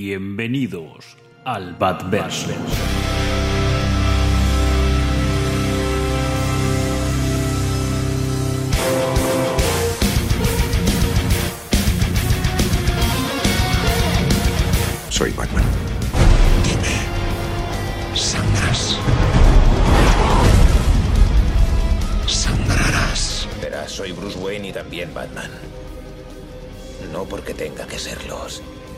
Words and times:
Bienvenidos 0.00 1.16
al 1.44 1.74
Badverse. 1.74 2.54
Soy 15.08 15.32
Batman. 15.32 15.64
Dime. 16.62 18.14
Sangrarás. 18.14 18.96
Sangrarás. 22.28 23.48
Verás, 23.60 23.90
soy 23.90 24.12
Bruce 24.12 24.38
Wayne 24.38 24.68
y 24.68 24.72
también 24.72 25.12
Batman. 25.12 25.50
No 27.12 27.24
porque 27.24 27.52
tenga 27.52 27.84
que 27.88 27.98
serlos. 27.98 28.62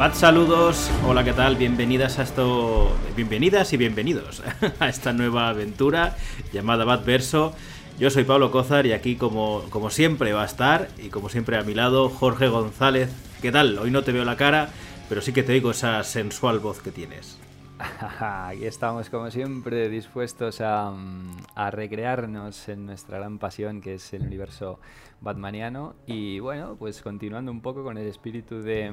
Bad 0.00 0.14
saludos, 0.14 0.90
hola, 1.06 1.24
¿qué 1.24 1.34
tal? 1.34 1.56
Bienvenidas 1.56 2.18
a 2.18 2.22
esto, 2.22 2.90
bienvenidas 3.16 3.74
y 3.74 3.76
bienvenidos 3.76 4.42
a 4.80 4.88
esta 4.88 5.12
nueva 5.12 5.50
aventura 5.50 6.16
llamada 6.54 6.86
Bad 6.86 7.04
Verso. 7.04 7.52
Yo 7.98 8.08
soy 8.08 8.24
Pablo 8.24 8.50
Cózar 8.50 8.86
y 8.86 8.92
aquí 8.92 9.16
como, 9.16 9.62
como 9.68 9.90
siempre 9.90 10.32
va 10.32 10.44
a 10.44 10.46
estar 10.46 10.88
y 10.96 11.10
como 11.10 11.28
siempre 11.28 11.58
a 11.58 11.64
mi 11.64 11.74
lado 11.74 12.08
Jorge 12.08 12.48
González. 12.48 13.10
¿Qué 13.42 13.52
tal? 13.52 13.78
Hoy 13.78 13.90
no 13.90 14.02
te 14.02 14.12
veo 14.12 14.24
la 14.24 14.38
cara, 14.38 14.70
pero 15.10 15.20
sí 15.20 15.34
que 15.34 15.42
te 15.42 15.52
oigo 15.52 15.72
esa 15.72 16.02
sensual 16.02 16.60
voz 16.60 16.80
que 16.80 16.92
tienes. 16.92 17.36
Aquí 18.20 18.66
estamos 18.66 19.08
como 19.08 19.30
siempre 19.30 19.88
dispuestos 19.88 20.60
a, 20.60 20.92
a, 21.54 21.70
recrearnos 21.70 22.68
en 22.68 22.86
nuestra 22.86 23.18
gran 23.18 23.38
pasión 23.38 23.80
que 23.80 23.94
es 23.94 24.12
el 24.12 24.22
universo 24.22 24.78
batmaniano 25.20 25.94
y 26.06 26.40
bueno, 26.40 26.76
pues 26.78 27.00
continuando 27.00 27.50
un 27.50 27.60
poco 27.60 27.82
con 27.82 27.96
el 27.96 28.06
espíritu 28.06 28.60
de, 28.60 28.92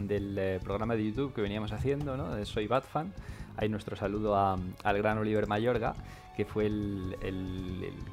del 0.00 0.38
eh, 0.38 0.60
programa 0.62 0.94
de 0.96 1.06
YouTube 1.06 1.34
que 1.34 1.42
veníamos 1.42 1.72
haciendo, 1.72 2.16
¿no? 2.16 2.44
Soy 2.44 2.66
Batfan. 2.66 3.12
Hay 3.58 3.68
nuestro 3.68 3.96
saludo 3.96 4.36
al 4.36 4.98
gran 4.98 5.18
Oliver 5.18 5.46
Mayorga 5.46 5.94
que 6.36 6.44
fue 6.44 6.66
el, 6.66 7.16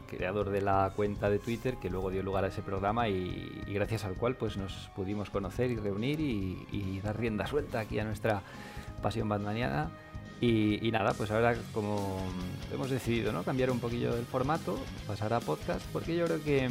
creador 0.08 0.50
de 0.50 0.62
la 0.62 0.94
cuenta 0.96 1.30
de 1.30 1.40
Twitter 1.40 1.76
que 1.82 1.90
luego 1.90 2.10
dio 2.10 2.24
lugar 2.24 2.46
a 2.46 2.48
ese 2.48 2.62
programa 2.62 3.10
y, 3.10 3.64
gracias 3.68 4.06
al 4.06 4.16
cual 4.16 4.36
pues 4.36 4.56
nos 4.56 4.90
pudimos 4.96 5.30
conocer 5.30 5.72
y 5.72 5.76
reunir 5.76 6.22
y 6.22 7.02
dar 7.02 7.20
rienda 7.20 7.46
suelta 7.48 7.82
aquí 7.82 8.00
a 8.00 8.06
nuestra 8.06 8.42
pasión 9.04 9.30
batmaniana. 9.30 9.92
Y, 10.42 10.86
y, 10.86 10.92
nada, 10.92 11.14
pues 11.14 11.32
ahora 11.32 11.56
como 11.74 12.18
hemos 12.74 12.90
decidido 12.90 13.32
¿no? 13.32 13.44
cambiar 13.44 13.72
un 13.72 13.80
poquillo 13.80 14.18
el 14.18 14.26
formato, 14.26 14.78
pasar 15.08 15.32
a 15.34 15.40
podcast, 15.40 15.86
porque 15.94 16.18
yo 16.18 16.26
creo 16.26 16.44
que, 16.44 16.70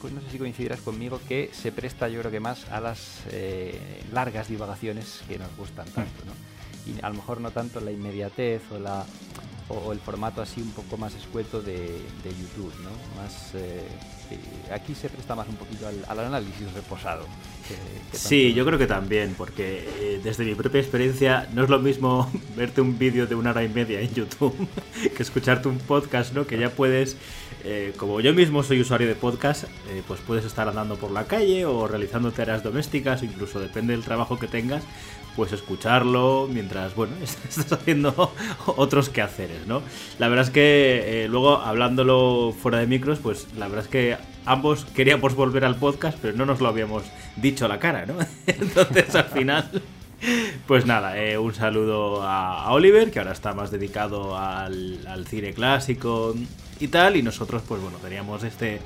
pues 0.00 0.12
no 0.12 0.20
sé 0.20 0.30
si 0.30 0.38
coincidirás 0.38 0.80
conmigo, 0.82 1.18
que 1.26 1.50
se 1.52 1.72
presta 1.72 2.08
yo 2.08 2.20
creo 2.20 2.30
que 2.30 2.38
más 2.38 2.70
a 2.70 2.80
las 2.80 3.22
eh, 3.32 4.04
largas 4.12 4.48
divagaciones 4.48 5.22
que 5.26 5.36
nos 5.36 5.48
gustan 5.56 5.86
tanto. 5.86 6.22
Y 6.86 7.04
a 7.04 7.08
lo 7.08 7.16
mejor 7.16 7.40
no 7.40 7.50
tanto 7.50 7.80
la 7.80 7.90
inmediatez 7.90 8.62
o, 8.70 8.78
la, 8.78 9.04
o 9.68 9.92
el 9.92 9.98
formato 9.98 10.40
así 10.40 10.62
un 10.62 10.70
poco 10.70 10.96
más 10.96 11.14
escueto 11.14 11.60
de, 11.60 11.74
de 11.76 12.30
YouTube, 12.30 12.72
¿no? 12.84 13.20
Más... 13.20 13.54
Eh, 13.54 13.88
aquí 14.72 14.94
se 14.94 15.08
presta 15.08 15.34
más 15.34 15.48
un 15.48 15.56
poquito 15.56 15.86
al, 15.86 16.04
al 16.06 16.26
análisis 16.26 16.72
reposado. 16.72 17.24
Que, 17.66 17.74
que 18.10 18.16
sí, 18.16 18.54
yo 18.54 18.64
creo 18.64 18.78
que 18.78 18.86
también, 18.86 19.34
porque 19.36 19.86
eh, 20.00 20.20
desde 20.22 20.44
mi 20.44 20.54
propia 20.54 20.80
experiencia 20.80 21.48
no 21.52 21.64
es 21.64 21.70
lo 21.70 21.78
mismo 21.78 22.30
verte 22.56 22.80
un 22.80 22.98
vídeo 22.98 23.26
de 23.26 23.34
una 23.34 23.50
hora 23.50 23.62
y 23.64 23.68
media 23.68 24.00
en 24.00 24.12
YouTube 24.14 24.54
que 25.16 25.22
escucharte 25.22 25.68
un 25.68 25.78
podcast, 25.78 26.32
¿no? 26.32 26.46
Que 26.46 26.58
ya 26.58 26.70
puedes, 26.70 27.16
eh, 27.64 27.92
como 27.96 28.20
yo 28.20 28.32
mismo 28.32 28.62
soy 28.62 28.80
usuario 28.80 29.06
de 29.06 29.14
podcast, 29.14 29.64
eh, 29.64 30.02
pues 30.06 30.20
puedes 30.20 30.44
estar 30.44 30.68
andando 30.68 30.96
por 30.96 31.10
la 31.10 31.24
calle 31.24 31.66
o 31.66 31.86
realizando 31.86 32.32
tareas 32.32 32.62
domésticas, 32.62 33.22
incluso 33.22 33.60
depende 33.60 33.92
del 33.92 34.04
trabajo 34.04 34.38
que 34.38 34.48
tengas, 34.48 34.84
pues 35.38 35.52
escucharlo 35.52 36.48
mientras, 36.52 36.96
bueno, 36.96 37.14
estás 37.22 37.70
haciendo 37.70 38.32
otros 38.66 39.08
quehaceres, 39.08 39.68
¿no? 39.68 39.82
La 40.18 40.26
verdad 40.26 40.46
es 40.46 40.50
que 40.50 41.22
eh, 41.22 41.28
luego 41.28 41.58
hablándolo 41.58 42.52
fuera 42.60 42.78
de 42.78 42.88
micros, 42.88 43.20
pues 43.20 43.46
la 43.56 43.68
verdad 43.68 43.84
es 43.84 43.88
que 43.88 44.16
ambos 44.44 44.84
queríamos 44.84 45.36
volver 45.36 45.64
al 45.64 45.76
podcast, 45.76 46.18
pero 46.20 46.36
no 46.36 46.44
nos 46.44 46.60
lo 46.60 46.66
habíamos 46.66 47.04
dicho 47.36 47.66
a 47.66 47.68
la 47.68 47.78
cara, 47.78 48.04
¿no? 48.04 48.16
Entonces 48.48 49.14
al 49.14 49.26
final... 49.26 49.70
Pues 50.66 50.84
nada, 50.84 51.16
eh, 51.22 51.38
un 51.38 51.54
saludo 51.54 52.24
a, 52.24 52.64
a, 52.64 52.72
Oliver, 52.72 53.12
que 53.12 53.20
ahora 53.20 53.30
está 53.30 53.52
más 53.52 53.70
dedicado 53.70 54.36
al, 54.36 55.06
al, 55.06 55.28
cine 55.28 55.52
clásico 55.52 56.34
y 56.80 56.88
tal, 56.88 57.14
y 57.14 57.22
nosotros, 57.22 57.62
pues 57.68 57.80
bueno, 57.80 57.98
teníamos 57.98 58.42
este 58.42 58.80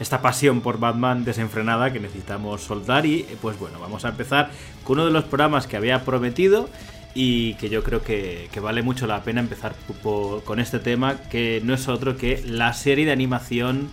esta 0.00 0.22
pasión 0.22 0.60
por 0.60 0.78
Batman 0.78 1.24
desenfrenada 1.24 1.92
que 1.92 2.00
necesitamos 2.00 2.62
soltar 2.62 3.06
y 3.06 3.26
pues 3.40 3.58
bueno, 3.58 3.78
vamos 3.80 4.04
a 4.04 4.10
empezar 4.10 4.50
con 4.84 4.98
uno 4.98 5.06
de 5.06 5.12
los 5.12 5.24
programas 5.24 5.66
que 5.66 5.76
había 5.76 6.04
prometido 6.04 6.68
y 7.14 7.54
que 7.54 7.70
yo 7.70 7.82
creo 7.82 8.02
que, 8.02 8.50
vale 8.60 8.82
mucho 8.82 9.06
la 9.06 9.22
pena 9.22 9.40
empezar 9.40 9.74
con 10.44 10.60
este 10.60 10.78
tema, 10.78 11.16
que 11.30 11.62
no 11.64 11.72
es 11.72 11.88
otro 11.88 12.18
que 12.18 12.42
la 12.44 12.74
serie 12.74 13.06
de 13.06 13.12
animación 13.12 13.88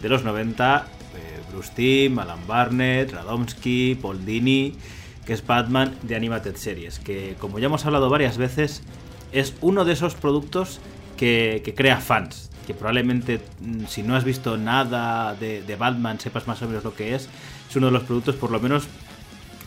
de 0.00 0.08
los 0.08 0.22
90, 0.22 0.86
eh, 1.16 1.40
Bruce 1.52 2.12
Alan 2.16 2.46
Barnett, 2.46 3.12
Radomski, 3.12 3.98
Paul 4.00 4.24
que 4.24 5.32
es 5.32 5.44
Batman 5.44 5.92
de 6.02 6.14
Animated 6.14 6.54
Series, 6.54 7.00
que 7.00 7.34
como 7.40 7.58
ya 7.58 7.66
hemos 7.66 7.84
hablado 7.84 8.08
varias 8.10 8.38
veces, 8.38 8.84
es 9.32 9.54
uno 9.60 9.84
de 9.84 9.94
esos 9.94 10.14
productos 10.14 10.80
que, 11.16 11.62
que 11.64 11.74
crea 11.74 11.96
fans, 11.96 12.47
que 12.68 12.74
probablemente 12.74 13.40
si 13.88 14.02
no 14.02 14.14
has 14.14 14.24
visto 14.24 14.58
nada 14.58 15.34
de, 15.34 15.76
Batman 15.78 16.20
sepas 16.20 16.46
más 16.46 16.60
o 16.60 16.66
menos 16.66 16.84
lo 16.84 16.94
que 16.94 17.14
es. 17.14 17.26
Es 17.66 17.76
uno 17.76 17.86
de 17.86 17.92
los 17.92 18.02
productos, 18.02 18.34
por 18.34 18.50
lo 18.50 18.60
menos 18.60 18.84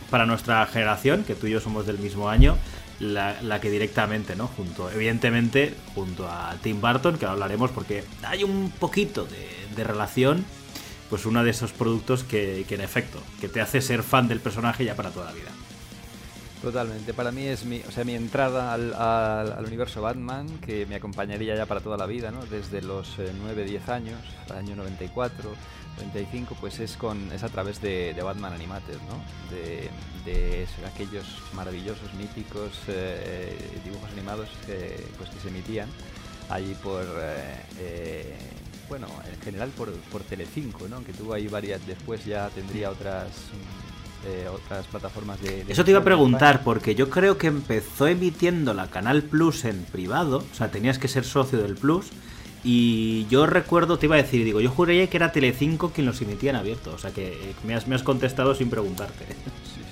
para 0.08 0.24
nuestra 0.24 0.64
generación, 0.66 1.24
que 1.24 1.34
tú 1.34 1.48
y 1.48 1.50
yo 1.50 1.60
somos 1.60 1.84
del 1.84 1.98
mismo 1.98 2.28
año, 2.28 2.56
la, 3.00 3.60
que 3.60 3.72
directamente, 3.72 4.36
¿no? 4.36 4.46
Junto, 4.46 4.88
evidentemente, 4.88 5.74
junto 5.96 6.28
a 6.28 6.54
Tim 6.62 6.80
Burton, 6.80 7.18
que 7.18 7.26
hablaremos 7.26 7.72
porque 7.72 8.04
hay 8.22 8.44
un 8.44 8.70
poquito 8.70 9.24
de, 9.24 9.48
de 9.74 9.82
relación, 9.82 10.44
pues 11.10 11.26
uno 11.26 11.42
de 11.42 11.50
esos 11.50 11.72
productos 11.72 12.22
que, 12.22 12.64
que 12.68 12.76
en 12.76 12.82
efecto, 12.82 13.20
que 13.40 13.48
te 13.48 13.60
hace 13.60 13.80
ser 13.80 14.04
fan 14.04 14.28
del 14.28 14.38
personaje 14.38 14.84
ya 14.84 14.94
para 14.94 15.10
toda 15.10 15.26
la 15.26 15.32
vida. 15.32 15.50
Totalmente, 16.62 17.12
para 17.12 17.32
mí 17.32 17.44
es 17.48 17.64
mi, 17.64 17.80
o 17.80 17.90
sea, 17.90 18.04
mi 18.04 18.14
entrada 18.14 18.72
al, 18.72 18.94
al, 18.94 19.52
al, 19.52 19.64
universo 19.64 20.00
Batman, 20.00 20.46
que 20.60 20.86
me 20.86 20.94
acompañaría 20.94 21.56
ya 21.56 21.66
para 21.66 21.80
toda 21.80 21.96
la 21.96 22.06
vida, 22.06 22.30
¿no? 22.30 22.46
desde 22.46 22.80
los 22.80 23.18
eh, 23.18 23.32
9, 23.36 23.64
10 23.64 23.88
años, 23.88 24.20
año 24.48 24.76
94, 24.76 25.50
95, 25.96 26.56
pues 26.60 26.78
es, 26.78 26.96
con, 26.96 27.32
es 27.32 27.42
a 27.42 27.48
través 27.48 27.82
de, 27.82 28.14
Batman 28.22 28.52
Animated, 28.52 28.94
¿no? 29.08 29.54
de, 29.56 29.90
de, 30.24 30.68
aquellos 30.86 31.24
maravillosos, 31.52 32.14
míticos 32.14 32.78
eh, 32.86 33.58
dibujos 33.84 34.08
animados 34.12 34.48
que, 34.64 35.04
pues, 35.18 35.30
que 35.30 35.40
se 35.40 35.48
emitían 35.48 35.88
allí 36.48 36.74
por... 36.80 37.04
Eh, 37.80 38.36
bueno, 38.88 39.08
en 39.32 39.40
general 39.40 39.70
por, 39.70 39.90
por 40.12 40.22
Telecinco, 40.22 40.86
¿no? 40.86 41.02
que 41.02 41.12
tuvo 41.12 41.32
ahí 41.32 41.48
varias, 41.48 41.84
después 41.86 42.24
ya 42.24 42.48
tendría 42.50 42.90
otras 42.90 43.26
eh, 44.26 44.48
otras 44.52 44.86
plataformas 44.86 45.40
de, 45.40 45.64
de, 45.64 45.72
Eso 45.72 45.84
te 45.84 45.90
iba 45.90 46.00
a 46.00 46.04
preguntar, 46.04 46.62
porque 46.62 46.94
yo 46.94 47.10
creo 47.10 47.38
que 47.38 47.48
empezó 47.48 48.06
emitiendo 48.06 48.74
la 48.74 48.88
Canal 48.88 49.22
Plus 49.22 49.64
en 49.64 49.82
privado, 49.84 50.38
o 50.38 50.54
sea, 50.54 50.70
tenías 50.70 50.98
que 50.98 51.08
ser 51.08 51.24
socio 51.24 51.60
del 51.60 51.76
Plus, 51.76 52.10
y 52.64 53.26
yo 53.26 53.46
recuerdo, 53.46 53.98
te 53.98 54.06
iba 54.06 54.14
a 54.14 54.22
decir, 54.22 54.44
digo, 54.44 54.60
yo 54.60 54.70
juraría 54.70 55.08
que 55.08 55.16
era 55.16 55.32
Telecinco 55.32 55.90
quien 55.90 56.06
los 56.06 56.20
emitía 56.22 56.50
en 56.50 56.56
abierto, 56.56 56.92
o 56.94 56.98
sea 56.98 57.10
que 57.10 57.54
me 57.64 57.74
has, 57.74 57.88
me 57.88 57.96
has 57.96 58.02
contestado 58.02 58.54
sin 58.54 58.70
preguntarte. 58.70 59.24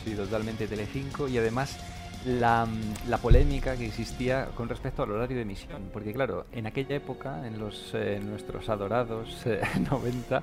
Sí, 0.05 0.11
sí, 0.11 0.17
totalmente 0.17 0.67
Telecinco, 0.67 1.29
y 1.29 1.39
además 1.39 1.79
la, 2.25 2.67
la, 3.09 3.19
polémica 3.19 3.77
que 3.77 3.87
existía 3.87 4.47
con 4.55 4.69
respecto 4.69 5.03
al 5.03 5.11
horario 5.11 5.37
de 5.37 5.43
emisión, 5.43 5.89
porque 5.93 6.13
claro, 6.13 6.47
en 6.53 6.67
aquella 6.67 6.97
época, 6.97 7.47
en 7.47 7.59
los 7.59 7.93
eh, 7.95 8.21
nuestros 8.23 8.69
adorados 8.69 9.43
eh, 9.47 9.61
90, 9.91 10.43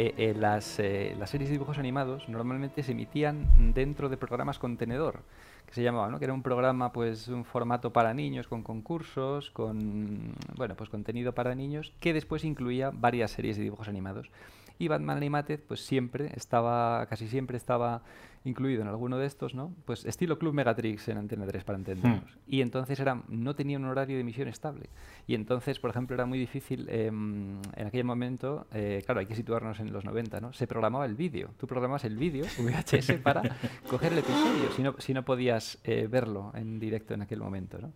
eh, 0.00 0.14
eh, 0.16 0.32
las, 0.38 0.78
eh, 0.78 1.16
las, 1.18 1.28
series 1.28 1.50
de 1.50 1.54
dibujos 1.54 1.76
animados 1.76 2.28
normalmente 2.28 2.84
se 2.84 2.92
emitían 2.92 3.74
dentro 3.74 4.08
de 4.08 4.16
programas 4.16 4.60
contenedor, 4.60 5.22
que 5.66 5.74
se 5.74 5.82
llamaba, 5.82 6.08
¿no? 6.08 6.20
que 6.20 6.24
era 6.26 6.34
un 6.34 6.44
programa, 6.44 6.92
pues 6.92 7.26
un 7.26 7.44
formato 7.44 7.92
para 7.92 8.14
niños, 8.14 8.46
con 8.46 8.62
concursos, 8.62 9.50
con 9.50 10.36
bueno, 10.56 10.76
pues 10.76 10.88
contenido 10.88 11.32
para 11.32 11.56
niños, 11.56 11.92
que 11.98 12.12
después 12.12 12.44
incluía 12.44 12.92
varias 12.94 13.32
series 13.32 13.56
de 13.56 13.64
dibujos 13.64 13.88
animados. 13.88 14.30
Y 14.78 14.86
Batman 14.86 15.16
Animated, 15.16 15.58
pues 15.66 15.84
siempre 15.84 16.30
estaba, 16.36 17.04
casi 17.06 17.26
siempre 17.26 17.56
estaba 17.56 18.02
incluido 18.44 18.82
en 18.82 18.88
alguno 18.88 19.18
de 19.18 19.26
estos, 19.26 19.54
¿no? 19.54 19.74
Pues 19.84 20.04
estilo 20.04 20.38
Club 20.38 20.54
Megatrix 20.54 21.08
en 21.08 21.18
Antena 21.18 21.46
3, 21.46 21.64
para 21.64 21.78
entendernos. 21.78 22.24
Hmm. 22.24 22.38
Y 22.46 22.60
entonces 22.60 22.98
era, 23.00 23.22
no 23.28 23.54
tenía 23.54 23.78
un 23.78 23.84
horario 23.84 24.16
de 24.16 24.22
emisión 24.22 24.48
estable. 24.48 24.88
Y 25.26 25.34
entonces, 25.34 25.78
por 25.78 25.90
ejemplo, 25.90 26.14
era 26.14 26.26
muy 26.26 26.38
difícil, 26.38 26.88
em, 26.90 27.60
en 27.76 27.86
aquel 27.86 28.04
momento, 28.04 28.66
eh, 28.72 29.02
claro, 29.04 29.20
hay 29.20 29.26
que 29.26 29.34
situarnos 29.34 29.80
en 29.80 29.92
los 29.92 30.04
90, 30.04 30.40
¿no? 30.40 30.52
Se 30.52 30.66
programaba 30.66 31.06
el 31.06 31.14
vídeo. 31.14 31.50
Tú 31.58 31.66
programabas 31.66 32.04
el 32.04 32.16
vídeo, 32.16 32.44
VHS, 32.58 33.12
para 33.22 33.42
coger 33.90 34.12
el 34.12 34.20
episodio, 34.20 34.72
si 34.74 34.82
no, 34.82 34.94
si 34.98 35.14
no 35.14 35.24
podías 35.24 35.78
eh, 35.84 36.08
verlo 36.10 36.52
en 36.54 36.78
directo 36.78 37.14
en 37.14 37.22
aquel 37.22 37.40
momento, 37.40 37.78
¿no? 37.78 37.92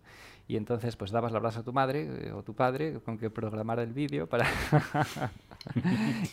Y 0.47 0.57
entonces 0.57 0.95
pues 0.95 1.11
dabas 1.11 1.31
la 1.31 1.39
brasa 1.39 1.61
a 1.61 1.63
tu 1.63 1.71
madre 1.71 2.27
eh, 2.27 2.31
o 2.33 2.43
tu 2.43 2.53
padre 2.53 2.99
con 3.05 3.17
que 3.17 3.29
programara 3.29 3.81
el 3.81 3.93
vídeo 3.93 4.27
para 4.27 4.45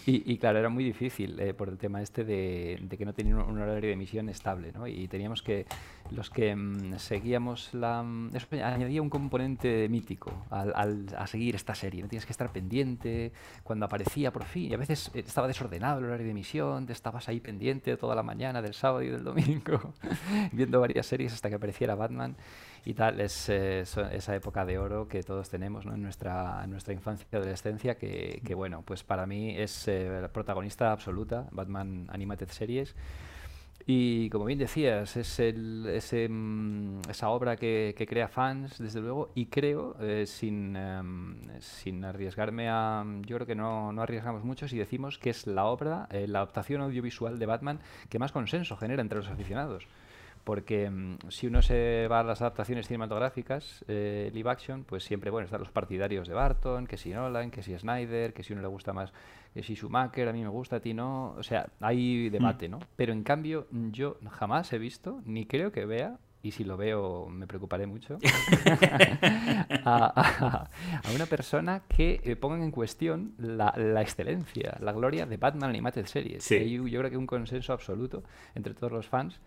y, 0.06 0.36
claro 0.38 0.58
era 0.58 0.68
muy 0.68 0.82
difícil 0.82 1.38
eh, 1.38 1.54
por 1.54 1.68
el 1.68 1.78
tema 1.78 2.02
este 2.02 2.24
de, 2.24 2.84
que 2.90 3.04
no 3.04 3.12
tenía 3.12 3.36
un, 3.36 3.58
horario 3.58 3.88
de 3.88 3.92
emisión 3.92 4.28
estable 4.28 4.72
¿no? 4.72 4.88
y 4.88 5.06
teníamos 5.06 5.42
que 5.42 5.66
los 6.10 6.28
que 6.28 6.56
mm, 6.56 6.98
seguíamos 6.98 7.72
la 7.72 8.02
mm, 8.02 8.34
eso 8.34 8.46
añadía 8.64 9.00
un 9.00 9.10
componente 9.10 9.88
mítico 9.88 10.32
al, 10.50 11.06
a 11.16 11.26
seguir 11.28 11.54
esta 11.54 11.76
serie 11.76 12.02
no 12.02 12.08
tienes 12.08 12.26
que 12.26 12.32
estar 12.32 12.50
pendiente 12.50 13.32
cuando 13.62 13.86
aparecía 13.86 14.32
por 14.32 14.44
fin 14.44 14.72
y 14.72 14.74
a 14.74 14.78
veces 14.78 15.12
eh, 15.14 15.22
estaba 15.24 15.46
desordenado 15.46 16.00
el 16.00 16.06
horario 16.06 16.24
de 16.24 16.32
emisión 16.32 16.86
te 16.86 16.92
estabas 16.92 17.28
ahí 17.28 17.38
pendiente 17.38 17.96
toda 17.96 18.16
la 18.16 18.24
mañana 18.24 18.60
del 18.60 18.74
sábado 18.74 19.02
y 19.02 19.08
del 19.08 19.22
domingo 19.22 19.94
viendo 20.52 20.80
varias 20.80 21.06
series 21.06 21.32
hasta 21.32 21.48
que 21.48 21.54
apareciera 21.54 21.94
Batman 21.94 22.34
y 22.84 22.94
tal, 22.94 23.20
es 23.20 23.48
eh, 23.48 23.80
esa 23.80 24.34
época 24.34 24.64
de 24.64 24.78
oro 24.78 25.06
que 25.06 25.22
todos 25.22 25.50
tenemos 25.50 25.84
en, 25.84 26.02
nuestra, 26.02 26.66
nuestra 26.66 26.94
infancia 26.94 27.26
y 27.30 27.36
adolescencia, 27.36 27.96
que, 27.96 28.54
bueno, 28.54 28.82
pues 28.82 29.04
para 29.04 29.26
mí 29.26 29.56
es 29.56 29.86
eh, 29.88 30.18
la 30.20 30.28
protagonista 30.28 30.92
absoluta, 30.92 31.46
Batman 31.50 32.06
Animated 32.10 32.48
Series. 32.48 32.94
Y 33.86 34.28
como 34.30 34.44
bien 34.44 34.58
decías, 34.58 35.16
es 35.16 35.40
mm, 36.30 37.00
esa 37.08 37.28
obra 37.30 37.56
que, 37.56 37.94
crea 38.08 38.28
fans, 38.28 38.78
desde 38.78 39.00
luego, 39.00 39.30
y 39.34 39.46
creo, 39.46 39.96
eh, 40.00 40.26
sin, 40.26 40.76
em, 40.76 41.36
sin 41.60 42.04
arriesgarme 42.04 42.68
a... 42.68 43.04
Yo 43.26 43.36
creo 43.36 43.46
que 43.46 43.54
no, 43.54 43.92
no, 43.92 44.02
arriesgamos 44.02 44.44
mucho 44.44 44.68
si 44.68 44.78
decimos 44.78 45.18
que 45.18 45.30
es 45.30 45.46
la 45.46 45.64
obra, 45.64 46.08
la 46.12 46.38
adaptación 46.38 46.82
audiovisual 46.82 47.38
de 47.38 47.46
Batman 47.46 47.80
que 48.08 48.18
más 48.18 48.32
consenso 48.32 48.76
genera 48.76 49.02
entre 49.02 49.18
los 49.18 49.28
aficionados 49.28 49.86
porque 50.50 50.90
mm, 50.90 51.18
si 51.28 51.46
uno 51.46 51.62
se 51.62 52.08
va 52.10 52.18
a 52.18 52.24
las 52.24 52.40
adaptaciones 52.40 52.88
cinematográficas, 52.88 53.84
eh, 53.86 54.32
live 54.34 54.50
action, 54.50 54.82
pues 54.82 55.04
siempre, 55.04 55.30
bueno, 55.30 55.44
están 55.44 55.60
los 55.60 55.70
partidarios 55.70 56.26
de 56.26 56.34
Barton, 56.34 56.88
que 56.88 56.96
si 56.96 57.10
Nolan, 57.10 57.52
que 57.52 57.62
si 57.62 57.78
Snyder, 57.78 58.32
que 58.32 58.42
si 58.42 58.52
uno 58.52 58.60
le 58.60 58.66
gusta 58.66 58.92
más, 58.92 59.12
que 59.54 59.62
si 59.62 59.76
Schumacher, 59.76 60.26
a 60.26 60.32
mí 60.32 60.42
me 60.42 60.48
gusta, 60.48 60.74
a 60.74 60.80
ti 60.80 60.92
no, 60.92 61.36
o 61.38 61.42
sea, 61.44 61.68
hay 61.78 62.30
debate, 62.30 62.68
mm. 62.68 62.72
¿no? 62.72 62.80
Pero 62.96 63.12
en 63.12 63.22
cambio, 63.22 63.68
yo 63.70 64.16
jamás 64.28 64.72
he 64.72 64.78
visto, 64.78 65.22
ni 65.24 65.46
creo 65.46 65.70
que 65.70 65.86
vea, 65.86 66.18
y 66.42 66.50
si 66.50 66.64
lo 66.64 66.76
veo 66.76 67.28
me 67.28 67.46
preocuparé 67.46 67.86
mucho, 67.86 68.18
a, 69.84 70.68
una 71.14 71.26
persona 71.26 71.82
que 71.86 72.20
eh, 72.24 72.34
ponga 72.34 72.56
en 72.56 72.72
cuestión 72.72 73.34
la, 73.38 73.72
la, 73.76 74.02
excelencia, 74.02 74.76
la 74.80 74.90
gloria 74.90 75.26
de 75.26 75.36
Batman 75.36 75.70
Animated 75.70 76.06
Series. 76.06 76.48
yo 76.48 76.98
creo 76.98 77.08
que 77.08 77.16
un 77.16 77.28
consenso 77.28 77.72
absoluto 77.72 78.24
entre 78.56 78.74
todos 78.74 78.92
los 78.92 79.06
fans 79.06 79.40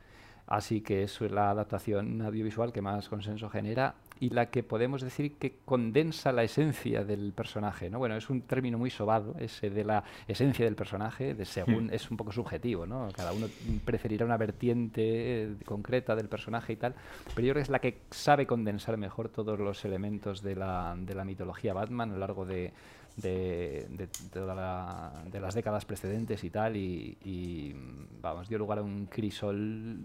Así 0.47 0.81
que 0.81 1.03
es 1.03 1.21
la 1.21 1.49
adaptación 1.51 2.21
audiovisual 2.21 2.73
que 2.73 2.81
más 2.81 3.07
consenso 3.07 3.49
genera 3.49 3.95
y 4.19 4.29
la 4.29 4.49
que 4.49 4.63
podemos 4.63 5.01
decir 5.01 5.35
que 5.35 5.57
condensa 5.65 6.31
la 6.31 6.43
esencia 6.43 7.03
del 7.03 7.33
personaje. 7.33 7.89
¿no? 7.89 7.99
Bueno, 7.99 8.15
es 8.15 8.29
un 8.29 8.41
término 8.41 8.77
muy 8.77 8.89
sobado, 8.89 9.35
ese 9.39 9.69
de 9.69 9.83
la 9.83 10.03
esencia 10.27 10.65
del 10.65 10.75
personaje, 10.75 11.33
de 11.33 11.45
según 11.45 11.87
hmm. 11.87 11.93
es 11.93 12.11
un 12.11 12.17
poco 12.17 12.31
subjetivo, 12.31 12.85
¿no? 12.85 13.09
Cada 13.13 13.33
uno 13.33 13.47
preferirá 13.83 14.25
una 14.25 14.37
vertiente 14.37 15.01
eh, 15.43 15.55
concreta 15.65 16.15
del 16.15 16.29
personaje 16.29 16.73
y 16.73 16.75
tal, 16.75 16.93
pero 17.35 17.47
yo 17.47 17.53
creo 17.53 17.55
que 17.55 17.61
es 17.61 17.69
la 17.69 17.79
que 17.79 18.01
sabe 18.11 18.45
condensar 18.45 18.97
mejor 18.97 19.29
todos 19.29 19.59
los 19.59 19.83
elementos 19.85 20.41
de 20.41 20.55
la, 20.55 20.95
de 20.97 21.15
la 21.15 21.25
mitología 21.25 21.73
Batman 21.73 22.11
a 22.11 22.13
lo 22.13 22.19
largo 22.19 22.45
de, 22.45 22.71
de, 23.15 23.87
de, 23.89 25.39
las 25.39 25.53
décadas 25.53 25.85
precedentes 25.85 26.43
y 26.43 26.49
tal, 26.49 26.75
y, 26.75 27.75
vamos, 28.21 28.49
dio 28.49 28.57
lugar 28.57 28.79
a 28.79 28.81
un 28.81 29.05
crisol 29.05 29.99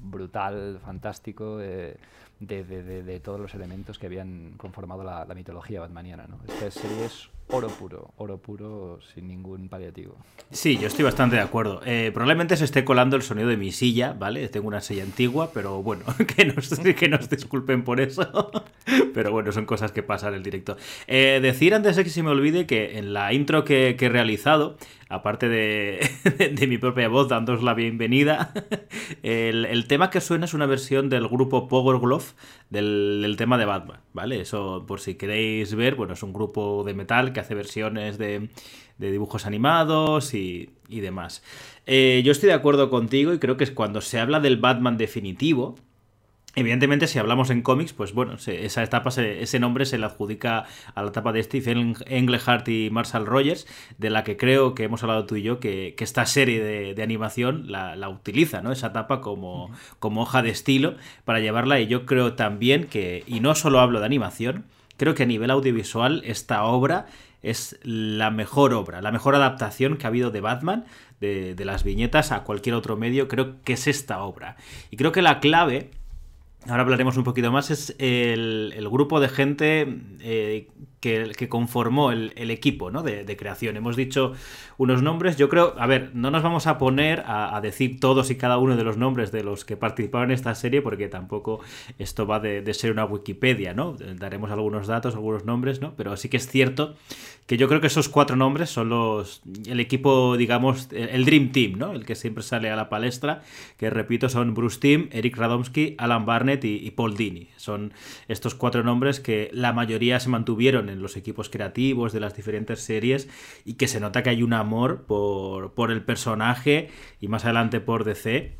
brutal, 0.00 0.80
fantástico, 0.84 1.58
de, 1.58 1.96
de 2.40 3.20
todos 3.20 3.40
los 3.40 3.54
elementos 3.54 3.98
que 3.98 4.06
habían 4.06 4.54
conformado 4.56 5.04
la, 5.04 5.26
mitología 5.34 5.80
batmaniana. 5.80 6.26
¿no? 6.26 6.38
Esta 6.46 6.70
serie 6.70 7.04
es 7.04 7.30
oro 7.50 7.68
puro, 7.68 8.12
oro 8.16 8.38
puro 8.38 8.98
sin 9.14 9.28
ningún 9.28 9.68
paliativo. 9.68 10.16
Sí, 10.50 10.78
yo 10.78 10.86
estoy 10.86 11.04
bastante 11.04 11.36
de 11.36 11.42
acuerdo. 11.42 11.80
Eh, 11.84 12.10
probablemente 12.12 12.56
se 12.56 12.64
esté 12.64 12.84
colando 12.84 13.16
el 13.16 13.22
sonido 13.22 13.48
de 13.48 13.56
mi 13.56 13.72
silla, 13.72 14.14
¿vale? 14.18 14.48
Tengo 14.48 14.68
una 14.68 14.80
silla 14.80 15.02
antigua, 15.02 15.50
pero 15.52 15.82
bueno, 15.82 16.04
que 16.36 16.46
nos, 16.46 16.70
que 16.78 17.08
nos 17.08 17.28
disculpen 17.28 17.84
por 17.84 18.00
eso. 18.00 18.50
pero 19.14 19.32
bueno, 19.32 19.52
son 19.52 19.66
cosas 19.66 19.92
que 19.92 20.02
pasan 20.02 20.30
en 20.30 20.34
el 20.36 20.42
directo. 20.42 20.76
Eh, 21.06 21.40
decir 21.42 21.74
antes 21.74 21.96
de 21.96 22.04
que 22.04 22.10
se 22.10 22.22
me 22.22 22.30
olvide 22.30 22.66
que 22.66 22.98
en 22.98 23.12
la 23.12 23.32
intro 23.32 23.64
que, 23.64 23.96
que 23.98 24.06
he 24.06 24.08
realizado 24.08 24.76
aparte 25.08 25.48
de, 25.48 26.66
mi 26.68 26.78
propia 26.78 27.08
voz 27.08 27.28
dándos 27.28 27.62
la 27.62 27.74
bienvenida, 27.74 28.52
el, 29.22 29.86
tema 29.88 30.10
que 30.10 30.20
suena 30.20 30.44
es 30.44 30.54
una 30.54 30.66
versión 30.66 31.08
del 31.08 31.28
grupo 31.28 31.68
Power 31.68 31.98
Glove 31.98 32.24
del, 32.70 33.34
tema 33.38 33.58
de 33.58 33.64
Batman, 33.64 34.00
¿vale? 34.12 34.40
Eso 34.40 34.84
por 34.86 35.00
si 35.00 35.14
queréis 35.14 35.74
ver, 35.74 35.94
bueno, 35.94 36.14
es 36.14 36.22
un 36.22 36.32
grupo 36.32 36.84
de 36.84 36.94
metal 36.94 37.32
que 37.32 37.40
hace 37.40 37.54
versiones 37.54 38.18
de, 38.18 38.48
dibujos 38.98 39.46
animados 39.46 40.34
y, 40.34 40.70
demás. 40.88 41.42
Eh, 41.86 42.22
yo 42.24 42.32
estoy 42.32 42.48
de 42.48 42.54
acuerdo 42.54 42.90
contigo 42.90 43.32
y 43.32 43.38
creo 43.38 43.56
que 43.56 43.64
es 43.64 43.70
cuando 43.70 44.00
se 44.00 44.18
habla 44.18 44.40
del 44.40 44.58
Batman 44.58 44.96
definitivo, 44.96 45.76
Evidentemente, 46.58 47.06
si 47.06 47.20
hablamos 47.20 47.50
en 47.50 47.62
cómics, 47.62 47.92
pues 47.92 48.12
bueno, 48.12 48.34
esa 48.34 48.82
etapa, 48.82 49.10
ese 49.10 49.60
nombre 49.60 49.86
se 49.86 49.96
le 49.96 50.06
adjudica 50.06 50.64
a 50.92 51.02
la 51.02 51.10
etapa 51.10 51.32
de 51.32 51.40
Stephen 51.40 51.94
Englehart 52.06 52.66
y 52.68 52.90
Marshall 52.90 53.26
Rogers, 53.26 53.68
de 53.96 54.10
la 54.10 54.24
que 54.24 54.36
creo 54.36 54.74
que 54.74 54.82
hemos 54.82 55.04
hablado 55.04 55.24
tú 55.24 55.36
y 55.36 55.42
yo, 55.42 55.60
que, 55.60 55.94
esta 55.96 56.26
serie 56.26 56.60
de, 56.94 57.00
animación 57.00 57.70
la, 57.70 58.08
utiliza, 58.08 58.60
¿no? 58.60 58.72
Esa 58.72 58.88
etapa 58.88 59.20
como, 59.20 59.70
como 60.00 60.22
hoja 60.22 60.42
de 60.42 60.50
estilo 60.50 60.96
para 61.24 61.38
llevarla. 61.38 61.78
Y 61.78 61.86
yo 61.86 62.06
creo 62.06 62.32
también 62.32 62.88
que, 62.88 63.22
y 63.28 63.38
no 63.38 63.54
solo 63.54 63.78
hablo 63.78 64.00
de 64.00 64.06
animación, 64.06 64.64
creo 64.96 65.14
que 65.14 65.22
a 65.22 65.26
nivel 65.26 65.52
audiovisual 65.52 66.22
esta 66.24 66.64
obra 66.64 67.06
es 67.40 67.78
la 67.84 68.30
mejor 68.30 68.74
obra, 68.74 69.00
la 69.00 69.12
mejor 69.12 69.36
adaptación 69.36 69.96
que 69.96 70.06
ha 70.06 70.08
habido 70.08 70.32
de 70.32 70.40
Batman, 70.40 70.86
de, 71.20 71.54
las 71.64 71.84
viñetas 71.84 72.32
a 72.32 72.42
cualquier 72.42 72.74
otro 72.74 72.96
medio, 72.96 73.28
creo 73.28 73.62
que 73.62 73.74
es 73.74 73.86
esta 73.86 74.22
obra. 74.22 74.56
Y 74.90 74.96
creo 74.96 75.12
que 75.12 75.22
la 75.22 75.40
clave 75.40 75.90
ahora 76.66 76.82
hablaremos 76.82 77.16
un 77.16 77.24
poquito 77.24 77.52
más, 77.52 77.70
es 77.70 77.94
el, 77.98 78.88
grupo 78.90 79.20
de 79.20 79.28
gente 79.28 79.86
eh, 80.20 80.68
que, 81.00 81.48
conformó 81.48 82.10
el, 82.10 82.50
equipo 82.50 82.90
¿no? 82.90 83.02
de, 83.02 83.36
creación. 83.36 83.76
Hemos 83.76 83.96
dicho 83.96 84.32
unos 84.78 85.02
nombres, 85.02 85.36
yo 85.36 85.48
creo, 85.48 85.74
a 85.76 85.86
ver, 85.86 86.12
no 86.14 86.30
nos 86.30 86.42
vamos 86.42 86.68
a 86.68 86.78
poner 86.78 87.24
a, 87.26 87.60
decir 87.60 87.98
todos 87.98 88.30
y 88.30 88.36
cada 88.36 88.58
uno 88.58 88.76
de 88.76 88.84
los 88.84 88.96
nombres 88.96 89.32
de 89.32 89.42
los 89.42 89.64
que 89.64 89.76
participaron 89.76 90.30
en 90.30 90.36
esta 90.36 90.54
serie, 90.54 90.82
porque 90.82 91.08
tampoco 91.08 91.60
esto 91.98 92.26
va 92.26 92.38
de, 92.38 92.72
ser 92.72 92.92
una 92.92 93.04
Wikipedia, 93.04 93.74
¿no? 93.74 93.96
Daremos 94.18 94.52
algunos 94.52 94.86
datos, 94.86 95.14
algunos 95.16 95.44
nombres, 95.44 95.80
¿no? 95.80 95.94
Pero 95.96 96.16
sí 96.16 96.28
que 96.28 96.36
es 96.36 96.48
cierto 96.48 96.94
que 97.48 97.56
yo 97.56 97.66
creo 97.66 97.80
que 97.80 97.86
esos 97.86 98.10
cuatro 98.10 98.36
nombres 98.36 98.68
son 98.68 98.90
los 98.90 99.40
el 99.66 99.80
equipo, 99.80 100.36
digamos, 100.36 100.88
el 100.92 101.24
Dream 101.24 101.50
Team, 101.50 101.78
¿no? 101.78 101.92
El 101.92 102.04
que 102.04 102.14
siempre 102.14 102.42
sale 102.42 102.70
a 102.70 102.76
la 102.76 102.90
palestra, 102.90 103.42
que 103.78 103.88
repito, 103.88 104.28
son 104.28 104.52
Bruce 104.52 104.78
Timm, 104.78 105.08
Eric 105.12 105.34
Radomski, 105.38 105.94
Alan 105.96 106.26
Barnett 106.26 106.62
y, 106.66 106.90
Paul 106.90 107.16
Dini. 107.16 107.48
Son 107.56 107.94
estos 108.28 108.54
cuatro 108.54 108.82
nombres 108.82 109.18
que 109.18 109.48
la 109.54 109.72
mayoría 109.72 110.20
se 110.20 110.28
mantuvieron 110.28 110.90
en 110.90 111.00
los 111.00 111.16
equipos 111.16 111.48
creativos 111.48 112.12
de 112.12 112.20
las 112.20 112.36
diferentes 112.36 112.80
series 112.80 113.30
y 113.64 113.74
que 113.74 113.88
se 113.88 113.98
nota 113.98 114.22
que 114.22 114.28
hay 114.28 114.42
un 114.42 114.52
amor 114.68 115.06
por, 115.06 115.72
por 115.72 115.90
el 115.90 116.04
personaje 116.04 116.90
y 117.20 117.28
más 117.28 117.44
adelante 117.44 117.80
por 117.80 118.04
DC 118.04 118.56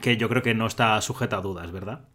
que 0.00 0.16
yo 0.16 0.28
creo 0.28 0.42
que 0.42 0.54
no 0.54 0.66
está 0.66 1.00
sujeta 1.00 1.38
a 1.38 1.40
dudas, 1.40 1.70
¿verdad? 1.72 2.08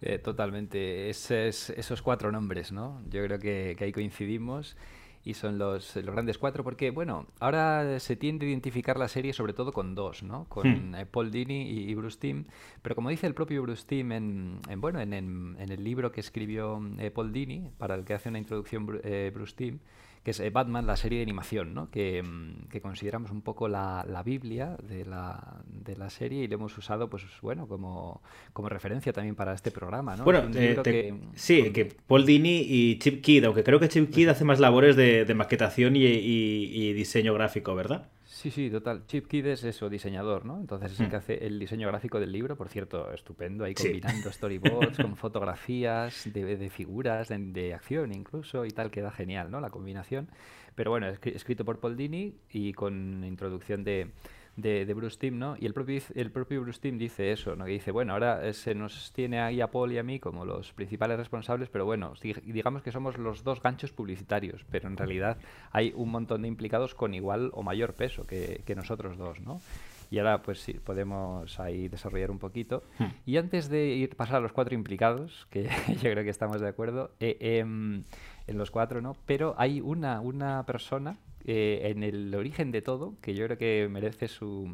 Eh, 0.00 0.18
totalmente. 0.18 1.10
esos 1.10 2.02
cuatro 2.02 2.32
nombres, 2.32 2.72
¿no? 2.72 3.02
Yo 3.08 3.24
creo 3.24 3.38
que, 3.38 3.74
que 3.76 3.84
ahí 3.84 3.92
coincidimos 3.92 4.76
y 5.24 5.34
son 5.34 5.58
los, 5.58 5.94
los, 5.94 6.14
grandes 6.14 6.38
cuatro, 6.38 6.64
porque, 6.64 6.90
bueno, 6.90 7.26
ahora 7.38 8.00
se 8.00 8.16
tiende 8.16 8.46
a 8.46 8.48
identificar 8.48 8.98
la 8.98 9.06
serie 9.08 9.32
sobre 9.32 9.52
todo 9.52 9.72
con 9.72 9.94
dos, 9.94 10.22
¿no? 10.22 10.46
Con 10.48 10.90
hmm. 10.90 10.94
eh, 10.96 11.06
Paul 11.06 11.30
Dini 11.30 11.70
y, 11.70 11.94
Bruce 11.94 12.18
Timm, 12.18 12.44
pero 12.82 12.96
como 12.96 13.10
dice 13.10 13.26
el 13.26 13.34
propio 13.34 13.62
Bruce 13.62 13.84
Timm 13.86 14.12
en, 14.12 14.58
en 14.68 14.80
bueno, 14.80 15.00
en, 15.00 15.12
en, 15.12 15.56
el 15.58 15.84
libro 15.84 16.10
que 16.10 16.20
escribió 16.20 16.80
eh, 16.98 17.10
Paul 17.10 17.32
Dini, 17.32 17.70
para 17.78 17.94
el 17.94 18.04
que 18.04 18.14
hace 18.14 18.30
una 18.30 18.38
introducción 18.38 19.00
eh, 19.04 19.30
Bruce 19.32 19.54
Timm, 19.54 19.78
que 20.22 20.30
es 20.30 20.40
eh, 20.40 20.50
Batman, 20.50 20.86
la 20.86 20.96
serie 20.96 21.18
de 21.18 21.22
animación, 21.24 21.74
¿no? 21.74 21.90
que, 21.90 22.22
mm, 22.22 22.68
que 22.70 22.80
consideramos 22.80 23.30
un 23.30 23.42
poco 23.42 23.68
la, 23.68 24.04
la 24.08 24.22
Biblia 24.22 24.76
de 24.82 25.04
la, 25.04 25.62
de 25.66 25.96
la, 25.96 26.10
serie 26.10 26.44
y 26.44 26.48
lo 26.48 26.54
hemos 26.54 26.76
usado 26.78 27.08
pues 27.10 27.24
bueno 27.40 27.66
como, 27.66 28.22
como 28.52 28.68
referencia 28.68 29.12
también 29.12 29.34
para 29.34 29.52
este 29.52 29.70
programa. 29.70 30.16
¿no? 30.16 30.24
Bueno, 30.24 30.48
eh, 30.54 30.78
te, 30.82 30.92
que, 30.92 31.14
sí, 31.34 31.62
con... 31.62 31.72
que 31.72 31.84
Paul 32.06 32.24
Dini 32.24 32.64
y 32.68 32.98
Chip 32.98 33.20
Kidd, 33.22 33.44
aunque 33.44 33.64
creo 33.64 33.80
que 33.80 33.88
Chip 33.88 34.10
Kidd 34.10 34.28
hace 34.28 34.44
más 34.44 34.60
labores 34.60 34.94
de, 34.94 35.24
de 35.24 35.34
maquetación 35.34 35.96
y, 35.96 36.04
y, 36.04 36.70
y 36.72 36.92
diseño 36.92 37.34
gráfico, 37.34 37.74
¿verdad? 37.74 38.08
Sí, 38.42 38.50
sí, 38.50 38.70
total. 38.70 39.06
Chip 39.06 39.28
Kidd 39.28 39.46
es 39.46 39.62
eso, 39.62 39.88
diseñador, 39.88 40.44
¿no? 40.44 40.58
Entonces 40.58 40.90
es 40.90 40.98
el 40.98 41.08
que 41.08 41.14
hace 41.14 41.46
el 41.46 41.60
diseño 41.60 41.86
gráfico 41.86 42.18
del 42.18 42.32
libro, 42.32 42.56
por 42.56 42.68
cierto, 42.68 43.12
estupendo, 43.12 43.62
ahí 43.64 43.72
combinando 43.72 44.30
sí. 44.30 44.32
storyboards 44.34 44.96
con 44.96 45.14
fotografías 45.16 46.28
de, 46.32 46.56
de 46.56 46.68
figuras, 46.68 47.28
de, 47.28 47.38
de, 47.38 47.72
acción 47.72 48.12
incluso, 48.12 48.64
y 48.64 48.72
tal, 48.72 48.90
queda 48.90 49.12
genial, 49.12 49.48
¿no? 49.48 49.60
La 49.60 49.70
combinación. 49.70 50.28
Pero 50.74 50.90
bueno, 50.90 51.06
escrito 51.06 51.64
por 51.64 51.78
Paul 51.78 51.96
Dini 51.96 52.34
y 52.50 52.72
con 52.72 53.22
introducción 53.22 53.84
de, 53.84 54.10
de, 54.56 54.84
de, 54.84 54.94
Bruce 54.94 55.18
Timm, 55.18 55.38
¿no? 55.38 55.56
Y 55.58 55.66
el 55.66 55.74
propio, 55.74 56.00
el 56.14 56.30
propio 56.30 56.62
Bruce 56.62 56.80
Timm 56.80 56.98
dice 56.98 57.32
eso, 57.32 57.56
¿no? 57.56 57.64
Que 57.64 57.72
dice, 57.72 57.90
bueno, 57.90 58.12
ahora 58.12 58.52
se 58.52 58.74
nos 58.74 59.12
tiene 59.12 59.40
ahí 59.40 59.60
a 59.60 59.70
Paul 59.70 59.92
y 59.92 59.98
a 59.98 60.02
mí 60.02 60.20
como 60.20 60.44
los 60.44 60.72
principales 60.72 61.18
responsables, 61.18 61.68
pero 61.68 61.84
bueno, 61.84 62.14
digamos 62.44 62.82
que 62.82 62.92
somos 62.92 63.18
los 63.18 63.44
dos 63.44 63.62
ganchos 63.62 63.92
publicitarios, 63.92 64.64
pero 64.70 64.88
en 64.88 64.96
realidad 64.96 65.38
hay 65.70 65.92
un 65.96 66.10
montón 66.10 66.42
de 66.42 66.48
implicados 66.48 66.94
con 66.94 67.14
igual 67.14 67.50
o 67.54 67.62
mayor 67.62 67.94
peso 67.94 68.26
que, 68.26 68.62
que 68.64 68.74
nosotros 68.74 69.16
dos, 69.16 69.40
¿no? 69.40 69.60
Y 70.12 70.18
ahora, 70.18 70.42
pues 70.42 70.60
sí, 70.60 70.74
podemos 70.74 71.58
ahí 71.58 71.88
desarrollar 71.88 72.30
un 72.30 72.38
poquito. 72.38 72.82
Hmm. 72.98 73.06
Y 73.24 73.38
antes 73.38 73.70
de 73.70 73.86
ir 73.86 74.14
pasar 74.14 74.36
a 74.36 74.40
los 74.40 74.52
cuatro 74.52 74.74
implicados, 74.74 75.46
que 75.48 75.70
yo 76.02 76.10
creo 76.10 76.22
que 76.22 76.28
estamos 76.28 76.60
de 76.60 76.68
acuerdo, 76.68 77.12
eh, 77.18 77.38
eh, 77.40 78.02
en 78.46 78.58
los 78.58 78.70
cuatro, 78.70 79.00
¿no? 79.00 79.16
Pero 79.26 79.54
hay 79.58 79.80
una, 79.80 80.20
una 80.20 80.64
persona 80.64 81.16
eh, 81.44 81.80
en 81.84 82.02
el 82.02 82.34
origen 82.34 82.70
de 82.70 82.82
todo, 82.82 83.14
que 83.20 83.34
yo 83.34 83.44
creo 83.46 83.58
que 83.58 83.88
merece 83.90 84.28
su, 84.28 84.70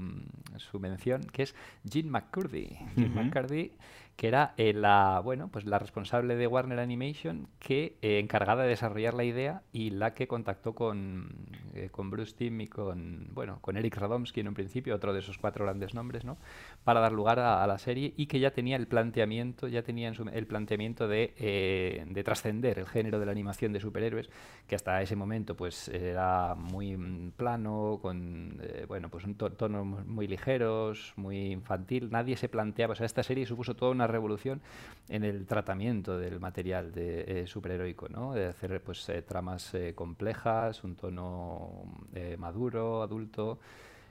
su 0.56 0.78
mención, 0.78 1.22
que 1.32 1.44
es 1.44 1.54
Jean 1.84 2.10
McCurdy. 2.10 2.76
Uh 2.96 3.00
-huh. 3.00 3.08
McCurdy, 3.14 3.72
que 4.18 4.26
era 4.26 4.52
eh, 4.56 4.72
la, 4.72 5.20
bueno, 5.22 5.46
pues 5.46 5.64
la 5.64 5.78
responsable 5.78 6.34
de 6.34 6.48
Warner 6.48 6.80
Animation, 6.80 7.46
que 7.60 7.98
eh, 8.02 8.18
encargada 8.18 8.64
de 8.64 8.70
desarrollar 8.70 9.14
la 9.14 9.22
idea 9.22 9.62
y 9.72 9.90
la 9.90 10.12
que 10.12 10.26
contactó 10.26 10.74
con, 10.74 11.46
eh, 11.72 11.88
con 11.92 12.10
Bruce 12.10 12.34
Timm 12.36 12.62
y 12.62 12.66
con, 12.66 13.28
bueno, 13.32 13.60
con 13.60 13.76
Eric 13.76 13.96
Radomski 13.96 14.40
en 14.40 14.48
un 14.48 14.54
principio, 14.54 14.96
otro 14.96 15.12
de 15.12 15.20
esos 15.20 15.38
cuatro 15.38 15.64
grandes 15.64 15.94
nombres, 15.94 16.24
¿no? 16.24 16.36
para 16.82 16.98
dar 16.98 17.12
lugar 17.12 17.38
a, 17.38 17.64
la 17.68 17.78
serie 17.78 18.12
y 18.16 18.26
que 18.26 18.40
ya 18.40 18.50
tenía 18.50 18.74
el 18.74 18.88
planteamiento, 18.88 19.68
ya 19.68 19.82
tenía 19.82 20.08
el 20.08 20.46
planteamiento 20.48 21.06
de, 21.06 22.04
de 22.08 22.24
trascender 22.24 22.80
el 22.80 22.86
género 22.86 23.20
de 23.20 23.26
la 23.26 23.30
animación 23.30 23.72
de 23.72 23.78
superhéroes, 23.78 24.30
que 24.66 24.74
hasta 24.74 25.00
ese 25.00 25.14
momento 25.14 25.54
pues 25.54 25.86
era 25.88 26.56
muy 26.56 26.96
plano, 27.36 28.00
con 28.02 28.60
bueno, 28.88 29.10
pues 29.10 29.24
un 29.24 29.36
to 29.36 29.52
tonos 29.52 29.86
muy 30.06 30.26
ligeros, 30.26 31.12
muy 31.14 31.52
infantil, 31.52 32.10
nadie 32.10 32.36
se 32.36 32.48
planteaba, 32.48 32.94
o 32.94 32.96
sea, 32.96 33.06
esta 33.06 33.22
serie 33.22 33.46
supuso 33.46 33.76
toda 33.76 33.92
una 33.92 34.07
revolución 34.08 34.60
en 35.08 35.24
el 35.24 35.46
tratamiento 35.46 36.18
del 36.18 36.40
material 36.40 36.92
de, 36.92 37.42
eh, 37.42 37.46
superheroico, 37.46 38.08
¿no? 38.08 38.34
de 38.34 38.46
hacer 38.46 38.82
pues, 38.82 39.08
eh, 39.08 39.22
tramas 39.22 39.72
eh, 39.74 39.94
complejas, 39.94 40.84
un 40.84 40.96
tono 40.96 41.84
maduro, 42.38 43.02
adulto, 43.02 43.58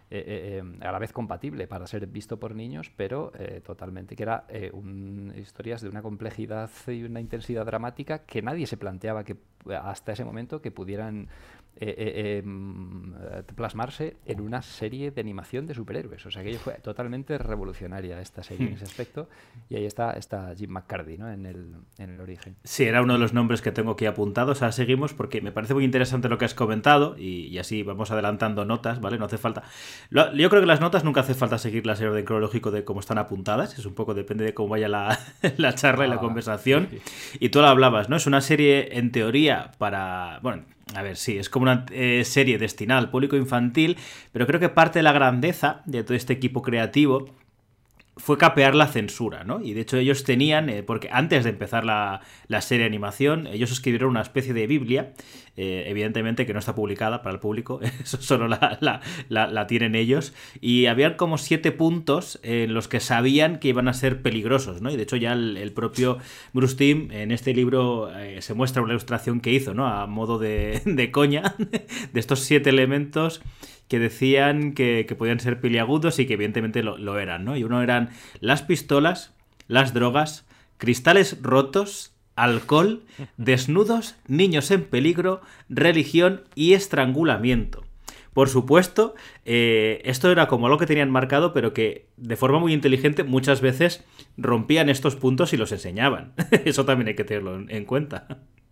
a 0.09 0.91
la 0.91 0.99
vez 0.99 1.11
compatible 1.11 1.67
para 1.67 1.85
ser 1.85 2.07
visto 2.07 2.39
por 2.39 2.55
niños, 2.55 2.89
pero 2.95 3.33
totalmente 3.65 4.15
que 4.15 4.23
era 4.23 4.45
historias 5.35 5.81
de 5.81 5.89
una 5.89 6.01
complejidad 6.01 6.69
y 6.87 7.03
una 7.03 7.19
intensidad 7.19 7.65
dramática 7.65 8.19
que 8.19 8.41
nadie 8.41 8.67
se 8.67 8.77
planteaba 8.77 9.25
que 9.25 9.35
hasta 9.75 10.13
ese 10.13 10.23
momento 10.23 10.61
que 10.61 10.71
pudieran 10.71 11.27
eh, 11.79 11.95
eh, 11.97 12.43
eh, 12.43 13.43
plasmarse 13.55 14.17
en 14.25 14.41
una 14.41 14.61
serie 14.61 15.11
de 15.11 15.21
animación 15.21 15.67
de 15.67 15.75
superhéroes. 15.75 16.25
O 16.25 16.31
sea 16.31 16.43
que 16.43 16.57
fue 16.57 16.73
totalmente 16.75 17.37
revolucionaria 17.37 18.19
esta 18.19 18.41
serie 18.41 18.67
en 18.67 18.73
ese 18.73 18.85
aspecto. 18.85 19.29
Y 19.69 19.75
ahí 19.75 19.85
está, 19.85 20.13
está 20.13 20.53
Jim 20.55 20.71
McCarthy 20.71 21.17
¿no? 21.17 21.31
en, 21.31 21.45
el, 21.45 21.75
en 21.97 22.09
el 22.09 22.19
origen. 22.19 22.55
Sí, 22.63 22.85
era 22.85 23.01
uno 23.01 23.13
de 23.13 23.19
los 23.19 23.33
nombres 23.33 23.61
que 23.61 23.71
tengo 23.71 23.91
aquí 23.91 24.05
apuntados. 24.05 24.61
Ahora 24.61 24.71
seguimos 24.71 25.13
porque 25.13 25.41
me 25.41 25.51
parece 25.51 25.75
muy 25.75 25.83
interesante 25.83 26.29
lo 26.29 26.37
que 26.37 26.45
has 26.45 26.55
comentado 26.55 27.15
y, 27.17 27.47
y 27.47 27.59
así 27.59 27.83
vamos 27.83 28.09
adelantando 28.09 28.65
notas, 28.65 28.99
¿vale? 28.99 29.19
No 29.19 29.25
hace 29.25 29.37
falta. 29.37 29.63
Lo, 30.09 30.33
yo 30.33 30.49
creo 30.49 30.61
que 30.61 30.67
las 30.67 30.81
notas 30.81 31.03
nunca 31.03 31.21
hace 31.21 31.35
falta 31.35 31.59
seguirlas 31.59 32.01
en 32.01 32.07
orden 32.07 32.25
cronológico 32.25 32.71
de 32.71 32.83
cómo 32.83 33.01
están 33.01 33.19
apuntadas. 33.19 33.77
Es 33.77 33.85
un 33.85 33.93
poco 33.93 34.15
depende 34.15 34.45
de 34.45 34.53
cómo 34.53 34.69
vaya 34.69 34.87
la, 34.87 35.19
la 35.57 35.75
charla 35.75 36.05
ah, 36.05 36.07
y 36.07 36.09
la 36.09 36.17
conversación. 36.17 36.87
Sí, 36.89 37.01
sí. 37.05 37.37
Y 37.39 37.49
tú 37.49 37.61
lo 37.61 37.67
hablabas, 37.67 38.09
¿no? 38.09 38.15
Es 38.15 38.25
una 38.25 38.41
serie 38.41 38.97
en 38.97 39.11
teoría 39.11 39.71
para. 39.77 40.39
Bueno, 40.41 40.63
a 40.95 41.01
ver, 41.01 41.17
sí, 41.17 41.37
es 41.37 41.49
como 41.49 41.63
una 41.63 41.85
eh, 41.91 42.23
serie 42.25 42.57
destinada 42.57 42.99
al 42.99 43.09
público 43.09 43.35
infantil, 43.35 43.97
pero 44.31 44.47
creo 44.47 44.59
que 44.59 44.69
parte 44.69 44.99
de 44.99 45.03
la 45.03 45.11
grandeza 45.11 45.81
de 45.85 46.03
todo 46.03 46.15
este 46.15 46.33
equipo 46.33 46.61
creativo 46.61 47.29
fue 48.17 48.37
capear 48.37 48.75
la 48.75 48.87
censura, 48.87 49.43
¿no? 49.43 49.61
Y 49.61 49.73
de 49.73 49.81
hecho 49.81 49.97
ellos 49.97 50.23
tenían, 50.23 50.69
eh, 50.69 50.83
porque 50.83 51.09
antes 51.11 51.43
de 51.43 51.51
empezar 51.51 51.85
la, 51.85 52.21
la, 52.47 52.61
serie 52.61 52.83
de 52.83 52.87
animación, 52.87 53.47
ellos 53.47 53.71
escribieron 53.71 54.09
una 54.09 54.21
especie 54.21 54.53
de 54.53 54.67
Biblia, 54.67 55.13
eh, 55.55 55.85
evidentemente 55.87 56.45
que 56.45 56.53
no 56.53 56.59
está 56.59 56.75
publicada 56.75 57.21
para 57.21 57.33
el 57.33 57.39
público, 57.39 57.79
eso 58.03 58.21
solo 58.21 58.47
la, 58.47 58.77
la, 58.81 59.47
la, 59.47 59.67
tienen 59.67 59.95
ellos, 59.95 60.33
y 60.61 60.87
habían 60.87 61.15
como 61.15 61.37
siete 61.37 61.71
puntos 61.71 62.39
en 62.43 62.73
los 62.73 62.87
que 62.87 62.99
sabían 62.99 63.59
que 63.59 63.69
iban 63.69 63.87
a 63.87 63.93
ser 63.93 64.21
peligrosos, 64.21 64.81
¿no? 64.81 64.91
Y 64.91 64.97
de 64.97 65.03
hecho 65.03 65.15
ya 65.15 65.33
el, 65.33 65.71
propio 65.73 66.17
Bruce 66.53 66.75
Timm 66.75 67.11
en 67.11 67.31
este 67.31 67.53
libro 67.53 68.11
eh, 68.17 68.41
se 68.41 68.53
muestra 68.53 68.81
una 68.81 68.93
ilustración 68.93 69.41
que 69.41 69.51
hizo, 69.51 69.73
¿no? 69.73 69.87
A 69.87 70.07
modo 70.07 70.39
de, 70.39 70.81
de 70.85 71.11
coña, 71.11 71.55
de 71.57 72.19
estos 72.19 72.39
siete 72.39 72.69
elementos 72.69 73.41
que 73.87 73.99
decían 73.99 74.73
que, 74.73 75.05
que, 75.07 75.15
podían 75.15 75.39
ser 75.39 75.59
peliagudos 75.59 76.19
y 76.19 76.25
que 76.25 76.33
evidentemente 76.33 76.83
lo, 76.83 76.97
lo, 76.97 77.19
eran, 77.19 77.45
¿no? 77.45 77.55
Y 77.55 77.63
uno 77.63 77.81
eran 77.81 78.09
las 78.39 78.61
pistolas, 78.61 79.33
las 79.67 79.93
drogas, 79.93 80.45
cristales 80.77 81.37
rotos, 81.41 82.13
alcohol, 82.35 83.03
desnudos, 83.37 84.15
niños 84.27 84.71
en 84.71 84.83
peligro, 84.83 85.41
religión 85.69 86.43
y 86.55 86.73
estrangulamiento. 86.73 87.83
Por 88.37 88.49
supuesto, 88.49 89.15
eh, 89.45 89.99
esto 90.05 90.31
era 90.31 90.47
como 90.47 90.67
algo 90.67 90.77
que 90.77 90.85
tenían 90.85 91.09
marcado, 91.09 91.53
pero 91.53 91.73
que 91.73 92.05
de 92.17 92.35
forma 92.35 92.59
muy 92.59 92.71
inteligente 92.71 93.23
muchas 93.23 93.61
veces 93.61 94.05
rompían 94.37 94.89
estos 94.89 95.15
puntos 95.15 95.53
y 95.53 95.57
los 95.57 95.71
enseñaban. 95.71 96.33
Eso 96.65 96.85
también 96.85 97.07
hay 97.07 97.15
que 97.15 97.23
tenerlo 97.23 97.55
en, 97.55 97.71
en 97.71 97.85
cuenta. 97.85 98.27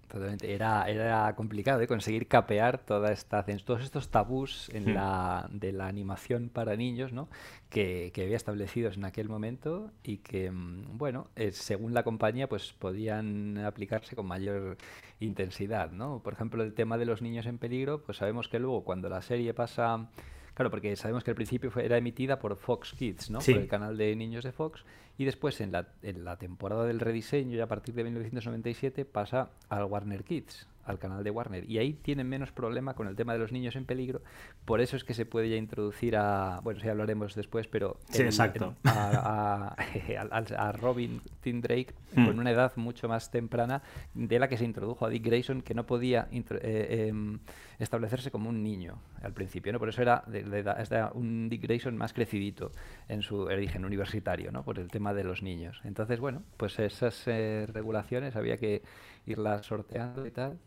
Totalmente. 0.07 0.53
Era, 0.53 0.87
era 0.87 1.35
complicado 1.35 1.81
¿eh? 1.81 1.87
conseguir 1.87 2.27
capear 2.27 2.77
toda 2.77 3.11
esta, 3.11 3.43
todos 3.65 3.83
estos 3.83 4.09
tabús 4.09 4.69
en 4.69 4.85
Hmm. 4.85 4.93
la, 4.93 5.47
de 5.51 5.71
la 5.71 5.87
animación 5.87 6.49
para 6.49 6.75
niños 6.75 7.11
¿no? 7.11 7.27
que, 7.69 8.11
que 8.13 8.23
había 8.23 8.37
establecidos 8.37 8.97
en 8.97 9.05
aquel 9.05 9.27
momento 9.29 9.91
y 10.03 10.17
que, 10.17 10.51
mm, 10.51 10.97
bueno, 10.97 11.27
eh, 11.35 11.51
según 11.51 11.93
la 11.93 12.03
compañía, 12.03 12.47
pues 12.47 12.71
podían 12.73 13.57
aplicarse 13.57 14.15
con 14.15 14.27
mayor 14.27 14.77
intensidad. 15.19 15.91
¿no? 15.91 16.21
Por 16.23 16.33
ejemplo, 16.33 16.63
el 16.63 16.73
tema 16.73 16.97
de 16.97 17.05
los 17.05 17.21
niños 17.21 17.47
en 17.47 17.57
peligro, 17.57 18.03
pues 18.03 18.17
sabemos 18.19 18.47
que 18.47 18.59
luego 18.59 18.83
cuando 18.83 19.09
la 19.09 19.21
serie 19.21 19.53
pasa... 19.53 20.07
Claro, 20.55 20.71
porque 20.71 20.95
sabemos 20.95 21.23
que 21.23 21.31
al 21.31 21.35
principio 21.35 21.69
fue, 21.69 21.85
era 21.85 21.97
emitida 21.97 22.39
por 22.39 22.55
Fox 22.55 22.93
Kids, 22.93 23.29
¿no? 23.29 23.41
Sí. 23.41 23.53
Por 23.53 23.61
el 23.61 23.67
canal 23.67 23.97
de 23.97 24.15
niños 24.15 24.43
de 24.43 24.53
Fox. 24.53 24.83
Y 25.17 25.25
después, 25.25 25.59
en 25.61 25.71
la, 25.71 25.89
en 26.01 26.23
la 26.23 26.37
temporada 26.37 26.85
del 26.85 26.99
rediseño, 26.99 27.57
ya 27.57 27.65
a 27.65 27.67
partir 27.67 27.93
de 27.93 28.03
1997, 28.05 29.05
pasa 29.05 29.49
al 29.69 29.83
Warner 29.83 30.23
Kids, 30.23 30.67
al 30.85 30.99
canal 30.99 31.23
de 31.23 31.31
Warner. 31.31 31.69
Y 31.69 31.77
ahí 31.77 31.93
tienen 31.93 32.27
menos 32.27 32.51
problema 32.51 32.93
con 32.93 33.07
el 33.07 33.15
tema 33.15 33.33
de 33.33 33.39
los 33.39 33.51
niños 33.51 33.75
en 33.75 33.85
peligro. 33.85 34.21
Por 34.65 34.81
eso 34.81 34.95
es 34.95 35.03
que 35.03 35.13
se 35.13 35.25
puede 35.25 35.49
ya 35.49 35.55
introducir 35.55 36.15
a. 36.15 36.59
Bueno, 36.63 36.79
sí 36.79 36.87
hablaremos 36.87 37.35
después, 37.35 37.67
pero. 37.67 37.99
Sí, 38.09 38.23
exacto. 38.23 38.75
En, 38.83 38.91
a, 38.91 39.75
a, 39.75 40.37
a, 40.57 40.71
Robin 40.71 41.21
Tim 41.41 41.61
Drake 41.61 41.93
mm. 42.15 42.25
con 42.25 42.39
una 42.39 42.51
edad 42.51 42.73
mucho 42.75 43.07
más 43.07 43.31
temprana 43.31 43.81
de 44.13 44.39
la 44.39 44.47
que 44.47 44.57
se 44.57 44.65
introdujo 44.65 45.05
a 45.05 45.09
Dick 45.09 45.25
Grayson, 45.25 45.61
que 45.61 45.73
no 45.73 45.85
podía 45.85 46.27
eh, 46.31 46.43
eh, 46.61 47.13
establecerse 47.79 48.31
como 48.31 48.49
un 48.49 48.63
niño 48.63 48.99
al 49.21 49.33
principio. 49.33 49.73
¿no? 49.73 49.79
Por 49.79 49.89
eso 49.89 50.01
era 50.01 50.23
de, 50.27 50.43
de, 50.43 50.63
de, 50.63 51.07
un 51.13 51.49
Dick 51.49 51.63
Grayson 51.63 51.97
más 51.97 52.13
crecidito 52.13 52.71
en 53.07 53.21
su 53.21 53.41
origen 53.41 53.85
universitario, 53.85 54.51
¿no? 54.51 54.63
por 54.63 54.79
el 54.79 54.89
tema 54.89 55.13
de 55.13 55.23
los 55.23 55.41
niños. 55.41 55.81
Entonces, 55.83 56.19
bueno, 56.19 56.43
pues 56.57 56.79
esas 56.79 57.23
eh, 57.27 57.67
regulaciones 57.71 58.35
había 58.35 58.57
que 58.57 58.81
irlas 59.25 59.65
sorteando 59.65 60.25
y 60.25 60.31
tal. 60.31 60.59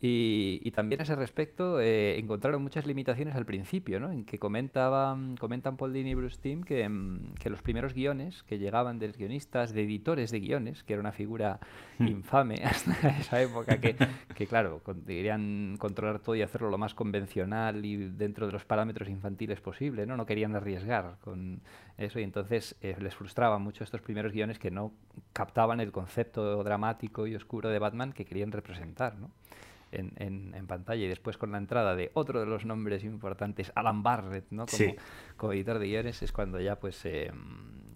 Y, 0.00 0.60
y, 0.62 0.70
también 0.70 1.00
a 1.00 1.02
ese 1.02 1.16
respecto 1.16 1.80
eh, 1.80 2.20
encontraron 2.20 2.62
muchas 2.62 2.86
limitaciones 2.86 3.34
al 3.34 3.44
principio, 3.44 3.98
¿no? 3.98 4.12
en 4.12 4.24
que 4.24 4.38
comentaban, 4.38 5.36
comentan 5.36 5.76
Paul 5.76 5.92
Dini 5.92 6.10
y 6.10 6.14
Bruce 6.14 6.38
Timm 6.40 6.62
que, 6.62 6.88
mm, 6.88 7.34
que, 7.34 7.50
los 7.50 7.62
primeros 7.62 7.94
guiones 7.94 8.44
que 8.44 8.58
llegaban 8.60 9.00
de 9.00 9.10
guionistas, 9.10 9.72
de 9.72 9.82
editores 9.82 10.30
de 10.30 10.38
guiones, 10.38 10.84
que 10.84 10.92
era 10.92 11.00
una 11.00 11.10
figura 11.10 11.58
mm. 11.98 12.06
infame 12.06 12.54
hasta 12.64 13.08
esa 13.08 13.42
época, 13.42 13.80
que, 13.80 13.96
que 14.36 14.46
claro, 14.46 14.84
con, 14.84 15.02
querían 15.02 15.76
controlar 15.78 16.20
todo 16.20 16.36
y 16.36 16.42
hacerlo 16.42 16.70
lo 16.70 16.78
más 16.78 16.94
convencional 16.94 17.84
y 17.84 17.96
dentro 17.96 18.46
de 18.46 18.52
los 18.52 18.64
parámetros 18.64 19.08
infantiles 19.08 19.60
posible, 19.60 20.06
no, 20.06 20.16
no 20.16 20.26
querían 20.26 20.54
arriesgar 20.54 21.16
con 21.22 21.60
eso 21.96 22.20
y 22.20 22.22
entonces 22.22 22.76
eh, 22.82 22.94
les 23.00 23.16
frustraba 23.16 23.58
mucho 23.58 23.82
estos 23.82 24.00
primeros 24.00 24.32
guiones 24.32 24.60
que 24.60 24.70
no 24.70 24.92
captaban 25.32 25.80
el 25.80 25.90
concepto 25.90 26.62
dramático 26.62 27.26
y 27.26 27.34
oscuro 27.34 27.68
de 27.68 27.80
Batman 27.80 28.12
que 28.12 28.24
querían 28.24 28.52
representar, 28.52 29.18
¿no? 29.18 29.32
En, 29.92 30.12
en, 30.54 30.66
pantalla 30.66 31.04
y 31.04 31.08
después 31.08 31.38
con 31.38 31.52
la 31.52 31.58
entrada 31.58 31.96
de 31.96 32.10
otro 32.14 32.40
de 32.40 32.46
los 32.46 32.64
nombres 32.64 33.04
importantes, 33.04 33.72
Alan 33.74 34.02
Barrett, 34.02 34.46
¿no? 34.50 34.66
Como, 34.66 34.94
como 35.36 35.52
editor 35.52 35.78
de 35.78 35.86
guiones, 35.86 36.22
es 36.22 36.32
cuando 36.32 36.60
ya 36.60 36.76
pues 36.78 37.04
eh, 37.04 37.32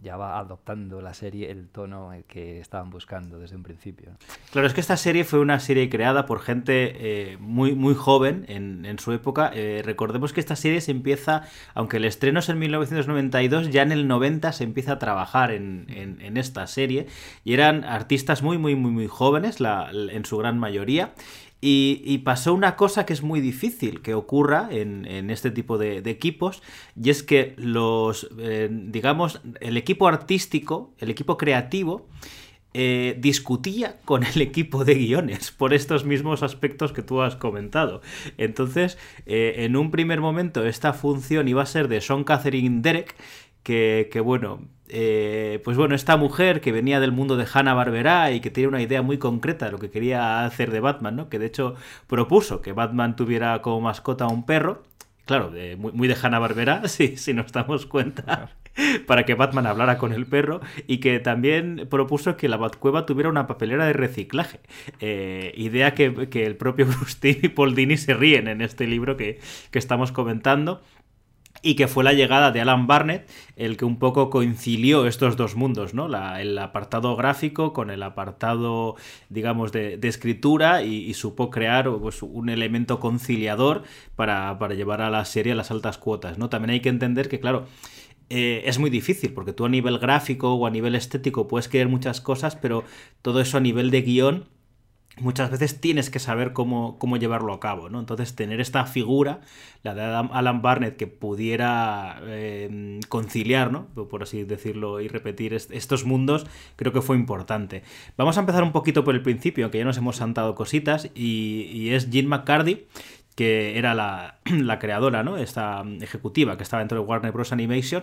ya 0.03 0.17
va 0.17 0.39
adoptando 0.39 1.01
la 1.01 1.15
serie 1.15 1.51
el 1.51 1.69
tono 1.69 2.13
que 2.27 2.61
estaban 2.61 2.91
buscando 2.91 3.39
desde 3.39 3.55
un 3.55 3.63
principio. 3.63 4.11
Claro, 4.51 4.67
es 4.67 4.75
que 4.75 4.81
esta 4.81 4.97
serie 4.97 5.25
fue 5.25 5.39
una 5.39 5.61
serie 5.61 5.89
creada 5.89 6.27
por 6.27 6.41
gente 6.41 6.93
eh, 6.99 7.37
muy, 7.39 7.75
muy 7.77 7.95
joven 7.95 8.45
en, 8.49 8.85
en 8.85 8.99
su 8.99 9.13
época. 9.13 9.53
Eh, 9.55 9.81
recordemos 9.85 10.33
que 10.33 10.41
esta 10.41 10.57
serie 10.57 10.81
se 10.81 10.91
empieza, 10.91 11.43
aunque 11.75 11.99
el 11.99 12.05
estreno 12.05 12.41
es 12.41 12.49
en 12.49 12.59
1992, 12.59 13.71
ya 13.71 13.83
en 13.83 13.93
el 13.93 14.09
90 14.09 14.53
se 14.53 14.65
empieza 14.65 14.93
a 14.93 14.99
trabajar 14.99 15.53
en, 15.53 15.87
en, 15.89 16.37
esta 16.37 16.67
serie 16.67 17.07
y 17.45 17.53
eran 17.53 17.85
artistas 17.85 18.43
muy, 18.43 18.59
muy, 18.59 18.75
muy, 18.75 18.91
muy 18.91 19.07
jóvenes, 19.07 19.61
la, 19.61 19.91
en 19.93 20.25
su 20.25 20.37
gran 20.39 20.59
mayoría. 20.59 21.13
Y, 21.65 22.19
pasó 22.25 22.55
una 22.55 22.75
cosa 22.75 23.07
que 23.07 23.13
es 23.13 23.23
muy 23.23 23.41
difícil 23.41 24.03
que 24.03 24.15
ocurra 24.15 24.67
en, 24.73 25.31
este 25.31 25.53
tipo 25.53 25.79
de, 25.79 25.99
equipos, 25.99 26.61
y 27.01 27.11
es 27.11 27.23
que 27.23 27.55
los, 27.57 28.29
eh, 28.41 28.69
digamos, 28.69 29.41
el 29.61 29.77
equipo 29.77 30.09
artístico, 30.09 30.93
el 30.99 31.09
equipo 31.11 31.37
creativo, 31.39 32.09
eh, 32.75 33.17
discutía 33.21 34.01
con 34.05 34.25
el 34.25 34.41
equipo 34.41 34.85
de 34.85 34.97
guiones 34.97 35.53
por 35.53 35.73
estos 35.73 36.05
mismos 36.05 36.43
aspectos 36.43 36.93
que 36.93 37.03
tú 37.03 37.23
has 37.23 37.37
comentado. 37.37 38.03
Entonces, 38.39 38.99
eh, 39.27 39.55
en 39.59 39.77
un 39.77 39.93
primer 39.93 40.21
momento, 40.21 40.67
esta 40.67 40.93
función 40.93 41.47
iba 41.47 41.63
a 41.63 41.67
ser 41.67 41.87
de 41.87 42.01
Sean 42.01 42.25
Catherine 42.25 42.81
Derek, 42.83 43.15
que, 43.63 44.09
que 44.11 44.19
bueno, 44.19 44.63
eh, 44.93 45.61
pues 45.65 45.77
bueno, 45.77 45.95
esta 45.95 46.17
mujer 46.19 46.61
que 46.61 46.71
venía 46.71 47.01
del 47.01 47.13
mundo 47.13 47.37
de 47.37 47.47
Hanna 47.51 47.73
Barbera 47.73 48.31
y 48.31 48.41
que 48.41 48.51
tenía 48.51 48.69
una 48.69 48.83
idea 48.83 49.01
muy 49.01 49.17
concreta 49.19 49.67
de 49.67 49.73
lo 49.73 49.79
que 49.79 49.91
quería 49.91 50.45
hacer 50.45 50.71
de 50.71 50.81
Batman, 50.81 51.17
¿no? 51.17 51.29
Que 51.31 51.39
de 51.39 51.47
hecho 51.47 51.77
propuso 52.07 52.61
que 52.61 52.73
Batman 52.73 53.17
tuviera 53.17 53.63
como 53.63 53.81
mascota 53.81 54.27
un 54.27 54.45
perro. 54.45 54.83
Claro, 55.25 55.53
muy, 55.79 56.09
de 56.09 56.17
Hanna 56.21 56.39
Barbera, 56.39 56.89
si, 56.89 57.17
si 57.17 57.33
nos 57.33 57.51
damos 57.53 57.87
cuenta. 57.87 58.51
Para 59.07 59.25
que 59.25 59.35
Batman 59.35 59.67
hablara 59.67 59.99
con 59.99 60.13
el 60.13 60.27
perro 60.27 60.61
y 60.87 60.99
que 60.99 61.21
también 61.21 61.87
propuso 61.91 62.37
que 62.37 62.49
la 62.49 62.57
Batcueva 62.57 63.07
tuviera 63.07 63.29
una 63.29 63.47
papelera 63.47 63.87
de 63.87 63.93
reciclaje. 63.93 64.61
Eh, 65.01 65.53
idea 65.57 65.95
que, 65.95 66.29
el 66.33 66.57
propio 66.57 66.87
Bruce 66.99 67.39
y 67.43 67.49
Paul 67.49 67.75
Dini 67.75 67.97
se 67.97 68.15
ríen 68.15 68.49
en 68.49 68.61
este 68.61 68.87
libro 68.87 69.17
que, 69.17 69.41
que 69.71 69.79
estamos 69.79 70.13
comentando 70.13 70.83
y 71.63 71.77
que 71.77 71.87
fue 71.87 72.03
la 72.03 72.13
llegada 72.13 72.51
de 72.51 72.61
Alan 72.61 72.87
Barnett 72.87 73.31
el 73.57 73.77
que 73.77 73.85
un 73.85 73.99
poco 73.99 74.29
concilió 74.31 75.07
estos 75.07 75.37
dos 75.37 75.55
mundos, 75.55 75.95
¿no? 75.95 76.07
el 76.37 76.59
apartado 76.59 77.15
gráfico 77.17 77.73
con 77.73 77.91
el 77.91 78.03
apartado, 78.03 78.97
digamos, 79.29 79.71
de, 79.71 79.99
escritura 80.03 80.83
y, 80.83 81.15
supo 81.15 81.51
crear 81.51 81.91
pues, 82.01 82.23
un 82.23 82.49
elemento 82.49 82.99
conciliador 82.99 83.85
para, 84.17 84.59
llevar 84.75 85.01
a 85.01 85.11
la 85.11 85.25
serie 85.25 85.53
a 85.53 85.57
las 85.57 85.71
altas 85.71 85.99
cuotas, 85.99 86.39
¿no? 86.39 86.49
También 86.49 86.71
hay 86.71 86.81
que 86.81 86.89
entender 86.89 87.29
que, 87.29 87.39
claro, 87.39 87.67
eh, 88.31 88.63
es 88.65 88.79
muy 88.79 88.91
difícil, 88.91 89.33
porque 89.33 89.53
tú 89.53 89.65
a 89.65 89.69
nivel 89.69 89.99
gráfico 89.99 90.55
o 90.55 90.67
a 90.67 90.71
nivel 90.71 90.95
estético 90.95 91.47
puedes 91.47 91.69
querer 91.69 91.89
muchas 91.89 92.21
cosas, 92.21 92.57
pero 92.57 92.85
todo 93.21 93.41
eso 93.41 93.59
a 93.59 93.61
nivel 93.61 93.91
de 93.91 94.03
guion 94.03 94.49
muchas 95.23 95.51
veces 95.51 95.81
tienes 95.81 96.11
que 96.11 96.19
saber 96.19 96.53
cómo, 96.53 96.99
cómo, 96.99 97.17
llevarlo 97.17 97.53
a 97.53 97.61
cabo, 97.61 97.89
¿no? 97.89 98.01
Entonces, 98.01 98.35
tener 98.35 98.61
esta 98.61 98.85
figura, 98.85 99.41
la 99.83 99.95
de 99.95 100.03
Alan 100.03 100.63
Barnett, 100.63 100.97
que 100.97 101.07
pudiera 101.07 102.21
em, 102.27 103.01
conciliar, 103.09 103.73
¿no? 103.73 103.87
Por 103.87 104.23
así 104.23 104.45
decirlo, 104.45 105.01
y 105.01 105.09
repetir 105.09 105.55
estos 105.55 106.05
mundos, 106.05 106.47
creo 106.77 106.93
que 106.93 107.01
fue 107.01 107.17
importante. 107.17 107.83
Vamos 108.17 108.37
a 108.37 108.41
empezar 108.41 108.63
un 108.63 108.73
poquito 108.73 109.05
por 109.05 109.15
el 109.15 109.23
principio, 109.23 109.65
aunque 109.65 109.79
ya 109.79 109.85
nos 109.85 109.97
hemos 109.97 110.17
santado 110.17 110.55
cositas, 110.55 111.11
y, 111.15 111.91
es 111.91 112.11
Jim 112.11 112.27
McCarthy, 112.27 112.87
que 113.35 113.79
era 113.79 113.95
la, 114.45 114.79
creadora, 114.79 115.23
¿no? 115.23 115.37
Esta 115.37 115.85
ejecutiva 116.01 116.57
que 116.57 116.63
estaba 116.63 116.81
dentro 116.81 117.01
de 117.01 117.07
Warner 117.07 117.33
Bros. 117.33 117.53
Animation, 117.53 118.03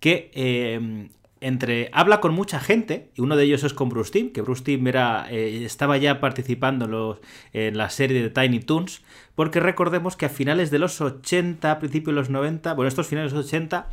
que 0.00 0.30
em, 0.34 1.08
entre 1.40 1.90
habla 1.92 2.20
con 2.20 2.34
mucha 2.34 2.60
gente, 2.60 3.10
y 3.14 3.20
uno 3.20 3.36
de 3.36 3.44
ellos 3.44 3.64
es 3.64 3.74
con 3.74 3.88
Bruce 3.88 4.12
Timm, 4.12 4.32
que 4.32 4.42
Bruce 4.42 4.62
Timm 4.62 4.86
era, 4.86 5.26
eh, 5.30 5.64
estaba 5.64 5.96
ya 5.98 6.20
participando 6.20 7.20
en, 7.52 7.76
la 7.76 7.90
serie 7.90 8.22
de 8.22 8.30
Tiny 8.30 8.60
Toons, 8.60 9.02
porque 9.34 9.60
recordemos 9.60 10.16
que 10.16 10.26
a 10.26 10.28
finales 10.28 10.70
de 10.70 10.78
los 10.78 11.00
80, 11.00 11.70
a 11.70 11.78
principios 11.78 12.14
de 12.14 12.20
los 12.20 12.30
90, 12.30 12.74
bueno, 12.74 12.88
estos 12.88 13.06
finales 13.06 13.32
de 13.32 13.38
los 13.38 13.46
80, 13.46 13.88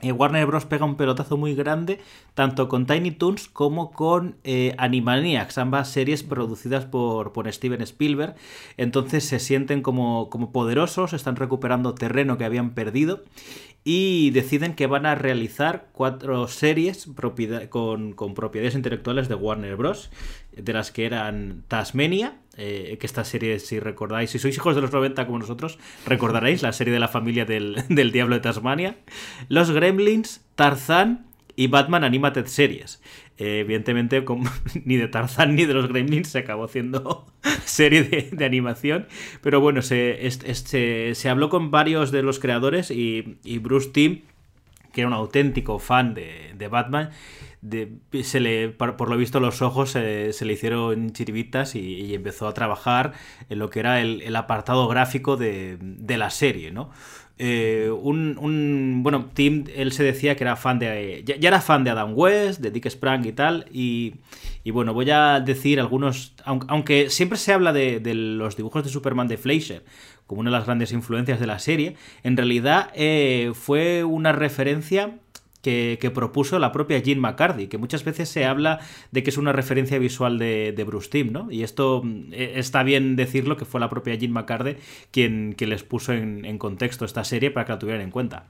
eh, 0.00 0.12
Warner 0.12 0.46
Bros. 0.46 0.64
pega 0.64 0.84
un 0.84 0.96
pelotazo 0.96 1.36
muy 1.36 1.56
grande, 1.56 1.98
tanto 2.34 2.68
con 2.68 2.86
Tiny 2.86 3.10
Toons 3.10 3.48
como 3.48 3.90
con 3.90 4.36
eh, 4.44 4.72
Animaniacs, 4.78 5.58
ambas 5.58 5.88
series 5.88 6.22
producidas 6.22 6.84
por, 6.86 7.32
por, 7.32 7.52
Steven 7.52 7.82
Spielberg. 7.82 8.36
Entonces 8.76 9.24
se 9.24 9.40
sienten 9.40 9.82
como, 9.82 10.30
como 10.30 10.52
poderosos, 10.52 11.14
están 11.14 11.34
recuperando 11.34 11.96
terreno 11.96 12.38
que 12.38 12.44
habían 12.44 12.70
perdido 12.70 13.24
y 13.84 14.30
deciden 14.30 14.74
que 14.74 14.86
van 14.86 15.06
a 15.06 15.14
realizar 15.14 15.88
cuatro 15.92 16.46
series 16.48 17.08
con, 17.70 18.14
propiedades 18.34 18.74
intelectuales 18.74 19.28
de 19.28 19.34
Warner 19.34 19.76
Bros. 19.76 20.10
De 20.54 20.72
las 20.72 20.90
que 20.90 21.06
eran 21.06 21.62
Tasmania, 21.68 22.38
eh, 22.56 22.96
que 22.98 23.06
esta 23.06 23.24
serie, 23.24 23.60
si 23.60 23.78
recordáis, 23.78 24.30
si 24.30 24.40
sois 24.40 24.56
hijos 24.56 24.74
de 24.74 24.82
los 24.82 24.92
90 24.92 25.24
como 25.24 25.38
nosotros, 25.38 25.78
recordaréis 26.04 26.62
la 26.62 26.72
serie 26.72 26.92
de 26.92 26.98
la 26.98 27.08
familia 27.08 27.44
del, 27.44 27.84
del 27.88 28.10
Diablo 28.10 28.34
de 28.34 28.40
Tasmania, 28.40 28.96
Los 29.48 29.70
Gremlins, 29.70 30.44
Tarzán 30.56 31.27
y 31.58 31.66
Batman 31.66 32.04
Animated 32.04 32.46
Series. 32.46 33.02
Eh, 33.36 33.60
evidentemente, 33.60 34.24
ni 34.84 34.96
de 34.96 35.08
Tarzan 35.08 35.56
ni 35.56 35.66
de 35.66 35.74
los 35.74 35.88
Gremlins 35.88 36.28
se 36.28 36.38
acabó 36.38 36.64
haciendo 36.64 37.26
serie 37.64 38.04
de, 38.04 38.44
animación. 38.44 39.08
Pero 39.42 39.60
bueno, 39.60 39.82
se, 39.82 40.30
se, 40.30 41.28
habló 41.28 41.48
con 41.48 41.72
varios 41.72 42.12
de 42.12 42.22
los 42.22 42.38
creadores 42.38 42.92
y, 42.92 43.58
Bruce 43.58 43.90
Timm, 43.90 44.20
que 44.92 45.00
era 45.00 45.08
un 45.08 45.14
auténtico 45.14 45.80
fan 45.80 46.14
de, 46.14 46.68
Batman, 46.70 47.10
se 48.22 48.38
le, 48.38 48.68
por, 48.68 49.10
lo 49.10 49.16
visto 49.16 49.40
los 49.40 49.60
ojos 49.60 49.90
se, 49.90 50.32
le 50.40 50.52
hicieron 50.52 51.10
chiribitas 51.12 51.74
y, 51.74 52.14
empezó 52.14 52.46
a 52.46 52.54
trabajar 52.54 53.14
en 53.48 53.58
lo 53.58 53.68
que 53.68 53.80
era 53.80 54.00
el, 54.00 54.22
el 54.22 54.36
apartado 54.36 54.86
gráfico 54.86 55.36
de, 55.36 55.76
de 55.80 56.18
la 56.18 56.30
serie, 56.30 56.70
¿no? 56.70 56.92
Eh, 57.38 57.88
un, 57.90 59.02
bueno, 59.02 59.30
Tim, 59.32 59.64
él 59.74 59.92
se 59.92 60.02
decía 60.02 60.36
que 60.36 60.44
era 60.44 60.56
fan 60.56 60.78
de. 60.78 61.22
Ya, 61.24 61.36
era 61.48 61.60
fan 61.60 61.84
de 61.84 61.90
Adam 61.90 62.12
West, 62.14 62.60
de 62.60 62.70
Dick 62.70 62.88
Sprang 62.88 63.24
y 63.26 63.32
tal. 63.32 63.66
Y, 63.72 64.14
bueno, 64.72 64.92
voy 64.92 65.10
a 65.10 65.40
decir 65.40 65.80
algunos. 65.80 66.34
Aunque 66.44 67.10
siempre 67.10 67.38
se 67.38 67.52
habla 67.52 67.72
de, 67.72 68.00
los 68.14 68.56
dibujos 68.56 68.84
de 68.84 68.90
Superman 68.90 69.28
de 69.28 69.38
Fleischer 69.38 69.84
como 70.26 70.42
una 70.42 70.50
de 70.50 70.58
las 70.58 70.66
grandes 70.66 70.92
influencias 70.92 71.40
de 71.40 71.46
la 71.46 71.58
serie, 71.58 71.96
en 72.22 72.36
realidad 72.36 72.90
eh, 72.94 73.52
fue 73.54 74.04
una 74.04 74.30
referencia 74.32 75.16
que, 75.62 76.10
propuso 76.14 76.58
la 76.58 76.72
propia 76.72 76.98
Jean 76.98 77.18
McCarthy, 77.18 77.68
que 77.68 77.78
muchas 77.78 78.04
veces 78.04 78.28
se 78.28 78.44
habla 78.44 78.80
de 79.10 79.22
que 79.22 79.30
es 79.30 79.38
una 79.38 79.52
referencia 79.52 79.98
visual 79.98 80.38
de, 80.38 80.84
Bruce 80.86 81.10
Timm, 81.10 81.32
¿no? 81.32 81.50
Y 81.50 81.62
esto 81.62 82.02
mm, 82.04 82.32
e, 82.32 82.58
está 82.58 82.82
bien 82.82 83.16
decirlo, 83.16 83.56
que 83.56 83.64
fue 83.64 83.80
la 83.80 83.88
propia 83.88 84.14
Jean 84.14 84.32
McCarthy 84.32 84.76
quien, 85.10 85.56
les 85.58 85.82
puso 85.82 86.12
en, 86.12 86.58
contexto 86.58 87.04
esta 87.04 87.24
serie 87.24 87.50
para 87.50 87.66
que 87.66 87.72
la 87.72 87.78
tuvieran 87.78 88.02
en 88.02 88.10
cuenta. 88.10 88.46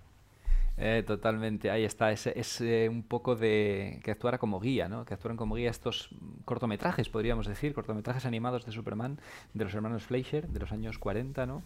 Eh, 0.81 1.03
totalmente, 1.05 1.73
ahí 1.73 1.85
está, 1.85 2.13
es, 2.13 2.61
eh, 2.61 2.89
un 2.89 3.03
poco 3.03 3.35
de 3.35 3.99
que 4.05 4.13
actuara 4.13 4.39
como 4.39 4.61
guía, 4.61 4.89
¿no? 4.89 5.05
Que 5.05 5.15
actuaran 5.15 5.37
como 5.37 5.57
guía 5.57 5.71
estos 5.71 6.11
cortometrajes, 6.45 7.09
podríamos 7.09 7.49
decir, 7.49 7.75
cortometrajes 7.75 8.25
animados 8.27 8.65
de 8.65 8.71
Superman, 8.71 9.19
de 9.55 9.65
los 9.65 9.75
hermanos 9.75 10.05
Fleischer, 10.05 10.47
de 10.47 10.61
los 10.61 10.71
años 10.71 10.99
40, 10.99 11.47
¿no? 11.47 11.65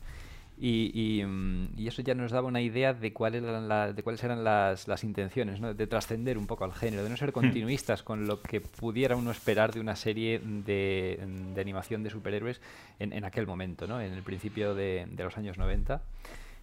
Mm, 0.63 1.65
y, 1.77 1.89
eso 1.89 2.03
ya 2.03 2.15
nos 2.15 2.31
daba 2.31 2.47
una 2.47 2.61
idea 2.61 2.95
de, 2.95 3.13
cuál 3.13 3.35
eran 3.35 3.97
de 3.97 4.03
cuáles 4.05 4.23
eran 4.23 4.45
las, 4.45 4.87
las 4.87 5.03
intenciones, 5.03 5.61
¿no? 5.61 5.75
de 5.75 5.87
trascender 5.89 6.39
un 6.39 6.47
poco 6.47 6.65
al 6.65 6.73
género, 6.73 7.03
de 7.03 7.11
no 7.11 7.17
ser 7.17 7.31
hmm. 7.31 7.33
continuistas 7.33 8.05
con 8.05 8.27
lo 8.29 8.41
que 8.41 8.61
pudiera 8.61 9.17
uno 9.17 9.33
esperar 9.33 9.73
de 9.73 9.81
una 9.81 9.97
serie 9.97 10.39
de, 10.39 11.19
de 11.55 11.61
animación 11.61 12.05
de 12.05 12.11
superhéroes 12.11 12.61
en, 13.01 13.13
en, 13.13 13.25
aquel 13.25 13.45
momento, 13.45 13.89
¿no? 13.89 14.01
en 14.01 14.13
el 14.13 14.23
principio 14.23 14.75
de, 14.75 15.09
de, 15.11 15.25
los 15.25 15.37
años 15.37 15.59
90. 15.59 16.01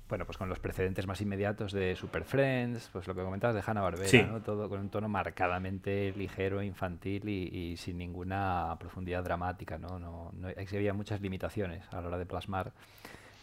Bueno, 0.07 0.25
pues 0.25 0.37
con 0.37 0.47
los 0.47 0.59
precedentes 0.59 1.05
más 1.05 1.19
inmediatos 1.21 1.73
de 1.73 1.95
Super 1.95 2.23
Friends, 2.23 2.89
pues 2.93 3.05
lo 3.05 3.13
que 3.13 3.21
comentabas 3.21 3.53
de 3.53 3.61
Hanna-Barbera, 3.69 4.27
¿no? 4.27 4.41
todo 4.41 4.69
con 4.69 4.79
un 4.79 4.89
tono 4.89 5.09
marcadamente 5.09 6.13
ligero, 6.15 6.63
infantil 6.63 7.27
y, 7.27 7.55
y 7.55 7.77
sin 7.77 7.97
ninguna 7.97 8.75
profundidad 8.79 9.23
dramática. 9.23 9.77
¿no? 9.77 9.99
No, 9.99 10.31
no, 10.33 10.47
había 10.47 10.93
muchas 10.93 11.21
limitaciones 11.21 11.83
a 11.91 12.01
la 12.01 12.07
hora 12.07 12.17
de 12.17 12.25
plasmar 12.25 12.71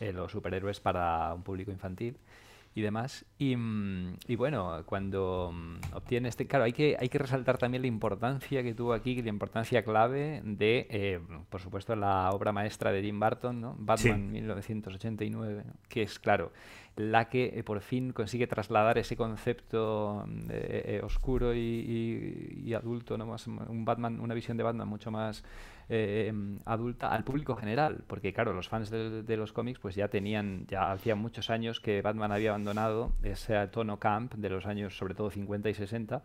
eh, 0.01 0.13
los 0.13 0.33
superhéroes 0.33 0.81
para 0.81 1.33
un 1.35 1.43
público 1.43 1.71
infantil 1.71 2.17
y 2.77 2.83
demás. 2.83 3.25
Y, 3.39 3.57
mm, 3.57 4.19
y, 4.29 4.37
bueno, 4.37 4.83
cuando 4.85 5.51
mm, 5.53 5.95
obtiene 5.95 6.29
este... 6.29 6.47
Claro, 6.47 6.67
hay 6.67 6.75
que, 6.75 6.95
hay 7.01 7.09
que 7.09 7.19
resaltar 7.19 7.57
también 7.57 7.81
la 7.81 7.89
importancia 7.89 8.63
que 8.63 8.75
tuvo 8.75 8.93
aquí, 8.93 9.21
la 9.23 9.31
importancia 9.31 9.83
clave 9.83 10.43
de, 10.45 10.87
eh, 10.91 11.21
por 11.49 11.63
supuesto, 11.63 11.97
la 11.97 12.31
obra 12.33 12.53
maestra 12.53 12.93
de 12.93 13.03
Jim 13.03 13.19
Barton, 13.19 13.63
¿no? 13.63 13.77
Batman 13.79 14.31
1989, 14.31 15.65
que 15.89 16.03
es, 16.03 16.19
claro, 16.19 16.53
la 16.97 17.29
que 17.29 17.53
eh, 17.55 17.63
por 17.63 17.81
fin 17.81 18.13
consigue 18.13 18.47
trasladar 18.47 18.99
ese 18.99 19.17
concepto 19.17 20.25
mm, 20.27 20.47
eh, 20.51 21.01
oscuro 21.05 21.55
y, 21.55 22.73
adulto, 22.75 23.17
¿no? 23.17 23.27
Más, 23.27 23.47
un 23.47 23.85
Batman, 23.85 24.21
una 24.21 24.35
visión 24.35 24.57
de 24.57 24.63
Batman 24.63 24.89
mucho 24.89 25.11
más 25.11 25.45
em, 25.89 26.59
adulta 26.65 27.09
al 27.09 27.25
público 27.25 27.55
general, 27.57 28.05
porque 28.07 28.33
claro, 28.33 28.53
los 28.53 28.69
fans 28.69 28.91
de, 28.91 29.37
los 29.37 29.53
cómics 29.53 29.79
pues 29.79 29.95
ya 29.95 30.09
tenían, 30.09 30.67
ya 30.67 30.93
hacía 30.93 31.15
muchos 31.15 31.49
años 31.49 31.81
que 31.81 32.03
Batman 32.03 32.33
había 32.33 32.51
abandonado 32.51 33.13
ese 33.23 33.67
tono 33.69 33.99
camp 33.99 34.35
de 34.35 34.51
los 34.51 34.67
años 34.67 34.97
sobre 34.97 35.15
todo 35.15 35.31
50 35.31 35.71
y 35.71 35.75
60 35.75 36.23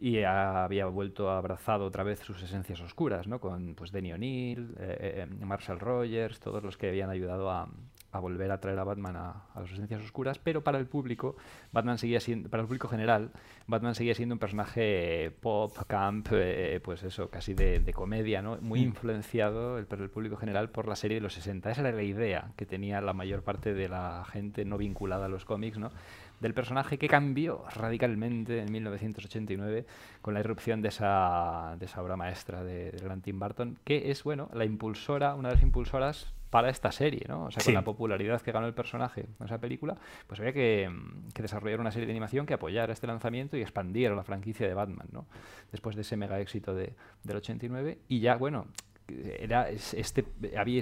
y 0.00 0.22
había 0.22 0.86
vuelto 0.86 1.30
abrazado 1.30 1.84
otra 1.84 2.02
vez 2.02 2.20
sus 2.20 2.42
esencias 2.42 2.80
oscuras, 2.80 3.26
¿no? 3.26 3.38
Con 3.38 3.74
pues 3.74 3.92
Denny 3.92 4.12
O'Neill, 4.12 4.74
eh, 4.78 5.26
eh, 5.28 5.44
Marshall 5.44 5.78
Rogers, 5.78 6.40
todos 6.40 6.62
los 6.62 6.78
que 6.78 6.88
habían 6.88 7.10
ayudado 7.10 7.50
a, 7.50 7.68
a 8.12 8.18
volver 8.18 8.50
a 8.50 8.60
traer 8.60 8.78
a 8.78 8.84
Batman 8.84 9.16
a, 9.16 9.44
a, 9.54 9.60
las 9.60 9.70
esencias 9.70 10.02
oscuras, 10.02 10.38
pero 10.38 10.62
para 10.62 10.78
el 10.78 10.86
público, 10.86 11.36
Batman 11.72 11.98
seguía 11.98 12.20
siendo, 12.20 12.48
para 12.48 12.62
el 12.62 12.66
público 12.66 12.88
general, 12.88 13.30
Batman 13.66 13.94
seguía 13.94 14.14
siendo 14.14 14.34
un 14.34 14.38
personaje 14.38 15.32
pop, 15.40 15.76
camp, 15.86 16.28
eh, 16.32 16.80
pues 16.82 17.02
eso, 17.02 17.30
casi 17.30 17.54
de, 17.54 17.80
de 17.80 17.92
comedia, 17.92 18.42
¿no? 18.42 18.58
Muy 18.60 18.80
mm. 18.80 18.84
influenciado 18.84 19.78
el, 19.78 19.86
el 19.90 20.10
público 20.10 20.36
general 20.36 20.70
por 20.70 20.88
la 20.88 20.96
serie 20.96 21.16
de 21.16 21.20
los 21.20 21.34
60. 21.34 21.70
Esa 21.70 21.80
era 21.82 21.92
la 21.92 22.02
idea 22.02 22.52
que 22.56 22.66
tenía 22.66 23.00
la 23.00 23.12
mayor 23.12 23.42
parte 23.42 23.74
de 23.74 23.88
la 23.88 24.24
gente 24.30 24.64
no 24.64 24.78
vinculada 24.78 25.26
a 25.26 25.28
los 25.28 25.44
cómics, 25.44 25.78
¿no? 25.78 25.90
del 26.40 26.54
personaje 26.54 26.98
que 26.98 27.06
cambió 27.06 27.64
radicalmente 27.74 28.60
en 28.60 28.72
1989 28.72 29.84
con 30.22 30.34
la 30.34 30.40
irrupción 30.40 30.80
de 30.80 30.88
esa, 30.88 31.76
de 31.78 31.84
esa 31.84 32.02
obra 32.02 32.16
maestra 32.16 32.64
de, 32.64 32.90
de 32.90 32.98
gran 32.98 33.20
Tim 33.20 33.38
Burton, 33.38 33.78
que 33.84 34.10
es, 34.10 34.24
bueno, 34.24 34.48
la 34.54 34.64
impulsora, 34.64 35.34
una 35.34 35.50
de 35.50 35.56
las 35.56 35.62
impulsoras 35.62 36.32
para 36.50 36.68
esta 36.68 36.92
serie, 36.92 37.24
¿no? 37.28 37.44
O 37.44 37.50
sea, 37.50 37.64
con 37.64 37.74
la 37.74 37.82
popularidad 37.82 38.40
que 38.42 38.52
ganó 38.52 38.66
el 38.66 38.74
personaje 38.74 39.26
en 39.38 39.46
esa 39.46 39.58
película, 39.58 39.96
pues 40.26 40.40
había 40.40 40.52
que, 40.52 40.90
que, 41.32 41.42
desarrollar 41.42 41.80
una 41.80 41.92
serie 41.92 42.06
de 42.06 42.12
animación 42.12 42.44
que 42.44 42.54
apoyara 42.54 42.92
este 42.92 43.06
lanzamiento 43.06 43.56
y 43.56 43.62
expandiera 43.62 44.14
la 44.14 44.24
franquicia 44.24 44.66
de 44.66 44.74
Batman, 44.74 45.08
¿no? 45.12 45.26
Después 45.70 45.96
de 45.96 46.02
ese 46.02 46.16
mega 46.16 46.40
éxito 46.40 46.74
de, 46.74 46.94
del 47.22 47.36
89. 47.36 47.98
Y 48.08 48.20
ya, 48.20 48.36
bueno, 48.36 48.66
era 49.38 49.68
este 49.70 50.24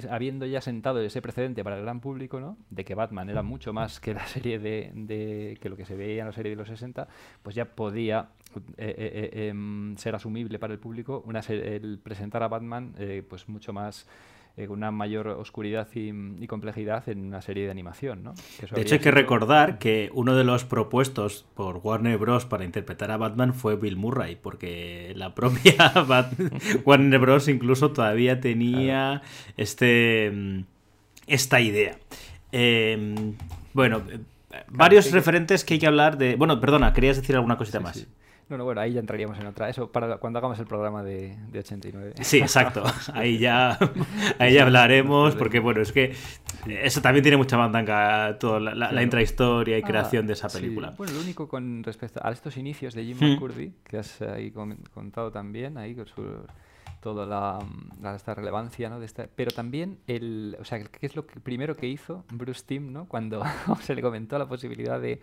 habiendo 0.09 0.45
ya 0.45 0.61
sentado 0.61 0.99
ese 1.01 1.21
precedente 1.21 1.63
para 1.63 1.77
el 1.77 1.83
gran 1.83 1.99
público 1.99 2.39
¿no? 2.39 2.57
de 2.69 2.85
que 2.85 2.95
Batman 2.95 3.29
era 3.29 3.43
mucho 3.43 3.73
más 3.73 3.99
que 3.99 4.13
la 4.13 4.25
serie 4.27 4.59
de, 4.59 5.57
que 5.59 5.69
lo 5.69 5.77
que 5.77 5.85
se 5.85 5.95
veía 5.95 6.21
en 6.21 6.27
la 6.27 6.33
serie 6.33 6.51
de 6.51 6.55
los 6.55 6.67
60 6.67 7.07
pues 7.41 7.55
ya 7.55 7.65
podía 7.65 8.29
eh, 8.55 8.95
eh, 8.97 9.29
eh, 9.33 9.47
em, 9.47 9.95
ser 9.97 10.15
asumible 10.15 10.59
para 10.59 10.73
el 10.73 10.79
público 10.79 11.23
una 11.25 11.39
el 11.39 11.99
presentar 12.01 12.43
a 12.43 12.47
Batman 12.47 12.93
pues 13.27 13.47
mucho 13.49 13.73
más 13.73 14.07
una 14.67 14.91
mayor 14.91 15.27
oscuridad 15.27 15.87
y, 15.93 16.45
complejidad 16.47 17.07
en 17.07 17.25
una 17.25 17.41
serie 17.41 17.65
de 17.65 17.71
animación. 17.71 18.23
¿no? 18.23 18.33
de 18.73 18.81
hecho, 18.81 18.95
hay 18.95 18.99
que 18.99 19.11
recordar 19.11 19.79
que 19.79 20.09
uno 20.13 20.35
de 20.35 20.43
los 20.43 20.65
propuestos 20.65 21.45
por 21.55 21.77
Warner 21.77 22.17
Bros. 22.17 22.45
para 22.45 22.65
interpretar 22.65 23.11
a 23.11 23.17
Batman 23.17 23.53
fue 23.53 23.75
Bill 23.75 23.95
Murray, 23.95 24.35
porque 24.35 25.13
la 25.15 25.35
propia 25.35 25.93
Warner 26.85 27.19
Bros. 27.19 27.47
incluso 27.47 27.91
todavía 27.91 28.41
tenía 28.41 29.21
este, 29.57 30.31
mm, 30.33 30.59
esta 31.27 31.61
idea. 31.61 31.97
Em, 32.51 33.35
bueno, 33.73 34.01
eh, 34.09 34.19
varios 34.67 35.11
referentes 35.11 35.63
que 35.63 35.75
hay 35.75 35.79
que 35.79 35.87
hablar 35.87 36.17
de... 36.17 36.35
Bueno, 36.35 36.59
perdona, 36.59 36.93
querías 36.93 37.17
decir 37.17 37.35
alguna 37.35 37.57
cosita 37.57 37.79
más. 37.79 38.07
No, 38.49 38.57
no, 38.57 38.63
bueno, 38.63 38.81
ahí 38.81 38.93
ya 38.93 38.99
entraríamos 38.99 39.39
en 39.39 39.45
otra. 39.45 39.69
Eso 39.69 39.91
para 39.91 40.17
cuando 40.17 40.39
hagamos 40.39 40.57
el 40.57 40.65
programa 40.65 41.03
de, 41.03 41.37
de 41.51 41.59
89. 41.59 42.13
Sí, 42.21 42.39
exacto. 42.39 42.83
Ahí 43.13 43.37
ya, 43.37 43.77
ahí 44.39 44.55
ya 44.55 44.63
hablaremos, 44.63 45.35
porque 45.35 45.59
bueno, 45.59 45.81
es 45.81 45.91
que 45.91 46.15
eso 46.67 46.99
también 47.01 47.21
tiene 47.21 47.37
mucha 47.37 47.57
mandanga, 47.57 48.39
toda 48.39 48.59
la, 48.59 49.03
intrahistoria 49.03 49.77
y 49.77 49.81
ah, 49.83 49.85
creación 49.85 50.25
de 50.25 50.33
esa 50.33 50.49
película. 50.49 50.95
Bueno, 50.97 51.13
lo 51.13 51.21
único 51.21 51.47
con 51.47 51.83
respecto 51.83 52.19
a 52.23 52.31
estos 52.31 52.57
inicios 52.57 52.95
de 52.95 53.05
Jim 53.05 53.17
hmm. 53.19 53.33
McCurdy, 53.33 53.73
que 53.83 53.99
has 53.99 54.19
ahí 54.23 54.51
contado 54.51 55.31
también, 55.31 55.77
ahí 55.77 55.93
con 55.93 56.07
su 56.07 56.23
toda 57.01 57.25
la, 57.25 58.15
esta 58.15 58.33
relevancia 58.33 58.89
¿no? 58.89 58.99
de 58.99 59.05
esta, 59.05 59.27
pero 59.33 59.51
también 59.51 59.99
el 60.07 60.57
o 60.59 60.65
sea 60.65 60.83
qué 60.83 61.05
es 61.05 61.15
lo 61.15 61.25
que, 61.25 61.39
primero 61.39 61.75
que 61.75 61.87
hizo 61.87 62.25
Bruce 62.29 62.63
Timm 62.65 62.91
¿no? 62.91 63.07
cuando 63.07 63.41
se 63.81 63.95
le 63.95 64.01
comentó 64.01 64.37
la 64.37 64.47
posibilidad 64.47 64.99
de 64.99 65.21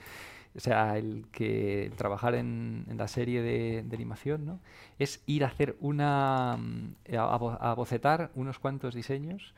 o 0.57 0.61
sea, 0.61 0.97
el 0.97 1.27
que 1.33 1.93
trabajar 1.97 2.35
en, 2.35 2.87
la 2.97 3.09
serie 3.09 3.43
de, 3.43 3.85
animación, 3.93 4.47
¿no? 4.47 4.61
Es 4.99 5.23
ir 5.27 5.45
a 5.45 5.49
hacer 5.49 5.77
una. 5.81 6.57
Mm, 6.57 6.95
a, 7.19 7.75
bocetar 7.75 8.31
unos 8.35 8.59
cuantos 8.59 8.95
diseños 8.95 9.55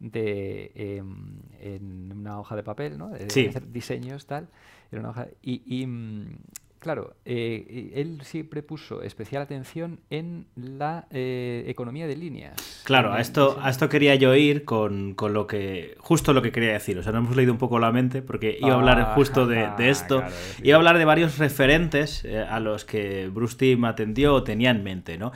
de 0.00 0.72
em, 0.74 1.38
en 1.60 2.12
una 2.12 2.40
hoja 2.40 2.56
de 2.56 2.62
papel, 2.62 2.98
¿no? 2.98 3.10
De, 3.10 3.26
hacer 3.26 3.70
diseños, 3.70 4.26
tal. 4.26 4.48
En 4.90 4.98
una 4.98 5.10
hoja, 5.10 5.28
y, 5.42 5.62
y 5.64 5.86
mm, 5.86 6.36
Claro, 6.82 7.14
eh, 7.24 7.92
él 7.94 8.18
siempre 8.24 8.60
puso 8.60 9.02
especial 9.02 9.40
atención 9.40 10.00
en 10.10 10.46
la 10.56 11.06
eh, 11.12 11.62
economía 11.68 12.08
de 12.08 12.16
líneas. 12.16 12.82
Claro, 12.82 13.12
a 13.12 13.20
esto, 13.20 13.56
a 13.62 13.70
esto 13.70 13.88
quería 13.88 14.16
yo 14.16 14.34
ir 14.34 14.64
con, 14.64 15.14
lo 15.16 15.46
que. 15.46 15.94
Justo 16.00 16.32
lo 16.32 16.42
que 16.42 16.50
quería 16.50 16.72
decir. 16.72 16.98
O 16.98 17.04
sea, 17.04 17.12
no 17.12 17.18
hemos 17.18 17.36
leído 17.36 17.52
un 17.52 17.60
poco 17.60 17.78
la 17.78 17.92
mente 17.92 18.20
porque 18.20 18.58
iba 18.60 18.72
a 18.72 18.74
hablar 18.74 18.98
ah, 18.98 19.12
justo 19.14 19.46
de, 19.46 19.70
esto. 19.78 20.24
iba 20.64 20.74
a 20.74 20.78
hablar 20.78 20.98
de 20.98 21.04
varios 21.04 21.38
referentes 21.38 22.24
eh, 22.24 22.40
a 22.40 22.58
los 22.58 22.84
que 22.84 23.28
Bruce 23.28 23.56
Timm 23.56 23.84
atendió 23.84 24.34
o 24.34 24.42
tenía 24.42 24.70
en 24.70 24.82
mente, 24.82 25.18
¿no? 25.18 25.30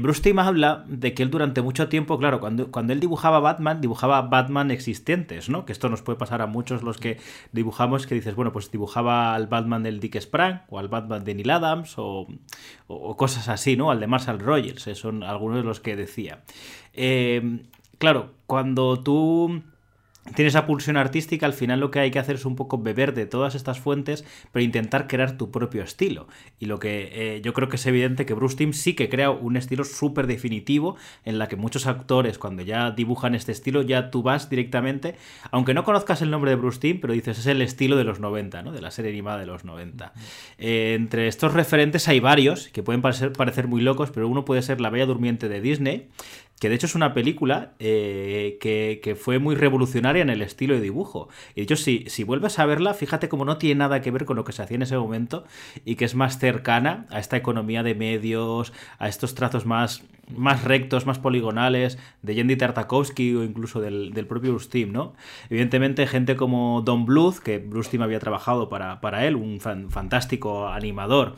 Bruce 0.00 0.22
Timm 0.22 0.38
habla 0.38 0.86
de 0.88 1.12
que 1.12 1.22
él 1.22 1.30
durante 1.30 1.60
mucho 1.60 1.90
tiempo, 1.90 2.18
claro, 2.18 2.40
cuando, 2.40 2.70
cuando 2.70 2.94
él 2.94 3.00
dibujaba 3.00 3.38
Batman, 3.40 3.82
dibujaba 3.82 4.22
Batman 4.22 4.70
existentes, 4.70 5.50
¿no? 5.50 5.66
Que 5.66 5.72
esto 5.72 5.90
nos 5.90 6.00
puede 6.00 6.18
pasar 6.18 6.40
a 6.40 6.46
muchos 6.46 6.82
los 6.82 6.96
que 6.96 7.18
dibujamos 7.52 8.06
que 8.06 8.14
dices, 8.14 8.34
bueno, 8.34 8.50
pues 8.50 8.70
dibujaba 8.70 9.34
al 9.34 9.46
Batman 9.46 9.82
del 9.82 10.00
Dick 10.00 10.18
Sprang 10.18 10.62
o 10.70 10.78
al 10.78 10.85
Batman 10.88 11.24
de 11.24 11.34
Neil 11.34 11.50
Adams 11.50 11.94
o, 11.96 12.26
cosas 13.16 13.48
así, 13.48 13.76
¿no? 13.76 13.90
Al 13.90 14.00
de 14.00 14.06
Marshall 14.06 14.38
Rogers, 14.38 14.86
eh, 14.86 14.94
son 14.94 15.22
algunos 15.22 15.58
de 15.58 15.64
los 15.64 15.80
que 15.80 15.96
decía. 15.96 16.42
Eh, 16.92 17.60
claro, 17.98 18.32
cuando 18.46 18.98
tú 19.02 19.62
tienes 20.34 20.52
esa 20.52 20.66
pulsión 20.66 20.96
artística, 20.96 21.46
al 21.46 21.52
final 21.52 21.80
lo 21.80 21.90
que 21.90 22.00
hay 22.00 22.10
que 22.10 22.18
hacer 22.18 22.36
es 22.36 22.44
un 22.44 22.56
poco 22.56 22.78
beber 22.78 23.14
de 23.14 23.26
todas 23.26 23.54
estas 23.54 23.78
fuentes, 23.80 24.24
pero 24.52 24.64
intentar 24.64 25.06
crear 25.06 25.36
tu 25.36 25.50
propio 25.50 25.82
estilo. 25.82 26.26
Y 26.58 26.66
lo 26.66 26.78
que 26.78 27.10
eh, 27.12 27.40
yo 27.42 27.52
creo 27.52 27.68
que 27.68 27.76
es 27.76 27.86
evidente 27.86 28.26
que 28.26 28.34
Bruce 28.34 28.56
Timm 28.56 28.72
sí 28.72 28.94
que 28.94 29.08
crea 29.08 29.30
un 29.30 29.56
estilo 29.56 29.84
súper 29.84 30.26
definitivo, 30.26 30.96
en 31.24 31.38
la 31.38 31.48
que 31.48 31.56
muchos 31.56 31.86
actores, 31.86 32.38
cuando 32.38 32.62
ya 32.62 32.90
dibujan 32.90 33.34
este 33.34 33.52
estilo, 33.52 33.82
ya 33.82 34.10
tú 34.10 34.22
vas 34.22 34.50
directamente, 34.50 35.16
aunque 35.50 35.74
no 35.74 35.84
conozcas 35.84 36.22
el 36.22 36.30
nombre 36.30 36.50
de 36.50 36.56
Bruce 36.56 36.80
Timm, 36.80 37.00
pero 37.00 37.12
dices, 37.12 37.38
es 37.38 37.46
el 37.46 37.62
estilo 37.62 37.96
de 37.96 38.04
los 38.04 38.20
90, 38.20 38.62
¿no? 38.62 38.72
De 38.72 38.80
la 38.80 38.90
serie 38.90 39.10
animada 39.10 39.38
de 39.38 39.46
los 39.46 39.64
90. 39.64 40.12
Eh, 40.58 40.94
entre 40.96 41.28
estos 41.28 41.54
referentes 41.54 42.08
hay 42.08 42.20
varios, 42.20 42.68
que 42.68 42.82
pueden 42.82 43.02
parecer, 43.02 43.32
parecer 43.32 43.68
muy 43.68 43.80
locos, 43.80 44.10
pero 44.10 44.28
uno 44.28 44.44
puede 44.44 44.62
ser 44.62 44.80
La 44.80 44.90
Bella 44.90 45.06
Durmiente 45.06 45.48
de 45.48 45.60
Disney, 45.60 46.08
que 46.60 46.68
de 46.68 46.74
hecho 46.74 46.86
es 46.86 46.94
una 46.94 47.12
película 47.12 47.74
eh, 47.78 48.58
que, 48.60 49.14
fue 49.14 49.38
muy 49.38 49.54
revolucionaria 49.54 50.22
en 50.22 50.30
el 50.30 50.42
estilo 50.42 50.74
de 50.74 50.80
dibujo. 50.80 51.28
Y 51.54 51.56
de 51.56 51.62
hecho, 51.62 51.76
si, 51.76 52.04
si 52.08 52.24
vuelves 52.24 52.58
a 52.58 52.66
verla, 52.66 52.94
fíjate 52.94 53.28
como 53.28 53.44
no 53.44 53.58
tiene 53.58 53.78
nada 53.80 54.00
que 54.00 54.10
ver 54.10 54.24
con 54.24 54.36
lo 54.36 54.44
que 54.44 54.52
se 54.52 54.62
hacía 54.62 54.76
en 54.76 54.82
ese 54.82 54.96
momento 54.96 55.44
y 55.84 55.96
que 55.96 56.04
es 56.04 56.14
más 56.14 56.38
cercana 56.38 57.06
a 57.10 57.18
esta 57.18 57.36
economía 57.36 57.82
de 57.82 57.94
medios, 57.94 58.72
a 58.98 59.08
estos 59.08 59.34
trazos 59.34 59.66
más, 59.66 60.02
más 60.34 60.64
rectos, 60.64 61.06
más 61.06 61.18
poligonales 61.18 61.98
de 62.22 62.34
Yendi 62.34 62.56
Tartakovsky 62.56 63.34
o 63.34 63.44
incluso 63.44 63.80
del, 63.80 64.12
propio 64.26 64.52
Bruce 64.52 64.70
Timm, 64.70 64.92
¿no? 64.92 65.14
Evidentemente, 65.50 66.06
gente 66.06 66.36
como 66.36 66.82
Don 66.82 67.04
Bluth, 67.04 67.38
que 67.38 67.58
Bruce 67.58 67.90
Timm 67.90 68.02
había 68.02 68.18
trabajado 68.18 68.68
para, 68.68 69.00
para 69.00 69.26
él, 69.26 69.36
un 69.36 69.60
fantástico 69.60 70.68
animador 70.68 71.36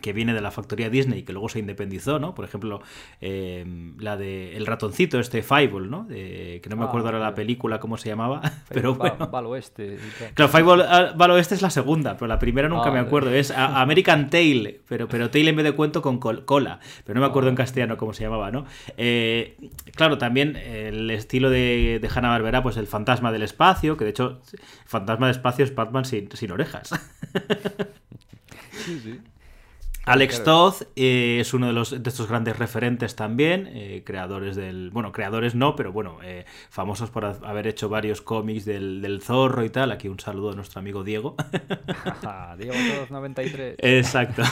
que 0.00 0.12
viene 0.12 0.34
de 0.34 0.40
la 0.40 0.50
factoría 0.50 0.90
Disney 0.90 1.20
y 1.20 1.22
que 1.22 1.32
luego 1.32 1.48
se 1.48 1.58
independizó, 1.58 2.18
¿no? 2.18 2.34
Por 2.34 2.44
ejemplo, 2.44 2.82
eh, 3.20 3.64
la 3.98 4.16
de 4.16 4.56
El 4.56 4.66
ratoncito, 4.66 5.18
este 5.18 5.42
Fireball, 5.42 5.90
¿no? 5.90 6.06
que 6.08 6.66
no 6.70 6.76
me 6.76 6.84
acuerdo 6.84 7.08
ahora 7.08 7.18
la 7.18 7.34
película 7.34 7.80
cómo 7.80 7.96
se 7.96 8.08
llamaba, 8.08 8.40
pero 8.68 8.94
bueno. 8.94 9.28
Oeste. 9.44 9.98
Claro, 10.34 10.50
Fireball 10.50 10.82
ah, 10.82 11.12
Val 11.16 11.30
Oeste 11.32 11.54
es 11.54 11.62
la 11.62 11.70
segunda, 11.70 12.16
pero 12.16 12.28
la 12.28 12.38
primera 12.38 12.68
nunca 12.68 12.90
me 12.90 12.98
acuerdo. 12.98 13.30
Es 13.30 13.50
American 13.56 14.30
Tail, 14.30 14.80
pero, 14.88 15.08
pero 15.08 15.30
Tail 15.30 15.48
en 15.48 15.56
vez 15.56 15.64
de 15.64 15.72
cuento 15.72 16.02
con 16.02 16.18
cola, 16.18 16.80
pero 17.04 17.14
no 17.14 17.20
me 17.20 17.26
acuerdo 17.26 17.48
en 17.48 17.56
castellano 17.56 17.96
cómo 17.96 18.12
se 18.12 18.24
llamaba, 18.24 18.50
¿no? 18.50 18.64
Eh, 18.96 19.56
claro, 19.94 20.18
también 20.18 20.56
el 20.56 21.10
estilo 21.10 21.50
de, 21.50 21.98
de 22.00 22.08
Hanna-Barbera, 22.08 22.62
pues 22.62 22.76
el 22.76 22.86
fantasma 22.86 23.32
del 23.32 23.42
espacio, 23.42 23.96
que 23.96 24.04
de 24.04 24.10
hecho, 24.10 24.40
fantasma 24.86 25.26
del 25.26 25.36
espacio 25.36 25.64
es 25.64 25.74
Batman 25.74 26.04
sin, 26.04 26.30
sin 26.32 26.50
orejas. 26.50 26.90
Sí, 28.84 29.00
sí. 29.02 29.20
Alex 30.06 30.44
Todd 30.44 30.74
eh, 30.96 31.38
es 31.40 31.54
uno 31.54 31.68
de, 31.68 31.72
los, 31.72 32.02
de 32.02 32.10
estos 32.10 32.28
grandes 32.28 32.58
referentes 32.58 33.16
también, 33.16 33.70
eh, 33.72 34.02
creadores 34.04 34.54
del... 34.54 34.90
Bueno, 34.90 35.12
creadores 35.12 35.54
no, 35.54 35.76
pero 35.76 35.92
bueno, 35.92 36.18
eh, 36.22 36.44
famosos 36.68 37.08
por 37.08 37.24
haber 37.24 37.66
hecho 37.66 37.88
varios 37.88 38.20
cómics 38.20 38.66
del, 38.66 39.00
del, 39.00 39.22
zorro 39.22 39.64
y 39.64 39.70
tal. 39.70 39.92
Aquí 39.92 40.08
un 40.08 40.20
saludo 40.20 40.50
a 40.50 40.54
nuestro 40.54 40.80
amigo 40.80 41.04
Diego. 41.04 41.36
Diego 42.58 42.74
Todd 42.74 43.10
93. 43.10 43.76
Exacto. 43.78 44.42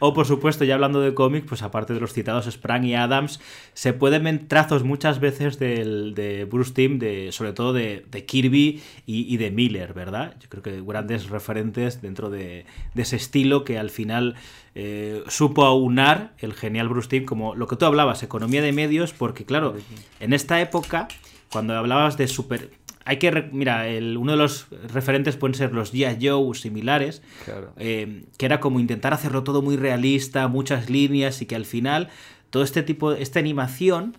o 0.00 0.12
por 0.12 0.26
supuesto, 0.26 0.64
ya 0.64 0.74
hablando 0.74 1.00
de 1.00 1.14
cómics, 1.14 1.46
pues 1.48 1.62
aparte 1.62 1.94
de 1.94 2.00
los 2.00 2.12
citados 2.12 2.46
Sprang 2.46 2.84
y 2.84 2.96
Adams, 2.96 3.40
se 3.74 3.92
pueden 3.92 4.24
ver 4.24 4.48
trazos 4.48 4.82
muchas 4.82 5.20
veces 5.20 5.60
del, 5.60 6.14
de 6.14 6.44
Bruce 6.44 6.72
Timm, 6.72 6.98
de, 6.98 7.30
sobre 7.30 7.52
todo 7.52 7.72
de, 7.72 8.04
de 8.10 8.24
Kirby 8.24 8.82
y, 9.06 9.32
y, 9.32 9.36
de 9.36 9.50
Miller, 9.52 9.94
¿verdad? 9.94 10.34
Yo 10.40 10.48
creo 10.48 10.62
que 10.62 10.82
grandes 10.82 11.28
referentes 11.28 12.02
dentro 12.02 12.30
de, 12.30 12.66
de 12.94 13.02
ese 13.02 13.16
estilo 13.16 13.64
que 13.64 13.78
al 13.78 13.90
final 13.90 14.34
eh, 14.74 15.22
supo 15.28 15.64
aunar 15.64 16.32
el 16.38 16.54
genial 16.54 16.88
Bruce 16.88 17.08
Timm 17.08 17.24
como 17.24 17.54
lo 17.54 17.66
que 17.68 17.76
tú 17.76 17.84
hablabas, 17.84 18.22
economía 18.22 18.62
de 18.62 18.72
medios, 18.72 19.12
porque 19.12 19.44
claro, 19.44 19.74
en 20.20 20.32
esta 20.32 20.60
época, 20.60 21.08
cuando 21.50 21.74
hablabas 21.76 22.16
de 22.16 22.28
super... 22.28 22.70
Hay 23.04 23.18
que, 23.18 23.32
mira, 23.52 23.88
el, 23.88 24.16
uno 24.16 24.30
de 24.32 24.38
los 24.38 24.68
referentes 24.92 25.36
pueden 25.36 25.54
ser 25.54 25.72
los 25.72 25.92
G.I. 25.92 26.24
Joe 26.24 26.54
similares, 26.54 27.20
Claro. 27.44 27.72
eh, 27.76 28.24
que 28.38 28.46
era 28.46 28.60
como 28.60 28.78
intentar 28.78 29.12
hacerlo 29.12 29.42
todo 29.42 29.60
muy 29.60 29.76
realista, 29.76 30.46
muchas 30.46 30.88
líneas 30.88 31.42
y 31.42 31.46
que 31.46 31.56
al 31.56 31.64
final 31.66 32.10
todo 32.50 32.62
este 32.62 32.82
tipo, 32.84 33.12
esta 33.12 33.40
animación, 33.40 34.16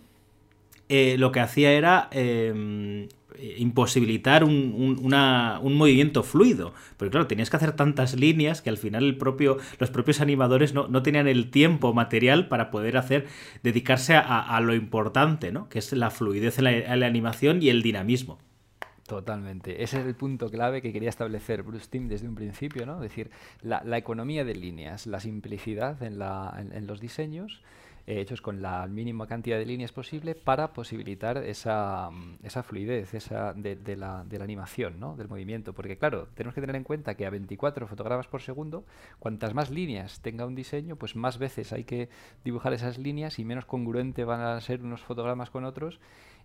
eh, 0.90 1.16
lo 1.18 1.32
que 1.32 1.40
hacía 1.40 1.72
era 1.72 2.08
eh, 2.12 3.08
imposibilitar 3.38 4.44
un, 4.44 4.98
un, 5.02 5.74
movimiento 5.76 6.22
fluido. 6.22 6.72
Porque 6.96 7.10
claro, 7.10 7.26
tenías 7.26 7.50
que 7.50 7.56
hacer 7.56 7.72
tantas 7.72 8.14
líneas 8.18 8.62
que 8.62 8.70
al 8.70 8.78
final 8.78 9.04
el 9.04 9.16
propio, 9.16 9.58
los 9.78 9.90
propios 9.90 10.20
animadores 10.20 10.74
no, 10.74 10.88
no 10.88 11.02
tenían 11.02 11.28
el 11.28 11.50
tiempo 11.50 11.92
material 11.92 12.48
para 12.48 12.70
poder 12.70 12.96
hacer, 12.96 13.26
dedicarse 13.62 14.14
a, 14.16 14.60
lo 14.60 14.74
importante, 14.74 15.52
¿no? 15.52 15.68
Que 15.68 15.78
es 15.78 15.92
la 15.92 16.10
fluidez 16.10 16.58
en 16.58 16.64
la, 17.00 17.06
animación 17.06 17.62
y 17.62 17.68
el 17.68 17.82
dinamismo. 17.82 18.38
Totalmente. 19.06 19.82
Ese 19.82 20.00
es 20.00 20.06
el 20.06 20.14
punto 20.14 20.48
clave 20.48 20.80
que 20.80 20.92
quería 20.92 21.10
establecer 21.10 21.62
Bruce 21.62 21.88
Timm 21.90 22.08
desde 22.08 22.26
un 22.26 22.34
principio, 22.34 22.86
¿no? 22.86 22.96
Es 22.96 23.10
decir, 23.10 23.30
la, 23.60 23.98
economía 23.98 24.44
de 24.44 24.54
líneas, 24.54 25.06
la 25.06 25.20
simplicidad 25.20 26.02
en 26.02 26.86
los 26.86 27.00
diseños, 27.00 27.62
eh, 28.06 28.20
hechos 28.20 28.40
con 28.42 28.60
la 28.62 28.86
mínima 28.86 29.26
cantidad 29.26 29.58
de 29.58 29.66
líneas 29.66 29.92
posible 29.92 30.34
para 30.34 30.72
posibilitar 30.72 31.38
esa, 31.38 32.10
mm, 32.10 32.38
esa 32.44 32.62
fluidez 32.62 33.14
esa 33.14 33.52
de, 33.54 33.76
de 33.76 33.96
la, 33.96 34.24
de 34.24 34.38
la 34.38 34.44
animación, 34.44 35.00
¿no? 35.00 35.16
Del 35.16 35.28
movimiento. 35.28 35.72
Porque 35.72 35.96
claro, 35.96 36.28
tenemos 36.34 36.54
que 36.54 36.60
tener 36.60 36.76
en 36.76 36.84
cuenta 36.84 37.14
que 37.16 37.26
a 37.26 37.30
24 37.30 37.86
fotogramas 37.86 38.26
por 38.26 38.42
segundo, 38.42 38.84
cuantas 39.18 39.54
más 39.54 39.70
líneas 39.70 40.20
tenga 40.20 40.46
un 40.46 40.54
diseño, 40.54 40.96
pues 40.96 41.16
más 41.16 41.38
veces 41.38 41.72
hay 41.72 41.84
que 41.84 42.08
dibujar 42.44 42.72
esas 42.72 42.98
líneas 42.98 43.38
y 43.38 43.44
menos 43.44 43.64
congruente 43.64 44.24
van 44.24 44.40
a 44.40 44.60
ser 44.60 44.82
unos 44.82 45.00
fotogramas 45.02 45.50
con 45.50 45.64
otros 45.64 46.00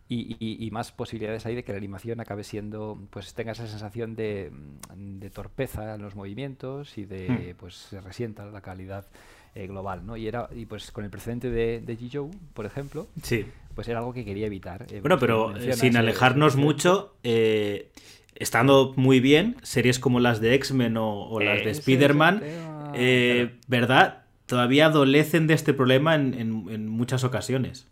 y, 0.07 0.35
y- 0.39 0.65
y 0.65 0.71
más 0.71 0.91
posibilidades 0.91 1.45
hay 1.45 1.53
de 1.55 1.63
que 1.63 1.71
la 1.71 1.77
animación 1.77 2.19
acabe 2.19 2.43
siendo, 2.43 2.97
pues 3.11 3.33
tenga 3.35 3.51
esa 3.51 3.67
sensación 3.67 4.15
de, 4.15 4.51
mm, 4.95 5.19
de 5.19 5.29
torpeza 5.29 5.93
en 5.95 6.01
los 6.01 6.15
movimientos 6.15 6.97
y 6.97 7.05
de, 7.05 7.55
pues 7.59 7.75
se 7.75 8.01
resienta 8.01 8.45
la 8.45 8.61
calidad 8.61 9.05
eh, 9.55 9.67
global, 9.67 10.05
¿no? 10.05 10.15
Y 10.17 10.27
era, 10.27 10.49
y 10.55 10.65
pues 10.65 10.91
con 10.91 11.03
el 11.03 11.09
precedente 11.09 11.49
de, 11.49 11.81
de 11.81 11.97
G-Joe, 11.97 12.29
por 12.53 12.65
ejemplo, 12.65 13.07
Sí. 13.23 13.45
pues 13.75 13.87
era 13.87 13.99
algo 13.99 14.13
que 14.13 14.23
quería 14.25 14.45
evitar. 14.47 14.85
eh, 14.91 14.99
Bueno, 15.01 15.17
pero 15.19 15.55
eh, 15.57 15.73
sin 15.73 15.97
alejarnos 15.97 16.55
mucho, 16.55 17.15
eh, 17.23 17.91
estando 18.35 18.93
muy 18.95 19.19
bien, 19.19 19.55
series 19.63 19.99
como 19.99 20.19
las 20.19 20.39
de 20.41 20.53
X-Men 20.55 20.97
o, 20.97 21.27
o 21.29 21.39
las 21.39 21.63
de 21.63 21.71
Spider-Man. 21.71 22.41
¿verdad? 23.67 24.23
Todavía 24.45 24.87
adolecen 24.87 25.45
de 25.47 25.53
este 25.53 25.73
problema 25.73 26.15
en, 26.15 26.33
en- 26.33 26.65
en 26.69 26.87
muchas 26.87 27.23
ocasiones. 27.23 27.87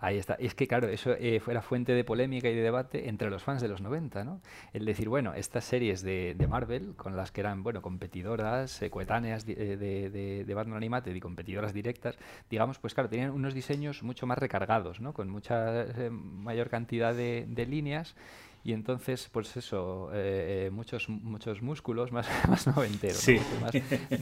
Ahí 0.00 0.16
está. 0.16 0.34
Es 0.34 0.54
que, 0.54 0.68
claro, 0.68 0.86
eso 0.88 1.12
eh, 1.18 1.40
fue 1.40 1.54
la 1.54 1.62
fuente 1.62 1.92
de 1.92 2.04
polémica 2.04 2.48
y 2.48 2.54
de 2.54 2.62
debate 2.62 3.08
entre 3.08 3.30
los 3.30 3.42
fans 3.42 3.60
de 3.60 3.66
los 3.66 3.80
90, 3.80 4.22
¿no? 4.22 4.40
El 4.72 4.84
decir, 4.84 5.08
bueno, 5.08 5.34
estas 5.34 5.64
series 5.64 6.02
de, 6.02 6.34
de 6.38 6.46
Marvel, 6.46 6.94
con 6.96 7.16
las 7.16 7.32
que 7.32 7.40
eran, 7.40 7.64
bueno, 7.64 7.82
competidoras, 7.82 8.80
eh, 8.80 8.90
coetáneas 8.90 9.44
eh, 9.48 9.76
de, 9.76 10.08
de- 10.10 10.44
de 10.44 10.54
Batman 10.54 10.76
Animated 10.76 11.12
y 11.14 11.20
competidoras 11.20 11.74
directas, 11.74 12.16
digamos, 12.48 12.78
pues 12.78 12.94
claro, 12.94 13.08
tenían 13.08 13.30
unos 13.32 13.54
diseños 13.54 14.04
mucho 14.04 14.24
más 14.26 14.38
recargados, 14.38 15.00
¿no? 15.00 15.12
Con 15.12 15.30
mucha 15.30 15.82
eh, 15.82 16.10
mayor 16.10 16.68
cantidad 16.70 17.12
de, 17.12 17.46
líneas 17.68 18.14
y 18.62 18.72
entonces, 18.74 19.28
pues 19.32 19.56
eso, 19.56 20.10
eh, 20.14 20.70
muchos, 20.72 21.08
muchos 21.08 21.60
músculos 21.60 22.12
más, 22.12 22.28
más 22.48 22.68
noventeros, 22.68 23.16
¿no? 23.28 23.38
Sí. 23.38 23.40
Más 23.60 23.72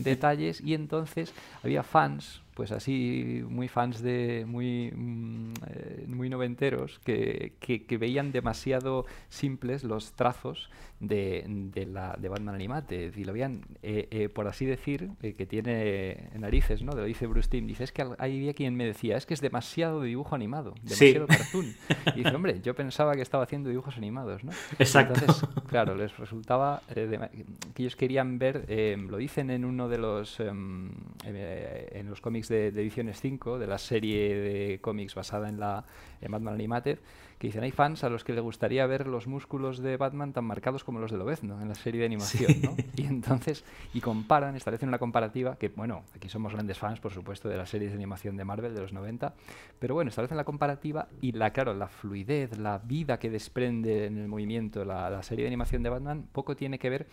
detalles 0.05 0.63
y 0.63 0.73
entonces 0.73 1.35
había 1.63 1.83
fans 1.83 2.41
pues 2.57 2.73
así 2.73 3.43
muy 3.49 3.69
fans 3.69 4.01
de 4.01 4.45
muy 4.49 4.91
mm, 4.91 5.53
eh, 5.69 6.05
muy 6.09 6.31
noventeros 6.31 6.99
que, 7.05 7.53
que- 7.61 7.85
que 7.85 7.99
veían 7.99 8.33
demasiado 8.33 9.05
simples 9.29 9.85
los 9.85 10.15
trazos 10.15 10.71
de, 10.99 11.45
de 11.47 11.85
la 11.85 12.17
de 12.19 12.31
Batman 12.31 12.55
Animated. 12.55 13.15
Y 13.15 13.25
lo 13.25 13.35
veían 13.35 13.61
eh, 13.83 14.09
eh, 14.11 14.29
por 14.31 14.49
así 14.49 14.65
decir 14.65 15.11
eh, 15.23 15.35
que 15.35 15.45
tiene 15.45 16.31
narices 16.39 16.83
no 16.83 16.93
lo 16.93 17.05
dice 17.05 17.27
Bruce 17.27 17.51
Timm. 17.51 17.67
Dice 17.67 17.85
es 17.85 17.93
que 17.93 18.07
había 18.19 18.55
quien 18.55 18.75
me 18.75 18.87
decía 18.87 19.19
es 19.19 19.27
que 19.27 19.35
es 19.35 19.43
demasiado 19.43 20.01
de 20.01 20.09
dibujo 20.09 20.35
animado 20.35 20.73
Sí. 20.87 21.13
demasiado 21.13 21.27
cartoon 21.29 21.75
y 22.15 22.19
dice 22.23 22.35
hombre 22.35 22.61
yo 22.63 22.75
pensaba 22.75 23.15
que 23.15 23.21
estaba 23.23 23.45
haciendo 23.45 23.69
dibujos 23.69 23.99
animados 23.99 24.43
no 24.45 24.53
Exacto. 24.79 25.13
entonces, 25.21 25.47
claro, 25.69 25.95
les 25.95 26.17
resultaba 26.17 26.81
de- 26.95 27.29
que 27.75 27.83
ellos 27.83 27.97
querían 27.97 28.39
ver, 28.39 28.65
eh, 28.69 28.97
lo 28.97 29.19
dicen 29.19 29.51
en 29.51 29.67
uno 29.67 29.89
de 29.91 29.99
los, 29.99 30.41
em, 30.41 30.91
en 31.25 32.09
los 32.09 32.21
cómics 32.23 32.46
de, 32.49 32.73
de 32.73 32.81
Ediciones 32.83 33.21
5, 33.21 33.59
de 33.59 33.67
la 33.67 33.79
serie 33.79 34.35
de 34.35 34.81
cómics 34.81 35.15
basada 35.15 35.49
en 35.49 35.61
la 35.61 35.85
en 36.21 36.33
Batman 36.33 36.55
Animated, 36.55 36.99
que 37.39 37.49
dicen, 37.49 37.63
hay 37.63 37.71
fans 37.71 38.03
a 38.05 38.09
los 38.09 38.25
que 38.25 38.33
les 38.33 38.43
gustaría 38.43 38.87
ver 38.87 39.07
los 39.07 39.27
músculos 39.27 39.79
de 39.79 39.97
Batman 39.97 40.33
tan 40.33 40.45
marcados 40.45 40.85
como 40.85 41.01
los 41.01 41.11
de 41.11 41.19
Lobezno 41.19 41.61
en 41.61 41.69
la 41.69 41.75
serie 41.75 42.01
de 42.01 42.07
animación, 42.07 42.63
¿no? 42.63 42.75
Y 42.97 43.05
entonces, 43.05 43.65
y 43.93 44.01
comparan, 44.01 44.57
establecen 44.57 44.89
una 44.89 44.99
comparativa, 44.99 45.57
que 45.57 45.69
bueno, 45.69 46.05
aquí 46.15 46.31
somos 46.31 46.55
grandes 46.55 46.79
fans, 46.79 46.99
por 46.99 47.13
supuesto, 47.13 47.49
de 47.49 47.59
las 47.59 47.69
series 47.69 47.91
de 47.91 47.97
animación 47.97 48.37
de 48.37 48.45
Marvel 48.45 48.75
de 48.75 48.81
los 48.81 48.93
90, 48.93 49.35
pero 49.79 49.95
bueno, 49.95 50.09
establecen 50.09 50.39
la 50.39 50.45
comparativa 50.45 51.09
y 51.21 51.33
la, 51.33 51.51
claro, 51.51 51.75
la 51.75 51.89
fluidez, 51.89 52.57
la 52.59 52.79
vida 52.79 53.19
que 53.19 53.29
desprende 53.29 54.07
en 54.07 54.17
el 54.17 54.29
movimiento 54.29 54.85
la, 54.85 55.11
la 55.11 55.23
serie 55.23 55.45
de 55.45 55.49
animación 55.49 55.83
de 55.83 55.91
Batman, 55.91 56.27
poco 56.33 56.57
tiene 56.57 56.79
que 56.79 56.89
ver 56.89 57.07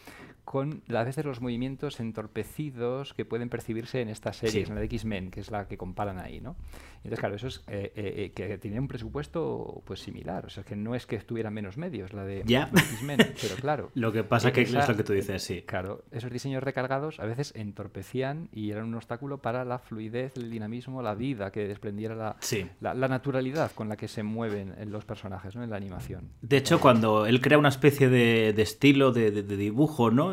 con 0.43 0.83
a 0.93 1.03
veces 1.03 1.25
los 1.25 1.41
movimientos 1.41 1.99
entorpecidos 1.99 3.13
que 3.13 3.25
pueden 3.25 3.49
percibirse 3.49 4.01
en 4.01 4.09
estas 4.09 4.37
series, 4.37 4.53
Sí. 4.65 4.69
en 4.69 4.75
la 4.75 4.81
de 4.81 4.85
X-Men, 4.87 5.31
que 5.31 5.39
es 5.39 5.51
la 5.51 5.67
que 5.67 5.77
comparan 5.77 6.19
ahí, 6.19 6.41
¿no? 6.41 6.55
Entonces, 6.97 7.19
claro, 7.19 7.35
eso 7.35 7.47
es 7.47 7.63
eh, 7.67 7.91
eh, 7.95 8.13
eh, 8.25 8.31
que 8.33 8.57
tenía 8.57 8.79
un 8.79 8.87
presupuesto 8.87 9.81
pues 9.85 9.99
similar, 9.99 10.45
o 10.45 10.49
sea, 10.49 10.63
que 10.63 10.75
no 10.75 10.95
es 10.95 11.05
que 11.05 11.17
tuvieran 11.19 11.53
menos 11.53 11.77
medios 11.77 12.13
la 12.13 12.23
de, 12.23 12.41
X-Men, 12.41 13.17
pero 13.41 13.55
claro. 13.59 13.91
Lo 13.93 14.11
que 14.11 14.23
pasa 14.23 14.49
eh, 14.49 14.51
que 14.53 14.61
esa- 14.61 14.79
es 14.79 14.89
lo 14.89 14.95
que 14.95 15.03
tú 15.03 15.13
dices, 15.13 15.43
sí. 15.43 15.63
Claro, 15.63 16.03
esos 16.11 16.31
diseños 16.31 16.63
recargados 16.63 17.19
a 17.19 17.25
veces 17.25 17.51
entorpecían 17.55 18.47
y 18.53 18.71
eran 18.71 18.85
un 18.85 18.95
obstáculo 18.95 19.39
para 19.39 19.65
la 19.65 19.79
fluidez, 19.79 20.37
el 20.37 20.49
dinamismo, 20.49 21.01
la 21.01 21.13
vida 21.15 21.51
que 21.51 21.67
desprendiera 21.67 22.15
la, 22.15 22.35
Sí. 22.39 22.65
la, 22.79 22.93
la 22.93 23.07
naturalidad 23.07 23.71
con 23.73 23.89
la 23.89 23.97
que 23.97 24.07
se 24.07 24.23
mueven 24.23 24.73
en 24.77 24.91
los 24.91 25.03
personajes, 25.05 25.55
¿no? 25.55 25.63
En 25.63 25.69
la 25.69 25.77
animación. 25.77 26.29
De 26.41 26.57
hecho, 26.57 26.79
cuando 26.79 27.25
él 27.25 27.41
crea 27.41 27.57
una 27.57 27.69
especie 27.69 28.07
de, 28.09 28.53
de 28.53 28.61
estilo 28.61 29.11
de, 29.11 29.31
de- 29.31 29.43
de 29.43 29.57
dibujo, 29.57 30.09
¿no? 30.09 30.32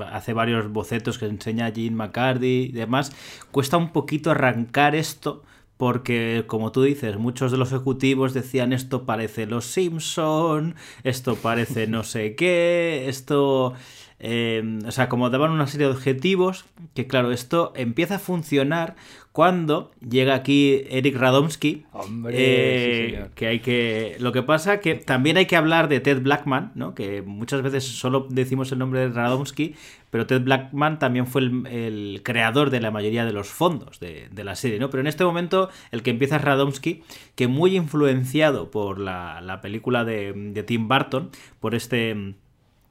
Va- 0.00 0.14
hace 0.16 0.32
varios 0.32 0.72
bocetos 0.72 1.18
que 1.18 1.26
enseña 1.26 1.70
Gene 1.72 1.96
McCarthy 1.96 2.68
y 2.70 2.72
demás, 2.72 3.12
cuesta 3.50 3.76
un 3.76 3.90
poquito 3.92 4.30
arrancar 4.30 4.94
esto. 4.94 5.42
Porque, 5.78 6.44
como 6.46 6.70
tú 6.70 6.82
dices, 6.84 7.16
muchos 7.16 7.50
de 7.50 7.58
los 7.58 7.72
ejecutivos 7.72 8.34
decían 8.34 8.72
esto 8.72 9.04
parece 9.04 9.46
Los 9.46 9.64
Simpson, 9.64 10.76
esto 11.02 11.34
parece 11.34 11.88
no 11.88 12.04
sé 12.04 12.36
qué, 12.36 13.06
esto... 13.08 13.74
eh, 14.20 14.78
o 14.86 14.92
sea, 14.92 15.08
como 15.08 15.28
daban 15.30 15.50
una 15.50 15.66
serie 15.66 15.88
de 15.88 15.92
objetivos, 15.94 16.66
que 16.94 17.08
claro, 17.08 17.32
esto 17.32 17.72
empieza 17.74 18.16
a 18.16 18.18
funcionar 18.20 18.94
cuando 19.32 19.90
llega 20.06 20.34
aquí 20.34 20.82
Eric 20.90 21.16
Radomski, 21.16 21.86
Hombre, 21.92 22.34
eh, 22.36 23.06
sí, 23.06 23.10
señor. 23.14 23.30
que 23.30 23.46
hay 23.46 23.60
que 23.60 24.16
lo 24.20 24.30
que 24.30 24.42
pasa 24.42 24.80
que 24.80 24.94
también 24.94 25.38
hay 25.38 25.46
que 25.46 25.56
hablar 25.56 25.88
de 25.88 26.00
Ted 26.00 26.20
Blackman 26.22 26.72
no 26.74 26.94
que 26.94 27.22
muchas 27.22 27.62
veces 27.62 27.82
solo 27.84 28.26
decimos 28.28 28.70
el 28.72 28.78
nombre 28.78 29.00
de 29.00 29.08
Radomski 29.08 29.74
pero 30.10 30.26
Ted 30.26 30.42
Blackman 30.42 30.98
también 30.98 31.26
fue 31.26 31.40
el, 31.40 31.66
el 31.66 32.20
creador 32.22 32.68
de 32.68 32.80
la 32.82 32.90
mayoría 32.90 33.24
de 33.24 33.32
los 33.32 33.48
fondos 33.48 34.00
de, 34.00 34.28
de 34.30 34.44
la 34.44 34.54
serie 34.54 34.78
no 34.78 34.90
pero 34.90 35.00
en 35.00 35.06
este 35.06 35.24
momento 35.24 35.70
el 35.92 36.02
que 36.02 36.10
empieza 36.10 36.36
es 36.36 36.42
Radomski 36.42 37.02
que 37.34 37.48
muy 37.48 37.74
influenciado 37.74 38.70
por 38.70 38.98
la, 38.98 39.40
la 39.40 39.62
película 39.62 40.04
de, 40.04 40.34
de 40.34 40.62
Tim 40.62 40.88
Burton 40.88 41.30
por 41.58 41.74
este 41.74 42.34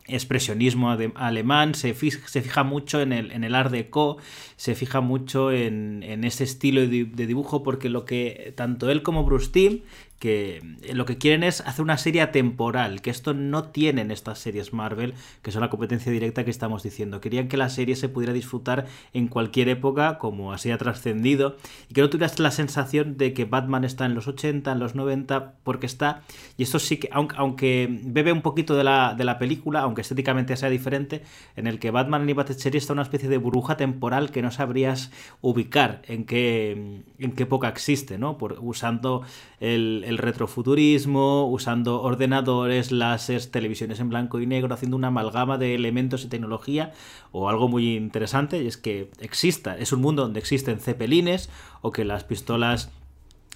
expresionismo 0.08 0.96
alemán, 1.16 1.76
se 1.76 1.94
fija, 1.94 2.28
se 2.28 2.42
fija 2.42 2.64
mucho 2.64 3.02
en 3.02 3.14
el, 3.14 3.32
en 3.32 3.44
el 3.44 3.56
art 3.56 3.72
deco, 3.72 4.18
se 4.56 4.76
fija 4.76 5.02
mucho 5.02 5.52
en, 5.52 6.04
en 6.04 6.24
ese 6.24 6.44
estilo 6.44 6.82
de 6.82 7.06
dibujo, 7.06 7.64
porque 7.64 7.90
lo 7.90 8.06
que 8.06 8.54
tanto 8.56 8.90
él 8.90 9.04
como 9.04 9.24
Bruce 9.24 9.52
Timm 9.52 9.82
que 10.22 10.62
eh, 10.84 10.94
lo 10.94 11.06
que 11.06 11.18
quieren 11.18 11.42
es 11.42 11.62
hacer 11.62 11.82
una 11.82 11.98
serie 11.98 12.26
temporal, 12.28 13.02
que 13.02 13.10
esto 13.10 13.34
no 13.34 13.64
tienen 13.64 14.12
estas 14.12 14.38
series 14.38 14.72
Marvel, 14.72 15.16
que 15.42 15.52
son 15.52 15.62
la 15.62 15.72
competencia 15.72 16.12
directa 16.12 16.46
que 16.46 16.52
estamos 16.52 16.84
diciendo. 16.84 17.20
Querían 17.20 17.48
que 17.48 17.58
la 17.58 17.70
serie 17.70 17.96
se 17.96 18.08
pudiera 18.08 18.32
disfrutar 18.32 18.86
en 19.14 19.28
cualquier 19.28 19.68
época, 19.68 20.20
como 20.20 20.54
así 20.54 20.70
ha 20.70 20.78
trascendido, 20.78 21.58
y 21.90 21.96
que 21.96 22.02
no 22.02 22.12
tuvieras 22.12 22.40
la 22.40 22.52
sensación 22.52 23.18
de 23.18 23.34
que 23.34 23.46
Batman 23.46 23.84
está 23.84 24.06
en 24.06 24.14
los 24.14 24.28
80, 24.28 24.72
en 24.72 24.78
los 24.78 24.94
90, 24.94 25.56
porque 25.64 25.88
está, 25.88 26.22
y 26.56 26.64
esto 26.64 26.78
sí 26.78 26.98
que, 26.98 27.10
aunque, 27.12 27.88
bebe 28.04 28.32
un 28.32 28.44
poquito 28.44 28.76
de 28.76 28.84
la, 28.84 29.16
de 29.16 29.26
la 29.26 29.40
película, 29.40 29.80
aunque 29.80 30.02
estéticamente 30.02 30.56
sea 30.56 30.70
diferente, 30.70 31.24
en 31.56 31.66
el 31.66 31.80
que 31.80 31.90
Batman 31.90 32.22
Animated 32.22 32.58
Series 32.58 32.84
está 32.84 32.94
una 32.94 33.02
especie 33.02 33.28
de 33.28 33.38
burbuja 33.40 33.76
temporal 33.76 34.30
que 34.30 34.44
no 34.44 34.52
sabrías 34.52 35.12
ubicar 35.42 36.04
en 36.08 36.26
qué, 36.26 37.02
en 37.18 37.32
qué 37.32 37.44
época 37.44 37.70
existe, 37.70 38.20
¿no? 38.20 38.38
Por, 38.38 38.60
usando 38.62 39.24
el 39.62 40.18
retrofuturismo, 40.18 41.48
usando 41.48 42.02
ordenadores, 42.02 42.92
láseres, 42.92 43.52
televisiones 43.52 44.00
en 44.00 44.10
blanco 44.10 44.40
y 44.40 44.48
negro, 44.48 44.74
haciendo 44.74 44.98
una 44.98 45.08
amalgama 45.08 45.58
de 45.60 45.76
elementos 45.76 46.26
y 46.26 46.30
tecnología, 46.30 46.92
o 47.32 47.48
algo 47.48 47.68
muy 47.68 47.96
interesante, 47.96 48.62
y 48.64 48.68
es 48.68 48.78
que 48.78 49.12
exista, 49.20 49.78
es 49.78 49.94
un 49.94 50.02
mundo 50.02 50.24
donde 50.24 50.40
existen 50.40 50.80
cepelines, 50.80 51.50
o 51.82 51.92
que 51.92 52.06
las 52.06 52.24
pistolas 52.24 52.92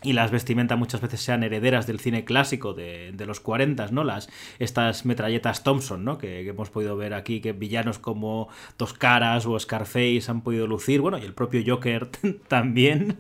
y 0.04 0.14
las 0.14 0.32
vestimentas 0.32 0.78
muchas 0.78 1.02
veces 1.02 1.22
sean 1.22 1.44
herederas 1.44 1.88
del 1.88 2.00
cine 2.00 2.26
clásico 2.26 2.74
de, 2.74 3.14
los 3.26 3.40
40, 3.40 3.88
¿no? 3.88 4.04
Las, 4.04 4.30
estas 4.60 5.06
metralletas 5.06 5.64
Thompson, 5.64 6.06
¿no? 6.06 6.18
Que, 6.18 6.48
hemos 6.48 6.70
podido 6.70 6.96
ver 6.96 7.14
aquí, 7.14 7.42
que 7.42 7.54
villanos 7.54 7.98
como 7.98 8.48
Dos 8.78 8.94
Caras 8.94 9.46
o 9.46 9.58
Scarface 9.58 10.24
han 10.28 10.42
podido 10.42 10.68
lucir, 10.68 11.02
bueno, 11.02 11.18
y 11.18 11.24
el 11.24 11.34
propio 11.34 11.62
Joker 11.66 12.08
también. 12.48 13.18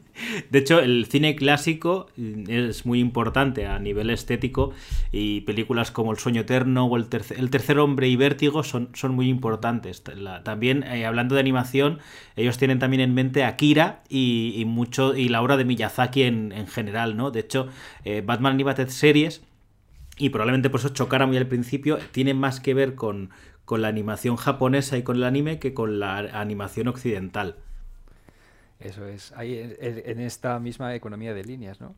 De 0.50 0.60
hecho, 0.60 0.80
el 0.80 1.08
cine 1.08 1.36
clásico 1.36 2.08
es 2.48 2.86
muy 2.86 3.00
importante 3.00 3.66
a 3.66 3.80
nivel 3.80 4.10
estético 4.10 4.72
y 5.12 5.42
películas 5.42 5.92
como 5.92 6.12
El 6.12 6.20
Sueño 6.20 6.42
Eterno 6.42 6.86
o 6.86 6.98
El, 6.98 7.08
tercer, 7.08 7.80
Hombre 7.80 8.08
y 8.08 8.16
Vértigo 8.16 8.64
son, 8.64 8.90
son 8.94 9.14
muy 9.16 9.28
importantes. 9.28 10.04
también, 10.44 10.84
eh, 10.84 11.06
hablando 11.06 11.36
de 11.36 11.42
animación, 11.42 12.00
ellos 12.36 12.58
tienen 12.58 12.80
también 12.80 13.02
en 13.02 13.14
mente 13.14 13.44
Akira 13.44 14.04
y, 14.08 14.64
mucho, 14.68 15.16
y 15.16 15.30
la 15.30 15.42
obra 15.42 15.58
de 15.58 15.66
Miyazaki 15.66 16.24
en, 16.24 16.52
en 16.52 16.65
general, 16.68 17.18
¿no? 17.18 17.32
De 17.32 17.40
hecho, 17.40 17.68
eh, 18.04 18.22
Batman 18.26 18.58
Series, 18.88 19.42
y 20.18 20.30
probablemente 20.30 20.70
por 20.70 20.80
eso 20.80 20.90
chocara 20.90 21.26
muy 21.26 21.38
al 21.38 21.48
principio, 21.48 21.98
tiene 22.12 22.34
más 22.34 22.60
que 22.60 22.74
ver 22.74 22.96
con, 22.96 23.32
con 23.66 23.82
la 23.82 23.88
animación 23.88 24.36
japonesa 24.38 24.98
y 24.98 25.04
con 25.04 25.18
el 25.18 25.24
anime 25.24 25.60
que 25.60 25.74
con 25.74 26.00
la 26.00 26.18
animación 26.18 26.88
occidental. 26.88 27.58
Eso 28.80 29.08
es, 29.08 29.32
ahí 29.34 29.76
en 29.80 30.20
esta 30.20 30.60
misma 30.60 30.94
economía 30.96 31.34
de 31.34 31.44
líneas, 31.44 31.80
¿no? 31.82 31.96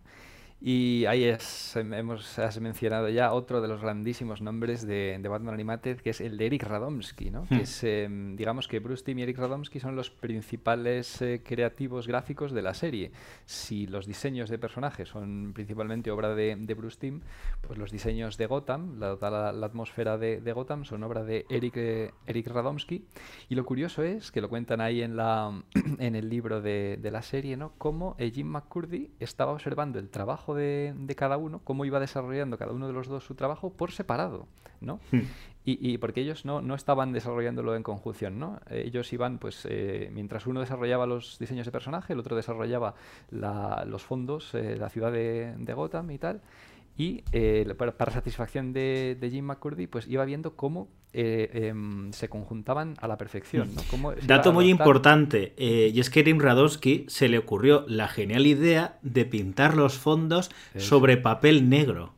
Y 0.60 1.06
ahí 1.06 1.24
es, 1.24 1.76
em, 1.76 1.94
hemos, 1.94 2.40
has 2.40 2.60
mencionado 2.60 3.10
ya 3.10 3.32
otro 3.32 3.62
de 3.62 3.68
los 3.68 3.80
grandísimos 3.80 4.42
nombres 4.42 4.88
de, 4.88 5.16
de 5.22 5.30
Batman 5.30 5.54
Animated, 5.54 6.02
que 6.02 6.10
es 6.10 6.20
el 6.20 6.36
de 6.36 6.48
Eric 6.48 6.64
Radomski, 6.64 7.30
¿no? 7.30 7.46
Que 7.46 7.56
hmm. 7.58 7.60
es, 7.60 7.84
em, 7.84 8.36
digamos 8.36 8.68
que 8.68 8.80
Bruce 8.80 9.04
Timm 9.04 9.20
y 9.20 9.22
Eric 9.22 9.38
Radomski 9.38 9.80
son 9.80 9.96
los 9.96 10.10
principales 10.10 11.22
eh, 11.22 11.44
creativos 11.46 12.08
gráficos 12.08 12.54
de 12.54 12.64
la 12.64 12.74
serie. 12.74 13.12
Si 13.46 13.86
los 13.86 14.08
diseños 14.08 14.50
de 14.50 14.58
personajes 14.58 15.10
son 15.10 15.52
principalmente 15.54 16.10
obra 16.10 16.34
de, 16.34 16.56
de 16.56 16.74
Bruce 16.74 16.98
Timm, 17.00 17.22
pues 17.62 17.78
los 17.78 17.92
diseños 17.92 18.38
de 18.38 18.48
Gotham, 18.48 19.00
la, 19.00 19.16
la, 19.22 19.66
atmósfera 19.66 20.18
de, 20.18 20.42
de, 20.42 20.54
Gotham, 20.54 20.86
son 20.86 21.04
obra 21.04 21.24
de 21.24 21.46
Eric, 21.50 21.78
eh, 21.78 22.12
Eric 22.26 22.48
Radomski. 22.48 23.06
Y 23.48 23.54
lo 23.54 23.64
curioso 23.64 24.02
es, 24.02 24.32
que 24.32 24.42
lo 24.42 24.50
cuentan 24.50 24.82
ahí 24.82 25.04
en, 25.04 25.18
la, 25.18 25.62
en 26.00 26.16
el 26.16 26.30
libro 26.30 26.62
de, 26.62 26.98
de 27.00 27.12
la 27.12 27.22
serie, 27.22 27.58
¿no? 27.58 27.74
Cómo 27.78 28.16
eh, 28.18 28.32
Jim 28.32 28.48
McCurdy 28.48 29.12
estaba 29.20 29.52
observando 29.52 30.00
el 30.00 30.10
trabajo 30.10 30.47
de, 30.56 30.94
cada 31.16 31.38
uno, 31.38 31.62
cómo 31.64 31.86
iba 31.86 32.00
desarrollando 32.00 32.58
cada 32.58 32.72
uno 32.72 32.88
de 32.88 32.94
los 32.94 33.08
dos 33.08 33.24
su 33.24 33.36
trabajo 33.36 33.72
por 33.72 33.92
separado, 33.92 34.48
¿no? 34.82 35.00
Hmm. 35.12 35.22
Y, 35.70 35.98
porque 35.98 36.22
ellos 36.22 36.46
no, 36.46 36.62
no, 36.62 36.76
estaban 36.76 37.12
desarrollándolo 37.12 37.76
en 37.76 37.84
conjunción, 37.84 38.40
¿no? 38.40 38.62
Ellos 38.70 39.12
iban, 39.12 39.38
pues, 39.38 39.68
eh, 39.70 40.10
mientras 40.14 40.48
uno 40.48 40.62
desarrollaba 40.62 41.06
los 41.06 41.38
diseños 41.40 41.66
de 41.66 41.74
personaje, 41.74 42.14
el 42.14 42.20
otro 42.20 42.38
desarrollaba 42.38 42.96
los 43.30 44.02
fondos, 44.02 44.54
eh, 44.54 44.78
la 44.78 44.88
ciudad 44.88 45.12
de, 45.12 45.56
de 45.58 45.74
Gotham 45.74 46.10
y 46.12 46.20
tal, 46.20 46.40
y 46.98 47.24
eh, 47.32 47.76
para, 47.78 48.12
satisfacción 48.12 48.74
de, 48.74 49.18
Jim 49.32 49.46
McCurdy, 49.46 49.86
pues 49.86 50.08
iba 50.08 50.26
viendo 50.26 50.56
cómo 50.56 50.88
eh, 51.14 51.50
em, 51.54 52.12
se 52.12 52.28
conjuntaban 52.28 52.96
a 53.00 53.08
la 53.08 53.18
perfección. 53.18 53.70
Dato 54.26 54.52
muy 54.52 54.70
importante, 54.70 55.54
eh, 55.58 55.92
y 55.94 56.00
es 56.00 56.10
que 56.10 56.22
a 56.22 56.24
Tim 56.24 56.40
Radowski 56.40 57.06
se 57.08 57.30
le 57.30 57.38
ocurrió 57.38 57.86
la 57.88 58.08
genial 58.08 58.48
idea 58.48 58.98
de 59.04 59.26
pintar 59.26 59.76
los 59.76 60.00
fondos 60.00 60.50
sobre 60.76 61.18
papel 61.18 61.70
negro. 61.70 62.14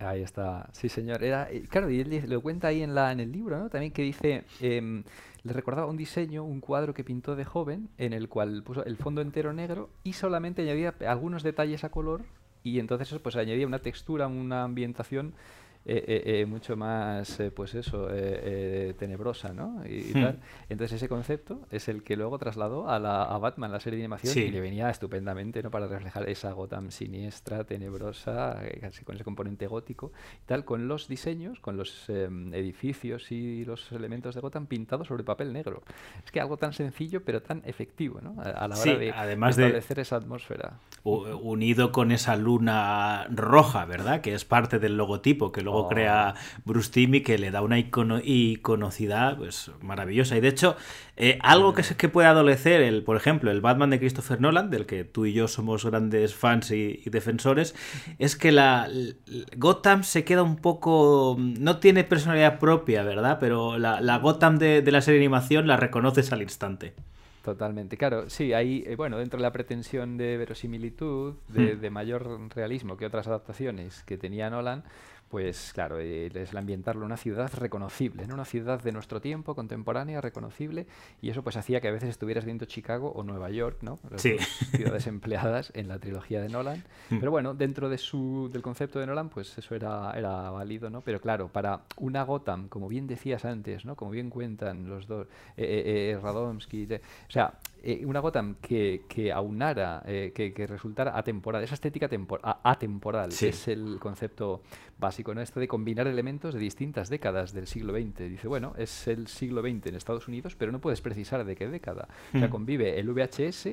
Ahí 0.00 0.22
está, 0.22 0.68
sí 0.72 0.88
señor. 0.88 1.22
Era, 1.22 1.48
claro, 1.68 1.90
y 1.90 2.00
él 2.00 2.24
lo 2.28 2.40
cuenta 2.40 2.68
ahí 2.68 2.82
en, 2.82 2.94
la, 2.94 3.12
en 3.12 3.20
el 3.20 3.30
libro, 3.30 3.58
¿no? 3.58 3.68
También 3.68 3.92
que 3.92 4.02
dice, 4.02 4.44
em, 4.60 5.04
le 5.44 5.52
recordaba 5.52 5.88
un 5.88 5.96
diseño, 5.96 6.44
un 6.44 6.60
cuadro 6.60 6.92
que 6.92 7.04
pintó 7.04 7.36
de 7.36 7.44
joven, 7.44 7.88
en 7.98 8.12
el 8.12 8.28
cual 8.28 8.64
puso 8.64 8.84
el 8.84 8.96
fondo 8.96 9.20
entero 9.20 9.52
negro 9.52 9.90
y 10.02 10.14
solamente 10.14 10.62
añadía 10.62 10.94
algunos 11.06 11.42
detalles 11.44 11.84
a 11.84 11.90
color 11.90 12.22
y 12.68 12.78
entonces 12.78 13.08
eso 13.08 13.20
pues 13.22 13.36
añadía 13.36 13.66
una 13.66 13.80
textura, 13.80 14.26
una 14.26 14.64
ambientación 14.64 15.34
eh, 15.88 16.04
eh, 16.06 16.40
eh, 16.40 16.46
mucho 16.46 16.76
más, 16.76 17.40
pues 17.54 17.74
eso, 17.74 18.08
tenebrosa, 18.98 19.54
¿no? 19.54 19.82
Y, 19.86 20.12
hmm. 20.12 20.22
tal. 20.22 20.40
Entonces 20.68 20.96
ese 20.96 21.08
concepto 21.08 21.62
es 21.70 21.88
el 21.88 22.02
que 22.02 22.14
luego 22.14 22.38
trasladó 22.38 22.90
a, 22.90 22.98
la, 22.98 23.22
a 23.22 23.38
Batman, 23.38 23.72
la 23.72 23.80
serie 23.80 23.96
de 23.96 24.04
animación, 24.04 24.36
y 24.36 24.50
le 24.50 24.60
venía 24.60 24.90
estupendamente, 24.90 25.62
¿no? 25.62 25.70
Para 25.70 25.86
reflejar 25.86 26.28
esa 26.28 26.52
Gotham 26.52 26.90
siniestra, 26.90 27.64
tenebrosa, 27.64 28.60
casi 28.82 29.02
con 29.04 29.14
ese 29.14 29.24
componente 29.24 29.66
gótico, 29.66 30.12
y 30.42 30.46
tal, 30.46 30.66
con 30.66 30.88
los 30.88 31.08
diseños, 31.08 31.58
con 31.60 31.78
los 31.78 32.10
edificios 32.10 33.32
y 33.32 33.64
los 33.64 33.90
elementos 33.92 34.34
de 34.34 34.42
Gotham 34.42 34.66
pintados 34.66 35.08
sobre 35.08 35.24
papel 35.24 35.54
negro. 35.54 35.82
Es 36.22 36.30
que 36.30 36.40
algo 36.40 36.58
tan 36.58 36.74
sencillo, 36.74 37.24
pero 37.24 37.40
tan 37.40 37.62
efectivo, 37.64 38.20
¿no? 38.20 38.36
A, 38.42 38.68
la 38.68 38.76
hora 38.76 38.98
de, 38.98 39.10
además 39.12 39.56
establecer 39.56 40.00
esa 40.00 40.16
atmósfera. 40.16 40.80
Unido 41.04 41.92
con 41.92 42.12
esa 42.12 42.36
luna 42.36 43.26
roja, 43.30 43.86
¿verdad? 43.86 44.20
Que 44.20 44.34
es 44.34 44.44
parte 44.44 44.78
del 44.78 44.96
logotipo, 44.96 45.50
que 45.50 45.62
luego 45.62 45.77
Crea 45.86 46.34
Bruce 46.64 46.90
Timmy 46.90 47.20
que 47.20 47.38
le 47.38 47.52
da 47.52 47.62
una 47.62 47.78
icono 47.78 48.18
iconocidad 48.24 49.36
pues, 49.36 49.70
maravillosa. 49.82 50.36
Y 50.36 50.40
de 50.40 50.48
hecho, 50.48 50.76
eh, 51.20 51.38
algo 51.42 51.74
que, 51.74 51.82
que 51.82 52.08
puede 52.08 52.28
adolecer, 52.28 52.80
el, 52.80 53.02
por 53.02 53.16
ejemplo, 53.16 53.50
el 53.50 53.60
Batman 53.60 53.90
de 53.90 53.98
Christopher 53.98 54.40
Nolan, 54.40 54.70
del 54.70 54.86
que 54.86 55.04
tú 55.04 55.26
y 55.26 55.32
yo 55.32 55.48
somos 55.48 55.84
grandes 55.84 56.34
fans 56.34 56.70
y, 56.70 57.02
defensores, 57.06 57.74
es 58.18 58.36
que 58.36 58.52
la, 58.52 58.88
Gotham 59.56 60.04
se 60.04 60.24
queda 60.24 60.42
un 60.44 60.56
poco... 60.56 61.36
no 61.38 61.78
tiene 61.78 62.04
personalidad 62.04 62.58
propia, 62.58 63.02
¿verdad? 63.02 63.38
Pero 63.40 63.78
la, 63.78 64.18
Gotham 64.18 64.58
de, 64.58 64.82
la 64.90 65.00
serie 65.00 65.18
de 65.18 65.26
animación 65.26 65.66
la 65.66 65.76
reconoces 65.76 66.32
al 66.32 66.42
instante. 66.42 66.94
Totalmente, 67.42 67.96
claro, 67.96 68.28
sí, 68.28 68.52
ahí, 68.52 68.84
eh, 68.86 68.94
bueno, 68.94 69.16
dentro 69.18 69.38
de 69.38 69.42
la 69.42 69.52
pretensión 69.52 70.18
de 70.18 70.36
verosimilitud, 70.36 71.34
de, 71.48 71.74
hmm. 71.74 71.80
de, 71.80 71.90
mayor 71.90 72.54
realismo 72.54 72.96
que 72.96 73.06
otras 73.06 73.26
adaptaciones 73.26 74.02
que 74.02 74.18
tenía 74.18 74.50
Nolan, 74.50 74.84
pues 75.28 75.72
claro, 75.72 75.98
eh, 75.98 76.30
es 76.32 76.52
el 76.52 76.56
ambientarlo 76.56 77.02
en 77.02 77.06
una 77.06 77.16
ciudad 77.16 77.52
reconocible, 77.54 78.22
en 78.24 78.32
una 78.32 78.44
ciudad 78.44 78.82
de 78.82 78.92
nuestro 78.92 79.20
tiempo, 79.20 79.54
contemporánea, 79.54 80.20
reconocible, 80.20 80.86
y 81.20 81.30
eso 81.30 81.42
pues 81.42 81.56
hacía 81.56 81.80
que 81.80 81.88
a 81.88 81.92
veces 81.92 82.08
estuvieras 82.08 82.44
viendo 82.44 82.64
Chicago 82.64 83.12
o 83.14 83.22
Nueva 83.22 83.50
York, 83.50 83.78
¿no? 83.82 83.98
ciudades 84.16 85.06
empleadas 85.06 85.70
en 85.74 85.88
la 85.88 85.98
trilogía 85.98 86.40
de 86.40 86.48
Nolan. 86.48 86.84
Mm. 87.10 87.18
Pero 87.18 87.30
bueno, 87.30 87.54
dentro 87.54 87.88
de 87.88 87.98
su, 87.98 88.48
del 88.52 88.62
concepto 88.62 88.98
de 88.98 89.06
Nolan, 89.06 89.28
pues 89.28 89.56
eso 89.58 89.74
era, 89.74 90.12
era 90.16 90.50
válido, 90.50 90.90
¿no? 90.90 91.02
Pero 91.02 91.20
claro, 91.20 91.48
para 91.48 91.82
una 91.96 92.22
Gotham, 92.22 92.68
como 92.68 92.88
bien 92.88 93.06
decías 93.06 93.44
antes, 93.44 93.84
¿no? 93.84 93.96
Como 93.96 94.10
bien 94.10 94.30
cuentan 94.30 94.88
los 94.88 95.06
dos, 95.06 95.26
eh, 95.56 95.64
eh, 95.64 96.10
eh 96.12 96.18
Radomski, 96.20 96.88
o 96.92 97.30
sea, 97.30 97.58
eh, 97.82 98.04
una 98.04 98.20
Gotham 98.20 98.56
que, 98.60 99.02
que 99.08 99.32
aunara, 99.32 100.02
eh, 100.06 100.32
que, 100.34 100.52
que, 100.52 100.66
resultara 100.66 101.16
atemporal, 101.16 101.62
esa 101.62 101.74
estética 101.74 102.08
atemporal, 102.62 103.30
es 103.30 103.68
el 103.68 103.98
concepto 104.00 104.62
básico, 104.98 105.34
¿no? 105.34 105.40
Esto 105.40 105.60
de 105.60 105.68
combinar 105.68 106.06
elementos 106.06 106.54
de 106.54 106.60
distintas 106.60 107.08
décadas 107.08 107.52
del 107.52 107.66
siglo 107.66 107.92
XX. 107.92 108.30
Dice, 108.30 108.48
bueno, 108.48 108.74
es 108.78 109.06
el 109.08 109.28
siglo 109.28 109.62
XX 109.62 109.86
en 109.86 109.94
Estados 109.94 110.28
Unidos, 110.28 110.56
pero 110.56 110.72
no 110.72 110.80
puedes 110.80 111.00
precisar 111.00 111.44
de 111.44 111.56
qué 111.56 111.68
década. 111.68 112.08
O 112.34 112.38
sea, 112.38 112.48
mm. 112.48 112.50
convive 112.50 112.98
el 112.98 113.10
VHS 113.10 113.68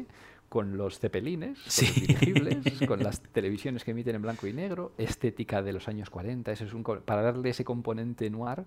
con 0.50 0.78
los 0.78 1.00
cepelines, 1.00 1.58
con 1.60 1.86
los 1.88 1.96
dirigibles, 1.96 2.58
con 2.88 3.04
las 3.04 3.22
televisiones 3.22 3.84
que 3.84 3.92
emiten 3.92 4.16
en 4.16 4.22
blanco 4.22 4.48
y 4.48 4.54
negro, 4.54 4.94
estética 4.98 5.62
de 5.62 5.74
los 5.74 5.88
años 5.88 6.10
40, 6.10 6.52
eso 6.52 6.66
es 6.66 6.74
un, 6.74 6.84
para 6.84 7.22
darle 7.22 7.50
ese 7.50 7.64
componente 7.64 8.30
noir 8.30 8.64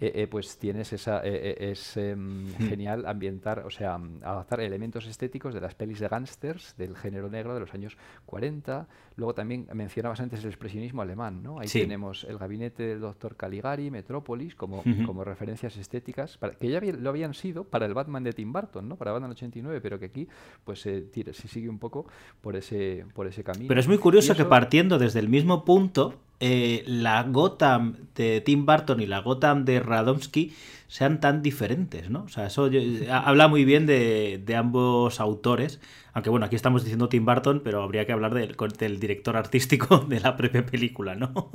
eh, 0.00 0.10
eh, 0.14 0.26
pues 0.26 0.58
tienes 0.58 0.92
esa 0.92 1.20
eh, 1.24 1.56
es 1.70 1.96
em, 1.96 2.46
Hmm. 2.48 2.68
genial 2.68 3.06
ambientar, 3.06 3.60
o 3.60 3.70
sea, 3.70 3.96
mm, 3.96 4.20
adaptar 4.24 4.60
elementos 4.60 5.06
estéticos 5.06 5.54
de 5.54 5.60
las 5.60 5.74
pelis 5.74 6.00
de 6.00 6.08
gángsters 6.08 6.74
del 6.76 6.96
género 6.96 7.28
negro 7.30 7.54
de 7.54 7.60
los 7.60 7.72
años 7.74 7.96
40. 8.26 8.86
Luego 9.16 9.34
también 9.34 9.68
mencionabas 9.72 10.18
antes 10.20 10.40
el 10.42 10.46
expresionismo 10.50 11.02
alemán, 11.02 11.42
¿no? 11.42 11.60
Ahí 11.60 11.68
Sí. 11.68 11.80
tenemos 11.80 12.24
el 12.24 12.38
gabinete 12.38 12.82
del 12.82 13.00
doctor 13.00 13.36
Caligari, 13.36 13.90
Metrópolis, 13.90 14.56
como, 14.56 14.82
como 15.06 15.22
referencias 15.22 15.76
estéticas, 15.76 16.36
para- 16.38 16.54
que 16.54 16.68
ya 16.68 16.80
lo 16.80 17.10
habían 17.10 17.32
sido 17.34 17.62
para 17.64 17.86
el 17.86 17.94
Batman 17.94 18.24
de 18.24 18.32
Tim 18.32 18.52
Burton, 18.52 18.88
¿no? 18.88 18.96
Para 18.96 19.12
Batman 19.12 19.30
89, 19.30 19.80
pero 19.80 19.98
que 20.00 20.06
aquí 20.06 20.28
pues 20.64 20.80
se, 20.80 21.04
sigue 21.32 21.68
un 21.68 21.78
poco 21.78 22.06
por 22.40 22.56
ese, 22.56 23.06
por 23.14 23.26
ese 23.28 23.44
camino. 23.44 23.68
Pero 23.68 23.78
es 23.80 23.86
muy 23.88 23.98
curioso 23.98 24.34
que 24.34 24.44
partiendo 24.44 24.98
desde 24.98 25.20
el 25.20 25.28
mismo 25.28 25.64
punto, 25.64 26.14
eh, 26.40 26.84
la 26.86 27.22
Gotham 27.24 27.96
de 28.14 28.40
Tim 28.40 28.66
Burton 28.66 29.00
y 29.00 29.06
la 29.06 29.20
Gotham 29.20 29.64
de 29.64 29.80
Radomski 29.80 30.52
sean 30.88 31.20
tan 31.20 31.42
diferentes, 31.42 32.10
¿no? 32.10 32.24
O 32.24 32.28
sea, 32.28 32.46
eso 32.46 32.68
yo- 32.68 32.80
habla 33.12 33.48
muy 33.48 33.64
bien 33.64 33.86
de, 33.86 34.40
de 34.44 34.56
ambos 34.56 35.20
autores. 35.20 35.80
Aunque 36.12 36.30
bueno, 36.30 36.46
aquí 36.46 36.56
estamos 36.56 36.82
diciendo 36.84 37.08
Tim 37.08 37.24
Burton, 37.24 37.60
pero 37.64 37.82
habría 37.82 38.06
que 38.06 38.12
hablar 38.12 38.34
del, 38.34 38.56
del 38.78 39.00
director 39.00 39.36
artístico 39.36 39.98
de 40.08 40.20
la 40.20 40.36
propia 40.36 40.64
película, 40.66 41.14
¿no? 41.14 41.50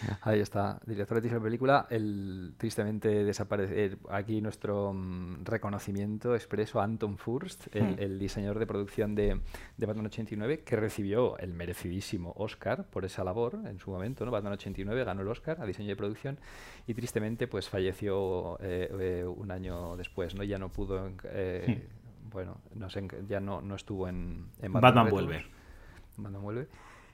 Ahí 0.22 0.40
está, 0.40 0.80
director 0.86 1.20
de 1.20 1.30
la 1.30 1.40
película, 1.40 1.86
el 1.90 2.54
tristemente 2.56 3.24
desaparece. 3.24 3.98
Aquí 4.08 4.40
nuestro 4.40 4.92
mm, 4.94 5.44
reconocimiento 5.44 6.34
expreso 6.34 6.80
a 6.80 6.84
Anton 6.84 7.18
Furst, 7.18 7.74
el, 7.74 7.90
Hmm. 7.90 7.94
el 7.98 8.18
diseñador 8.18 8.58
de 8.58 8.66
producción 8.66 9.14
de, 9.14 9.40
de 9.76 9.86
Batman 9.86 10.06
89, 10.06 10.60
que 10.60 10.76
recibió 10.76 11.38
el 11.38 11.52
merecidísimo 11.52 12.32
Oscar 12.36 12.84
por 12.84 13.04
esa 13.04 13.24
labor 13.24 13.58
en 13.66 13.78
su 13.78 13.90
momento. 13.90 14.24
¿no? 14.24 14.30
Batman 14.30 14.54
89 14.54 15.04
ganó 15.04 15.22
el 15.22 15.28
Oscar 15.28 15.60
a 15.60 15.66
diseño 15.66 15.88
de 15.88 15.96
producción 15.96 16.38
y 16.86 16.94
tristemente 16.94 17.46
pues 17.46 17.68
falleció 17.68 18.58
eh, 18.60 18.88
eh, 19.00 19.24
un 19.24 19.50
año 19.50 19.96
después. 19.96 20.34
¿no? 20.34 20.42
Ya 20.44 20.58
no 20.58 20.68
pudo, 20.70 21.10
eh, 21.24 21.88
bueno, 22.30 22.58
no 22.74 22.90
sé, 22.90 23.06
ya 23.28 23.40
no, 23.40 23.60
no 23.60 23.74
estuvo 23.74 24.08
en, 24.08 24.46
en 24.60 24.72
Batman 24.72 25.06
Returns. 25.06 25.10
vuelve. 25.10 25.46
Batman 26.16 26.42
vuelve. 26.42 26.68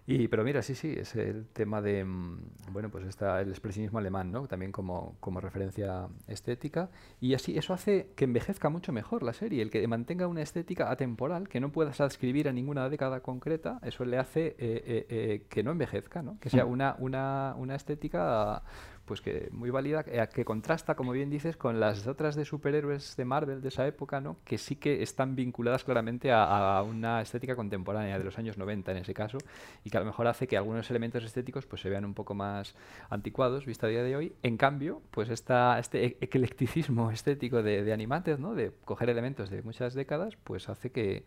Y, 0.08 0.28
pero 0.28 0.44
mira, 0.44 0.62
sí, 0.62 0.76
sí, 0.76 0.94
es 0.96 1.16
el 1.16 1.48
tema 1.48 1.82
de, 1.82 2.04
mm, 2.04 2.38
bueno, 2.70 2.90
pues 2.90 3.04
está 3.06 3.40
el 3.40 3.48
expresionismo 3.48 3.98
alemán, 3.98 4.30
¿no? 4.30 4.46
También 4.46 4.70
como, 4.70 5.16
como 5.18 5.40
referencia 5.40 6.06
estética. 6.28 6.90
Y 7.20 7.34
así, 7.34 7.58
eso 7.58 7.74
hace 7.74 8.12
que 8.14 8.24
envejezca 8.24 8.68
mucho 8.68 8.92
mejor 8.92 9.24
la 9.24 9.32
serie. 9.32 9.62
El 9.62 9.70
que 9.70 9.86
mantenga 9.88 10.28
una 10.28 10.42
estética 10.42 10.92
atemporal, 10.92 11.48
que 11.48 11.58
no 11.58 11.72
puedas 11.72 12.00
adscribir 12.00 12.48
a 12.48 12.52
ninguna 12.52 12.88
década 12.88 13.20
concreta, 13.20 13.80
eso 13.82 14.04
le 14.04 14.18
hace 14.18 14.46
eh, 14.46 14.56
eh, 14.58 15.06
eh, 15.08 15.46
que 15.48 15.64
no 15.64 15.72
envejezca, 15.72 16.22
¿no? 16.22 16.38
Que 16.38 16.50
sea 16.50 16.66
una, 16.66 16.94
una, 17.00 17.54
una 17.58 17.74
estética 17.74 18.62
pues 19.06 19.20
que 19.20 19.48
muy 19.52 19.70
válida, 19.70 20.04
eh, 20.06 20.28
que 20.34 20.44
contrasta, 20.44 20.96
como 20.96 21.12
bien 21.12 21.30
dices, 21.30 21.56
con 21.56 21.80
las 21.80 22.06
otras 22.06 22.34
de 22.34 22.44
superhéroes 22.44 23.16
de 23.16 23.24
Marvel 23.24 23.62
de 23.62 23.68
esa 23.68 23.86
época, 23.86 24.20
¿no? 24.20 24.36
que 24.44 24.58
sí 24.58 24.76
que 24.76 25.02
están 25.02 25.36
vinculadas 25.36 25.84
claramente 25.84 26.30
a, 26.32 26.82
una 26.82 27.22
estética 27.22 27.56
contemporánea 27.56 28.18
de 28.18 28.24
los 28.24 28.36
años 28.38 28.58
90 28.58 28.90
en 28.90 28.98
ese 28.98 29.14
caso, 29.14 29.38
y 29.84 29.90
que 29.90 29.96
a 29.96 30.00
lo 30.00 30.06
mejor 30.06 30.26
hace 30.26 30.46
que 30.46 30.56
algunos 30.56 30.90
elementos 30.90 31.24
estéticos 31.24 31.66
pues 31.66 31.80
se 31.80 31.88
vean 31.88 32.04
un 32.04 32.14
poco 32.14 32.34
más 32.34 32.74
anticuados 33.08 33.64
vista 33.64 33.86
a 33.86 33.90
día 33.90 34.02
de 34.02 34.16
hoy. 34.16 34.32
En 34.42 34.56
cambio, 34.56 35.00
pues 35.12 35.30
esta, 35.30 35.78
este 35.78 36.04
e- 36.04 36.16
eclecticismo 36.20 37.10
estético 37.12 37.62
de, 37.62 37.84
de 37.84 37.92
Animated, 37.92 38.38
¿no? 38.38 38.54
de 38.54 38.72
coger 38.84 39.08
elementos 39.08 39.50
de 39.50 39.62
muchas 39.62 39.94
décadas, 39.94 40.36
pues 40.42 40.68
hace 40.68 40.90
que, 40.90 41.24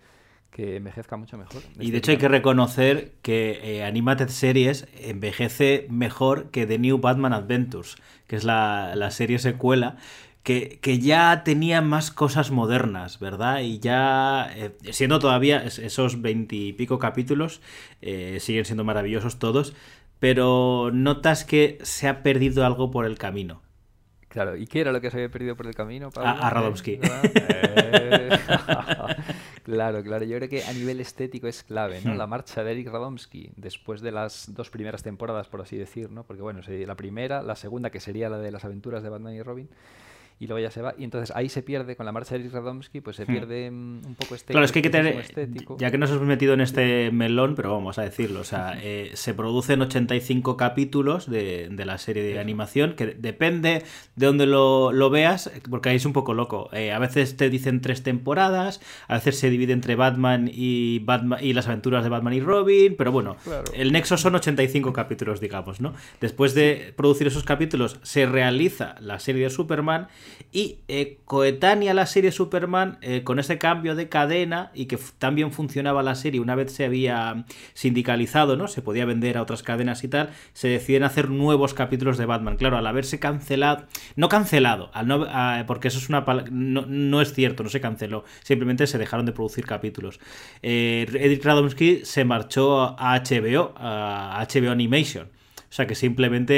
que 0.52 0.78
envejezca 0.78 1.16
mucho 1.18 1.38
mejor. 1.38 1.62
Y 1.80 1.92
de 1.92 1.98
hecho 2.00 2.12
hay 2.12 2.18
que 2.18 2.28
reconocer 2.28 3.14
que 3.22 3.60
eh, 3.64 3.84
Animated 3.84 4.30
Series 4.30 4.88
envejece 5.00 5.86
mejor 5.90 6.50
que 6.52 6.66
The 6.66 6.80
New 6.80 6.98
Batman 7.00 7.34
Adventures, 7.34 7.96
que 8.28 8.36
es 8.36 8.44
la, 8.44 8.94
la 8.96 9.12
serie 9.12 9.40
secuela, 9.40 9.98
que, 10.44 10.80
que 10.82 11.00
ya 11.00 11.44
tenía 11.44 11.82
más 11.82 12.12
cosas 12.12 12.50
modernas, 12.52 13.20
¿verdad? 13.20 13.60
Y 13.62 13.80
ya, 13.80 14.50
eh, 14.56 14.72
siendo 14.92 15.20
todavía 15.20 15.64
es- 15.64 15.80
esos 15.80 16.22
veintipico 16.22 16.98
capítulos, 17.00 17.62
eh, 18.02 18.38
siguen 18.40 18.66
siendo 18.66 18.84
maravillosos 18.84 19.38
todos, 19.40 19.74
pero 20.20 20.90
notas 20.94 21.46
que 21.46 21.78
se 21.84 22.08
ha 22.08 22.24
perdido 22.24 22.66
algo 22.66 22.90
por 22.92 23.06
el 23.06 23.18
camino. 23.18 23.62
Claro, 24.30 24.56
¿y 24.58 24.68
qué 24.68 24.82
era 24.82 24.92
lo 24.92 25.02
que 25.02 25.10
se 25.10 25.18
había 25.18 25.30
perdido 25.30 25.56
por 25.56 25.66
el 25.68 25.74
camino, 25.76 26.10
Pablo? 26.12 26.30
a 26.44 26.50
Radomski. 26.50 27.00
Claro, 29.70 30.02
claro. 30.04 30.26
Yo 30.26 30.36
creo 30.38 30.50
que 30.50 30.64
a 30.64 30.74
nivel 30.74 31.00
estético 31.00 31.48
es 31.48 31.64
clave, 31.64 32.02
¿no? 32.04 32.16
Hmm. 32.16 32.18
La 32.18 32.26
marcha 32.26 32.64
de 32.64 32.72
Eric 32.72 32.88
Radomski 32.88 33.52
después 33.56 34.02
de 34.02 34.12
las 34.12 34.52
dos 34.56 34.72
primeras 34.72 35.04
temporadas, 35.04 35.48
por 35.48 35.62
así 35.62 35.78
decir, 35.78 36.10
¿no? 36.10 36.24
Porque, 36.24 36.42
bueno, 36.42 36.64
sería 36.64 36.88
la 36.88 36.96
primera, 36.96 37.44
la 37.44 37.56
segunda, 37.56 37.92
que 37.92 38.00
sería 38.00 38.30
la 38.30 38.40
de 38.40 38.52
las 38.52 38.66
aventuras 38.66 39.04
de 39.04 39.10
Batman 39.10 39.36
y 39.36 39.44
Robin, 39.44 39.70
y 40.40 40.48
luego 40.48 40.60
ya 40.62 40.72
se 40.72 40.82
va. 40.82 40.96
Y 40.98 41.04
entonces 41.04 41.36
ahí 41.36 41.50
se 41.50 41.62
pierde, 41.64 41.96
con 41.96 42.06
la 42.06 42.12
marcha 42.12 42.36
de 42.36 42.42
Eric 42.42 42.54
Radomski, 42.54 43.02
pues 43.02 43.18
se 43.18 43.26
pierde 43.26 43.70
mm, 43.70 44.06
un 44.06 44.16
poco 44.16 44.36
este 44.36 44.54
Hmm. 44.54 44.56
Claro, 44.56 44.66
es 44.66 44.72
que 44.72 44.80
hay 44.80 44.84
que 44.84 44.90
tener, 44.90 45.16
estético. 45.20 45.78
ya 45.80 45.92
que 45.92 45.98
nos 45.98 46.10
hemos 46.12 46.24
metido 46.24 46.54
en 46.54 46.62
este 46.62 47.12
melón, 47.12 47.56
pero 47.56 47.72
vamos 47.74 47.98
a 48.00 48.04
decirlo, 48.04 48.40
o 48.40 48.44
sea, 48.44 48.78
eh, 48.82 49.12
se 49.14 49.34
producen 49.34 49.82
85 49.82 50.56
capítulos 50.58 51.30
de, 51.30 51.68
de 51.70 51.86
la 51.86 51.98
serie 51.98 52.24
de 52.24 52.40
animación, 52.40 52.96
que 52.96 53.08
depende 53.08 53.84
de 54.16 54.26
donde 54.26 54.46
lo, 54.46 54.92
lo 54.92 55.10
veas, 55.10 55.52
porque 55.70 55.90
ahí 55.90 55.98
es 55.98 56.06
un 56.06 56.14
poco 56.14 56.34
loco. 56.34 56.70
Eh, 56.74 56.92
a 56.92 57.00
veces 57.00 57.36
te 57.38 57.50
dicen 57.50 57.82
tres 57.82 58.02
temporadas, 58.04 58.82
a 59.08 59.16
veces 59.16 59.38
se 59.38 59.50
divide 59.50 59.74
entre 59.74 59.96
Batman 59.96 60.50
y, 60.52 61.00
Batman 61.00 61.40
y 61.44 61.54
las 61.54 61.68
aventuras 61.68 62.04
de 62.04 62.10
Batman 62.10 62.34
y 62.34 62.40
Robin, 62.40 62.96
pero 62.98 63.12
bueno, 63.12 63.36
Claro. 63.44 63.66
el 63.74 63.92
nexo 63.92 64.18
son 64.18 64.36
85 64.36 64.94
capítulos, 64.94 65.40
digamos, 65.42 65.82
¿no? 65.82 65.94
Después 66.22 66.54
de 66.54 66.94
producir 66.96 67.28
esos 67.28 67.44
capítulos, 67.44 68.00
se 68.04 68.26
realiza 68.26 68.96
la 69.02 69.20
serie 69.20 69.44
de 69.44 69.50
Superman 69.50 70.08
y 70.52 70.80
eh, 70.88 71.18
coetánea 71.26 71.94
la 71.94 72.06
serie 72.06 72.32
Superman, 72.32 72.98
eh, 73.02 73.24
con 73.24 73.40
ese 73.40 73.58
cambio 73.58 73.96
de 73.96 74.10
cadena 74.10 74.72
y 74.74 74.86
que 74.86 74.98
también 75.18 75.52
funcionaba 75.52 76.04
la 76.04 76.16
serie 76.16 76.42
una 76.42 76.56
vez 76.56 76.72
se 76.72 76.86
había 76.86 77.46
sindicalizado, 77.74 78.56
¿no? 78.56 78.68
Se 78.68 78.82
podía 78.82 79.06
vender 79.06 79.38
a 79.38 79.42
otras 79.42 79.64
cadenas 79.64 80.04
y 80.04 80.08
tal, 80.08 80.32
se 80.54 80.68
deciden 80.68 81.04
hacer 81.04 81.30
nuevos 81.30 81.74
capítulos 81.74 82.18
de 82.18 82.26
Batman. 82.26 82.58
Claro, 82.58 82.78
al 82.78 82.88
haberse 82.88 83.20
cancelado, 83.20 83.86
no 84.16 84.30
cancelado, 84.30 84.90
al 84.94 85.08
no, 85.08 85.28
porque 85.68 85.88
eso 85.90 85.98
es 85.98 86.10
una 86.10 86.26
no, 86.52 86.86
no 86.88 87.22
es 87.22 87.34
cierto, 87.34 87.64
no 87.64 87.70
se 87.70 87.82
canceló, 87.82 88.24
simplemente 88.44 88.88
se 88.88 88.98
dejaron 88.98 89.26
de 89.26 89.32
producir 89.32 89.66
capítulos. 89.66 90.20
Eh, 90.62 91.08
Eric 91.14 91.44
Radomski 91.44 92.02
se 92.04 92.26
marchó 92.26 92.96
a 93.00 93.20
HBO, 93.20 93.74
a 93.78 94.46
HBO 94.48 94.72
Animation. 94.72 95.28
O 95.70 95.72
sea 95.72 95.86
que 95.86 95.94
simplemente 95.96 96.54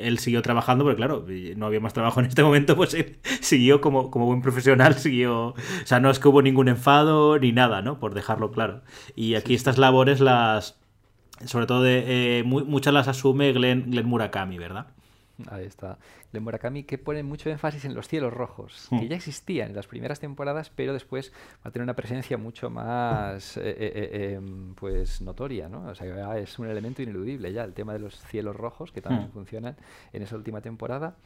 eh, 0.00 0.08
él 0.08 0.18
siguió 0.18 0.42
trabajando, 0.42 0.82
porque 0.84 0.96
claro, 0.96 1.24
no 1.56 1.66
había 1.66 1.78
más 1.80 1.92
trabajo 1.94 2.18
en 2.20 2.26
este 2.26 2.42
momento, 2.42 2.74
pues 2.76 2.92
él 2.94 3.18
siguió 3.40 3.80
como, 3.80 4.10
como 4.10 4.26
buen 4.26 4.42
profesional, 4.42 4.94
siguió... 4.98 5.48
O 5.50 5.54
sea, 5.84 6.00
no 6.00 6.10
es 6.10 6.18
que 6.18 6.28
hubo 6.28 6.42
ningún 6.42 6.68
enfado 6.68 7.38
ni 7.38 7.52
nada, 7.52 7.82
¿no? 7.82 8.00
Por 8.00 8.14
dejarlo 8.14 8.50
claro. 8.50 8.82
Y 9.14 9.34
aquí 9.36 9.54
estas 9.54 9.78
labores 9.78 10.20
las... 10.20 10.76
Sobre 11.44 11.66
todo 11.66 11.82
de, 11.84 12.38
eh, 12.40 12.42
mu- 12.42 12.64
muchas 12.64 12.92
las 12.92 13.06
asume 13.06 13.52
Glenn, 13.52 13.90
Glenn 13.92 14.06
Murakami, 14.06 14.58
¿verdad? 14.58 14.88
Ahí 15.50 15.64
está. 15.66 15.98
De 16.32 16.40
Murakami 16.40 16.82
que 16.84 16.98
pone 16.98 17.22
mucho 17.22 17.48
énfasis 17.50 17.84
en 17.84 17.94
los 17.94 18.08
cielos 18.08 18.32
rojos, 18.32 18.88
Hmm. 18.90 19.00
que 19.00 19.08
ya 19.08 19.16
existían 19.16 19.70
en 19.70 19.76
las 19.76 19.86
primeras 19.86 20.18
temporadas, 20.20 20.70
pero 20.74 20.92
después 20.92 21.32
va 21.64 21.68
a 21.68 21.70
tener 21.70 21.84
una 21.84 21.94
presencia 21.94 22.36
mucho 22.36 22.70
más 22.70 23.56
eh, 23.56 23.60
eh, 23.70 23.76
eh, 23.78 24.32
em, 24.34 24.74
pues 24.74 25.20
notoria, 25.22 25.68
¿no? 25.68 25.86
O 25.88 25.94
sea, 25.94 26.38
es 26.38 26.58
un 26.58 26.66
elemento 26.68 27.02
ineludible 27.02 27.52
ya 27.52 27.64
el 27.64 27.72
tema 27.74 27.92
de 27.92 28.00
los 28.00 28.18
cielos 28.26 28.56
rojos 28.56 28.92
que 28.92 29.00
también 29.00 29.28
Hmm. 29.28 29.32
funcionan 29.32 29.76
en 30.12 30.22
esa 30.22 30.36
última 30.36 30.60
temporada. 30.60 31.16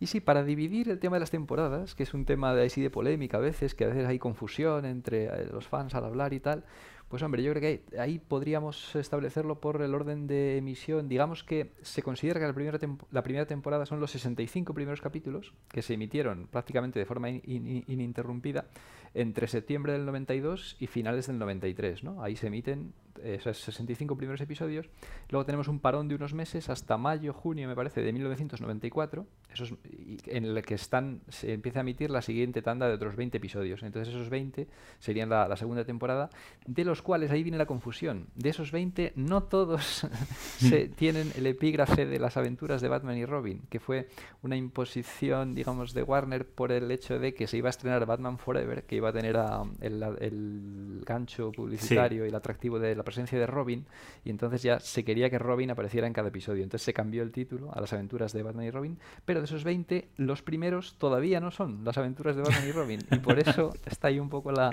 Y 0.00 0.06
sí, 0.06 0.20
para 0.20 0.44
dividir 0.44 0.88
el 0.90 0.98
tema 0.98 1.16
de 1.16 1.20
las 1.20 1.30
temporadas, 1.30 1.94
que 1.94 2.04
es 2.04 2.14
un 2.14 2.24
tema 2.24 2.54
de 2.54 2.66
así 2.66 2.80
de 2.80 2.90
polémica 2.90 3.36
a 3.38 3.40
veces, 3.40 3.74
que 3.74 3.84
a 3.84 3.88
veces 3.88 4.06
hay 4.06 4.18
confusión 4.18 4.84
entre 4.84 5.24
eh, 5.24 5.48
los 5.52 5.66
fans 5.66 5.94
al 5.94 6.04
hablar 6.04 6.32
y 6.32 6.40
tal, 6.40 6.64
pues 7.08 7.22
hombre, 7.22 7.42
yo 7.42 7.52
creo 7.52 7.60
que 7.60 7.66
ahí, 7.66 7.98
ahí 7.98 8.18
podríamos 8.18 8.94
establecerlo 8.96 9.60
por 9.60 9.80
el 9.82 9.94
orden 9.94 10.26
de 10.26 10.58
emisión. 10.58 11.08
Digamos 11.08 11.42
que 11.42 11.72
se 11.82 12.02
considera 12.02 12.38
que 12.38 12.46
la 12.46 12.52
primera, 12.52 12.78
la 13.10 13.22
primera 13.22 13.46
temporada 13.46 13.86
son 13.86 13.98
los 14.00 14.10
65 14.10 14.74
primeros 14.74 15.00
capítulos 15.00 15.54
que 15.68 15.82
se 15.82 15.94
emitieron 15.94 16.46
prácticamente 16.48 16.98
de 16.98 17.06
forma 17.06 17.30
in- 17.30 17.42
in- 17.46 17.84
ininterrumpida 17.86 18.66
entre 19.14 19.46
septiembre 19.48 19.94
del 19.94 20.04
92 20.04 20.76
y 20.78 20.86
finales 20.86 21.26
del 21.28 21.38
93. 21.38 22.04
¿no? 22.04 22.22
Ahí 22.22 22.36
se 22.36 22.48
emiten 22.48 22.92
esos 23.24 23.58
65 23.58 24.16
primeros 24.16 24.40
episodios. 24.40 24.88
Luego 25.30 25.44
tenemos 25.46 25.68
un 25.68 25.80
parón 25.80 26.08
de 26.08 26.14
unos 26.14 26.34
meses 26.34 26.68
hasta 26.68 26.96
mayo, 26.96 27.32
junio, 27.32 27.68
me 27.68 27.74
parece, 27.74 28.00
de 28.02 28.12
1994, 28.12 29.26
esos, 29.52 29.72
y- 29.84 30.18
en 30.26 30.44
el 30.44 30.62
que 30.62 30.74
están, 30.74 31.20
se 31.28 31.52
empieza 31.52 31.80
a 31.80 31.82
emitir 31.82 32.10
la 32.10 32.22
siguiente 32.22 32.62
tanda 32.62 32.86
de 32.88 32.94
otros 32.94 33.16
20 33.16 33.36
episodios. 33.38 33.82
Entonces 33.82 34.14
esos 34.14 34.28
20 34.30 34.68
serían 34.98 35.28
la, 35.28 35.48
la 35.48 35.56
segunda 35.56 35.84
temporada, 35.84 36.30
de 36.66 36.84
los 36.84 37.02
cuales 37.02 37.30
ahí 37.30 37.42
viene 37.42 37.58
la 37.58 37.66
confusión. 37.66 38.26
De 38.34 38.50
esos 38.50 38.72
20, 38.72 39.12
no 39.16 39.42
todos 39.44 40.06
se 40.58 40.88
tienen 40.96 41.32
el 41.36 41.46
epígrafe 41.46 42.06
de 42.06 42.18
las 42.18 42.36
aventuras 42.36 42.80
de 42.80 42.88
Batman 42.88 43.16
y 43.18 43.24
Robin, 43.24 43.62
que 43.70 43.80
fue 43.80 44.08
una 44.42 44.56
imposición, 44.56 45.54
digamos, 45.54 45.92
de 45.94 46.02
Warner 46.02 46.46
por 46.46 46.72
el 46.72 46.90
hecho 46.90 47.18
de 47.18 47.34
que 47.34 47.46
se 47.46 47.56
iba 47.56 47.68
a 47.68 47.70
estrenar 47.70 48.06
Batman 48.06 48.38
Forever, 48.38 48.84
que 48.84 48.96
iba 48.96 49.08
a 49.08 49.12
tener 49.12 49.36
a- 49.36 49.62
el, 49.80 50.02
el 50.20 51.02
gancho 51.04 51.52
publicitario 51.52 52.24
y 52.24 52.28
el 52.28 52.34
atractivo 52.34 52.78
de 52.78 52.94
la 52.94 53.02
presencia 53.08 53.38
de 53.38 53.46
Robin 53.46 53.86
y 54.24 54.30
entonces 54.30 54.62
ya 54.62 54.80
se 54.80 55.04
quería 55.04 55.30
que 55.30 55.38
Robin 55.38 55.70
apareciera 55.70 56.06
en 56.06 56.12
cada 56.12 56.28
episodio. 56.28 56.62
Entonces 56.62 56.84
se 56.84 56.92
cambió 56.92 57.22
el 57.22 57.32
título 57.32 57.70
a 57.74 57.80
las 57.80 57.92
aventuras 57.92 58.32
de 58.32 58.42
Batman 58.42 58.66
y 58.66 58.70
Robin, 58.70 58.98
pero 59.24 59.40
de 59.40 59.46
esos 59.46 59.64
20, 59.64 60.08
los 60.16 60.42
primeros 60.42 60.94
todavía 60.98 61.40
no 61.40 61.50
son 61.50 61.84
las 61.84 61.98
aventuras 61.98 62.36
de 62.36 62.42
Batman 62.42 62.68
y 62.68 62.72
Robin 62.72 63.00
y 63.10 63.18
por 63.18 63.38
eso 63.38 63.72
está 63.86 64.08
ahí 64.08 64.18
un 64.18 64.28
poco 64.28 64.52
la, 64.52 64.70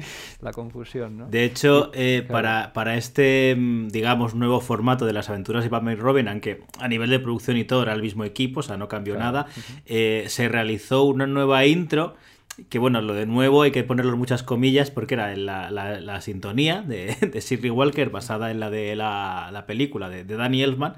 confusión. 0.53 1.17
¿no? 1.17 1.27
De 1.27 1.43
hecho, 1.43 1.91
eh, 1.93 2.25
para, 2.27 2.73
para 2.73 2.95
este, 2.95 3.55
mm, 3.57 3.89
digamos, 3.89 4.35
nuevo 4.35 4.59
formato 4.61 5.05
de 5.05 5.13
las 5.13 5.29
aventuras 5.29 5.63
de 5.63 5.69
Batman 5.69 5.93
y 5.93 5.97
Robin, 5.97 6.27
aunque 6.27 6.63
a 6.79 6.87
nivel 6.87 7.09
de 7.09 7.19
producción 7.19 7.57
y 7.57 7.63
todo 7.63 7.83
era 7.83 7.93
el 7.93 8.01
mismo 8.01 8.23
equipo, 8.23 8.59
o 8.59 8.63
sea, 8.63 8.77
no 8.77 8.87
cambió 8.87 9.17
nada, 9.17 9.47
eh, 9.85 10.25
se 10.27 10.49
realizó 10.49 11.03
una 11.03 11.27
nueva 11.27 11.65
intro 11.65 12.15
que 12.69 12.79
bueno, 12.79 13.01
lo 13.01 13.13
de 13.13 13.25
nuevo 13.25 13.63
hay 13.63 13.71
que 13.71 13.83
ponerlo 13.83 14.13
en 14.13 14.19
muchas 14.19 14.41
comillas 14.41 14.89
porque 14.89 15.15
era 15.15 15.35
la, 15.35 15.69
la, 15.71 16.21
sintonía 16.21 16.81
de, 16.81 17.15
de 17.21 17.39
Shirley 17.39 17.69
Walker 17.69 18.09
basada 18.09 18.49
en 18.51 18.59
la 18.59 18.69
de 18.69 18.95
la, 18.95 19.63
película 19.67 20.09
de, 20.09 20.23
de, 20.23 20.35
Danny 20.37 20.63
Elfman, 20.63 20.93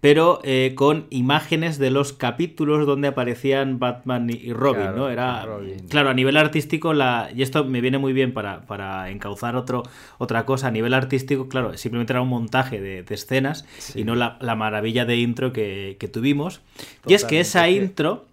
pero 0.00 0.40
eh, 0.44 0.72
con 0.76 1.06
imágenes 1.10 1.78
de 1.78 1.90
los 1.90 2.12
capítulos 2.12 2.86
donde 2.86 3.08
aparecían 3.08 3.78
Batman 3.78 4.30
y 4.30 4.52
Robin, 4.52 4.94
¿no? 4.94 5.08
Era, 5.08 5.46
claro, 5.88 6.10
a 6.10 6.14
nivel 6.14 6.36
artístico, 6.36 6.94
la, 6.94 7.30
y 7.34 7.42
esto 7.42 7.64
me 7.64 7.80
viene 7.80 7.98
muy 7.98 8.12
bien 8.12 8.32
para, 8.32 8.62
para 8.62 9.10
encauzar 9.10 9.56
otro, 9.56 9.82
otra 10.18 10.44
cosa, 10.44 10.68
a 10.68 10.70
nivel 10.70 10.94
artístico, 10.94 11.48
claro, 11.48 11.76
simplemente 11.76 12.12
era 12.12 12.22
un 12.22 12.28
montaje 12.28 12.80
de, 12.80 13.04
escenas 13.12 13.66
y 13.94 14.04
no 14.04 14.14
la, 14.14 14.38
maravilla 14.56 15.04
de 15.04 15.16
intro 15.16 15.52
que, 15.52 16.10
tuvimos. 16.12 16.62
y 17.06 17.14
es 17.14 17.24
que 17.24 17.40
esa 17.40 17.68
intro 17.68 18.26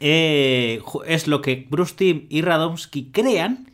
eh, 0.00 0.80
es 1.06 1.26
lo 1.26 1.40
que 1.40 1.66
Bruce 1.68 2.26
y 2.28 2.42
Radomski 2.42 3.10
crean. 3.12 3.70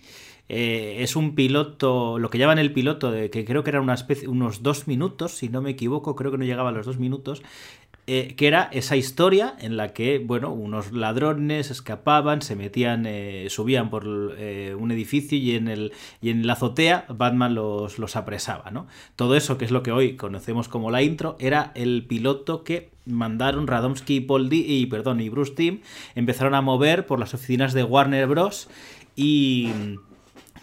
Eh, 0.49 0.99
es 1.01 1.16
un 1.16 1.35
piloto, 1.35 2.18
lo 2.18 2.29
que 2.29 2.37
llaman 2.37 2.59
el 2.59 2.72
piloto, 2.72 3.11
de, 3.11 3.31
que 3.31 3.45
creo 3.47 3.64
que 3.64 3.70
era 3.70 3.81
una 3.81 3.95
especie, 3.95 4.29
unos 4.29 4.62
dos 4.62 4.87
minutos, 4.87 5.33
si 5.33 5.49
no 5.49 5.62
me 5.62 5.70
equivoco, 5.70 6.14
creo 6.14 6.31
que 6.31 6.37
no 6.37 6.45
llegaba 6.45 6.68
a 6.68 6.72
los 6.72 6.85
dos 6.85 6.99
minutos, 6.99 7.43
eh, 8.07 8.35
que 8.37 8.47
era 8.47 8.69
esa 8.71 8.97
historia 8.97 9.55
en 9.61 9.79
la 9.79 9.95
que, 9.95 10.19
bueno, 10.19 10.53
unos 10.53 10.93
ladrones 10.93 11.71
escapaban, 11.71 12.43
se 12.43 12.55
metían, 12.55 13.07
eh, 13.07 13.47
subían 13.49 13.89
por 13.89 14.05
eh, 14.37 14.77
un 14.79 14.91
edificio 14.91 15.39
y 15.39 15.57
en, 15.57 15.69
el, 15.69 15.93
y 16.21 16.29
en 16.29 16.47
la 16.47 16.53
azotea 16.53 17.07
Batman 17.09 17.55
los, 17.55 17.99
los 17.99 18.17
apresaba, 18.17 18.71
¿no? 18.71 18.87
Todo 19.17 19.37
eso, 19.37 19.57
que 19.57 19.65
es 19.65 19.71
lo 19.71 19.83
que 19.83 19.91
hoy 19.91 20.17
conocemos 20.17 20.69
como 20.69 20.91
la 20.91 21.03
intro, 21.03 21.37
era 21.41 21.73
el 21.75 22.05
piloto 22.07 22.63
que 22.63 22.91
mandaron 23.07 23.67
Radomski 23.67 24.17
y, 24.17 24.21
Paul 24.21 24.51
y, 24.53 24.85
perdón, 24.85 25.21
y 25.21 25.31
Bruce 25.31 25.55
Timm, 25.55 25.81
empezaron 26.15 26.55
a 26.55 26.61
mover 26.61 27.07
por 27.07 27.19
las 27.19 27.33
oficinas 27.33 27.73
de 27.73 27.85
Warner 27.85 28.27
Bros. 28.27 28.69
y 29.17 29.71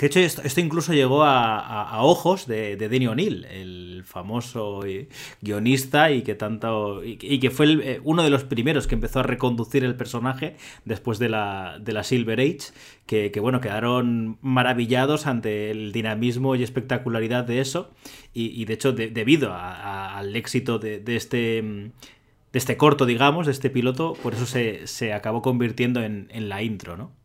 de 0.01 0.07
hecho, 0.07 0.19
esto, 0.19 0.59
incluso 0.59 0.93
llegó 0.93 1.23
a, 1.23 2.01
ojos 2.01 2.47
de, 2.47 2.75
de 2.75 3.07
O'Neill, 3.07 3.45
el 3.45 4.01
famoso 4.03 4.83
eh, 4.83 5.07
guionista 5.41 6.09
y 6.09 6.23
que 6.23 6.33
tanto. 6.33 7.03
y, 7.05 7.17
que 7.17 7.51
fue 7.51 7.71
eh, 7.73 8.01
uno 8.03 8.23
de 8.23 8.31
los 8.31 8.43
primeros 8.43 8.87
que 8.87 8.95
empezó 8.95 9.19
a 9.19 9.23
reconducir 9.23 9.83
el 9.83 9.93
personaje 9.93 10.55
después 10.85 11.19
de 11.19 11.29
la, 11.29 11.79
Silver 12.01 12.39
Age. 12.39 12.71
Que, 13.05 13.39
bueno, 13.39 13.61
quedaron 13.61 14.39
maravillados 14.41 15.27
ante 15.27 15.69
el 15.69 15.91
dinamismo 15.91 16.55
y 16.55 16.63
espectacularidad 16.63 17.43
de 17.43 17.61
eso. 17.61 17.91
Y, 18.33 18.65
de 18.65 18.73
hecho, 18.73 18.93
debido 18.93 19.53
al 19.53 20.35
éxito 20.35 20.79
de, 20.79 21.03
este 21.15 21.61
de 21.61 22.57
este 22.57 22.75
corto, 22.75 23.05
digamos, 23.05 23.45
de 23.45 23.51
este 23.51 23.69
piloto, 23.69 24.13
por 24.23 24.33
eso 24.33 24.47
se, 24.47 25.13
acabó 25.13 25.43
convirtiendo 25.43 26.01
en, 26.01 26.27
en, 26.31 26.49
la 26.49 26.63
intro, 26.63 26.97
¿no? 26.97 27.20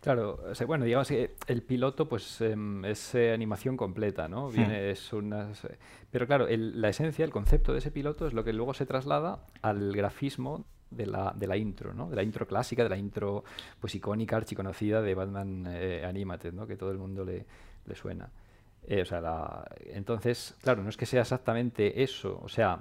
Claro, 0.00 0.38
bueno, 0.66 0.84
digamos 0.84 1.08
que 1.08 1.34
el 1.48 1.62
piloto 1.62 2.08
pues 2.08 2.40
em, 2.40 2.84
es 2.84 3.14
eh, 3.16 3.32
animación 3.32 3.76
completa, 3.76 4.28
¿no? 4.28 4.48
Hmm. 4.48 4.52
Viene, 4.52 4.90
es 4.90 5.12
unas, 5.12 5.66
pero 6.10 6.26
claro, 6.26 6.46
la 6.48 6.88
esencia, 6.88 7.24
el 7.24 7.32
concepto 7.32 7.72
de 7.72 7.78
ese 7.78 7.90
piloto 7.90 8.26
es 8.26 8.32
lo 8.32 8.44
que 8.44 8.52
luego 8.52 8.74
se 8.74 8.86
traslada 8.86 9.44
al 9.60 9.92
grafismo 9.92 10.64
de 10.90 11.06
la, 11.06 11.34
de 11.36 11.46
la 11.46 11.56
intro, 11.56 11.94
¿no? 11.94 12.08
De 12.08 12.16
la 12.16 12.22
intro 12.22 12.46
clásica, 12.46 12.84
de 12.84 12.88
la 12.88 12.96
intro 12.96 13.44
pues 13.80 13.94
icónica, 13.94 14.36
archiconocida 14.36 15.02
de 15.02 15.14
Batman 15.14 15.66
eh, 15.68 16.04
Animated, 16.06 16.52
¿no? 16.52 16.66
Que 16.66 16.76
todo 16.76 16.92
el 16.92 16.98
mundo 16.98 17.24
le, 17.24 17.44
le 17.84 17.94
suena. 17.96 18.30
Eh, 18.86 19.02
o 19.02 19.04
sea, 19.04 19.64
entonces, 19.86 20.54
claro, 20.62 20.82
no 20.82 20.88
es 20.88 20.96
que 20.96 21.06
sea 21.06 21.22
exactamente 21.22 22.02
eso, 22.02 22.40
o 22.42 22.48
sea, 22.48 22.80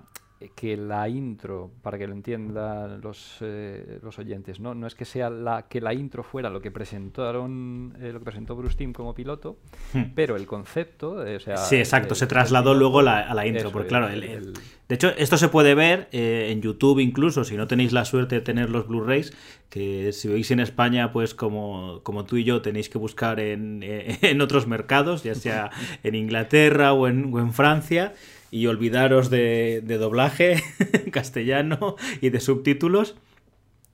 que 0.55 0.77
la 0.77 1.09
intro, 1.09 1.71
para 1.81 1.97
que 1.97 2.05
lo 2.05 2.13
entiendan 2.13 3.01
los, 3.01 3.37
eh, 3.41 3.99
los 4.03 4.19
oyentes, 4.19 4.59
¿no? 4.59 4.75
no 4.75 4.85
es 4.85 4.93
que 4.93 5.03
sea 5.03 5.31
la 5.31 5.67
que 5.67 5.81
la 5.81 5.95
intro 5.95 6.21
fuera 6.21 6.51
lo 6.51 6.61
que 6.61 6.69
presentaron 6.69 7.97
eh, 7.99 8.11
lo 8.13 8.19
que 8.19 8.25
presentó 8.25 8.55
Bruce 8.55 8.77
Timm 8.77 8.93
como 8.93 9.15
piloto, 9.15 9.57
hmm. 9.93 10.03
pero 10.13 10.35
el 10.35 10.45
concepto, 10.45 11.25
eh, 11.25 11.37
o 11.37 11.39
sea, 11.39 11.57
sí, 11.57 11.77
exacto, 11.77 12.13
se 12.13 12.27
trasladó 12.27 12.75
luego 12.75 12.99
a 12.99 13.33
la 13.33 13.47
intro, 13.47 13.71
porque 13.71 13.87
claro, 13.87 14.09
el, 14.09 14.53
de 14.87 14.95
hecho 14.95 15.09
esto 15.17 15.37
se 15.37 15.47
puede 15.47 15.73
ver 15.73 16.07
en 16.11 16.61
YouTube 16.61 16.99
incluso 16.99 17.43
si 17.43 17.57
no 17.57 17.65
tenéis 17.65 17.91
la 17.91 18.05
suerte 18.05 18.35
de 18.35 18.41
tener 18.41 18.69
los 18.69 18.87
Blu-rays, 18.87 19.33
que 19.69 20.13
si 20.13 20.27
veis 20.27 20.51
en 20.51 20.59
España, 20.59 21.11
pues 21.11 21.33
como, 21.33 22.01
como 22.03 22.25
tú 22.25 22.37
y 22.37 22.43
yo 22.43 22.61
tenéis 22.61 22.89
que 22.89 22.99
buscar 22.99 23.39
en, 23.39 23.79
en 23.83 24.41
otros 24.41 24.67
mercados, 24.67 25.23
ya 25.23 25.33
sea 25.33 25.71
en 26.03 26.13
Inglaterra 26.13 26.93
o 26.93 27.07
en, 27.07 27.33
o 27.33 27.39
en 27.39 27.53
Francia 27.53 28.13
y 28.51 28.67
olvidaros 28.67 29.29
de, 29.29 29.81
doblaje 29.81 30.63
castellano 31.11 31.95
y 32.21 32.29
de 32.29 32.39
subtítulos. 32.39 33.15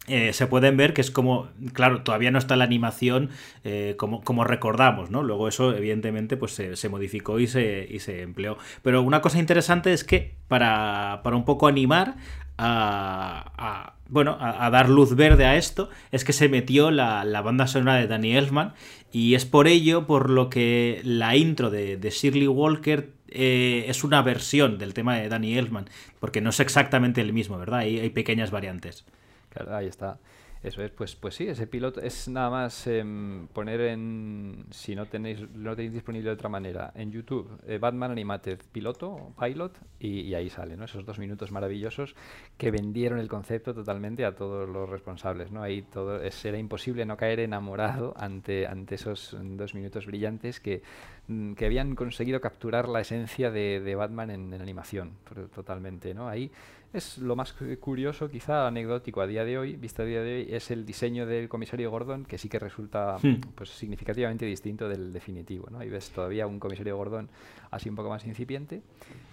Eh, 0.07 0.33
se 0.33 0.47
pueden 0.47 0.75
ver 0.75 0.93
que 0.93 0.99
es 0.99 1.11
como, 1.11 1.47
claro, 1.71 2.01
todavía 2.01 2.29
no 2.29 2.37
está 2.37 2.57
la 2.57 2.65
animación 2.65 3.29
eh, 3.63 3.95
como, 3.97 4.21
como, 4.21 4.43
recordamos, 4.43 5.09
¿no? 5.09 5.23
Luego 5.23 5.47
eso, 5.47 5.73
evidentemente, 5.73 6.35
pues 6.35 6.51
se, 6.51 6.89
modificó 6.89 7.39
y 7.39 7.47
se, 7.47 7.87
y 7.89 7.99
se, 7.99 8.21
empleó. 8.21 8.57
Pero 8.81 9.01
una 9.01 9.21
cosa 9.21 9.39
interesante 9.39 9.93
es 9.93 10.03
que 10.03 10.35
para, 10.49 11.21
para 11.23 11.37
un 11.37 11.45
poco 11.45 11.67
animar 11.67 12.15
a, 12.57 13.93
bueno, 14.09 14.37
a, 14.39 14.69
dar 14.69 14.89
luz 14.89 15.15
verde 15.15 15.45
a 15.45 15.55
esto, 15.55 15.89
es 16.11 16.23
que 16.23 16.33
se 16.33 16.49
metió 16.49 16.91
la, 16.91 17.23
banda 17.41 17.67
sonora 17.67 17.95
de 17.95 18.07
Danny 18.07 18.35
Elfman 18.35 18.73
y 19.13 19.35
es 19.35 19.45
por 19.45 19.67
ello 19.67 20.07
por 20.07 20.31
lo 20.31 20.49
que 20.49 20.99
la 21.03 21.37
intro 21.37 21.69
de, 21.69 21.97
Shirley 22.09 22.47
Walker 22.47 23.11
eh, 23.29 23.85
es 23.87 24.03
una 24.03 24.23
versión 24.23 24.79
del 24.79 24.95
tema 24.95 25.15
de 25.15 25.29
Danny 25.29 25.55
Elfman, 25.55 25.85
porque 26.19 26.41
no 26.41 26.49
es 26.49 26.59
exactamente 26.59 27.21
el 27.21 27.31
mismo, 27.31 27.59
¿verdad? 27.59 27.79
Hay 27.79 28.09
pequeñas 28.09 28.49
variantes. 28.49 29.05
Claro, 29.49 29.75
ahí 29.75 29.85
está. 29.85 30.17
Eso 30.63 30.81
es, 30.81 30.91
pues, 30.91 31.13
pues 31.17 31.35
sí, 31.35 31.45
ese 31.45 31.67
piloto 31.67 31.99
es 31.99 32.29
nada 32.29 32.49
más 32.49 32.87
em, 32.87 33.47
poner 33.47 33.81
en, 33.81 34.65
si 34.71 34.95
no 34.95 35.05
tenéis, 35.05 35.41
no 35.53 35.75
tenéis 35.75 35.91
disponible 35.91 36.29
de 36.29 36.33
otra 36.35 36.47
manera, 36.47 36.93
en 36.95 37.11
YouTube, 37.11 37.49
eh, 37.67 37.77
Batman 37.79 38.11
Animated 38.11 38.59
piloto, 38.71 39.33
pilot, 39.37 39.77
y, 39.99 40.33
ahí 40.33 40.49
sale, 40.49 40.77
¿no? 40.77 40.85
Esos 40.85 41.05
dos 41.05 41.19
minutos 41.19 41.51
maravillosos 41.51 42.15
que 42.57 42.71
vendieron 42.71 43.19
el 43.19 43.27
concepto 43.27 43.73
totalmente 43.73 44.23
a 44.23 44.35
todos 44.35 44.69
los 44.69 44.89
responsables, 44.89 45.51
¿no? 45.51 45.61
Ahí 45.61 45.81
todo, 45.81 46.21
era 46.21 46.57
imposible 46.57 47.05
no 47.05 47.17
caer 47.17 47.41
enamorado 47.41 48.13
ante, 48.17 48.65
ante 48.65 48.95
esos 48.95 49.35
dos 49.37 49.75
minutos 49.75 50.05
brillantes 50.05 50.61
que, 50.61 50.81
mm, 51.27 51.55
que 51.55 51.65
habían 51.65 51.93
conseguido 51.95 52.39
capturar 52.39 52.87
la 52.87 53.01
esencia 53.01 53.51
de, 53.51 53.81
de 53.81 53.95
Batman 53.95 54.29
en, 54.31 54.53
en 54.53 54.61
animación, 54.61 55.11
totalmente, 55.53 56.13
¿no? 56.13 56.29
Ahí 56.29 56.51
es 56.93 57.17
lo 57.17 57.35
más 57.35 57.53
curioso, 57.79 58.29
quizá 58.29 58.67
anecdótico 58.67 59.21
a 59.21 59.27
día 59.27 59.43
de 59.43 59.57
hoy, 59.57 59.75
vista 59.75 60.03
a 60.03 60.05
día 60.05 60.21
de 60.21 60.35
hoy, 60.35 60.47
es 60.49 60.69
el 60.69 60.85
diseño 60.85 61.25
del 61.25 61.49
comisario 61.49 61.89
Gordon, 61.89 62.23
que 62.25 62.37
sí 62.37 62.49
que 62.49 62.59
resulta 62.59 63.17
hmm. 63.21 63.41
pues, 63.55 63.69
significativamente 63.71 64.45
distinto 64.45 64.87
del 64.87 65.11
definitivo. 65.11 65.67
¿no? 65.71 65.79
Ahí 65.79 65.89
ves 65.89 66.11
todavía 66.11 66.45
un 66.45 66.59
comisario 66.59 66.95
Gordon 66.95 67.29
así 67.73 67.89
un 67.89 67.95
poco 67.95 68.09
más 68.09 68.25
incipiente. 68.25 68.81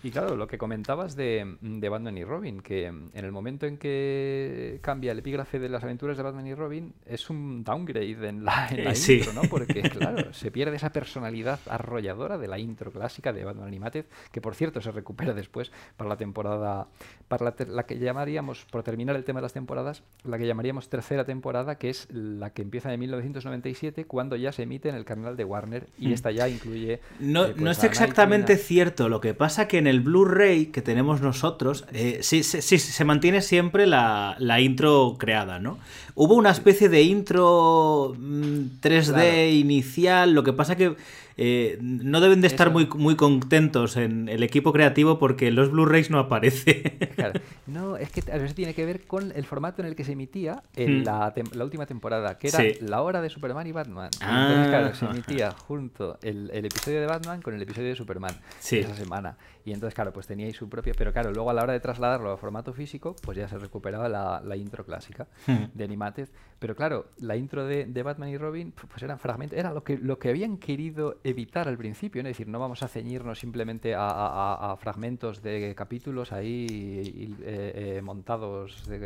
Y 0.03 0.11
claro, 0.11 0.35
lo 0.35 0.47
que 0.47 0.57
comentabas 0.57 1.15
de, 1.15 1.57
de, 1.61 1.89
Batman 1.89 2.17
y 2.17 2.25
Robin, 2.25 2.61
que 2.63 2.87
en 2.87 3.11
el 3.13 3.33
momento 3.33 3.67
en 3.67 3.77
que 3.77 4.79
cambia 4.81 5.13
el 5.13 5.19
epígrafe 5.19 5.59
de 5.59 5.69
las 5.69 5.85
aventuras 5.85 6.17
de 6.17 6.23
Batman 6.23 6.47
y 6.47 6.55
Robin, 6.55 6.95
es 7.05 7.29
un 7.29 7.63
downgrade 7.63 8.29
en 8.29 8.45
la, 8.45 8.69
intro, 8.73 9.35
¿no? 9.35 9.43
Porque, 9.43 9.83
claro, 9.83 10.33
se 10.33 10.51
pierde 10.51 10.77
esa 10.77 10.91
personalidad 10.91 11.61
arrolladora 11.69 12.39
de 12.39 12.49
la 12.49 12.59
intro 12.59 12.91
clásica 12.91 13.33
de 13.33 13.45
Batman 13.45 13.69
Animated, 13.69 14.07
que 14.33 14.41
por 14.41 14.55
cierto 14.55 14.81
se 14.81 14.91
recupera 14.91 15.35
después 15.35 15.71
para 15.99 16.09
la 16.09 16.17
temporada, 16.17 16.89
para 17.29 17.45
la, 17.45 17.50
que 17.55 17.99
llamaríamos, 17.99 18.67
por 18.71 18.83
terminar 18.83 19.17
el 19.17 19.25
tema 19.25 19.41
de 19.41 19.43
las 19.43 19.53
temporadas, 19.53 20.03
la 20.25 20.39
que 20.39 20.47
llamaríamos 20.47 20.89
tercera 20.89 21.25
temporada, 21.25 21.77
que 21.77 21.91
es 21.91 22.09
la 22.11 22.51
que 22.51 22.63
empieza 22.63 22.93
en 22.93 23.01
1997, 23.01 24.05
cuando 24.05 24.37
ya 24.37 24.53
se 24.53 24.63
emite 24.63 24.89
en 24.89 24.95
el 24.95 25.05
canal 25.05 25.37
de 25.37 25.45
Warner, 25.45 25.87
y 25.99 26.09
hmm. 26.09 26.13
esta 26.13 26.31
ya 26.31 26.49
incluye... 26.49 27.01
No, 27.19 27.47
eh, 27.47 27.55
no 27.57 27.65
pues, 27.65 27.79
es 27.79 27.85
exactamente 27.85 28.57
cierto. 28.57 29.09
Lo 29.09 29.21
que 29.21 29.35
pasa 29.35 29.69
que 29.69 29.79
en 29.79 29.87
el 29.87 30.01
Blu-ray 30.01 30.67
que 30.67 30.83
tenemos 30.83 31.21
nosotros, 31.21 31.85
eh, 31.93 32.19
sí, 32.23 32.43
sí, 32.43 32.79
se 32.79 33.05
mantiene 33.05 33.43
siempre 33.43 33.87
la, 33.87 34.37
intro 34.61 35.17
creada, 35.19 35.59
¿no? 35.59 35.79
Hubo 36.23 36.35
una 36.35 36.51
especie 36.51 36.91
de 36.91 37.01
intro 37.01 38.15
3D 38.15 39.49
mm, 39.51 39.55
inicial, 39.55 40.35
lo 40.35 40.43
que 40.45 40.53
pasa 40.53 40.77
que 40.77 40.95
eh, 41.39 41.79
no 41.81 42.21
deben 42.21 42.43
de 42.43 42.47
estar 42.47 42.71
muy, 42.71 42.87
muy 42.95 43.17
contentos 43.17 43.97
en 43.97 44.29
el 44.29 44.43
equipo 44.43 44.71
creativo 44.75 45.19
porque 45.19 45.51
los 45.51 45.71
Blu-rays 45.71 46.11
no 46.11 46.19
aparece. 46.19 46.99
Claro. 47.21 47.41
No, 47.67 47.97
es 47.97 48.11
que 48.11 48.21
a 48.33 48.37
veces 48.37 48.55
tiene 48.55 48.73
que 48.75 48.85
ver 48.87 49.07
con 49.07 49.33
el 49.35 49.45
formato 49.45 49.81
en 49.83 49.89
el 49.89 49.95
que 49.97 50.05
se 50.05 50.13
emitía 50.13 50.63
en 50.77 51.01
Hmm. 51.01 51.05
la, 51.05 51.33
la 51.53 51.65
última 51.65 51.87
temporada, 51.87 52.39
que 52.39 52.49
era 52.49 52.59
Sí. 52.59 52.73
la 52.83 53.01
hora 53.03 53.21
de 53.23 53.31
Superman 53.31 53.67
y 53.67 53.73
Batman. 53.73 54.11
Ah. 54.21 54.47
Entonces, 54.49 54.69
claro, 54.69 54.95
se 54.95 55.05
emitía 55.07 55.53
junto 55.53 56.19
el, 56.23 56.51
el 56.53 56.65
episodio 56.67 57.01
de 57.01 57.07
Batman 57.07 57.41
con 57.43 57.55
el 57.55 57.63
episodio 57.63 57.89
de 57.89 57.97
Superman 57.97 58.35
Sí. 58.59 58.79
esa 58.79 58.95
semana. 58.95 59.37
Y 59.65 59.73
entonces, 59.73 59.95
claro, 59.95 60.13
pues 60.13 60.27
tenía 60.27 60.47
ahí 60.47 60.53
su 60.53 60.69
propia. 60.69 60.93
Pero 60.97 61.13
claro, 61.13 61.31
luego 61.33 61.51
a 61.51 61.55
la 61.55 61.63
hora 61.63 61.73
de 61.73 61.81
trasladarlo 61.81 62.31
a 62.33 62.37
formato 62.37 62.73
físico, 62.73 63.15
pues 63.23 63.37
ya 63.37 63.49
se 63.49 63.59
recuperaba 63.59 64.09
la, 64.09 64.41
la 64.45 64.57
intro 64.57 64.85
clásica 64.85 65.27
Hmm. 65.47 65.65
de 65.75 65.85
Animated. 65.85 66.29
Pero 66.59 66.77
claro, 66.77 67.07
la 67.19 67.37
intro 67.37 67.65
de, 67.65 67.87
de 67.87 68.03
Batman 68.03 68.29
y 68.29 68.37
Robin, 68.39 68.73
pues 68.73 69.03
eran 69.03 69.19
fragmentos. 69.19 69.59
Era 69.59 69.73
lo 69.73 69.83
que, 69.83 69.97
lo 69.99 70.19
que 70.19 70.29
habían 70.31 70.59
querido 70.59 71.19
evitar 71.25 71.69
al 71.69 71.77
principio, 71.79 72.23
¿no? 72.23 72.29
Es 72.29 72.37
decir, 72.37 72.49
no 72.49 72.59
vamos 72.59 72.83
a 72.83 72.89
ceñirnos 72.89 73.39
simplemente 73.39 73.95
a, 73.95 74.09
a- 74.11 74.73
a- 74.73 74.77
fragmentos 74.77 75.43
de 75.43 75.75
capítulos 75.75 76.33
ahí 76.33 76.67
y- 76.71 77.37
eh, 77.43 77.97
eh, 77.99 78.03
montados 78.03 78.87
de, 78.87 78.99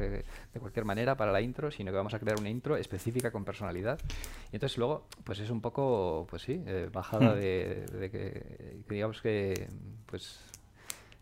de 0.53 0.61
cualquier 0.61 0.85
manera 0.85 1.17
para 1.17 1.31
la 1.33 1.41
intro, 1.41 1.71
sino 1.71 1.91
que 1.91 1.97
vamos 1.97 2.15
a 2.15 2.19
crear 2.19 2.39
una 2.39 2.51
intro 2.51 2.77
específica 2.77 3.31
con 3.31 3.45
personalidad. 3.45 3.99
Y 4.53 4.57
entonces 4.57 4.79
luego, 4.79 5.07
pues 5.25 5.39
es 5.39 5.51
un 5.51 5.61
poco, 5.61 6.27
pues 6.29 6.43
sí, 6.43 6.61
eh, 6.67 6.89
bajada 6.93 7.35
Hmm. 7.35 7.39
de, 7.39 7.87
de 7.87 8.11
que 8.11 8.83
digamos 8.89 9.21
que, 9.23 9.69
pues, 10.07 10.41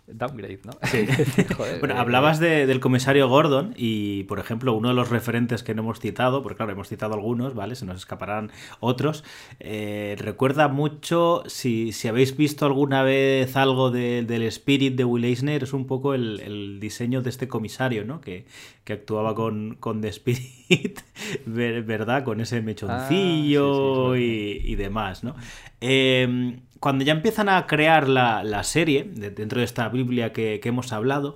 downgrade, 0.07 0.61
¿no? 0.65 0.73
Sí. 0.89 1.07
Joder, 1.57 1.79
bueno, 1.81 1.95
eh, 1.95 1.99
hablabas 1.99 2.39
de- 2.41 2.67
del 2.67 2.81
comisario 2.81 3.29
Gordon 3.29 3.73
y, 3.77 4.25
por 4.25 4.39
ejemplo, 4.39 4.75
uno 4.75 4.89
de 4.89 4.95
los 4.95 5.11
referentes 5.11 5.63
que 5.63 5.75
no 5.75 5.83
hemos 5.83 6.01
citado, 6.01 6.43
porque 6.43 6.57
claro, 6.57 6.73
hemos 6.73 6.89
citado 6.89 7.15
algunos, 7.15 7.55
¿vale? 7.55 7.75
Se 7.77 7.87
nos 7.87 7.97
escaparán 7.97 8.51
otros. 8.81 9.25
eh, 9.61 10.17
recuerda 10.19 10.69
mucho, 10.69 11.43
si, 11.47 11.93
si 11.93 12.09
habéis 12.09 12.37
visto 12.37 12.67
alguna 12.67 13.03
vez 13.03 13.57
algo 13.57 13.91
de- 13.91 14.23
del 14.23 14.43
Spirit 14.43 14.97
de 14.97 15.05
Will 15.05 15.25
Eisner, 15.25 15.63
es 15.63 15.73
un 15.73 15.87
poco 15.87 16.15
el, 16.15 16.41
el 16.41 16.81
diseño 16.81 17.23
de 17.23 17.31
este 17.31 17.47
comisario, 17.49 18.05
¿no? 18.05 18.21
Que, 18.21 18.45
que 18.85 18.93
actuaba 18.95 19.35
con, 19.35 19.77
con 19.79 20.01
The 20.01 20.09
Spirit, 20.09 20.99
ver- 21.47 21.85
¿verdad? 21.85 22.25
Con 22.25 22.41
ese 22.41 22.61
mechoncillo 22.61 24.13
Ah, 24.13 24.17
sí, 24.17 24.21
sí, 24.21 24.63
y, 24.67 24.73
y 24.73 24.75
demás, 24.75 25.23
¿no? 25.25 25.35
Eh, 25.81 26.59
cuando 26.83 27.05
ya 27.05 27.13
empiezan 27.13 27.49
a 27.49 27.67
crear 27.67 28.07
la, 28.09 28.45
la 28.45 28.63
serie, 28.65 29.05
de- 29.05 29.31
dentro 29.31 29.61
de 29.61 29.65
esta 29.65 29.89
Biblia 29.89 30.33
que, 30.35 30.61
que 30.61 30.69
hemos 30.69 30.93
hablado, 30.93 31.35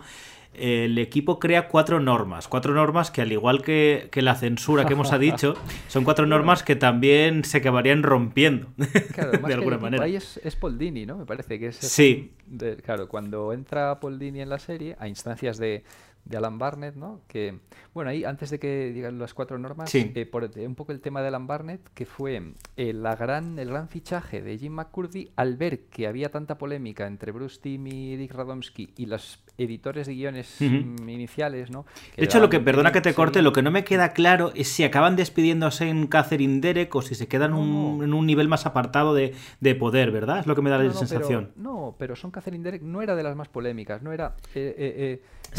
el 0.58 0.96
equipo 0.98 1.38
crea 1.38 1.68
cuatro 1.68 2.00
normas. 2.00 2.48
Cuatro 2.48 2.72
normas 2.74 3.10
que, 3.10 3.20
al 3.20 3.30
igual 3.30 3.60
que, 3.62 4.08
que 4.10 4.22
la 4.22 4.34
censura 4.34 4.86
que 4.86 4.94
hemos 4.94 5.18
dicho, 5.20 5.54
son 5.88 6.02
cuatro 6.04 6.24
normas 6.26 6.62
que 6.62 6.76
también 6.76 7.44
se 7.44 7.58
acabarían 7.58 8.02
rompiendo. 8.02 8.68
Claro, 9.14 9.32
más 9.40 9.48
de 9.48 9.54
alguna 9.54 9.78
manera. 9.78 10.04
Ahí 10.04 10.16
es, 10.16 10.40
es 10.42 10.56
Paul 10.56 10.78
Dini, 10.78 11.04
¿no? 11.06 11.16
Me 11.18 11.26
parece 11.26 11.58
que 11.58 11.68
es. 11.68 11.76
Sí. 11.76 12.32
de- 12.46 12.76
claro, 12.76 13.06
cuando 13.08 13.52
entra 13.52 14.00
Paul 14.00 14.18
Dini 14.18 14.40
en 14.40 14.48
la 14.48 14.58
serie, 14.58 14.96
a 14.98 15.08
instancias 15.08 15.58
de, 15.58 15.84
de 16.26 16.36
Alan 16.36 16.58
Barnett, 16.58 16.96
¿no? 16.96 17.20
Que, 17.28 17.60
bueno, 17.94 18.10
ahí 18.10 18.24
antes 18.24 18.50
de 18.50 18.58
que 18.58 18.90
digan 18.92 19.18
las 19.18 19.32
cuatro 19.32 19.58
normas, 19.58 19.88
Sí. 19.90 20.10
eh, 20.14 20.26
por 20.26 20.44
eh, 20.44 20.66
un 20.66 20.74
poco 20.74 20.92
el 20.92 21.00
tema 21.00 21.22
de 21.22 21.28
Alan 21.28 21.46
Barnett, 21.46 21.80
que 21.94 22.04
fue 22.04 22.52
eh, 22.76 22.92
la 22.92 23.14
gran, 23.16 23.58
el 23.58 23.68
gran 23.68 23.88
fichaje 23.88 24.42
de 24.42 24.58
Jim 24.58 24.72
McCurdy 24.72 25.30
al 25.36 25.56
ver 25.56 25.84
que 25.84 26.06
había 26.06 26.30
tanta 26.30 26.58
polémica 26.58 27.06
entre 27.06 27.30
Bruce 27.32 27.60
Timm 27.62 27.86
y 27.86 28.16
Dick 28.16 28.32
Radomski 28.34 28.92
y 28.96 29.06
los 29.06 29.38
editores 29.56 30.06
de 30.08 30.14
guiones 30.14 30.60
iniciales, 30.60 31.70
¿no? 31.70 31.86
De 32.16 32.24
hecho, 32.24 32.40
lo 32.40 32.50
que, 32.50 32.60
perdona 32.60 32.92
que 32.92 33.00
te 33.00 33.14
corte, 33.14 33.40
lo 33.42 33.52
que 33.52 33.62
no 33.62 33.70
me 33.70 33.84
queda 33.84 34.12
claro 34.12 34.52
es 34.54 34.68
si 34.68 34.84
acaban 34.84 35.16
despidiendo 35.16 35.66
a 35.66 35.70
Shane 35.70 36.08
Catherine 36.08 36.60
Derek 36.60 36.94
o 36.94 37.02
si 37.02 37.14
se 37.14 37.28
quedan 37.28 37.54
un- 37.54 37.98
No. 37.98 38.04
en 38.04 38.14
un 38.14 38.26
nivel 38.26 38.48
más 38.48 38.66
apartado 38.66 39.14
de, 39.14 39.34
de 39.60 39.74
poder, 39.74 40.10
¿verdad? 40.10 40.40
Es 40.40 40.46
lo 40.46 40.54
que 40.54 40.62
me 40.62 40.70
da 40.70 40.78
la 40.78 40.84
no, 40.84 40.92
sensación. 40.92 41.50
Pero, 41.54 41.62
no, 41.62 41.96
pero 41.98 42.16
Son 42.16 42.30
Catherine 42.30 42.64
Derek 42.64 42.82
no 42.82 43.00
era 43.02 43.14
de 43.14 43.22
las 43.22 43.36
más 43.36 43.48
polémicas, 43.48 44.02
no 44.02 44.12
era... 44.12 44.34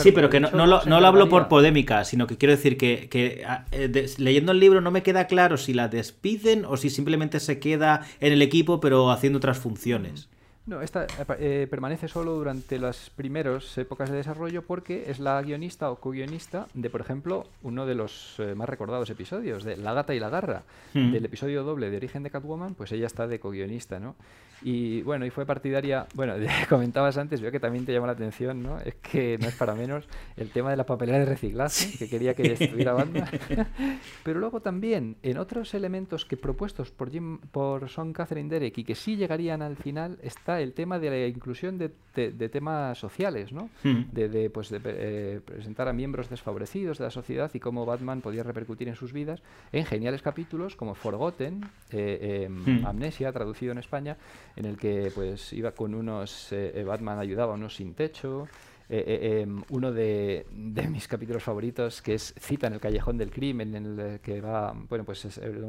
sí, 0.03 0.11
pero 0.11 0.29
que 0.29 0.39
no, 0.39 0.65
lo, 0.65 0.81
se 0.81 0.89
no 0.89 0.99
lo 1.01 1.07
hablo 1.07 1.29
por 1.29 1.47
polémica, 1.47 2.03
sino 2.05 2.27
que 2.27 2.37
quiero 2.37 2.53
decir 2.55 2.77
que, 2.77 3.09
que, 3.09 3.43
ah, 3.47 3.65
eh, 3.71 3.87
de- 3.87 4.09
leyendo 4.17 4.51
el 4.51 4.59
libro 4.59 4.81
no 4.81 4.91
me 4.91 5.03
queda 5.03 5.27
claro 5.27 5.57
si 5.57 5.73
la 5.73 5.87
despiden 5.87 6.65
o 6.65 6.77
si 6.77 6.89
simplemente 6.89 7.39
se 7.39 7.59
queda 7.59 8.05
en 8.19 8.33
el 8.33 8.41
equipo 8.41 8.79
pero 8.79 9.11
haciendo 9.11 9.37
otras 9.37 9.57
funciones. 9.57 10.29
No, 10.65 10.81
esta 10.81 11.05
eh, 11.05 11.07
eh, 11.39 11.67
permanece 11.69 12.09
solo 12.09 12.33
durante 12.33 12.77
las 12.77 13.09
primeras 13.09 13.77
épocas 13.77 14.09
de 14.11 14.17
desarrollo 14.17 14.63
porque 14.63 15.05
es 15.07 15.17
la 15.19 15.41
guionista 15.41 15.89
o 15.89 15.95
co-guionista 15.95 16.67
de, 16.73 16.89
por 16.89 16.99
ejemplo, 16.99 17.47
uno 17.63 17.85
de 17.85 17.95
los 17.95 18.35
eh, 18.39 18.53
más 18.53 18.67
recordados 18.67 19.09
episodios, 19.09 19.63
de 19.63 19.77
La 19.77 19.93
gata 19.93 20.13
y 20.13 20.19
la 20.19 20.29
garra, 20.29 20.63
Hmm. 20.93 21.11
del 21.13 21.23
episodio 21.23 21.63
doble 21.63 21.89
de 21.89 21.95
Origen 21.97 22.23
de 22.23 22.31
Catwoman, 22.31 22.73
pues 22.75 22.91
ella 22.91 23.07
está 23.07 23.27
de 23.27 23.39
co-guionista, 23.39 23.99
¿no? 23.99 24.15
Y 24.63 25.01
bueno, 25.03 25.25
y 25.25 25.29
fue 25.29 25.45
partidaria, 25.45 26.07
bueno, 26.15 26.33
comentabas 26.69 27.17
antes, 27.17 27.41
veo 27.41 27.51
que 27.51 27.59
también 27.59 27.85
te 27.85 27.93
llama 27.93 28.07
la 28.07 28.13
atención, 28.13 28.63
¿no? 28.63 28.79
Es 28.79 28.95
que 28.95 29.37
no 29.39 29.47
es 29.47 29.55
para 29.55 29.75
menos 29.75 30.05
el 30.35 30.49
tema 30.49 30.71
de 30.71 30.77
la 30.77 30.85
papelera 30.85 31.19
de 31.19 31.25
reciclaje, 31.25 31.97
que 31.97 32.09
quería 32.09 32.33
que 32.33 32.53
estuviera 32.53 32.93
banda. 32.93 33.29
Pero 34.23 34.39
luego 34.39 34.61
también, 34.61 35.17
en 35.23 35.37
otros 35.37 35.73
elementos 35.73 36.25
que 36.25 36.37
propuestos 36.37 36.91
por 36.91 37.11
Jim, 37.11 37.39
por 37.51 37.89
Son 37.89 38.13
Catherine 38.13 38.49
Derek 38.49 38.77
y 38.79 38.83
que 38.83 38.95
sí 38.95 39.15
llegarían 39.15 39.61
al 39.61 39.75
final, 39.77 40.17
está 40.21 40.59
el 40.61 40.73
tema 40.73 40.99
de 40.99 41.09
la 41.09 41.27
inclusión 41.27 41.77
de, 41.77 41.91
de- 42.15 42.31
de 42.31 42.49
temas 42.49 42.97
sociales, 42.97 43.51
¿no? 43.53 43.69
Hmm. 43.83 44.05
De, 44.11 44.27
de, 44.29 44.49
pues, 44.49 44.69
de 44.69 44.79
eh, 44.83 45.39
presentar 45.45 45.87
a 45.87 45.93
miembros 45.93 46.29
desfavorecidos 46.29 46.97
de 46.97 47.03
la 47.05 47.11
sociedad 47.11 47.51
y 47.53 47.59
cómo 47.59 47.85
Batman 47.85 48.21
podía 48.21 48.43
repercutir 48.43 48.87
en 48.87 48.95
sus 48.95 49.13
vidas 49.13 49.41
en 49.71 49.85
geniales 49.85 50.21
capítulos 50.21 50.75
como 50.75 50.95
Forgotten, 50.95 51.61
eh, 51.91 52.45
em, 52.45 52.57
Hmm. 52.67 52.85
Amnesia, 52.85 53.31
traducido 53.31 53.71
en 53.71 53.77
España, 53.77 54.17
en 54.57 54.65
el 54.65 54.77
que 54.77 55.11
pues 55.13 55.53
iba 55.53 55.71
con 55.71 55.93
unos, 55.93 56.51
eh, 56.51 56.71
eh, 56.75 56.83
Batman 56.83 57.19
ayudaba 57.19 57.53
a 57.53 57.55
unos 57.55 57.75
sin 57.75 57.93
techo, 57.93 58.47
eh, 58.89 59.41
em, 59.43 59.61
uno 59.69 59.91
de, 59.91 60.45
mis 60.89 61.07
capítulos 61.07 61.43
favoritos 61.43 62.01
que 62.01 62.13
es 62.13 62.33
Cita 62.39 62.67
en 62.67 62.73
el 62.73 62.79
callejón 62.79 63.17
del 63.17 63.29
crimen 63.31 63.75
en 63.75 63.99
el 63.99 64.19
que 64.21 64.39
va 64.39 64.73
bueno 64.87 65.03
pues 65.03 65.25
es 65.25 65.37
el, 65.39 65.65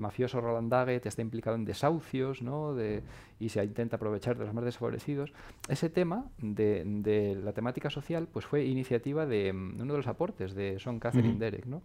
mafioso 0.00 0.40
Roland 0.40 0.68
Daggett 0.68 1.06
está 1.06 1.22
implicado 1.22 1.54
en 1.54 1.64
desahucios 1.64 2.42
¿no? 2.42 2.74
Y 3.40 3.48
se 3.48 3.62
intenta 3.64 3.96
aprovechar 3.96 4.38
de 4.38 4.44
los 4.44 4.54
más 4.54 4.64
desfavorecidos 4.64 5.32
ese 5.68 5.90
tema 5.90 6.26
de, 6.38 6.82
de 6.84 7.34
la 7.42 7.52
temática 7.52 7.90
social 7.90 8.28
pues 8.32 8.44
fue 8.46 8.64
iniciativa 8.64 9.26
de 9.26 9.52
mm, 9.52 9.80
uno 9.80 9.92
de 9.92 9.98
los 9.98 10.06
aportes 10.06 10.54
de 10.54 10.78
Son 10.78 10.98
Catherine 11.00 11.30
Ujú. 11.30 11.38
Derek 11.40 11.66
¿no? 11.66 11.82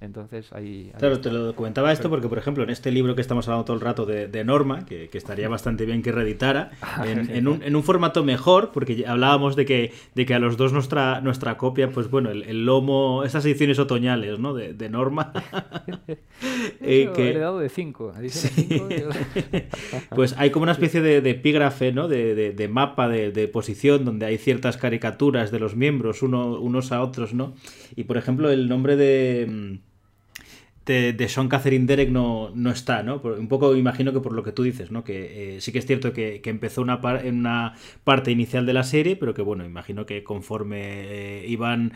entonces 0.00 0.52
ahí, 0.52 0.90
ahí 0.94 0.98
Claro, 0.98 1.14
está. 1.16 1.30
te 1.30 1.36
lo 1.36 1.54
comentaba 1.54 1.92
esto 1.92 2.08
porque, 2.10 2.28
por 2.28 2.38
ejemplo, 2.38 2.64
en 2.64 2.70
este 2.70 2.90
libro 2.90 3.14
que 3.14 3.20
estamos 3.20 3.46
hablando 3.48 3.64
todo 3.64 3.76
el 3.76 3.82
rato 3.82 4.04
de, 4.04 4.26
de 4.26 4.44
Norma, 4.44 4.84
que, 4.84 5.08
que 5.08 5.16
estaría 5.18 5.48
bastante 5.48 5.86
bien 5.86 6.02
que 6.02 6.10
reeditara, 6.10 6.70
en, 7.06 7.30
en 7.30 7.46
un, 7.46 7.62
en 7.62 7.76
un 7.76 7.82
formato 7.84 8.24
mejor, 8.24 8.72
porque 8.72 9.04
hablábamos 9.06 9.54
de 9.54 9.64
que, 9.64 9.92
de 10.16 10.26
que 10.26 10.34
a 10.34 10.40
los 10.40 10.56
dos 10.56 10.72
nuestra, 10.72 11.20
nuestra 11.20 11.56
copia, 11.56 11.88
pues 11.90 12.10
bueno, 12.10 12.30
el, 12.30 12.42
el 12.42 12.66
lomo, 12.66 13.22
estas 13.24 13.44
ediciones 13.46 13.78
otoñales, 13.78 14.40
¿no? 14.40 14.54
De, 14.54 14.74
de 14.74 14.88
Norma. 14.88 15.32
eh, 16.80 17.02
Eso, 17.04 17.12
que- 17.12 17.30
heredado 17.30 17.58
de 17.60 17.68
5 17.68 18.12
Pues 20.14 20.34
hay 20.38 20.50
como 20.50 20.64
una 20.64 20.72
especie 20.72 20.91
de, 21.00 21.20
epígrafe, 21.30 21.92
¿no? 21.92 22.08
De, 22.08 22.34
de- 22.34 22.52
mapa 22.68 23.08
de, 23.08 23.30
posición 23.48 24.04
donde 24.04 24.26
hay 24.26 24.38
ciertas 24.38 24.76
caricaturas 24.76 25.50
de 25.50 25.60
los 25.60 25.76
miembros 25.76 26.22
uno- 26.22 26.60
unos 26.60 26.92
a 26.92 27.02
otros, 27.02 27.32
¿no? 27.34 27.54
Y 27.96 28.04
por 28.04 28.16
ejemplo, 28.18 28.50
el 28.50 28.68
nombre 28.68 28.96
de. 28.96 29.80
De, 30.84 31.12
de 31.12 31.28
Sean 31.28 31.48
Catherine 31.48 31.86
Derek 31.86 32.10
no, 32.10 32.50
no 32.54 32.70
está, 32.70 33.04
¿no? 33.04 33.22
Por- 33.22 33.38
un 33.38 33.46
poco 33.46 33.76
imagino 33.76 34.12
que 34.12 34.18
por 34.20 34.32
lo 34.32 34.42
que 34.42 34.50
tú 34.52 34.64
dices, 34.64 34.90
¿no? 34.90 35.04
Que 35.04 35.56
eh, 35.56 35.60
sí 35.60 35.70
que 35.70 35.78
es 35.78 35.86
cierto 35.86 36.12
que, 36.12 36.40
que 36.40 36.50
empezó 36.50 36.82
una 36.82 37.00
par- 37.00 37.24
en 37.24 37.36
una 37.38 37.74
parte 38.02 38.32
inicial 38.32 38.66
de 38.66 38.72
la 38.72 38.82
serie, 38.82 39.14
pero 39.16 39.32
que 39.32 39.42
bueno, 39.42 39.64
imagino 39.64 40.06
que 40.06 40.24
conforme 40.24 40.80
eh, 41.42 41.44
iban 41.48 41.92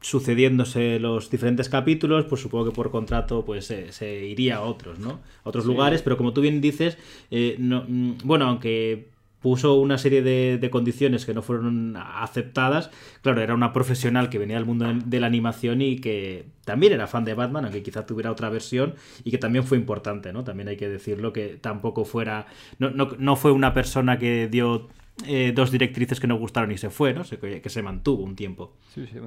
sucediéndose 0.00 0.98
los 0.98 1.30
diferentes 1.30 1.68
capítulos, 1.68 2.24
pues 2.26 2.40
supongo 2.40 2.66
que 2.66 2.70
por 2.72 2.90
contrato 2.90 3.44
pues 3.44 3.66
se- 3.66 3.92
se 3.92 4.26
iría 4.26 4.56
a 4.56 4.62
otros, 4.62 4.98
¿no? 4.98 5.20
A 5.44 5.48
otros 5.48 5.64
lugares, 5.66 6.02
pero 6.02 6.16
como 6.16 6.32
tú 6.32 6.40
bien 6.40 6.60
dices, 6.60 6.98
eh, 7.30 7.56
no, 7.58 7.84
mm, 7.86 8.18
bueno, 8.24 8.46
aunque 8.46 9.09
puso 9.40 9.74
una 9.74 9.98
serie 9.98 10.22
de, 10.22 10.70
condiciones 10.70 11.24
que 11.24 11.34
no 11.34 11.42
fueron 11.42 11.96
aceptadas, 11.96 12.90
claro, 13.22 13.40
era 13.40 13.54
una 13.54 13.72
profesional 13.72 14.28
que 14.28 14.38
venía 14.38 14.56
del 14.56 14.66
mundo 14.66 14.86
de, 14.86 15.00
de 15.04 15.20
la 15.20 15.26
animación 15.26 15.82
y 15.82 15.96
que 15.96 16.46
también 16.64 16.92
era 16.92 17.06
fan 17.06 17.24
de 17.24 17.34
Batman, 17.34 17.64
aunque 17.64 17.82
quizá 17.82 18.06
tuviera 18.06 18.30
otra 18.30 18.50
versión 18.50 18.94
y 19.24 19.30
que 19.30 19.38
también 19.38 19.64
fue 19.64 19.78
importante, 19.78 20.32
¿no? 20.32 20.44
También 20.44 20.68
hay 20.68 20.76
que 20.76 20.88
decirlo 20.88 21.32
que 21.32 21.58
tampoco 21.60 22.04
fuera, 22.04 22.46
no, 22.78 22.90
no, 22.90 23.10
no 23.18 23.36
fue 23.36 23.52
una 23.52 23.74
persona 23.74 24.18
que 24.18 24.48
dio 24.48 24.88
eh, 25.26 25.52
dos 25.54 25.70
directrices 25.70 26.20
que 26.20 26.26
no 26.26 26.36
gustaron 26.38 26.70
y 26.72 26.78
se 26.78 26.90
fue, 26.90 27.12
¿no? 27.14 27.22
que, 27.24 27.68
se 27.68 27.82
mantuvo 27.82 28.22
un 28.22 28.36
tiempo. 28.36 28.76
Sí, 28.94 29.06
sí, 29.06 29.18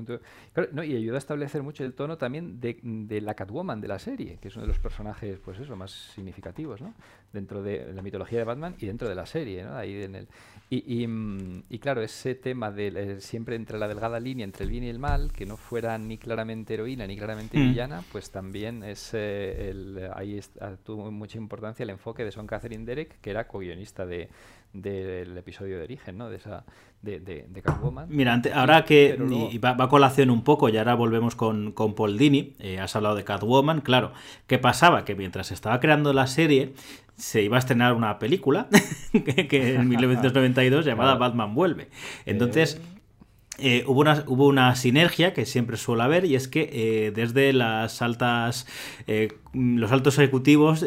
claro, 0.53 0.69
no, 0.71 0.83
y 0.83 0.95
ayuda 0.95 1.15
a 1.15 1.19
establecer 1.19 1.63
mucho 1.63 1.83
el 1.83 1.93
tono 1.93 2.17
también 2.17 2.59
de, 2.59 2.79
de, 2.81 3.21
la 3.21 3.33
Catwoman 3.33 3.81
de 3.81 3.87
la 3.87 3.99
serie, 3.99 4.37
que 4.41 4.47
es 4.49 4.55
uno 4.55 4.63
de 4.63 4.69
los 4.69 4.79
personajes, 4.79 5.39
pues 5.39 5.59
eso, 5.59 5.75
más 5.75 5.91
significativos, 5.91 6.81
¿no? 6.81 6.93
Dentro 7.31 7.61
de 7.63 7.93
la 7.93 8.01
mitología 8.01 8.39
de 8.39 8.45
Batman 8.45 8.75
y 8.79 8.85
dentro 8.85 9.07
de 9.07 9.15
la 9.15 9.25
serie, 9.25 9.63
¿no? 9.63 9.75
Ahí 9.75 10.03
en 10.03 10.15
el, 10.15 10.27
y, 10.69 11.05
mm, 11.05 11.63
y, 11.69 11.79
claro, 11.79 12.01
ese 12.01 12.35
tema 12.35 12.71
de 12.71 12.87
eh, 12.87 13.21
siempre 13.21 13.55
entre 13.55 13.77
la 13.77 13.87
delgada 13.87 14.19
línea 14.19 14.43
entre 14.43 14.63
el 14.63 14.71
bien 14.71 14.83
y 14.83 14.89
el 14.89 14.97
mal, 14.97 15.31
que 15.31 15.45
no 15.45 15.57
fuera 15.57 15.97
ni 15.97 16.17
claramente 16.17 16.73
heroína 16.73 17.05
ni 17.05 17.15
claramente 17.15 17.57
mm. 17.57 17.61
villana, 17.61 18.03
pues 18.11 18.31
también 18.31 18.83
es 18.83 19.11
eh, 19.13 19.69
el, 19.69 20.09
ahí 20.15 20.39
tuvo 20.83 21.11
mucha 21.11 21.37
importancia 21.37 21.83
el 21.83 21.91
enfoque 21.91 22.23
de 22.23 22.31
Son 22.31 22.47
Catherine 22.47 22.85
Derek, 22.85 23.19
que 23.21 23.29
era 23.29 23.47
co-guionista 23.47 24.05
de, 24.05 24.29
del 24.74 25.38
episodio 25.38 25.78
de 25.78 25.84
origen, 25.84 26.17
¿no? 26.17 26.30
De 26.30 26.38
esa 26.38 26.65
de, 27.01 27.19
de, 27.19 27.61
Catwoman. 27.61 28.07
Mira, 28.09 28.41
ahora 28.55 28.86
que 28.86 29.17
va, 29.63 29.76
a 29.78 29.89
colación 29.89 30.30
un 30.30 30.43
poco 30.43 30.69
y 30.69 30.78
ahora 30.78 30.95
volvemos 30.95 31.36
con, 31.36 31.74
con 31.74 31.95
Paul 31.95 32.17
Dini, 32.17 32.55
eh, 32.59 32.80
has 32.80 32.95
hablado 32.95 33.15
de 33.15 33.26
Catwoman, 33.26 33.82
claro, 33.82 34.13
¿qué 34.47 34.57
pasaba? 34.57 35.03
Que 35.03 35.13
mientras 35.13 35.51
estaba 35.51 35.80
creando 35.80 36.13
la 36.13 36.28
serie 36.28 36.74
se 37.15 37.43
iba 37.43 37.57
a 37.57 37.59
estrenar 37.59 37.93
una 37.93 38.19
película 38.19 38.67
que, 39.11 39.76
en 39.76 39.89
1992 39.89 40.86
llamada 40.86 41.15
Batman 41.15 41.53
Vuelve. 41.53 41.89
Entonces, 42.26 42.76
eh, 42.76 43.02
hubo, 43.85 44.01
una, 44.01 44.23
hubo 44.27 44.47
una 44.47 44.75
sinergia 44.75 45.33
que 45.33 45.45
siempre 45.45 45.77
suele 45.77 46.03
haber 46.03 46.25
y 46.25 46.35
es 46.35 46.47
que 46.47 46.69
eh, 46.71 47.11
desde 47.11 47.53
las 47.53 48.01
altas 48.01 48.65
eh, 49.07 49.29
los 49.53 49.91
altos 49.91 50.17
ejecutivos 50.17 50.83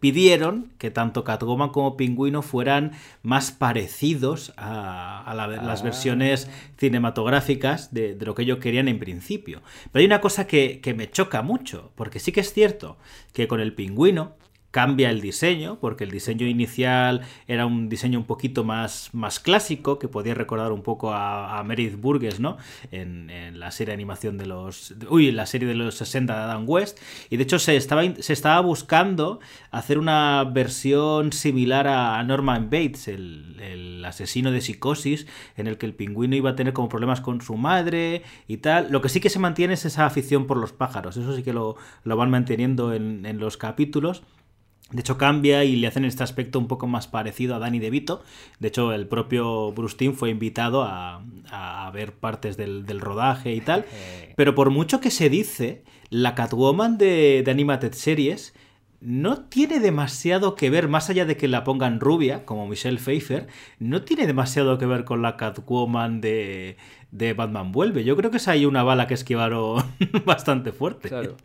pidieron 0.00 0.70
que 0.76 0.90
tanto 0.90 1.24
Catwoman 1.24 1.70
como 1.70 1.96
Pingüino 1.96 2.42
fueran 2.42 2.92
más 3.22 3.50
parecidos 3.50 4.52
a, 4.58 5.32
las 5.66 5.80
ah. 5.80 5.84
versiones 5.84 6.50
cinematográficas 6.76 7.94
de, 7.94 8.14
de, 8.14 8.26
lo 8.26 8.34
que 8.34 8.42
ellos 8.42 8.58
querían 8.58 8.88
en 8.88 8.98
principio. 8.98 9.62
Pero 9.90 10.00
hay 10.00 10.06
una 10.06 10.20
cosa 10.20 10.46
que, 10.46 10.80
que 10.82 10.92
me 10.92 11.10
choca 11.10 11.40
mucho, 11.40 11.92
porque 11.94 12.18
sí 12.18 12.30
que 12.30 12.40
es 12.40 12.52
cierto 12.52 12.98
que 13.32 13.48
con 13.48 13.60
el 13.60 13.72
Pingüino 13.72 14.34
cambia 14.70 15.10
el 15.10 15.20
diseño, 15.20 15.78
porque 15.80 16.04
el 16.04 16.10
diseño 16.10 16.46
inicial 16.46 17.22
era 17.48 17.66
un 17.66 17.88
diseño 17.88 18.18
un 18.18 18.24
poquito 18.24 18.64
más, 18.64 19.10
más 19.12 19.40
clásico, 19.40 19.98
que 19.98 20.08
podía 20.08 20.34
recordar 20.34 20.72
un 20.72 20.82
poco 20.82 21.12
a, 21.12 21.62
Meredith 21.64 22.00
Burgess, 22.00 22.40
¿no? 22.40 22.56
En, 22.90 23.30
la 23.58 23.70
serie 23.70 23.90
de 23.90 23.94
animación 23.94 24.38
de 24.38 24.46
los... 24.46 24.94
Uy, 25.08 25.30
la 25.32 25.46
serie 25.46 25.68
de 25.68 25.74
los 25.74 25.96
60 25.96 26.34
de 26.34 26.40
Adam 26.40 26.64
West. 26.66 26.98
Y 27.28 27.36
de 27.36 27.42
hecho 27.42 27.58
se 27.58 27.76
estaba, 27.76 28.02
se 28.18 28.32
estaba 28.32 28.60
buscando 28.60 29.40
hacer 29.70 29.98
una 29.98 30.44
versión 30.44 31.32
similar 31.32 31.86
a 31.88 32.22
Norman 32.22 32.70
Bates, 32.70 33.08
el, 33.08 34.02
asesino 34.04 34.50
de 34.50 34.60
psicosis, 34.60 35.26
en 35.56 35.66
el 35.66 35.76
que 35.76 35.86
el 35.86 35.94
pingüino 35.94 36.34
iba 36.34 36.50
a 36.50 36.56
tener 36.56 36.72
como 36.72 36.88
problemas 36.88 37.20
con 37.20 37.40
su 37.40 37.56
madre 37.56 38.22
y 38.48 38.56
tal. 38.58 38.90
Lo 38.90 39.02
que 39.02 39.08
sí 39.08 39.20
que 39.20 39.30
se 39.30 39.38
mantiene 39.38 39.74
es 39.74 39.84
esa 39.84 40.06
afición 40.06 40.46
por 40.46 40.56
los 40.56 40.72
pájaros, 40.72 41.16
eso 41.16 41.36
sí 41.36 41.42
que 41.42 41.52
lo, 41.52 41.76
lo 42.04 42.16
van 42.16 42.30
manteniendo 42.30 42.94
en, 42.94 43.26
en 43.26 43.38
los 43.38 43.56
capítulos. 43.56 44.22
De 44.92 45.00
hecho, 45.00 45.18
cambia 45.18 45.64
y 45.64 45.76
le 45.76 45.86
hacen 45.86 46.04
este 46.04 46.24
aspecto 46.24 46.58
un 46.58 46.66
poco 46.66 46.86
más 46.86 47.06
parecido 47.06 47.54
a 47.54 47.58
Danny 47.58 47.78
DeVito. 47.78 48.22
De 48.58 48.68
hecho, 48.68 48.92
el 48.92 49.06
propio 49.06 49.72
Bruce 49.72 49.96
Timm 49.96 50.14
fue 50.14 50.30
invitado 50.30 50.82
a, 50.82 51.22
ver 51.92 52.12
partes 52.12 52.56
del, 52.56 53.00
rodaje 53.00 53.54
y 53.54 53.60
tal. 53.60 53.84
Pero 54.36 54.54
por 54.54 54.70
mucho 54.70 55.00
que 55.00 55.10
se 55.10 55.28
dice, 55.28 55.84
la 56.08 56.34
Catwoman 56.34 56.98
de, 56.98 57.42
de 57.44 57.50
Animated 57.50 57.92
Series 57.92 58.52
no 59.00 59.44
tiene 59.44 59.80
demasiado 59.80 60.54
que 60.54 60.68
ver, 60.68 60.88
más 60.88 61.08
allá 61.08 61.24
de 61.24 61.36
que 61.36 61.48
la 61.48 61.64
pongan 61.64 62.00
rubia, 62.00 62.44
como 62.44 62.68
Michelle 62.68 62.98
Pfeiffer, 62.98 63.46
no 63.78 64.02
tiene 64.02 64.26
demasiado 64.26 64.76
que 64.76 64.86
ver 64.86 65.04
con 65.04 65.22
la 65.22 65.36
Catwoman 65.36 66.20
de, 66.20 66.76
de 67.10 67.32
Batman 67.32 67.72
Vuelve. 67.72 68.04
Yo 68.04 68.16
creo 68.16 68.30
que 68.30 68.36
es 68.36 68.48
ahí 68.48 68.66
una 68.66 68.82
bala 68.82 69.06
que 69.06 69.14
esquivaron 69.14 69.82
bastante 70.26 70.72
fuerte. 70.72 71.08
Claro. 71.08 71.36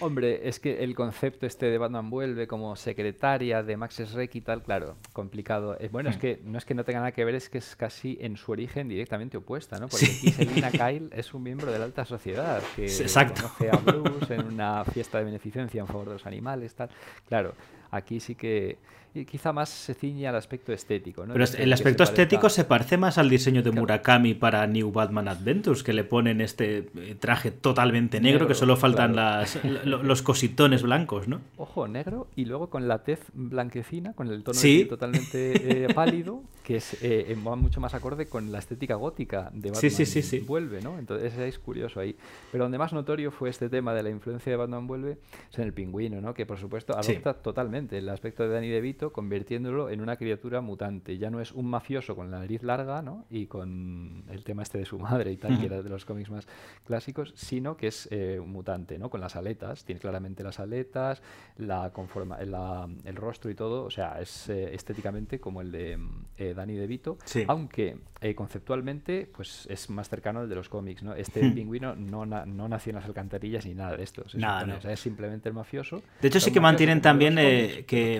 Hombre, 0.00 0.48
es 0.48 0.60
que 0.60 0.84
el 0.84 0.94
concepto 0.94 1.46
este 1.46 1.66
de 1.66 1.78
Batman 1.78 2.10
vuelve 2.10 2.46
como 2.46 2.76
secretaria 2.76 3.62
de 3.62 3.76
Max 3.76 4.00
Schreck 4.04 4.34
y 4.36 4.40
tal, 4.40 4.62
claro, 4.62 4.96
complicado. 5.12 5.76
Eh, 5.80 5.88
bueno, 5.90 6.10
es 6.10 6.16
hmm. 6.16 6.20
que 6.20 6.40
no 6.44 6.58
es 6.58 6.64
que 6.64 6.74
no 6.74 6.84
tenga 6.84 7.00
nada 7.00 7.12
que 7.12 7.24
ver, 7.24 7.34
es 7.34 7.48
que 7.48 7.58
es 7.58 7.74
casi 7.74 8.16
en 8.20 8.36
su 8.36 8.52
origen 8.52 8.88
directamente 8.88 9.36
opuesta, 9.36 9.78
¿no? 9.78 9.88
Porque 9.88 10.06
aquí 10.06 10.30
Selina 10.30 10.70
Kyle 10.72 11.10
es 11.12 11.34
un 11.34 11.42
miembro 11.42 11.72
de 11.72 11.78
la 11.78 11.84
alta 11.84 12.04
sociedad 12.04 12.62
que 12.76 12.86
conoce 13.12 13.70
a 13.70 13.76
Bruce 13.76 14.34
en 14.34 14.46
una 14.46 14.84
fiesta 14.84 15.18
de 15.18 15.24
beneficencia 15.24 15.80
en 15.80 15.86
favor 15.86 16.06
de 16.06 16.12
los 16.14 16.26
animales, 16.26 16.74
tal. 16.74 16.90
Claro, 17.26 17.54
aquí 17.90 18.20
sí 18.20 18.34
que 18.34 18.78
quizá 19.26 19.52
más 19.52 19.68
se 19.68 19.94
ciñe 19.94 20.26
al 20.26 20.36
aspecto 20.36 20.72
estético. 20.72 21.26
¿no? 21.26 21.32
Pero 21.32 21.44
el 21.58 21.72
aspecto 21.72 22.02
estético 22.02 22.48
se 22.48 22.64
parece 22.64 22.96
más 22.96 23.18
al 23.18 23.28
diseño 23.28 23.62
de 23.62 23.70
Murakami 23.70 24.34
para 24.34 24.66
New 24.66 24.92
Batman 24.92 25.28
Adventures, 25.28 25.82
que 25.82 25.92
le 25.92 26.04
ponen 26.04 26.40
este 26.40 26.90
eh, 26.96 27.16
traje 27.18 27.50
totalmente 27.50 28.20
negro, 28.20 28.46
que 28.46 28.54
solo 28.54 28.76
faltan 28.76 29.16
las, 29.16 29.58
los 29.84 30.22
cositones 30.22 30.82
blancos, 30.82 31.28
¿no? 31.28 31.40
Ojo, 31.56 31.88
negro 31.88 32.28
y 32.36 32.44
luego 32.44 32.70
con 32.70 32.88
la 32.88 33.02
tez 33.02 33.20
blanquecina, 33.32 34.12
con 34.14 34.28
el 34.28 34.42
tono 34.42 34.58
totalmente 34.88 35.84
eh, 35.84 35.94
pálido, 35.94 36.42
que 36.62 36.76
es 36.76 36.96
eh, 37.02 37.36
mucho 37.36 37.80
más 37.80 37.94
acorde 37.94 38.26
con 38.26 38.52
la 38.52 38.58
estética 38.58 38.94
gótica 38.94 39.50
de 39.52 39.70
Batman. 39.70 39.90
Sí, 39.90 40.06
sí, 40.06 40.22
sí, 40.22 40.40
Vuelve, 40.40 40.80
¿no? 40.80 40.98
Entonces 40.98 41.36
es 41.38 41.58
curioso 41.58 42.00
ahí. 42.00 42.16
Pero 42.52 42.64
donde 42.64 42.78
más 42.78 42.92
notorio 42.92 43.30
fue 43.30 43.50
este 43.50 43.68
tema 43.68 43.94
de 43.94 44.02
la 44.02 44.10
influencia 44.10 44.50
de 44.50 44.56
Batman 44.56 44.86
Vuelve 44.86 45.18
es 45.50 45.58
en 45.58 45.64
el 45.64 45.72
pingüino, 45.72 46.20
¿no? 46.20 46.34
Que 46.34 46.46
por 46.46 46.58
supuesto 46.58 46.96
adopta 46.96 47.34
totalmente 47.34 47.98
el 47.98 48.08
aspecto 48.08 48.42
de 48.42 48.50
Danny 48.50 48.68
DeVito 48.68 48.97
convirtiéndolo 49.12 49.90
en 49.90 50.00
una 50.00 50.16
criatura 50.16 50.60
mutante. 50.60 51.18
Ya 51.18 51.30
no 51.30 51.40
es 51.40 51.52
un 51.52 51.66
mafioso 51.66 52.14
con 52.16 52.30
la 52.30 52.38
nariz 52.38 52.62
larga, 52.62 53.02
¿no? 53.02 53.24
Y 53.30 53.46
con 53.46 54.24
el 54.30 54.44
tema 54.44 54.62
este 54.62 54.78
de 54.78 54.84
su 54.84 54.98
madre 54.98 55.32
y 55.32 55.36
tal, 55.36 55.58
que 55.58 55.66
era 55.66 55.82
de 55.82 55.88
los 55.88 56.04
cómics 56.04 56.30
más 56.30 56.46
clásicos, 56.84 57.32
sino 57.36 57.76
que 57.76 57.88
es 57.88 58.08
eh, 58.10 58.38
un 58.40 58.50
mutante, 58.50 58.98
¿no? 58.98 59.10
Con 59.10 59.20
las 59.20 59.36
aletas, 59.36 59.84
tiene 59.84 60.00
claramente 60.00 60.42
las 60.42 60.60
aletas, 60.60 61.22
la 61.56 61.90
conforma, 61.92 62.38
el 62.38 63.16
rostro 63.16 63.50
y 63.50 63.54
todo, 63.54 63.84
o 63.84 63.90
sea, 63.90 64.20
es 64.20 64.48
eh, 64.48 64.74
estéticamente 64.74 65.40
como 65.40 65.60
el 65.60 65.72
de 65.72 65.98
eh, 66.36 66.54
Danny 66.54 66.74
DeVito, 66.74 67.18
aunque 67.46 67.98
conceptualmente 68.34 69.30
pues 69.32 69.66
es 69.70 69.88
más 69.90 70.08
cercano 70.08 70.40
al 70.40 70.48
de 70.48 70.54
los 70.56 70.68
cómics, 70.68 71.02
¿no? 71.04 71.14
Este 71.14 71.40
pingüino 71.50 71.94
no, 71.94 72.26
no 72.26 72.68
nació 72.68 72.90
en 72.90 72.96
las 72.96 73.04
alcantarillas 73.04 73.64
ni 73.64 73.74
nada 73.74 73.96
de 73.96 74.02
esto, 74.02 74.24
nada, 74.34 74.78
es 74.90 75.00
simplemente 75.00 75.48
el 75.48 75.54
mafioso. 75.54 76.02
De 76.20 76.28
hecho 76.28 76.40
sí 76.40 76.50
que 76.50 76.60
mantienen 76.60 77.00
también 77.00 77.36
que, 77.36 78.18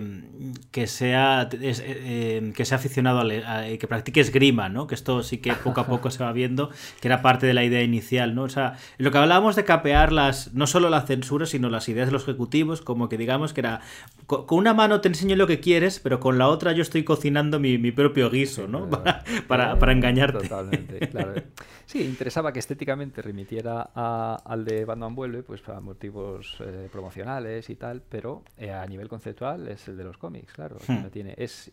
que 0.71 0.87
sea, 0.87 1.49
eh, 1.53 1.75
eh, 1.81 2.53
que 2.55 2.65
sea 2.65 2.77
aficionado 2.77 3.21
a, 3.21 3.65
que 3.79 3.87
practique 3.89 4.21
esgrima, 4.21 4.69
¿no? 4.69 4.87
Que 4.87 4.95
esto 4.95 5.23
sí 5.23 5.39
que 5.39 5.53
poco 5.55 5.81
a 5.81 5.87
poco 5.89 6.11
se 6.11 6.23
va 6.23 6.33
viendo, 6.33 6.71
que 7.01 7.09
era 7.09 7.23
parte 7.23 7.47
de 7.47 7.55
la 7.55 7.65
idea 7.65 7.83
inicial, 7.83 8.35
¿no? 8.35 8.43
O 8.43 8.49
sea, 8.49 8.77
lo 8.99 9.11
que 9.11 9.19
hablábamos 9.19 9.57
de 9.57 9.65
capear 9.65 10.13
las, 10.13 10.53
no 10.53 10.67
solo 10.67 10.91
la 10.91 11.03
censura, 11.03 11.47
sino 11.47 11.71
las 11.71 11.89
ideas 11.89 12.09
de 12.09 12.13
los 12.13 12.25
ejecutivos, 12.25 12.83
como 12.83 13.09
que 13.09 13.17
digamos 13.17 13.55
que 13.55 13.61
era, 13.61 13.81
con 14.27 14.59
una 14.59 14.75
mano 14.75 15.01
te 15.01 15.09
enseño 15.09 15.37
lo 15.37 15.47
que 15.47 15.61
quieres, 15.61 16.01
pero 16.01 16.21
con 16.21 16.37
la 16.37 16.49
otra 16.49 16.73
yo 16.73 16.83
estoy 16.83 17.03
cocinando 17.03 17.59
mi, 17.59 17.79
propio 17.93 18.31
guiso, 18.31 18.69
¿no? 18.69 18.89
Para, 19.49 19.79
para, 19.79 19.93
engañarte. 19.93 20.41
Totalmente, 20.41 21.09
claro. 21.09 21.35
Sí, 21.87 22.05
interesaba 22.05 22.53
que 22.53 22.59
estéticamente 22.59 23.23
remitiera 23.23 23.81
al 23.81 24.67
de 24.67 24.85
Batman 24.85 25.15
Vuelve, 25.15 25.43
pues 25.43 25.63
para 25.63 25.81
motivos 25.81 26.59
eh, 26.61 26.87
promocionales 26.93 27.71
y 27.71 27.77
tal, 27.77 28.03
pero 28.07 28.43
a 28.71 28.87
nivel 28.87 29.09
conceptual 29.09 29.67
es 29.69 29.89
el 29.89 29.97
de 29.97 30.05
los 30.05 30.19
cómics, 30.19 30.53
claro. 30.59 30.77
Hmm. 30.89 31.03
no 31.03 31.11
tiene, 31.11 31.35
es 31.39 31.71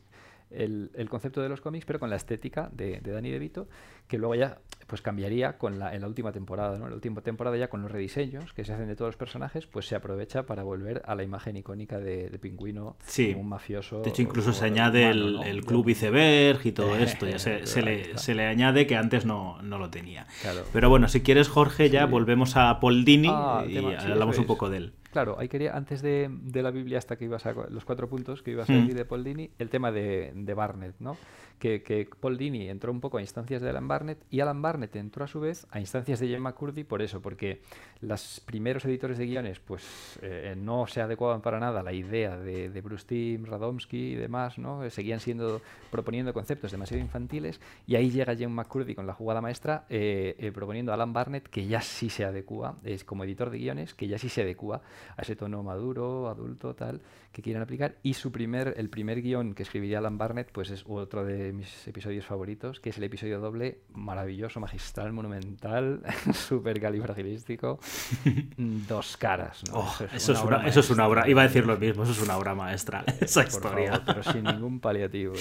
el, 0.51 0.91
el, 0.93 1.09
concepto 1.09 1.41
de 1.41 1.49
los 1.49 1.59
cómics, 1.59 1.85
pero 1.85 1.99
con 1.99 2.11
la 2.11 2.15
estética 2.15 2.69
de, 2.71 2.99
de 3.01 3.11
Danny 3.11 3.31
DeVito, 3.31 3.67
que 4.07 4.19
luego 4.19 4.35
ya 4.35 4.59
pues 4.85 5.01
cambiaría 5.01 5.57
con 5.57 5.79
la, 5.79 5.95
en 5.95 6.01
la 6.01 6.07
última 6.07 6.31
temporada, 6.31 6.77
¿no? 6.77 6.83
En 6.85 6.91
la 6.91 6.95
última 6.95 7.21
temporada 7.21 7.57
ya 7.57 7.69
con 7.69 7.81
los 7.81 7.91
rediseños 7.91 8.53
que 8.53 8.63
se 8.63 8.73
hacen 8.73 8.87
de 8.87 8.95
todos 8.95 9.09
los 9.09 9.17
personajes, 9.17 9.65
pues 9.65 9.87
se 9.87 9.95
aprovecha 9.95 10.45
para 10.45 10.61
volver 10.61 11.01
a 11.05 11.15
la 11.15 11.23
imagen 11.23 11.57
icónica 11.57 11.99
de, 11.99 12.37
Pingüino 12.39 12.95
como 13.15 13.39
un 13.39 13.49
mafioso. 13.49 14.01
De 14.01 14.09
hecho, 14.09 14.21
incluso 14.21 14.53
se 14.53 14.65
añade 14.65 15.09
el, 15.09 15.65
club 15.65 15.89
iceberg 15.89 16.59
y 16.63 16.71
todo 16.71 16.95
esto, 16.97 17.27
ya 17.27 17.39
se, 17.39 17.65
se, 17.65 17.81
le, 17.81 18.15
se, 18.19 18.35
le, 18.35 18.45
añade 18.45 18.85
que 18.85 18.95
antes 18.95 19.25
no, 19.25 19.59
no 19.63 19.79
lo 19.79 19.89
tenía. 19.89 20.27
Pero 20.71 20.89
bueno, 20.89 21.07
si 21.07 21.21
quieres, 21.21 21.47
Jorge, 21.47 21.89
ya 21.89 22.05
volvemos 22.05 22.55
a 22.55 22.79
Paul 22.79 23.03
Dini 23.03 23.29
ah, 23.31 23.65
y 23.67 23.77
hablamos 23.77 24.37
un 24.37 24.45
poco 24.45 24.69
de 24.69 24.77
él. 24.77 24.93
Claro, 25.15 25.37
ahí 25.39 25.47
quería, 25.47 25.77
antes 25.77 26.01
de, 26.01 26.27
de, 26.29 26.61
la 26.61 26.71
Biblia 26.71 26.97
hasta 26.97 27.15
que 27.15 27.23
ibas 27.23 27.45
a 27.45 27.53
los 27.53 27.85
cuatro 27.85 28.09
puntos 28.09 28.43
que 28.43 28.51
ibas 28.51 28.69
a 28.69 28.73
mm. 28.73 28.75
decir 28.81 28.95
de 28.95 29.05
Paul 29.05 29.23
Dini, 29.23 29.49
el 29.59 29.69
tema 29.69 29.89
de, 29.89 30.33
de 30.35 30.53
Barnett, 30.53 30.95
¿no? 30.99 31.15
Que, 31.59 32.07
Paul 32.19 32.37
Dini 32.37 32.69
entró 32.69 32.91
un 32.91 33.01
poco 33.01 33.17
a 33.17 33.21
instancias 33.21 33.61
de 33.61 33.69
Alan 33.69 33.87
Barnett 33.87 34.23
y 34.29 34.39
Alan 34.39 34.61
Barnett 34.61 34.95
entró 34.95 35.25
a 35.25 35.27
su 35.27 35.39
vez 35.39 35.65
a 35.71 35.79
instancias 35.79 36.19
de 36.19 36.27
Jim 36.27 36.41
McCurdy 36.41 36.83
por 36.83 37.01
eso, 37.01 37.21
porque 37.21 37.61
los 38.01 38.41
primeros 38.45 38.85
editores 38.85 39.17
de 39.17 39.25
guiones 39.25 39.59
pues 39.59 40.19
eh, 40.21 40.55
no 40.57 40.87
se 40.87 41.01
adecuaban 41.01 41.41
para 41.41 41.59
nada 41.59 41.79
a 41.79 41.83
la 41.83 41.93
idea 41.93 42.37
de, 42.37 42.69
de 42.69 42.81
Bruce 42.81 43.05
Timm, 43.07 43.45
Radomski 43.45 44.13
y 44.13 44.15
demás, 44.15 44.57
¿no? 44.57 44.87
Seguían 44.89 45.19
siendo, 45.19 45.61
proponiendo 45.91 46.33
conceptos 46.33 46.71
demasiado 46.71 47.01
infantiles 47.01 47.59
y 47.87 47.95
ahí 47.95 48.09
llega 48.11 48.35
Jim 48.35 48.51
McCurdy 48.51 48.95
con 48.95 49.07
la 49.07 49.13
jugada 49.13 49.41
maestra 49.41 49.85
eh, 49.89 50.35
eh, 50.39 50.51
proponiendo 50.51 50.91
a 50.91 50.95
Alan 50.95 51.13
Barnett 51.13 51.47
que 51.47 51.67
ya 51.67 51.81
sí 51.81 52.09
se 52.09 52.25
adecua, 52.25 52.77
es 52.83 53.03
como 53.03 53.23
editor 53.23 53.49
de 53.49 53.59
guiones, 53.59 53.93
que 53.93 54.07
ya 54.07 54.17
sí 54.17 54.29
se 54.29 54.41
adecua 54.41 54.81
a 55.17 55.21
ese 55.21 55.35
tono 55.35 55.63
maduro, 55.63 56.29
adulto, 56.29 56.75
tal, 56.75 57.01
que 57.35 57.41
quieren 57.41 57.61
aplicar. 57.61 57.97
Y 58.01 58.13
su 58.13 58.31
primer, 58.31 58.75
el 58.77 58.89
primer 58.89 59.21
guion 59.21 59.55
que 59.55 59.63
escribiría 59.63 59.97
Alan 59.97 60.17
Barnett, 60.17 60.53
pues 60.53 60.69
es 60.69 60.85
otro 60.87 61.25
de 61.25 61.51
mis 61.51 61.85
episodios 61.85 62.25
favoritos, 62.25 62.79
que 62.79 62.91
es 62.91 62.97
el 62.97 63.03
episodio 63.03 63.41
doble, 63.41 63.81
maravilloso, 63.93 64.61
magistral, 64.61 65.11
monumental, 65.11 66.01
súper 66.33 66.79
califragilístico, 66.79 67.77
dos 68.57 69.17
caras. 69.17 69.63
¿no? 69.69 69.79
Oh, 69.79 69.95
eso, 70.13 70.31
es 70.31 70.41
una, 70.41 70.65
eso, 70.65 70.79
es 70.79 70.89
una, 70.89 71.05
obra, 71.09 71.27
iba 71.27 71.41
a 71.41 71.47
decir 71.47 71.65
lo 71.65 71.77
mismo, 71.77 72.03
eso 72.03 72.13
es 72.13 72.21
una 72.21 72.37
obra 72.37 72.55
maestra, 72.55 73.03
esa 73.19 73.43
historia. 73.43 74.01
pero 74.05 74.23
sin 74.23 74.45
ningún 74.45 74.79
paliativo. 74.79 75.33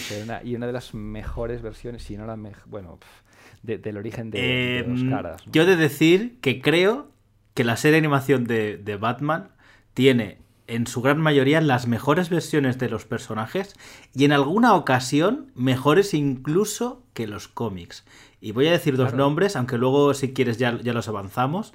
y 0.42 0.56
una 0.56 0.66
de 0.66 0.72
las 0.72 0.94
mejores 0.94 1.62
versiones, 1.62 2.02
si 2.02 2.16
no 2.16 2.26
la 2.26 2.34
mejor, 2.34 2.64
bueno, 2.66 2.98
del 3.62 3.96
origen 3.96 4.32
de, 4.32 4.84
dos 4.84 5.00
em, 5.00 5.10
caras. 5.10 5.44
Yo 5.46 5.62
he 5.62 5.66
de 5.66 5.76
decir 5.76 6.40
que 6.40 6.60
creo 6.60 7.12
que 7.54 7.62
la 7.62 7.76
serie 7.76 7.92
de 7.92 7.98
animación 7.98 8.46
de, 8.46 8.78
de 8.78 8.96
Batman 8.96 9.50
tiene 9.94 10.43
en 10.66 10.86
su 10.86 11.02
gran 11.02 11.20
mayoría 11.20 11.60
las 11.60 11.86
mejores 11.86 12.30
versiones 12.30 12.78
de 12.78 12.88
los 12.88 13.04
personajes 13.04 13.74
y 14.14 14.24
en 14.24 14.32
alguna 14.32 14.74
ocasión 14.74 15.50
mejores 15.54 16.14
incluso 16.14 17.02
que 17.12 17.26
los 17.26 17.48
cómics. 17.48 18.04
Y 18.40 18.52
voy 18.52 18.68
a 18.68 18.72
decir 18.72 18.96
dos 18.96 19.14
nombres, 19.14 19.56
aunque 19.56 19.78
luego 19.78 20.14
si 20.14 20.32
quieres 20.32 20.58
ya, 20.58 20.78
ya 20.80 20.92
los 20.92 21.08
avanzamos. 21.08 21.72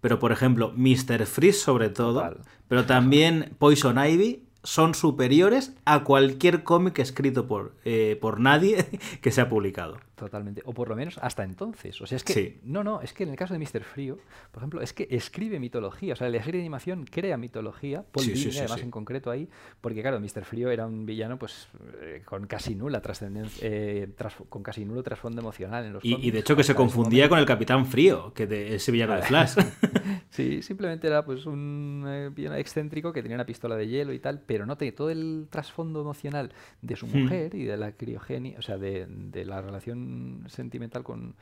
Pero 0.00 0.18
por 0.18 0.32
ejemplo, 0.32 0.72
Mr. 0.76 1.26
Freeze 1.26 1.58
sobre 1.58 1.90
todo, 1.90 2.36
pero 2.68 2.86
también 2.86 3.54
Poison 3.58 3.98
Ivy 3.98 4.44
son 4.62 4.94
superiores 4.94 5.74
a 5.84 6.04
cualquier 6.04 6.62
cómic 6.64 6.98
escrito 6.98 7.46
por, 7.46 7.74
eh, 7.84 8.18
por 8.20 8.40
nadie 8.40 8.86
que 9.20 9.30
se 9.30 9.40
ha 9.40 9.48
publicado. 9.48 9.98
Totalmente. 10.20 10.60
O 10.66 10.74
por 10.74 10.90
lo 10.90 10.96
menos 10.96 11.16
hasta 11.22 11.44
entonces. 11.44 11.98
O 12.02 12.06
sea, 12.06 12.16
es 12.16 12.24
que. 12.24 12.60
No, 12.62 12.84
no, 12.84 13.00
es 13.00 13.14
que 13.14 13.22
en 13.22 13.30
el 13.30 13.36
caso 13.36 13.54
de 13.54 13.58
Mr. 13.58 13.82
Frío, 13.84 14.18
por 14.52 14.60
ejemplo, 14.60 14.82
es 14.82 14.92
que 14.92 15.08
escribe 15.10 15.58
mitología. 15.58 16.12
O 16.12 16.16
sea, 16.16 16.28
la 16.28 16.42
serie 16.42 16.58
de 16.58 16.64
animación 16.64 17.06
crea 17.06 17.38
mitología. 17.38 18.04
Paul 18.12 18.26
sí, 18.26 18.50
además, 18.58 18.82
en 18.82 18.90
concreto 18.90 19.30
ahí. 19.30 19.48
Porque, 19.80 20.02
claro, 20.02 20.20
Mr. 20.20 20.44
Frío 20.44 20.70
era 20.70 20.86
un 20.86 21.06
villano, 21.06 21.38
pues, 21.38 21.68
eh, 22.02 22.20
con 22.24 22.46
casi 22.46 22.74
nula 22.74 23.00
trascendencia. 23.00 23.66
Eh, 23.66 24.08
con 24.50 24.62
casi 24.62 24.84
nulo 24.84 25.02
trasfondo 25.02 25.40
emocional 25.40 25.86
en 25.86 25.94
los 25.94 26.04
y, 26.04 26.16
y 26.16 26.30
de 26.30 26.40
hecho, 26.40 26.54
que 26.54 26.64
se 26.64 26.74
confundía 26.74 27.30
con 27.30 27.38
el 27.38 27.46
Capitán 27.46 27.86
Frío, 27.86 28.34
que 28.34 28.46
de 28.46 28.74
ese 28.74 28.92
villano 28.92 29.14
de 29.14 29.22
Flash. 29.22 29.54
sí, 30.30 30.60
simplemente 30.60 31.06
era, 31.06 31.24
pues, 31.24 31.46
un 31.46 32.32
villano 32.34 32.56
excéntrico 32.56 33.12
que 33.12 33.22
tenía 33.22 33.36
una 33.36 33.46
pistola 33.46 33.76
de 33.76 33.88
hielo 33.88 34.12
y 34.12 34.18
tal 34.18 34.40
pero 34.50 34.66
no 34.66 34.76
tiene 34.76 34.92
todo 34.92 35.10
el 35.10 35.46
trasfondo 35.48 36.00
emocional 36.00 36.52
de 36.82 36.96
su 36.96 37.06
hmm. 37.06 37.22
mujer 37.22 37.54
y 37.54 37.64
de 37.64 37.76
la 37.76 37.92
criogenia, 37.92 38.58
o 38.58 38.62
sea, 38.62 38.78
de, 38.78 39.06
la 39.44 39.60
relación 39.60 40.09
sentimental 40.48 41.02
con, 41.02 41.34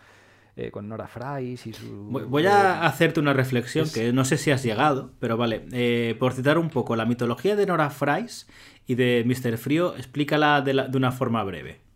eh, 0.57 0.71
con 0.71 0.89
Nora 0.89 1.07
Fries 1.07 1.67
y 1.67 1.73
su... 1.73 1.87
Voy 2.11 2.47
a 2.47 2.85
hacerte 2.85 3.21
una 3.21 3.33
reflexión 3.33 3.89
que 3.91 4.13
no 4.13 4.25
sé 4.25 4.37
si 4.37 4.51
has 4.51 4.63
llegado, 4.63 5.13
pero 5.21 5.37
vale, 5.37 5.65
eh, 5.73 6.17
por 6.19 6.33
citar 6.33 6.59
un 6.59 6.71
poco, 6.71 6.97
la 6.97 7.07
mitología 7.07 7.57
de 7.57 7.67
Nora 7.67 7.91
Fries 7.91 8.49
y 8.87 8.95
de 8.95 9.25
Mr. 9.27 9.59
Frío, 9.59 9.95
explícala 9.97 10.61
de, 10.61 10.89
de 10.89 10.97
una 10.97 11.13
forma 11.13 11.45
breve. 11.45 11.88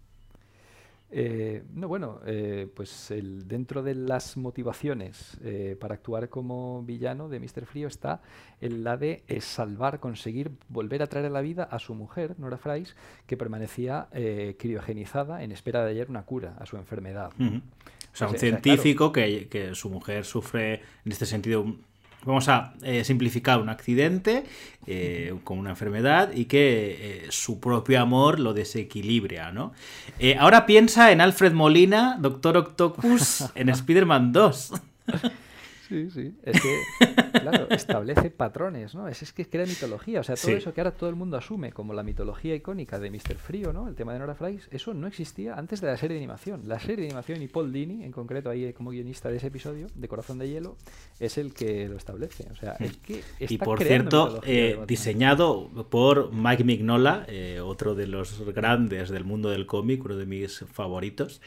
Eh, 1.15 1.63
no, 1.75 1.89
bueno, 1.89 2.21
eh, 2.25 2.67
pues 2.75 3.11
el, 3.11 3.47
dentro 3.47 3.83
de 3.83 3.95
las 3.95 4.39
motivaciones 4.39 5.37
eh, 5.45 5.77
para 5.79 5.95
actuar 5.95 6.31
como 6.31 6.83
villano 6.83 7.29
de 7.29 7.39
Mr. 7.39 7.67
Frío 7.67 7.87
está 7.87 8.23
el 8.63 8.83
la 8.83 8.97
de 8.97 9.23
salvar, 9.41 10.01
conseguir 10.01 10.53
volver 10.69 11.03
a 11.03 11.07
traer 11.09 11.27
a 11.27 11.31
la 11.31 11.43
vida 11.43 11.65
a 11.65 11.79
su 11.79 11.95
mujer, 11.95 12.35
Nora 12.39 12.57
Fries, 12.57 12.97
que 13.27 13.37
permanecía 13.37 14.09
criogenizada 14.59 15.43
en 15.43 15.53
espera 15.53 15.85
de 15.85 15.91
hallar 15.91 16.09
una 16.09 16.23
cura 16.23 16.57
a 16.59 16.65
su 16.65 16.77
enfermedad. 16.77 17.31
O 17.39 18.17
sea, 18.17 18.29
un 18.29 18.39
científico 18.39 19.13
que, 19.13 19.49
que, 19.49 19.75
su 19.75 19.91
mujer 19.91 20.25
sufre 20.25 20.75
en 21.05 21.13
este 21.13 21.27
sentido 21.27 21.77
vamos 22.25 22.49
a 22.49 22.75
eh, 22.83 23.05
simplificar 23.05 23.61
un 23.61 23.69
accidente 23.69 24.45
eh, 24.87 25.35
con 25.45 25.59
una 25.59 25.71
enfermedad 25.71 26.33
y 26.33 26.47
que 26.47 27.25
eh, 27.25 27.27
su 27.31 27.61
propio 27.61 28.01
amor 28.01 28.41
lo 28.41 28.55
desequilibra, 28.55 29.53
¿no? 29.53 29.73
ahora 30.39 30.67
piensa 30.67 31.11
en 31.11 31.21
Alfred 31.21 31.53
Molina, 31.53 32.17
Doctor 32.21 32.57
Octopus, 32.57 33.45
en 33.55 33.69
Spider-Man 33.71 34.33
2. 34.33 34.73
Sí, 35.93 36.11
sí. 36.11 36.35
Es 36.43 36.59
que, 36.63 36.81
claro, 37.39 37.69
establece 37.69 38.31
patrones, 38.31 38.95
¿no? 38.95 39.09
Es, 39.09 39.23
es 39.23 39.35
que 39.35 39.47
crea 39.47 39.67
mitología. 39.67 40.21
O 40.21 40.23
sea, 40.23 40.37
todo 40.37 40.53
eso 40.53 40.73
que 40.73 40.81
ahora 40.81 40.93
todo 40.93 41.11
el 41.11 41.17
mundo 41.17 41.37
asume 41.37 41.71
como 41.71 41.93
la 41.93 42.03
mitología 42.03 42.55
icónica 42.55 42.99
de 42.99 43.11
Mr. 43.11 43.37
Frío, 43.37 43.75
¿no? 43.75 43.89
El 43.89 43.95
tema 43.95 44.15
de 44.15 44.19
Nora 44.19 44.35
Fries, 44.35 44.69
eso 44.71 44.95
no 44.95 45.07
existía 45.07 45.55
antes 45.55 45.83
de 45.83 45.89
la 45.89 45.99
serie 45.99 46.15
de 46.15 46.21
animación. 46.21 46.63
La 46.67 46.81
serie 46.81 46.97
de 46.97 47.05
animación 47.09 47.43
y 47.43 47.49
Paul 47.49 47.73
Dini, 47.73 48.05
en 48.05 48.11
concreto 48.11 48.49
ahí 48.49 48.73
como 48.73 48.91
guionista 48.91 49.29
de 49.29 49.37
ese 49.37 49.49
episodio, 49.49 49.89
de 49.95 50.09
Corazón 50.09 50.39
de 50.39 50.49
Hielo, 50.49 50.79
es 51.21 51.37
el 51.37 51.53
que 51.53 51.87
lo 51.89 51.99
establece. 51.99 52.47
O 52.51 52.57
sea, 52.57 52.77
el 52.81 52.97
que 52.99 53.21
Y 53.39 53.59
por 53.59 53.83
cierto, 53.83 54.41
eh, 54.47 54.79
diseñado 54.87 55.69
por 55.91 56.33
Mike 56.33 56.65
Mignola, 56.65 57.27
eh, 57.29 57.61
otro 57.61 57.95
de 57.95 58.07
los 58.07 58.41
grandes 58.55 59.11
del 59.11 59.25
mundo 59.25 59.51
del 59.51 59.67
cómic, 59.67 60.03
uno 60.07 60.17
de 60.17 60.25
mis 60.25 60.61
favoritos. 60.73 61.43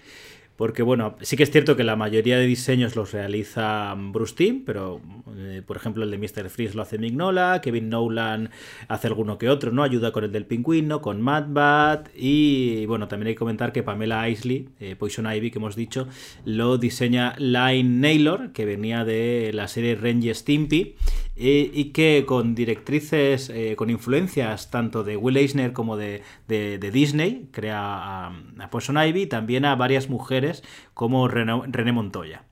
Porque, 0.55 0.83
bueno, 0.83 1.17
sí 1.21 1.35
que 1.35 1.43
es 1.43 1.51
cierto 1.51 1.75
que 1.75 1.83
la 1.83 1.97
mayoría 1.97 2.37
de 2.37 2.45
diseños 2.45 2.95
los 2.95 3.11
realiza 3.11 3.93
Bruce 3.97 4.35
Timm, 4.35 4.63
pero, 4.63 5.01
eh, 5.35 5.61
por 5.65 5.75
ejemplo, 5.75 6.05
el 6.05 6.11
de 6.11 6.17
Mr. 6.17 6.49
Freeze 6.49 6.75
lo 6.75 6.81
hace 6.81 6.97
Mignola, 6.97 7.59
Kevin 7.61 7.89
Nolan 7.89 8.51
hace 8.87 9.07
alguno 9.07 9.37
que 9.37 9.49
otro, 9.49 9.73
¿no? 9.73 9.83
Ayuda 9.83 10.13
con 10.13 10.23
el 10.23 10.31
del 10.31 10.45
pingüino, 10.45 11.01
con 11.01 11.21
Mad 11.21 11.47
Bat, 11.49 12.09
y, 12.15 12.85
bueno, 12.85 13.09
también 13.09 13.27
hay 13.27 13.33
que 13.33 13.39
comentar 13.39 13.73
que 13.73 13.83
Pamela 13.83 14.29
Isley, 14.29 14.69
eh, 14.79 14.95
Poison 14.95 15.29
Ivy, 15.29 15.51
que 15.51 15.59
hemos 15.59 15.75
dicho, 15.75 16.07
lo 16.45 16.77
diseña 16.77 17.35
Line 17.37 17.99
Naylor, 17.99 18.53
que 18.53 18.65
venía 18.65 19.03
de 19.03 19.51
la 19.53 19.67
serie 19.67 19.95
Range 19.95 20.33
Stimpy, 20.33 20.95
y 21.37 21.91
que 21.91 22.23
con 22.25 22.55
directrices, 22.55 23.49
eh, 23.49 23.75
con 23.75 23.89
influencias 23.89 24.71
tanto 24.71 25.03
de 25.03 25.17
Will 25.17 25.35
Eisner 25.35 25.73
como 25.73 25.97
de, 25.97 26.23
Disney, 26.47 27.49
crea 27.51 27.79
a, 27.79 28.27
a 28.59 28.69
Poison 28.69 28.97
Ivy, 28.97 29.27
también 29.27 29.65
a 29.65 29.75
varias 29.75 30.09
mujeres 30.09 30.63
como 30.93 31.27
René, 31.27 31.91
Montoya. 31.91 32.43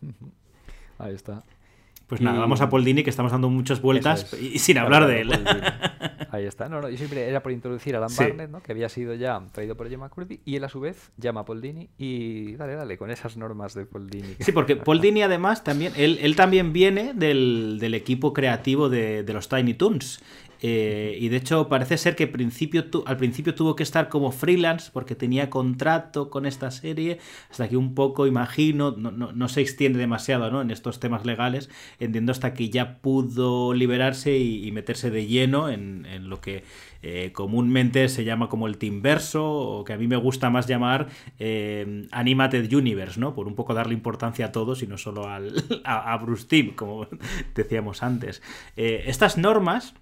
Ahí 0.98 1.14
está. 1.14 1.42
Pues 2.06 2.20
nada, 2.20 2.38
vamos 2.38 2.60
a 2.60 2.68
Paul 2.68 2.84
Dini, 2.84 3.02
que 3.02 3.10
estamos 3.10 3.32
dando 3.32 3.48
muchas 3.48 3.80
vueltas 3.80 4.34
y 4.34 4.58
sin 4.58 4.76
hablar 4.76 5.06
de 5.06 5.22
él. 5.22 5.30
Ahí 6.32 6.46
está. 6.46 6.66
No, 6.66 6.80
no, 6.80 6.88
yo 6.88 6.96
siempre 6.96 7.28
era 7.28 7.42
por 7.42 7.52
introducir 7.52 7.94
a 7.94 7.98
Alan 7.98 8.10
Barnett, 8.16 8.50
¿no? 8.50 8.62
que 8.62 8.72
había 8.72 8.88
sido 8.88 9.12
ya 9.12 9.42
traído 9.52 9.76
por 9.76 9.90
Gemma 9.90 10.06
McCurdy, 10.06 10.40
y 10.46 10.56
él 10.56 10.64
a 10.64 10.70
su 10.70 10.80
vez 10.80 11.12
llama 11.18 11.40
a 11.40 11.44
Paul 11.44 11.60
Dini 11.60 11.90
y 11.98 12.54
dale, 12.54 12.74
dale, 12.74 12.96
con 12.96 13.10
esas 13.10 13.36
normas 13.36 13.74
de 13.74 13.84
Paul 13.84 14.08
Dini. 14.08 14.36
Sí, 14.40 14.50
porque 14.50 14.76
Paul 14.76 15.02
Dini 15.02 15.22
además 15.22 15.62
también, 15.62 15.92
él, 15.94 16.18
él 16.22 16.34
también 16.34 16.72
viene 16.72 17.12
del, 17.12 17.76
del 17.78 17.92
equipo 17.92 18.32
creativo 18.32 18.88
de, 18.88 19.24
de, 19.24 19.32
los 19.34 19.50
Tiny 19.50 19.74
Toons. 19.74 20.22
Eh, 20.64 21.18
y 21.20 21.28
de 21.28 21.38
hecho 21.38 21.68
parece 21.68 21.98
ser 21.98 22.14
que 22.14 22.22
al 22.24 23.16
principio 23.16 23.54
tuvo 23.54 23.74
que 23.74 23.82
estar 23.82 24.08
como 24.08 24.30
freelance 24.30 24.90
porque 24.92 25.16
tenía 25.16 25.50
contrato 25.50 26.30
con 26.30 26.46
esta 26.46 26.70
serie, 26.70 27.18
hasta 27.50 27.68
que 27.68 27.76
un 27.76 27.96
poco, 27.96 28.28
imagino, 28.28 28.92
no, 28.92 29.48
se 29.48 29.60
extiende 29.60 29.98
demasiado 29.98 30.50
¿no? 30.52 30.62
en 30.62 30.70
estos 30.70 31.00
temas 31.00 31.26
legales, 31.26 31.68
entiendo 31.98 32.30
hasta 32.30 32.54
que 32.54 32.70
ya 32.70 32.98
pudo 32.98 33.74
liberarse 33.74 34.38
y, 34.38 34.70
meterse 34.70 35.10
de 35.10 35.26
lleno 35.26 35.68
en, 35.68 36.06
lo 36.28 36.40
que 36.40 36.62
eh, 37.02 37.30
comúnmente 37.32 38.08
se 38.08 38.24
llama 38.24 38.48
como 38.48 38.68
el 38.68 38.78
Teamverso, 38.78 39.44
o 39.44 39.84
que 39.84 39.92
a 39.92 39.98
mí 39.98 40.06
me 40.06 40.16
gusta 40.16 40.48
más 40.48 40.68
llamar 40.68 41.08
eh, 41.40 42.06
Animated 42.12 42.72
Universe, 42.72 43.18
¿no? 43.18 43.34
Por 43.34 43.48
un 43.48 43.56
poco 43.56 43.74
darle 43.74 43.94
importancia 43.94 44.46
a 44.46 44.52
todos 44.52 44.82
y 44.82 44.86
no 44.86 44.96
solo 44.96 45.28
al, 45.28 45.52
a, 45.84 46.16
Bruce 46.18 46.46
Team, 46.46 46.70
como 46.74 47.08
decíamos 47.54 48.02
antes. 48.02 48.40
estas 48.76 49.36
normas 49.36 49.94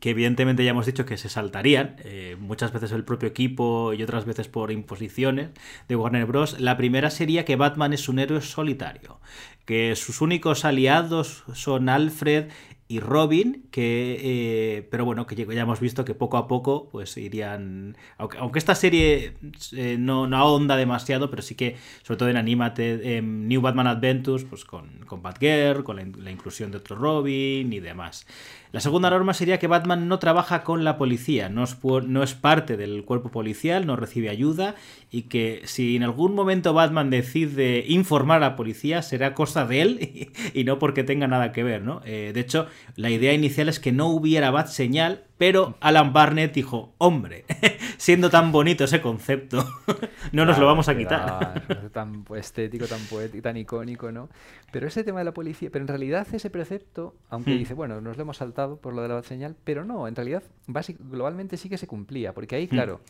que 0.00 0.10
evidentemente 0.10 0.64
ya 0.64 0.70
hemos 0.70 0.86
dicho 0.86 1.06
que 1.06 1.16
se 1.16 1.28
saltarían, 1.28 1.96
eh, 2.04 2.36
muchas 2.38 2.72
veces 2.72 2.92
el 2.92 3.04
propio 3.04 3.28
equipo 3.28 3.92
y 3.92 4.02
otras 4.02 4.24
veces 4.24 4.48
por 4.48 4.70
imposiciones 4.72 5.50
de 5.88 5.96
Warner 5.96 6.26
Bros. 6.26 6.60
La 6.60 6.76
primera 6.76 7.10
sería 7.10 7.44
que 7.44 7.56
Batman 7.56 7.92
es 7.92 8.08
un 8.08 8.18
héroe 8.18 8.40
solitario, 8.40 9.20
que 9.64 9.94
sus 9.96 10.20
únicos 10.20 10.64
aliados 10.64 11.44
son 11.54 11.88
Alfred 11.88 12.48
y 12.86 13.00
Robin, 13.00 13.66
que 13.70 14.20
eh, 14.22 14.88
pero 14.90 15.06
bueno, 15.06 15.26
que 15.26 15.34
ya 15.34 15.62
hemos 15.62 15.80
visto 15.80 16.04
que 16.04 16.14
poco 16.14 16.36
a 16.36 16.46
poco 16.46 16.90
pues 16.90 17.16
irían, 17.16 17.96
aunque, 18.18 18.58
esta 18.58 18.74
serie 18.74 19.36
eh, 19.72 19.96
no, 19.98 20.26
no, 20.26 20.36
ahonda 20.36 20.76
demasiado, 20.76 21.30
pero 21.30 21.40
sí 21.40 21.54
que 21.54 21.76
sobre 22.02 22.18
todo 22.18 22.28
en 22.28 22.36
Animate, 22.36 23.16
en 23.16 23.48
New 23.48 23.62
Batman 23.62 23.86
Adventures, 23.86 24.44
pues 24.44 24.66
con, 24.66 24.98
con 25.06 25.22
Batgirl, 25.22 25.82
con 25.82 25.96
la 25.96 26.30
inclusión 26.30 26.70
de 26.70 26.78
otro 26.78 26.96
Robin 26.96 27.72
y 27.72 27.80
demás. 27.80 28.26
La 28.74 28.80
segunda 28.80 29.08
norma 29.08 29.34
sería 29.34 29.60
que 29.60 29.68
Batman 29.68 30.08
no 30.08 30.18
trabaja 30.18 30.64
con 30.64 30.82
la 30.82 30.98
policía, 30.98 31.48
no 31.48 31.62
es, 31.62 31.76
no 31.84 32.24
es 32.24 32.34
parte 32.34 32.76
del 32.76 33.04
cuerpo 33.04 33.30
policial, 33.30 33.86
no 33.86 33.94
recibe 33.94 34.30
ayuda 34.30 34.74
y 35.12 35.22
que 35.22 35.62
si 35.62 35.94
en 35.94 36.02
algún 36.02 36.34
momento 36.34 36.74
Batman 36.74 37.08
decide 37.08 37.84
informar 37.86 38.38
a 38.38 38.48
la 38.48 38.56
policía 38.56 39.02
será 39.02 39.32
cosa 39.32 39.64
de 39.64 39.80
él 39.80 40.32
y, 40.54 40.64
no 40.64 40.80
porque 40.80 41.04
tenga 41.04 41.28
nada 41.28 41.52
que 41.52 41.62
ver, 41.62 41.82
¿no? 41.82 42.00
Eh, 42.04 42.32
de 42.34 42.40
hecho, 42.40 42.66
la 42.96 43.10
idea 43.10 43.32
inicial 43.32 43.68
es 43.68 43.78
que 43.78 43.92
no 43.92 44.08
hubiera 44.08 44.50
bat 44.50 44.66
señal, 44.66 45.22
pero 45.46 45.74
Alan 45.80 46.14
Barnett 46.14 46.54
dijo, 46.54 46.94
hombre, 46.96 47.44
siendo 47.98 48.30
tan 48.30 48.50
bonito 48.50 48.84
ese 48.84 49.02
concepto, 49.02 49.62
no 50.32 50.46
nos 50.46 50.56
lo 50.56 50.64
vamos 50.64 50.88
a 50.88 50.96
quitar. 50.96 51.90
tan 51.92 52.24
estético, 52.34 52.86
tan 52.86 53.00
poético, 53.10 53.42
tan 53.42 53.58
icónico, 53.58 54.10
¿no? 54.10 54.30
Pero 54.72 54.86
ese 54.88 55.04
tema 55.04 55.18
de 55.18 55.26
la 55.26 55.34
policía, 55.34 55.68
pero 55.70 55.82
en 55.82 55.88
realidad 55.88 56.26
ese 56.32 56.48
precepto, 56.48 57.14
aunque 57.28 57.54
hmm. 57.54 57.58
dice, 57.58 57.74
bueno, 57.74 58.00
nos 58.00 58.16
lo 58.16 58.22
hemos 58.22 58.38
saltado 58.38 58.78
por 58.78 58.94
lo 58.94 59.02
de 59.02 59.08
la 59.08 59.22
señal, 59.22 59.54
pero 59.64 59.84
no, 59.84 60.08
en 60.08 60.16
realidad 60.16 60.42
globalmente 60.66 61.58
sí 61.58 61.68
que 61.68 61.76
se 61.76 61.86
cumplía, 61.86 62.32
porque 62.32 62.56
ahí, 62.56 62.64
hmm. 62.64 62.70
claro, 62.70 63.02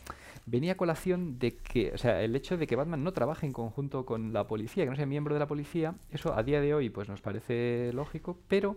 venía 0.45 0.76
colación 0.76 1.39
de 1.39 1.55
que, 1.55 1.93
o 1.95 1.99
sea, 1.99 2.20
el 2.20 2.35
hecho 2.35 2.57
de 2.57 2.66
que 2.66 2.74
Batman 2.74 3.05
no 3.05 3.12
trabaje 3.12 3.47
en 3.47 3.53
conjunto 3.53 4.05
con 4.05 4.32
la 4.32 4.49
policía, 4.49 4.82
que 4.82 4.91
no 4.91 4.97
sea 4.97 5.07
miembro 5.07 5.35
de 5.35 5.39
la 5.39 5.47
policía, 5.47 5.95
eso 6.11 6.37
a 6.37 6.43
día 6.43 6.61
de 6.61 6.74
hoy 6.74 6.91
pues 6.91 7.09
nos 7.09 7.20
parece 7.20 7.93
lógico, 7.93 8.37
pero 8.49 8.76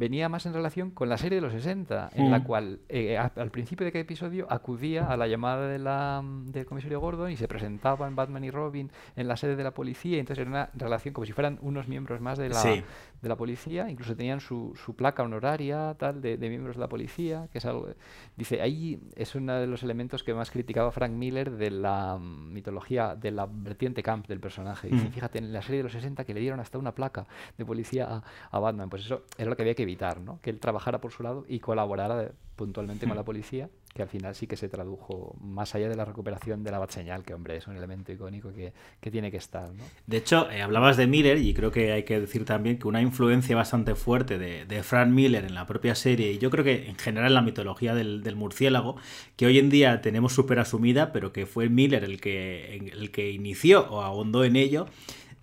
venía 0.00 0.30
más 0.30 0.46
en 0.46 0.54
relación 0.54 0.90
con 0.90 1.10
la 1.10 1.18
serie 1.18 1.36
de 1.36 1.42
los 1.42 1.52
60, 1.52 2.12
en 2.14 2.30
la 2.30 2.38
mm. 2.38 2.44
cual 2.44 2.80
eh, 2.88 3.18
al 3.18 3.50
principio 3.50 3.84
de 3.84 3.92
cada 3.92 4.00
episodio 4.00 4.46
acudía 4.48 5.06
a 5.06 5.16
la 5.18 5.28
llamada 5.28 5.68
de 5.68 5.78
la, 5.78 6.22
del 6.46 6.64
comisario 6.64 7.00
Gordon 7.00 7.30
y 7.30 7.36
se 7.36 7.46
presentaban 7.46 8.16
Batman 8.16 8.42
y 8.42 8.50
Robin 8.50 8.90
en 9.14 9.28
la 9.28 9.36
sede 9.36 9.56
de 9.56 9.62
la 9.62 9.72
policía, 9.72 10.16
y 10.16 10.20
entonces 10.20 10.40
era 10.40 10.50
una 10.50 10.70
relación 10.72 11.12
como 11.12 11.26
si 11.26 11.32
fueran 11.32 11.58
unos 11.60 11.86
miembros 11.86 12.22
más 12.22 12.38
de 12.38 12.48
la, 12.48 12.82
de 13.22 13.28
la 13.28 13.36
policía, 13.36 13.90
incluso 13.90 14.16
tenían 14.16 14.40
su, 14.40 14.72
su 14.82 14.94
placa 14.94 15.22
honoraria 15.22 15.94
tal 15.98 16.20
de, 16.22 16.38
miembros 16.38 16.76
de 16.76 16.80
la 16.80 16.88
policía, 16.88 17.48
que 17.52 17.58
es 17.58 17.66
algo... 17.66 17.88
Dice, 18.36 18.62
ahí 18.62 19.00
es 19.14 19.34
uno 19.34 19.54
de 19.54 19.66
los 19.66 19.82
elementos 19.82 20.24
que 20.24 20.32
más 20.32 20.50
criticaba 20.50 20.90
Frank 20.90 21.12
Miller 21.12 21.50
de 21.50 21.70
la 21.70 22.18
mitología, 22.18 23.14
de 23.14 23.30
la 23.30 23.46
vertiente 23.46 24.02
camp 24.02 24.26
del 24.26 24.40
personaje. 24.40 24.88
Dice, 24.88 25.08
mm. 25.08 25.12
fíjate, 25.12 25.38
en 25.38 25.52
la 25.52 25.62
serie 25.62 25.78
de 25.78 25.84
los 25.84 25.92
60 25.92 26.24
que 26.24 26.34
le 26.34 26.40
dieron 26.40 26.60
hasta 26.60 26.78
una 26.78 26.94
placa 26.94 27.26
de 27.58 27.64
policía 27.64 28.06
a, 28.08 28.24
a 28.50 28.58
Batman, 28.58 28.88
pues 28.88 29.04
eso 29.04 29.24
era 29.36 29.50
lo 29.50 29.56
que 29.56 29.62
había 29.62 29.74
que 29.74 29.82
evitar, 29.82 30.20
¿no? 30.20 30.40
Que 30.40 30.50
él 30.50 30.58
trabajara 30.58 31.00
por 31.00 31.12
su 31.12 31.22
lado 31.22 31.44
y 31.48 31.60
colaborara 31.60 32.32
puntualmente 32.56 33.06
con 33.06 33.16
la 33.16 33.24
policía, 33.24 33.70
que 33.94 34.02
al 34.02 34.08
final 34.08 34.34
sí 34.34 34.46
que 34.46 34.56
se 34.56 34.68
tradujo 34.68 35.36
más 35.40 35.74
allá 35.74 35.88
de 35.88 35.96
la 35.96 36.04
recuperación 36.04 36.62
de 36.62 36.70
la 36.70 36.78
bat 36.78 36.90
señal, 36.90 37.24
que 37.24 37.34
hombre, 37.34 37.56
es 37.56 37.66
un 37.66 37.76
elemento 37.76 38.12
icónico 38.12 38.52
que, 38.52 38.72
tiene 39.10 39.30
que 39.30 39.36
estar. 39.36 39.68
De 40.06 40.16
hecho, 40.16 40.48
eh, 40.50 40.62
hablabas 40.62 40.96
de 40.96 41.08
Miller 41.08 41.38
y 41.38 41.52
creo 41.54 41.72
que 41.72 41.92
hay 41.92 42.04
que 42.04 42.20
decir 42.20 42.44
también 42.44 42.78
que 42.78 42.86
una 42.86 43.02
influencia 43.02 43.56
bastante 43.56 43.96
fuerte 43.96 44.38
de, 44.38 44.64
de 44.64 44.82
Frank 44.84 45.08
Miller 45.08 45.44
en 45.44 45.54
la 45.54 45.66
propia 45.66 45.94
serie, 45.94 46.32
y 46.32 46.38
yo 46.38 46.50
creo 46.50 46.64
que 46.64 46.88
en 46.88 46.96
general 46.96 47.28
en 47.28 47.34
la 47.34 47.42
mitología 47.42 47.94
del, 47.94 48.22
del 48.22 48.36
murciélago, 48.36 48.96
que 49.36 49.46
hoy 49.46 49.58
en 49.58 49.70
día 49.70 50.00
tenemos 50.00 50.32
súper 50.32 50.60
asumida, 50.60 51.12
pero 51.12 51.32
que 51.32 51.46
fue 51.46 51.68
Miller 51.68 52.04
el 52.04 52.20
que, 52.20 52.90
el 52.92 53.10
que 53.10 53.30
inició 53.32 53.88
o 53.90 54.02
ahondó 54.02 54.44
en 54.44 54.56
ello, 54.56 54.86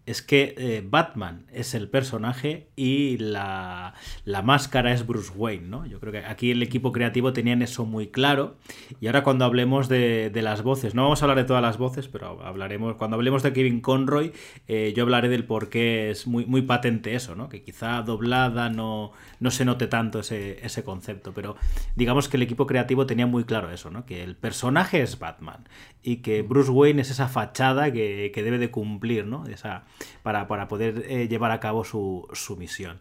es 0.08 0.22
que 0.22 0.55
eh, 0.58 0.84
Batman 0.89 1.45
es 1.51 1.74
el 1.74 1.89
personaje 1.89 2.70
y 2.78 3.18
la, 3.18 3.93
máscara 4.41 4.93
es 4.93 5.05
Bruce 5.05 5.34
Wayne, 5.36 5.68
¿no? 5.68 5.86
Yo 5.86 5.99
creo 5.99 6.14
que 6.14 6.20
aquí 6.20 6.51
el 6.51 6.64
equipo 6.64 6.93
creativo 6.93 7.34
tenían 7.34 7.62
eso 7.62 7.86
muy 7.86 8.08
claro. 8.08 8.55
Y 9.01 9.08
ahora 9.08 9.24
cuando 9.24 9.43
hablemos 9.43 9.89
de, 9.89 10.32
las 10.34 10.64
voces, 10.64 10.95
no 10.95 11.03
vamos 11.03 11.22
a 11.22 11.26
hablar 11.26 11.38
de 11.38 11.43
todas 11.43 11.62
las 11.62 11.78
voces, 11.78 12.08
pero 12.08 12.41
hablaremos, 12.41 12.95
cuando 12.95 13.16
hablemos 13.16 13.43
de 13.43 13.51
Kevin 13.51 13.82
Conroy, 13.82 14.32
eh, 14.70 14.93
yo 14.95 15.03
hablaré 15.03 15.28
del 15.28 15.43
por 15.43 15.68
qué 15.68 16.10
es 16.10 16.26
muy, 16.26 16.45
muy 16.45 16.62
patente 16.62 17.14
eso, 17.14 17.36
¿no? 17.36 17.49
Que 17.49 17.62
quizá 17.62 18.01
doblada 18.01 18.70
no, 18.70 19.12
no 19.41 19.51
se 19.51 19.66
note 19.66 19.88
tanto 19.88 20.22
ese, 20.22 20.66
ese 20.66 20.86
concepto, 20.86 21.34
pero 21.34 21.58
digamos 21.97 22.30
que 22.30 22.38
el 22.38 22.43
equipo 22.43 22.66
creativo 22.66 23.05
tenía 23.05 23.28
muy 23.28 23.43
claro 23.43 23.72
eso, 23.72 23.91
¿no? 23.91 24.05
Que 24.05 24.24
el 24.24 24.38
personaje 24.38 25.01
es 25.01 25.20
Batman 25.20 25.68
y 26.08 26.18
que 26.18 26.41
Bruce 26.41 26.72
Wayne 26.72 27.01
es 27.01 27.12
esa 27.12 27.28
fachada 27.28 27.91
que, 27.91 28.32
que 28.34 28.41
debe 28.41 28.60
de 28.60 28.72
cumplir, 28.72 29.26
¿no? 29.26 29.45
Esa 29.45 29.84
para, 30.24 30.47
poder 30.70 31.03
eh, 31.10 31.28
llevar 31.28 31.51
a 31.51 31.60
cabo 31.60 31.84
su, 31.84 32.30
su 32.32 32.55
misión. 32.55 32.99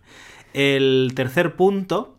El 0.53 1.13
tercer 1.15 1.55
punto 1.55 2.17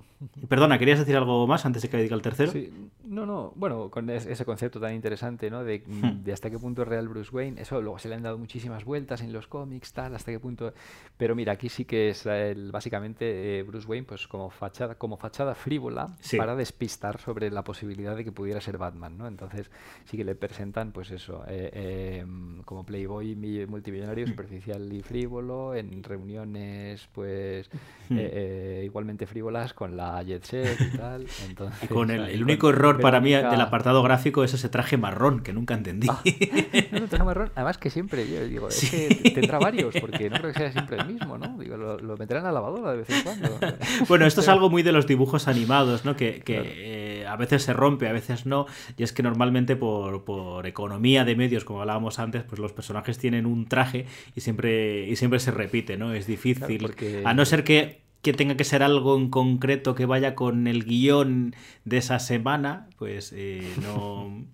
Perdona, 0.49 0.79
¿querías 0.79 0.97
decir 0.97 1.15
algo 1.15 1.45
más 1.45 1.65
antes 1.65 1.83
de 1.83 1.89
que 1.89 1.97
diga 1.97 2.15
el 2.15 2.23
tercero? 2.23 2.51
Sí. 2.51 2.71
No, 3.08 3.26
no, 3.26 3.53
bueno, 3.55 3.89
con 3.89 4.10
ese 4.10 4.43
concepto 4.43 4.82
tan 4.82 4.93
interesante, 4.93 5.49
¿no? 5.49 5.64
De, 5.64 5.82
hmm. 5.86 6.24
de, 6.24 6.34
hasta 6.34 6.49
qué 6.49 6.60
punto 6.60 6.82
es 6.82 6.88
real 6.89 7.08
Bruce 7.08 7.32
Wayne, 7.34 7.62
eso 7.62 7.82
luego 7.82 7.99
se 7.99 8.10
le 8.10 8.16
han 8.16 8.24
dado 8.24 8.38
muchísimas 8.38 8.84
vueltas 8.84 9.22
en 9.22 9.32
los 9.32 9.47
cómics, 9.47 9.93
tal, 9.93 10.14
hasta 10.16 10.32
qué 10.32 10.39
punto... 10.39 10.74
Pero 11.16 11.34
mira, 11.34 11.53
aquí 11.53 11.70
sí 11.70 11.86
que 11.86 12.10
es 12.10 12.26
el, 12.26 12.72
básicamente 12.72 13.60
eh, 13.60 13.64
Bruce 13.64 13.88
Wayne 13.88 14.05
pues 14.05 14.28
como 14.28 14.49
fachada, 14.49 14.95
como 14.95 15.18
fachada 15.18 15.55
frívola 15.55 16.16
para 16.38 16.55
despistar 16.55 17.20
sobre 17.20 17.49
la 17.49 17.64
posibilidad 17.64 18.16
de 18.16 18.24
que 18.24 18.32
pudiera 18.32 18.60
ser 18.62 18.78
Batman, 18.78 19.18
¿no? 19.18 19.28
Entonces 19.28 19.72
sí 20.05 20.18
que 20.18 20.24
le 20.24 20.36
presentan 20.36 20.91
pues 20.91 21.10
eso, 21.12 21.43
eh, 21.47 22.20
em, 22.22 22.62
como 22.64 22.86
playboy 22.86 23.36
multimillonario, 23.68 24.26
hmm. 24.26 24.30
superficial 24.30 24.93
y 24.93 25.01
frívolo, 25.01 25.74
en 25.76 26.03
reuniones 26.03 27.08
pues 27.14 27.70
hmm. 28.10 28.18
eh, 28.20 28.82
igualmente 28.86 29.26
frívolas 29.26 29.74
con 29.74 29.95
la 29.95 30.22
Jet 30.24 30.43
Set 30.43 30.78
y 30.82 30.97
tal. 30.97 31.26
y 31.82 31.88
con 31.88 32.12
el, 32.12 32.43
único 32.43 32.70
error 32.70 32.96
para 32.97 33.19
mí 33.19 33.31
del 33.31 33.61
apartado 33.61 34.01
gráfico 34.03 34.43
es 34.43 34.53
ese 34.53 34.69
traje 34.69 34.97
marrón 34.97 35.41
que 35.41 35.53
nunca 35.53 35.73
entendí. 35.73 36.07
Ah, 36.09 36.21
no, 36.91 37.07
traje 37.07 37.23
marrón, 37.23 37.51
además 37.55 37.77
que 37.77 37.89
siempre, 37.89 38.29
yo 38.29 38.45
digo, 38.47 38.67
es 38.69 38.89
que 38.89 39.31
tendrá 39.31 39.59
varios, 39.59 39.95
porque 39.99 40.29
no 40.29 40.37
creo 40.37 40.53
que 40.53 40.59
sea 40.59 40.71
siempre 40.71 40.97
el 40.97 41.07
mismo, 41.07 41.37
¿no? 41.37 41.57
Digo, 41.57 41.77
lo, 41.77 42.17
meterán 42.17 42.45
a 42.45 42.47
la 42.47 42.53
lavadora 42.53 42.91
de 42.91 42.97
vez 42.97 43.09
en 43.09 43.23
cuando. 43.23 43.59
bueno, 44.07 44.25
esto 44.25 44.41
es 44.41 44.47
algo 44.47 44.69
muy 44.69 44.83
de 44.83 44.91
los 44.91 45.07
dibujos 45.07 45.47
animados, 45.47 46.05
¿no? 46.05 46.15
Que, 46.15 46.41
que 46.41 47.21
eh, 47.21 47.27
a 47.27 47.35
veces 47.35 47.63
se 47.63 47.73
rompe, 47.73 48.07
a 48.07 48.13
veces 48.13 48.45
no, 48.45 48.65
y 48.97 49.03
es 49.03 49.13
que 49.13 49.23
normalmente 49.23 49.75
por, 49.75 50.23
por 50.23 50.65
economía 50.67 51.25
de 51.25 51.35
medios, 51.35 51.63
como 51.65 51.81
hablábamos 51.81 52.19
antes, 52.19 52.43
pues 52.43 52.59
los 52.59 52.73
personajes 52.73 53.17
tienen 53.17 53.45
un 53.45 53.67
traje 53.67 54.05
y 54.35 54.41
siempre, 54.41 55.07
y 55.07 55.15
siempre 55.15 55.39
se 55.39 55.51
repite, 55.51 55.97
¿no? 55.97 56.13
Es 56.13 56.27
difícil. 56.27 56.79
porque... 56.81 57.23
A 57.25 57.33
no 57.33 57.45
ser 57.45 57.63
que 57.63 58.01
que 58.28 58.34
tenga 58.34 58.57
que 58.57 58.65
ser 58.65 58.84
algo 58.84 59.15
en 59.15 59.30
concreto 59.30 59.95
que 59.95 60.05
vaya 60.05 60.36
con 60.36 60.67
el 60.67 60.84
guion 60.84 61.55
de 61.86 61.97
esa 61.97 62.19
semana, 62.19 62.89
pues 62.97 63.32
eh, 63.34 63.73
no, 63.82 64.45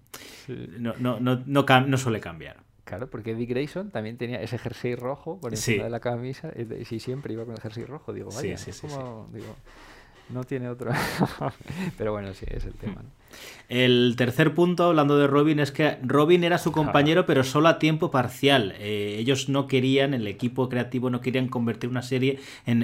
no, 1.00 1.20
no, 1.20 1.40
no, 1.40 1.98
suele 1.98 2.20
cambiar. 2.20 2.58
Claro, 2.84 3.10
porque 3.10 3.32
Eddie 3.32 3.48
Grayson 3.48 3.90
también 3.90 4.18
tenía 4.18 4.42
ese 4.44 4.60
jersey 4.60 4.94
rojo 4.94 5.40
por 5.40 5.54
encima 5.54 5.86
de 5.86 5.90
la 5.90 6.02
camisa 6.02 6.52
y 6.56 6.86
sí, 6.86 7.00
siempre 7.00 7.34
iba 7.34 7.46
con 7.46 7.56
el 7.56 7.62
jersey 7.62 7.86
rojo. 7.86 8.14
Digo, 8.14 8.30
vaya, 8.30 8.58
sí, 8.58 8.70
como, 8.80 9.28
digo, 9.34 9.56
no 10.30 10.44
tiene 10.44 10.70
otro. 10.70 10.92
Pero 11.98 12.12
bueno, 12.12 12.32
sí, 12.36 12.46
es 12.48 12.66
el 12.66 12.76
tema. 12.76 13.02
¿no? 13.02 13.10
El 13.70 14.14
tercer 14.18 14.54
punto, 14.54 14.84
hablando 14.84 15.18
de 15.18 15.26
Robin, 15.26 15.60
es 15.60 15.72
que 15.72 15.98
Robin 16.04 16.44
era 16.44 16.60
su 16.60 16.72
compañero, 16.72 17.26
pero 17.26 17.44
solo 17.44 17.70
a 17.70 17.80
tiempo 17.80 18.12
parcial. 18.12 18.76
Eh, 18.78 19.16
ellos 19.18 19.50
no 19.50 19.68
querían, 19.68 20.14
el 20.14 20.28
equipo 20.28 20.70
creativo 20.70 21.10
no 21.10 21.22
querían 21.22 21.48
convertir 21.48 21.90
una 21.90 22.04
serie 22.04 22.40
en, 22.68 22.84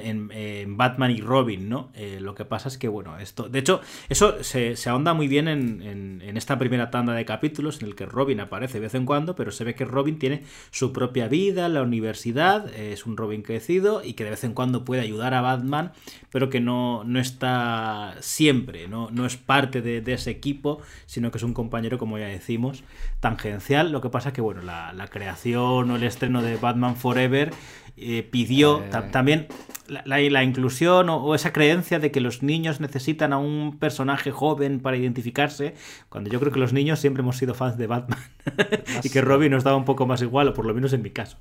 Batman 0.77 1.11
y 1.11 1.21
Robin, 1.21 1.69
¿no? 1.69 1.91
Eh, 1.93 2.17
lo 2.19 2.33
que 2.33 2.43
pasa 2.43 2.69
es 2.69 2.79
que, 2.79 2.87
bueno, 2.87 3.19
esto. 3.19 3.49
De 3.49 3.59
hecho, 3.59 3.81
eso 4.07 4.43
se, 4.43 4.75
ahonda 4.89 5.13
muy 5.13 5.27
bien 5.27 5.47
en, 5.47 6.37
esta 6.37 6.57
primera 6.57 6.89
tanda 6.89 7.13
de 7.13 7.25
capítulos, 7.25 7.81
en 7.81 7.87
el 7.87 7.95
que 7.95 8.05
Robin 8.05 8.39
aparece 8.39 8.75
de 8.75 8.79
vez 8.79 8.95
en 8.95 9.05
cuando, 9.05 9.35
pero 9.35 9.51
se 9.51 9.63
ve 9.65 9.75
que 9.75 9.85
Robin 9.85 10.17
tiene 10.17 10.43
su 10.71 10.93
propia 10.93 11.27
vida, 11.27 11.67
la 11.69 11.83
universidad, 11.83 12.73
es 12.73 13.05
un 13.05 13.17
Robin 13.17 13.43
crecido 13.43 14.01
y 14.03 14.13
que 14.13 14.23
de 14.23 14.31
vez 14.31 14.43
en 14.43 14.53
cuando 14.53 14.85
puede 14.85 15.01
ayudar 15.01 15.33
a 15.33 15.41
Batman, 15.41 15.91
pero 16.31 16.49
que 16.49 16.61
no, 16.61 17.03
no 17.03 17.19
está 17.19 18.15
siempre, 18.21 18.87
no, 18.87 19.09
no 19.11 19.25
es 19.25 19.37
parte 19.37 19.81
de, 19.81 20.01
de 20.01 20.13
ese 20.13 20.38
equipo, 20.39 20.81
sino 21.05 21.31
que 21.31 21.37
es 21.37 21.43
un 21.43 21.53
compañero, 21.53 21.97
como 21.97 22.17
ya 22.17 22.27
decimos, 22.27 22.83
tangencial. 23.19 23.91
Lo 23.91 24.01
que 24.01 24.09
pasa 24.09 24.33
que, 24.33 24.41
bueno, 24.41 24.61
la, 24.61 25.07
creación 25.09 25.89
o 25.91 25.95
el 25.95 26.03
estreno 26.03 26.41
de 26.41 26.57
Batman 26.57 26.95
Forever 26.95 27.51
eh, 27.97 28.23
pidió 28.23 28.83
eh. 28.83 28.89
también 29.11 29.47
la, 29.87 30.03
la, 30.05 30.43
inclusión 30.43 31.09
o, 31.09 31.35
esa 31.35 31.51
creencia 31.51 31.99
de 31.99 32.11
que 32.11 32.21
los 32.21 32.43
niños 32.43 32.79
necesitan 32.79 33.33
a 33.33 33.37
un 33.37 33.77
personaje 33.79 34.31
joven 34.31 34.79
para 34.79 34.97
identificarse, 34.97 35.73
cuando 36.09 36.29
yo 36.29 36.39
creo 36.39 36.51
que 36.51 36.59
los 36.59 36.73
niños 36.73 36.99
siempre 36.99 37.21
hemos 37.21 37.37
sido 37.37 37.53
fans 37.53 37.77
de 37.77 37.87
Batman 37.87 38.19
y 39.03 39.09
que 39.09 39.21
Robin 39.21 39.51
nos 39.51 39.63
daba 39.63 39.77
un 39.77 39.85
poco 39.85 40.05
más 40.05 40.21
igual, 40.21 40.47
o 40.49 40.53
por 40.53 40.65
lo 40.65 40.73
menos 40.73 40.93
en 40.93 41.01
mi 41.01 41.09
caso. 41.09 41.37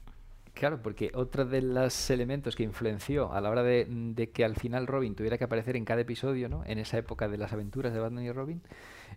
Claro, 0.59 0.83
porque 0.83 1.13
otro 1.15 1.45
de 1.45 1.63
los 1.63 2.11
elementos 2.11 2.57
que 2.57 2.65
influenció 2.65 3.33
a 3.33 3.41
la 3.41 3.49
hora 3.49 3.63
de, 3.63 3.87
de, 3.89 4.31
que 4.31 4.45
al 4.45 4.57
final 4.57 4.89
Robin 4.89 5.15
tuviera 5.15 5.39
que 5.39 5.45
aparecer 5.45 5.77
en 5.77 5.85
cada 5.85 6.01
episodio, 6.01 6.49
¿no? 6.49 6.65
En 6.67 6.79
esa 6.79 6.99
época 6.99 7.29
de 7.29 7.39
las 7.39 7.53
aventuras 7.53 7.93
de 7.93 8.01
Batman 8.01 8.25
y 8.25 8.33
Robin, 8.33 8.61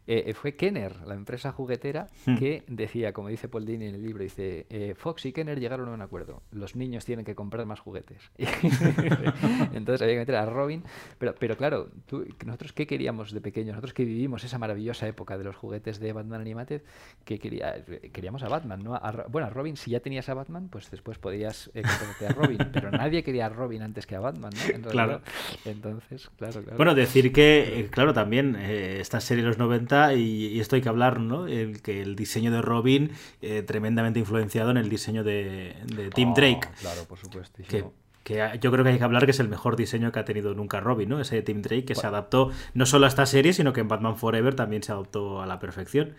eh, 0.08 0.24
eh, 0.28 0.34
fue 0.34 0.56
Kenner, 0.56 1.02
la 1.06 1.14
empresa 1.14 1.52
juguetera, 1.52 2.08
hmm. 2.26 2.38
que 2.38 2.64
decía, 2.68 3.14
como 3.14 3.30
dice 3.30 3.48
Paul 3.48 3.66
Dini 3.66 3.86
en 3.86 3.96
el 3.96 4.04
libro, 4.04 4.24
dice, 4.24 4.66
eh, 4.70 4.96
Fox 4.96 5.26
y 5.26 5.34
Kenner 5.34 5.60
llegaron 5.60 5.90
a 5.90 5.92
un 5.92 6.02
acuerdo, 6.02 6.42
los 6.52 6.76
niños 6.76 7.06
tienen 7.06 7.24
que 7.24 7.36
comprar 7.36 7.66
más 7.66 7.80
juguetes. 7.80 8.32
Entonces 9.74 10.02
había 10.02 10.16
que 10.16 10.20
meter 10.20 10.36
a 10.36 10.46
Robin, 10.46 10.84
pero, 11.18 11.36
pero 11.36 11.56
claro, 11.56 11.90
tú, 12.08 12.26
nosotros 12.46 12.74
qué 12.74 12.88
queríamos 12.88 13.32
de 13.32 13.42
pequeños, 13.42 13.74
nosotros 13.74 13.94
que 13.94 14.06
vivimos 14.06 14.44
esa 14.44 14.58
maravillosa 14.58 15.08
época 15.08 15.38
de 15.38 15.44
los 15.44 15.56
juguetes 15.56 16.00
de 16.00 16.14
Batman 16.14 16.42
Animated, 16.42 16.82
que 17.24 17.40
quería, 17.40 17.84
queríamos 18.12 18.44
a 18.44 18.50
Batman, 18.50 18.84
¿no? 18.84 19.00
bueno, 19.30 19.48
a 19.48 19.50
Robin, 19.50 19.78
si 19.78 19.92
ya 19.92 20.00
tenías 20.00 20.30
a 20.30 20.34
Batman, 20.34 20.70
pues 20.70 20.90
después 20.90 21.20
podías 21.20 21.31
eh, 21.32 21.84
a 22.28 22.34
Robin, 22.34 22.58
pero 22.74 22.92
nadie 22.92 23.24
quería 23.24 23.48
a 23.48 23.50
Robin 23.50 23.82
antes 23.82 24.06
que 24.06 24.16
a 24.16 24.20
Batman, 24.20 24.52
¿no? 24.80 24.90
claro. 24.90 25.22
Entonces, 25.66 26.30
claro, 26.38 26.62
claro. 26.62 26.78
Bueno, 26.78 26.96
decir 26.96 27.32
que, 27.32 27.90
claro, 27.92 28.14
también 28.14 28.56
esta 28.56 29.20
serie 29.20 29.44
de 29.44 29.50
los 29.50 29.58
90 29.58 30.14
y, 30.16 30.60
esto 30.60 30.76
hay 30.76 30.82
que 30.82 30.90
hablar, 30.90 31.20
¿no? 31.20 31.48
El, 31.48 31.82
que 31.82 32.02
el 32.02 32.16
diseño 32.16 32.52
de 32.52 32.62
Robin 32.62 33.12
eh, 33.42 33.64
tremendamente 33.64 34.20
influenciado 34.20 34.72
en 34.72 34.78
el 34.78 34.90
diseño 34.90 35.24
de, 35.24 35.76
Tim 36.14 36.32
oh, 36.32 36.36
Drake. 36.36 36.68
Claro, 36.80 37.06
por 37.06 37.18
supuesto. 37.18 37.62
Que 37.68 37.84
que 38.24 38.60
yo 38.62 38.72
creo 38.72 38.84
que 38.84 38.92
hay 38.92 38.98
que 39.00 39.04
hablar 39.04 39.26
que 39.26 39.32
es 39.32 39.40
el 39.40 39.50
mejor 39.50 39.76
diseño 39.76 40.12
que 40.12 40.20
ha 40.20 40.26
tenido 40.26 40.54
nunca 40.54 40.80
Robin, 40.80 41.10
¿no? 41.10 41.20
Ese 41.20 41.42
Tim 41.42 41.64
Drake 41.64 41.86
que 41.86 41.96
se 41.96 42.06
adaptó 42.06 42.52
no 42.76 42.86
solo 42.86 43.06
a 43.06 43.10
esta 43.10 43.26
serie, 43.26 43.52
sino 43.52 43.74
que 43.74 43.82
en 43.82 43.88
Batman 43.88 44.16
Forever 44.16 44.54
también 44.54 44.84
se 44.84 44.92
adaptó 44.92 45.42
a 45.42 45.48
la 45.48 45.60
perfección. 45.60 46.14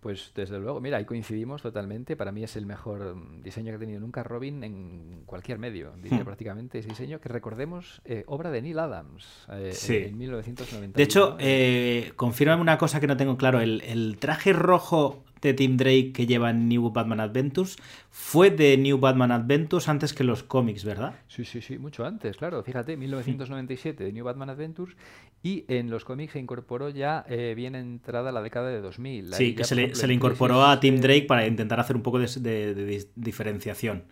Pues 0.00 0.32
desde 0.34 0.58
luego, 0.58 0.80
mira, 0.80 0.98
ahí 0.98 1.04
coincidimos 1.04 1.62
totalmente. 1.62 2.16
Para 2.16 2.30
mí 2.30 2.44
es 2.44 2.54
el 2.56 2.66
mejor 2.66 3.16
diseño 3.42 3.70
que 3.72 3.76
ha 3.76 3.78
tenido 3.78 3.98
nunca 4.00 4.22
Robin 4.22 4.62
en 4.62 5.22
cualquier 5.26 5.58
medio. 5.58 5.92
Diría 6.02 6.20
Hmm. 6.20 6.24
prácticamente 6.24 6.78
ese 6.78 6.88
diseño 6.88 7.20
que 7.20 7.28
recordemos, 7.28 8.00
eh, 8.04 8.22
obra 8.26 8.50
de 8.50 8.62
Neil 8.62 8.78
Adams 8.78 9.46
eh, 9.50 9.72
Sí. 9.72 9.96
en 9.96 10.18
1990. 10.18 10.96
De 10.96 11.02
hecho, 11.02 11.36
eh, 11.40 12.12
confírmame 12.16 12.62
una 12.62 12.78
cosa 12.78 13.00
que 13.00 13.06
no 13.06 13.16
tengo 13.16 13.36
claro. 13.36 13.60
El, 13.60 13.80
el 13.82 14.18
traje 14.18 14.52
rojo 14.52 15.24
de 15.42 15.54
Tim 15.54 15.76
Drake 15.76 16.12
que 16.12 16.26
lleva 16.26 16.50
en 16.50 16.68
New 16.68 16.90
Batman 16.90 17.20
Adventures 17.20 17.76
fue 18.10 18.50
de 18.50 18.76
New 18.78 18.98
Batman 18.98 19.30
Adventures 19.32 19.88
antes 19.88 20.12
que 20.14 20.24
los 20.24 20.42
cómics, 20.42 20.84
¿verdad? 20.84 21.14
Sí, 21.28 21.44
sí, 21.44 21.60
sí, 21.60 21.78
mucho 21.78 22.04
antes, 22.06 22.36
claro. 22.36 22.62
Fíjate, 22.62 22.96
1997 22.96 24.04
de 24.04 24.12
New 24.12 24.24
Batman 24.24 24.50
Adventures 24.50 24.96
y 25.42 25.64
en 25.68 25.90
los 25.90 26.04
cómics 26.04 26.32
se 26.32 26.38
incorporó 26.40 26.88
ya 26.88 27.24
eh, 27.28 27.52
bien 27.54 27.74
entrada 27.74 28.32
la 28.32 28.42
década 28.42 28.68
de 28.70 28.80
2000. 28.80 29.32
Ahí 29.34 29.38
Sí, 29.38 29.54
que 29.54 29.64
se 29.64 29.74
le, 29.74 29.94
se 29.94 30.12
incorporó 30.12 30.64
a 30.64 30.80
Tim 30.80 30.94
eh, 30.94 31.00
Drake 31.00 31.22
para 31.28 31.46
intentar 31.46 31.78
hacer 31.78 31.94
un 31.96 32.02
poco 32.02 32.18
de, 32.18 32.26
de- 32.40 32.74
de 32.74 32.98
dis- 32.98 33.08
diferenciación. 33.14 34.04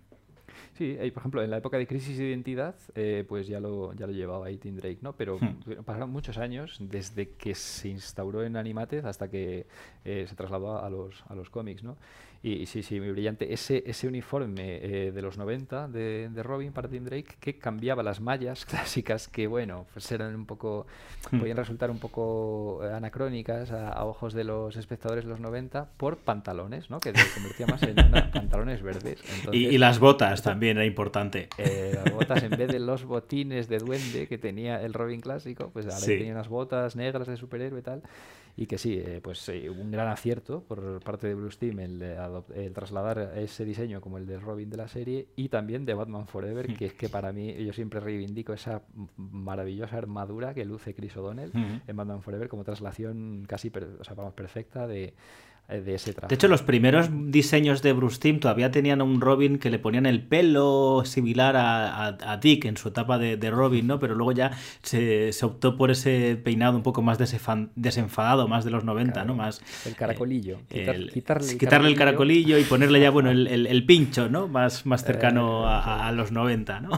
Sí, 0.76 0.96
ahí, 1.00 1.12
por 1.12 1.20
ejemplo, 1.20 1.42
en 1.42 1.50
la 1.50 1.58
época 1.58 1.76
de 1.78 1.86
crisis 1.86 2.18
de 2.18 2.24
identidad, 2.28 2.74
eh, 2.96 3.24
pues 3.28 3.46
ya 3.46 3.60
lo, 3.60 3.92
ya 3.94 4.06
lo 4.08 4.12
llevaba 4.12 4.46
ahí 4.46 4.58
Tim 4.58 4.74
Drake, 4.76 4.98
¿no? 5.02 5.14
Pero 5.14 5.38
Hmm. 5.38 5.82
pasaron 5.84 6.10
muchos 6.10 6.36
años 6.36 6.78
desde 6.80 7.30
que 7.30 7.54
se 7.54 7.88
instauró 7.88 8.42
en 8.44 8.56
Animated 8.56 9.04
hasta 9.04 9.30
que 9.30 9.66
eh, 10.04 10.26
se 10.28 10.34
trasladó 10.34 10.82
a 10.82 10.90
los, 10.90 11.22
a 11.28 11.34
los 11.36 11.48
cómics, 11.48 11.84
¿no? 11.84 11.96
Y, 12.46 12.56
y 12.60 12.66
sí, 12.66 12.82
sí, 12.82 13.00
muy 13.00 13.10
brillante. 13.10 13.54
Ese, 13.54 13.82
ese 13.86 14.06
uniforme 14.06 14.76
eh, 14.82 15.12
de 15.12 15.22
los 15.22 15.38
90 15.38 15.88
de, 15.88 16.28
de 16.28 16.42
Robin 16.42 16.72
para 16.72 16.88
Tim 16.90 17.02
Drake 17.04 17.36
que 17.40 17.58
cambiaba 17.58 18.02
las 18.02 18.20
mallas 18.20 18.66
clásicas 18.70 19.28
que, 19.28 19.46
bueno, 19.46 19.86
pues 19.94 20.12
eran 20.12 20.34
un 20.34 20.44
poco, 20.44 20.86
Hmm. 21.30 21.38
podían 21.40 21.56
resultar 21.56 21.90
un 21.90 21.98
poco 21.98 22.80
eh, 22.84 22.92
anacrónicas 22.92 23.70
a, 23.70 23.88
a 23.88 24.04
ojos 24.04 24.34
de 24.34 24.44
los 24.44 24.76
espectadores 24.76 25.24
de 25.24 25.30
los 25.30 25.40
90 25.40 25.88
por 25.96 26.18
pantalones, 26.18 26.90
¿no? 26.90 27.00
Que 27.00 27.14
se 27.16 27.32
convertía 27.32 27.66
más 27.66 27.82
en 27.82 27.92
una- 27.98 28.30
pantalones 28.30 28.82
verdes. 28.82 29.22
Y 29.52 29.78
las 29.78 29.98
botas 30.00 30.42
también 30.42 30.76
era 30.76 30.84
importante. 30.84 31.48
eh, 31.56 31.92
las 32.04 32.12
botas 32.12 32.42
en 32.42 32.50
vez 32.50 32.68
de 32.68 32.78
los 32.78 33.04
botines 33.06 33.68
de 33.68 33.78
duende 33.78 34.26
que 34.28 34.36
tenía 34.36 34.82
el 34.82 34.92
Robin 34.92 35.22
clásico, 35.22 35.70
pues 35.72 35.86
ahora 35.86 35.96
Sí. 35.98 36.18
tenía 36.18 36.34
unas 36.34 36.48
botas 36.48 36.94
negras 36.94 37.26
de 37.26 37.38
superhéroe 37.38 37.80
y 37.80 37.82
tal. 37.82 38.02
Y 38.56 38.66
que 38.66 38.78
sí, 38.78 38.94
eh, 39.04 39.20
pues 39.20 39.48
eh, 39.48 39.68
un 39.68 39.90
gran 39.90 40.06
acierto 40.06 40.62
por 40.62 41.00
parte 41.02 41.26
de 41.26 41.34
Bruce 41.34 41.58
Timm 41.58 41.80
el, 41.80 42.00
el 42.54 42.72
trasladar 42.72 43.32
ese 43.36 43.64
diseño 43.64 44.00
como 44.00 44.16
el 44.16 44.26
de 44.26 44.38
Robin 44.38 44.70
de 44.70 44.76
la 44.76 44.86
serie 44.86 45.26
y 45.34 45.48
también 45.48 45.84
de 45.84 45.94
Batman 45.94 46.28
Forever, 46.28 46.70
Mm. 46.70 46.76
que 46.76 46.86
es 46.86 46.92
que 46.94 47.08
para 47.08 47.32
mí 47.32 47.52
yo 47.64 47.72
siempre 47.72 47.98
reivindico 47.98 48.52
esa 48.52 48.82
maravillosa 49.16 49.98
armadura 49.98 50.54
que 50.54 50.64
luce 50.64 50.94
Chris 50.94 51.16
O'Donnell 51.16 51.50
Ujú. 51.50 51.80
en 51.86 51.96
Batman 51.96 52.22
Forever 52.22 52.48
como 52.48 52.62
traslación 52.64 53.44
casi 53.48 53.70
per- 53.70 53.96
o 54.00 54.04
sea, 54.04 54.14
vamos, 54.14 54.34
perfecta 54.34 54.86
de, 54.86 55.14
de 55.68 55.94
ese 55.94 56.12
traje. 56.12 56.28
De 56.28 56.34
hecho, 56.34 56.46
los 56.48 56.62
primeros 56.62 57.08
diseños 57.30 57.82
de 57.82 57.92
Bruce 57.94 58.18
Timm 58.20 58.38
todavía 58.38 58.70
tenían 58.70 59.00
un 59.02 59.20
Robin 59.20 59.58
que 59.58 59.70
le 59.70 59.78
ponían 59.78 60.04
el 60.06 60.22
pelo 60.22 61.02
similar 61.06 61.56
a, 61.56 62.06
a- 62.06 62.16
a 62.32 62.36
Dick 62.36 62.66
en 62.66 62.76
su 62.76 62.88
etapa 62.88 63.18
de, 63.18 63.36
de 63.36 63.50
Robin, 63.50 63.86
¿no? 63.86 63.98
Pero 63.98 64.14
luego 64.14 64.32
ya 64.32 64.52
se, 64.82 65.32
se 65.32 65.46
optó 65.46 65.76
por 65.76 65.90
ese 65.90 66.36
peinado 66.36 66.76
un 66.76 66.82
poco 66.82 67.00
más 67.02 67.18
desenfadado, 67.74 68.46
más 68.48 68.64
de 68.64 68.70
los 68.70 68.84
90, 68.84 69.24
¿no? 69.24 69.34
Más, 69.34 69.62
El 69.86 69.94
caracolillo. 69.96 70.58
eh, 70.70 70.86
el- 70.94 71.10
quitarle, 71.12 71.50
el 71.52 71.58
quitarle 71.58 71.88
el 71.88 71.96
caracolillo. 71.96 72.58
y 72.58 72.64
ponerle 72.64 73.00
ya, 73.00 73.10
bueno, 73.10 73.30
el, 73.30 73.46
el- 73.46 73.66
el 73.66 73.84
pincho, 73.86 74.28
¿no? 74.28 74.48
Más, 74.48 74.84
más 74.86 75.04
cercano 75.04 75.62
Eh, 75.64 75.68
a, 75.70 76.08
a 76.08 76.12
los 76.12 76.30
90, 76.30 76.80
¿no? 76.80 76.90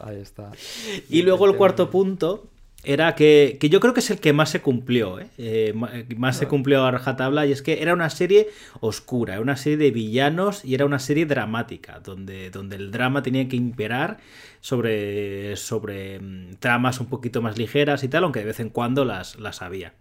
Ahí 0.00 0.16
está. 0.20 0.50
Y 1.08 1.22
luego 1.22 1.46
el 1.46 1.56
cuarto 1.56 1.88
punto 1.90 2.46
era 2.86 3.14
que, 3.14 3.56
que 3.60 3.68
yo 3.68 3.80
creo 3.80 3.94
que 3.94 4.00
es 4.00 4.10
el 4.10 4.20
que 4.20 4.32
más 4.32 4.50
se 4.50 4.60
cumplió, 4.62 5.20
¿eh? 5.20 5.28
Eh, 5.38 5.72
ma- 5.74 5.90
más 6.16 6.36
se 6.38 6.46
cumplió 6.48 6.84
a 6.84 6.90
rajatabla, 6.90 7.46
y 7.46 7.52
es 7.52 7.62
que 7.62 7.82
era 7.82 7.92
una 7.94 8.10
serie 8.10 8.48
oscura, 8.80 9.34
era 9.34 9.42
una 9.42 9.56
serie 9.56 9.76
de 9.78 9.90
villanos 9.90 10.64
y 10.64 10.74
era 10.74 10.86
una 10.86 10.98
serie 10.98 11.26
dramática, 11.26 12.00
donde, 12.00 12.50
donde 12.50 12.76
el 12.76 12.90
drama 12.92 13.22
tenía 13.22 13.48
que 13.48 13.56
imperar 13.56 14.18
sobre, 14.60 15.56
sobre 15.56 16.20
mm, 16.20 16.56
tramas 16.60 17.00
un 17.00 17.06
poquito 17.06 17.42
más 17.42 17.58
ligeras 17.58 18.02
y 18.04 18.08
tal, 18.08 18.24
aunque 18.24 18.40
de 18.40 18.46
vez 18.46 18.60
en 18.60 18.70
cuando 18.70 19.04
las, 19.04 19.38
las 19.38 19.62
había. 19.62 19.94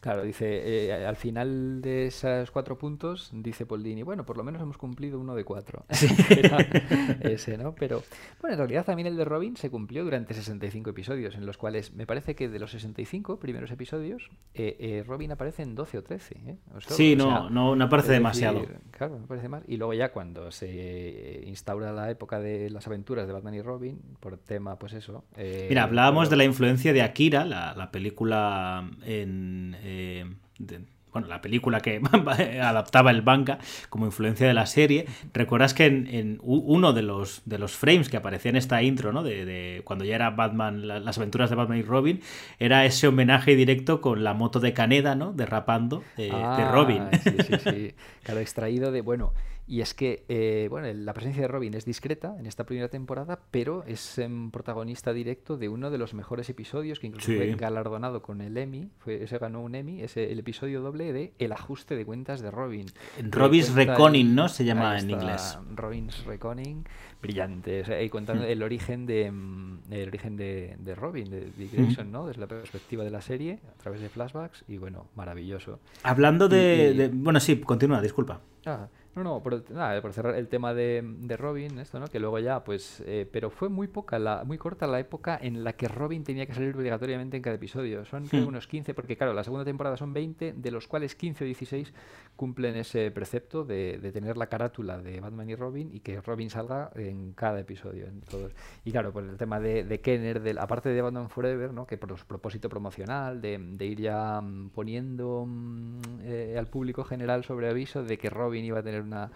Claro, 0.00 0.22
dice, 0.22 0.86
eh, 0.86 1.04
al 1.06 1.16
final 1.16 1.80
de 1.80 2.06
esos 2.06 2.50
cuatro 2.52 2.78
puntos, 2.78 3.30
dice 3.32 3.66
Paul 3.66 3.82
Dini, 3.82 4.02
bueno, 4.02 4.24
por 4.24 4.36
lo 4.36 4.44
menos 4.44 4.62
hemos 4.62 4.76
cumplido 4.78 5.18
uno 5.18 5.34
de 5.34 5.42
cuatro. 5.44 5.84
Era 6.30 6.58
ese, 7.22 7.58
¿no? 7.58 7.74
Pero, 7.74 8.02
bueno, 8.40 8.54
en 8.54 8.58
realidad 8.58 8.84
también 8.84 9.08
el 9.08 9.16
de 9.16 9.24
Robin 9.24 9.56
se 9.56 9.68
cumplió 9.70 10.04
durante 10.04 10.34
65 10.34 10.90
episodios, 10.90 11.34
en 11.34 11.44
los 11.46 11.56
cuales 11.56 11.92
me 11.94 12.06
parece 12.06 12.34
que 12.36 12.48
de 12.48 12.58
los 12.60 12.70
65 12.70 13.40
primeros 13.40 13.70
episodios, 13.72 14.30
eh, 14.54 14.76
eh, 14.78 15.04
Robin 15.04 15.32
aparece 15.32 15.62
en 15.62 15.74
12 15.74 15.98
o 15.98 16.02
13. 16.04 16.34
¿eh? 16.46 16.56
O 16.74 16.80
sea, 16.80 16.96
Sí, 16.96 17.14
o 17.14 17.16
no, 17.16 17.24
sea, 17.24 17.50
no, 17.50 17.74
no 17.74 17.88
parece 17.88 18.08
es 18.08 18.18
demasiado. 18.18 18.64
claro, 18.92 19.18
me 19.18 19.26
parece 19.26 19.48
más. 19.48 19.64
Y 19.66 19.76
luego 19.76 19.94
ya 19.94 20.12
cuando 20.12 20.52
se 20.52 20.66
eh, 20.70 21.42
instaura 21.46 21.92
la 21.92 22.10
época 22.10 22.38
de 22.38 22.70
las 22.70 22.86
aventuras 22.86 23.26
de 23.26 23.32
Batman 23.32 23.54
y 23.54 23.62
Robin, 23.62 24.00
por 24.20 24.36
tema, 24.36 24.78
pues 24.78 24.92
eso. 24.92 25.24
Mira, 25.36 25.82
hablábamos 25.84 26.26
pero- 26.28 26.30
de 26.30 26.36
la 26.36 26.44
influencia 26.44 26.92
de 26.92 27.02
Akira, 27.02 27.44
la, 27.44 27.74
la 27.74 27.90
película 27.90 28.88
en... 29.02 29.74
eh, 29.86 30.24
de- 30.58 30.80
bueno, 31.12 31.28
la 31.28 31.40
película 31.40 31.80
que 31.80 31.98
adaptaba 32.62 33.10
el 33.10 33.22
manga 33.22 33.58
como 33.88 34.04
influencia 34.04 34.46
de 34.46 34.52
la 34.52 34.66
serie. 34.66 35.06
¿Recuerdas 35.32 35.72
que 35.72 35.86
en, 35.86 36.38
uno 36.42 36.92
de 36.92 37.00
los, 37.00 37.40
de 37.46 37.56
los 37.58 37.72
frames 37.74 38.10
que 38.10 38.18
aparecía 38.18 38.50
en 38.50 38.56
esta 38.56 38.82
intro, 38.82 39.14
¿no? 39.14 39.22
De, 39.22 39.46
de 39.46 39.80
cuando 39.84 40.04
ya 40.04 40.14
era 40.16 40.28
Batman, 40.28 40.86
la- 40.86 41.00
las 41.00 41.16
aventuras 41.16 41.48
de 41.48 41.56
Batman 41.56 41.78
y 41.78 41.82
Robin, 41.82 42.20
era 42.58 42.84
ese 42.84 43.08
homenaje 43.08 43.56
directo 43.56 44.02
con 44.02 44.24
la 44.24 44.34
moto 44.34 44.60
de 44.60 44.74
Caneda, 44.74 45.14
¿no? 45.14 45.32
Derrapando 45.32 46.04
de, 46.18 46.26
de 46.26 46.32
Ah, 46.34 46.70
Robin. 46.70 47.02
Sí, 47.22 47.40
sí, 47.40 47.58
sí. 47.60 47.94
Claro, 48.22 48.40
extraído 48.40 48.92
de. 48.92 49.00
Bueno, 49.00 49.32
y 49.68 49.80
es 49.80 49.94
que 49.94 50.24
eh, 50.28 50.68
bueno, 50.70 50.86
la 50.92 51.12
presencia 51.12 51.42
de 51.42 51.48
Robin 51.48 51.74
es 51.74 51.84
discreta 51.84 52.36
en 52.38 52.46
esta 52.46 52.64
primera 52.64 52.88
temporada, 52.88 53.40
pero 53.50 53.82
es 53.86 54.16
em, 54.18 54.50
protagonista 54.52 55.12
directo 55.12 55.56
de 55.56 55.68
uno 55.68 55.90
de 55.90 55.98
los 55.98 56.14
mejores 56.14 56.48
episodios 56.48 57.00
que 57.00 57.08
incluso 57.08 57.26
Sí. 57.32 57.36
fue 57.36 57.52
galardonado 57.54 58.22
con 58.22 58.40
el 58.40 58.56
Emmy. 58.56 58.90
Fue, 58.98 59.26
se 59.26 59.38
ganó 59.38 59.60
un 59.62 59.74
Emmy, 59.74 60.02
es 60.02 60.16
el 60.16 60.38
episodio 60.38 60.80
doble 60.82 61.12
de 61.12 61.32
El 61.38 61.52
ajuste 61.52 61.96
de 61.96 62.04
cuentas 62.06 62.40
de 62.40 62.50
Robin. 62.52 62.86
Robin's 63.30 63.76
el- 63.76 64.34
¿no? 64.34 64.48
Se 64.48 64.64
llama 64.64 64.98
en 64.98 65.10
inglés. 65.10 65.58
Robin's 65.74 66.24
Reckoning, 66.24 66.84
brillante. 67.20 67.80
o 67.82 67.84
sea, 67.84 68.00
y 68.02 68.08
contando 68.08 68.44
Mm. 68.44 68.50
el 68.50 68.62
origen 68.62 69.06
de 69.06 69.30
mm, 69.30 69.78
el 69.90 70.08
origen 70.08 70.36
de, 70.36 70.76
de 70.78 70.94
Robin, 70.94 71.28
de 71.30 71.50
Dick 71.56 71.72
Grayson, 71.72 72.10
¿no? 72.12 72.26
Desde 72.26 72.40
la 72.40 72.46
perspectiva 72.46 73.02
de 73.04 73.10
la 73.10 73.20
serie, 73.20 73.58
a 73.68 73.78
través 73.82 74.00
de 74.00 74.08
flashbacks, 74.08 74.64
y 74.68 74.78
bueno, 74.78 75.06
maravilloso. 75.16 75.80
Hablando 76.02 76.48
de, 76.48 76.90
Y- 76.92 76.94
y- 76.94 76.98
de- 76.98 77.08
Bueno, 77.08 77.40
sí, 77.40 77.56
continúa, 77.60 78.00
disculpa. 78.00 78.40
Ah, 78.64 78.88
no, 79.16 79.24
no, 79.24 79.42
por, 79.42 79.70
nada, 79.70 80.00
por 80.02 80.12
cerrar 80.12 80.36
el 80.36 80.46
tema 80.48 80.74
de, 80.74 81.02
de 81.02 81.36
Robin, 81.36 81.78
esto, 81.78 81.98
¿no? 81.98 82.06
Que 82.06 82.20
luego 82.20 82.38
ya, 82.38 82.62
pues, 82.62 83.02
eh, 83.06 83.28
pero 83.32 83.50
fue 83.50 83.68
muy 83.68 83.88
poca, 83.88 84.18
la, 84.18 84.44
muy 84.44 84.58
corta 84.58 84.86
la 84.86 85.00
época 85.00 85.38
en 85.40 85.64
la 85.64 85.72
que 85.72 85.88
Robin 85.88 86.22
tenía 86.22 86.46
que 86.46 86.54
salir 86.54 86.76
obligatoriamente 86.76 87.36
en 87.36 87.42
cada 87.42 87.56
episodio. 87.56 88.04
Son 88.04 88.26
Hmm. 88.30 88.46
unos 88.46 88.66
15, 88.66 88.92
porque 88.94 89.16
claro, 89.16 89.32
la 89.32 89.44
segunda 89.44 89.64
temporada 89.64 89.96
son 89.96 90.12
20, 90.12 90.52
de 90.52 90.70
los 90.70 90.86
cuales 90.86 91.14
15 91.14 91.44
o 91.44 91.46
16 91.46 91.92
cumplen 92.36 92.76
ese 92.76 93.10
precepto 93.10 93.64
de, 93.64 93.98
de 93.98 94.12
tener 94.12 94.36
la 94.36 94.48
carátula 94.48 94.98
de 94.98 95.20
Batman 95.20 95.48
y 95.48 95.54
Robin 95.54 95.90
y 95.92 96.00
que 96.00 96.20
Robin 96.20 96.50
salga 96.50 96.90
en 96.94 97.32
cada 97.32 97.60
episodio. 97.60 98.06
En 98.06 98.20
todos. 98.20 98.52
Y 98.84 98.92
claro, 98.92 99.12
por 99.12 99.24
el 99.24 99.36
tema 99.38 99.60
de, 99.60 99.84
de 99.84 100.00
Kenner, 100.00 100.42
del, 100.42 100.58
aparte 100.58 100.90
de 100.90 101.00
Batman 101.00 101.30
Forever, 101.30 101.72
¿no? 101.72 101.86
Que 101.86 101.96
por 101.96 102.16
su 102.18 102.26
propósito 102.26 102.68
promocional, 102.68 103.40
de, 103.40 103.58
de 103.58 103.86
ir 103.86 104.00
ya 104.00 104.40
mm, 104.42 104.70
poniendo 104.70 105.44
mm, 105.46 106.00
eh, 106.22 106.56
al 106.58 106.66
público 106.66 107.04
general 107.04 107.44
sobre 107.44 107.70
aviso 107.70 108.04
de 108.04 108.18
que 108.18 108.28
Robin 108.28 108.64
iba 108.64 108.80
a 108.80 108.82
tener 108.82 109.05
una 109.06 109.30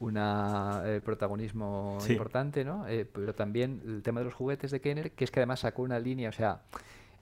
una 0.00 0.82
eh, 0.84 1.00
protagonismo 1.02 1.98
Sí. 2.00 2.12
importante, 2.12 2.64
¿no? 2.64 2.86
Eh, 2.88 3.06
pero 3.10 3.32
también 3.34 3.80
el 3.86 4.02
tema 4.02 4.20
de 4.20 4.24
los 4.26 4.34
juguetes 4.34 4.70
de 4.70 4.80
Kenner, 4.80 5.12
que 5.12 5.24
es 5.24 5.30
que 5.30 5.40
además 5.40 5.60
sacó 5.60 5.82
una 5.82 5.98
línea, 6.00 6.28
o 6.28 6.32
sea, 6.32 6.60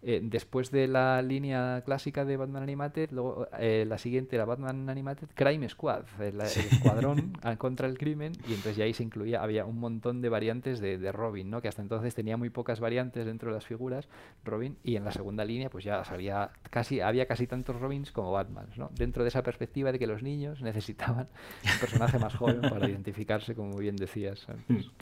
eh, 0.02 0.20
después 0.22 0.70
de 0.70 0.88
la 0.88 1.22
línea 1.22 1.82
clásica 1.84 2.24
de 2.24 2.36
Batman 2.36 2.62
Animated, 2.62 3.10
luego 3.12 3.48
eh, 3.58 3.84
la 3.86 3.98
siguiente 3.98 4.36
era 4.36 4.44
Batman 4.44 4.88
Animated 4.88 5.28
Crime 5.34 5.68
Squad, 5.68 6.04
el, 6.20 6.40
el 6.40 6.40
escuadrón 6.42 7.32
contra 7.58 7.86
el 7.86 7.98
crimen, 7.98 8.32
y 8.48 8.54
entonces 8.54 8.76
ya 8.76 8.84
ahí 8.84 8.94
se 8.94 9.02
incluía, 9.02 9.42
había 9.42 9.64
un 9.64 9.78
montón 9.78 10.20
de 10.20 10.28
variantes 10.28 10.80
de, 10.80 10.98
de 10.98 11.12
Robin, 11.12 11.50
¿no? 11.50 11.62
Que 11.62 11.68
hasta 11.68 11.82
entonces 11.82 12.14
tenía 12.14 12.36
muy 12.36 12.50
pocas 12.50 12.80
variantes 12.80 13.26
dentro 13.26 13.50
de 13.50 13.54
las 13.54 13.66
figuras, 13.66 14.08
Robin, 14.44 14.76
y 14.82 14.96
en 14.96 15.04
la 15.04 15.12
segunda 15.12 15.44
línea 15.44 15.70
pues 15.70 15.84
ya 15.84 16.00
había 16.02 16.50
casi, 16.70 17.00
había 17.00 17.26
casi 17.26 17.46
tantos 17.46 17.80
Robins 17.80 18.12
como 18.12 18.32
Batman, 18.32 18.66
¿no? 18.76 18.90
Dentro 18.94 19.22
de 19.22 19.28
esa 19.28 19.42
perspectiva 19.42 19.92
de 19.92 19.98
que 19.98 20.06
los 20.06 20.22
niños 20.22 20.62
necesitaban 20.62 21.28
un 21.64 21.80
personaje 21.80 22.18
más 22.18 22.34
joven 22.34 22.60
para 22.62 22.88
identificarse, 22.88 23.54
como 23.54 23.76
bien 23.76 23.96
decías 23.96 24.48
antes. 24.48 24.90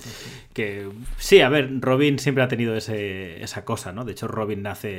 Que 0.53 0.89
sí, 1.17 1.41
a 1.41 1.49
ver, 1.49 1.81
Robin 1.81 2.19
siempre 2.19 2.43
ha 2.43 2.49
tenido 2.49 2.75
ese, 2.75 3.43
esa 3.43 3.65
cosa, 3.65 3.93
¿no? 3.93 4.05
De 4.05 4.13
hecho, 4.13 4.27
Robin 4.27 4.63
nace, 4.63 4.90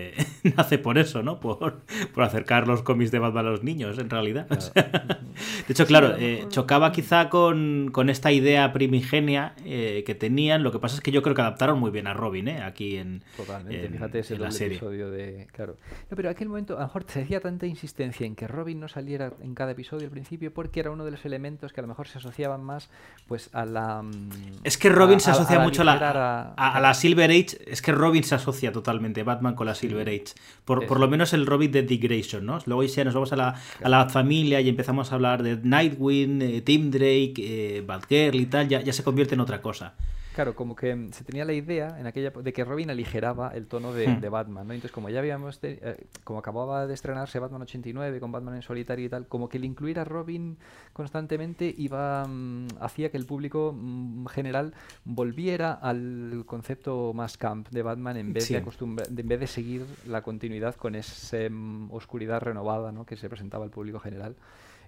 nace 0.57 0.77
por 0.77 0.97
eso, 0.97 1.23
¿no? 1.23 1.39
Por, 1.39 1.81
por 2.13 2.23
acercar 2.23 2.67
los 2.67 2.81
cómics 2.83 3.11
de 3.11 3.19
Batman 3.19 3.47
a 3.47 3.49
los 3.49 3.63
niños, 3.63 3.97
en 3.97 4.09
realidad. 4.09 4.47
O 4.49 4.59
sea, 4.61 4.73
De 5.67 5.73
hecho, 5.73 5.85
claro, 5.85 6.15
eh, 6.17 6.45
chocaba 6.49 6.91
quizá 6.91 7.29
con, 7.29 7.89
con, 7.91 8.09
esta 8.09 8.31
idea 8.31 8.73
primigenia 8.73 9.53
eh, 9.65 10.03
que 10.05 10.15
tenían. 10.15 10.63
Lo 10.63 10.71
que 10.71 10.79
pasa 10.79 10.95
es 10.95 11.01
que 11.01 11.11
yo 11.11 11.21
creo 11.21 11.35
que 11.35 11.41
adaptaron 11.41 11.79
muy 11.79 11.91
bien 11.91 12.07
a 12.07 12.13
Robin, 12.13 12.47
¿eh? 12.47 12.61
Aquí 12.61 12.97
en, 12.97 13.23
Totalmente. 13.37 13.89
Fíjate 13.89 14.19
ese 14.19 14.35
en 14.35 14.41
la 14.41 14.51
serie. 14.51 14.77
episodio 14.77 15.11
de... 15.11 15.47
Claro. 15.51 15.77
No, 16.09 16.15
pero 16.15 16.29
aquel 16.29 16.49
momento, 16.49 16.75
a 16.77 16.81
lo 16.81 16.85
mejor 16.87 17.05
se 17.07 17.21
hacía 17.21 17.39
tanta 17.39 17.65
insistencia 17.65 18.25
en 18.25 18.35
que 18.35 18.47
Robin 18.47 18.79
no 18.79 18.87
saliera 18.87 19.33
en 19.41 19.55
cada 19.55 19.71
episodio 19.71 20.05
al 20.05 20.11
principio 20.11 20.53
porque 20.53 20.79
era 20.79 20.91
uno 20.91 21.05
de 21.05 21.11
los 21.11 21.25
elementos 21.25 21.73
que 21.73 21.81
a 21.81 21.83
lo 21.83 21.87
mejor 21.87 22.07
se 22.07 22.17
asociaban 22.17 22.63
más 22.63 22.89
pues 23.27 23.49
a 23.53 23.65
la... 23.65 24.01
Mm, 24.01 24.29
es 24.63 24.77
que 24.77 24.89
Robin 24.89 25.19
se 25.19 25.31
asocia 25.31 25.59
mucho 25.59 25.81
a 25.83 25.85
la, 25.85 26.53
a, 26.55 26.79
la 26.79 26.93
Silver 26.93 27.29
Age. 27.29 27.57
Es 27.67 27.81
que 27.81 27.91
Robin 27.91 28.23
se 28.23 28.35
asocia 28.35 28.71
totalmente, 28.71 29.23
Batman 29.23 29.55
con 29.55 29.67
la 29.67 29.75
Silver 29.81 30.07
Age. 30.07 30.33
Por, 30.63 30.85
por 30.87 30.99
lo 30.99 31.07
menos 31.07 31.33
el 31.33 31.45
Robin 31.45 31.71
de 31.71 31.81
Dick 31.83 32.03
Grayson, 32.03 32.45
¿no? 32.45 32.59
Luego 32.65 32.83
ya 32.83 33.03
nos 33.03 33.13
vamos 33.13 33.33
a 33.33 33.35
la, 33.35 33.55
a 33.83 33.89
la 33.89 34.09
familia 34.09 34.61
y 34.61 34.69
empezamos 34.69 35.11
a 35.11 35.15
hablar 35.15 35.43
de 35.43 35.57
Nightwing, 35.61 36.41
eh, 36.41 36.61
Tim 36.61 36.91
Drake, 36.91 37.33
eh, 37.37 37.83
Batgirl 37.85 38.39
y 38.39 38.45
tal, 38.45 38.69
ya, 38.69 38.81
ya 38.81 38.93
se 38.93 39.03
convierte 39.03 39.33
en 39.35 39.41
otra 39.41 39.61
cosa. 39.61 39.95
Claro, 40.33 40.55
como 40.55 40.75
que 40.75 41.09
se 41.11 41.25
tenía 41.25 41.43
la 41.43 41.51
idea 41.51 41.99
en 41.99 42.07
aquella 42.07 42.29
de 42.29 42.53
que 42.53 42.63
Robin 42.63 42.89
aligeraba 42.89 43.49
el 43.49 43.67
tono 43.67 43.91
de, 43.91 44.07
hmm. 44.07 44.31
Batman, 44.31 44.65
¿no? 44.65 44.73
Entonces, 44.73 44.93
como 44.93 45.09
ya 45.09 45.19
habíamos, 45.19 45.59
eh, 45.63 46.07
como 46.23 46.39
acababa 46.39 46.87
de 46.87 46.93
estrenarse 46.93 47.37
Batman 47.39 47.63
89 47.63 48.19
con 48.21 48.31
Batman 48.31 48.55
en 48.55 48.61
solitario 48.61 49.05
y 49.05 49.09
tal, 49.09 49.27
como 49.27 49.49
que 49.49 49.57
el 49.57 49.65
incluir 49.65 49.99
a 49.99 50.05
Robin 50.05 50.57
constantemente 50.93 51.73
iba 51.77 52.25
mm, 52.25 52.67
hacía 52.79 53.11
que 53.11 53.17
el 53.17 53.25
público 53.25 53.75
mm, 53.77 54.27
general 54.27 54.73
volviera 55.03 55.73
al 55.73 56.43
concepto 56.45 57.11
más 57.13 57.37
camp 57.37 57.67
de 57.69 57.81
Batman 57.81 58.15
en 58.15 58.31
vez 58.31 58.47
de 58.47 58.57
acostumbrar, 58.57 59.07
en 59.09 59.27
vez 59.27 59.39
de 59.39 59.47
seguir 59.47 59.85
la 60.07 60.21
continuidad 60.21 60.75
con 60.75 60.95
esa 60.95 61.37
mm, 61.49 61.91
oscuridad 61.91 62.39
renovada, 62.39 62.93
¿no? 62.93 63.05
Que 63.05 63.17
se 63.17 63.27
presentaba 63.27 63.65
al 63.65 63.71
público 63.71 63.99
general. 63.99 64.37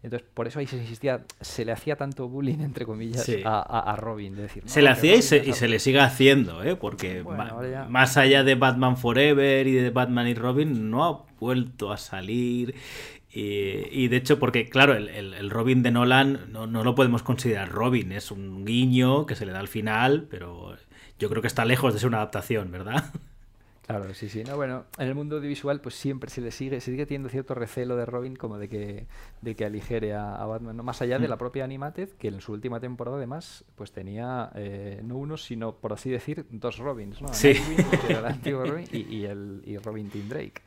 Entonces, 0.04 0.28
por 0.34 0.48
eso 0.48 0.60
ahí 0.60 0.68
se 0.68 0.76
insistía, 0.76 1.24
se 1.40 1.64
le 1.64 1.72
hacía 1.72 1.96
tanto 1.96 2.28
bullying, 2.28 2.60
entre 2.60 2.86
comillas, 2.86 3.26
a, 3.46 3.96
Robin. 3.98 4.36
decir, 4.36 4.62
se 4.66 4.82
le 4.82 4.90
hacía 4.90 5.16
y 5.16 5.22
se, 5.22 5.68
le 5.68 5.80
sigue 5.80 6.02
haciendo, 6.02 6.62
¿eh? 6.62 6.76
porque 6.76 7.24
más 7.88 8.18
allá 8.18 8.44
de 8.44 8.56
Batman 8.56 8.98
Forever 8.98 9.66
y 9.66 9.72
de 9.72 9.90
Batman 9.92 10.28
y 10.28 10.34
Robin, 10.34 10.92
no 10.92 11.06
ha 11.06 11.26
vuelto 11.40 11.94
a 11.94 11.98
salir. 11.98 12.76
Y, 13.32 14.10
de 14.10 14.18
hecho, 14.18 14.40
porque 14.40 14.68
claro, 14.68 14.94
el, 14.94 15.50
Robin 15.50 15.82
de 15.82 15.92
Nolan 15.92 16.52
no, 16.52 16.68
no, 16.68 16.84
lo 16.84 16.96
podemos 16.96 17.24
considerar 17.24 17.70
Robin, 17.70 18.12
es 18.12 18.30
un 18.30 18.66
guiño 18.66 19.26
que 19.26 19.36
se 19.36 19.46
le 19.46 19.54
da 19.54 19.60
al 19.60 19.70
final, 19.70 20.28
pero 20.30 20.76
yo 21.18 21.30
creo 21.30 21.42
que 21.42 21.48
está 21.48 21.64
lejos 21.64 21.94
de 21.94 22.00
ser 22.00 22.10
una 22.10 22.18
adaptación, 22.18 22.72
¿verdad? 22.72 23.06
Claro, 23.86 24.14
sí, 24.14 24.30
sí. 24.30 24.44
No, 24.46 24.56
bueno, 24.56 24.86
en 24.98 25.08
el 25.10 25.14
mundo 25.16 25.36
audiovisual 25.36 25.82
pues 25.82 25.96
siempre 25.96 26.30
se 26.30 26.40
le 26.40 26.52
sigue, 26.52 26.80
se 26.80 26.92
sigue 26.92 27.06
teniendo 27.06 27.28
cierto 27.28 27.54
recelo 27.54 27.98
de 27.98 28.06
Robin 28.06 28.36
como 28.36 28.58
de 28.58 28.70
que, 28.70 29.08
de 29.42 29.56
que 29.56 29.66
aligere 29.66 30.14
a, 30.14 30.46
Batman, 30.46 30.78
¿no? 30.78 30.84
más 30.84 31.02
allá 31.02 31.20
de 31.20 31.28
la 31.28 31.36
mm. 31.36 31.40
propia 31.40 31.66
Animated, 31.66 32.10
que 32.12 32.30
en 32.30 32.40
su 32.40 32.54
última 32.54 32.80
temporada 32.80 33.18
además 33.18 33.66
pues 33.76 33.92
tenía 33.92 34.52
eh, 34.56 35.02
no 35.04 35.18
uno, 35.18 35.36
sino 35.36 35.76
por 35.76 35.92
así 35.92 36.10
decir, 36.10 36.46
dos 36.50 36.78
Robins, 36.78 37.22
¿no? 37.22 37.34
Sí. 37.34 37.56
el 38.08 38.26
antiguo 38.26 38.64
Robin, 38.64 38.88
y, 38.92 39.26
el, 39.26 39.62
y 39.66 39.78
Robin 39.78 40.10
Tim 40.10 40.30
Drake. 40.30 40.62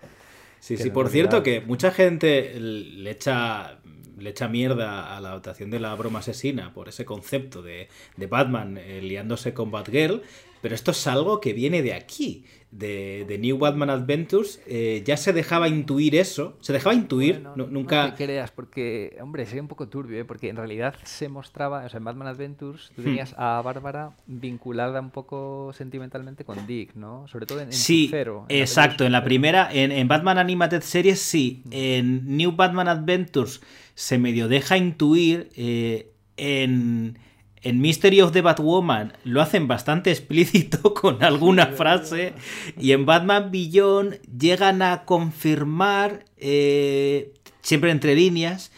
Sí, 0.61 0.77
sí, 0.77 0.91
por 0.91 1.09
cierto 1.09 1.43
que 1.43 1.63
mucha 1.63 1.93
gente 1.93 2.59
le 2.61 3.11
echa 3.11 3.79
le 4.19 4.31
echa 4.31 4.49
mierda 4.49 5.15
a 5.15 5.21
la 5.21 5.31
adaptación 5.31 5.71
de 5.71 5.79
la 5.79 5.95
broma 5.95 6.21
asesina 6.21 6.73
por 6.73 6.89
ese 6.89 7.05
concepto 7.05 7.63
de, 7.63 7.89
de 8.17 8.27
Batman 8.27 8.79
eh, 8.79 9.01
liándose 9.03 9.53
con 9.53 9.71
Batgirl, 9.71 10.23
pero 10.63 10.75
esto 10.75 10.93
es 10.93 11.07
algo 11.07 11.41
que 11.41 11.53
viene 11.53 11.83
de 11.83 11.93
aquí 11.93 12.47
de, 12.79 13.39
New 13.41 13.59
Batman 13.59 13.91
Adventures, 13.91 14.61
eh, 14.67 15.03
ya 15.05 15.17
se 15.17 15.33
dejaba 15.33 15.69
intuir 15.69 16.15
eso. 16.15 16.57
Se 16.61 16.73
dejaba 16.73 16.95
intuir, 16.95 17.43
nunca. 17.57 18.05
No 18.05 18.15
te 18.15 18.25
creas, 18.25 18.51
porque, 18.51 19.17
hombre, 19.21 19.47
sería 19.47 19.63
un 19.63 19.69
poco 19.69 19.89
turbio, 19.89 20.21
¿eh? 20.21 20.25
porque 20.25 20.49
en 20.49 20.57
realidad 20.57 20.95
se 21.05 21.29
mostraba, 21.29 21.85
o 21.85 21.89
sea, 21.89 21.99
en 21.99 22.05
Batman 22.05 22.29
Adventures, 22.29 22.93
tú 22.95 23.03
hmm. 23.03 23.05
tenías 23.05 23.35
a 23.37 23.61
Bárbara 23.63 24.13
vinculada 24.27 25.01
un 25.01 25.11
poco 25.11 25.73
sentimentalmente 25.75 26.45
con 26.45 26.67
Dick, 26.67 26.95
¿no? 26.95 27.27
Sobre 27.29 27.47
todo 27.47 27.61
en, 27.61 27.73
Sí, 27.73 28.11
exacto. 28.49 29.05
En 29.05 29.13
la 29.13 29.25
primera, 29.25 29.69
en, 29.73 30.07
Batman 30.09 30.39
Animated 30.39 30.83
Series, 30.83 31.21
sí. 31.21 31.63
Hmm. 31.65 31.71
En 31.73 32.37
New 32.37 32.53
Batman 32.53 32.89
Adventures 32.89 33.61
se 33.95 34.19
medio 34.19 34.49
deja 34.49 34.77
intuir. 34.77 35.51
Eh, 35.57 36.13
en 36.37 37.19
en 37.67 37.81
Mystery 37.81 38.21
of 38.21 38.31
the 38.31 38.43
Batwoman 38.43 39.15
lo 39.25 39.43
hacen 39.43 39.67
bastante 39.67 40.13
explícito 40.13 40.95
con 41.01 41.25
alguna 41.25 41.67
frase. 41.67 42.35
Y 42.79 42.93
en 42.93 43.07
Batman 43.07 43.51
Beyond 43.51 44.21
llegan 44.23 44.83
a 44.83 45.05
confirmar, 45.05 46.25
eh, 46.37 47.35
siempre 47.63 47.91
entre 47.91 48.15
líneas, 48.15 48.71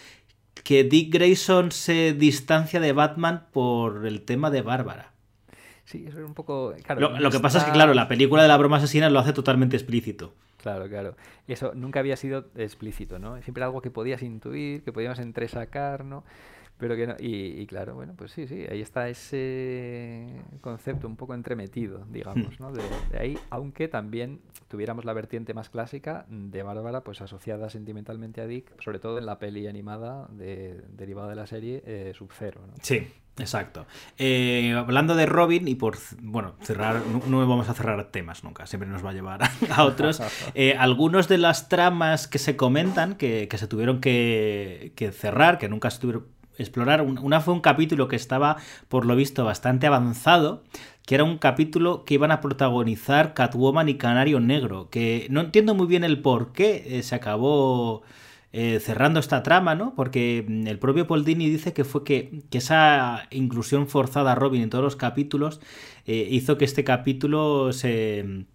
que 0.65 0.85
Dick 0.85 1.13
Grayson 1.13 1.71
se 1.71 2.15
distancia 2.15 2.81
de 2.81 2.93
Batman 2.93 3.47
por 3.53 4.07
el 4.07 4.23
tema 4.23 4.51
de 4.51 4.63
Bárbara. 4.63 5.13
Sí, 5.85 6.07
eso 6.07 6.19
es 6.21 6.25
un 6.25 6.35
poco. 6.35 6.75
lo, 6.97 7.31
que 7.31 7.41
pasa 7.41 7.59
es 7.59 7.65
que, 7.65 7.73
claro, 7.73 7.93
la 7.93 8.09
película 8.09 8.43
de 8.43 8.49
la 8.49 8.57
broma 8.57 8.79
asesina 8.79 9.11
lo 9.11 9.19
hace 9.19 9.35
totalmente 9.35 9.77
explícito. 9.77 10.35
Claro, 10.57 10.89
claro. 10.89 11.17
Eso 11.47 11.73
nunca 11.75 12.01
había 12.01 12.17
sido 12.17 12.47
explícito, 12.57 13.19
¿no? 13.19 13.41
Siempre 13.43 13.65
algo 13.65 13.83
que 13.83 13.91
podías 13.91 14.23
intuir, 14.23 14.83
que 14.83 14.93
podíamos 14.93 15.19
entresacar, 15.19 16.05
¿no? 16.05 16.25
Pero 16.79 16.97
que 16.97 17.07
no, 17.07 17.15
y, 17.19 17.67
claro, 17.67 17.95
bueno, 17.95 18.15
pues 18.17 18.33
sí, 18.33 18.47
sí, 18.47 18.65
ahí 18.71 18.81
está 18.81 19.09
ese 19.09 20.27
concepto 20.61 21.07
un 21.07 21.17
poco 21.17 21.35
entremetido, 21.35 22.05
digamos, 22.11 22.61
¿no? 22.61 22.73
De, 22.73 22.83
ahí, 23.19 23.37
aunque 23.51 23.89
también 23.89 24.41
tuviéramos 24.69 25.05
la 25.05 25.13
vertiente 25.13 25.55
más 25.55 25.71
clásica 25.71 26.27
de 26.29 26.63
Bárbara, 26.63 27.03
pues 27.03 27.21
asociada 27.21 27.69
sentimentalmente 27.69 28.41
a 28.41 28.47
Dick, 28.47 28.81
sobre 28.81 29.01
todo 29.01 29.19
en 29.19 29.27
la 29.27 29.39
peli 29.39 29.67
animada 29.67 30.29
de, 30.31 30.83
derivada 30.91 31.29
de 31.31 31.37
la 31.37 31.47
serie 31.47 31.83
eh, 31.85 32.13
Sub-Zero, 32.15 32.61
¿no? 32.67 32.75
Sí, 32.83 33.09
Exacto. 33.41 33.87
Eh, 34.17 34.75
hablando 34.77 35.15
de 35.15 35.27
Robin, 35.27 35.69
y 35.69 35.75
por, 35.75 35.97
bueno, 36.21 36.57
cerrar, 36.63 37.03
no, 37.07 37.39
vamos 37.47 37.69
a 37.69 37.75
cerrar 37.75 38.11
temas 38.11 38.45
nunca, 38.45 38.67
siempre 38.67 38.89
nos 38.89 39.05
va 39.05 39.11
a 39.11 39.13
llevar 39.13 39.41
a, 39.71 39.85
otros. 39.85 40.21
Eh, 40.55 40.75
algunos 40.79 41.29
de 41.29 41.39
las 41.39 41.69
tramas 41.69 42.27
que 42.27 42.39
se 42.39 42.57
comentan, 42.57 43.15
que, 43.15 43.49
que 43.49 43.59
se 43.59 43.67
tuvieron 43.67 44.01
que, 44.01 44.93
que, 44.97 45.13
cerrar, 45.13 45.59
que 45.59 45.69
nunca 45.69 45.91
se 45.91 46.01
tuvieron 46.01 46.27
explorar. 46.59 47.03
Una 47.03 47.41
fue 47.41 47.55
un 47.55 47.61
capítulo 47.61 48.09
que 48.09 48.17
estaba, 48.17 48.57
por 48.89 49.07
lo 49.07 49.17
visto, 49.17 49.45
bastante 49.45 49.87
avanzado, 49.87 50.63
que 51.07 51.15
era 51.15 51.25
un 51.25 51.39
capítulo 51.39 52.05
que 52.05 52.15
iban 52.15 52.31
a 52.31 52.41
protagonizar 52.41 53.35
Catwoman 53.35 53.89
y 53.89 53.95
Canario 53.95 54.41
Negro, 54.41 54.91
que 54.91 55.27
no 55.31 55.41
entiendo 55.41 55.75
muy 55.75 55.87
bien 55.87 56.05
el 56.05 56.21
por 56.21 56.53
qué 56.53 56.99
eh, 56.99 57.03
se 57.03 57.15
acabó 57.15 58.03
eh, 58.53 58.81
cerrando 58.81 59.21
esta 59.21 59.43
trama, 59.43 59.75
¿no? 59.75 59.95
Porque 59.95 60.45
mm, 60.47 60.67
el 60.67 60.79
propio 60.79 61.07
Paul 61.07 61.25
Dini 61.25 61.49
dice 61.49 61.73
que 61.73 61.85
fue 61.85 62.05
que, 62.05 62.43
esa 62.51 63.27
inclusión 63.31 63.89
forzada 63.89 64.33
a 64.33 64.35
Robin 64.35 64.63
en 64.63 64.71
todos 64.71 64.85
los 64.85 64.97
capítulos 64.97 65.61
eh, 66.07 66.27
hizo 66.31 66.59
que 66.59 66.65
este 66.65 66.83
capítulo 66.85 67.73
se 67.73 68.47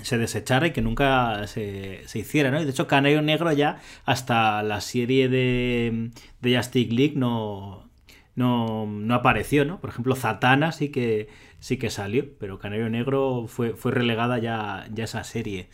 se 0.00 0.18
desechara 0.18 0.66
y 0.66 0.72
que 0.72 0.82
nunca 0.82 1.46
se, 1.46 2.04
hiciera, 2.14 2.50
¿no? 2.50 2.60
Y 2.60 2.64
de 2.64 2.70
hecho, 2.70 2.86
Canario 2.86 3.22
Negro 3.22 3.52
ya 3.52 3.80
hasta 4.04 4.62
la 4.62 4.80
serie 4.80 5.28
de, 5.28 6.10
de 6.40 6.56
Justice 6.56 6.92
League 6.92 7.14
no, 7.16 7.88
no, 8.34 8.86
no, 8.86 9.14
apareció, 9.14 9.64
¿no? 9.64 9.80
Por 9.80 9.90
ejemplo, 9.90 10.16
Zatanna 10.16 10.72
sí 10.72 10.88
que, 10.88 11.28
sí 11.60 11.76
que 11.76 11.90
salió, 11.90 12.26
pero 12.38 12.58
Canario 12.58 12.88
Negro 12.88 13.46
fue, 13.46 13.74
fue 13.74 13.92
relegada 13.92 14.38
ya, 14.38 14.86
ya 14.92 15.04
esa 15.04 15.24
serie. 15.24 15.68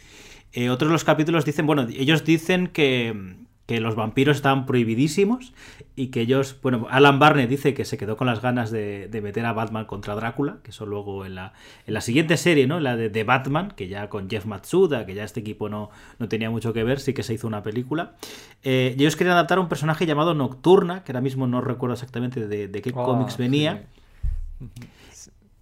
Eh, 0.53 0.71
otros 0.71 0.91
los 0.91 1.05
capítulos 1.05 1.45
dicen, 1.45 1.67
bueno, 1.67 1.87
ellos 1.91 2.25
dicen 2.25 2.69
que, 2.69 3.37
que 3.69 3.81
los 3.81 3.97
vampiros 3.97 4.39
estaban 4.39 4.65
prohibidísimos 4.65 5.53
y 5.95 6.07
que 6.07 6.23
ellos, 6.23 6.59
bueno, 6.63 6.87
Alan 6.89 7.19
Barney 7.19 7.47
dice 7.47 7.75
que 7.75 7.85
se 7.85 7.99
quedó 7.99 8.17
con 8.17 8.27
las 8.27 8.41
ganas 8.41 8.71
de, 8.71 9.11
meter 9.23 9.45
a 9.45 9.53
Batman 9.53 9.85
contra 9.85 10.15
Drácula, 10.15 10.57
que 10.63 10.71
eso 10.71 10.87
luego 10.87 11.27
en 11.27 11.35
la, 11.35 11.53
en 11.87 11.93
la 11.93 12.01
siguiente 12.01 12.39
serie, 12.39 12.67
¿no? 12.67 12.81
La 12.81 12.97
de, 12.97 13.25
Batman, 13.25 13.73
que 13.77 13.87
ya 13.87 14.09
con 14.09 14.31
Jeff 14.31 14.47
Matsuda, 14.47 15.05
que 15.05 15.13
ya 15.13 15.23
este 15.23 15.41
equipo 15.41 15.69
no, 15.69 15.91
no 16.19 16.31
tenía 16.31 16.49
mucho 16.49 16.73
que 16.73 16.83
ver, 16.83 16.99
sí 16.99 17.13
que 17.13 17.23
se 17.23 17.35
hizo 17.35 17.47
una 17.47 17.63
película. 17.63 18.15
Eh, 18.63 18.95
ellos 18.99 19.17
querían 19.17 19.35
adaptar 19.35 19.59
a 19.59 19.61
un 19.61 19.69
personaje 19.69 20.07
llamado 20.07 20.33
Nocturna, 20.33 21.05
que 21.05 21.13
ahora 21.13 21.21
mismo 21.21 21.47
no 21.47 21.61
recuerdo 21.61 21.93
exactamente 21.93 22.49
de, 22.49 22.71
qué 22.81 22.91
ah, 22.97 23.05
cómics 23.05 23.37
venía. 23.37 23.85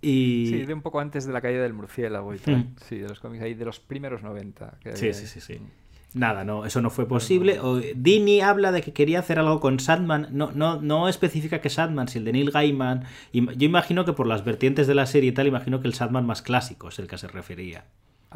Y... 0.01 0.47
Sí, 0.47 0.65
de 0.65 0.74
un 0.74 0.83
poco 0.83 1.01
antes 1.01 1.27
de 1.27 1.33
la 1.33 1.41
caída 1.41 1.61
del 1.61 1.73
murciélago 1.73 2.33
y 2.33 2.39
tal. 2.39 2.57
Mm. 2.57 2.77
Sí, 2.89 2.99
de 2.99 3.09
los 3.09 3.19
cómics 3.19 3.43
ahí, 3.43 3.55
de 3.55 3.65
los 3.65 3.81
primeros 3.81 4.23
90. 4.23 4.78
sí, 4.95 5.12
sí, 5.12 5.27
sí, 5.27 5.41
sí. 5.41 5.61
Nada, 6.17 6.45
no, 6.45 6.65
eso 6.65 6.81
no 6.81 6.89
fue 6.89 7.07
posible. 7.07 7.61
Dini 7.95 8.41
habla 8.41 8.73
de 8.73 8.81
que 8.81 8.95
quería 8.95 9.19
hacer 9.19 9.39
algo 9.39 9.61
con 9.61 9.79
Sandman. 9.79 10.29
No, 10.31 10.51
no, 10.51 10.81
no 10.81 11.11
especifica 11.11 11.61
que 11.61 11.69
Sandman, 11.69 12.09
si 12.09 12.17
el 12.17 12.25
de 12.25 12.33
Neil 12.33 12.51
Gaiman. 12.53 13.05
Yo 13.35 13.67
imagino 13.67 14.07
que 14.07 14.15
por 14.15 14.27
las 14.27 14.43
vertientes 14.43 14.87
de 14.87 14.95
la 14.95 15.05
serie 15.05 15.29
y 15.29 15.33
tal, 15.33 15.47
imagino 15.47 15.83
que 15.83 15.89
el 15.89 15.93
Sandman 15.93 16.25
más 16.25 16.41
clásico 16.41 16.89
es 16.89 16.99
el 16.99 17.07
que 17.07 17.19
se 17.19 17.29
refería. 17.29 17.85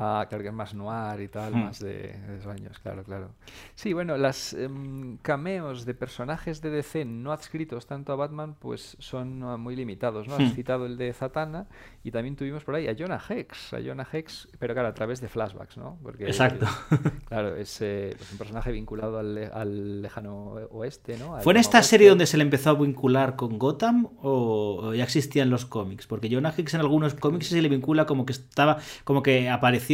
Ah, 0.03 0.25
claro 0.29 0.43
que 0.43 0.49
es 0.49 0.55
más 0.55 0.73
noir 0.75 1.21
y 1.21 1.29
tal, 1.29 1.53
Hmm. 1.55 1.65
más 1.65 1.79
de, 1.79 1.93
de 2.27 2.37
esos 2.39 2.47
años, 2.47 2.79
claro, 2.79 3.05
claro. 3.05 3.33
Sí, 3.75 3.93
bueno, 3.93 4.17
las 4.17 4.55
em, 4.55 5.19
cameos 5.19 5.85
de 5.85 5.93
personajes 5.93 6.63
de 6.63 6.71
DC 6.71 7.05
no 7.05 7.33
adscritos 7.33 7.87
tanto 7.87 8.13
a 8.13 8.17
Batman, 8.17 8.55
pues 8.59 8.97
son 8.99 9.43
ah, 9.45 9.59
muy 9.59 9.77
limitados, 9.77 10.27
¿no? 10.27 10.37
Has 10.37 10.53
Hmm. 10.53 10.55
citado 10.55 10.87
el 10.87 10.97
de 10.97 11.13
Zatanna 11.13 11.67
y 12.03 12.11
también 12.13 12.35
tuvimos 12.35 12.65
por 12.65 12.77
ahí 12.77 12.89
a 12.89 12.97
Jonah 12.99 13.21
Hex, 13.29 13.75
a 13.75 13.79
Jonah 13.85 14.09
Hex, 14.11 14.49
pero 14.59 14.73
claro, 14.73 14.89
a 14.89 14.95
través 14.95 15.21
de 15.21 15.29
flashbacks, 15.29 15.77
¿no? 15.77 15.99
Porque, 16.03 16.25
Exacto. 16.27 16.67
Claro, 17.29 17.55
es 17.57 17.81
eh, 17.83 18.15
pues 18.17 18.33
un 18.33 18.39
personaje 18.39 18.73
vinculado 18.73 19.19
al, 19.19 19.35
le- 19.35 19.47
al 19.47 20.03
lejano 20.03 20.55
oeste, 20.71 21.17
¿no? 21.19 21.37
Al 21.37 21.43
¿Fue 21.43 21.53
en 21.53 21.59
esta 21.59 21.79
Oeste. 21.79 21.91
serie 21.91 22.09
donde 22.09 22.27
se 22.27 22.37
le 22.39 22.43
empezó 22.43 22.71
a 22.71 22.75
vincular 22.75 23.37
con 23.37 23.59
Gotham 23.59 24.07
o, 24.23 24.81
o 24.83 24.95
ya 24.95 25.05
existían 25.05 25.51
los 25.51 25.67
cómics? 25.67 26.07
Porque 26.07 26.29
Jonah 26.33 26.53
Hicks 26.57 26.75
en 26.75 26.81
algunos 26.81 27.15
cómics 27.15 27.47
se 27.49 27.61
le 27.63 27.69
vincula 27.69 28.07
como 28.07 28.25
que 28.27 28.33
estaba, 28.33 28.79
como 29.05 29.23
que 29.23 29.49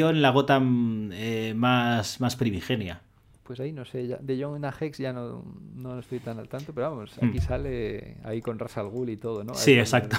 en 0.05 0.23
la 0.23 0.31
Gotham 0.31 1.11
eh, 1.13 1.55
más, 1.57 2.21
más 2.21 2.37
primigenia. 2.37 3.01
Pues 3.43 3.61
ahí 3.61 3.71
no 3.73 3.85
sé, 3.85 4.09
ya- 4.09 4.19
de 4.21 4.43
Jonah 4.43 4.75
Hex 4.81 4.99
ya 4.99 5.13
no, 5.13 5.45
no 5.77 6.01
estoy 6.01 6.19
tan 6.19 6.41
al 6.41 6.49
tanto, 6.49 6.73
pero 6.75 6.91
vamos, 6.91 7.13
Hmm. 7.21 7.29
aquí 7.29 7.39
sale 7.39 8.17
ahí 8.25 8.41
con 8.41 8.59
Ras 8.59 8.77
al 8.77 8.89
Ghul 8.89 9.09
y 9.11 9.17
todo, 9.17 9.45
¿no? 9.45 9.53
Ahí 9.53 9.59
Sí, 9.65 9.79
exacto. 9.79 10.17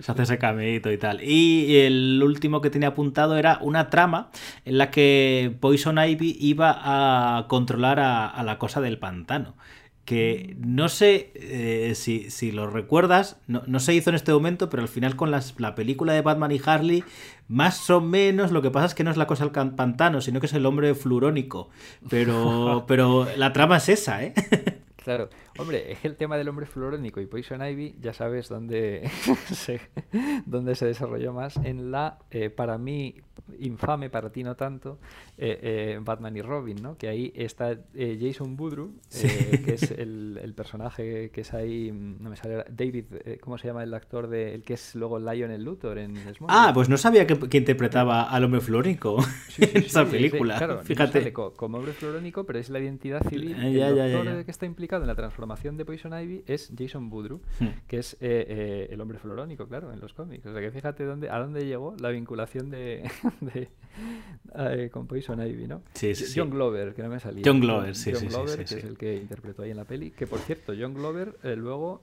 Se 0.00 0.10
hace 0.12 0.22
ese 0.22 0.38
cameíto 0.38 0.90
y 0.90 0.96
tal. 0.96 1.22
Y 1.22 1.76
el 1.76 2.22
último 2.24 2.62
que 2.62 2.70
tenía 2.70 2.88
apuntado 2.88 3.36
era 3.36 3.58
una 3.60 3.90
trama 3.90 4.30
en 4.64 4.78
la 4.78 4.90
que 4.90 5.54
Poison 5.60 5.98
Ivy 5.98 6.36
iba 6.40 7.36
a 7.38 7.48
controlar 7.48 8.00
a, 8.00 8.28
a 8.28 8.42
la 8.44 8.58
cosa 8.58 8.80
del 8.80 8.98
pantano. 8.98 9.54
Que 10.04 10.56
no 10.58 10.88
sé 10.88 11.30
eh, 11.34 11.92
si, 11.94 12.28
si 12.30 12.50
lo 12.50 12.68
recuerdas, 12.68 13.38
no, 13.46 13.62
no 13.66 13.78
se 13.78 13.94
hizo 13.94 14.10
en 14.10 14.16
este 14.16 14.32
momento, 14.32 14.68
pero 14.68 14.82
al 14.82 14.88
final 14.88 15.14
con 15.14 15.30
las- 15.30 15.54
la 15.60 15.74
película 15.76 16.12
de 16.12 16.22
Batman 16.22 16.50
y 16.50 16.60
Harley, 16.64 17.04
más 17.46 17.88
o 17.88 18.00
menos 18.00 18.50
lo 18.50 18.62
que 18.62 18.70
pasa 18.72 18.86
es 18.86 18.94
que 18.94 19.04
no 19.04 19.12
es 19.12 19.16
la 19.16 19.28
cosa 19.28 19.44
del 19.44 19.52
can- 19.52 19.76
pantano, 19.76 20.20
sino 20.20 20.40
que 20.40 20.46
es 20.46 20.52
el 20.54 20.66
hombre 20.66 20.94
flurónico. 20.96 21.70
Pero, 22.10 22.84
pero 22.88 23.28
la 23.36 23.52
trama 23.52 23.76
es 23.76 23.88
esa, 23.88 24.24
¿eh? 24.24 24.34
Claro, 24.96 25.30
hombre, 25.58 25.96
el 26.02 26.16
tema 26.16 26.36
del 26.36 26.48
hombre 26.48 26.66
fluorónico 26.66 27.20
y 27.20 27.26
Poison 27.26 27.64
Ivy, 27.64 27.96
ya 28.00 28.12
sabes 28.12 28.48
dónde 28.48 29.08
se, 29.52 29.80
dónde 30.46 30.74
se 30.74 30.86
desarrolló 30.86 31.32
más 31.32 31.56
en 31.58 31.90
la, 31.90 32.18
eh, 32.30 32.50
para 32.50 32.78
mí, 32.78 33.16
infame, 33.58 34.08
para 34.10 34.30
ti 34.30 34.42
no 34.42 34.56
tanto, 34.56 34.98
eh, 35.36 35.58
eh, 35.62 35.98
Batman 36.02 36.36
y 36.36 36.42
Robin, 36.42 36.80
¿no? 36.82 36.96
Que 36.96 37.08
ahí 37.08 37.32
está 37.34 37.76
Jason 37.94 38.56
Woodrow, 38.58 38.92
eh, 39.22 39.62
que 39.64 39.74
es 39.74 39.90
el, 39.90 40.38
el 40.42 40.54
personaje 40.54 41.30
que 41.30 41.40
es 41.42 41.52
ahí, 41.52 41.92
mm, 41.92 42.22
no 42.22 42.30
me 42.30 42.36
sale, 42.36 42.64
David, 42.70 43.04
¿cómo 43.40 43.58
se 43.58 43.68
llama 43.68 43.82
el 43.82 43.92
actor 43.94 44.28
de, 44.28 44.54
el 44.54 44.62
que 44.62 44.74
es 44.74 44.94
luego 44.94 45.18
Lionel 45.18 45.62
Luthor 45.62 45.98
en 45.98 46.16
Smallville? 46.16 46.46
Ah, 46.48 46.70
pues 46.72 46.88
no 46.88 46.96
sabía 46.96 47.26
que, 47.26 47.38
que 47.38 47.58
interpretaba 47.58 48.22
al 48.30 48.44
hombre 48.44 48.60
flurónico 48.60 49.20
Sí, 49.48 49.64
sí, 49.64 49.70
en 49.74 49.82
sí, 49.82 49.86
esa 49.88 50.02
es 50.02 50.10
de- 50.12 50.16
película. 50.18 50.56
claro, 50.56 50.80
Fíjate. 50.82 51.32
como 51.32 51.78
hombre 51.78 51.92
fluorónico, 51.92 52.44
pero 52.44 52.58
es 52.58 52.70
la 52.70 52.78
identidad 52.80 53.22
civil. 53.28 53.54
El 53.58 53.74
ya, 53.74 53.90
ya. 53.90 54.44
que 54.44 54.50
está 54.50 54.66
implicado 54.66 55.02
en 55.02 55.08
la 55.08 55.14
transformación 55.14 55.41
de 55.46 55.84
Poison 55.84 56.12
Ivy 56.18 56.44
es 56.46 56.72
Jason 56.76 57.10
Woodrow, 57.12 57.40
Hmm. 57.60 57.68
que 57.86 57.98
es 57.98 58.14
eh, 58.14 58.18
eh, 58.48 58.88
el 58.90 59.00
hombre 59.00 59.18
fluorónico, 59.18 59.66
claro, 59.66 59.92
en 59.92 60.00
los 60.00 60.12
cómics. 60.14 60.46
O 60.46 60.52
sea 60.52 60.60
que 60.60 60.70
fíjate 60.70 61.04
dónde, 61.04 61.28
a 61.30 61.38
dónde 61.38 61.64
llegó 61.66 61.94
la 62.00 62.10
vinculación 62.10 62.70
de, 62.70 63.02
de, 63.40 63.68
eh, 64.54 64.90
con 64.92 65.06
Poison 65.06 65.40
Ivy, 65.46 65.66
¿no? 65.66 65.82
Sí, 65.94 66.14
sí, 66.14 66.26
sí. 66.26 66.38
John 66.40 66.50
Glover, 66.50 66.94
que 66.94 67.02
no 67.02 67.08
me 67.08 67.20
salía. 67.20 67.42
John 67.44 67.60
Glover, 67.60 67.94
sí, 67.94 68.10
John 68.12 68.20
sí, 68.20 68.26
sí, 68.28 68.32
Glover, 68.34 68.56
que 68.64 68.74
es 68.74 68.84
el 68.84 68.96
que 68.98 69.16
interpretó 69.16 69.62
ahí 69.62 69.70
en 69.70 69.76
la 69.76 69.84
peli. 69.84 70.10
Que 70.10 70.26
por 70.26 70.38
cierto, 70.40 70.72
John 70.78 70.94
Glover 70.94 71.36
eh, 71.42 71.56
luego 71.56 72.02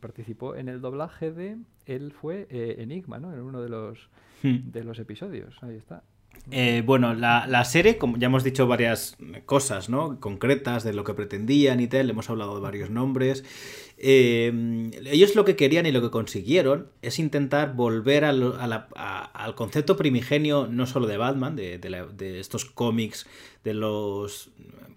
participó 0.00 0.54
en 0.56 0.68
el 0.68 0.80
doblaje 0.80 1.32
de. 1.32 1.56
Él 1.86 2.12
fue 2.12 2.46
Enigma, 2.50 3.18
¿no? 3.18 3.32
En 3.34 3.40
uno 3.40 3.60
de 3.62 3.68
los, 3.68 4.08
Hmm. 4.42 4.70
de 4.72 4.82
los 4.84 4.98
episodios. 4.98 5.56
Ahí 5.62 5.76
está. 5.76 6.02
Eh, 6.50 6.82
bueno, 6.84 7.14
la, 7.14 7.64
serie, 7.64 7.98
como 7.98 8.18
ya 8.18 8.26
hemos 8.26 8.44
dicho 8.44 8.66
varias 8.66 9.16
cosas, 9.46 9.88
¿no? 9.88 10.18
Concretas 10.20 10.84
de 10.84 10.92
lo 10.92 11.04
que 11.04 11.14
pretendían 11.14 11.80
y 11.80 11.86
hemos 12.10 12.28
hablado 12.30 12.56
de 12.56 12.60
varios 12.60 12.90
nombres. 12.90 13.44
Eh, 14.04 14.52
ellos 15.06 15.36
lo 15.36 15.44
que 15.44 15.54
querían 15.54 15.86
y 15.86 15.92
lo 15.92 16.02
que 16.02 16.10
consiguieron 16.10 16.88
es 17.02 17.18
intentar 17.20 17.74
volver 17.74 18.24
a 18.24 18.30
al 19.32 19.54
concepto 19.54 19.96
primigenio, 19.96 20.66
no 20.68 20.86
solo 20.86 21.06
de 21.06 21.16
Batman, 21.16 21.54
de, 21.56 21.78
de 21.78 22.06
de 22.16 22.40
estos 22.40 22.64
cómics 22.64 23.26
de 23.64 23.74
los... 23.74 24.50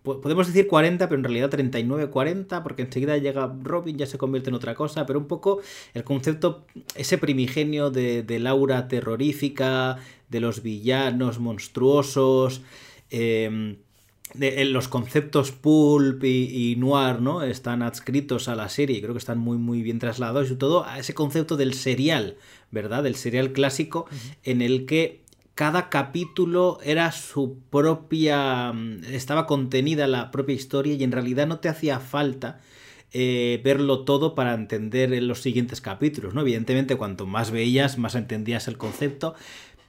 po- 0.04 0.22
Podemos 0.22 0.48
decir 0.48 0.68
40, 0.68 1.08
pero 1.08 1.20
en 1.20 1.24
realidad 1.24 1.50
39-40, 1.52 2.64
porque 2.64 2.82
enseguida 2.84 3.18
llega 3.18 3.54
Robin, 3.64 3.98
ya 3.98 4.08
se 4.08 4.18
convierte 4.18 4.50
en 4.50 4.56
otra 4.56 4.74
cosa, 4.76 5.06
pero 5.06 5.20
un 5.20 5.28
poco 5.28 5.62
el 5.94 6.04
concepto, 6.04 6.66
ese 6.96 7.18
primigenio 7.20 7.92
de, 7.92 8.24
del 8.24 8.48
aura 8.48 8.88
terrorífica, 8.88 9.98
de 10.30 10.40
los 10.40 10.64
villanos 10.64 11.40
monstruosos, 11.40 12.62
eh, 13.12 13.78
de- 14.34 14.62
eh, 14.62 14.66
los 14.66 14.88
conceptos 14.88 15.52
pulp 15.52 16.24
y, 16.24 16.72
y 16.72 16.76
noir, 16.76 17.22
¿no? 17.22 17.44
Están 17.44 17.82
adscritos 17.82 18.48
a 18.48 18.56
la 18.56 18.70
serie 18.70 18.98
y 18.98 19.02
creo 19.02 19.14
que 19.14 19.20
están 19.20 19.38
muy, 19.38 19.58
muy 19.58 19.82
bien 19.82 20.00
trasladados 20.00 20.52
y 20.52 20.56
todo 20.56 20.86
a 20.86 21.00
ese 21.00 21.14
concepto 21.14 21.56
del 21.58 21.74
serial, 21.74 22.36
¿verdad? 22.72 23.04
Del 23.04 23.16
serial 23.16 23.54
clásico 23.54 24.08
en 24.44 24.62
el 24.62 24.86
que 24.86 25.24
cada 25.54 25.90
capítulo 25.90 26.80
era 26.84 27.12
su 27.14 27.60
propia... 27.70 28.74
mm, 28.74 29.06
estaba 29.14 29.46
contenida 29.46 30.06
la 30.08 30.32
propia 30.32 30.56
historia 30.56 30.96
y 30.96 31.04
en 31.04 31.12
realidad 31.14 31.48
no 31.48 31.60
te 31.60 31.70
hacía 31.70 32.00
falta 32.02 32.60
eh, 33.18 33.62
verlo 33.64 34.04
todo 34.04 34.36
para 34.36 34.54
entender 34.54 35.14
en 35.14 35.30
los 35.30 35.40
siguientes 35.42 35.80
capítulos, 35.80 36.34
¿no? 36.34 36.42
Evidentemente, 36.42 36.98
cuanto 36.98 37.26
más 37.26 37.52
veías, 37.52 37.98
más 37.98 38.16
entendías 38.16 38.68
el 38.68 38.78
concepto, 38.78 39.36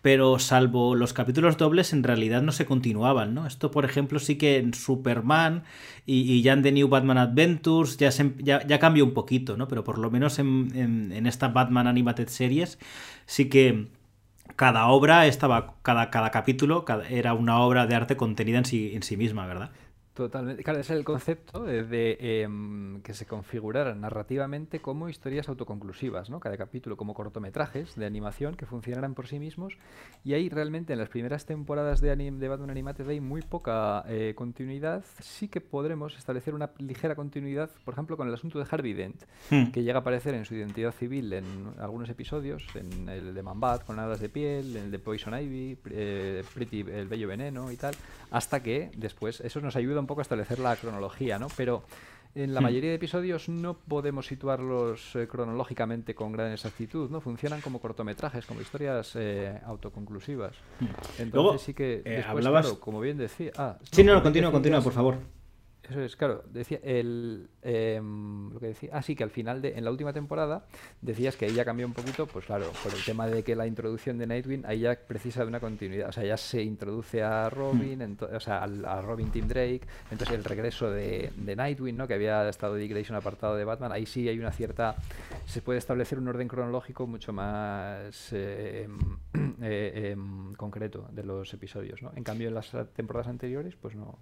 pero 0.06 0.38
salvo 0.38 0.94
los 0.94 1.12
capítulos 1.12 1.56
dobles, 1.56 1.92
en 1.92 2.04
realidad 2.04 2.40
no 2.40 2.52
se 2.52 2.64
continuaban, 2.64 3.34
¿no? 3.34 3.44
Esto, 3.44 3.72
por 3.72 3.84
ejemplo, 3.84 4.20
sí 4.20 4.36
que 4.38 4.58
en 4.58 4.72
Superman 4.72 5.64
y, 6.06 6.20
y 6.32 6.42
ya 6.42 6.52
en 6.52 6.62
The 6.62 6.70
New 6.70 6.86
Batman 6.88 7.18
Adventures 7.18 7.96
ya, 7.96 8.12
se- 8.12 8.34
ya, 8.38 8.64
ya 8.66 8.78
cambió 8.78 9.04
un 9.04 9.14
poquito, 9.14 9.56
¿no? 9.56 9.66
Pero 9.66 9.82
por 9.82 9.98
lo 9.98 10.08
menos 10.10 10.38
en, 10.38 10.70
en- 11.12 11.26
esta 11.26 11.48
Batman 11.48 11.88
Animated 11.88 12.28
Series 12.28 12.78
sí 13.26 13.48
que 13.48 13.88
cada 14.56 14.86
obra 14.88 15.26
estaba, 15.26 15.74
cada, 15.82 16.10
cada 16.10 16.30
capítulo 16.30 16.84
era 17.10 17.34
una 17.34 17.60
obra 17.60 17.86
de 17.86 17.94
arte 17.96 18.16
contenida 18.16 18.58
en 18.58 18.64
sí, 18.64 18.92
en 18.94 19.02
sí 19.02 19.16
misma, 19.16 19.46
¿verdad? 19.46 19.70
Totalmente. 20.16 20.62
Claro, 20.64 20.80
ese 20.80 20.94
es 20.94 20.98
el 20.98 21.04
concepto 21.04 21.62
de, 21.62 21.84
de, 21.84 22.16
em, 22.42 23.02
que 23.02 23.12
se 23.12 23.26
configuraran 23.26 24.00
narrativamente 24.00 24.80
como 24.80 25.10
historias 25.10 25.46
autoconclusivas, 25.50 26.30
¿no? 26.30 26.40
Cada 26.40 26.56
capítulo 26.56 26.96
como 26.96 27.12
cortometrajes 27.12 27.94
de 27.96 28.06
animación 28.06 28.54
que 28.56 28.64
funcionaran 28.64 29.12
por 29.14 29.26
sí 29.26 29.38
mismos. 29.38 29.76
Y 30.24 30.32
ahí 30.32 30.48
realmente 30.48 30.94
en 30.94 31.00
las 31.00 31.10
primeras 31.10 31.44
temporadas 31.44 32.00
de, 32.00 32.16
anim- 32.16 32.38
de 32.38 32.48
Batman 32.48 32.70
Animated 32.70 33.06
hay 33.10 33.20
muy 33.20 33.42
poca 33.42 34.04
eh, 34.08 34.32
continuidad. 34.34 35.04
Sí 35.20 35.48
que 35.48 35.60
podremos 35.60 36.16
establecer 36.16 36.54
una 36.54 36.70
ligera 36.78 37.14
continuidad, 37.14 37.68
por 37.84 37.92
ejemplo, 37.92 38.16
con 38.16 38.26
el 38.26 38.32
asunto 38.32 38.58
de 38.58 38.64
Harvey 38.70 38.94
Dent, 38.94 39.22
Hmm. 39.50 39.70
que 39.70 39.82
llega 39.82 39.98
a 39.98 40.00
aparecer 40.00 40.32
en 40.34 40.46
su 40.46 40.54
identidad 40.54 40.92
civil 40.92 41.30
en 41.34 41.44
algunos 41.78 42.08
episodios, 42.08 42.64
en 42.74 43.10
el 43.10 43.34
de 43.34 43.42
Mambat 43.42 43.84
con 43.84 43.98
alas 43.98 44.20
de 44.20 44.30
piel, 44.30 44.76
en 44.78 44.84
el 44.84 44.90
de 44.90 44.98
Poison 44.98 45.38
Ivy, 45.38 45.76
eh, 45.90 46.42
Pretty, 46.54 46.80
el 46.80 47.06
bello 47.06 47.28
veneno 47.28 47.70
y 47.70 47.76
tal, 47.76 47.94
hasta 48.30 48.62
que 48.62 48.90
después 48.96 49.42
eso 49.42 49.60
nos 49.60 49.76
ayuda 49.76 50.00
un 50.00 50.05
poco 50.06 50.20
a 50.20 50.22
establecer 50.22 50.58
la 50.58 50.76
cronología, 50.76 51.38
¿no? 51.38 51.48
Pero 51.56 51.82
en 52.34 52.52
la 52.52 52.60
Hmm. 52.60 52.64
mayoría 52.64 52.90
de 52.90 52.96
episodios 52.96 53.48
no 53.48 53.74
podemos 53.74 54.26
situarlos 54.26 55.16
eh, 55.16 55.26
cronológicamente 55.26 56.14
con 56.14 56.32
gran 56.32 56.52
exactitud, 56.52 57.10
¿no? 57.10 57.20
Funcionan 57.22 57.60
como 57.62 57.80
cortometrajes, 57.80 58.44
como 58.44 58.60
historias 58.60 59.12
eh, 59.16 59.58
autoconclusivas. 59.64 60.54
Entonces 61.18 61.32
Luego, 61.32 61.58
sí 61.58 61.72
que 61.72 62.02
eh, 62.04 62.22
hablabas- 62.26 62.62
claro, 62.66 62.80
como 62.80 63.00
bien 63.00 63.16
decía... 63.16 63.52
Ah, 63.56 63.78
Sí, 63.90 64.04
no, 64.04 64.22
continúa, 64.22 64.50
continúa, 64.52 64.80
por 64.82 64.92
favor. 64.92 65.16
Eso 65.88 66.00
es, 66.02 66.16
claro. 66.16 66.42
Decía 66.52 66.80
el, 66.82 67.48
em, 67.62 68.52
lo 68.52 68.60
que 68.60 68.66
decía. 68.68 68.90
Ah, 68.92 69.02
sí, 69.02 69.14
que 69.14 69.22
al 69.24 69.30
final 69.30 69.62
de, 69.62 69.76
en 69.78 69.84
la 69.84 69.90
última 69.90 70.12
temporada 70.12 70.64
decías 71.00 71.36
que 71.36 71.46
ahí 71.46 71.54
ya 71.54 71.64
cambió 71.64 71.86
un 71.86 71.92
poquito, 71.92 72.26
pues 72.26 72.44
claro, 72.46 72.66
por 72.82 72.92
el 72.94 73.04
tema 73.04 73.26
de 73.26 73.42
que 73.42 73.54
la 73.56 73.66
introducción 73.66 74.18
de 74.18 74.26
Nightwing 74.26 74.64
ahí 74.66 74.80
ya 74.80 74.94
precisa 74.96 75.42
de 75.42 75.48
una 75.48 75.60
continuidad. 75.60 76.08
O 76.08 76.12
sea, 76.12 76.24
ya 76.24 76.36
se 76.36 76.62
introduce 76.62 77.22
a 77.22 77.48
Robin, 77.50 78.00
ento- 78.00 78.28
o 78.34 78.40
sea, 78.40 78.62
al- 78.62 78.84
a, 78.84 79.00
Robin 79.02 79.30
Tim 79.30 79.46
Drake. 79.48 79.82
Entonces 80.10 80.36
el 80.36 80.44
regreso 80.44 80.90
de, 80.90 81.30
de 81.36 81.56
Nightwing, 81.56 81.96
¿no? 81.96 82.06
Que 82.08 82.14
había 82.14 82.48
estado 82.48 82.74
Dick 82.74 82.90
Grayson 82.90 83.16
apartado 83.16 83.56
de 83.56 83.64
Batman. 83.64 83.92
Ahí 83.92 84.06
sí 84.06 84.28
hay 84.28 84.38
una 84.38 84.52
cierta. 84.52 84.96
Se 85.46 85.62
puede 85.62 85.78
establecer 85.78 86.18
un 86.18 86.28
orden 86.28 86.48
cronológico 86.48 87.06
mucho 87.06 87.32
más 87.32 88.32
eh, 88.32 88.84
em, 88.84 89.54
eh, 89.62 90.10
em, 90.12 90.54
concreto 90.54 91.08
de 91.12 91.22
los 91.24 91.52
episodios, 91.54 92.02
¿no? 92.02 92.12
En 92.16 92.24
cambio, 92.24 92.48
en 92.48 92.54
las 92.54 92.72
temporadas 92.94 93.28
anteriores, 93.28 93.76
pues 93.76 93.94
no. 93.94 94.18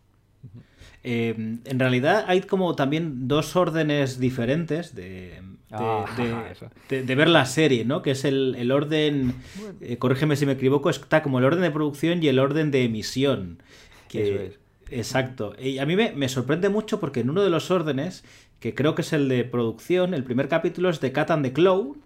Eh, 1.03 1.35
en 1.65 1.79
realidad 1.79 2.25
hay 2.29 2.41
como 2.43 2.75
también 2.77 3.29
dos 3.29 3.57
órdenes 3.57 4.19
diferentes 4.19 4.95
de, 4.95 5.03
de, 5.05 5.43
Ah, 5.71 6.07
de- 6.17 6.69
de- 6.97 7.03
de 7.03 7.15
ver 7.15 7.29
la 7.29 7.45
serie, 7.47 7.85
¿no? 7.85 8.01
Que 8.01 8.13
es 8.13 8.25
el, 8.25 8.55
el 8.59 8.71
orden, 8.73 9.35
eh, 9.81 9.97
corrígeme 9.99 10.37
si 10.37 10.47
me 10.47 10.53
equivoco, 10.53 10.89
está 10.89 11.23
como 11.23 11.39
el 11.41 11.45
orden 11.45 11.61
de 11.63 11.71
producción 11.71 12.23
y 12.23 12.29
el 12.29 12.39
orden 12.39 12.71
de 12.71 12.85
emisión. 12.85 13.63
Que, 14.09 14.23
Eso 14.23 14.43
es. 14.45 14.59
Exacto. 14.91 15.55
Y 15.61 15.79
a 15.79 15.87
mí 15.87 15.97
me, 15.97 16.13
me 16.13 16.29
sorprende 16.29 16.69
mucho 16.69 17.01
porque 17.01 17.21
en 17.21 17.31
uno 17.31 17.43
de 17.43 17.51
los 17.51 17.71
órdenes, 17.71 18.25
que 18.61 18.75
creo 18.75 18.95
que 18.95 19.03
es 19.03 19.13
el 19.13 19.29
de 19.29 19.45
producción, 19.45 20.15
el 20.15 20.25
primer 20.25 20.49
capítulo 20.49 20.89
es 20.91 21.01
de 21.01 21.13
Cat 21.13 21.31
and 21.33 21.45
the 21.45 21.53
Clown, 21.53 21.97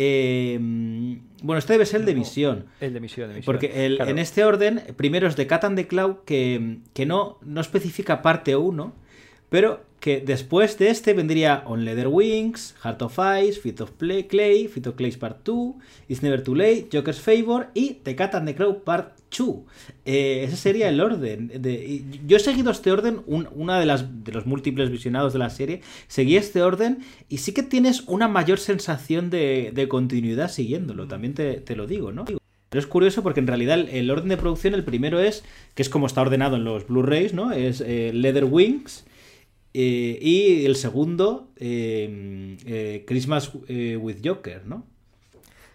eh, 0.00 0.58
bueno, 1.42 1.58
este 1.58 1.72
debe 1.74 1.84
ser 1.86 2.00
el 2.00 2.06
de 2.06 2.12
No, 2.14 2.18
misión. 2.20 2.66
El 2.80 2.94
de 2.94 3.00
misión, 3.00 3.28
de 3.28 3.34
misión. 3.36 3.52
Porque 3.52 3.84
el- 3.86 3.96
Claro. 3.96 4.10
en 4.12 4.18
este 4.18 4.44
orden, 4.44 4.80
primero 4.96 5.26
es 5.26 5.34
de 5.36 5.46
Cat 5.48 5.64
and 5.64 5.76
the 5.76 5.86
Cloud, 5.88 6.18
que, 6.24 6.78
que 6.94 7.04
no, 7.04 7.38
no 7.44 7.60
especifica 7.60 8.22
parte 8.22 8.54
1, 8.56 8.94
pero 9.50 9.86
que 10.00 10.20
después 10.20 10.78
de 10.78 10.90
este 10.90 11.12
vendría 11.12 11.64
On 11.66 11.84
Leather 11.84 12.06
Wings, 12.06 12.76
Heart 12.84 13.02
of 13.02 13.18
Ice, 13.42 13.58
Fit 13.60 13.80
of 13.80 13.90
Clay, 13.98 14.68
Fit 14.68 14.86
of 14.86 14.94
Clay's 14.94 15.16
Part 15.16 15.38
2, 15.42 15.74
It's 16.08 16.22
Never 16.22 16.40
Too 16.42 16.54
Late, 16.54 16.88
Joker's 16.92 17.20
Favor 17.20 17.66
y 17.74 17.94
The 18.04 18.14
Cat 18.14 18.36
and 18.36 18.46
the 18.46 18.54
Cloud 18.54 18.76
Part 18.84 19.14
2. 19.36 19.56
Eh, 20.04 20.44
ese 20.44 20.56
sería 20.56 20.88
el 20.88 21.00
orden. 21.00 21.50
yo 22.28 22.36
he 22.36 22.40
seguido 22.40 22.70
este 22.70 22.92
orden, 22.92 23.22
un- 23.26 23.48
una 23.56 23.80
de, 23.80 23.86
las, 23.86 24.24
de 24.24 24.30
los 24.32 24.46
múltiples 24.46 24.88
visionados 24.90 25.32
de 25.32 25.40
la 25.40 25.50
serie, 25.50 25.80
seguí 26.06 26.36
este 26.36 26.62
orden 26.62 26.98
y 27.28 27.38
sí 27.38 27.52
que 27.52 27.64
tienes 27.64 28.02
una 28.06 28.28
mayor 28.28 28.60
sensación 28.60 29.30
de, 29.30 29.72
de 29.74 29.88
continuidad 29.88 30.48
siguiéndolo, 30.48 31.08
también 31.08 31.34
te, 31.34 31.54
te 31.54 31.74
lo 31.74 31.88
digo, 31.88 32.12
¿no? 32.12 32.24
Pero 32.24 32.80
es 32.80 32.86
curioso 32.86 33.22
porque 33.24 33.40
en 33.40 33.46
realidad 33.48 33.80
el, 33.80 33.88
el 33.88 34.10
orden 34.12 34.28
de 34.28 34.36
producción, 34.36 34.74
el 34.74 34.84
primero 34.84 35.18
es, 35.18 35.42
que 35.74 35.82
es 35.82 35.88
como 35.88 36.06
está 36.06 36.20
ordenado 36.20 36.54
en 36.56 36.62
los 36.64 36.86
Blu-rays, 36.86 37.32
¿no? 37.34 37.50
Es 37.50 37.80
eh, 37.80 38.12
Leather 38.14 38.44
Wings. 38.44 39.04
Eh, 39.74 40.18
y 40.20 40.64
el 40.64 40.76
segundo, 40.76 41.50
eh, 41.56 42.56
eh, 42.66 43.04
Christmas 43.06 43.52
eh, 43.68 43.96
with 43.96 44.18
Joker, 44.24 44.66
¿no? 44.66 44.86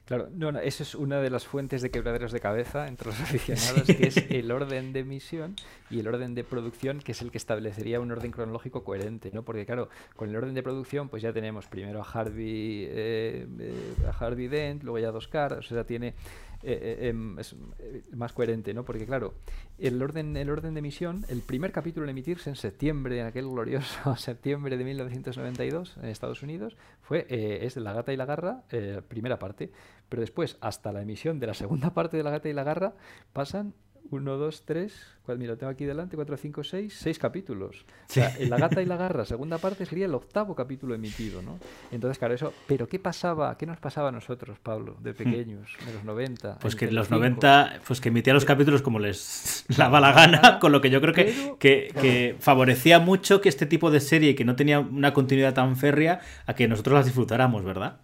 Claro, 0.06 0.28
no, 0.34 0.52
no, 0.52 0.60
eso 0.60 0.84
es 0.84 0.96
una 0.96 1.22
de 1.22 1.30
las 1.30 1.48
fuentes 1.48 1.82
de 1.82 1.90
quebraderos 1.90 2.34
de 2.34 2.42
cabeza 2.42 2.90
entre 2.90 3.08
los 3.08 3.20
aficionados, 3.22 3.84
que 3.88 4.08
es 4.08 4.18
el 4.18 4.52
orden 4.52 4.92
de 4.92 5.00
emisión 5.00 5.56
y 5.90 6.02
el 6.02 6.08
orden 6.10 6.36
de 6.36 6.44
producción, 6.44 7.00
que 7.00 7.14
es 7.14 7.22
el 7.22 7.32
que 7.32 7.38
establecería 7.38 8.02
un 8.02 8.12
orden 8.12 8.32
cronológico 8.32 8.84
coherente, 8.84 9.32
¿no? 9.34 9.44
Porque 9.44 9.66
claro, 9.66 9.88
con 10.18 10.30
el 10.30 10.36
orden 10.36 10.56
de 10.56 10.62
producción, 10.62 11.08
pues 11.08 11.24
ya 11.24 11.32
tenemos 11.32 11.68
primero 11.68 12.02
a 12.02 12.04
Harvey, 12.04 12.86
eh, 12.90 13.48
eh, 13.60 13.96
a 14.06 14.10
Harvey 14.10 14.50
Dent, 14.50 14.84
luego 14.84 15.00
ya 15.00 15.08
a 15.08 15.12
dos 15.12 15.30
caras, 15.30 15.60
o 15.72 15.74
sea, 15.74 15.86
tiene 15.86 16.16
eh, 16.64 16.98
eh, 17.02 17.08
em, 17.10 17.38
es 17.40 17.56
eh, 17.80 18.04
más 18.14 18.32
coherente, 18.34 18.74
¿no? 18.74 18.86
Porque 18.86 19.06
claro, 19.06 19.34
el 19.78 20.02
orden, 20.02 20.38
el 20.38 20.50
orden 20.50 20.74
de 20.74 20.80
emisión, 20.80 21.26
el 21.28 21.42
primer 21.42 21.72
capítulo 21.72 22.06
en 22.06 22.12
emitirse 22.12 22.50
en 22.50 22.56
septiembre, 22.56 23.20
en 23.20 23.26
aquel 23.26 23.48
glorioso 23.50 24.16
septiembre 24.18 24.78
de 24.78 24.84
1992 24.84 25.98
en 25.98 26.06
Estados 26.06 26.42
Unidos, 26.42 26.78
fue 27.02 27.26
eh, 27.30 27.66
es 27.66 27.76
La 27.78 27.94
Gata 27.94 28.14
y 28.14 28.18
la 28.18 28.26
Garra, 28.26 28.64
primera 29.08 29.40
parte. 29.40 29.72
Pero 30.10 30.22
después, 30.22 30.58
hasta 30.62 30.92
la 30.92 31.02
emisión 31.02 31.40
de 31.40 31.48
la 31.48 31.54
segunda 31.54 31.90
parte 31.94 32.18
de 32.18 32.24
La 32.24 32.32
Gata 32.32 32.50
y 32.50 32.54
la 32.54 32.64
Garra, 32.64 32.94
pasan 33.34 33.74
1, 34.12 34.38
2, 34.38 34.64
3, 34.66 34.94
mira, 35.38 35.54
lo 35.54 35.58
tengo 35.58 35.72
aquí 35.72 35.86
delante, 35.86 36.16
4, 36.16 36.38
5, 36.38 36.64
6, 36.64 36.94
6 37.00 37.20
capítulos. 37.20 37.86
O 38.10 38.14
sea, 38.14 38.36
La 38.48 38.58
Gata 38.58 38.82
y 38.82 38.86
la 38.86 38.96
Garra, 38.98 39.26
segunda 39.26 39.58
parte, 39.58 39.86
sería 39.86 40.06
el 40.06 40.14
octavo 40.14 40.54
capítulo 40.56 40.94
emitido, 40.94 41.42
¿no? 41.42 41.58
Entonces, 41.92 42.20
claro, 42.20 42.34
eso... 42.36 42.54
Pero 42.68 42.88
¿qué 42.88 43.00
pasaba? 43.00 43.58
¿Qué 43.58 43.66
nos 43.66 43.80
pasaba 43.80 44.10
a 44.10 44.12
nosotros, 44.12 44.60
Pablo, 44.60 44.98
de 45.02 45.14
pequeños, 45.14 45.70
de 45.88 45.94
los 45.94 46.04
90? 46.04 46.60
Pues 46.60 46.76
que 46.76 46.86
en 46.86 46.96
los 46.96 47.08
Telecinco? 47.08 47.20
90, 47.48 47.80
pues 47.88 48.02
que 48.02 48.10
emitía 48.10 48.34
los 48.34 48.46
capítulos 48.46 48.82
como 48.82 49.00
les 49.00 49.66
daba 49.78 50.00
la 50.00 50.12
gana, 50.12 50.60
con 50.60 50.72
lo 50.72 50.82
que 50.82 50.90
yo 50.92 51.02
creo 51.02 51.14
que, 51.14 51.24
Pero- 51.24 51.58
que, 51.58 51.92
que 52.00 52.36
favorecía 52.40 53.00
mucho 53.00 53.42
que 53.42 53.50
este 53.50 53.66
tipo 53.66 53.90
de 53.90 54.00
serie 54.00 54.36
que 54.36 54.46
no 54.46 54.56
tenía 54.56 54.80
una 54.80 55.14
continuidad 55.14 55.54
tan 55.54 55.76
férrea 55.78 56.20
a 56.46 56.54
que 56.54 56.68
nosotros 56.68 56.94
las 56.96 57.06
disfrutáramos, 57.06 57.64
¿verdad? 57.64 58.02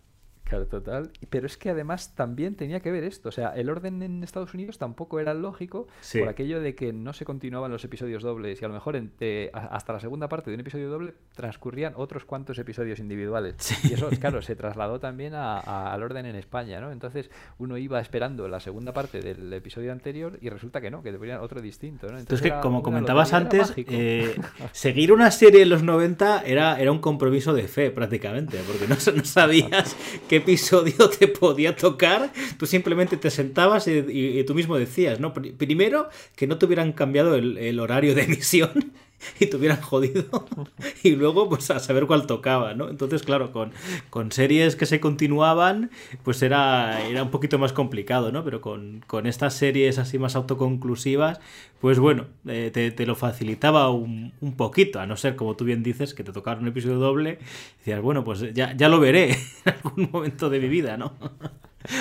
Claro, 0.49 0.65
total. 0.65 1.11
Pero 1.29 1.45
es 1.45 1.57
que 1.57 1.69
además 1.69 2.15
también 2.15 2.55
tenía 2.55 2.79
que 2.79 2.89
ver 2.91 3.03
esto. 3.03 3.29
O 3.29 3.31
sea, 3.31 3.49
el 3.55 3.69
orden 3.69 4.01
en 4.01 4.23
Estados 4.23 4.51
Unidos 4.55 4.79
tampoco 4.79 5.19
era 5.19 5.35
lógico 5.35 5.87
Sí. 6.01 6.17
por 6.19 6.27
aquello 6.27 6.59
de 6.59 6.73
que 6.73 6.91
no 6.91 7.13
se 7.13 7.23
continuaban 7.23 7.69
los 7.71 7.83
episodios 7.85 8.23
dobles 8.23 8.59
y 8.59 8.65
a 8.65 8.67
lo 8.67 8.73
mejor 8.73 8.95
entre- 8.95 9.51
a- 9.53 9.67
hasta 9.75 9.93
la 9.93 9.99
segunda 9.99 10.27
parte 10.27 10.49
de 10.49 10.55
un 10.55 10.61
episodio 10.61 10.89
doble 10.89 11.13
transcurrían 11.35 11.93
otros 11.95 12.25
cuantos 12.25 12.57
episodios 12.57 12.97
individuales. 12.99 13.55
Y 13.87 13.93
eso, 13.93 14.09
claro, 14.19 14.41
se 14.41 14.55
trasladó 14.55 14.99
también 14.99 15.35
a- 15.35 15.59
a- 15.59 15.93
al 15.93 16.01
orden 16.01 16.25
en 16.25 16.35
España, 16.35 16.81
¿no? 16.81 16.91
Entonces 16.91 17.29
uno 17.59 17.77
iba 17.77 17.99
esperando 18.01 18.47
la 18.47 18.59
segunda 18.59 18.91
parte 18.91 19.19
del 19.21 19.53
episodio 19.53 19.91
anterior 19.91 20.39
y 20.41 20.49
resulta 20.49 20.81
que 20.81 20.89
no, 20.89 21.03
que 21.03 21.11
debería 21.11 21.41
otro 21.43 21.61
distinto, 21.61 22.07
¿no? 22.07 22.17
Entonces, 22.17 22.41
que 22.51 22.59
como 22.59 22.81
comentabas 22.81 23.33
antes, 23.33 23.71
eh, 23.77 24.35
seguir 24.71 25.11
una 25.13 25.29
serie 25.29 25.61
en 25.61 25.69
los 25.69 25.83
90 25.83 26.41
era, 26.43 26.79
era 26.79 26.91
un 26.91 26.99
compromiso 26.99 27.53
de 27.53 27.67
fe 27.67 27.91
prácticamente, 27.91 28.57
porque 28.65 28.87
no, 28.87 28.95
no 29.15 29.25
sabías 29.25 29.95
qué 30.27 30.38
episodio 30.39 31.09
te 31.19 31.27
podía 31.27 31.75
tocar, 31.75 32.31
tú 32.57 32.65
simplemente 32.65 33.17
te 33.17 33.29
sentabas 33.29 33.87
y, 33.87 34.43
tú 34.45 34.53
mismo 34.55 34.77
decías, 34.77 35.19
¿no? 35.19 35.33
Pri- 35.33 35.51
Primero, 35.51 36.09
que 36.35 36.47
no 36.47 36.57
te 36.57 36.65
hubieran 36.65 36.91
cambiado 36.93 37.35
el 37.35 37.79
horario 37.79 38.15
de 38.15 38.23
emisión. 38.23 38.71
Y 39.39 39.45
te 39.47 39.57
hubieran 39.57 39.81
jodido. 39.81 40.25
Y 41.03 41.15
luego, 41.15 41.47
pues 41.47 41.69
a 41.71 41.79
saber 41.79 42.07
cuál 42.07 42.27
tocaba, 42.27 42.73
¿no? 42.73 42.89
Entonces, 42.89 43.23
claro, 43.23 43.51
con, 43.51 43.71
con 44.09 44.31
series 44.31 44.75
que 44.75 44.85
se 44.85 44.99
continuaban, 44.99 45.91
pues 46.23 46.41
era, 46.41 47.05
era 47.07 47.23
un 47.23 47.31
poquito 47.31 47.57
más 47.57 47.73
complicado, 47.73 48.31
¿no? 48.31 48.43
Pero 48.43 48.59
con, 48.61 49.03
con 49.07 49.25
estas 49.27 49.53
series 49.53 49.97
así 49.97 50.19
más 50.19 50.35
autoconclusivas, 50.35 51.39
pues 51.79 51.99
bueno, 51.99 52.25
eh, 52.47 52.69
te, 52.73 52.91
te 52.91 53.05
lo 53.05 53.15
facilitaba 53.15 53.89
un, 53.89 54.33
un 54.41 54.55
poquito, 54.57 54.99
a 54.99 55.05
no 55.05 55.15
ser, 55.15 55.35
como 55.35 55.55
tú 55.55 55.63
bien 55.63 55.83
dices, 55.83 56.13
que 56.13 56.23
te 56.23 56.33
tocara 56.33 56.59
un 56.59 56.67
episodio 56.67 56.97
doble, 56.97 57.39
y 57.41 57.77
decías, 57.79 58.01
bueno, 58.01 58.23
pues 58.23 58.53
ya, 58.53 58.75
ya 58.75 58.89
lo 58.89 58.99
veré 58.99 59.31
en 59.65 59.73
algún 59.73 60.09
momento 60.11 60.49
de 60.49 60.59
mi 60.59 60.67
vida, 60.67 60.97
¿no? 60.97 61.13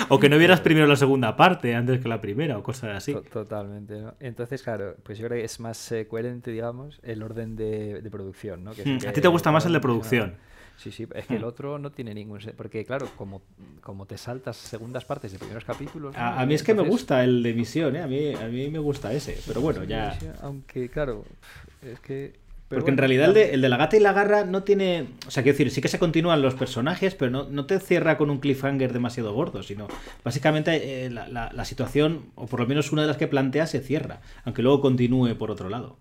O 0.09 0.19
que 0.19 0.29
no 0.29 0.37
vieras 0.37 0.59
primero 0.61 0.87
la 0.87 0.95
segunda 0.95 1.35
parte 1.35 1.73
antes 1.73 2.01
que 2.01 2.07
la 2.09 2.19
primera, 2.21 2.57
o 2.57 2.63
cosas 2.63 2.95
así. 2.97 3.13
To- 3.13 3.21
Totalmente, 3.21 3.99
¿no? 4.01 4.13
Entonces, 4.19 4.61
claro, 4.61 4.95
pues 5.03 5.17
yo 5.17 5.27
creo 5.27 5.39
que 5.39 5.45
es 5.45 5.59
más 5.59 5.91
eh, 5.91 6.07
coherente, 6.07 6.51
digamos, 6.51 6.99
el 7.03 7.23
orden 7.23 7.55
de, 7.55 8.01
de 8.01 8.11
producción, 8.11 8.63
¿no? 8.63 8.71
Que 8.73 8.85
Mm, 8.85 8.97
que 8.99 9.07
a 9.07 9.13
ti 9.13 9.21
te 9.21 9.27
gusta 9.27 9.51
más 9.51 9.65
el 9.65 9.73
de 9.73 9.79
producción. 9.79 10.35
Sí, 10.77 10.91
sí, 10.93 11.05
es 11.13 11.25
que 11.27 11.35
el 11.35 11.41
Mm. 11.41 11.45
otro 11.45 11.77
no 11.79 11.91
tiene 11.91 12.13
ningún... 12.13 12.39
se- 12.39 12.53
Porque, 12.53 12.85
claro, 12.85 13.07
como, 13.17 13.41
como 13.81 14.05
te 14.05 14.17
saltas 14.17 14.55
segundas 14.55 15.03
partes 15.05 15.31
de 15.31 15.37
primeros 15.39 15.65
capítulos... 15.65 16.13
¿no? 16.15 16.19
A, 16.21 16.39
a 16.41 16.45
mí 16.45 16.53
es 16.53 16.63
que 16.63 16.73
me 16.73 16.83
gusta 16.83 17.23
el 17.23 17.43
de 17.43 17.53
misión, 17.53 17.95
¿eh? 17.97 18.01
A 18.01 18.07
mí, 18.07 18.33
a 18.33 18.47
mí 18.47 18.69
me 18.69 18.79
gusta 18.79 19.11
ese, 19.13 19.37
pero 19.45 19.59
bueno, 19.61 19.83
ya... 19.83 20.17
Aunque, 20.41 20.89
claro, 20.89 21.25
es 21.81 21.99
que... 21.99 22.33
pero 22.69 22.81
Porque 22.81 22.91
en 22.91 22.97
realidad 22.97 23.27
el 23.29 23.33
de, 23.33 23.53
el 23.55 23.61
de 23.61 23.67
la 23.69 23.77
gata 23.77 23.97
y 23.97 23.99
la 23.99 24.13
garra 24.13 24.45
no 24.45 24.63
tiene. 24.63 25.07
O 25.27 25.31
sea, 25.31 25.43
quiero 25.43 25.57
decir, 25.57 25.71
sí 25.71 25.81
que 25.81 25.87
se 25.87 25.99
continúan 25.99 26.41
los 26.41 26.53
personajes, 26.53 27.15
pero 27.15 27.31
no, 27.31 27.43
no 27.49 27.65
te 27.65 27.79
cierra 27.79 28.17
con 28.17 28.29
un 28.29 28.39
cliffhanger 28.39 28.93
demasiado 28.93 29.33
gordo, 29.33 29.63
sino 29.63 29.87
básicamente 30.23 31.05
eh, 31.05 31.09
la, 31.09 31.27
la- 31.27 31.51
la 31.51 31.65
situación, 31.65 32.27
o 32.35 32.45
por 32.45 32.59
lo 32.61 32.67
menos 32.67 32.91
una 32.91 33.01
de 33.01 33.07
las 33.09 33.17
que 33.17 33.27
plantea, 33.27 33.65
se 33.67 33.81
cierra, 33.81 34.21
aunque 34.45 34.61
luego 34.61 34.79
continúe 34.81 35.35
por 35.35 35.51
otro 35.51 35.67
lado. 35.69 35.97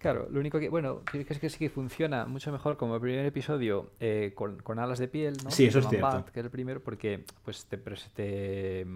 Claro, 0.00 0.28
lo 0.30 0.40
único 0.40 0.58
que, 0.58 0.70
bueno, 0.70 1.02
que 1.04 1.26
es 1.28 1.38
que 1.38 1.50
sí 1.50 1.58
que 1.58 1.68
funciona 1.68 2.24
mucho 2.24 2.50
mejor 2.50 2.78
como 2.78 2.94
el 2.94 3.02
primer 3.02 3.26
episodio 3.26 3.90
eh, 4.00 4.32
con, 4.34 4.56
con 4.62 4.78
alas 4.78 4.98
de 4.98 5.08
piel, 5.08 5.36
¿no? 5.44 5.50
Sí, 5.50 5.66
eso 5.66 5.80
es 5.80 5.88
cierto. 5.88 6.06
Bat, 6.06 6.30
que 6.30 6.40
es 6.40 6.44
el 6.46 6.50
primero, 6.50 6.80
porque 6.82 7.22
pues 7.44 7.66
te, 7.66 7.76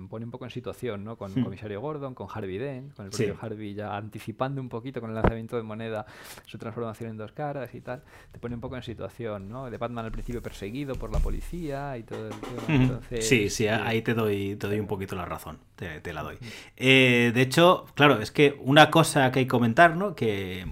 pone 0.09 0.25
un 0.25 0.31
poco 0.31 0.47
en 0.47 0.51
situación, 0.51 1.05
¿no? 1.05 1.19
Con 1.19 1.33
Hmm. 1.35 1.45
Comisario 1.45 1.81
Gordon, 1.83 2.15
con 2.15 2.27
Harvey 2.33 2.57
Dent, 2.57 2.95
con 2.95 3.05
el 3.05 3.13
Sí. 3.13 3.25
propio 3.25 3.39
Harvey 3.43 3.75
ya 3.75 3.95
anticipando 3.95 4.63
un 4.63 4.71
poquito 4.71 5.03
con 5.03 5.11
el 5.11 5.15
lanzamiento 5.17 5.57
de 5.59 5.63
moneda 5.63 6.07
su 6.47 6.57
transformación 6.57 7.11
en 7.11 7.17
dos 7.19 7.33
caras 7.33 7.75
y 7.75 7.83
tal, 7.83 8.03
te 8.33 8.39
pone 8.39 8.55
un 8.55 8.63
poco 8.63 8.77
en 8.77 8.83
situación, 8.83 9.51
¿no? 9.51 9.71
De 9.71 9.77
Batman 9.77 10.07
al 10.07 10.13
principio 10.13 10.41
perseguido 10.41 10.95
por 10.95 11.13
la 11.13 11.19
policía 11.19 11.99
y 11.99 12.05
todo 12.05 12.29
el 12.29 12.35
tema. 12.41 12.83
Entonces, 12.83 13.29
sí, 13.29 13.51
sí, 13.51 13.67
eh, 13.67 13.71
ahí 13.73 14.01
te 14.01 14.15
doy, 14.15 14.57
te 14.57 14.69
doy 14.69 14.81
un 14.81 14.87
poquito 14.87 15.17
la 15.17 15.27
razón, 15.27 15.59
te, 15.77 16.01
te 16.01 16.15
la 16.15 16.23
doy. 16.23 16.39
Eh, 16.79 17.31
de 17.35 17.43
hecho, 17.43 17.85
claro, 17.95 18.21
es 18.23 18.31
que 18.31 18.57
una 18.61 18.91
cosa 18.91 19.31
que 19.31 19.41
hay 19.41 19.45
que 19.45 19.51
comentar, 19.51 19.97
¿no? 19.97 20.15
Que 20.15 20.65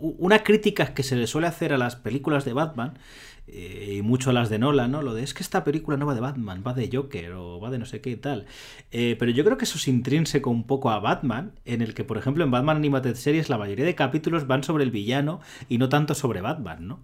una 0.00 0.42
crítica 0.42 0.94
que 0.94 1.02
se 1.02 1.16
le 1.16 1.26
suele 1.26 1.46
hacer 1.46 1.72
a 1.72 1.78
las 1.78 1.96
películas 1.96 2.44
de 2.44 2.52
Batman 2.52 2.98
eh, 3.46 3.94
y 3.98 4.02
mucho 4.02 4.30
a 4.30 4.32
las 4.32 4.50
de 4.50 4.58
Nolan, 4.58 4.90
¿no? 4.90 5.02
Lo 5.02 5.14
de 5.14 5.22
es 5.22 5.34
que 5.34 5.42
esta 5.42 5.64
película 5.64 5.96
no 5.96 6.06
va 6.06 6.14
de 6.14 6.20
Batman, 6.20 6.62
va 6.66 6.74
de 6.74 6.90
Joker 6.92 7.32
o 7.32 7.60
va 7.60 7.70
de 7.70 7.78
no 7.78 7.86
sé 7.86 8.00
qué 8.00 8.10
y 8.10 8.16
tal. 8.16 8.46
Eh, 8.90 9.16
pero 9.18 9.30
yo 9.30 9.44
creo 9.44 9.56
que 9.56 9.64
eso 9.64 9.78
es 9.78 9.88
intrínseco 9.88 10.50
un 10.50 10.64
poco 10.66 10.90
a 10.90 10.98
Batman, 11.00 11.52
en 11.64 11.82
el 11.82 11.94
que, 11.94 12.04
por 12.04 12.18
ejemplo, 12.18 12.44
en 12.44 12.50
Batman 12.50 12.76
Animated 12.78 13.14
Series 13.14 13.48
la 13.48 13.58
mayoría 13.58 13.84
de 13.84 13.94
capítulos 13.94 14.46
van 14.46 14.62
sobre 14.64 14.84
el 14.84 14.90
villano 14.90 15.40
y 15.68 15.78
no 15.78 15.88
tanto 15.88 16.14
sobre 16.14 16.40
Batman, 16.40 16.86
¿no? 16.86 17.00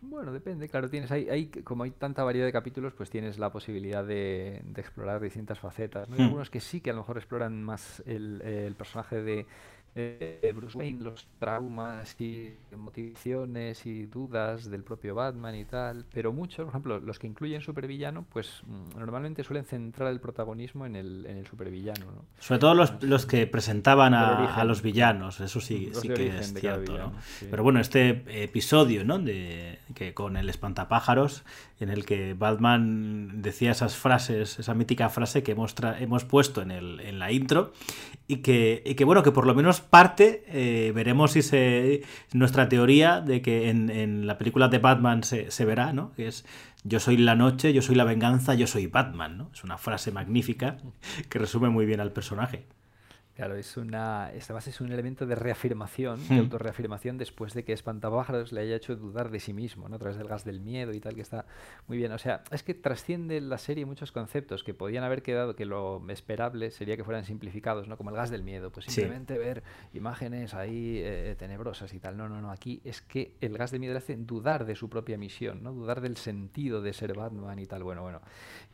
Bueno, 0.00 0.32
depende, 0.32 0.68
claro, 0.68 0.88
tienes 0.88 1.10
ahí, 1.10 1.28
ahí, 1.28 1.48
como 1.48 1.82
hay 1.82 1.90
tanta 1.90 2.22
variedad 2.22 2.46
de 2.46 2.52
capítulos, 2.52 2.92
pues 2.94 3.10
tienes 3.10 3.36
la 3.38 3.50
posibilidad 3.50 4.04
de, 4.04 4.62
de 4.64 4.80
explorar 4.80 5.20
distintas 5.20 5.58
facetas. 5.58 6.08
¿no? 6.08 6.14
Hay 6.14 6.20
Hmm. 6.20 6.22
algunos 6.22 6.50
que 6.50 6.60
sí 6.60 6.80
que 6.80 6.90
a 6.90 6.92
lo 6.92 7.00
mejor 7.00 7.16
exploran 7.18 7.64
más 7.64 8.00
el, 8.06 8.40
el 8.42 8.76
personaje 8.76 9.20
de 9.20 9.46
eh, 9.94 10.52
Bruce 10.54 10.78
Wayne, 10.78 11.02
los 11.02 11.26
traumas 11.38 12.20
y 12.20 12.54
motivaciones 12.76 13.84
y 13.86 14.06
dudas 14.06 14.70
del 14.70 14.84
propio 14.84 15.14
Batman 15.14 15.54
y 15.54 15.64
tal, 15.64 16.04
pero 16.12 16.32
muchos, 16.32 16.64
por 16.64 16.68
ejemplo, 16.68 17.00
los 17.00 17.18
que 17.18 17.26
incluyen 17.26 17.60
supervillano, 17.60 18.24
pues 18.30 18.62
mm, 18.66 18.98
normalmente 18.98 19.42
suelen 19.44 19.64
centrar 19.64 20.10
el 20.12 20.20
protagonismo 20.20 20.86
en 20.86 20.96
el, 20.96 21.26
en 21.26 21.38
el 21.38 21.46
supervillano, 21.46 22.06
¿no? 22.06 22.24
Sobre 22.38 22.60
todo 22.60 22.74
los, 22.74 23.02
los 23.02 23.26
que 23.26 23.46
presentaban 23.46 24.14
a, 24.14 24.54
a 24.54 24.64
los 24.64 24.82
villanos, 24.82 25.40
eso 25.40 25.60
sí, 25.60 25.90
Los 25.92 26.00
sí 26.00 26.08
que 26.08 26.38
es 26.38 26.54
cierto, 26.54 26.96
¿no? 26.96 27.12
sí. 27.38 27.46
Pero 27.50 27.62
bueno, 27.62 27.80
este 27.80 28.24
episodio, 28.42 29.04
¿no? 29.04 29.18
De, 29.18 29.78
que 29.94 30.14
con 30.14 30.36
el 30.36 30.48
espantapájaros, 30.48 31.44
en 31.80 31.88
el 31.88 32.04
que 32.04 32.34
Batman 32.34 33.42
decía 33.42 33.72
esas 33.72 33.96
frases, 33.96 34.58
esa 34.58 34.74
mítica 34.74 35.08
frase 35.08 35.42
que 35.42 35.52
hemos, 35.52 35.74
hemos 35.98 36.24
puesto 36.24 36.62
en, 36.62 36.70
el, 36.70 37.00
en 37.00 37.18
la 37.18 37.32
intro, 37.32 37.72
y 38.26 38.38
que, 38.38 38.82
y 38.84 38.94
que, 38.94 39.04
bueno, 39.04 39.22
que 39.22 39.32
por 39.32 39.46
lo 39.46 39.54
menos 39.54 39.77
parte, 39.80 40.44
eh, 40.48 40.92
veremos 40.94 41.32
si. 41.32 42.02
Nuestra 42.32 42.68
teoría 42.68 43.20
de 43.20 43.42
que 43.42 43.70
en, 43.70 43.90
en 43.90 44.26
la 44.26 44.38
película 44.38 44.68
de 44.68 44.78
Batman 44.78 45.22
se, 45.24 45.50
se, 45.50 45.64
verá, 45.64 45.92
¿no? 45.92 46.12
Que 46.12 46.28
es 46.28 46.44
Yo 46.84 47.00
soy 47.00 47.16
la 47.16 47.34
noche, 47.34 47.72
yo 47.72 47.82
soy 47.82 47.94
la 47.94 48.04
venganza, 48.04 48.54
yo 48.54 48.66
soy 48.66 48.86
Batman, 48.86 49.38
¿no? 49.38 49.50
Es 49.52 49.64
una 49.64 49.78
frase 49.78 50.12
magnífica 50.12 50.78
que 51.28 51.38
resume 51.38 51.68
muy 51.68 51.86
bien 51.86 52.00
al 52.00 52.12
personaje. 52.12 52.66
Claro, 53.38 53.54
es 53.54 53.76
una, 53.76 54.32
esta 54.32 54.52
base 54.52 54.70
es 54.70 54.80
un 54.80 54.90
elemento 54.90 55.24
de 55.24 55.36
reafirmación, 55.36 56.26
de 56.26 56.38
autorreafirmación 56.38 57.18
después 57.18 57.54
de 57.54 57.62
que 57.62 57.72
Espantapájaros 57.72 58.50
le 58.50 58.62
haya 58.62 58.74
hecho 58.74 58.96
dudar 58.96 59.30
de 59.30 59.38
sí 59.38 59.52
mismo, 59.52 59.88
¿no? 59.88 59.94
A 59.94 59.98
través 60.00 60.18
del 60.18 60.26
gas 60.26 60.44
del 60.44 60.60
miedo 60.60 60.92
y 60.92 60.98
tal, 60.98 61.14
que 61.14 61.20
está 61.20 61.46
muy 61.86 61.98
bien. 61.98 62.10
O 62.10 62.18
sea, 62.18 62.42
es 62.50 62.64
que 62.64 62.74
trasciende 62.74 63.40
la 63.40 63.58
serie 63.58 63.86
muchos 63.86 64.10
conceptos 64.10 64.64
que 64.64 64.74
podían 64.74 65.04
haber 65.04 65.22
quedado, 65.22 65.54
que 65.54 65.66
lo 65.66 66.04
esperable 66.08 66.72
sería 66.72 66.96
que 66.96 67.04
fueran 67.04 67.24
simplificados, 67.24 67.86
¿no? 67.86 67.96
Como 67.96 68.10
el 68.10 68.16
gas 68.16 68.30
del 68.30 68.42
miedo, 68.42 68.72
pues 68.72 68.86
simplemente 68.86 69.34
sí. 69.34 69.38
ver 69.38 69.62
imágenes 69.92 70.54
ahí 70.54 70.98
eh, 70.98 71.36
tenebrosas 71.38 71.94
y 71.94 72.00
tal. 72.00 72.16
No, 72.16 72.28
no, 72.28 72.42
no, 72.42 72.50
aquí 72.50 72.80
es 72.82 73.02
que 73.02 73.36
el 73.40 73.56
gas 73.56 73.70
del 73.70 73.78
miedo 73.78 73.92
le 73.92 73.98
hace 73.98 74.16
dudar 74.16 74.66
de 74.66 74.74
su 74.74 74.90
propia 74.90 75.16
misión, 75.16 75.62
¿no? 75.62 75.72
Dudar 75.72 76.00
del 76.00 76.16
sentido 76.16 76.82
de 76.82 76.92
ser 76.92 77.14
Batman 77.14 77.60
y 77.60 77.66
tal. 77.66 77.84
Bueno, 77.84 78.02
bueno, 78.02 78.20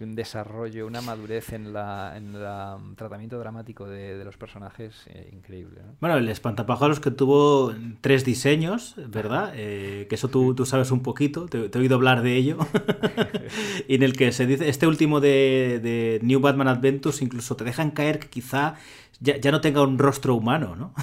y 0.01 0.05
un 0.05 0.15
desarrollo, 0.15 0.87
una 0.87 1.03
madurez 1.03 1.53
en 1.53 1.75
la, 1.75 2.15
en 2.17 2.43
la 2.43 2.77
um, 2.77 2.95
tratamiento 2.97 3.39
dramático 3.39 3.87
de, 3.87 4.17
de 4.17 4.25
los 4.25 4.39
personajes 4.39 4.54
personajes 4.55 4.95
eh, 5.07 5.31
increíble. 5.33 5.81
¿no? 5.85 5.97
Bueno, 6.01 6.17
el 6.17 6.29
espantapájaros 6.29 7.01
que 7.01 7.11
tuvo 7.11 7.75
tres 8.01 8.25
diseños, 8.25 8.95
¿verdad? 9.09 9.53
Eh, 9.57 10.07
que 10.09 10.15
eso 10.15 10.29
tú, 10.29 10.55
tú, 10.55 10.65
sabes 10.65 10.93
un 10.93 11.03
poquito, 11.03 11.47
te, 11.47 11.69
te, 11.69 11.79
he 11.79 11.81
oído 11.81 11.97
hablar 11.97 12.23
de 12.23 12.37
ello. 12.37 12.59
y 13.89 13.97
en 13.97 14.03
el 14.05 14.13
que 14.13 14.31
se 14.31 14.47
dice, 14.47 14.69
este 14.69 14.87
último 14.87 15.21
de, 15.21 15.81
de, 15.83 16.21
New 16.23 16.41
Batman 16.41 16.69
Adventures 16.69 17.21
incluso 17.21 17.57
te 17.57 17.65
dejan 17.65 17.91
caer 17.91 18.21
que 18.21 18.29
quizá 18.29 18.77
ya, 19.19 19.37
ya 19.39 19.51
no 19.51 19.61
tenga 19.61 19.83
un 19.83 19.99
rostro 19.99 20.37
humano, 20.37 20.77
¿no? 20.77 20.95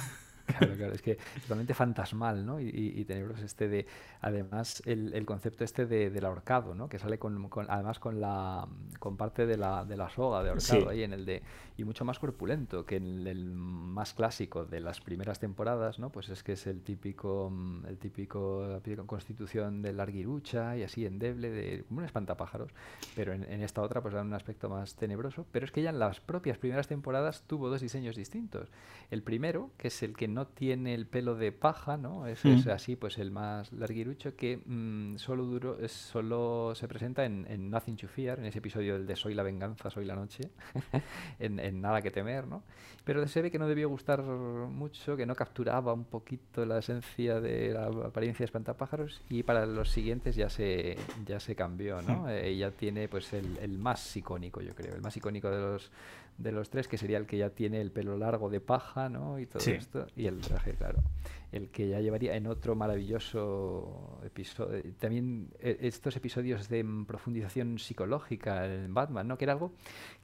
Claro, 0.58 0.76
claro, 0.76 0.94
es 0.94 1.02
que 1.02 1.18
totalmente 1.42 1.74
fantasmal, 1.74 2.46
¿no? 2.46 2.60
Y, 2.60 2.70
y, 2.70 3.00
y 3.00 3.06
tenebroso 3.06 3.46
este 3.46 3.68
de, 3.68 3.86
además, 4.22 4.82
el, 4.86 5.14
el 5.14 5.26
concepto 5.26 5.64
este 5.64 5.86
de, 5.86 6.10
del 6.10 6.26
ahorcado, 6.26 6.76
¿no? 6.76 6.90
Que 6.90 7.00
sale 7.00 7.18
con, 7.18 7.50
con, 7.50 7.66
además 7.70 8.00
con 8.00 8.20
la 8.20 8.68
con 9.00 9.18
parte 9.18 9.46
de 9.46 9.58
la, 9.58 9.86
de 9.86 9.98
la 9.98 10.10
soga 10.10 10.44
de 10.44 10.50
ahorcado 10.50 10.82
sí. 10.82 10.88
ahí 10.90 11.04
en 11.04 11.14
el 11.14 11.26
de 11.26 11.42
y 11.78 11.84
mucho 11.84 12.06
más 12.06 12.20
corpulento 12.20 12.86
que 12.86 12.98
en 12.98 13.26
el 13.26 13.52
más 13.52 14.14
clásico 14.14 14.66
de 14.66 14.80
las 14.80 15.02
primeras 15.02 15.40
temporadas, 15.40 16.00
¿no? 16.00 16.10
Pues 16.10 16.30
es 16.30 16.44
que 16.44 16.54
es 16.54 16.68
el 16.68 16.82
típico 16.82 17.52
el 17.88 17.98
típico 17.98 18.80
constitución 19.06 19.82
del 19.82 19.98
larguirucha 19.98 20.78
y 20.78 20.84
así 20.84 21.06
endeble 21.06 21.50
de 21.50 21.84
como 21.88 22.00
un 22.00 22.06
espantapájaros, 22.06 22.72
pero 23.16 23.34
en, 23.34 23.44
en 23.44 23.62
esta 23.62 23.82
otra 23.82 24.02
pues 24.02 24.14
da 24.14 24.22
un 24.22 24.34
aspecto 24.34 24.70
más 24.70 24.96
tenebroso, 24.96 25.46
pero 25.52 25.66
es 25.66 25.72
que 25.72 25.82
ya 25.82 25.90
en 25.90 26.00
las 26.00 26.20
propias 26.20 26.58
primeras 26.58 26.88
temporadas 26.88 27.44
tuvo 27.48 27.70
dos 27.70 27.82
diseños 27.82 28.16
distintos. 28.16 28.70
El 29.10 29.24
primero, 29.24 29.72
que 29.78 29.88
es 29.88 30.04
el 30.04 30.16
que 30.16 30.28
no 30.28 30.41
tiene 30.48 30.94
el 30.94 31.08
pelo 31.08 31.36
de 31.36 31.52
paja, 31.52 31.98
¿no? 31.98 32.28
Es, 32.28 32.44
mm. 32.46 32.50
es 32.50 32.68
así, 32.68 32.96
pues 32.96 33.18
el 33.18 33.32
más 33.32 33.72
larguirucho 33.72 34.36
que 34.36 34.62
mmm, 34.66 35.16
solo 35.18 35.46
duro, 35.46 35.78
es, 35.80 35.92
solo 35.92 36.74
se 36.76 36.88
presenta 36.88 37.26
en, 37.26 37.46
en, 37.50 37.70
Nothing 37.70 37.98
to 37.98 38.08
Fear, 38.08 38.40
en 38.40 38.46
ese 38.46 38.60
episodio 38.60 38.94
del 38.94 39.08
de 39.08 39.16
Soy 39.16 39.34
la 39.34 39.44
venganza, 39.44 39.90
soy 39.90 40.06
la 40.06 40.16
noche, 40.16 40.50
en, 41.40 41.60
en, 41.60 41.82
Nada 41.82 42.02
que 42.02 42.12
temer, 42.12 42.48
¿no? 42.48 42.64
Pero 43.04 43.28
se 43.28 43.42
ve 43.42 43.50
que 43.50 43.58
no 43.58 43.68
debió 43.68 43.90
gustar 43.90 44.22
mucho, 44.22 45.18
que 45.18 45.26
no 45.26 45.36
capturaba 45.36 45.94
un 45.94 46.06
poquito 46.06 46.66
la 46.66 46.80
esencia 46.80 47.42
de 47.42 47.74
la 47.74 47.88
apariencia 47.88 48.44
de 48.44 48.46
espantapájaros 48.46 49.22
y 49.30 49.44
para 49.44 49.66
los 49.66 49.90
siguientes 49.90 50.36
ya 50.36 50.50
se 50.50 50.98
ya 51.26 51.40
se 51.40 51.56
cambió, 51.56 52.02
¿no? 52.02 52.24
Mm. 52.24 52.30
Eh, 52.30 52.58
ya 52.58 52.72
tiene 52.72 53.08
pues 53.08 53.34
el, 53.34 53.58
el 53.58 53.78
más 53.78 54.16
icónico, 54.16 54.62
yo 54.62 54.76
creo, 54.76 54.96
el 54.96 55.02
más 55.02 55.18
icónico 55.18 55.50
de 55.50 55.60
los 55.60 55.92
de 56.38 56.52
los 56.52 56.70
tres, 56.70 56.88
que 56.88 56.98
sería 56.98 57.18
el 57.18 57.26
que 57.26 57.38
ya 57.38 57.52
tiene 57.52 57.82
el 57.82 57.92
pelo 57.92 58.18
largo 58.18 58.50
de 58.50 58.60
paja, 58.60 59.10
¿no? 59.10 59.40
Y 59.40 59.46
todo 59.46 59.62
sí. 59.62 59.72
esto. 59.72 60.08
Y 60.16 60.28
el 60.28 60.40
traje, 60.40 60.74
claro. 60.74 61.00
El 61.52 61.70
que 61.70 61.90
ya 61.90 62.00
llevaría 62.00 62.36
en 62.36 62.48
otro 62.48 62.76
maravilloso 62.76 64.20
episodio. 64.24 64.82
También 65.00 65.50
eh, 65.60 65.78
estos 65.82 66.16
episodios 66.16 66.70
de 66.70 66.86
profundización 67.06 67.78
psicológica 67.78 68.66
en 68.66 68.94
Batman, 68.94 69.28
¿no? 69.28 69.38
Que 69.38 69.46
era 69.46 69.54
algo 69.54 69.74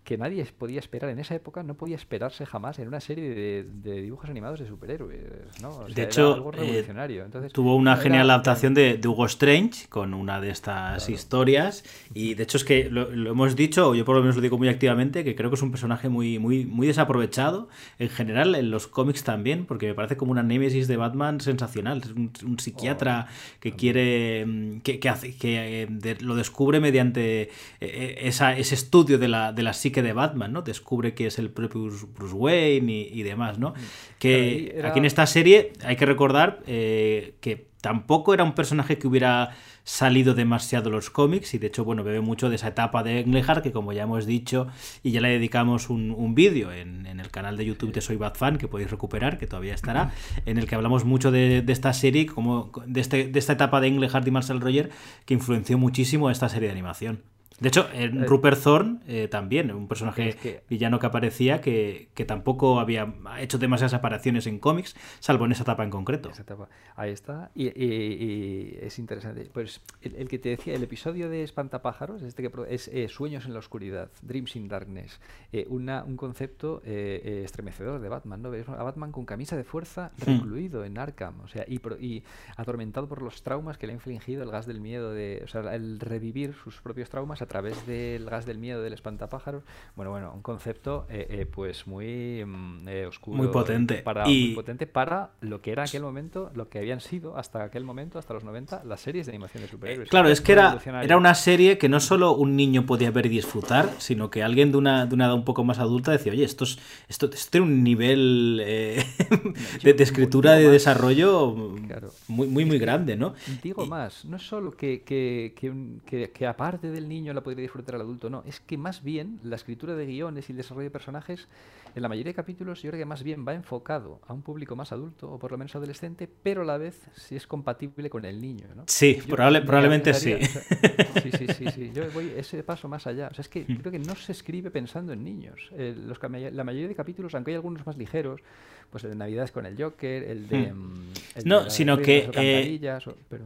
que 0.08 0.18
nadie 0.18 0.46
podía 0.58 0.80
esperar 0.80 1.10
en 1.10 1.20
esa 1.20 1.36
época, 1.36 1.64
no 1.64 1.74
podía 1.74 1.98
esperarse 1.98 2.46
jamás 2.46 2.80
en 2.80 2.88
una 2.88 3.02
serie 3.02 3.30
de, 3.30 3.66
de 3.70 4.02
dibujos 4.02 4.30
animados 4.30 4.58
de 4.62 4.66
superhéroes, 4.66 5.20
¿no? 5.62 5.68
O 5.68 5.86
sea, 5.86 5.94
de 5.94 6.04
hecho, 6.04 6.34
algo 6.34 6.50
revolucionario. 6.50 7.26
Entonces, 7.26 7.52
tuvo 7.52 7.76
una 7.76 7.92
era, 7.92 8.02
genial 8.04 8.30
adaptación 8.30 8.74
de, 8.74 8.96
de, 8.96 9.08
Hugo 9.10 9.26
Strange 9.26 9.90
con 9.90 10.14
una 10.14 10.40
de 10.40 10.50
estas 10.50 11.04
claro. 11.04 11.14
historias. 11.14 11.84
Y 12.14 12.36
de 12.36 12.44
hecho 12.44 12.56
es 12.56 12.64
que 12.64 12.90
lo, 12.90 13.12
lo, 13.12 13.32
hemos 13.32 13.58
dicho, 13.58 13.90
o 13.90 13.96
yo 13.96 14.06
por 14.06 14.16
lo 14.16 14.22
menos 14.22 14.38
lo 14.38 14.42
digo 14.42 14.58
muy 14.58 14.70
activamente, 14.70 15.26
que 15.26 15.36
creo 15.36 15.50
que 15.50 15.58
es 15.58 15.62
un 15.62 15.72
personaje 15.72 16.08
muy, 16.08 16.40
muy, 16.40 16.66
muy 16.66 16.88
desaprovechado 16.88 17.68
en 18.00 18.08
general, 18.08 18.56
en 18.56 18.72
los 18.72 18.88
cómics 18.88 19.26
también, 19.26 19.66
porque 19.66 19.88
me 19.88 19.94
parece 19.94 20.16
como 20.16 20.32
una 20.32 20.42
némesis 20.42 20.88
de 20.88 20.96
Batman 20.96 21.42
sensacional. 21.42 21.98
Es 22.06 22.12
un, 22.12 22.32
un 22.46 22.60
psiquiatra 22.60 23.28
oh, 23.28 23.58
que 23.60 23.74
quiere, 23.74 24.80
que, 24.84 25.00
que, 25.02 25.10
hace, 25.10 25.36
que 25.36 25.84
eh, 25.84 25.88
de, 25.90 26.16
lo 26.22 26.36
descubre 26.36 26.80
mediante 26.80 27.50
eh, 27.82 28.20
esa, 28.22 28.56
ese 28.56 28.74
estudio 28.74 29.20
de 29.20 29.28
la, 29.28 29.52
de 29.52 29.64
la 29.64 29.74
psique 29.74 29.97
de 30.02 30.14
Batman, 30.14 30.54
¿no? 30.54 30.62
Descubre 30.62 31.14
que 31.14 31.28
es 31.28 31.40
el 31.40 31.50
propio 31.50 31.90
Bruce 32.16 32.34
Wayne 32.34 32.92
y, 32.92 33.20
y 33.20 33.24
demás, 33.24 33.60
¿no? 33.60 33.74
Que 34.20 34.74
era... 34.76 34.90
aquí 34.90 35.00
en 35.00 35.06
esta 35.06 35.26
serie 35.26 35.74
hay 35.84 35.96
que 35.96 36.06
recordar 36.06 36.60
eh, 36.68 37.36
que 37.42 37.68
tampoco 37.82 38.34
era 38.34 38.44
un 38.44 38.54
personaje 38.54 38.98
que 38.98 39.08
hubiera 39.08 39.56
salido 39.84 40.34
demasiado 40.34 40.90
los 40.90 41.10
cómics 41.10 41.54
y 41.54 41.60
de 41.60 41.68
hecho, 41.68 41.86
bueno, 41.86 42.04
bebe 42.04 42.20
mucho 42.20 42.50
de 42.50 42.58
esa 42.58 42.68
etapa 42.68 43.04
de 43.04 43.22
Englehart 43.22 43.64
que 43.64 43.72
como 43.72 43.94
ya 43.94 44.04
hemos 44.04 44.26
dicho 44.26 44.68
y 45.02 45.12
ya 45.12 45.22
le 45.22 45.30
dedicamos 45.30 45.90
un, 45.90 46.12
un 46.12 46.36
vídeo 46.36 46.74
en, 46.74 47.06
en, 47.06 47.22
el 47.22 47.32
canal 47.32 47.56
de 47.56 47.66
YouTube 47.66 47.94
de 47.94 48.02
Soy 48.02 48.18
Batfan 48.18 48.58
que 48.58 48.68
podéis 48.68 48.92
recuperar, 48.92 49.38
que 49.38 49.48
todavía 49.48 49.74
estará, 49.74 50.12
en 50.46 50.58
el 50.58 50.68
que 50.68 50.76
hablamos 50.76 51.06
mucho 51.06 51.32
de, 51.32 51.62
de 51.62 51.74
esta 51.74 51.94
serie, 51.94 52.26
como 52.26 52.72
de, 52.86 53.00
este, 53.00 53.28
de 53.30 53.40
esta 53.40 53.54
etapa 53.54 53.80
de 53.80 53.88
Englehart 53.88 54.28
y 54.28 54.32
Marcel 54.32 54.60
Roger 54.60 54.90
que 55.26 55.34
influenció 55.34 55.78
muchísimo 55.78 56.30
esta 56.30 56.50
serie 56.50 56.68
de 56.68 56.74
animación. 56.74 57.22
De 57.60 57.70
hecho, 57.70 57.90
en 57.92 58.24
eh, 58.24 58.26
Rupert 58.26 58.62
Thorne 58.62 59.00
eh, 59.08 59.28
también, 59.28 59.72
un 59.72 59.88
personaje 59.88 60.30
es 60.30 60.36
que, 60.36 60.64
villano 60.70 61.00
que 61.00 61.08
aparecía 61.08 61.60
que, 61.60 62.10
que, 62.14 62.24
tampoco 62.24 62.80
había 62.80 63.12
hecho 63.40 63.58
demasiadas 63.58 63.96
apariciones 63.96 64.46
en 64.46 64.60
cómics, 64.60 64.96
salvo 65.20 65.46
en 65.46 65.54
esa 65.54 65.64
etapa 65.64 65.84
en 65.84 65.90
concreto. 65.90 66.30
Esa 66.30 66.44
etapa. 66.44 66.70
Ahí 66.96 67.12
está. 67.12 67.50
Y, 67.56 67.68
y, 67.68 67.86
y, 67.86 68.80
es 68.82 69.00
interesante. 69.00 69.50
Pues 69.52 69.82
el, 70.02 70.16
el, 70.16 70.30
que 70.30 70.38
te 70.38 70.50
decía, 70.50 70.76
el 70.76 70.84
episodio 70.84 71.30
de 71.30 71.42
Espantapájaros, 71.42 72.22
este 72.22 72.44
que 72.44 72.52
es 72.70 72.90
eh, 72.90 73.08
Sueños 73.08 73.46
en 73.46 73.54
la 73.54 73.60
Oscuridad, 73.60 74.12
Dreams 74.22 74.56
in 74.56 74.68
Darkness, 74.68 75.20
eh, 75.52 75.66
una, 75.70 76.04
un 76.04 76.16
concepto 76.16 76.84
eh, 76.86 77.42
estremecedor 77.44 78.00
de 78.02 78.10
Batman, 78.10 78.44
¿no? 78.44 78.52
Ves 78.52 78.70
a 78.70 78.84
Batman 78.84 79.12
con 79.12 79.26
camisa 79.26 79.58
de 79.58 79.64
fuerza 79.64 80.12
hmm. 80.18 80.26
recluido 80.26 80.86
en 80.86 81.00
Arkham, 81.00 81.40
o 81.42 81.48
sea, 81.48 81.66
y, 81.68 81.82
y, 82.00 82.24
atormentado 82.56 83.08
por 83.08 83.24
los 83.24 83.42
traumas 83.42 83.80
que 83.80 83.88
le 83.88 83.94
ha 83.94 83.96
infligido 83.96 84.44
el 84.44 84.52
gas 84.52 84.68
del 84.68 84.80
miedo, 84.80 85.12
de, 85.12 85.42
o 85.44 85.48
sea, 85.48 85.74
el 85.74 86.00
revivir 86.00 86.54
sus 86.54 86.82
propios 86.82 87.10
traumas 87.10 87.42
a 87.42 87.47
través 87.48 87.86
del 87.88 88.26
gas 88.26 88.46
del 88.46 88.58
miedo 88.58 88.82
del 88.82 88.94
espantapájaros. 88.94 89.64
Bueno, 89.96 90.12
bueno, 90.12 90.32
un 90.34 90.42
concepto 90.42 91.06
eh, 91.10 91.28
eh, 91.30 91.46
pues 91.46 91.88
muy 91.88 92.44
mm, 92.46 92.88
eh, 92.88 93.06
oscuro. 93.06 93.38
Muy 93.38 93.48
potente. 93.48 93.96
Para, 93.96 94.28
y... 94.30 94.48
Muy 94.48 94.56
potente 94.56 94.88
para 94.88 95.32
lo 95.42 95.62
que 95.62 95.72
era 95.72 95.84
aquel 95.84 96.02
momento, 96.02 96.52
lo 96.54 96.70
que 96.70 96.80
habían 96.80 97.02
sido 97.02 97.38
hasta 97.38 97.64
aquel 97.64 97.84
momento, 97.84 98.20
hasta 98.20 98.34
los 98.34 98.44
90, 98.44 98.84
las 98.84 99.02
series 99.02 99.26
de 99.26 99.32
animación 99.32 99.64
de 99.64 99.70
superhéroes. 99.70 100.10
claro, 100.10 100.30
es 100.30 100.42
que 100.42 100.52
era, 100.54 100.80
era 101.02 101.18
una 101.18 101.36
serie 101.36 101.78
que 101.78 101.90
no 101.90 102.00
solo 102.00 102.34
un 102.34 102.56
niño 102.56 102.86
podía 102.86 103.12
ver 103.12 103.26
y 103.28 103.30
disfrutar, 103.30 103.90
sino 103.98 104.30
que 104.30 104.44
alguien 104.44 104.72
de 104.72 104.78
una, 104.78 105.06
de 105.06 105.16
una 105.16 105.26
edad 105.26 105.34
un 105.34 105.46
poco 105.46 105.64
más 105.64 105.80
adulta 105.80 106.12
decía, 106.12 106.32
oye, 106.32 106.44
esto, 106.44 106.64
es, 106.64 106.78
esto, 107.08 107.30
esto 107.32 107.52
tiene 107.52 107.68
un 107.68 107.84
nivel 107.84 108.58
de, 109.84 109.94
de, 109.94 110.04
escritura, 110.04 110.54
de 110.54 110.70
desarrollo 110.70 111.76
claro. 111.88 112.12
muy, 112.28 112.48
muy, 112.48 112.66
muy 112.66 112.80
grande, 112.80 113.16
¿no? 113.16 113.34
Digo 113.64 113.86
y... 113.86 113.88
más, 113.88 114.26
no 114.26 114.38
es 114.38 114.44
solo 114.44 114.72
que, 114.72 115.02
que, 115.02 115.54
que, 115.56 116.32
que 116.32 116.48
aparte 116.48 116.92
del 116.92 117.08
niño 117.08 117.34
la 117.38 117.44
podría 117.44 117.62
disfrutar 117.62 117.96
al 117.96 118.02
adulto, 118.02 118.30
no, 118.30 118.44
es 118.46 118.60
que 118.60 118.78
más 118.78 119.04
bien 119.04 119.40
la 119.44 119.56
escritura 119.56 119.96
de 119.96 120.06
guiones 120.06 120.50
y 120.50 120.52
el 120.54 120.58
desarrollo 120.58 120.86
de 120.86 120.92
personajes, 120.92 121.48
en 121.96 122.02
la 122.02 122.10
mayoría 122.10 122.32
de 122.32 122.36
capítulos, 122.36 122.82
yo 122.82 122.90
creo 122.90 123.02
que 123.02 123.06
más 123.06 123.24
bien 123.24 123.46
va 123.48 123.54
enfocado 123.54 124.20
a 124.28 124.34
un 124.34 124.42
público 124.42 124.76
más 124.76 124.92
adulto 124.92 125.32
o 125.32 125.40
por 125.40 125.52
lo 125.52 125.58
menos 125.58 125.76
adolescente, 125.76 126.28
pero 126.28 126.62
a 126.62 126.66
la 126.66 126.78
vez 126.78 127.00
si 127.16 127.36
es 127.36 127.48
compatible 127.48 128.10
con 128.10 128.26
el 128.26 128.42
niño, 128.42 128.68
¿no? 128.76 128.84
Sí, 128.88 129.20
probable, 129.28 129.62
probablemente 129.62 130.14
sí. 130.14 130.34
O 130.34 130.46
sea, 130.46 130.62
sí. 131.22 131.32
Sí, 131.32 131.48
sí, 131.54 131.66
sí, 131.74 131.92
Yo 131.94 132.10
voy 132.12 132.34
ese 132.36 132.64
paso 132.64 132.88
más 132.88 133.08
allá. 133.08 133.30
O 133.32 133.34
sea, 133.34 133.42
es 133.42 133.50
que 133.50 133.66
creo 133.66 133.92
que 133.92 134.00
no 134.00 134.16
se 134.16 134.32
escribe 134.32 134.72
pensando 134.72 135.14
en 135.14 135.24
niños. 135.24 135.70
Eh, 135.74 135.96
los, 135.98 136.20
la 136.22 136.64
mayoría 136.64 136.88
de 136.88 136.96
capítulos, 136.96 137.36
aunque 137.36 137.52
hay 137.52 137.56
algunos 137.56 137.86
más 137.86 137.98
ligeros, 137.98 138.42
pues 138.90 139.04
el 139.04 139.12
de 139.12 139.16
Navidad 139.16 139.46
es 139.46 139.52
con 139.52 139.66
el 139.66 139.82
Joker, 139.82 140.24
el 140.24 140.48
de... 140.48 140.74
Hmm. 140.74 141.12
El 141.36 141.46
no, 141.46 141.64
de 141.66 141.70
sino 141.70 141.98
que... 141.98 142.30
Eh, 142.34 143.00
o, 143.06 143.16
pero... 143.30 143.46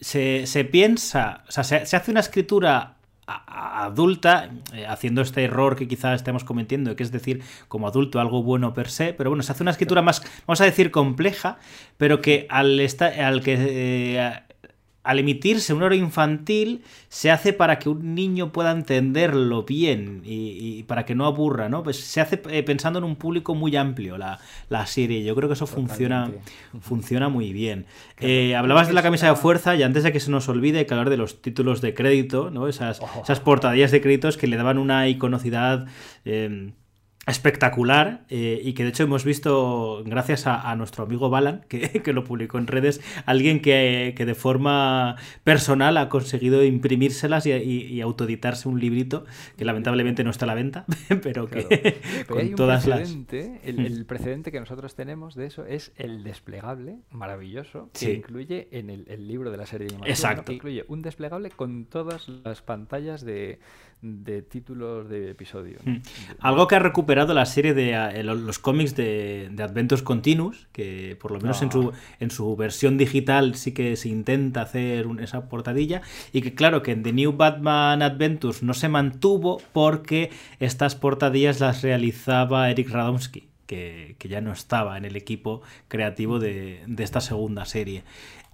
se, 0.00 0.46
se 0.46 0.64
piensa, 0.64 1.44
o 1.48 1.52
sea, 1.52 1.64
se, 1.64 1.86
se 1.86 1.96
hace 1.96 2.10
una 2.10 2.20
escritura 2.20 2.96
adulta, 3.84 4.50
eh, 4.74 4.86
haciendo 4.86 5.22
este 5.22 5.44
error 5.44 5.76
que 5.76 5.88
quizás 5.88 6.16
estemos 6.16 6.44
cometiendo, 6.44 6.94
que 6.96 7.02
es 7.02 7.12
decir, 7.12 7.42
como 7.68 7.86
adulto 7.86 8.20
algo 8.20 8.42
bueno 8.42 8.74
per 8.74 8.88
se, 8.88 9.12
pero 9.12 9.30
bueno, 9.30 9.42
se 9.42 9.52
hace 9.52 9.62
una 9.62 9.70
escritura 9.70 10.02
más, 10.02 10.22
vamos 10.46 10.60
a 10.60 10.64
decir, 10.64 10.90
compleja, 10.90 11.58
pero 11.96 12.20
que 12.20 12.46
al, 12.50 12.80
esta, 12.80 13.06
al 13.06 13.42
que 13.42 13.56
eh, 13.58 14.42
al 15.04 15.18
emitirse 15.18 15.74
un 15.74 15.82
oro 15.82 15.94
infantil, 15.94 16.82
se 17.08 17.30
hace 17.30 17.52
para 17.52 17.78
que 17.78 17.88
un 17.88 18.14
niño 18.14 18.52
pueda 18.52 18.70
entenderlo 18.70 19.64
bien 19.64 20.22
y, 20.24 20.84
para 20.84 21.04
que 21.04 21.14
no 21.14 21.26
aburra, 21.26 21.68
¿no? 21.68 21.82
Pues 21.82 21.98
se 21.98 22.20
hace 22.20 22.40
eh, 22.50 22.62
pensando 22.62 22.98
en 22.98 23.04
un 23.04 23.16
público 23.16 23.54
muy 23.54 23.74
amplio 23.76 24.16
la, 24.16 24.38
la 24.68 24.86
serie. 24.86 25.24
Yo 25.24 25.34
creo 25.34 25.48
que 25.48 25.54
eso 25.54 25.66
funciona, 25.66 26.30
funciona 26.80 27.28
muy 27.28 27.52
bien. 27.52 27.86
Eh, 28.20 28.54
hablabas 28.54 28.86
de 28.88 28.94
la 28.94 29.02
camisa 29.02 29.28
de 29.28 29.34
fuerza 29.34 29.74
y 29.74 29.82
antes 29.82 30.04
de 30.04 30.12
que 30.12 30.20
se 30.20 30.30
nos 30.30 30.48
olvide 30.48 30.80
hay 30.80 30.84
que 30.86 30.94
hablar 30.94 31.10
de 31.10 31.16
los 31.16 31.42
títulos 31.42 31.80
de 31.80 31.94
crédito, 31.94 32.50
¿no? 32.50 32.68
Esas, 32.68 33.00
esas 33.22 33.40
portadillas 33.40 33.90
de 33.90 34.00
créditos 34.00 34.36
que 34.36 34.46
le 34.46 34.56
daban 34.56 34.78
una 34.78 35.08
iconocidad... 35.08 35.86
Eh, 36.24 36.72
espectacular 37.26 38.24
eh, 38.30 38.60
y 38.64 38.72
que 38.72 38.82
de 38.82 38.88
hecho 38.88 39.04
hemos 39.04 39.24
visto 39.24 40.02
gracias 40.04 40.48
a, 40.48 40.74
nuestro 40.74 41.04
amigo 41.04 41.30
Balan 41.30 41.64
que, 41.68 42.12
lo 42.12 42.24
publicó 42.24 42.58
en 42.58 42.66
redes 42.66 43.00
alguien 43.26 43.60
que, 43.60 44.14
de 44.16 44.34
forma 44.34 45.16
personal 45.44 45.96
ha 45.98 46.08
conseguido 46.08 46.64
imprimírselas 46.64 47.46
y, 47.46 47.52
y, 47.52 48.00
autoeditarse 48.00 48.68
un 48.68 48.80
librito 48.80 49.24
que 49.56 49.64
lamentablemente 49.64 50.24
no 50.24 50.30
está 50.30 50.46
a 50.46 50.48
la 50.48 50.54
venta 50.54 50.84
pero 51.22 51.48
que 51.48 52.00
con 52.28 52.54
todas 52.56 52.88
las 52.88 53.16
el, 53.32 54.04
precedente 54.06 54.50
que 54.50 54.58
nosotros 54.58 54.96
tenemos 54.96 55.36
de 55.36 55.46
eso 55.46 55.64
es 55.64 55.92
el 55.96 56.24
desplegable 56.24 56.98
maravilloso 57.10 57.88
que 57.92 58.14
incluye 58.14 58.66
en 58.72 58.90
el, 58.90 59.28
libro 59.28 59.52
de 59.52 59.56
la 59.56 59.66
serie 59.66 59.86
de 59.86 60.10
Exacto. 60.10 60.46
que 60.46 60.54
incluye 60.54 60.84
un 60.88 61.02
desplegable 61.02 61.50
con 61.50 61.84
todas 61.84 62.28
las 62.28 62.62
pantallas 62.62 63.24
de 63.24 63.60
de 64.02 64.42
títulos 64.42 65.08
de 65.08 65.30
episodio. 65.30 65.78
Hmm. 65.84 65.98
Algo 66.40 66.66
que 66.66 66.74
ha 66.74 66.80
recuperado 66.80 67.32
la 67.34 67.46
serie 67.46 67.72
de 67.72 67.92
eh, 67.92 68.24
los 68.24 68.58
cómics 68.58 68.96
de, 68.96 69.48
de, 69.52 69.62
Adventures 69.62 70.02
Continuous, 70.02 70.66
que 70.72 71.16
por 71.20 71.30
lo 71.30 71.40
menos 71.40 71.62
en, 71.62 71.70
su, 71.70 71.92
ah. 71.94 71.98
en 72.18 72.30
su 72.30 72.56
versión 72.56 72.98
digital 72.98 73.54
sí 73.54 73.72
que 73.72 73.94
se 73.96 74.08
intenta 74.08 74.62
hacer 74.62 75.06
esa 75.20 75.48
portadilla, 75.48 76.02
y 76.32 76.42
que 76.42 76.54
claro 76.54 76.82
que 76.82 76.90
en 76.90 77.04
The 77.04 77.12
New 77.12 77.32
Batman 77.36 78.02
Adventures 78.02 78.64
no 78.64 78.74
se 78.74 78.88
mantuvo 78.88 79.62
porque 79.72 80.30
estas 80.58 80.96
portadillas 80.96 81.60
las 81.60 81.82
realizaba 81.82 82.70
Eric 82.70 82.90
Radomski. 82.90 83.48
Que, 83.66 84.16
ya 84.28 84.42
no 84.42 84.52
estaba 84.52 84.98
en 84.98 85.06
el 85.06 85.16
equipo 85.16 85.62
creativo 85.88 86.38
de, 86.38 86.82
de 86.86 87.04
esta 87.04 87.22
segunda 87.22 87.64
serie. 87.64 88.04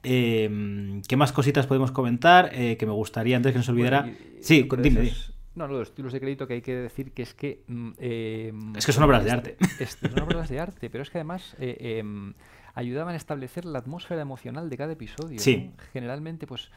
Eh, 0.03 1.01
¿Qué 1.09 1.17
más 1.17 1.33
cositas 1.33 1.67
podemos 1.67 1.91
comentar? 1.91 2.51
Eh, 2.53 2.77
que 2.77 2.87
me 2.87 2.93
gustaría, 2.93 3.37
antes 3.37 3.53
que 3.53 3.59
nos 3.59 3.69
olvidara. 3.69 4.09
sí, 4.41 4.69
dime. 4.79 5.13
No, 5.59 5.67
los 5.67 5.91
títulos 5.91 6.13
de 6.13 6.21
crédito 6.21 6.47
que 6.47 6.55
hay 6.55 6.63
que 6.63 6.75
decir 6.75 7.13
que 7.13 7.23
es 7.23 7.35
que... 7.35 7.65
Eh, 7.99 8.53
es 8.77 8.87
que 8.87 8.93
son 8.93 9.03
obras 9.03 9.25
de 9.25 9.33
arte. 9.33 9.57
son 10.01 10.23
obras 10.23 10.49
de 10.49 10.61
arte, 10.61 10.89
pero 10.89 11.03
es 11.03 11.11
que 11.11 11.19
además 11.19 11.57
eh, 11.59 11.99
em, 11.99 12.35
ayudaban 12.75 13.15
a 13.15 13.17
establecer 13.17 13.65
la 13.65 13.81
atmósfera 13.81 14.23
emocional 14.23 14.71
de 14.71 14.77
cada 14.77 14.93
episodio. 14.93 15.41
Sí. 15.41 15.73
Generalmente, 15.93 16.47
pues 16.47 16.71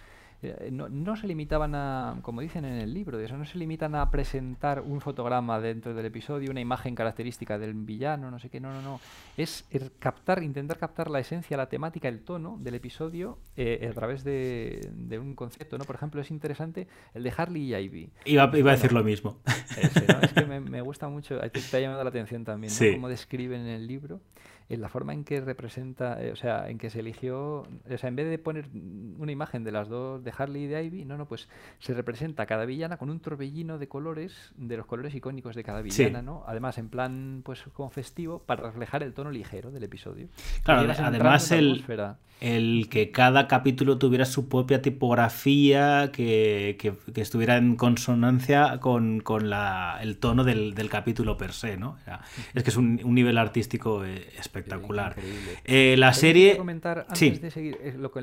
no, 0.72 0.90
no, 0.90 1.16
se 1.16 1.28
limitaban 1.28 1.76
a, 1.76 2.18
como 2.22 2.42
dicen 2.42 2.66
en 2.66 2.76
el 2.76 2.94
libro, 2.94 3.20
eso, 3.20 3.38
no 3.38 3.46
se 3.46 3.58
limitan 3.58 3.94
a 3.96 4.10
presentar 4.10 4.82
un 4.82 5.00
fotograma 5.00 5.60
dentro 5.60 5.94
del 5.94 6.06
episodio, 6.06 6.50
una 6.50 6.62
imagen 6.62 6.96
característica 6.96 7.60
del 7.60 7.74
villano, 7.74 8.32
no 8.32 8.40
sé 8.40 8.50
qué, 8.50 8.60
no, 8.60 8.74
no, 8.74 8.82
no. 8.82 9.00
Es 9.38 9.66
captar, 10.00 10.42
intentar 10.42 10.78
captar 10.78 11.10
la 11.10 11.20
esencia, 11.20 11.58
la 11.58 11.70
temática, 11.70 12.08
el 12.08 12.22
tono 12.22 12.58
del 12.60 12.76
episodio 12.76 13.38
eh, 13.56 13.88
a 13.90 13.94
través 13.94 14.24
de, 14.24 14.90
un 15.20 15.36
concepto, 15.36 15.78
¿no? 15.78 15.86
Por 15.86 15.96
ejemplo, 15.96 16.22
es 16.22 16.32
interesante 16.32 16.88
el 17.14 17.24
de 17.24 17.34
Harley 17.36 17.74
y 17.74 17.76
Ivy. 17.76 18.10
Iba, 18.26 18.52
iba 18.58 18.72
a 18.72 18.76
decir 18.76 18.94
lo 18.94 19.04
mismo. 19.04 19.40
Es 19.78 20.34
que 20.34 20.46
me, 20.46 20.82
gusta 20.82 21.08
mucho, 21.08 21.40
te, 21.40 21.78
ha 21.78 21.80
llamado 21.80 22.04
la 22.04 22.10
atención 22.10 22.44
también, 22.44 22.74
¿no? 22.74 22.94
Cómo 22.94 23.10
describen 23.10 23.62
en 23.62 23.68
el 23.68 23.88
libro 23.88 24.22
en 24.74 24.82
la 24.82 24.90
forma 24.90 25.14
en 25.14 25.24
que 25.24 25.42
representa, 25.42 26.22
eh, 26.24 26.32
o 26.32 26.36
sea, 26.36 26.70
en 26.70 26.78
que 26.78 26.90
se 26.90 27.02
eligió, 27.02 27.64
o 27.64 27.98
sea, 27.98 28.08
en 28.08 28.16
vez 28.16 28.30
de 28.30 28.38
poner 28.38 28.70
una 29.18 29.32
imagen 29.32 29.64
de 29.64 29.72
las 29.72 29.90
dos, 29.90 30.24
de 30.24 30.32
Harley 30.36 30.64
y 30.64 30.68
de 30.68 30.84
Ivy, 30.84 31.06
no, 31.06 31.18
no, 31.18 31.28
pues 31.28 31.50
se 31.80 31.94
representa 31.94 32.46
cada 32.46 32.66
villana 32.66 32.98
con 32.98 33.10
un 33.10 33.20
torbellino 33.20 33.78
de 33.78 33.88
colores, 33.88 34.54
de 34.56 34.78
los 34.78 34.86
colores 34.86 35.14
icónicos 35.14 35.56
de 35.56 35.64
cada 35.64 35.82
villana, 35.82 36.22
¿no? 36.22 36.44
Además, 36.48 36.78
en 36.78 36.90
plan, 36.90 37.42
pues 37.44 37.64
como 37.74 37.90
festivo, 37.90 38.40
para 38.40 38.64
reflejar 38.64 39.04
el 39.04 39.14
tono 39.14 39.32
ligero 39.32 39.72
del 39.72 39.84
episodio. 39.84 40.30
Claro, 40.64 40.90
además 41.00 41.52
el, 41.52 41.84
el 42.40 42.88
que 42.90 43.12
cada 43.12 43.48
capítulo 43.48 43.98
tuviera 43.98 44.26
su 44.26 44.48
propia 44.48 44.82
tipografía, 44.82 46.12
que, 46.14 46.78
que, 46.80 47.22
estuviera 47.22 47.58
en 47.58 47.76
consonancia 47.76 48.80
con, 48.80 49.20
con 49.20 49.50
la, 49.50 50.00
el 50.02 50.18
tono 50.18 50.44
del, 50.44 50.74
del, 50.74 50.90
capítulo 50.90 51.38
per 51.38 51.52
se, 51.52 51.78
¿no? 51.78 51.98
es 52.54 52.64
que 52.64 52.70
es 52.70 52.78
un, 52.78 53.02
un 53.04 53.16
nivel 53.16 53.38
artístico 53.38 54.04
espectacular 54.04 54.61
eh, 54.61 54.61
espectacular. 54.62 55.16
Eh, 55.66 55.96
la 55.98 56.14
serie. 56.14 56.58
comentar 56.58 57.06
antes 57.08 57.42
de 57.42 57.52
seguir? 57.52 57.78
Es, 57.84 57.96
lo 57.96 58.12
que 58.12 58.20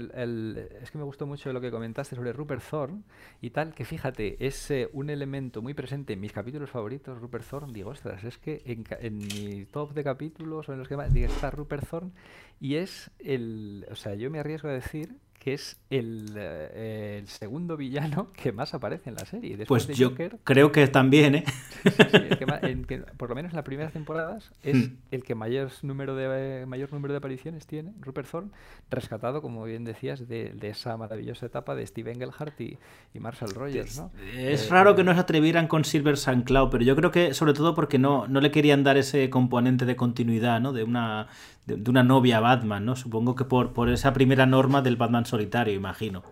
es 0.82 0.90
que 0.90 0.98
me 0.98 1.04
gustó 1.04 1.26
mucho 1.26 1.52
lo 1.52 1.60
que 1.60 1.70
comentaste 1.70 2.16
sobre 2.16 2.32
Rupert 2.32 2.62
Thorne 2.62 3.02
y 3.40 3.50
tal, 3.50 3.74
que 3.74 3.84
fíjate, 3.84 4.44
es 4.46 4.70
eh, 4.70 4.88
un 4.92 5.10
elemento 5.10 5.62
muy 5.62 5.74
presente 5.74 6.14
en 6.14 6.20
mis 6.20 6.32
capítulos 6.32 6.70
favoritos, 6.70 7.18
Rupert 7.18 7.44
Thorne. 7.48 7.72
Digo, 7.72 7.90
ostras, 7.90 8.24
es 8.24 8.38
que 8.38 8.62
en, 8.64 9.18
mi 9.18 9.64
top 9.66 9.92
de 9.92 10.04
capítulos 10.04 10.68
o 10.68 10.72
en 10.72 10.78
los 10.78 10.88
que 10.88 10.96
más, 10.96 11.12
digo, 11.12 11.26
está 11.26 11.50
Rupert 11.50 11.88
Thorne 11.88 12.12
y 12.60 12.76
es 12.76 13.10
el. 13.18 13.86
O 13.90 13.94
sea, 13.94 14.14
yo 14.14 14.30
me 14.30 14.38
arriesgo 14.38 14.68
a 14.68 14.72
decir 14.72 15.16
que 15.38 15.54
es 15.54 15.78
el, 15.90 16.32
eh, 16.36 17.18
el, 17.20 17.28
segundo 17.28 17.76
villano 17.76 18.32
que 18.32 18.52
más 18.52 18.74
aparece 18.74 19.10
en 19.10 19.16
la 19.16 19.24
serie. 19.24 19.56
pues 19.66 19.86
yo 19.88 20.12
creo 20.44 20.72
que 20.72 20.86
también, 20.88 21.36
¿eh? 21.36 21.44
por 23.16 23.28
lo 23.28 23.34
menos 23.34 23.52
en 23.52 23.56
las 23.56 23.64
primeras 23.64 23.92
temporadas 23.92 24.50
es 24.62 24.76
hmm. 24.76 24.96
el 25.10 25.22
que 25.22 25.34
mayor 25.34 25.70
número, 25.82 26.16
de, 26.16 26.66
mayor 26.66 26.92
número 26.92 27.12
de 27.12 27.18
apariciones 27.18 27.66
tiene, 27.66 27.92
Rupert 28.00 28.28
Thorne, 28.28 28.50
rescatado, 28.90 29.40
como 29.40 29.64
bien 29.64 29.84
decías, 29.84 30.28
de, 30.28 30.56
esa 30.62 30.96
maravillosa 30.96 31.46
etapa 31.46 31.74
de 31.74 31.86
Steve 31.86 32.12
Englehart 32.12 32.60
y, 32.60 32.78
Marshall 33.18 33.52
Rogers, 33.52 33.98
¿no? 33.98 34.12
Es, 34.36 34.66
eh, 34.66 34.70
raro 34.70 34.94
que 34.94 35.02
no 35.02 35.12
se 35.12 35.18
atrevieran 35.18 35.66
con 35.66 35.84
Silver 35.84 36.14
St. 36.14 36.44
Cloud, 36.44 36.68
pero 36.70 36.84
yo 36.84 36.94
creo 36.94 37.10
que 37.10 37.34
sobre 37.34 37.52
todo 37.52 37.74
porque 37.74 37.98
no, 37.98 38.28
no 38.28 38.40
le 38.40 38.52
querían 38.52 38.84
dar 38.84 38.96
ese 38.96 39.28
componente 39.28 39.86
de 39.86 39.96
continuidad, 39.96 40.60
¿no? 40.60 40.72
De 40.72 40.84
una, 40.84 41.26
de, 41.76 41.90
una 41.90 42.02
novia 42.02 42.40
Batman, 42.40 42.84
¿no? 42.84 42.96
Supongo 42.96 43.34
que 43.34 43.44
por, 43.44 43.72
por 43.72 43.88
esa 43.90 44.12
primera 44.12 44.46
norma 44.46 44.82
del 44.82 44.96
Batman 44.96 45.26
solitario, 45.26 45.74
imagino. 45.74 46.22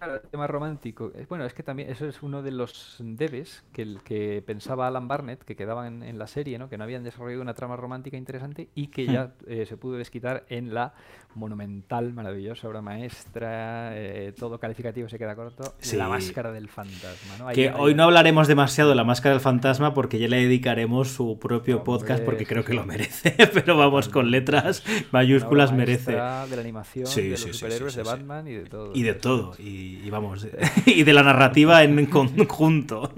Claro, 0.00 0.14
el 0.14 0.30
tema 0.30 0.46
romántico. 0.46 1.12
Eh, 1.14 1.26
bueno, 1.28 1.44
es 1.44 1.52
que 1.52 1.62
también 1.62 1.90
eso 1.90 2.06
es 2.06 2.22
uno 2.22 2.40
de 2.40 2.52
los 2.52 2.96
debes 3.00 3.62
que, 3.70 3.82
el, 3.82 4.00
que 4.02 4.42
pensaba 4.46 4.86
Alan 4.86 5.08
Barnett, 5.08 5.44
que 5.44 5.54
quedaban 5.54 6.02
en, 6.02 6.18
la 6.18 6.26
serie, 6.26 6.58
¿no? 6.58 6.70
que 6.70 6.78
no 6.78 6.84
habían 6.84 7.04
desarrollado 7.04 7.42
una 7.42 7.52
trama 7.52 7.76
romántica 7.76 8.16
interesante 8.16 8.70
y 8.74 8.86
que 8.86 9.04
ya 9.04 9.26
hmm. 9.26 9.32
eh, 9.46 9.66
se 9.66 9.76
pudo 9.76 9.98
desquitar 9.98 10.46
en 10.48 10.72
la 10.72 10.94
monumental, 11.34 12.12
maravillosa 12.12 12.66
obra 12.66 12.80
maestra, 12.80 13.90
eh, 13.94 14.32
todo 14.36 14.58
calificativo 14.58 15.08
se 15.08 15.18
queda 15.18 15.36
corto, 15.36 15.74
La 15.92 16.08
Máscara 16.08 16.50
del 16.50 16.68
Fantasma. 16.68 17.52
que 17.52 17.70
hoy 17.70 17.94
no 17.94 18.04
hablaremos 18.04 18.48
demasiado 18.48 18.90
de 18.90 18.96
La 18.96 19.04
Máscara 19.04 19.34
del 19.34 19.40
Fantasma 19.40 19.94
porque 19.94 20.18
ya 20.18 20.28
le 20.28 20.38
dedicaremos 20.38 21.08
su 21.08 21.38
propio 21.38 21.84
podcast 21.84 22.24
porque 22.24 22.46
creo 22.46 22.64
que 22.64 22.74
lo 22.74 22.84
merece, 22.84 23.36
pero 23.54 23.76
vamos 23.76 24.08
con 24.08 24.30
letras 24.30 24.82
mayúsculas, 25.12 25.72
merece. 25.72 26.12
De 26.12 26.16
la 26.16 26.46
animación, 26.60 27.04
de 27.04 27.30
los 27.30 27.40
superhéroes, 27.40 27.94
de 27.94 28.02
Batman 28.02 28.48
y 28.48 28.54
de 28.54 28.64
todo. 28.64 28.92
Y 28.94 29.02
de 29.02 29.14
todo. 29.14 29.54
Y 29.58 29.89
y, 30.04 30.10
vamos, 30.10 30.46
y 30.86 31.02
de 31.02 31.12
la 31.12 31.22
narrativa 31.22 31.82
en 31.82 32.06
conjunto. 32.06 33.12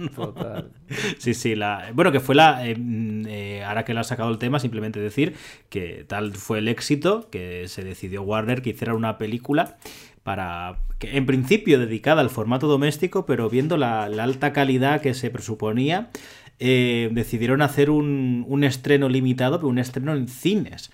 Sí, 1.18 1.34
sí, 1.34 1.54
la, 1.54 1.90
bueno, 1.94 2.12
que 2.12 2.20
fue 2.20 2.34
la, 2.34 2.66
eh, 2.66 2.76
eh, 2.78 3.62
ahora 3.64 3.84
que 3.84 3.94
le 3.94 4.00
ha 4.00 4.04
sacado 4.04 4.30
el 4.30 4.38
tema, 4.38 4.58
simplemente 4.58 5.00
decir 5.00 5.34
que 5.68 6.04
tal 6.06 6.34
fue 6.34 6.58
el 6.58 6.68
éxito, 6.68 7.28
que 7.30 7.68
se 7.68 7.82
decidió 7.82 8.22
Warner 8.22 8.62
que 8.62 8.70
hiciera 8.70 8.94
una 8.94 9.18
película 9.18 9.76
para 10.22 10.78
que 10.98 11.16
en 11.16 11.26
principio 11.26 11.78
dedicada 11.78 12.20
al 12.20 12.30
formato 12.30 12.68
doméstico, 12.68 13.26
pero 13.26 13.50
viendo 13.50 13.76
la, 13.76 14.04
alta 14.04 14.52
calidad 14.52 15.00
que 15.00 15.14
se 15.14 15.30
presuponía, 15.30 16.10
eh, 16.58 17.10
decidieron 17.12 17.60
hacer 17.60 17.90
un, 17.90 18.44
un 18.46 18.62
estreno 18.62 19.08
limitado, 19.08 19.58
pero 19.58 19.68
un 19.68 19.78
estreno 19.78 20.14
en 20.14 20.28
cines. 20.28 20.90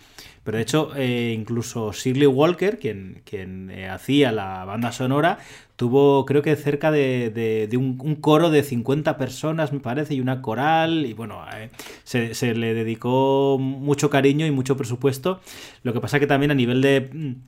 Pero 0.48 0.56
de 0.56 0.62
hecho, 0.62 0.92
eh, 0.96 1.34
incluso 1.38 1.92
Shirley 1.92 2.26
Walker, 2.26 2.78
quien, 2.78 3.20
quien 3.26 3.70
eh, 3.70 3.86
hacía 3.86 4.32
la 4.32 4.64
banda 4.64 4.92
sonora, 4.92 5.40
tuvo 5.78 6.26
creo 6.26 6.42
que 6.42 6.56
cerca 6.56 6.90
de, 6.90 7.68
un, 7.78 8.16
coro 8.16 8.50
de 8.50 8.64
50 8.64 9.16
personas, 9.16 9.72
me 9.72 9.78
parece, 9.78 10.12
y 10.14 10.20
una 10.20 10.42
coral, 10.42 11.06
y 11.06 11.14
bueno, 11.14 11.40
eh, 11.54 11.70
se, 12.02 12.34
se, 12.34 12.54
le 12.56 12.74
dedicó 12.74 13.58
mucho 13.60 14.10
cariño 14.10 14.44
y 14.44 14.50
mucho 14.50 14.76
presupuesto. 14.76 15.40
Lo 15.84 15.92
que 15.92 16.00
pasa 16.00 16.18
que 16.18 16.26
también 16.26 16.50
a 16.50 16.54
nivel 16.54 16.82
de 16.82 17.38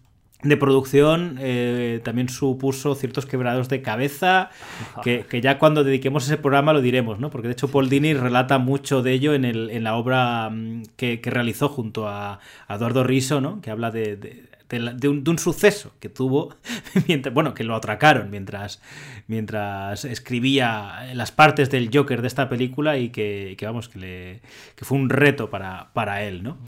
de 0.42 0.56
producción 0.56 1.36
eh, 1.38 2.00
también 2.02 2.28
supuso 2.28 2.94
ciertos 2.94 3.26
quebrados 3.26 3.68
de 3.68 3.82
cabeza 3.82 4.50
que, 5.02 5.26
ya 5.42 5.58
cuando 5.58 5.84
dediquemos 5.84 6.24
ese 6.24 6.38
programa 6.38 6.72
lo 6.72 6.80
diremos, 6.80 7.18
¿no? 7.20 7.30
Porque 7.30 7.48
de 7.48 7.52
hecho 7.52 7.68
Paul 7.68 7.90
Dini 7.90 8.14
relata 8.14 8.58
mucho 8.58 9.02
de 9.02 9.12
ello 9.12 9.34
en, 9.34 9.44
el, 9.44 9.70
en 9.70 9.84
la 9.84 9.96
obra 9.96 10.48
mm, 10.50 10.82
que, 10.96 11.20
realizó 11.22 11.68
junto 11.68 12.08
a, 12.08 12.40
Eduardo 12.68 13.04
Riso, 13.04 13.40
¿no? 13.40 13.60
Que 13.60 13.70
habla 13.70 13.90
de, 13.90 14.48
de, 14.78 15.08
un, 15.08 15.38
suceso 15.38 15.92
que 16.00 16.08
tuvo, 16.08 16.54
mientras, 17.08 17.34
bueno, 17.34 17.54
que 17.54 17.64
lo 17.64 17.74
atracaron 17.74 18.30
mientras, 18.30 18.80
mientras 19.26 20.04
escribía 20.04 21.12
las 21.14 21.32
partes 21.32 21.70
del 21.70 21.90
Joker 21.92 22.22
de 22.22 22.28
esta 22.28 22.48
película 22.48 22.96
y 22.98 23.10
que, 23.10 23.56
vamos, 23.62 23.88
que, 23.88 23.98
le, 23.98 24.40
que 24.76 24.84
fue 24.84 24.98
un 24.98 25.10
reto 25.10 25.50
para, 25.50 25.92
para 25.92 26.22
él, 26.22 26.42
¿no? 26.42 26.58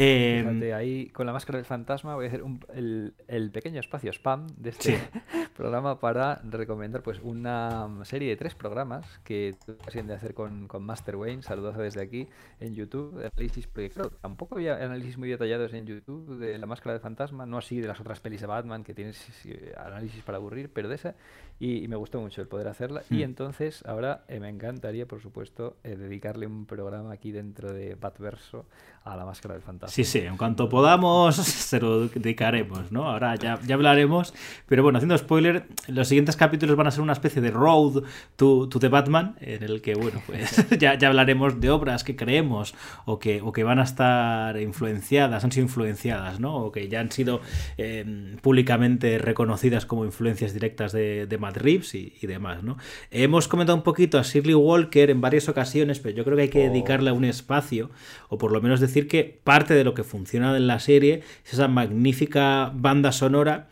Eh, 0.00 0.72
ahí 0.74 1.08
con 1.08 1.26
la 1.26 1.32
máscara 1.32 1.58
del 1.58 1.64
fantasma 1.64 2.14
voy 2.14 2.26
a 2.26 2.28
hacer 2.28 2.44
el, 2.74 3.50
pequeño 3.50 3.80
espacio 3.80 4.12
spam 4.12 4.46
de 4.56 4.70
este 4.70 5.00
programa 5.56 5.98
para 5.98 6.36
recomendar 6.44 7.02
pues 7.02 7.18
una 7.20 7.88
serie 8.04 8.28
de 8.28 8.36
tres 8.36 8.54
programas 8.54 9.18
que 9.24 9.56
tuve 9.66 9.74
ocasión 9.74 10.06
de 10.06 10.14
hacer 10.14 10.34
con, 10.34 10.68
con 10.68 10.84
Master 10.84 11.16
Wayne, 11.16 11.42
saludos 11.42 11.76
desde 11.76 12.00
aquí, 12.00 12.28
en 12.60 12.76
YouTube, 12.76 13.18
análisis, 13.18 13.66
porque 13.66 13.90
tampoco 14.20 14.54
había 14.54 14.76
análisis 14.76 15.18
muy 15.18 15.30
detallados 15.30 15.72
en 15.74 15.84
YouTube 15.84 16.38
de 16.38 16.56
La 16.58 16.66
Máscara 16.66 16.94
de 16.94 17.00
Fantasma, 17.00 17.44
no 17.44 17.58
así 17.58 17.80
de 17.80 17.88
las 17.88 17.98
otras 18.00 18.20
pelis 18.20 18.40
de 18.40 18.46
Batman 18.46 18.84
que 18.84 18.94
tienes 18.94 19.28
análisis 19.76 20.22
para 20.22 20.38
aburrir, 20.38 20.70
pero 20.72 20.88
de 20.88 20.94
esa, 20.94 21.16
y, 21.58 21.88
me 21.88 21.96
gustó 21.96 22.20
mucho 22.20 22.40
el 22.40 22.46
poder 22.46 22.68
hacerla, 22.68 23.02
y 23.10 23.16
hmm. 23.16 23.22
entonces 23.22 23.84
ahora 23.84 24.24
eh, 24.28 24.38
me 24.38 24.48
encantaría, 24.48 25.06
por 25.06 25.20
supuesto, 25.20 25.76
eh, 25.82 25.96
dedicarle 25.96 26.46
un 26.46 26.66
programa 26.66 27.12
aquí 27.12 27.32
dentro 27.32 27.72
de 27.72 27.96
Batverso 27.96 28.66
a 29.04 29.16
La 29.16 29.24
Máscara 29.24 29.54
del 29.54 29.62
Fantasma. 29.62 29.92
Sí, 29.92 30.04
sí, 30.04 30.18
en 30.18 30.36
cuanto 30.36 30.68
podamos 30.68 31.36
se 31.36 31.80
lo 31.80 32.08
dedicaremos, 32.08 32.92
¿no? 32.92 33.08
Ahora 33.08 33.36
ya, 33.36 33.58
ya 33.66 33.74
hablaremos, 33.74 34.34
pero 34.66 34.82
bueno, 34.82 34.98
haciendo 34.98 35.16
spoiler, 35.16 35.66
los 35.86 36.08
siguientes 36.08 36.36
capítulos 36.36 36.76
van 36.76 36.86
a 36.86 36.90
ser 36.90 37.00
una 37.02 37.12
especie 37.12 37.40
de 37.42 37.50
road 37.50 38.02
to, 38.36 38.68
to 38.68 38.78
the 38.78 38.88
Batman, 38.88 39.36
en 39.40 39.62
el 39.62 39.80
que, 39.80 39.94
bueno, 39.94 40.22
pues 40.26 40.66
ya, 40.78 40.96
ya 40.96 41.08
hablaremos 41.08 41.60
de 41.60 41.70
obras 41.70 42.04
que 42.04 42.16
creemos 42.16 42.74
o 43.04 43.18
que, 43.18 43.40
o 43.40 43.52
que 43.52 43.64
van 43.64 43.78
a 43.78 43.84
estar 43.84 44.60
influenciadas, 44.60 45.44
han 45.44 45.52
sido 45.52 45.64
influenciadas, 45.64 46.40
¿no? 46.40 46.56
O 46.56 46.72
que 46.72 46.88
ya 46.88 47.00
han 47.00 47.10
sido 47.10 47.40
em, 47.76 48.36
públicamente 48.38 49.18
reconocidas 49.18 49.86
como 49.86 50.04
influencias 50.04 50.52
directas 50.52 50.92
de, 50.92 51.26
de 51.26 51.38
Matt 51.38 51.56
Reeves 51.56 51.94
y, 51.94 52.26
demás, 52.28 52.62
¿no? 52.62 52.76
Hemos 53.10 53.48
comentado 53.48 53.76
un 53.76 53.82
poquito 53.82 54.18
a 54.18 54.22
Shirley 54.22 54.54
Walker 54.54 55.10
en 55.10 55.20
varias 55.20 55.48
ocasiones, 55.48 55.98
pero 55.98 56.14
yo 56.14 56.24
creo 56.24 56.36
que 56.36 56.42
hay 56.42 56.48
que 56.48 56.68
oh. 56.68 56.72
dedicarle 56.72 57.10
un 57.12 57.24
espacio, 57.24 57.90
o 58.28 58.38
por 58.38 58.52
lo 58.52 58.60
menos 58.60 58.80
decir 58.80 59.08
que 59.08 59.40
parte 59.42 59.74
de 59.74 59.84
lo 59.84 59.94
que 59.94 60.04
funciona 60.04 60.56
en 60.56 60.66
la 60.66 60.80
serie 60.80 61.22
es 61.44 61.54
esa 61.54 61.68
magnífica 61.68 62.72
banda 62.74 63.12
sonora 63.12 63.68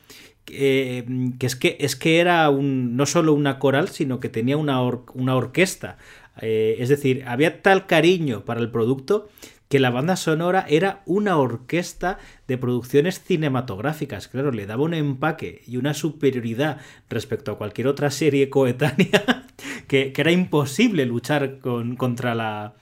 que, 0.47 1.05
es 1.41 1.57
que 1.57 1.77
es 1.81 1.97
que 1.97 2.21
era 2.21 2.49
un, 2.51 2.97
no 2.97 3.05
solo 3.05 3.35
una 3.35 3.59
coral, 3.59 3.89
sino 3.89 4.21
que 4.21 4.29
tenía 4.29 4.57
una, 4.57 4.81
una 4.81 5.35
orquesta. 5.35 5.99
Eh, 6.41 6.77
es 6.79 6.89
decir, 6.89 7.25
había 7.27 7.63
tal 7.63 7.87
cariño 7.87 8.45
para 8.45 8.61
el 8.61 8.71
producto 8.71 9.29
que 9.69 9.81
la 9.81 9.91
banda 9.91 10.15
sonora 10.15 10.65
era 10.69 11.03
una 11.07 11.39
orquesta 11.39 12.19
de 12.47 12.57
producciones 12.59 13.21
cinematográficas. 13.21 14.29
Claro, 14.29 14.53
le 14.53 14.67
daba 14.67 14.85
un 14.85 14.95
empaque 14.95 15.63
y 15.67 15.77
una 15.77 15.93
superioridad 15.93 16.79
respecto 17.11 17.51
a 17.51 17.59
cualquier 17.59 17.89
otra 17.89 18.13
serie 18.13 18.49
coetánea 18.49 19.47
que, 19.89 20.13
era 20.17 20.31
imposible 20.31 21.05
luchar 21.07 21.59
con, 21.59 21.97
contra 21.97 22.37
la, 22.37 22.75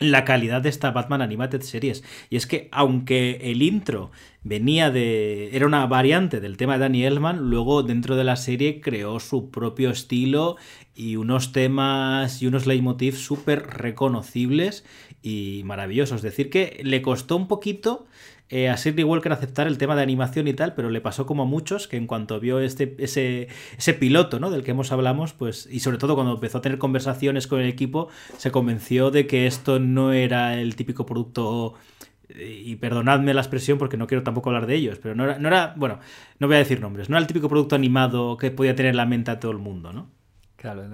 la 0.00 0.24
calidad 0.24 0.62
de 0.62 0.70
esta 0.70 0.90
Batman 0.90 1.20
Animated 1.22 1.60
Series. 1.60 2.02
Y 2.30 2.36
es 2.36 2.46
que, 2.46 2.68
aunque 2.72 3.38
el 3.42 3.62
intro 3.62 4.10
venía 4.42 4.90
de. 4.90 5.54
era 5.54 5.66
una 5.66 5.86
variante 5.86 6.40
del 6.40 6.56
tema 6.56 6.74
de 6.74 6.80
Danny 6.80 7.04
Elfman, 7.04 7.50
luego 7.50 7.82
dentro 7.82 8.16
de 8.16 8.24
la 8.24 8.36
serie 8.36 8.80
creó 8.80 9.20
su 9.20 9.50
propio 9.50 9.90
estilo 9.90 10.56
y 10.94 11.16
unos 11.16 11.52
temas 11.52 12.40
y 12.42 12.46
unos 12.46 12.66
leitmotiv 12.66 13.16
súper 13.16 13.66
reconocibles 13.66 14.84
y 15.22 15.62
maravillosos. 15.64 16.16
Es 16.16 16.22
decir, 16.22 16.48
que 16.48 16.80
le 16.82 17.02
costó 17.02 17.36
un 17.36 17.46
poquito 17.46 18.06
eh, 18.50 18.68
a 18.68 18.76
Sidney 18.76 19.04
Walker 19.04 19.32
aceptar 19.32 19.68
el 19.68 19.78
tema 19.78 19.94
de 19.94 20.02
animación 20.02 20.48
y 20.48 20.54
tal, 20.54 20.74
pero 20.74 20.90
le 20.90 21.00
pasó 21.00 21.24
como 21.24 21.44
a 21.44 21.46
muchos 21.46 21.86
que 21.86 21.96
en 21.96 22.08
cuanto 22.08 22.40
vio 22.40 22.58
este, 22.58 22.96
ese, 22.98 23.46
ese 23.78 23.94
piloto 23.94 24.40
¿no? 24.40 24.50
del 24.50 24.64
que 24.64 24.72
hemos 24.72 24.90
hablamos, 24.90 25.32
pues, 25.32 25.68
y 25.70 25.78
sobre 25.78 25.98
todo 25.98 26.16
cuando 26.16 26.34
empezó 26.34 26.58
a 26.58 26.60
tener 26.60 26.78
conversaciones 26.78 27.46
con 27.46 27.60
el 27.60 27.68
equipo, 27.68 28.08
se 28.38 28.50
convenció 28.50 29.12
de 29.12 29.28
que 29.28 29.46
esto 29.46 29.78
no 29.78 30.12
era 30.12 30.60
el 30.60 30.74
típico 30.74 31.06
producto 31.06 31.74
eh, 32.28 32.62
y 32.64 32.74
perdonadme 32.74 33.34
la 33.34 33.40
expresión 33.40 33.78
porque 33.78 33.96
no 33.96 34.08
quiero 34.08 34.24
tampoco 34.24 34.50
hablar 34.50 34.66
de 34.66 34.74
ellos, 34.74 34.98
pero 35.00 35.14
no 35.14 35.24
era, 35.24 35.38
no 35.38 35.46
era, 35.46 35.74
bueno, 35.76 36.00
no 36.40 36.48
voy 36.48 36.56
a 36.56 36.58
decir 36.58 36.80
nombres, 36.80 37.08
no 37.08 37.16
era 37.16 37.22
el 37.22 37.28
típico 37.28 37.48
producto 37.48 37.76
animado 37.76 38.36
que 38.36 38.50
podía 38.50 38.74
tener 38.74 38.90
en 38.90 38.96
la 38.96 39.06
mente 39.06 39.30
a 39.30 39.38
todo 39.38 39.52
el 39.52 39.58
mundo, 39.58 39.92
¿no? 39.92 40.19
Claro, 40.60 40.86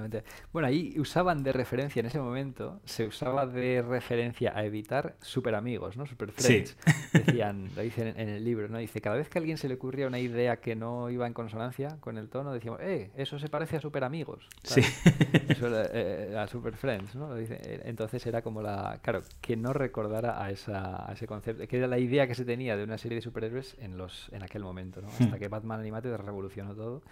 bueno, 0.52 0.68
ahí 0.68 0.94
usaban 0.97 1.43
de 1.43 1.52
referencia 1.52 1.98
en 1.98 2.06
ese 2.06 2.20
momento, 2.20 2.80
se 2.84 3.05
usaba 3.05 3.47
de 3.47 3.82
referencia 3.82 4.56
a 4.56 4.64
evitar 4.64 5.16
super 5.20 5.56
amigos, 5.56 5.97
¿no? 5.97 6.06
Super 6.06 6.30
friends. 6.30 6.76
Decían, 7.12 7.68
lo 7.74 7.82
dicen 7.82 8.14
en 8.16 8.28
el 8.28 8.44
libro, 8.44 8.68
¿no? 8.68 8.78
Dice, 8.78 9.01
cada 9.01 9.16
vez 9.16 9.28
que 9.28 9.38
a 9.38 9.40
alguien 9.40 9.59
se 9.59 9.66
le 9.66 9.74
ocurría 9.74 10.06
una 10.06 10.20
idea 10.20 10.59
que 10.59 10.76
no 10.76 11.10
iba 11.10 11.26
en 11.26 11.32
consonancia 11.32 11.97
con 11.98 12.16
el 12.16 12.28
tono, 12.28 12.52
decíamos, 12.52 12.80
eh, 12.80 13.10
eso 13.16 13.40
se 13.40 13.48
parece 13.48 13.78
a 13.78 13.80
super 13.80 14.05
amigos. 14.05 14.48
Sí. 14.62 14.82
Eso 15.48 15.66
era, 15.66 15.90
eh, 15.93 16.36
a 16.38 16.47
super 16.47 16.76
friends, 16.76 17.16
¿no? 17.16 17.36
Eh, 17.36 17.82
entonces 17.86 18.24
era 18.24 18.43
como 18.43 18.62
la, 18.62 19.01
claro, 19.02 19.22
que 19.40 19.56
no 19.56 19.72
recordara 19.72 20.40
a, 20.40 20.52
esa, 20.52 21.10
a 21.10 21.12
ese 21.12 21.26
concepto, 21.26 21.66
que 21.66 21.76
era 21.76 21.88
la 21.88 21.98
idea 21.98 22.28
que 22.28 22.36
se 22.36 22.44
tenía 22.44 22.76
de 22.76 22.84
una 22.84 22.98
serie 22.98 23.16
de 23.16 23.22
superhéroes 23.22 23.76
en, 23.80 23.98
los, 23.98 24.28
en 24.32 24.44
aquel 24.44 24.62
momento, 24.62 25.01
¿no? 25.02 25.09
Hasta 25.09 25.24
hmm. 25.24 25.38
que 25.38 25.48
Batman 25.48 25.80
Animated 25.80 26.14
revolucionó 26.18 26.74
todo. 26.76 27.02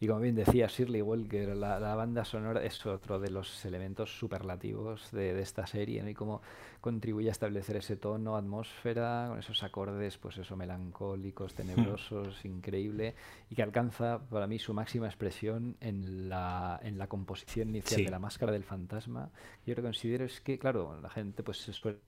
Y 0.00 0.06
como 0.06 0.20
bien 0.20 0.36
decía 0.36 0.68
Shirley 0.68 1.02
Walker, 1.02 1.56
la, 1.56 1.80
la 1.80 1.96
banda 1.96 2.24
sonora 2.24 2.64
es 2.64 2.86
otro 2.86 3.18
de 3.18 3.30
los 3.30 3.64
elementos 3.64 4.16
superlativos 4.16 5.10
de, 5.10 5.34
de 5.34 5.42
esta 5.42 5.66
serie, 5.66 6.02
¿no? 6.02 6.08
Y 6.08 6.14
cómo 6.14 6.40
contribuye 6.80 7.28
a 7.28 7.32
establecer 7.32 7.76
ese 7.76 7.96
tono, 7.96 8.36
atmósfera, 8.36 9.26
con 9.28 9.40
esos 9.40 9.62
acordes, 9.64 10.16
pues 10.16 10.38
eso, 10.38 10.56
melancólicos, 10.56 11.54
tenebrosos, 11.54 12.44
increíble, 12.44 13.16
y 13.50 13.56
que 13.56 13.62
alcanza 13.62 14.20
para 14.30 14.46
mí 14.46 14.60
su 14.60 14.72
máxima 14.72 15.06
expresión 15.06 15.76
en 15.80 16.28
la, 16.28 16.78
en 16.82 16.96
la 16.96 17.08
composición 17.08 17.70
inicial 17.70 18.04
de 18.04 18.10
la 18.10 18.20
máscara 18.20 18.52
del 18.52 18.64
fantasma. 18.64 19.30
Yo 19.66 19.72
lo 19.72 19.76
que 19.76 19.82
considero 19.82 20.24
es 20.24 20.40
que, 20.40 20.58
claro, 20.58 21.00
la 21.00 21.10
gente 21.10 21.42
pues 21.42 21.58
se 21.58 21.72
suele 21.72 21.98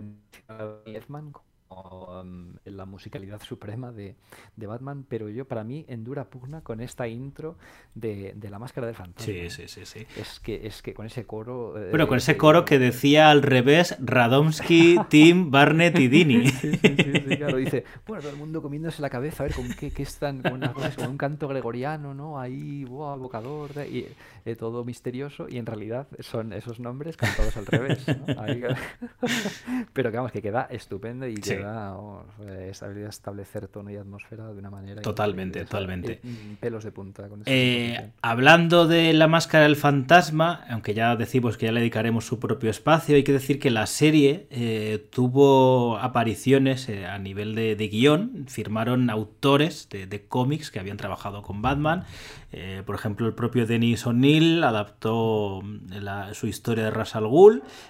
Edman 0.86 1.32
Um, 1.70 2.56
la 2.64 2.84
musicalidad 2.84 3.40
suprema 3.42 3.92
de, 3.92 4.16
Batman, 4.56 5.04
pero 5.08 5.28
yo 5.28 5.46
para 5.46 5.62
mí 5.62 5.84
en 5.88 6.02
dura 6.02 6.24
pugna 6.24 6.62
con 6.62 6.80
esta 6.80 7.06
intro 7.06 7.56
de, 7.94 8.34
la 8.42 8.58
máscara 8.58 8.88
del 8.88 8.96
fantasma. 8.96 9.32
Sí, 9.32 9.50
sí, 9.50 9.68
sí, 9.68 9.86
sí. 9.86 10.06
Es 10.16 10.40
que, 10.40 10.66
es 10.66 10.82
que 10.82 10.94
con 10.94 11.06
ese 11.06 11.26
coro... 11.26 11.80
Eh, 11.80 11.90
bueno, 11.90 12.08
con 12.08 12.18
ese 12.18 12.36
coro 12.36 12.64
que 12.64 12.80
decía 12.80 13.30
al 13.30 13.42
revés 13.42 13.96
Radomski, 14.00 14.98
Tim, 15.08 15.52
Barnett 15.52 15.96
y 16.00 16.08
Dini. 16.08 16.48
Sí, 16.48 16.72
sí, 16.72 17.36
claro, 17.36 17.56
dice, 17.56 17.84
bueno, 18.04 18.22
todo 18.22 18.32
el 18.32 18.38
mundo 18.38 18.60
comiéndose 18.62 19.00
la 19.00 19.10
cabeza 19.10 19.44
a 19.44 19.46
ver 19.46 19.54
con 19.54 19.68
qué, 19.72 19.92
qué 19.92 20.02
están, 20.02 20.42
con, 20.42 20.62
un 21.08 21.18
canto 21.18 21.46
gregoriano, 21.46 22.14
¿no? 22.14 22.40
Ahí, 22.40 22.84
wow, 22.84 23.14
evocador, 23.14 23.70
y 23.88 24.06
eh, 24.44 24.56
todo 24.56 24.84
misterioso, 24.84 25.46
y 25.48 25.58
en 25.58 25.66
realidad 25.66 26.08
son 26.18 26.52
esos 26.52 26.80
nombres 26.80 27.16
cantados 27.16 27.56
al 27.56 27.66
revés, 27.66 28.04
pero 29.92 30.10
que 30.10 30.16
vamos, 30.16 30.32
que 30.32 30.42
queda 30.42 30.66
estupendo 30.70 31.26
y 31.28 31.34
que 31.34 31.59
de 32.38 32.70
establecer 33.08 33.68
tono 33.68 33.90
y 33.90 33.96
atmósfera 33.96 34.52
de 34.52 34.58
una 34.58 34.70
manera. 34.70 35.02
Totalmente, 35.02 35.64
totalmente. 35.64 36.20
pelos 36.60 36.84
de 36.84 36.92
punta. 36.92 37.28
Eh, 37.46 38.10
hablando 38.22 38.86
de 38.86 39.12
la 39.12 39.28
máscara 39.28 39.64
del 39.64 39.76
fantasma, 39.76 40.64
aunque 40.68 40.94
ya 40.94 41.16
decimos 41.16 41.56
que 41.56 41.66
ya 41.66 41.72
le 41.72 41.80
dedicaremos 41.80 42.26
su 42.26 42.38
propio 42.38 42.70
espacio, 42.70 43.16
hay 43.16 43.24
que 43.24 43.32
decir 43.32 43.58
que 43.58 43.70
la 43.70 43.86
serie 43.86 44.46
eh, 44.50 45.06
tuvo 45.10 45.98
apariciones 45.98 46.88
eh, 46.88 47.06
a 47.06 47.18
nivel 47.18 47.54
de, 47.54 47.88
guion, 47.88 48.46
firmaron 48.48 49.10
autores 49.10 49.88
de, 49.88 50.24
cómics 50.26 50.70
que 50.70 50.78
habían 50.78 50.96
trabajado 50.96 51.42
con 51.42 51.62
Batman. 51.62 52.04
Por 52.84 52.96
ejemplo, 52.96 53.26
el 53.28 53.34
propio 53.34 53.64
Denis 53.64 54.06
O'Neill 54.06 54.64
adaptó 54.64 55.62
mm, 55.62 56.32
su 56.32 56.48
historia 56.48 56.84
de 56.84 56.90
Ras 56.90 57.14
al 57.14 57.30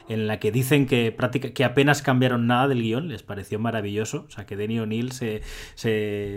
en 0.08 0.26
la 0.26 0.38
que 0.38 0.52
dicen 0.52 0.86
que, 0.86 1.16
que 1.54 1.64
apenas 1.64 2.02
cambiaron 2.02 2.46
nada 2.46 2.68
del 2.68 2.82
guion, 2.82 3.08
les 3.08 3.22
pareció 3.22 3.58
maravilloso. 3.58 4.26
O 4.28 4.30
sea, 4.30 4.44
que 4.44 4.56
Denny 4.56 4.78
O'Neill 4.78 5.12
se, 5.12 5.42
se, 5.74 6.36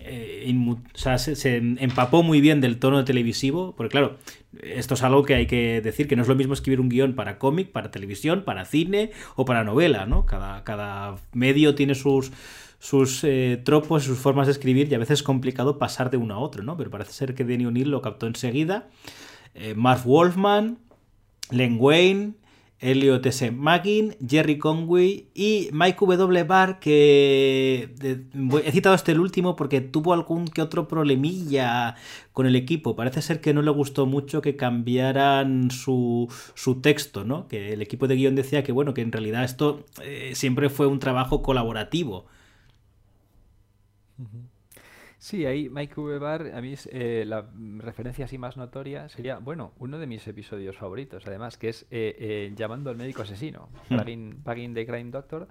eh, 0.00 0.74
se, 1.14 1.56
empapó 1.56 2.22
muy 2.22 2.40
bien 2.40 2.60
del 2.60 2.78
tono 2.78 3.04
televisivo, 3.04 3.74
porque 3.76 3.90
claro, 3.90 4.16
esto 4.62 4.94
es 4.94 5.02
algo 5.02 5.24
que 5.24 5.34
hay 5.34 5.46
que 5.46 5.80
decir, 5.82 6.08
que 6.08 6.16
no 6.16 6.22
es 6.22 6.28
lo 6.28 6.34
mismo 6.34 6.54
escribir 6.54 6.80
un 6.80 6.88
guion 6.88 7.14
para 7.14 7.38
cómic, 7.38 7.70
para 7.70 7.90
televisión, 7.90 8.44
para 8.44 8.64
cine 8.64 9.10
o 9.36 9.44
para 9.44 9.64
novela, 9.64 10.06
¿no? 10.06 10.24
Cada, 10.24 10.64
cada 10.64 11.16
medio 11.32 11.74
tiene 11.74 11.94
sus 11.94 12.32
sus 12.82 13.22
eh, 13.22 13.62
tropos, 13.64 14.02
sus 14.02 14.18
formas 14.18 14.48
de 14.48 14.52
escribir 14.52 14.90
y 14.90 14.94
a 14.96 14.98
veces 14.98 15.20
es 15.20 15.22
complicado 15.22 15.78
pasar 15.78 16.10
de 16.10 16.16
uno 16.16 16.34
a 16.34 16.38
otro, 16.38 16.64
¿no? 16.64 16.76
Pero 16.76 16.90
parece 16.90 17.12
ser 17.12 17.32
que 17.32 17.44
Denny 17.44 17.64
O'Neill 17.64 17.88
lo 17.88 18.02
captó 18.02 18.26
enseguida. 18.26 18.88
Eh, 19.54 19.74
Mark 19.76 20.02
Wolfman, 20.04 20.78
Len 21.52 21.76
Wayne, 21.78 22.32
Elliot 22.80 23.24
S. 23.24 23.52
Maggin, 23.52 24.16
Jerry 24.28 24.58
Conway 24.58 25.28
y 25.32 25.68
Mike 25.70 25.98
W. 26.00 26.42
Barr, 26.42 26.80
que 26.80 27.94
he 28.64 28.72
citado 28.72 28.96
este 28.96 29.12
el 29.12 29.20
último 29.20 29.54
porque 29.54 29.80
tuvo 29.80 30.12
algún 30.12 30.48
que 30.48 30.60
otro 30.60 30.88
problemilla 30.88 31.94
con 32.32 32.46
el 32.46 32.56
equipo. 32.56 32.96
Parece 32.96 33.22
ser 33.22 33.40
que 33.40 33.54
no 33.54 33.62
le 33.62 33.70
gustó 33.70 34.06
mucho 34.06 34.42
que 34.42 34.56
cambiaran 34.56 35.70
su, 35.70 36.28
texto, 36.82 37.24
¿no? 37.24 37.46
Que 37.46 37.74
el 37.74 37.80
equipo 37.80 38.08
de 38.08 38.16
guion 38.16 38.34
decía 38.34 38.64
que, 38.64 38.72
bueno, 38.72 38.92
que 38.92 39.02
en 39.02 39.12
realidad 39.12 39.44
esto 39.44 39.86
eh, 40.02 40.32
siempre 40.34 40.68
fue 40.68 40.88
un 40.88 40.98
trabajo 40.98 41.42
colaborativo. 41.42 42.26
Sí, 45.22 45.46
ahí 45.46 45.68
Mike 45.68 46.00
Weber, 46.00 46.52
a 46.52 46.60
mí 46.60 46.74
eh, 46.90 47.22
la 47.24 47.48
referencia 47.76 48.24
así 48.24 48.38
más 48.38 48.56
notoria 48.56 49.08
sería, 49.08 49.38
bueno, 49.38 49.72
uno 49.78 50.00
de 50.00 50.08
mis 50.08 50.26
episodios 50.26 50.76
favoritos, 50.76 51.24
además, 51.28 51.56
que 51.56 51.68
es 51.68 51.82
eh, 51.92 52.16
eh, 52.18 52.52
Llamando 52.56 52.90
al 52.90 52.96
médico 52.96 53.22
asesino, 53.22 53.68
hmm. 53.88 54.42
Paging, 54.42 54.74
the 54.74 54.84
Crime 54.84 55.12
Doctor, 55.12 55.46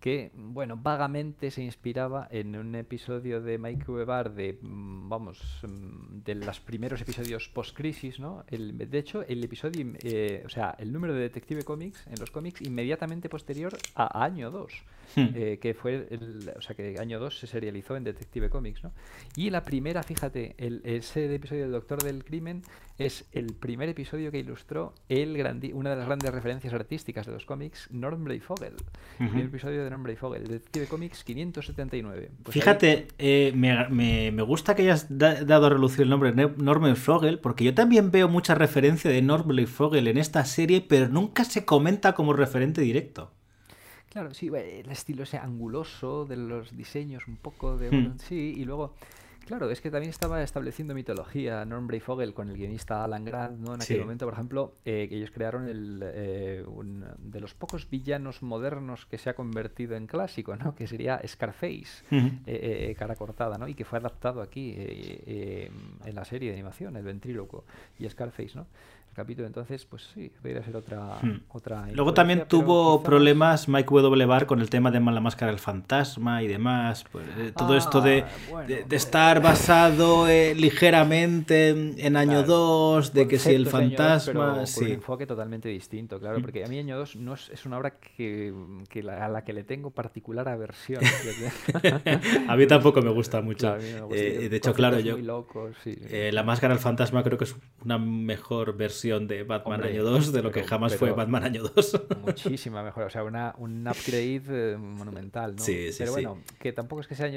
que, 0.00 0.32
bueno, 0.34 0.76
vagamente 0.76 1.50
se 1.50 1.62
inspiraba 1.62 2.26
en 2.30 2.56
un 2.56 2.74
episodio 2.74 3.40
de 3.40 3.56
Mike 3.56 3.90
Weber 3.90 4.32
de, 4.32 4.58
mm, 4.60 5.08
vamos, 5.08 5.62
mm, 5.62 6.24
de 6.24 6.34
los 6.34 6.58
primeros 6.58 7.00
episodios 7.00 7.48
post-crisis, 7.48 8.20
¿no? 8.20 8.44
El, 8.48 8.76
de 8.76 8.98
hecho, 8.98 9.22
el 9.22 9.42
episodio, 9.44 9.94
eh, 10.02 10.42
o 10.44 10.48
sea, 10.48 10.74
el 10.78 10.92
número 10.92 11.14
de 11.14 11.20
Detective 11.20 11.62
Comics 11.62 12.06
en 12.08 12.18
los 12.18 12.30
cómics 12.30 12.60
inmediatamente 12.62 13.28
posterior 13.28 13.78
a 13.94 14.24
año 14.24 14.50
2. 14.50 14.72
Hmm. 15.16 15.28
Eh, 15.34 15.58
que 15.60 15.74
fue 15.74 16.08
el, 16.10 16.52
o 16.56 16.60
sea 16.60 16.74
que 16.74 16.96
año 16.98 17.20
2 17.20 17.38
se 17.38 17.46
serializó 17.46 17.96
en 17.96 18.04
Detective 18.04 18.50
Comics, 18.50 18.82
¿no? 18.82 18.92
Y 19.36 19.50
la 19.50 19.62
primera, 19.62 20.02
fíjate, 20.02 20.54
el, 20.58 20.80
ese 20.84 21.32
episodio 21.32 21.62
del 21.62 21.72
Doctor 21.72 22.02
del 22.02 22.24
Crimen 22.24 22.62
es 22.98 23.24
el 23.32 23.54
primer 23.54 23.88
episodio 23.88 24.30
que 24.30 24.38
ilustró 24.38 24.94
el 25.08 25.34
una 25.72 25.90
de 25.90 25.96
las 25.96 26.06
grandes 26.06 26.32
referencias 26.32 26.72
artísticas 26.72 27.26
de 27.26 27.32
los 27.32 27.44
cómics, 27.44 27.88
Norm 27.90 28.24
Fogel. 28.40 28.74
El 29.18 29.28
primer 29.28 29.46
episodio 29.46 29.84
de 29.84 29.90
Norm 29.90 30.16
Fogel, 30.16 30.46
Detective 30.46 30.86
Comics 30.86 31.24
579. 31.24 32.30
Pues 32.42 32.54
fíjate, 32.54 33.08
eh, 33.18 33.52
me, 33.54 33.88
me, 33.88 34.30
me, 34.30 34.42
gusta 34.42 34.74
que 34.76 34.82
hayas 34.82 35.06
dado 35.08 35.66
a 35.66 35.70
relucir 35.70 36.02
el 36.02 36.10
nombre 36.10 36.32
de 36.32 36.50
Norm 36.56 36.94
Fogel, 36.94 37.40
porque 37.40 37.64
yo 37.64 37.74
también 37.74 38.10
veo 38.10 38.28
mucha 38.28 38.54
referencia 38.54 39.10
de 39.10 39.22
Norm 39.22 39.66
Fogel 39.66 40.06
en 40.06 40.18
esta 40.18 40.44
serie, 40.44 40.80
pero 40.80 41.08
nunca 41.08 41.44
se 41.44 41.64
comenta 41.64 42.14
como 42.14 42.32
referente 42.32 42.80
directo. 42.80 43.32
Claro, 44.14 44.32
sí, 44.32 44.46
el 44.46 44.88
estilo 44.92 45.24
ese 45.24 45.38
anguloso 45.38 46.24
de 46.24 46.36
los 46.36 46.76
diseños, 46.76 47.26
un 47.26 47.36
poco 47.36 47.76
de... 47.76 47.90
Hmm. 47.90 48.18
Sí, 48.18 48.54
y 48.56 48.64
luego... 48.64 48.94
Claro, 49.44 49.68
es 49.70 49.82
que 49.82 49.90
también 49.90 50.08
estaba 50.08 50.42
estableciendo 50.42 50.94
mitología 50.94 51.64
Norm 51.66 51.88
Fogel 52.00 52.32
con 52.32 52.48
el 52.48 52.56
guionista 52.56 53.04
Alan 53.04 53.26
Grant, 53.26 53.58
¿no? 53.58 53.74
En 53.74 53.82
aquel 53.82 54.00
momento, 54.00 54.24
por 54.24 54.32
ejemplo, 54.32 54.76
eh, 54.86 55.06
que 55.06 55.16
ellos 55.16 55.30
crearon 55.32 55.68
el, 55.68 56.00
eh, 56.02 56.64
un, 56.66 57.04
de 57.18 57.40
los 57.40 57.52
pocos 57.52 57.90
villanos 57.90 58.42
modernos 58.42 59.04
que 59.04 59.18
se 59.18 59.28
ha 59.28 59.34
convertido 59.34 59.96
en 59.96 60.06
clásico, 60.06 60.56
¿no? 60.56 60.74
Que 60.74 60.86
sería 60.86 61.20
Scarface, 61.26 62.04
eh, 62.46 62.94
cara 62.98 63.16
cortada, 63.16 63.58
¿no? 63.58 63.68
Y 63.68 63.74
que 63.74 63.84
fue 63.84 63.98
adaptado 63.98 64.40
aquí 64.40 64.74
en 64.78 66.14
la 66.14 66.24
serie 66.24 66.48
de 66.48 66.54
animación, 66.54 66.96
el 66.96 67.04
ventríloco 67.04 67.64
y 67.98 68.08
Scarface, 68.08 68.52
¿no? 68.54 68.66
Capítulo. 69.14 69.46
Entonces, 69.46 69.84
pues 69.86 70.10
sí, 70.12 70.30
podría 70.42 70.62
ser 70.62 70.76
otra. 70.76 71.18
Hmm. 71.22 71.40
otra 71.48 71.86
Luego 71.92 72.12
también 72.12 72.44
tuvo 72.48 73.02
problemas 73.02 73.68
Mike 73.68 73.88
W. 73.88 74.26
Bar 74.26 74.46
con 74.46 74.60
el 74.60 74.68
tema 74.68 74.90
de 74.90 75.00
la 75.00 75.20
máscara 75.20 75.50
del 75.52 75.60
fantasma 75.60 76.42
y 76.42 76.48
demás. 76.48 77.04
Pues, 77.10 77.24
eh, 77.38 77.52
todo 77.56 77.76
esto 77.76 78.00
de, 78.00 78.24
ah, 78.54 78.62
de, 78.62 78.96
estar 78.96 79.40
basado 79.40 80.28
eh, 80.28 80.54
ligeramente 80.54 81.70
en, 81.70 82.16
año 82.16 82.42
2, 82.42 83.12
de 83.12 83.28
que 83.28 83.38
si 83.38 83.54
el 83.54 83.66
fantasma. 83.66 84.66
sí. 84.66 84.84
un 84.84 84.90
enfoque 84.92 85.26
totalmente 85.26 85.68
distinto, 85.68 86.18
claro, 86.18 86.38
hmm. 86.38 86.42
porque 86.42 86.64
a 86.64 86.68
mí 86.68 86.78
año 86.78 86.98
2 86.98 87.16
no 87.16 87.34
es, 87.34 87.66
una 87.66 87.78
obra 87.78 87.98
que, 87.98 88.52
que 88.88 89.08
a 89.08 89.28
la 89.28 89.44
que 89.44 89.52
le 89.52 89.64
tengo 89.64 89.90
particular 89.90 90.48
aversión. 90.48 91.02
a 92.48 92.56
mí 92.56 92.66
tampoco 92.66 93.00
me 93.00 93.10
gusta 93.10 93.40
mucho. 93.40 93.76
Eh, 93.76 94.48
de 94.50 94.56
hecho, 94.56 94.74
claro, 94.74 94.98
yo. 94.98 95.16
la 95.16 96.42
máscara 96.42 96.74
del 96.74 96.82
fantasma 96.82 97.22
creo 97.22 97.38
que 97.38 97.44
es 97.44 97.56
una 97.84 97.98
mejor 97.98 98.76
versión 98.76 99.03
de 99.04 99.42
Batman 99.44 99.84
Año 99.84 100.02
2 100.02 100.32
de 100.32 100.42
lo 100.42 100.50
que 100.50 100.64
jamás 100.64 100.96
fue 100.96 101.12
Batman 101.12 101.44
Año 101.44 101.62
2. 101.62 102.00
Muchísima 102.24 102.82
mejor, 102.82 103.04
o 103.04 103.10
sea, 103.10 103.22
una, 103.22 103.54
un 103.58 103.86
upgrade 103.86 104.72
eh, 104.72 104.76
monumental, 104.76 105.56
¿no? 105.56 105.62
Sí, 105.62 105.92
sí, 105.92 105.98
pero 105.98 106.12
bueno, 106.12 106.38
que 106.58 106.72
tampoco 106.72 107.02
es 107.02 107.06
que 107.06 107.14
sea... 107.14 107.28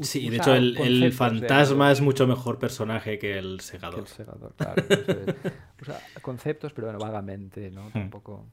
sí, 0.00 0.30
de 0.30 0.36
hecho 0.36 0.54
el, 0.54 0.76
el 0.78 1.12
fantasma 1.12 1.90
es 1.90 2.00
mucho 2.00 2.26
mejor 2.26 2.58
personaje 2.58 3.18
que 3.18 3.38
el 3.38 3.60
segador. 3.60 3.96
Que 3.96 4.00
el 4.02 4.06
segador, 4.06 4.54
claro. 4.56 4.82
o 5.82 5.84
sea, 5.84 6.00
conceptos, 6.22 6.72
pero 6.72 6.86
bueno, 6.86 6.98
vagamente, 7.00 7.70
¿no? 7.70 7.86
Hmm. 7.88 7.92
Tampoco... 7.92 8.46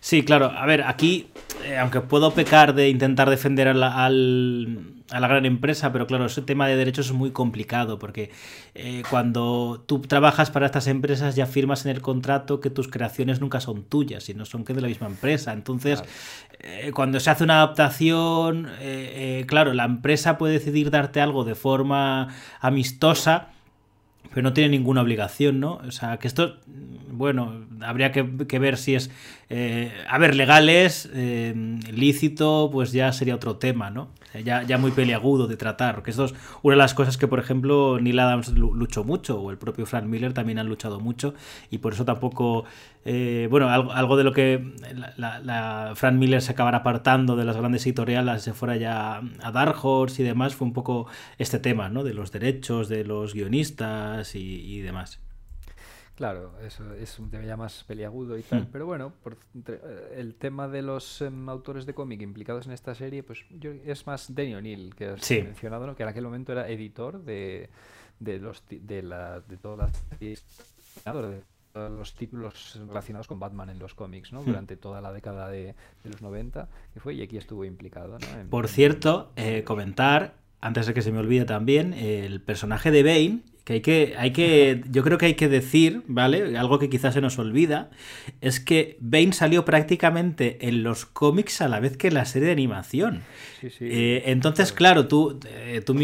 Sí, 0.00 0.24
claro. 0.24 0.46
A 0.46 0.66
ver, 0.66 0.82
aquí, 0.82 1.30
eh, 1.64 1.78
aunque 1.78 2.00
puedo 2.00 2.32
pecar 2.32 2.74
de 2.74 2.88
intentar 2.88 3.30
defender 3.30 3.68
al, 3.68 4.99
a 5.10 5.20
la 5.20 5.28
gran 5.28 5.46
empresa, 5.46 5.92
pero 5.92 6.06
claro, 6.06 6.26
ese 6.26 6.42
tema 6.42 6.66
de 6.66 6.76
derechos 6.76 7.06
es 7.06 7.12
muy 7.12 7.30
complicado 7.30 7.98
porque 7.98 8.30
eh, 8.74 9.02
cuando 9.10 9.82
tú 9.86 10.00
trabajas 10.00 10.50
para 10.50 10.66
estas 10.66 10.86
empresas 10.86 11.36
ya 11.36 11.46
firmas 11.46 11.84
en 11.84 11.92
el 11.92 12.02
contrato 12.02 12.60
que 12.60 12.70
tus 12.70 12.88
creaciones 12.88 13.40
nunca 13.40 13.60
son 13.60 13.84
tuyas, 13.84 14.24
sino 14.24 14.44
son 14.44 14.64
que 14.64 14.74
de 14.74 14.80
la 14.80 14.88
misma 14.88 15.06
empresa. 15.06 15.52
Entonces, 15.52 16.02
eh, 16.60 16.92
cuando 16.94 17.20
se 17.20 17.30
hace 17.30 17.44
una 17.44 17.56
adaptación, 17.56 18.68
claro, 19.46 19.72
la 19.74 19.84
empresa 19.84 20.38
puede 20.38 20.54
decidir 20.54 20.90
darte 20.90 21.20
algo 21.20 21.44
de 21.44 21.54
forma 21.54 22.28
amistosa 22.60 23.48
pero 24.32 24.42
no 24.42 24.52
tiene 24.52 24.70
ninguna 24.70 25.02
obligación, 25.02 25.60
¿no? 25.60 25.80
O 25.86 25.90
sea, 25.90 26.18
que 26.18 26.28
esto, 26.28 26.56
bueno, 27.20 27.66
habría 27.82 28.12
que, 28.12 28.22
ver 28.58 28.78
si 28.78 28.94
es, 28.94 29.10
eh, 29.50 29.92
a 30.08 30.16
ver, 30.16 30.34
legales, 30.34 31.06
eh, 31.12 31.52
lícito, 31.92 32.70
pues 32.72 32.92
ya 32.92 33.12
sería 33.12 33.34
otro 33.34 33.56
tema, 33.56 33.90
¿no? 33.90 34.08
Ya, 34.42 34.62
ya 34.62 34.78
muy 34.78 34.90
peliagudo 34.90 35.46
de 35.46 35.58
tratar, 35.58 35.96
porque 35.96 36.12
esto 36.12 36.24
es 36.24 36.34
una 36.62 36.76
de 36.76 36.78
las 36.78 36.94
cosas 36.94 37.18
que, 37.18 37.28
por 37.28 37.38
ejemplo, 37.38 37.98
Neil 38.00 38.18
Adams 38.18 38.48
luchó 38.54 39.04
mucho, 39.04 39.38
o 39.38 39.50
el 39.50 39.58
propio 39.58 39.84
Frank 39.84 40.06
Miller 40.06 40.32
también 40.32 40.58
han 40.58 40.66
luchado 40.66 40.98
mucho, 40.98 41.34
y 41.70 41.76
por 41.76 41.92
eso 41.92 42.06
tampoco, 42.06 42.64
eh, 43.04 43.48
bueno, 43.50 43.68
algo, 43.68 44.16
de 44.16 44.24
lo 44.24 44.32
que 44.32 44.72
la, 45.18 45.92
Frank 45.96 46.14
Miller 46.14 46.40
se 46.40 46.52
acabará 46.52 46.78
apartando 46.78 47.36
de 47.36 47.44
las 47.44 47.58
grandes 47.58 47.84
editoriales, 47.84 48.40
se 48.40 48.54
fuera 48.54 48.76
ya 48.76 49.20
a 49.42 49.52
Dark 49.52 49.76
Horse 49.84 50.22
y 50.22 50.24
demás, 50.24 50.54
fue 50.54 50.66
un 50.66 50.72
poco 50.72 51.06
este 51.36 51.58
tema, 51.58 51.90
¿no? 51.90 52.02
De 52.02 52.14
los 52.14 52.32
derechos 52.32 52.88
de 52.88 53.04
los 53.04 53.34
guionistas 53.34 54.34
y 54.34 54.80
demás. 54.80 55.20
Claro, 56.20 56.52
eso 56.62 56.84
es 56.96 57.18
un 57.18 57.30
tema 57.30 57.44
ya 57.44 57.56
más 57.56 57.82
peliagudo 57.84 58.36
y 58.36 58.42
tal. 58.42 58.64
Hmm. 58.64 58.68
Pero 58.70 58.84
bueno, 58.84 59.10
por, 59.22 59.38
eh, 59.66 60.16
el 60.18 60.34
tema 60.34 60.68
de 60.68 60.82
los 60.82 61.22
em, 61.22 61.48
autores 61.48 61.86
de 61.86 61.94
cómic 61.94 62.20
implicados 62.20 62.66
en 62.66 62.72
esta 62.72 62.94
serie, 62.94 63.22
pues 63.22 63.46
yo, 63.48 63.70
es 63.70 64.06
más 64.06 64.34
Danny 64.34 64.54
O'Neill, 64.54 64.94
que 64.94 65.06
has 65.06 65.30
mencionado, 65.30 65.86
¿no? 65.86 65.96
que 65.96 66.02
en 66.02 66.10
aquel 66.10 66.24
momento 66.24 66.52
era 66.52 66.68
editor 66.68 67.24
de, 67.24 67.70
de, 68.18 68.38
los, 68.38 68.62
de, 68.68 69.02
la, 69.02 69.40
de 69.40 69.56
todas 69.56 69.78
las 69.78 70.22
de 70.22 71.42
todos 71.72 71.90
los 71.90 72.14
títulos 72.14 72.78
relacionados 72.86 73.26
con 73.26 73.40
Batman 73.40 73.70
en 73.70 73.78
los 73.78 73.94
cómics, 73.94 74.30
¿no? 74.30 74.42
Hmm. 74.42 74.44
Durante 74.46 74.76
toda 74.76 75.00
la 75.00 75.14
década 75.14 75.48
de, 75.48 75.74
los 76.04 76.20
90, 76.20 76.68
que 76.92 77.00
fue, 77.00 77.14
y 77.14 77.22
aquí 77.22 77.38
estuvo 77.38 77.64
implicado, 77.64 78.18
¿no? 78.18 78.50
Por 78.50 78.68
cierto, 78.68 79.32
eh, 79.36 79.64
comentar, 79.64 80.34
antes 80.60 80.86
de 80.86 80.92
que 80.92 81.00
se 81.00 81.12
me 81.12 81.18
olvide 81.20 81.46
también, 81.46 81.94
el 81.94 82.42
personaje 82.42 82.90
de 82.90 83.04
Bane 83.04 83.49
que 83.64 83.74
hay 83.74 83.80
que, 83.80 84.14
hay 84.16 84.32
que, 84.32 84.82
yo 84.90 85.02
creo 85.02 85.18
que 85.18 85.26
hay 85.26 85.34
que 85.34 85.48
decir, 85.48 86.02
¿vale? 86.06 86.56
Algo 86.56 86.78
que 86.78 86.88
quizás 86.88 87.14
se 87.14 87.20
nos 87.20 87.38
olvida, 87.38 87.90
es 88.40 88.60
que 88.60 88.96
Bane 89.00 89.32
salió 89.32 89.64
prácticamente 89.64 90.66
en 90.68 90.82
los 90.82 91.04
cómics 91.06 91.60
a 91.60 91.68
la 91.68 91.80
vez 91.80 91.96
que 91.96 92.08
en 92.08 92.14
la 92.14 92.24
serie 92.24 92.46
de 92.46 92.52
animación. 92.52 93.22
Eh, 93.62 94.22
entonces, 94.26 94.72
claro, 94.72 95.06
tú, 95.06 95.38
eh, 95.46 95.82
tú 95.84 95.94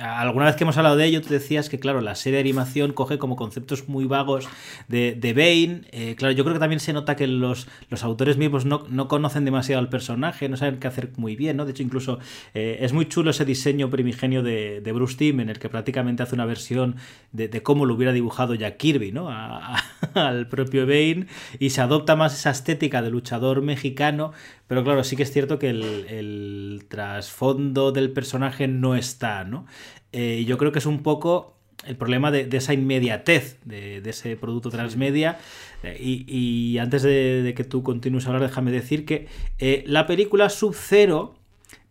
alguna 0.00 0.46
vez 0.46 0.56
que 0.56 0.64
hemos 0.64 0.76
hablado 0.78 0.96
de 0.96 1.04
ello, 1.04 1.20
tú 1.20 1.28
decías 1.28 1.68
que, 1.68 1.78
claro, 1.78 2.00
la 2.00 2.14
serie 2.14 2.36
de 2.36 2.40
animación 2.40 2.92
coge 2.92 3.18
como 3.18 3.36
conceptos 3.36 3.88
muy 3.88 4.06
vagos 4.06 4.48
de, 4.88 5.14
de 5.14 5.32
Bane. 5.34 5.82
Eh, 5.92 6.14
claro, 6.16 6.32
yo 6.32 6.44
creo 6.44 6.54
que 6.54 6.60
también 6.60 6.80
se 6.80 6.92
nota 6.92 7.16
que 7.16 7.26
los, 7.26 7.68
los 7.90 8.02
autores 8.02 8.38
mismos 8.38 8.64
no, 8.64 8.84
no, 8.88 9.08
conocen 9.08 9.44
demasiado 9.44 9.80
al 9.80 9.90
personaje, 9.90 10.48
no 10.48 10.56
saben 10.56 10.78
qué 10.78 10.86
hacer 10.86 11.10
muy 11.16 11.36
bien, 11.36 11.58
¿no? 11.58 11.66
De 11.66 11.72
hecho, 11.72 11.82
incluso 11.82 12.18
es 12.54 12.92
muy 12.92 13.06
chulo 13.06 13.30
ese 13.30 13.44
diseño 13.44 13.90
primigenio 13.90 14.42
de, 14.42 14.80
de 14.80 14.92
Bruce 14.92 15.16
Timm, 15.16 15.40
en 15.40 15.50
el 15.50 15.58
que 15.58 15.68
prácticamente 15.68 16.22
hace 16.22 16.34
una 16.34 16.46
versión 16.46 16.93
de, 17.32 17.62
cómo 17.62 17.86
lo 17.86 17.94
hubiera 17.94 18.12
dibujado 18.12 18.54
Jack 18.54 18.76
Kirby, 18.76 19.12
¿no? 19.12 19.28
al 20.14 20.48
propio 20.48 20.86
Bane 20.86 21.26
y 21.58 21.70
se 21.70 21.80
adopta 21.80 22.16
más 22.16 22.34
esa 22.34 22.50
estética 22.50 23.02
de 23.02 23.10
luchador 23.10 23.62
mexicano, 23.62 24.32
pero 24.66 24.84
claro, 24.84 25.04
sí 25.04 25.16
que 25.16 25.24
es 25.24 25.32
cierto 25.32 25.58
que 25.58 25.70
el, 25.70 26.84
trasfondo 26.88 27.92
del 27.92 28.10
personaje 28.10 28.68
no 28.68 28.94
está, 28.94 29.44
¿no? 29.44 29.66
Eh, 30.12 30.44
yo 30.46 30.58
creo 30.58 30.70
que 30.70 30.78
es 30.78 30.86
un 30.86 31.02
poco 31.02 31.54
el 31.86 31.96
problema 31.96 32.30
de, 32.30 32.48
esa 32.56 32.72
inmediatez 32.72 33.58
de, 33.64 33.98
ese 34.04 34.36
producto 34.36 34.70
transmedia. 34.70 35.38
Eh, 35.82 35.96
y, 36.00 36.78
antes 36.78 37.02
de, 37.02 37.52
que 37.56 37.64
tú 37.64 37.82
continúes 37.82 38.26
a 38.26 38.28
hablar, 38.28 38.48
déjame 38.48 38.70
decir 38.70 39.04
que 39.04 39.26
eh, 39.58 39.84
la 39.86 40.06
película 40.06 40.48
Sub-Zero 40.48 41.34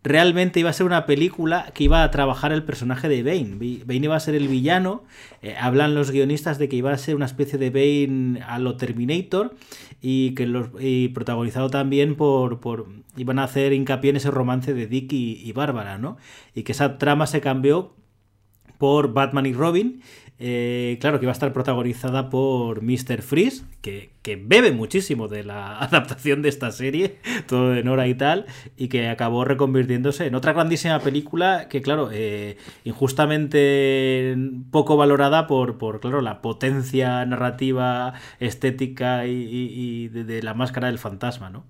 realmente 0.04 0.60
iba 0.60 0.68
a 0.68 0.74
ser 0.74 0.84
una 0.86 1.06
película 1.06 1.72
que 1.74 1.84
iba 1.84 2.02
a 2.02 2.10
trabajar 2.10 2.52
el 2.52 2.62
personaje 2.62 3.08
de 3.08 3.22
Bane. 3.22 3.82
Bane 3.84 4.04
iba 4.04 4.14
a 4.14 4.20
ser 4.20 4.34
el 4.34 4.48
villano. 4.48 5.02
Eh, 5.42 5.56
hablan 5.58 5.94
los 5.94 6.10
guionistas 6.10 6.58
de 6.58 6.68
que 6.68 6.76
iba 6.76 6.92
a 6.92 6.98
ser 6.98 7.16
una 7.16 7.24
especie 7.24 7.58
de 7.58 7.70
Bane 7.70 8.42
a 8.42 8.58
lo 8.58 8.76
Terminator 8.76 9.56
y 10.02 10.34
que 10.34 10.46
los, 10.46 10.68
protagonizado 11.14 11.70
también 11.70 12.16
por, 12.16 12.60
por, 12.60 12.86
iban 13.16 13.38
a 13.38 13.44
hacer 13.44 13.72
hincapié 13.72 14.10
en 14.10 14.16
ese 14.16 14.30
romance 14.30 14.74
de 14.74 14.86
Dick 14.86 15.12
y, 15.12 15.40
y 15.42 15.52
Bárbara, 15.52 15.96
¿no? 15.96 16.18
Y 16.54 16.62
que 16.62 16.72
esa 16.72 16.98
trama 16.98 17.26
se 17.26 17.40
cambió 17.40 17.94
por 18.78 19.14
Batman 19.14 19.46
y 19.46 19.54
Robin 19.54 20.02
eh, 20.38 20.98
claro, 21.00 21.20
que 21.20 21.26
va 21.26 21.32
a 21.32 21.34
estar 21.34 21.52
protagonizada 21.52 22.28
por 22.28 22.82
Mr. 22.82 23.22
Freeze, 23.22 23.64
que, 23.80 24.12
bebe 24.44 24.72
muchísimo 24.72 25.28
de 25.28 25.44
la 25.44 25.78
adaptación 25.80 26.42
de 26.42 26.48
esta 26.48 26.72
serie, 26.72 27.18
todo 27.46 27.70
de 27.70 27.84
Nora 27.84 28.08
y 28.08 28.14
tal, 28.14 28.46
y 28.76 28.88
que 28.88 29.08
acabó 29.08 29.44
reconvirtiéndose 29.44 30.26
en 30.26 30.34
otra 30.34 30.52
grandísima 30.52 30.98
película 31.00 31.68
que, 31.68 31.82
claro, 31.82 32.10
eh, 32.12 32.56
injustamente 32.84 34.36
poco 34.70 34.96
valorada 34.96 35.46
por, 35.46 35.78
por, 35.78 36.00
claro, 36.00 36.20
la 36.20 36.42
potencia 36.42 37.24
narrativa, 37.26 38.14
estética 38.40 39.26
y, 39.26 40.08
de, 40.08 40.42
la 40.42 40.54
máscara 40.54 40.88
del 40.88 40.98
fantasma, 40.98 41.50
¿no? 41.50 41.64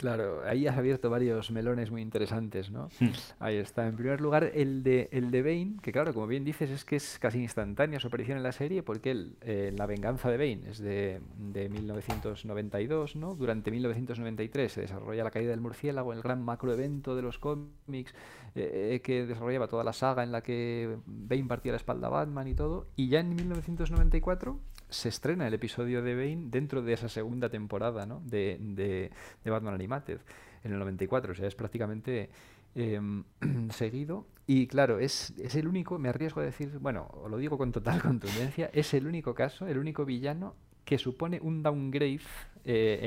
Claro, 0.00 0.40
ahí 0.46 0.66
has 0.66 0.78
abierto 0.78 1.10
varios 1.10 1.50
melones 1.50 1.90
muy 1.90 2.00
interesantes, 2.00 2.70
¿no? 2.70 2.88
Hmm. 3.00 3.10
Ahí 3.38 3.56
está. 3.56 3.86
En 3.86 3.96
primer 3.96 4.22
lugar, 4.22 4.50
el 4.54 4.82
de, 4.82 5.10
el 5.12 5.30
de 5.30 5.42
Bane, 5.42 5.76
que 5.82 5.92
claro, 5.92 6.14
como 6.14 6.26
bien 6.26 6.42
dices, 6.42 6.70
es 6.70 6.86
que 6.86 6.96
es 6.96 7.18
casi 7.18 7.42
instantánea 7.42 8.00
su 8.00 8.06
aparición 8.06 8.38
en 8.38 8.42
la 8.42 8.52
serie, 8.52 8.82
porque 8.82 9.10
el, 9.10 9.36
eh, 9.42 9.74
La 9.76 9.84
venganza 9.84 10.30
de 10.30 10.38
Bane 10.38 10.70
es 10.70 10.78
de, 10.78 11.20
de 11.36 11.68
1992, 11.68 13.14
¿no? 13.16 13.34
Durante 13.34 13.70
1993 13.70 14.72
se 14.72 14.80
desarrolla 14.80 15.22
La 15.22 15.30
caída 15.30 15.50
del 15.50 15.60
murciélago, 15.60 16.14
el 16.14 16.22
gran 16.22 16.42
macroevento 16.42 17.14
de 17.14 17.20
los 17.20 17.38
cómics, 17.38 18.14
eh, 18.54 18.94
eh, 18.94 19.00
que 19.02 19.26
desarrollaba 19.26 19.68
toda 19.68 19.84
la 19.84 19.92
saga 19.92 20.22
en 20.22 20.32
la 20.32 20.42
que 20.42 20.96
Bane 21.04 21.44
partía 21.44 21.72
la 21.72 21.76
espalda 21.76 22.06
a 22.06 22.10
Batman 22.10 22.48
y 22.48 22.54
todo, 22.54 22.86
y 22.96 23.08
ya 23.08 23.20
en 23.20 23.36
1994 23.36 24.58
se 24.90 25.08
estrena 25.08 25.46
el 25.46 25.54
episodio 25.54 26.02
de 26.02 26.14
Bane 26.14 26.48
dentro 26.50 26.82
de 26.82 26.92
esa 26.92 27.08
segunda 27.08 27.48
temporada 27.48 28.06
¿no? 28.06 28.20
de, 28.24 29.10
Batman 29.44 29.74
Animated 29.74 30.20
en 30.62 30.72
el 30.72 30.78
94, 30.78 31.32
o 31.32 31.34
sea, 31.34 31.46
es 31.46 31.54
prácticamente 31.54 32.30
em, 32.74 33.24
seguido. 33.70 34.26
Y 34.46 34.66
claro, 34.66 34.98
es, 34.98 35.32
es 35.38 35.54
el 35.54 35.68
único, 35.68 35.98
me 35.98 36.08
arriesgo 36.08 36.40
a 36.40 36.44
decir, 36.44 36.78
bueno, 36.80 37.08
lo 37.28 37.36
digo 37.38 37.56
con 37.56 37.72
total 37.72 38.02
contundencia, 38.02 38.70
es 38.72 38.92
el 38.94 39.06
único 39.06 39.34
caso, 39.34 39.66
el 39.66 39.78
único 39.78 40.04
villano 40.04 40.54
que 40.84 40.98
supone 40.98 41.38
un 41.40 41.62
downgrade, 41.62 42.20
eh, 42.64 42.98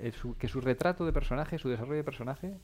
eh, 0.00 0.08
eh, 0.08 0.12
su- 0.12 0.36
que 0.36 0.48
su 0.48 0.60
retrato 0.60 1.04
de 1.04 1.12
personaje, 1.12 1.58
su 1.58 1.68
desarrollo 1.68 1.96
de 1.96 2.04
personaje, 2.04 2.54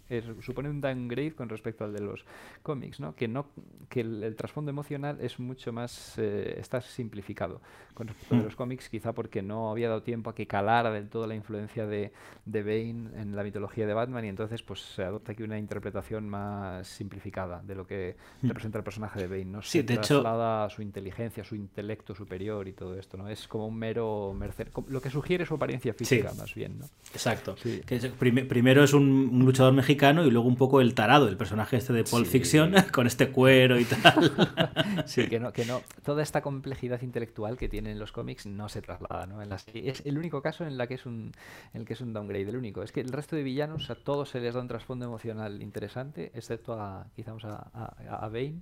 supone 0.41 0.69
un 0.71 0.81
downgrade 0.81 1.33
con 1.35 1.49
respecto 1.49 1.85
al 1.85 1.93
de 1.93 2.01
los 2.01 2.25
cómics, 2.63 3.01
¿no? 3.01 3.15
Que, 3.15 3.29
no, 3.29 3.47
que 3.89 4.01
el, 4.01 4.23
el 4.23 4.35
trasfondo 4.37 4.71
emocional 4.71 5.19
es 5.21 5.39
mucho 5.39 5.73
más, 5.73 6.19
está 6.19 6.81
simplificado 6.81 7.61
con 7.95 8.09
respecto 8.09 8.35
a 8.35 8.39
Mm. 8.39 8.45
los 8.45 8.57
cómics, 8.57 8.89
quizá 8.89 9.13
porque 9.13 9.43
no 9.43 9.71
había 9.71 9.89
dado 9.89 10.03
tiempo 10.03 10.31
a 10.31 10.35
que 10.35 10.47
calara 10.47 10.91
del 10.91 11.09
todo 11.11 11.27
la 11.27 11.35
influencia 11.35 11.87
de, 11.87 12.13
de 12.47 12.63
Bane 12.63 13.11
en 13.21 13.37
la 13.37 13.43
mitología 13.45 13.87
de 13.87 13.93
Batman 13.95 14.25
y 14.25 14.29
entonces 14.29 14.63
pues 14.63 14.81
se 14.81 15.05
adopta 15.05 15.33
aquí 15.33 15.43
una 15.43 15.59
interpretación 15.59 16.29
más 16.29 16.87
simplificada 16.89 17.61
de 17.63 17.75
lo 17.75 17.87
que 17.87 18.17
representa 18.43 18.79
el 18.79 18.85
personaje 18.85 19.21
de 19.21 19.27
Bane, 19.29 19.45
¿no? 19.45 19.59
Mm. 19.59 19.63
Sí, 19.63 19.79
Se 19.79 19.83
de 19.85 19.95
hecho- 19.95 20.23
traslada 20.23 20.71
su 20.71 20.81
inteligencia, 20.83 21.45
su 21.45 21.55
intelecto 21.55 22.15
superior 22.15 22.67
y 22.67 22.73
todo 22.73 22.99
esto, 22.99 23.17
¿no? 23.19 23.29
Es 23.29 23.47
como 23.47 23.67
un 23.67 23.77
mero 23.79 24.33
merced, 24.35 24.69
lo 24.89 25.01
que 25.01 25.11
sugiere 25.11 25.45
su 25.45 25.55
apariencia 25.55 25.93
física 25.93 26.22
más 26.37 26.55
bien, 26.55 26.79
¿no? 26.79 26.87
Exacto. 27.13 27.57
Sí. 27.63 27.81
Que 27.87 27.99
primero 27.99 28.83
es 28.85 28.93
un, 28.95 29.03
un 29.33 29.45
luchador 29.45 29.73
mexicano 29.73 30.25
y 30.25 30.31
luego 30.31 30.49
un 30.49 30.57
poco 30.57 30.81
el 30.81 30.95
tarado, 30.95 31.29
el 31.29 31.37
personaje 31.37 31.77
este 31.77 31.93
de 31.93 32.05
Pulp 32.05 32.25
Sí. 32.27 32.33
Fiction, 32.33 32.75
con 32.93 33.07
este 33.07 33.31
cuero 33.31 33.79
y 33.79 33.85
tal. 33.85 34.33
Sí, 35.07 35.27
que 35.27 35.41
no, 35.41 35.53
que 35.53 35.65
no, 35.65 35.83
toda 36.05 36.23
esta 36.23 36.43
complejidad 36.43 37.03
intelectual 37.03 37.57
que 37.57 37.69
tienen 37.69 37.99
los 37.99 38.13
cómics 38.13 38.47
no 38.47 38.69
se 38.69 38.83
traslada, 38.83 39.27
¿no? 39.27 39.43
En 39.43 39.49
la 39.49 39.59
serie. 39.59 39.91
Es 39.91 40.03
el 40.07 40.17
único 40.19 40.43
caso 40.43 40.65
en 40.65 40.77
la 40.77 40.87
que 40.87 40.95
es 40.95 41.07
un, 41.07 41.33
en 41.75 41.81
el 41.81 41.87
que 41.87 41.95
es 41.95 42.01
un 42.01 42.13
downgrade, 42.13 42.49
el 42.49 42.57
único. 42.57 42.83
Es 42.83 42.93
que 42.93 43.01
el 43.01 43.09
resto 43.11 43.37
de 43.37 43.43
villanos 43.43 43.91
a 43.91 43.95
todos 43.95 44.31
se 44.31 44.41
les 44.41 44.55
da 44.55 44.61
un 44.61 44.69
trasfondo 44.69 45.05
emocional 45.05 45.63
interesante, 45.63 46.31
excepto 46.35 46.75
a 46.75 47.07
quizás 47.17 47.45
a, 47.45 47.71
a, 47.75 48.25
a 48.25 48.29
Bane 48.29 48.61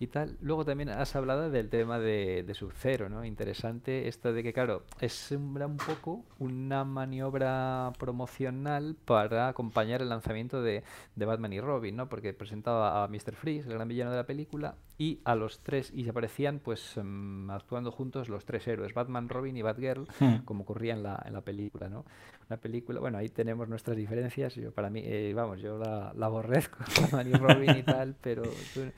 y 0.00 0.06
tal. 0.06 0.36
Luego 0.40 0.64
también 0.64 0.90
has 0.90 1.16
hablado 1.16 1.50
del 1.50 1.68
tema 1.68 1.98
de, 1.98 2.44
de 2.46 2.54
Sub-Zero, 2.54 3.08
¿no? 3.08 3.24
Interesante 3.24 4.06
esto 4.08 4.32
de 4.32 4.42
que, 4.42 4.52
claro, 4.52 4.84
es 5.00 5.30
un, 5.32 5.76
poco 5.86 6.24
una 6.38 6.84
maniobra 6.84 7.92
promocional 7.98 8.96
para 9.04 9.48
acompañar 9.48 10.02
el 10.02 10.08
lanzamiento 10.08 10.62
de, 10.62 10.84
de 11.16 11.24
Batman 11.26 11.52
y 11.52 11.60
Robin, 11.60 11.96
¿no? 11.96 12.08
Porque 12.08 12.32
presentaba 12.32 13.02
a 13.02 13.08
Mr. 13.08 13.34
Freeze, 13.34 13.68
el 13.68 13.74
gran 13.74 13.88
villano 13.88 14.10
de 14.10 14.16
la 14.18 14.26
película, 14.26 14.76
y 14.98 15.20
a 15.24 15.34
los 15.34 15.60
tres, 15.60 15.90
y 15.94 16.04
se 16.04 16.10
aparecían 16.10 16.58
pues 16.60 16.96
em, 16.96 17.50
actuando 17.50 17.90
juntos 17.90 18.28
los 18.28 18.44
tres 18.44 18.66
héroes, 18.68 18.94
Batman, 18.94 19.28
Robin 19.28 19.56
y 19.56 19.62
Batgirl, 19.62 20.06
Hmm. 20.20 20.44
como 20.44 20.62
ocurría 20.62 20.94
en 20.94 21.02
la, 21.02 21.20
en 21.26 21.32
la 21.32 21.40
película, 21.42 21.88
¿no? 21.88 22.04
Una 22.48 22.56
película, 22.56 22.98
bueno, 23.00 23.18
ahí 23.18 23.28
tenemos 23.28 23.68
nuestras 23.68 23.96
diferencias, 23.96 24.54
yo 24.54 24.72
para 24.72 24.90
mí, 24.90 25.02
eh, 25.04 25.32
vamos, 25.34 25.60
yo 25.60 25.78
la, 25.78 26.12
la 26.16 26.26
aborrezco, 26.26 26.78
Batman 27.00 27.28
y 27.28 27.32
Robin 27.32 27.76
y 27.76 27.82
tal, 27.82 28.14
pero... 28.20 28.42
tú- 28.74 28.90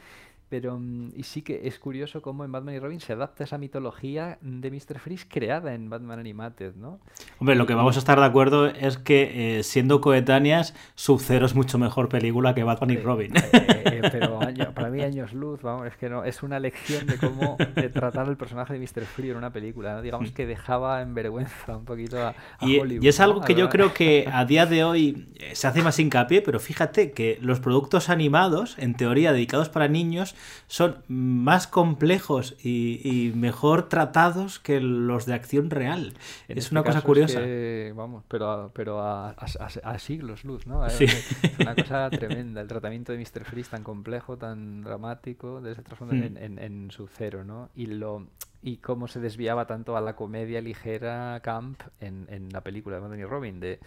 pero 0.50 0.78
mm, 0.78 1.12
y 1.16 1.22
sí 1.22 1.40
que 1.42 1.62
es 1.66 1.78
curioso 1.78 2.20
cómo 2.20 2.44
en 2.44 2.52
Batman 2.52 2.74
y 2.74 2.78
Robin 2.80 3.00
se 3.00 3.14
adapta 3.14 3.44
esa 3.44 3.56
mitología 3.56 4.36
de 4.42 4.70
Mr. 4.70 4.98
Freeze 4.98 5.24
creada 5.28 5.72
en 5.74 5.88
Batman 5.88 6.18
Animated, 6.18 6.74
¿no? 6.74 7.00
Hombre, 7.38 7.54
lo 7.54 7.66
que 7.66 7.74
vamos 7.74 7.96
a 7.96 8.00
estar 8.00 8.18
de 8.20 8.26
acuerdo 8.26 8.66
es 8.66 8.98
que 8.98 9.58
eh, 9.58 9.62
siendo 9.62 10.00
coetáneas, 10.02 10.74
Sub-Zero 10.96 11.46
es 11.46 11.54
mucho 11.54 11.78
mejor 11.78 12.08
película 12.10 12.54
que 12.54 12.64
Batman 12.64 12.90
y 12.90 12.96
Robin. 12.98 13.32
eh, 13.36 13.42
eh, 13.52 14.02
pero 14.12 14.40
año- 14.42 14.72
para 14.74 14.90
mí 14.90 15.00
años 15.02 15.32
luz, 15.32 15.62
vamos, 15.62 15.86
es 15.86 15.96
que 15.96 16.08
no, 16.10 16.24
es 16.24 16.42
una 16.42 16.58
lección 16.58 17.06
de 17.06 17.16
cómo 17.16 17.56
de 17.76 17.88
tratar 17.88 18.28
el 18.28 18.36
personaje 18.36 18.74
de 18.74 18.80
Mr. 18.80 19.04
Freeze 19.06 19.30
en 19.30 19.36
una 19.38 19.52
película, 19.52 19.94
¿no? 19.94 20.02
Digamos 20.02 20.32
que 20.32 20.46
dejaba 20.46 21.00
en 21.00 21.14
vergüenza 21.14 21.76
un 21.76 21.84
poquito 21.84 22.18
a, 22.20 22.34
a 22.58 22.66
Y, 22.66 22.78
Hollywood. 22.80 23.04
y 23.04 23.08
es 23.08 23.20
algo 23.20 23.38
¿no? 23.40 23.46
que 23.46 23.54
yo 23.54 23.68
creo 23.68 23.94
que 23.94 24.28
a 24.32 24.44
día 24.44 24.66
de 24.66 24.82
hoy 24.82 25.28
se 25.52 25.68
hace 25.68 25.80
más 25.82 25.98
hincapié, 26.00 26.42
pero 26.42 26.58
fíjate 26.58 27.12
que 27.12 27.38
los 27.40 27.60
productos 27.60 28.08
animados, 28.10 28.76
en 28.78 28.94
teoría 28.96 29.32
dedicados 29.32 29.68
para 29.68 29.86
niños, 29.88 30.34
son 30.66 31.02
más 31.08 31.66
complejos 31.66 32.56
y, 32.62 33.00
y 33.02 33.32
mejor 33.34 33.88
tratados 33.88 34.58
que 34.58 34.80
los 34.80 35.26
de 35.26 35.34
acción 35.34 35.70
real. 35.70 36.14
En 36.48 36.58
es 36.58 36.64
este 36.64 36.74
una 36.74 36.82
cosa 36.84 37.02
curiosa. 37.02 37.40
que, 37.40 37.92
vamos, 37.96 38.24
pero, 38.28 38.50
a, 38.50 38.72
pero 38.72 39.00
a, 39.00 39.30
a- 39.30 39.34
a- 39.34 39.90
a 39.92 39.98
siglos 39.98 40.44
luz, 40.44 40.66
¿no? 40.66 40.88
Sí. 40.90 41.04
Es 41.04 41.26
una 41.58 41.74
cosa 41.74 42.08
tremenda. 42.10 42.60
El 42.60 42.68
tratamiento 42.68 43.12
de 43.12 43.18
Mr. 43.18 43.44
Freeze 43.44 43.70
tan 43.70 43.82
complejo, 43.82 44.36
tan 44.36 44.82
dramático, 44.82 45.60
de 45.60 45.72
ese 45.72 45.82
trasfondo 45.82 46.14
Mm. 46.14 46.22
en, 46.22 46.36
en, 46.38 46.58
en 46.58 46.90
su 46.90 47.06
cero, 47.08 47.44
¿no? 47.44 47.68
Y 47.74 47.86
lo 47.86 48.26
y 48.62 48.78
cómo 48.78 49.08
se 49.08 49.20
desviaba 49.20 49.66
tanto 49.66 49.96
a 49.96 50.00
la 50.00 50.16
comedia 50.16 50.60
ligera 50.60 51.40
camp 51.42 51.80
en, 52.00 52.26
en 52.30 52.50
la 52.52 52.62
película 52.62 52.96
de 52.96 53.02
Batman 53.02 53.20
y 53.20 53.24
Robin 53.24 53.60
de, 53.60 53.80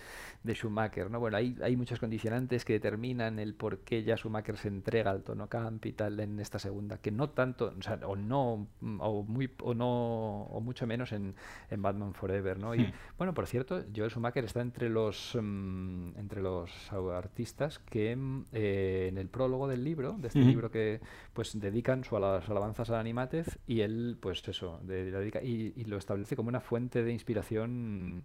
de 0.44 0.54
Schumacher, 0.56 1.10
¿no? 1.12 1.20
Bueno, 1.20 1.38
hay, 1.38 1.56
hay 1.62 1.76
muchos 1.76 2.00
condicionantes 2.00 2.66
que 2.66 2.74
determinan 2.74 3.40
el 3.40 3.54
por 3.54 3.80
qué 3.80 4.04
ya 4.04 4.18
Schumacher 4.18 4.58
se 4.58 4.68
entrega 4.70 5.12
al 5.12 5.24
tono 5.24 5.48
camp 5.48 5.86
y 5.86 5.94
tal 5.94 6.20
en 6.20 6.40
esta 6.40 6.60
segunda, 6.60 6.98
que 6.98 7.12
no 7.12 7.30
tanto, 7.30 7.74
o 7.78 7.82
sea, 7.82 8.00
o 8.06 8.16
no, 8.16 8.68
o 9.00 9.24
muy, 9.24 9.50
o 9.62 9.74
no, 9.74 10.44
o 10.44 10.60
mucho 10.62 10.88
menos 10.88 11.12
en, 11.12 11.36
en 11.70 11.82
Batman 11.82 12.14
Forever, 12.14 12.58
¿no? 12.60 12.76
Y 12.76 12.84
Hmm. 12.84 12.94
bueno, 13.18 13.34
por 13.34 13.48
cierto, 13.48 13.84
Joel 13.96 14.10
Schumacher 14.12 14.46
está 14.46 14.62
entre 14.62 14.90
los 14.90 15.38
mm, 15.40 16.18
entre 16.18 16.42
los 16.42 16.72
artistas 16.92 17.80
que 17.80 18.16
mm, 18.16 18.46
eh, 18.54 19.08
en 19.10 19.18
el 19.18 19.30
prólogo 19.30 19.68
del 19.68 19.84
libro, 19.84 20.14
de 20.20 20.28
este 20.28 20.40
Ujú. 20.42 20.46
libro 20.46 20.72
que 20.72 21.02
pues 21.34 21.60
dedican 21.60 22.04
sus 22.04 22.14
alabanzas 22.14 22.90
a 22.90 23.00
Animatez 23.00 23.60
y 23.68 23.82
él 23.82 24.18
pues 24.20 24.48
eso, 24.48 24.63
de- 24.84 25.12
la 25.12 25.20
dedica- 25.20 25.42
y, 25.44 25.74
y 25.76 25.86
lo 25.86 25.98
establece 25.98 26.36
como 26.36 26.50
una 26.50 26.60
fuente 26.62 27.04
de 27.04 27.12
inspiración 27.12 28.24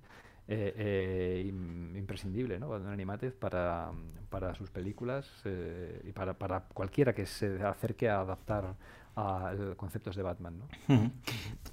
eh, 0.50 0.72
eh, 0.76 1.44
im- 1.46 1.96
imprescindible, 1.96 2.58
¿no? 2.58 2.68
Batman 2.68 2.92
Animatez 2.94 3.34
para, 3.34 3.90
para 4.30 4.54
sus 4.54 4.70
películas 4.70 5.28
eh, 5.44 6.00
y 6.08 6.12
para, 6.12 6.34
para 6.34 6.60
cualquiera 6.72 7.14
que 7.14 7.26
se 7.26 7.62
acerque 7.62 8.08
a 8.08 8.20
adaptar 8.20 8.74
a 9.20 9.52
conceptos 9.76 10.14
de 10.16 10.22
Batman, 10.22 10.54
¿no? 10.60 10.68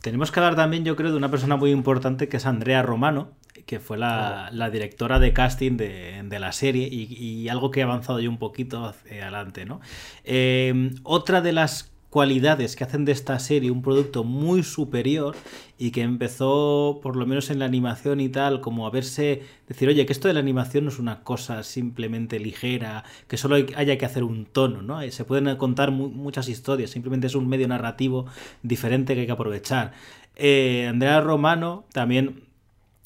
Tenemos 0.02 0.32
que 0.32 0.40
hablar 0.40 0.56
también, 0.56 0.84
yo 0.84 0.96
creo, 0.96 1.12
de 1.12 1.18
una 1.18 1.30
persona 1.30 1.56
muy 1.56 1.72
importante 1.72 2.28
que 2.28 2.38
es 2.38 2.46
Andrea 2.48 2.82
Romano, 2.82 3.30
que 3.68 3.80
fue 3.80 3.98
la, 3.98 4.50
la 4.52 4.70
directora 4.72 5.20
de 5.20 5.32
casting 5.32 5.78
de, 5.78 6.24
de 6.26 6.40
la 6.40 6.52
serie 6.52 6.88
y, 6.92 7.04
y 7.14 7.48
algo 7.50 7.70
que 7.72 7.82
ha 7.82 7.86
avanzado 7.86 8.20
yo 8.20 8.30
un 8.30 8.40
poquito 8.40 8.84
hacia 8.86 9.24
adelante, 9.24 9.66
¿no? 9.66 9.80
Eh, 10.24 10.92
otra 11.04 11.42
de 11.42 11.54
las 11.54 11.95
cualidades 12.16 12.78
que 12.78 12.86
hacen 12.86 13.04
de 13.04 13.12
esta 13.12 13.38
serie 13.40 13.72
un 13.72 13.82
producto 13.82 14.24
muy 14.24 14.64
superior 14.64 15.36
y 15.78 15.92
que 15.92 16.02
empezó, 16.02 17.02
por 17.04 17.18
lo 17.18 17.26
menos 17.26 17.50
en 17.50 17.60
la 17.60 17.66
animación 17.66 18.22
y 18.22 18.30
tal, 18.30 18.62
como 18.62 18.88
a 18.88 18.90
verse, 18.90 19.42
decir, 19.68 19.90
oye, 19.90 20.06
que 20.06 20.14
esto 20.14 20.30
de 20.30 20.34
la 20.34 20.40
animación 20.40 20.86
no 20.86 20.92
es 20.92 20.98
una 20.98 21.24
cosa 21.26 21.62
simplemente 21.64 22.40
ligera, 22.40 23.04
que 23.28 23.36
solo 23.36 23.56
hay- 23.56 23.66
haya 23.76 23.98
que 23.98 24.06
hacer 24.06 24.24
un 24.24 24.46
tono, 24.46 24.82
¿no? 24.82 25.02
Eh, 25.02 25.12
Se 25.12 25.26
pueden 25.26 25.54
contar 25.58 25.92
mu- 25.92 26.08
muchas 26.08 26.48
historias, 26.48 26.90
simplemente 26.90 27.28
es 27.28 27.36
un 27.36 27.50
medio 27.50 27.68
narrativo 27.68 28.28
diferente 28.64 29.14
que 29.14 29.20
hay 29.20 29.26
que 29.26 29.34
aprovechar. 29.34 29.92
Eh, 30.38 30.88
Andrea 30.90 31.20
Romano 31.20 31.84
también 31.92 32.45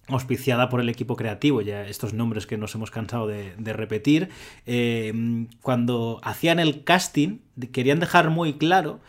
auspiciada 0.09 0.69
por 0.69 0.81
el 0.81 0.89
equipo 0.89 1.15
creativo, 1.15 1.61
ya 1.61 1.87
estos 1.87 2.13
nombres 2.13 2.47
que 2.47 2.57
nos 2.57 2.75
hemos 2.75 2.91
cansado 2.91 3.27
de, 3.27 3.73
repetir, 3.73 4.29
eh, 4.65 5.47
cuando 5.61 6.19
hacían 6.23 6.59
el 6.59 6.83
casting 6.83 7.39
querían 7.71 7.99
dejar 7.99 8.29
muy 8.29 8.53
claro 8.53 8.99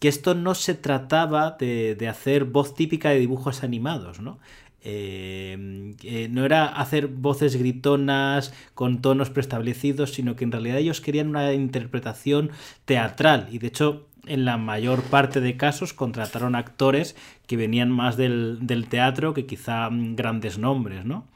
que 0.00 0.08
esto 0.08 0.34
no 0.34 0.54
se 0.54 0.74
trataba 0.74 1.56
de, 1.58 1.94
de 1.94 2.08
hacer 2.08 2.44
voz 2.44 2.74
típica 2.74 3.10
de 3.10 3.18
dibujos 3.18 3.62
animados, 3.62 4.20
¿no? 4.20 4.38
Eh, 4.82 5.94
eh, 6.02 6.28
no 6.30 6.44
era 6.46 6.66
hacer 6.66 7.08
voces 7.08 7.56
gritonas 7.56 8.54
con 8.74 9.02
tonos 9.02 9.28
preestablecidos, 9.28 10.12
sino 10.12 10.36
que 10.36 10.44
en 10.44 10.52
realidad 10.52 10.78
ellos 10.78 11.02
querían 11.02 11.28
una 11.28 11.52
interpretación 11.52 12.50
teatral 12.86 13.48
y 13.52 13.58
de 13.58 13.66
hecho 13.66 14.06
en 14.32 14.44
la 14.44 14.56
mayor 14.56 15.02
parte 15.02 15.40
de 15.40 15.56
casos 15.56 15.92
contrataron 15.92 16.54
actores 16.54 17.16
que 17.46 17.56
venían 17.56 17.90
más 17.90 18.16
del, 18.16 18.58
del 18.62 18.86
teatro 18.88 19.34
que 19.34 19.46
quizá 19.46 19.90
mm, 19.90 20.16
grandes 20.16 20.58
nombres, 20.58 21.04
¿no? 21.04 21.26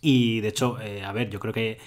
Y 0.00 0.40
de 0.40 0.48
hecho, 0.48 0.80
eh, 0.80 1.02
a 1.04 1.12
ver, 1.12 1.30
yo 1.30 1.40
creo 1.40 1.52
que 1.52 1.78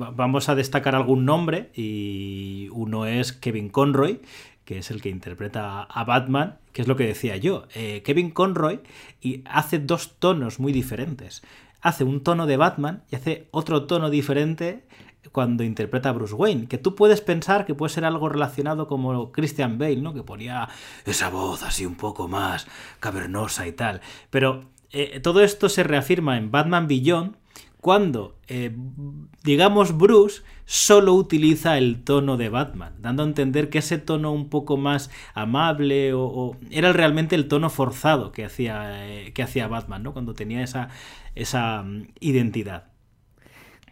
va- 0.00 0.10
vamos 0.10 0.48
a 0.48 0.54
destacar 0.54 0.94
algún 0.94 1.24
nombre 1.24 1.70
y 1.74 2.68
uno 2.72 3.06
es 3.06 3.32
Kevin 3.32 3.68
Conroy, 3.68 4.20
que 4.64 4.78
es 4.78 4.90
el 4.90 5.00
que 5.02 5.08
interpreta 5.08 5.82
a 5.82 6.04
Batman, 6.04 6.58
que 6.72 6.82
es 6.82 6.88
lo 6.88 6.96
que 6.96 7.06
decía 7.06 7.36
yo. 7.36 7.66
Eh, 7.74 8.02
Kevin 8.04 8.30
Conroy 8.30 8.80
y 9.20 9.42
hace 9.46 9.78
dos 9.78 10.16
tonos 10.18 10.58
muy 10.60 10.72
diferentes. 10.72 11.42
hace 11.82 12.04
un 12.04 12.22
tono 12.22 12.46
de 12.46 12.58
Batman 12.58 13.02
y 13.10 13.16
hace 13.16 13.48
otro 13.52 13.84
tono 13.86 14.10
diferente 14.10 14.82
cuando 15.32 15.64
interpreta 15.64 16.08
a 16.08 16.12
Bruce 16.12 16.34
Wayne, 16.34 16.66
que 16.66 16.78
tú 16.78 16.94
puedes 16.94 17.20
pensar 17.20 17.66
que 17.66 17.74
puede 17.74 17.92
ser 17.92 18.04
algo 18.04 18.28
relacionado 18.28 18.88
como 18.88 19.32
Christian 19.32 19.78
Bale, 19.78 19.96
¿no? 19.96 20.14
Que 20.14 20.22
ponía 20.22 20.68
esa 21.04 21.30
voz 21.30 21.62
así 21.62 21.86
un 21.86 21.96
poco 21.96 22.28
más 22.28 22.66
cavernosa 23.00 23.66
y 23.66 23.72
tal. 23.72 24.00
Pero 24.30 24.70
eh, 24.90 25.20
todo 25.20 25.42
esto 25.42 25.68
se 25.68 25.82
reafirma 25.82 26.36
en 26.36 26.50
Batman 26.50 26.88
Beyond 26.88 27.36
cuando, 27.80 28.36
eh, 28.46 28.76
digamos, 29.42 29.96
Bruce 29.96 30.42
solo 30.66 31.14
utiliza 31.14 31.78
el 31.78 32.04
tono 32.04 32.36
de 32.36 32.50
Batman, 32.50 32.94
dando 33.00 33.22
a 33.22 33.26
entender 33.26 33.70
que 33.70 33.78
ese 33.78 33.96
tono 33.96 34.32
un 34.32 34.50
poco 34.50 34.76
más 34.76 35.10
amable 35.34 36.12
o, 36.12 36.56
era 36.70 36.92
realmente 36.92 37.36
el 37.36 37.48
tono 37.48 37.70
forzado 37.70 38.32
que 38.32 38.44
hacía, 38.44 39.08
eh, 39.08 39.32
que 39.32 39.42
hacía 39.42 39.66
Batman, 39.66 40.02
¿no? 40.02 40.12
Cuando 40.12 40.34
tenía 40.34 40.62
esa, 40.62 40.88
esa 41.34 41.82
mm, 41.82 42.08
identidad. 42.20 42.89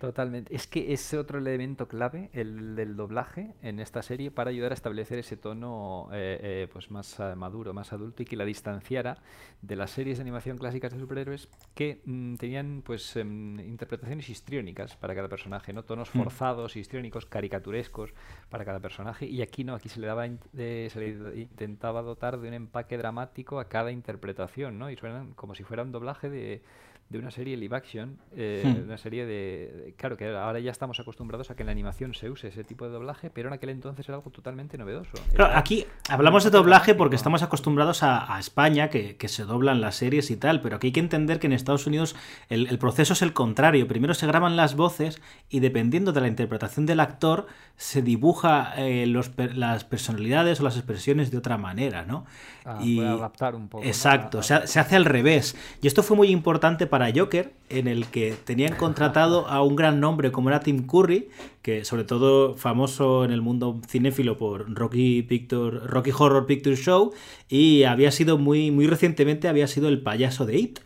Totalmente. 0.01 0.55
Es 0.55 0.69
que 0.69 0.93
es 0.93 1.13
otro 1.15 1.39
elemento 1.39 1.89
clave, 1.89 2.31
el 2.33 2.77
del 2.77 2.97
doblaje 2.97 3.55
en 3.63 3.81
esta 3.81 4.03
serie, 4.03 4.31
para 4.31 4.51
ayudar 4.51 4.71
a 4.71 4.75
establecer 4.75 5.19
ese 5.19 5.37
tono 5.37 6.09
eh, 6.13 6.39
eh, 6.41 6.69
pues 6.73 6.93
más 6.93 7.19
eh, 7.19 7.35
maduro, 7.35 7.75
más 7.75 7.93
adulto 7.93 8.23
y 8.23 8.27
que 8.27 8.37
la 8.37 8.45
distanciara 8.45 9.19
de 9.61 9.75
las 9.75 9.91
series 9.91 10.19
de 10.19 10.23
animación 10.23 10.57
clásicas 10.57 10.93
de 10.93 11.01
superhéroes 11.01 11.49
que 11.75 12.01
mm, 12.05 12.37
tenían 12.37 12.83
pues 12.85 13.17
em, 13.17 13.59
interpretaciones 13.59 14.29
histriónicas 14.29 14.97
para 14.97 15.17
cada 15.17 15.29
personaje, 15.29 15.73
¿no? 15.73 15.83
Tonos 15.83 16.15
mm. 16.15 16.19
forzados, 16.19 16.77
histriónicos, 16.77 17.27
caricaturescos 17.27 18.15
para 18.51 18.65
cada 18.65 18.79
personaje. 18.79 19.27
Y 19.27 19.43
aquí 19.43 19.65
no, 19.65 19.75
aquí 19.75 19.89
se 19.89 19.99
le 19.99 20.07
daba 20.07 20.29
se 20.29 20.93
le 20.95 21.41
intentaba 21.41 22.03
dotar 22.03 22.39
de 22.39 22.47
un 22.47 22.55
empaque 22.55 22.99
dramático 22.99 23.59
a 23.59 23.69
cada 23.69 23.91
interpretación, 23.91 24.79
¿no? 24.79 24.91
Y 24.91 24.97
suenan 24.97 25.33
como 25.33 25.57
si 25.57 25.65
fuera 25.65 25.83
un 25.83 25.91
doblaje 25.91 26.31
de 26.31 26.63
de 27.09 27.19
una 27.19 27.31
serie 27.31 27.57
live 27.57 27.75
action, 27.75 28.19
eh, 28.37 28.63
hmm. 28.65 28.85
una 28.85 28.99
serie 28.99 29.25
de, 29.25 29.95
Claro, 29.97 30.17
que 30.19 30.29
ahora 30.29 30.61
ya 30.61 30.71
estamos 30.71 31.01
acostumbrados 31.01 31.51
a 31.51 31.57
que 31.57 31.63
en 31.63 31.67
la 31.67 31.73
animación 31.73 32.13
se 32.13 32.29
use 32.29 32.49
ese 32.49 32.65
tipo 32.65 32.85
de 32.85 32.91
doblaje, 32.91 33.31
pero 33.31 33.49
en 33.49 33.55
aquel 33.55 33.71
entonces 33.71 34.07
era 34.07 34.17
algo 34.17 34.31
totalmente 34.31 34.77
novedoso. 34.77 35.13
aquí 35.55 35.87
hablamos 36.11 36.45
de 36.45 36.51
doblaje 36.51 36.95
porque 36.95 37.17
estamos 37.17 37.43
acostumbrados 37.43 38.03
a, 38.03 38.39
España, 38.39 38.91
que, 38.91 39.17
se 39.29 39.45
doblan 39.45 39.81
las 39.81 39.97
series 39.97 40.31
y 40.31 40.37
tal, 40.37 40.61
pero 40.61 40.77
aquí 40.77 40.89
hay 40.89 40.93
que 40.93 41.01
entender 41.01 41.39
que 41.39 41.47
en 41.47 41.53
Estados 41.53 41.87
Unidos 41.87 42.15
el, 42.49 42.79
proceso 42.79 43.15
es 43.15 43.23
el 43.23 43.33
contrario. 43.33 43.89
Primero 43.89 44.15
se 44.15 44.27
graban 44.27 44.57
las 44.57 44.77
voces 44.77 45.21
y 45.49 45.61
dependiendo 45.61 46.13
de 46.13 46.21
la 46.21 46.29
interpretación 46.29 46.85
del 46.87 47.01
actor, 47.01 47.47
se 47.77 48.03
dibuja 48.03 48.75
eh, 48.77 49.07
las 49.07 49.85
personalidades 49.85 50.61
o 50.61 50.65
las 50.65 50.77
expresiones 50.77 51.31
de 51.31 51.39
otra 51.39 51.57
manera, 51.57 52.05
¿no? 52.05 52.27
Ah, 52.71 52.81
y 52.85 53.01
adaptar 53.01 53.55
un 53.55 53.67
poco. 53.67 53.83
Exacto, 53.83 54.43
se, 54.43 54.53
hace 54.53 54.95
al 54.95 55.07
revés. 55.07 55.57
Y 55.81 55.87
esto 55.87 56.03
fue 56.03 56.19
muy 56.19 56.29
importante 56.29 56.87
para 56.87 57.11
Joker, 57.11 57.55
en 57.71 57.89
el 57.89 58.05
que 58.09 58.35
tenían 58.45 58.75
contratado 58.77 59.49
a 59.49 59.63
un 59.63 59.75
gran 59.75 60.01
nombre 60.01 60.31
como 60.33 60.51
era 60.51 60.61
Tim 60.61 60.87
Curry, 60.87 61.31
que 61.63 61.87
sobre 61.87 62.05
todo 62.05 62.57
famoso 62.57 63.25
en 63.25 63.31
el 63.31 63.41
mundo 63.41 63.81
cinéfilo 63.89 64.37
por 64.37 64.71
Rocky, 64.75 65.23
Picture, 65.23 65.79
Rocky 65.79 66.11
Horror 66.11 66.45
Picture 66.45 66.77
Show, 66.77 67.15
y 67.49 67.85
había 67.85 68.11
sido 68.11 68.37
muy, 68.37 68.71
muy 68.71 68.87
recientemente 68.87 69.49
había 69.49 69.67
sido 69.67 69.89
el 69.89 70.03
payaso 70.03 70.45
de 70.45 70.59
It. 70.59 70.81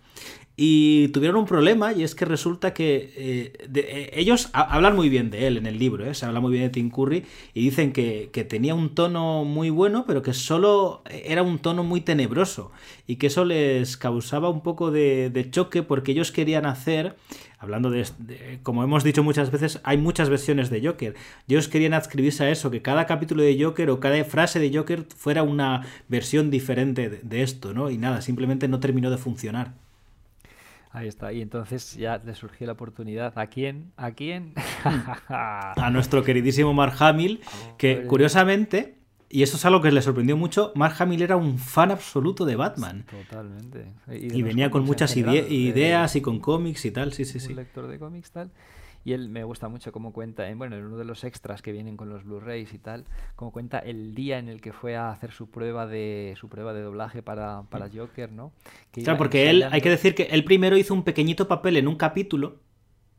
Y 0.65 1.09
tuvieron 1.09 1.41
un 1.41 1.47
problema 1.47 1.93
y 1.93 2.05
es 2.05 2.15
que 2.15 2.25
resulta 2.25 2.73
que 2.73 3.13
eh, 3.17 3.53
eh, 3.75 4.11
ellos 4.15 4.49
hablan 4.53 4.95
muy 4.95 5.09
bien 5.09 5.29
de 5.29 5.49
él 5.49 5.57
en 5.57 5.67
el 5.67 5.77
libro, 5.77 6.07
¿eh? 6.07 6.15
se 6.15 6.25
habla 6.25 6.39
muy 6.39 6.53
bien 6.53 6.63
de 6.63 6.71
Tim 6.71 6.89
Curry 6.89 7.25
y 7.53 7.65
dicen 7.65 7.93
que, 7.93 8.31
tenía 8.49 8.73
un 8.73 8.95
tono 8.95 9.45
muy 9.45 9.71
bueno 9.71 10.05
pero 10.07 10.23
que 10.23 10.33
solo 10.33 11.03
era 11.11 11.43
un 11.43 11.59
tono 11.59 11.83
muy 11.83 12.01
tenebroso 12.01 12.71
y 13.09 13.17
que 13.17 13.27
eso 13.27 13.45
les 13.45 13.97
causaba 13.97 14.51
un 14.51 14.61
poco 14.61 14.93
de, 14.93 15.49
choque 15.51 15.83
porque 15.83 16.13
ellos 16.13 16.31
querían 16.31 16.65
hacer, 16.65 17.17
hablando 17.59 17.91
de, 17.91 18.07
como 18.63 18.85
hemos 18.85 19.03
dicho 19.03 19.25
muchas 19.25 19.51
veces, 19.51 19.81
hay 19.83 19.99
muchas 19.99 20.29
versiones 20.29 20.71
de 20.71 20.87
Joker, 20.87 21.17
ellos 21.49 21.67
querían 21.67 21.93
adscribirse 21.93 22.45
a 22.45 22.51
eso, 22.51 22.71
que 22.71 22.83
cada 22.83 23.07
capítulo 23.07 23.43
de 23.43 23.61
Joker 23.61 23.91
o 23.91 23.99
cada 23.99 24.23
frase 24.23 24.61
de 24.61 24.73
Joker 24.73 25.07
fuera 25.17 25.43
una 25.43 25.85
versión 26.07 26.53
diferente 26.53 27.11
de 27.21 27.43
esto, 27.43 27.75
¿no? 27.75 27.91
Y 27.91 27.99
nada, 27.99 28.23
simplemente 28.23 28.69
no 28.69 28.79
terminó 28.79 29.11
de 29.11 29.19
funcionar. 29.19 29.75
Ahí 30.93 31.09
está. 31.09 31.33
Y 31.33 31.41
entonces 31.41 31.95
ya 31.95 32.21
le 32.25 32.35
surgió 32.35 32.67
la 32.67 32.75
oportunidad. 32.75 33.33
¿A 33.37 33.47
quién? 33.47 33.93
¿A 33.97 34.13
quién? 34.13 34.53
a 35.29 35.91
nuestro 35.91 36.23
queridísimo 36.23 36.75
Mark 36.75 36.95
Hamill, 36.99 37.41
que 37.79 38.05
curiosamente, 38.07 38.99
y 39.31 39.43
eso 39.43 39.57
es 39.57 39.65
algo 39.65 39.81
que 39.81 39.91
le 39.91 40.03
sorprendió 40.03 40.37
mucho, 40.37 40.71
Mark 40.75 40.95
Hamill 40.99 41.23
era 41.23 41.37
un 41.37 41.59
fan 41.59 41.91
absoluto 41.91 42.45
de 42.45 42.57
Batman. 42.57 43.07
Totalmente. 43.11 43.87
Y, 44.11 44.43
venía 44.43 44.71
con 44.71 44.85
muchas 44.85 45.17
ideas 45.17 46.15
y 46.15 46.21
con 46.21 46.41
cómics 46.41 46.85
y 46.85 46.91
tal, 46.91 47.15
sí, 47.15 47.25
sí, 47.25 47.41
sí. 47.41 47.49
Un 47.49 47.57
lector 47.57 47.87
de 47.87 47.99
cómics 47.99 48.31
tal. 48.31 48.51
Y 49.05 49.13
él 49.13 49.29
me 49.29 49.45
gusta 49.45 49.69
mucho 49.69 49.93
cómo 49.93 50.13
cuenta, 50.13 50.49
en, 50.49 50.59
bueno, 50.59 50.77
en 50.77 50.85
uno 50.85 50.97
de 50.97 51.05
los 51.05 51.25
extras 51.25 51.63
que 51.63 51.73
vienen 51.73 51.97
con 51.97 52.09
los 52.09 52.25
Blu-rays 52.25 52.73
y 52.73 52.79
tal, 52.79 53.05
cómo 53.35 53.51
cuenta 53.51 53.79
el 53.79 54.15
día 54.15 54.39
en 54.39 54.49
el 54.49 54.61
que 54.61 54.73
fue 54.73 54.97
a 54.97 55.11
hacer 55.11 55.33
su 55.33 55.51
prueba 55.51 55.87
de 55.87 56.35
su 56.39 56.49
prueba 56.49 56.73
de 56.73 56.83
doblaje 56.83 57.23
para, 57.23 57.63
para 57.71 57.89
Joker, 57.89 58.31
¿no? 58.31 58.53
claro, 58.93 59.19
porque 59.19 59.51
él, 59.51 59.65
hay 59.71 59.81
que 59.81 59.91
decir 59.91 60.15
que 60.15 60.25
él 60.25 60.45
primero 60.45 60.77
hizo 60.77 60.95
un 60.95 61.03
pequeñito 61.03 61.49
papel 61.49 61.77
en 61.77 61.89
un 61.89 61.97
capítulo 61.97 62.61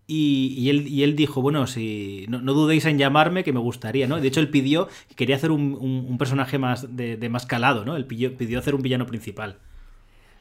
y, 0.06 0.70
él, 0.70 0.88
y 0.88 1.04
él 1.04 1.16
dijo, 1.16 1.42
bueno, 1.42 1.66
si 1.66 2.26
no, 2.28 2.40
dudéis 2.40 2.86
en 2.86 2.98
llamarme, 2.98 3.44
que 3.44 3.54
me 3.54 3.60
gustaría, 3.60 4.06
¿no? 4.06 4.20
De 4.20 4.28
hecho, 4.28 4.42
él 4.42 4.50
pidió 4.50 4.90
que 5.08 5.16
quería 5.16 5.38
hacer 5.38 5.50
un, 5.50 5.78
un, 5.80 6.18
personaje 6.18 6.58
más 6.60 6.96
de, 6.96 7.16
de, 7.16 7.30
más 7.30 7.46
calado, 7.46 7.86
¿no? 7.86 7.96
Él 7.96 8.06
pidió, 8.06 8.36
pidió 8.36 8.60
hacer 8.60 8.76
un 8.76 8.82
villano 8.82 9.06
principal. 9.06 9.60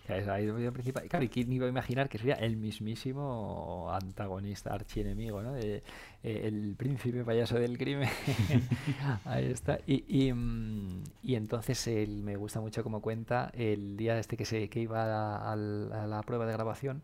Claro, 0.05 1.25
y 1.25 1.29
quién 1.29 1.53
iba 1.53 1.67
a 1.67 1.69
imaginar 1.69 2.09
que 2.09 2.19
sería 2.19 2.35
el 2.35 2.57
mismísimo 2.57 3.89
antagonista, 3.93 4.75
archienemigo, 4.75 5.43
¿no? 5.43 5.57
Eh, 5.57 5.83
el 6.23 6.75
príncipe 6.77 7.25
payaso 7.25 7.59
del 7.59 7.79
crimen. 7.79 8.09
Ahí 9.25 9.47
está. 9.47 9.79
Y, 9.87 10.05
y, 10.09 10.33
mm, 10.33 11.05
y, 11.23 11.37
entonces 11.37 11.87
él, 11.87 12.23
me 12.23 12.37
gusta 12.37 12.61
mucho 12.61 12.83
como 12.83 13.01
cuenta 13.01 13.51
el 13.55 13.97
día 13.97 14.19
este 14.19 14.37
que, 14.37 14.45
se, 14.45 14.69
que 14.69 14.81
iba 14.81 15.53
a 15.53 15.57
la 15.57 16.23
prueba 16.23 16.47
de 16.47 16.53
grabación 16.53 17.03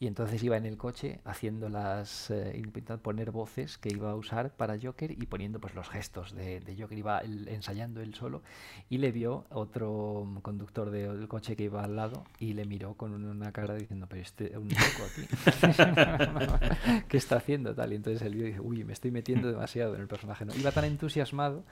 y 0.00 0.06
entonces 0.06 0.42
iba 0.42 0.56
en 0.56 0.66
el 0.66 0.76
coche 0.76 1.20
haciendo 1.24 1.68
las 1.68 2.30
eh, 2.30 2.54
intentando 2.56 3.02
poner 3.02 3.30
voces 3.30 3.78
que 3.78 3.90
iba 3.90 4.10
a 4.10 4.16
usar 4.16 4.50
para 4.50 4.76
Joker 4.80 5.12
y 5.12 5.26
poniendo 5.26 5.60
pues 5.60 5.74
los 5.74 5.88
gestos 5.88 6.34
de, 6.34 6.60
Joker. 6.78 6.98
Iba 6.98 7.22
ensayando 7.22 8.00
él 8.00 8.14
solo 8.14 8.42
y 8.90 8.98
le 8.98 9.12
vio 9.12 9.44
otro 9.50 10.26
conductor 10.42 10.90
del 10.90 11.28
coche 11.28 11.54
que 11.54 11.64
iba 11.64 11.84
al 11.84 11.96
lado 11.96 12.24
y 12.38 12.54
le 12.54 12.64
miró 12.64 12.94
con 12.94 13.12
una 13.12 13.52
cara 13.52 13.74
diciendo 13.74 14.06
pero 14.08 14.22
este 14.22 14.56
un 14.58 14.68
loco 14.68 15.04
aquí 15.06 17.02
qué 17.08 17.16
está 17.16 17.36
haciendo 17.36 17.74
tal 17.74 17.92
y 17.92 17.96
entonces 17.96 18.22
él 18.22 18.34
vio 18.34 18.46
dice 18.46 18.60
uy 18.60 18.84
me 18.84 18.92
estoy 18.92 19.10
metiendo 19.10 19.48
demasiado 19.48 19.94
en 19.94 20.00
el 20.00 20.08
personaje 20.08 20.44
no 20.44 20.54
iba 20.54 20.72
tan 20.72 20.84
entusiasmado 20.84 21.64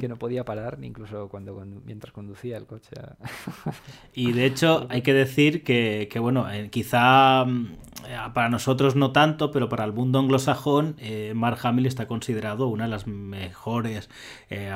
que 0.00 0.08
no 0.08 0.16
podía 0.16 0.44
parar 0.44 0.78
incluso 0.82 1.28
cuando, 1.28 1.64
mientras 1.84 2.12
conducía 2.12 2.56
el 2.56 2.66
coche 2.66 2.90
y 4.14 4.32
de 4.32 4.46
hecho 4.46 4.86
hay 4.90 5.02
que 5.02 5.14
decir 5.14 5.62
que, 5.62 6.08
que 6.10 6.18
bueno 6.18 6.50
eh, 6.50 6.68
quizá 6.70 7.44
mm, 7.44 7.67
para 8.32 8.48
nosotros 8.48 8.96
no 8.96 9.12
tanto, 9.12 9.50
pero 9.50 9.68
para 9.68 9.84
el 9.84 9.92
mundo 9.92 10.18
anglosajón, 10.18 10.96
eh, 10.98 11.32
Mark 11.34 11.58
Hamill 11.62 11.86
está 11.86 12.06
considerado 12.06 12.68
una 12.68 12.84
de 12.84 12.90
las 12.90 13.06
mejores 13.06 14.08
eh, 14.50 14.70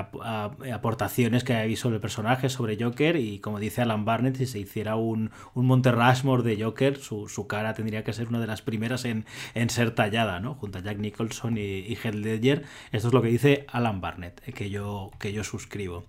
aportaciones 0.72 1.44
que 1.44 1.54
hay 1.54 1.76
sobre 1.76 1.96
el 1.96 2.00
personaje, 2.00 2.48
sobre 2.48 2.82
Joker, 2.82 3.16
y 3.16 3.38
como 3.38 3.58
dice 3.58 3.82
Alan 3.82 4.04
Barnett, 4.04 4.36
si 4.36 4.46
se 4.46 4.58
hiciera 4.58 4.96
un, 4.96 5.30
un 5.54 5.66
Monte 5.66 5.92
Rushmore 5.92 6.42
de 6.42 6.62
Joker, 6.62 6.98
su, 6.98 7.46
cara 7.48 7.74
tendría 7.74 8.04
que 8.04 8.12
ser 8.12 8.28
una 8.28 8.40
de 8.40 8.46
las 8.46 8.62
primeras 8.62 9.04
en, 9.04 9.24
ser 9.68 9.92
tallada, 9.92 10.40
¿no? 10.40 10.54
Junto 10.54 10.78
a 10.78 10.82
Jack 10.82 10.98
Nicholson 10.98 11.56
y, 11.56 11.60
y 11.60 11.96
Heath 12.02 12.14
Ledger. 12.14 12.64
Esto 12.92 13.08
es 13.08 13.14
lo 13.14 13.22
que 13.22 13.28
dice 13.28 13.66
Alan 13.68 14.00
Barnett, 14.00 14.40
que 14.52 14.70
yo, 14.70 15.10
que 15.18 15.32
yo 15.32 15.44
suscribo. 15.44 16.04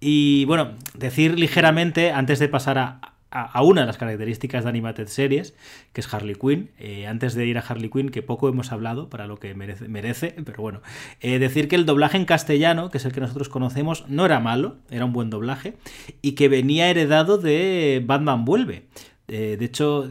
Y 0.00 0.44
bueno, 0.46 0.72
decir 0.94 1.38
ligeramente, 1.38 2.10
antes 2.10 2.40
de 2.40 2.48
pasar 2.48 2.78
a, 2.78 3.11
a, 3.32 3.62
una 3.62 3.80
de 3.80 3.86
las 3.86 3.96
características 3.96 4.64
de 4.64 4.70
Animated 4.70 5.08
Series, 5.08 5.54
que 5.92 6.02
es 6.02 6.12
Harley 6.12 6.34
Quinn. 6.34 6.70
Eh, 6.78 7.06
antes 7.06 7.34
de 7.34 7.46
ir 7.46 7.56
a 7.56 7.60
Harley 7.60 7.88
Quinn, 7.88 8.10
que 8.10 8.22
poco 8.22 8.48
hemos 8.48 8.72
hablado 8.72 9.08
para 9.08 9.26
lo 9.26 9.38
que 9.38 9.54
merece, 9.54 10.34
pero 10.44 10.62
bueno, 10.62 10.82
eh, 11.20 11.38
decir 11.38 11.68
que 11.68 11.76
el 11.76 11.86
doblaje 11.86 12.18
en 12.18 12.26
castellano, 12.26 12.90
que 12.90 12.98
es 12.98 13.04
el 13.06 13.12
que 13.12 13.20
nosotros 13.20 13.48
conocemos, 13.48 14.04
no 14.08 14.26
era 14.26 14.38
malo, 14.38 14.76
era 14.90 15.06
un 15.06 15.12
buen 15.12 15.30
doblaje, 15.30 15.74
y 16.20 16.32
que 16.32 16.48
venía 16.48 16.90
heredado 16.90 17.38
de 17.38 18.02
Batman 18.04 18.44
Vuelve. 18.44 18.84
Eh, 19.28 19.56
de 19.58 19.64
hecho, 19.64 20.08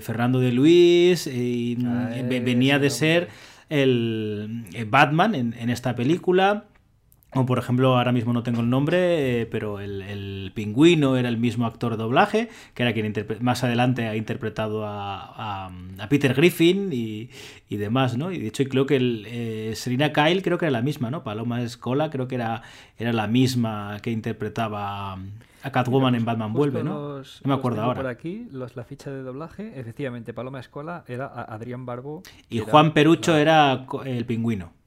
Fernando 0.00 0.40
de 0.40 0.52
Luis 0.52 1.26
ah, 1.26 2.10
venía 2.24 2.78
de 2.78 2.88
ser 2.88 3.28
el 3.68 4.64
Batman 4.88 5.34
en 5.34 5.70
esta 5.70 5.94
película. 5.94 6.64
O 7.32 7.46
por 7.46 7.58
ejemplo, 7.58 7.96
ahora 7.96 8.10
mismo 8.10 8.32
no 8.32 8.42
tengo 8.42 8.60
el 8.60 8.68
nombre, 8.68 9.42
eh, 9.42 9.46
pero 9.46 9.78
el, 9.78 10.50
pingüino 10.52 11.16
era 11.16 11.28
el 11.28 11.36
mismo 11.36 11.64
actor 11.64 11.92
de 11.92 11.98
doblaje, 11.98 12.48
que 12.74 12.82
era 12.82 12.92
quien 12.92 13.14
más 13.40 13.62
adelante 13.62 14.08
ha 14.08 14.16
interpretado 14.16 14.84
a, 14.84 15.70
Peter 16.08 16.34
Griffin 16.34 16.90
y, 16.92 17.30
demás, 17.68 18.16
¿no? 18.16 18.32
Y 18.32 18.38
de 18.38 18.48
hecho 18.48 18.64
creo 18.64 18.84
que 18.84 18.96
el, 18.96 19.26
eh, 19.28 19.72
Serena 19.76 20.12
creo 20.12 20.58
que 20.58 20.64
era 20.64 20.72
la 20.72 20.82
misma, 20.82 21.10
¿no? 21.10 21.22
Paloma 21.22 21.62
Escola 21.62 22.10
creo 22.10 22.26
que 22.26 22.34
era, 22.34 22.62
era 22.98 23.12
la 23.12 23.28
misma 23.28 23.98
que 24.02 24.10
interpretaba 24.10 25.16
a 25.62 25.70
Catwoman 25.70 26.16
en 26.16 26.24
Batman 26.24 26.52
Vuelve, 26.52 26.82
¿no? 26.82 27.18
los- 27.18 27.42
no 27.44 27.48
me 27.48 27.54
acuerdo 27.54 27.82
ahora. 27.82 28.00
Por 28.00 28.10
aquí, 28.10 28.48
los, 28.50 28.74
la 28.74 28.84
ficha 28.84 29.10
de 29.10 29.22
doblaje, 29.22 29.78
efectivamente, 29.78 30.32
Paloma 30.34 30.58
Escola 30.58 31.04
era 31.06 31.26
a- 31.26 31.54
Adrián 31.54 31.86
Barbo. 31.86 32.22
Y 32.48 32.58
Juan 32.58 32.92
Perucho 32.92 33.32
la- 33.32 33.40
era 33.40 33.86
el 34.04 34.26
pingüino. 34.26 34.79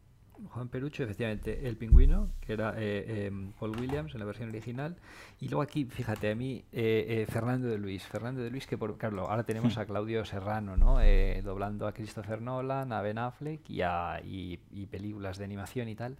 Juan 0.54 0.68
Perucho, 0.68 1.04
efectivamente, 1.04 1.68
el 1.68 1.78
pingüino, 1.78 2.30
que 2.40 2.54
era 2.54 2.76
eh, 2.78 3.04
eh, 3.08 3.32
Paul 3.60 3.72
Williams 3.80 4.14
en 4.14 4.20
la 4.20 4.26
versión 4.26 4.50
original. 4.50 4.96
Y 5.40 5.48
luego 5.48 5.64
aquí, 5.64 5.86
fíjate, 5.86 6.30
a 6.32 6.36
mí, 6.36 6.64
eh, 6.72 7.06
eh, 7.10 7.26
Fernando 7.28 7.68
de 7.68 7.78
Luis. 7.80 8.04
Fernando 8.04 8.42
de 8.42 8.52
Luis, 8.52 8.68
que 8.68 8.78
por 8.78 8.98
claro, 8.98 9.30
ahora 9.30 9.44
tenemos 9.44 9.78
a 9.78 9.86
Claudio 9.86 10.24
Serrano, 10.26 10.78
¿no? 10.78 11.00
Doblando 11.44 11.88
a 11.88 11.94
Christopher 11.94 12.42
Nolan, 12.42 12.94
a 12.94 13.02
Ben 13.02 13.18
Affleck 13.18 13.68
y, 13.70 13.82
a, 13.82 14.22
y, 14.24 14.60
y 14.72 14.86
películas 14.86 15.38
de 15.38 15.46
animación 15.46 15.90
y 15.90 15.96
tal. 15.96 16.18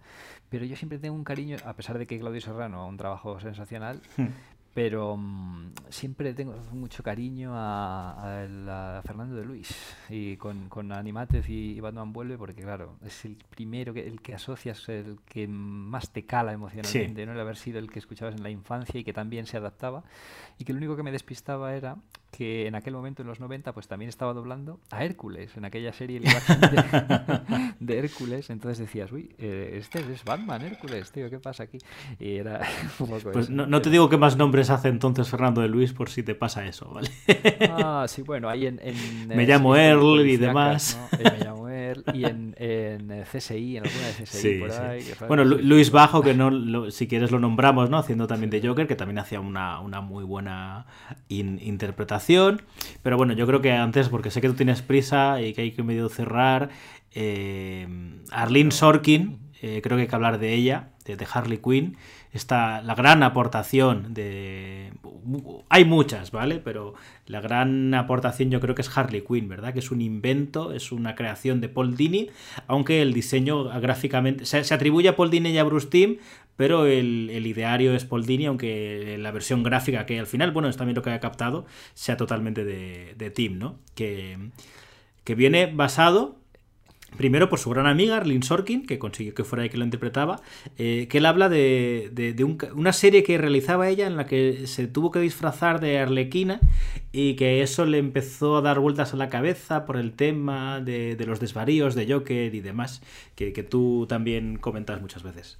Pero 0.48 0.64
yo 0.64 0.74
siempre 0.74 0.98
tengo 0.98 1.14
un 1.14 1.24
cariño, 1.24 1.56
a 1.64 1.74
pesar 1.74 1.98
de 1.98 2.06
que 2.06 2.18
Claudio 2.18 2.40
Serrano 2.40 2.80
ha 2.80 2.86
un 2.86 2.96
trabajo 2.96 3.38
sensacional, 3.40 4.00
pero 4.74 5.16
mm, 5.16 5.72
siempre 5.88 6.34
tengo 6.34 6.54
mucho 6.72 7.04
cariño 7.04 7.52
a, 7.54 8.98
a 8.98 9.02
Fernando 9.02 9.36
de 9.36 9.44
Luis 9.44 9.96
y 10.10 10.36
con, 10.36 10.68
con 10.68 10.90
Animatez 10.90 11.48
y, 11.48 11.76
y 11.76 11.80
Batman 11.80 12.12
Vuelve 12.12 12.36
porque 12.36 12.62
claro, 12.62 12.98
es 13.06 13.24
el 13.24 13.36
primero, 13.48 13.94
que, 13.94 14.06
el 14.06 14.20
que 14.20 14.34
asocias, 14.34 14.88
el 14.88 15.20
que 15.24 15.46
más 15.46 16.10
te 16.10 16.26
cala 16.26 16.52
emocionalmente, 16.52 17.24
¿no? 17.24 17.32
El 17.32 17.40
haber 17.40 17.56
sido 17.56 17.78
el 17.78 17.88
que 17.88 18.00
escuchabas 18.00 18.34
en 18.34 18.42
la 18.42 18.50
infancia 18.50 18.98
y 18.98 19.04
que 19.04 19.12
también 19.12 19.46
se 19.46 19.56
adaptaba 19.56 20.02
y 20.58 20.64
que 20.64 20.72
lo 20.72 20.78
único 20.78 20.96
que 20.96 21.04
me 21.04 21.12
despistaba 21.12 21.74
era 21.76 21.96
que 22.36 22.66
en 22.66 22.74
aquel 22.74 22.94
momento, 22.94 23.22
en 23.22 23.28
los 23.28 23.38
90, 23.38 23.72
pues 23.72 23.86
también 23.86 24.08
estaba 24.08 24.32
doblando 24.32 24.80
a 24.90 25.04
Hércules, 25.04 25.56
en 25.56 25.64
aquella 25.64 25.92
serie 25.92 26.20
de, 26.20 26.28
de 27.80 27.98
Hércules, 27.98 28.50
entonces 28.50 28.78
decías, 28.78 29.12
uy, 29.12 29.34
eh, 29.38 29.76
este 29.78 30.00
es 30.00 30.24
Batman, 30.24 30.62
Hércules, 30.62 31.12
tío, 31.12 31.30
¿qué 31.30 31.38
pasa 31.38 31.64
aquí? 31.64 31.78
Y 32.18 32.36
era 32.36 32.60
un 32.98 33.06
poco 33.06 33.20
Pues 33.32 33.46
eso, 33.46 33.52
no, 33.52 33.66
no 33.66 33.80
te 33.80 33.90
digo 33.90 34.08
qué 34.08 34.16
más 34.16 34.36
nombres 34.36 34.70
hace 34.70 34.88
entonces 34.88 35.28
Fernando 35.28 35.60
de 35.60 35.68
Luis 35.68 35.92
por 35.92 36.10
si 36.10 36.22
te 36.22 36.34
pasa 36.34 36.66
eso, 36.66 36.90
¿vale? 36.90 37.08
Ah, 37.70 38.06
sí, 38.08 38.22
bueno, 38.22 38.48
ahí 38.48 38.66
en... 38.66 38.80
en, 38.82 39.28
Me 39.28 39.46
llamo 39.46 39.76
Earl 39.76 40.26
y 40.26 40.36
demás. 40.36 40.98
¿no? 41.12 41.18
Eh, 41.18 41.32
me 41.38 41.44
llamo 41.44 41.63
Y 42.14 42.24
en, 42.24 42.54
en 42.58 43.10
eh, 43.10 43.24
CSI, 43.30 43.76
en 43.78 43.84
alguna 43.86 44.06
de 44.06 44.12
CSI 44.24 44.38
Sí, 44.38 44.54
por 44.58 44.70
sí. 44.70 44.78
ahí. 44.80 45.02
que 45.04 45.14
fue- 45.14 45.28
Bueno, 45.28 45.44
Lu- 45.44 45.58
Luis 45.62 45.90
Bajo, 45.90 46.22
que 46.22 46.34
no, 46.34 46.50
lo- 46.50 46.90
si 46.90 47.06
quieres 47.06 47.30
lo 47.30 47.38
nombramos, 47.38 47.90
¿no? 47.90 47.98
Haciendo 47.98 48.26
también 48.26 48.50
de 48.50 48.66
Joker, 48.66 48.86
que 48.86 48.96
también 48.96 49.18
hacía 49.18 49.40
una, 49.40 49.80
una 49.80 50.00
muy 50.00 50.24
buena 50.24 50.86
in- 51.28 51.60
interpretación. 51.62 52.62
Pero 53.02 53.16
bueno, 53.16 53.32
yo 53.34 53.46
creo 53.46 53.60
que 53.62 53.72
antes, 53.72 54.08
porque 54.08 54.30
sé 54.30 54.40
que 54.40 54.48
tú 54.48 54.54
tienes 54.54 54.82
prisa 54.82 55.40
y 55.40 55.52
que 55.52 55.62
hay 55.62 55.70
que 55.72 55.82
medio 55.82 56.08
cerrar, 56.08 56.70
eh, 57.14 57.86
Arlene 58.30 58.70
Sorkin, 58.70 59.38
eh, 59.62 59.80
creo 59.82 59.96
que 59.96 60.02
hay 60.02 60.08
que 60.08 60.14
hablar 60.14 60.38
de 60.38 60.52
ella, 60.54 60.90
de, 61.04 61.16
de 61.16 61.26
Harley 61.32 61.58
Quinn. 61.58 61.96
Está 62.34 62.82
la 62.82 62.96
gran 62.96 63.22
aportación 63.22 64.12
de... 64.12 64.92
Hay 65.68 65.84
muchas, 65.84 66.32
¿vale? 66.32 66.58
Pero 66.58 66.94
la 67.26 67.40
gran 67.40 67.94
aportación 67.94 68.50
yo 68.50 68.60
creo 68.60 68.74
que 68.74 68.82
es 68.82 68.98
Harley 68.98 69.22
Quinn, 69.22 69.48
¿verdad? 69.48 69.72
Que 69.72 69.78
es 69.78 69.92
un 69.92 70.00
invento, 70.02 70.72
es 70.72 70.90
una 70.90 71.14
creación 71.14 71.60
de 71.60 71.68
Paul 71.68 71.96
Dini, 71.96 72.30
aunque 72.66 73.02
el 73.02 73.12
diseño 73.12 73.64
gráficamente... 73.80 74.46
Se, 74.46 74.64
se 74.64 74.74
atribuye 74.74 75.08
a 75.08 75.14
Paul 75.14 75.30
Dini 75.30 75.50
y 75.50 75.58
a 75.58 75.64
Bruce 75.64 75.86
Timm, 75.86 76.16
pero 76.56 76.86
el, 76.86 77.30
el 77.30 77.46
ideario 77.46 77.94
es 77.94 78.04
Paul 78.04 78.26
Dini, 78.26 78.46
aunque 78.46 79.16
la 79.16 79.30
versión 79.30 79.62
gráfica, 79.62 80.04
que 80.04 80.18
al 80.18 80.26
final, 80.26 80.50
bueno, 80.50 80.68
es 80.68 80.76
también 80.76 80.96
lo 80.96 81.02
que 81.02 81.10
ha 81.10 81.20
captado, 81.20 81.66
sea 81.94 82.16
totalmente 82.16 82.64
de, 82.64 83.14
de 83.16 83.30
Tim, 83.30 83.60
¿no? 83.60 83.78
Que, 83.94 84.50
que 85.22 85.36
viene 85.36 85.66
basado 85.66 86.36
Primero 87.16 87.48
por 87.48 87.58
su 87.58 87.70
gran 87.70 87.86
amiga, 87.86 88.16
Arlene 88.16 88.42
Sorkin, 88.42 88.86
que 88.86 88.98
consiguió 88.98 89.34
que 89.34 89.44
fuera 89.44 89.64
ella 89.64 89.72
que 89.72 89.78
lo 89.78 89.84
interpretaba, 89.84 90.40
eh, 90.78 91.06
que 91.08 91.18
él 91.18 91.26
habla 91.26 91.48
de, 91.48 92.34
una 92.74 92.92
serie 92.92 93.22
que 93.22 93.38
realizaba 93.38 93.88
ella 93.88 94.06
en 94.06 94.16
la 94.16 94.26
que 94.26 94.66
se 94.66 94.86
tuvo 94.86 95.10
que 95.10 95.20
disfrazar 95.20 95.80
de 95.80 95.98
arlequina 95.98 96.60
y 97.12 97.34
que 97.34 97.62
eso 97.62 97.84
le 97.86 97.98
empezó 97.98 98.56
a 98.56 98.62
dar 98.62 98.80
vueltas 98.80 99.14
a 99.14 99.16
la 99.16 99.28
cabeza 99.28 99.86
por 99.86 99.96
el 99.96 100.12
tema 100.12 100.80
de, 100.80 101.16
los 101.24 101.40
desvaríos 101.40 101.94
de 101.94 102.12
Joker 102.12 102.54
y 102.54 102.60
demás, 102.60 103.02
que 103.34 103.52
tú 103.62 104.06
también 104.08 104.56
comentas 104.56 105.00
muchas 105.00 105.22
veces. 105.22 105.58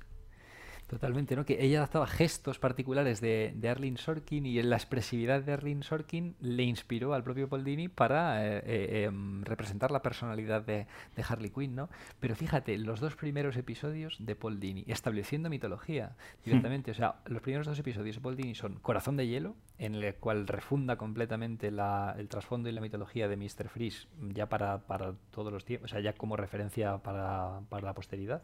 Totalmente, 0.87 1.35
¿no? 1.35 1.47
Que 1.47 1.65
ella 1.65 1.79
adaptaba 1.79 2.07
gestos 2.07 2.59
particulares 2.59 3.21
de, 3.23 3.53
de 3.57 3.69
Arlene 3.71 3.97
Sorkin 3.97 4.45
y 4.45 4.63
la 4.63 4.77
expresividad 4.77 5.43
de 5.43 5.53
Arlene 5.55 5.83
Sorkin 5.83 6.37
le 6.41 6.63
inspiró 6.65 7.15
al 7.15 7.25
propio 7.25 7.49
Paul 7.49 7.65
para 7.95 8.47
eh, 8.47 8.63
eh, 8.67 9.05
em, 9.05 9.43
representar 9.45 9.91
la 9.91 10.03
personalidad 10.03 10.61
de, 10.63 10.87
de 11.17 11.25
Harley 11.27 11.49
Quinn, 11.51 11.75
¿no? 11.75 11.89
Pero 12.21 12.37
fíjate, 12.37 12.77
los 12.77 13.01
dos 13.01 13.17
primeros 13.17 13.57
episodios 13.57 14.17
de 14.21 14.37
Paul 14.37 14.61
estableciendo 14.87 15.49
mitología 15.49 16.17
directamente, 16.45 16.91
o 16.91 16.95
sea, 16.95 17.17
los 17.27 17.41
primeros 17.41 17.67
dos 17.67 17.79
episodios 17.79 18.17
de 18.17 18.21
Paul 18.23 18.55
son 18.55 18.75
Corazón 18.81 19.17
de 19.17 19.27
Hielo, 19.27 19.57
en 19.79 19.95
el 19.95 20.15
cual 20.17 20.47
refunda 20.47 20.97
completamente 20.97 21.71
la- 21.71 22.15
el 22.19 22.29
trasfondo 22.29 22.69
y 22.69 22.73
la 22.73 22.81
mitología 22.83 23.27
de 23.27 23.37
Mr. 23.37 23.69
Freeze, 23.71 24.07
ya 24.35 24.49
para, 24.51 24.79
para 24.87 25.15
todos 25.31 25.51
los 25.53 25.65
tiempos, 25.65 25.91
o 25.91 25.95
sea, 25.95 26.01
ya 26.03 26.13
como 26.13 26.37
referencia 26.37 26.99
para, 26.99 27.61
para 27.71 27.85
la 27.87 27.95
posteridad 27.95 28.43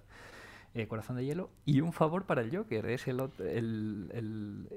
eh, 0.74 0.86
Corazón 0.86 1.16
de 1.16 1.24
Hielo 1.24 1.50
y 1.64 1.80
un 1.80 1.92
favor 1.92 2.26
para 2.26 2.42
el 2.42 2.56
Joker. 2.56 2.86
Es 2.86 3.08
el, 3.08 3.20
el, 3.40 4.68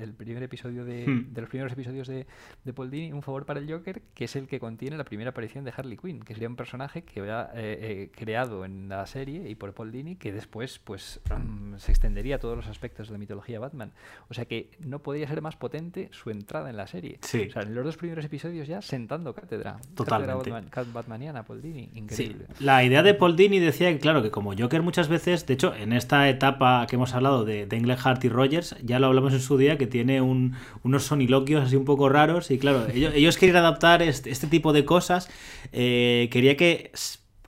el- 0.00 0.12
primer 0.14 0.42
episodio 0.44 0.84
de, 0.84 1.06
Hmm. 1.06 1.32
de 1.32 1.40
los 1.40 1.50
primeros 1.50 1.72
episodios 1.72 2.06
de, 2.06 2.26
de 2.64 2.72
Paul 2.72 2.90
Dini, 2.90 3.12
un 3.12 3.22
favor 3.22 3.44
para 3.44 3.58
el 3.60 3.70
Joker, 3.70 4.02
que 4.14 4.24
es 4.26 4.36
el 4.36 4.46
que 4.46 4.60
contiene 4.60 4.96
la 4.96 5.04
primera 5.04 5.30
aparición 5.30 5.64
de 5.64 5.72
Harley 5.76 5.96
Quinn, 5.96 6.20
que 6.20 6.34
sería 6.34 6.48
un 6.48 6.54
personaje 6.56 7.02
que 7.02 7.20
había 7.20 7.50
eh, 7.54 7.78
eh, 7.80 8.10
creado 8.14 8.64
en 8.64 8.88
la 8.88 9.04
serie 9.06 9.48
y 9.50 9.54
por 9.56 9.72
Paul 9.74 9.90
Dini, 9.90 10.16
que 10.16 10.32
después 10.32 10.78
pues 10.78 11.20
mm, 11.36 11.76
se 11.78 11.90
extendería 11.92 12.36
a 12.36 12.38
todos 12.38 12.56
los 12.56 12.66
aspectos 12.68 13.08
de 13.08 13.12
la 13.14 13.18
mitología 13.18 13.58
Batman. 13.58 13.92
O 14.28 14.34
sea 14.34 14.44
que 14.44 14.70
no 14.80 15.00
podría 15.00 15.26
ser 15.28 15.42
más 15.42 15.56
potente 15.56 16.08
su 16.12 16.30
entrada 16.30 16.70
en 16.70 16.76
la 16.76 16.86
serie. 16.86 17.18
Sí. 17.22 17.46
O 17.48 17.52
sea, 17.52 17.62
en 17.62 17.74
los 17.74 17.84
dos 17.84 17.96
primeros 17.96 18.24
episodios 18.24 18.68
ya 18.68 18.80
sentando 18.80 19.34
cátedra. 19.34 19.78
Totalmente. 19.94 20.32
Cátedra 20.34 20.36
Batman- 20.60 20.70
cat- 20.70 20.92
Batmaniana, 20.92 21.44
Paul 21.44 21.62
Dini. 21.62 21.86
Sí, 21.92 21.98
Increíble. 21.98 22.46
la 22.60 22.84
idea 22.84 23.02
de 23.02 23.14
Paul 23.14 23.34
Dini 23.36 23.58
decía 23.58 23.90
que, 23.92 23.98
claro, 23.98 24.22
que 24.22 24.30
como 24.30 24.54
Joker 24.56 24.82
muchas 24.82 25.08
veces, 25.08 25.41
de 25.46 25.54
hecho, 25.54 25.74
en 25.74 25.92
esta 25.92 26.28
etapa 26.28 26.86
que 26.88 26.96
hemos 26.96 27.14
hablado 27.14 27.44
de, 27.44 27.66
de 27.66 27.76
Englehart 27.76 28.24
y 28.24 28.28
Rogers, 28.28 28.76
ya 28.82 28.98
lo 28.98 29.06
hablamos 29.08 29.32
en 29.32 29.40
su 29.40 29.56
día, 29.58 29.78
que 29.78 29.86
tiene 29.86 30.20
un- 30.20 30.54
unos 30.82 31.04
soniloquios 31.04 31.64
así 31.64 31.76
un 31.76 31.84
poco 31.84 32.08
raros, 32.08 32.50
y 32.50 32.58
claro, 32.58 32.86
ellos, 32.92 33.12
ellos 33.16 33.36
querían 33.38 33.56
adaptar 33.58 34.02
este, 34.02 34.30
este 34.30 34.46
tipo 34.46 34.72
de 34.72 34.84
cosas, 34.84 35.28
eh, 35.72 36.28
quería 36.32 36.56
que, 36.56 36.90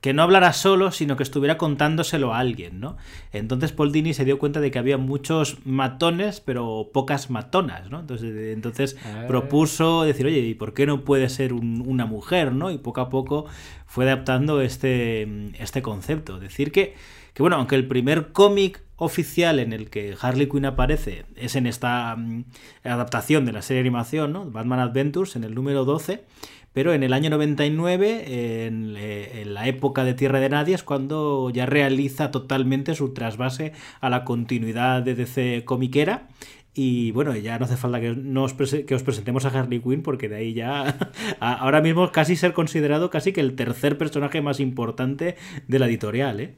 que 0.01 0.12
no 0.12 0.23
hablara 0.23 0.53
solo, 0.53 0.91
sino 0.91 1.16
que 1.16 1.23
estuviera 1.23 1.57
contándoselo 1.57 2.35
a 2.35 2.39
alguien, 2.39 2.79
¿no? 2.79 2.99
Entonces 3.33 3.73
Paul 3.73 3.91
Dini 3.91 4.12
se 4.12 4.27
dio 4.27 4.39
cuenta 4.39 4.61
de 4.61 4.71
que 4.71 4.79
había 4.79 4.99
muchos 4.99 5.65
matones, 5.65 6.41
pero 6.43 6.91
pocas 6.93 7.31
matonas, 7.31 7.89
¿no? 7.91 8.01
Entonces, 8.01 8.53
entonces 8.53 8.97
Ah. 9.03 9.25
propuso 9.27 10.03
decir, 10.03 10.27
oye, 10.27 10.41
¿y 10.41 10.53
por 10.55 10.75
qué 10.75 10.85
no 10.85 11.05
puede 11.05 11.31
ser 11.31 11.55
un- 11.55 11.83
una 11.87 12.05
mujer, 12.05 12.53
¿no? 12.53 12.71
Y 12.71 12.77
poco 12.77 13.01
a 13.01 13.09
poco 13.09 13.47
fue 13.87 14.05
adaptando 14.05 14.61
este, 14.61 15.27
este 15.59 15.81
concepto. 15.81 16.39
Decir 16.39 16.71
que, 16.71 16.95
que, 17.35 17.43
bueno, 17.43 17.56
aunque 17.56 17.74
el 17.77 17.86
primer 17.86 18.32
cómic 18.32 18.82
oficial 18.97 19.59
en 19.59 19.73
el 19.73 19.90
que 19.90 20.15
Harley 20.20 20.48
Quinn 20.48 20.65
aparece 20.66 21.24
es 21.36 21.56
en 21.56 21.66
esta 21.66 22.15
mm, 22.16 22.44
adaptación 22.85 23.44
de 23.44 23.52
la 23.52 23.61
serie 23.61 23.82
de 23.82 23.89
animación, 23.89 24.32
¿no? 24.32 24.51
Batman 24.51 24.78
Adventures, 24.81 25.35
en 25.36 25.44
el 25.44 25.55
número 25.55 25.85
12, 25.85 26.24
pero 26.73 26.93
en 26.93 27.02
el 27.02 27.12
año 27.12 27.31
99, 27.31 28.66
en, 28.66 28.94
eh, 28.97 29.43
en 29.43 29.55
la 29.55 29.66
época 29.69 30.05
de 30.05 30.15
Tierra 30.15 30.40
de 30.40 30.48
Nadie, 30.48 30.74
es 30.74 30.82
cuando 30.85 31.51
ya 31.51 31.66
realiza 31.66 32.31
totalmente 32.31 32.94
su 32.94 33.12
trasvase 33.15 33.73
a 34.01 34.11
la 34.11 34.24
continuidad 34.24 35.02
de 35.02 35.15
DC 35.15 35.65
comiquera. 35.65 36.28
Y 36.77 37.12
bueno, 37.12 37.36
ya 37.36 37.56
no 37.61 37.66
hace 37.66 37.77
falta 37.77 38.01
que, 38.01 38.16
nos 38.16 38.56
prese- 38.56 38.85
que 38.85 38.97
os 38.97 39.05
presentemos 39.05 39.44
a 39.44 39.48
Harley 39.51 39.81
Quinn, 39.81 40.02
porque 40.02 40.28
de 40.28 40.36
ahí 40.36 40.55
ya 40.55 40.97
ahora 41.40 41.81
mismo 41.81 42.11
casi 42.11 42.35
ser 42.35 42.52
considerado 42.52 43.11
casi 43.11 43.32
que 43.32 43.40
el 43.40 43.55
tercer 43.55 43.97
personaje 43.97 44.43
más 44.43 44.59
importante 44.59 45.36
de 45.69 45.78
la 45.78 45.86
editorial, 45.86 46.40
¿eh? 46.40 46.55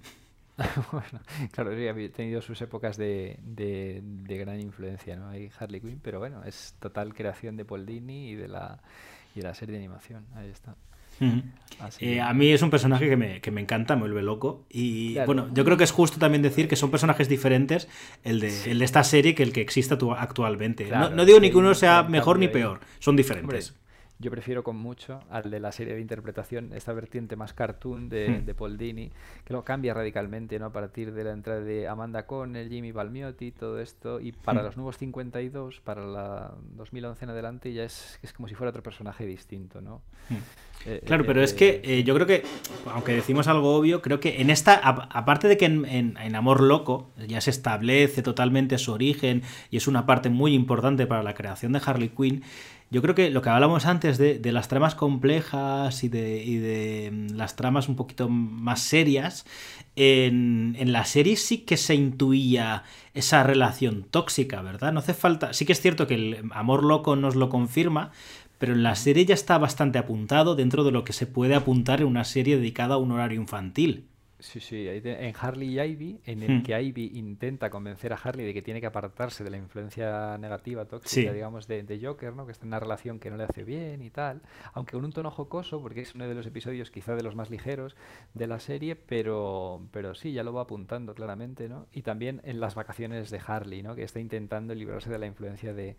bueno, 0.92 1.20
claro, 1.52 1.76
sí, 1.76 1.86
ha 1.88 2.12
tenido 2.12 2.40
sus 2.40 2.60
épocas 2.62 2.96
de, 2.96 3.38
de- 3.42 4.00
de 4.02 4.38
gran 4.38 4.58
influencia, 4.60 5.16
¿no? 5.16 5.28
Hay 5.28 5.50
Harley 5.58 5.80
Quinn, 5.80 6.00
pero 6.02 6.18
bueno, 6.18 6.42
es 6.44 6.74
total 6.80 7.12
creación 7.14 7.56
de 7.56 7.64
Paul 7.64 7.84
Dini 7.86 8.30
y 8.30 8.34
de 8.36 8.48
la, 8.48 8.80
y 9.34 9.40
de 9.40 9.46
la 9.46 9.54
serie 9.54 9.72
de 9.74 9.78
animación. 9.78 10.24
Ahí 10.34 10.48
está. 10.48 10.74
Así 11.80 12.04
Eh, 12.06 12.20
a 12.20 12.32
mí 12.34 12.50
es 12.52 12.60
un 12.60 12.68
personaje 12.70 13.08
que 13.08 13.16
me, 13.16 13.40
que 13.40 13.50
me 13.50 13.60
encanta, 13.62 13.94
me 13.96 14.02
vuelve 14.02 14.22
loco. 14.22 14.66
Y 14.70 15.14
Claro. 15.14 15.26
bueno, 15.26 15.48
yo 15.54 15.64
creo 15.64 15.76
que 15.78 15.84
es 15.84 15.90
justo 15.90 16.18
también 16.18 16.42
decir 16.42 16.68
que 16.68 16.76
son 16.76 16.90
personajes 16.90 17.28
diferentes 17.28 17.88
el 18.22 18.40
de, 18.40 18.70
el 18.70 18.78
de 18.78 18.84
esta 18.84 19.02
serie 19.02 19.34
que 19.34 19.42
el 19.42 19.52
que 19.52 19.62
existe 19.62 19.94
actu- 19.94 20.14
actualmente. 20.18 20.84
Claro, 20.84 21.10
no, 21.10 21.16
no 21.16 21.24
digo 21.24 21.40
ni 21.40 21.50
que 21.50 21.56
uno 21.56 21.68
un 21.70 21.74
sea 21.74 22.02
mejor 22.02 22.38
ni 22.38 22.48
peor, 22.48 22.80
son 22.98 23.12
Hombre, 23.12 23.22
diferentes. 23.22 23.74
Yo 24.18 24.30
prefiero 24.30 24.64
con 24.64 24.76
mucho 24.76 25.20
al 25.30 25.50
de 25.50 25.60
la 25.60 25.72
serie 25.72 25.94
de 25.94 26.00
interpretación, 26.00 26.72
esta 26.74 26.92
vertiente 26.94 27.36
más 27.36 27.52
cartoon 27.52 28.08
de, 28.08 28.40
Hmm. 28.40 28.46
de 28.46 28.54
Paul 28.54 28.78
Dini, 28.78 29.10
que 29.44 29.52
lo 29.52 29.62
cambia 29.64 29.92
radicalmente, 29.92 30.58
¿no? 30.58 30.66
A 30.66 30.72
partir 30.72 31.12
de 31.12 31.22
la 31.24 31.32
entrada 31.32 31.60
de 31.60 31.86
Amanda 31.86 32.24
Conner, 32.26 32.68
Jimmy 32.68 32.92
Balmiotti, 32.92 33.52
todo 33.52 33.78
esto, 33.80 34.20
y 34.20 34.32
para 34.32 34.62
Hmm. 34.62 34.64
los 34.66 34.76
nuevos 34.76 34.96
52, 34.98 35.80
para 35.80 36.06
la 36.06 36.54
2011 36.76 37.24
en 37.26 37.30
adelante, 37.30 37.72
ya 37.72 37.84
es, 37.84 38.18
es 38.22 38.32
como 38.32 38.48
si 38.48 38.54
fuera 38.54 38.70
otro 38.70 38.82
personaje 38.82 39.26
distinto, 39.26 39.80
¿no? 39.80 40.00
Eh, 40.86 41.02
Claro, 41.04 41.24
eh, 41.24 41.26
pero 41.26 41.42
es 41.42 41.52
eh, 41.52 41.56
que 41.56 41.80
eh, 41.84 42.04
yo 42.04 42.14
creo 42.14 42.26
que, 42.26 42.42
aunque 42.92 43.12
decimos 43.12 43.48
algo 43.48 43.74
obvio, 43.76 44.02
creo 44.02 44.20
que 44.20 44.40
en 44.40 44.50
esta, 44.50 44.74
a- 44.74 45.08
aparte 45.18 45.48
de 45.48 45.56
que 45.56 45.64
en, 45.66 45.84
en- 45.84 46.16
en 46.16 46.34
Amor 46.36 46.62
Loco 46.62 47.10
ya 47.26 47.40
se 47.40 47.50
establece 47.50 48.22
totalmente 48.22 48.78
su 48.78 48.92
origen 48.92 49.42
y 49.70 49.76
es 49.78 49.88
una 49.88 50.06
parte 50.06 50.30
muy 50.30 50.54
importante 50.54 51.06
para 51.06 51.22
la 51.22 51.34
creación 51.34 51.72
de 51.72 51.80
Harley 51.84 52.10
Quinn, 52.10 52.42
yo 52.90 53.02
creo 53.02 53.14
que 53.14 53.30
lo 53.30 53.42
que 53.42 53.48
hablamos 53.48 53.84
antes 53.86 54.16
de, 54.16 54.38
de 54.38 54.52
las 54.52 54.68
tramas 54.68 54.94
complejas 54.94 56.04
y 56.04 56.08
de, 56.08 56.42
y 56.42 56.56
de, 56.56 57.10
mm, 57.12 57.36
las 57.36 57.56
tramas 57.56 57.88
un 57.88 57.96
poquito 57.96 58.28
más 58.28 58.80
serias, 58.80 59.44
en, 59.96 60.76
en 60.78 60.92
la 60.92 61.04
serie 61.04 61.36
sí 61.36 61.58
que 61.58 61.76
se 61.76 61.94
intuía 61.94 62.84
esa 63.14 63.42
relación 63.42 64.04
tóxica, 64.10 64.62
¿verdad? 64.62 64.92
No 64.92 65.00
hace 65.00 65.14
falta. 65.14 65.52
Sí 65.52 65.66
que 65.66 65.72
es 65.72 65.80
cierto 65.80 66.06
que 66.06 66.14
el 66.14 66.50
amor 66.52 66.84
loco 66.84 67.16
nos 67.16 67.34
lo 67.34 67.48
confirma, 67.48 68.12
pero 68.58 68.72
en 68.74 68.82
la 68.82 68.94
serie 68.94 69.24
ya 69.24 69.34
está 69.34 69.58
bastante 69.58 69.98
apuntado 69.98 70.54
dentro 70.54 70.84
de 70.84 70.92
lo 70.92 71.04
que 71.04 71.12
se 71.12 71.26
puede 71.26 71.54
apuntar 71.54 72.00
en 72.00 72.06
una 72.06 72.24
serie 72.24 72.56
dedicada 72.56 72.94
a 72.94 72.98
un 72.98 73.12
horario 73.12 73.40
infantil. 73.40 74.06
Sí, 74.38 74.60
sí, 74.60 74.86
en 74.86 75.34
Harley 75.40 75.78
y 75.78 75.80
Ivy, 75.80 76.20
en 76.26 76.42
el 76.42 76.58
Hmm. 76.58 76.62
que 76.62 76.82
Ivy 76.82 77.12
intenta 77.14 77.70
convencer 77.70 78.12
a 78.12 78.16
Harley 78.16 78.44
de 78.44 78.52
que 78.52 78.60
tiene 78.60 78.80
que 78.82 78.86
apartarse 78.86 79.42
de 79.44 79.50
la 79.50 79.56
influencia 79.56 80.36
negativa, 80.36 80.84
tóxica, 80.84 81.30
Sí. 81.30 81.34
digamos, 81.34 81.66
de, 81.66 81.82
de 81.84 81.98
Joker, 82.06 82.34
¿no? 82.34 82.44
Que 82.44 82.52
está 82.52 82.64
en 82.64 82.68
una 82.68 82.80
relación 82.80 83.18
que 83.18 83.30
no 83.30 83.38
le 83.38 83.44
hace 83.44 83.64
bien 83.64 84.02
y 84.02 84.10
tal, 84.10 84.42
aunque 84.74 84.92
con 84.92 85.04
un 85.06 85.12
tono 85.12 85.30
jocoso, 85.30 85.80
porque 85.80 86.02
es 86.02 86.14
uno 86.14 86.28
de 86.28 86.34
los 86.34 86.46
episodios 86.46 86.90
quizá 86.90 87.14
de 87.14 87.22
los 87.22 87.34
más 87.34 87.48
ligeros 87.50 87.96
de 88.34 88.46
la 88.46 88.58
serie, 88.60 88.94
pero, 88.94 89.80
pero 89.90 90.14
sí, 90.14 90.32
ya 90.32 90.42
lo 90.42 90.52
va 90.52 90.62
apuntando 90.62 91.14
claramente, 91.14 91.68
¿no? 91.70 91.86
Y 91.92 92.02
también 92.02 92.42
en 92.44 92.60
las 92.60 92.74
vacaciones 92.74 93.30
de 93.30 93.40
Harley, 93.46 93.82
¿no? 93.82 93.94
Que 93.94 94.02
está 94.02 94.20
intentando 94.20 94.74
librarse 94.74 95.08
de 95.08 95.18
la 95.18 95.26
influencia 95.26 95.72
de, 95.72 95.96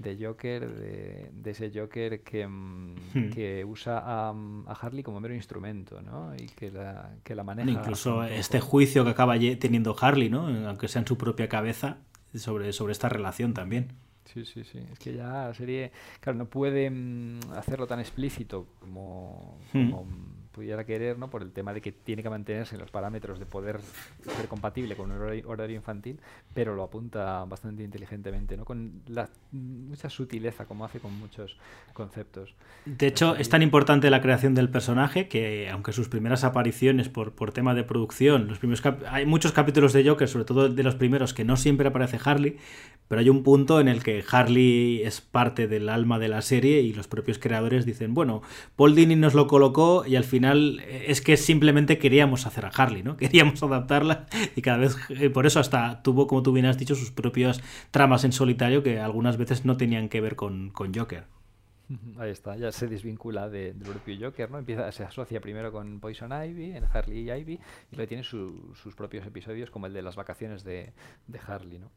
de 0.00 0.16
Joker, 0.24 0.68
de, 0.74 1.30
de 1.32 1.50
ese 1.50 1.70
Joker 1.74 2.22
que, 2.22 2.46
mm, 2.46 2.94
Hmm. 3.14 3.30
que 3.30 3.64
usa 3.64 3.98
a, 3.98 4.30
a 4.30 4.72
Harley 4.72 5.02
como 5.02 5.20
mero 5.20 5.34
instrumento, 5.34 6.00
¿no? 6.02 6.34
Y 6.36 6.46
que 6.46 6.70
la, 6.70 7.14
que 7.24 7.34
la 7.34 7.44
maneja. 7.44 7.70
Incluso 7.70 8.22
este 8.24 8.60
juicio 8.60 9.04
que 9.04 9.10
acaba 9.10 9.34
teniendo 9.58 9.96
Harley, 10.00 10.30
¿no? 10.30 10.46
Aunque 10.68 10.88
sea 10.88 11.00
en 11.02 11.06
su 11.08 11.16
propia 11.18 11.48
cabeza, 11.48 11.98
sobre, 12.34 12.72
sobre 12.72 12.92
esta 12.92 13.08
relación 13.08 13.54
también. 13.54 13.88
Sí, 14.24 14.44
sí, 14.44 14.62
sí. 14.64 14.78
Es 14.92 14.98
que 15.00 15.14
ya 15.14 15.48
la 15.48 15.54
serie, 15.54 15.90
claro, 16.20 16.38
no 16.38 16.46
puede 16.46 16.88
mm, 16.88 17.40
hacerlo 17.56 17.86
tan 17.88 17.98
explícito 18.00 18.66
como, 18.78 19.58
Hmm. 19.72 19.90
como, 19.90 20.04
mm, 20.04 20.39
pudiera 20.52 20.84
querer, 20.84 21.18
¿no? 21.18 21.30
Por 21.30 21.42
el 21.42 21.52
tema 21.52 21.72
de 21.72 21.80
que 21.80 21.92
tiene 21.92 22.22
que 22.22 22.30
mantenerse 22.30 22.74
en 22.74 22.80
los 22.80 22.90
parámetros 22.90 23.38
de 23.38 23.46
poder 23.46 23.80
ser 24.36 24.48
compatible 24.48 24.96
con 24.96 25.10
un 25.10 25.42
horario, 25.46 25.76
infantil, 25.76 26.18
pero 26.52 26.74
lo 26.74 26.82
apunta 26.82 27.44
bastante 27.44 27.82
inteligentemente, 27.84 28.56
¿no? 28.56 28.64
Con 28.64 29.02
la, 29.06 29.28
mucha 29.52 30.10
sutileza, 30.10 30.64
como 30.66 30.84
hace 30.84 30.98
con 30.98 31.16
muchos 31.18 31.56
conceptos. 31.92 32.54
De 32.84 33.06
hecho, 33.06 33.36
es 33.36 33.48
tan 33.48 33.62
importante 33.62 34.10
la 34.10 34.20
creación 34.20 34.54
del 34.54 34.68
personaje 34.68 35.28
que, 35.28 35.68
aunque 35.70 35.92
sus 35.92 36.08
primeras 36.08 36.44
apariciones 36.44 37.08
por, 37.08 37.32
por 37.32 37.52
tema 37.52 37.74
de 37.74 37.84
producción, 37.84 38.48
los 38.48 38.58
primeros 38.58 38.82
hay 39.08 39.26
muchos 39.26 39.52
capítulos 39.52 39.92
de 39.92 40.08
Joker, 40.08 40.28
sobre 40.28 40.44
todo 40.44 40.68
de 40.68 40.82
los 40.82 40.96
primeros, 40.96 41.34
que 41.34 41.44
no 41.44 41.56
siempre 41.56 41.88
aparece 41.88 42.18
Harley, 42.24 42.58
pero 43.10 43.20
hay 43.20 43.28
un 43.28 43.42
punto 43.42 43.80
en 43.80 43.88
el 43.88 44.04
que 44.04 44.24
Harley 44.30 45.02
es 45.02 45.20
parte 45.20 45.66
del 45.66 45.88
alma 45.88 46.20
de 46.20 46.28
la 46.28 46.42
serie 46.42 46.80
y 46.82 46.92
los 46.92 47.08
propios 47.08 47.40
creadores 47.40 47.84
dicen, 47.84 48.14
bueno, 48.14 48.40
Paul 48.76 48.94
Dini 48.94 49.16
nos 49.16 49.34
lo 49.34 49.48
colocó 49.48 50.04
y 50.06 50.14
al 50.14 50.22
final 50.22 50.39
eh, 50.44 51.04
es 51.08 51.20
que 51.20 51.36
simplemente 51.36 51.98
queríamos 51.98 52.46
hacer 52.46 52.64
a 52.66 52.68
Harley, 52.68 53.02
¿no? 53.02 53.16
Queríamos 53.18 53.62
adaptarla 53.62 54.26
y 54.56 54.62
cada 54.62 54.78
vez, 54.78 54.96
eh, 55.10 55.30
por 55.30 55.46
eso 55.46 55.60
hasta 55.60 56.02
tuvo, 56.02 56.26
como 56.26 56.42
tú 56.42 56.52
bien 56.52 56.66
has 56.66 56.78
dicho, 56.78 56.94
sus 56.94 57.10
propias 57.10 57.60
tramas 57.90 58.24
en 58.24 58.32
solitario 58.32 58.82
que 58.82 59.00
algunas 59.00 59.36
veces 59.36 59.64
no 59.64 59.76
tenían 59.76 60.08
que 60.08 60.20
ver 60.20 60.36
con, 60.36 60.70
con 60.70 60.94
Joker. 60.94 61.24
Ahí 62.20 62.30
está, 62.30 62.56
ya 62.56 62.70
se 62.70 62.86
desvincula 62.86 63.48
de- 63.48 63.72
del 63.72 63.82
propio 63.88 64.16
Joker, 64.20 64.48
¿no? 64.48 64.58
Empieza, 64.58 64.92
se 64.92 65.02
asocia 65.02 65.40
primero 65.40 65.72
con 65.72 65.98
Poison 65.98 66.30
Ivy, 66.30 66.76
en 66.76 66.84
Harley 66.84 67.18
y 67.28 67.32
Ivy, 67.32 67.54
y 67.90 67.96
luego 67.96 68.08
tiene 68.08 68.22
su- 68.22 68.72
sus 68.80 68.94
propios 68.94 69.26
episodios, 69.26 69.70
como 69.72 69.86
el 69.86 69.92
de 69.92 70.02
las 70.02 70.14
vacaciones 70.14 70.62
de, 70.62 70.92
de 71.26 71.40
Harley, 71.48 71.80
¿no? 71.80 71.90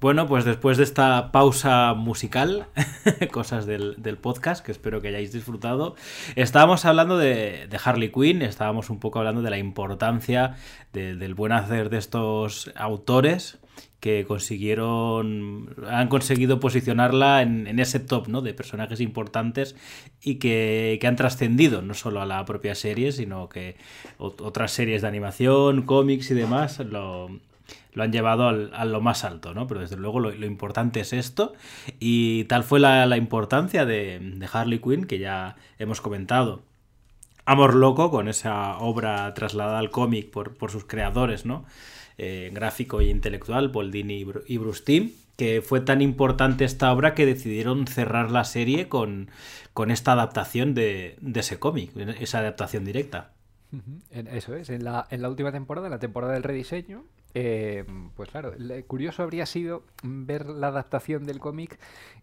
Bueno, 0.00 0.26
pues 0.26 0.46
después 0.46 0.78
de 0.78 0.84
esta 0.84 1.30
pausa 1.30 1.92
musical, 1.92 2.66
cosas 3.32 3.66
del, 3.66 3.96
del 3.98 4.16
podcast, 4.16 4.64
que 4.64 4.72
espero 4.72 5.02
que 5.02 5.08
hayáis 5.08 5.30
disfrutado, 5.30 5.94
estábamos 6.36 6.86
hablando 6.86 7.18
de, 7.18 7.68
Harley 7.84 8.10
Quinn, 8.10 8.40
estábamos 8.40 8.88
un 8.88 8.98
poco 8.98 9.18
hablando 9.18 9.42
de 9.42 9.50
la 9.50 9.58
importancia 9.58 10.56
de- 10.94 11.16
del 11.16 11.34
buen 11.34 11.52
hacer 11.52 11.90
de 11.90 11.98
estos 11.98 12.72
autores 12.76 13.58
que 14.00 14.24
consiguieron, 14.26 15.74
han 15.86 16.08
conseguido 16.08 16.60
posicionarla 16.60 17.42
en, 17.42 17.66
en 17.66 17.78
ese 17.78 18.00
top 18.00 18.28
¿no? 18.28 18.40
de 18.40 18.54
personajes 18.54 19.00
importantes 19.02 19.76
y 20.22 20.36
que, 20.36 20.96
que 20.98 21.06
han 21.06 21.16
trascendido 21.16 21.82
no 21.82 21.92
solo 21.92 22.22
a 22.22 22.26
la 22.26 22.42
propia 22.46 22.74
serie, 22.74 23.12
sino 23.12 23.50
que 23.50 23.76
ot- 24.18 24.40
otras 24.40 24.72
series 24.72 25.02
de 25.02 25.08
animación, 25.08 25.82
cómics 25.82 26.30
y 26.30 26.34
demás 26.34 26.78
lo, 26.78 27.28
lo 27.92 28.02
han 28.02 28.12
llevado 28.12 28.48
al, 28.48 28.70
a 28.74 28.84
lo 28.84 29.00
más 29.00 29.24
alto, 29.24 29.54
¿no? 29.54 29.66
Pero 29.66 29.80
desde 29.80 29.96
luego 29.96 30.20
lo, 30.20 30.30
lo 30.30 30.46
importante 30.46 31.00
es 31.00 31.12
esto 31.12 31.54
y 31.98 32.44
tal 32.44 32.64
fue 32.64 32.80
la, 32.80 33.06
la 33.06 33.16
importancia 33.16 33.84
de, 33.84 34.18
de 34.20 34.48
Harley 34.52 34.78
Quinn 34.78 35.06
que 35.06 35.18
ya 35.18 35.56
hemos 35.78 36.00
comentado. 36.00 36.62
Amor 37.46 37.74
Loco, 37.74 38.10
con 38.10 38.28
esa 38.28 38.78
obra 38.78 39.32
trasladada 39.34 39.78
al 39.78 39.90
cómic 39.90 40.30
por, 40.30 40.56
por 40.56 40.70
sus 40.70 40.84
creadores, 40.84 41.46
¿no? 41.46 41.64
Eh, 42.18 42.50
gráfico 42.52 43.00
e 43.00 43.06
intelectual, 43.06 43.70
Paul 43.70 43.90
Dini 43.90 44.20
y, 44.20 44.24
Bru- 44.24 44.44
y 44.46 44.58
Bruce 44.58 45.12
que 45.36 45.62
fue 45.62 45.80
tan 45.80 46.02
importante 46.02 46.66
esta 46.66 46.92
obra 46.92 47.14
que 47.14 47.24
decidieron 47.24 47.86
cerrar 47.86 48.30
la 48.30 48.44
serie 48.44 48.88
con, 48.88 49.30
con 49.72 49.90
esta 49.90 50.12
adaptación 50.12 50.74
de, 50.74 51.16
de 51.22 51.40
ese 51.40 51.58
cómic, 51.58 51.96
esa 52.20 52.40
adaptación 52.40 52.84
directa. 52.84 53.30
Eso 54.10 54.54
es, 54.54 54.68
en 54.68 54.84
la, 54.84 55.06
en 55.10 55.22
la 55.22 55.30
última 55.30 55.50
temporada, 55.50 55.86
en 55.86 55.92
la 55.92 55.98
temporada 55.98 56.34
del 56.34 56.42
rediseño, 56.42 57.04
eh, 57.34 57.84
pues 58.16 58.30
claro, 58.30 58.52
curioso 58.86 59.22
habría 59.22 59.46
sido 59.46 59.84
ver 60.02 60.46
la 60.46 60.68
adaptación 60.68 61.24
del 61.24 61.38
cómic 61.38 61.78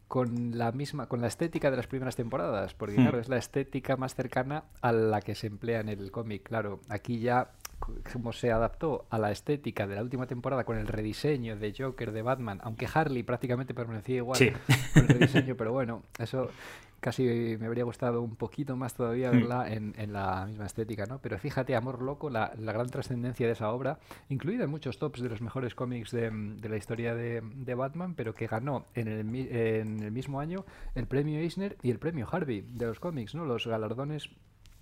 con 0.08 0.58
la 0.58 0.72
misma, 0.72 1.08
con 1.08 1.22
la 1.22 1.28
estética 1.28 1.70
de 1.70 1.78
las 1.78 1.88
primeras 1.88 2.16
temporadas, 2.16 2.74
porque 2.74 2.96
hmm. 2.96 3.02
claro, 3.02 3.20
es 3.20 3.30
la 3.30 3.38
estética 3.38 3.98
más 3.98 4.16
cercana 4.16 4.64
a 4.82 4.92
la 4.92 5.22
que 5.22 5.36
se 5.36 5.48
emplea 5.48 5.82
en 5.82 5.90
el 5.90 6.12
cómic. 6.12 6.44
Claro, 6.44 6.80
aquí 6.90 7.20
ya 7.20 7.52
como 7.80 8.34
se 8.34 8.52
adaptó 8.52 9.06
a 9.10 9.18
la 9.18 9.32
estética 9.32 9.88
de 9.88 9.96
la 9.96 10.02
última 10.02 10.28
temporada 10.28 10.64
con 10.64 10.78
el 10.78 10.88
rediseño 10.88 11.58
de 11.58 11.74
Joker 11.78 12.12
de 12.12 12.22
Batman, 12.22 12.60
aunque 12.64 12.88
Harley 12.92 13.24
prácticamente 13.24 13.74
permanecía 13.74 14.18
igual 14.18 14.40
con 14.94 15.04
el 15.04 15.08
rediseño, 15.08 15.56
pero 15.56 15.72
bueno, 15.72 16.04
eso 16.20 16.50
casi 17.00 17.24
me 17.60 17.68
habría 17.68 17.84
gustado 17.84 18.22
un 18.22 18.36
poquito 18.36 18.76
más 18.76 18.94
todavía 18.94 19.32
hmm. 19.32 19.36
verla 19.36 19.72
en, 19.72 19.94
en, 19.98 20.14
la 20.14 20.46
misma 20.48 20.66
estética, 20.66 21.06
¿no? 21.06 21.20
Pero 21.20 21.38
fíjate, 21.38 21.76
Amor 21.76 22.02
Loco, 22.02 22.30
la, 22.30 22.52
la, 22.58 22.74
gran 22.74 22.90
trascendencia 22.90 23.46
de 23.46 23.54
esa 23.54 23.72
obra, 23.72 24.00
incluida 24.30 24.64
en 24.64 24.70
muchos 24.70 24.98
tops 24.98 25.22
de 25.22 25.30
los 25.30 25.42
mejores 25.42 25.76
cómics 25.76 26.12
de, 26.12 26.30
de 26.32 26.70
la 26.70 26.78
historia 26.78 27.16
de, 27.16 27.42
de, 27.42 27.76
Batman, 27.76 28.16
pero 28.16 28.34
que 28.34 28.48
ganó 28.48 28.86
en 28.96 29.08
el, 29.08 29.36
en 29.36 30.04
el 30.04 30.12
mismo 30.12 30.40
año 30.40 30.66
el 30.96 31.08
premio 31.08 31.40
Eisner 31.40 31.78
y 31.84 31.92
el 31.92 32.00
premio 32.00 32.28
Harvey 32.32 32.66
de 32.68 32.88
los 32.88 33.00
cómics, 33.00 33.36
¿no? 33.36 33.46
Los 33.46 33.68
galardones 33.68 34.30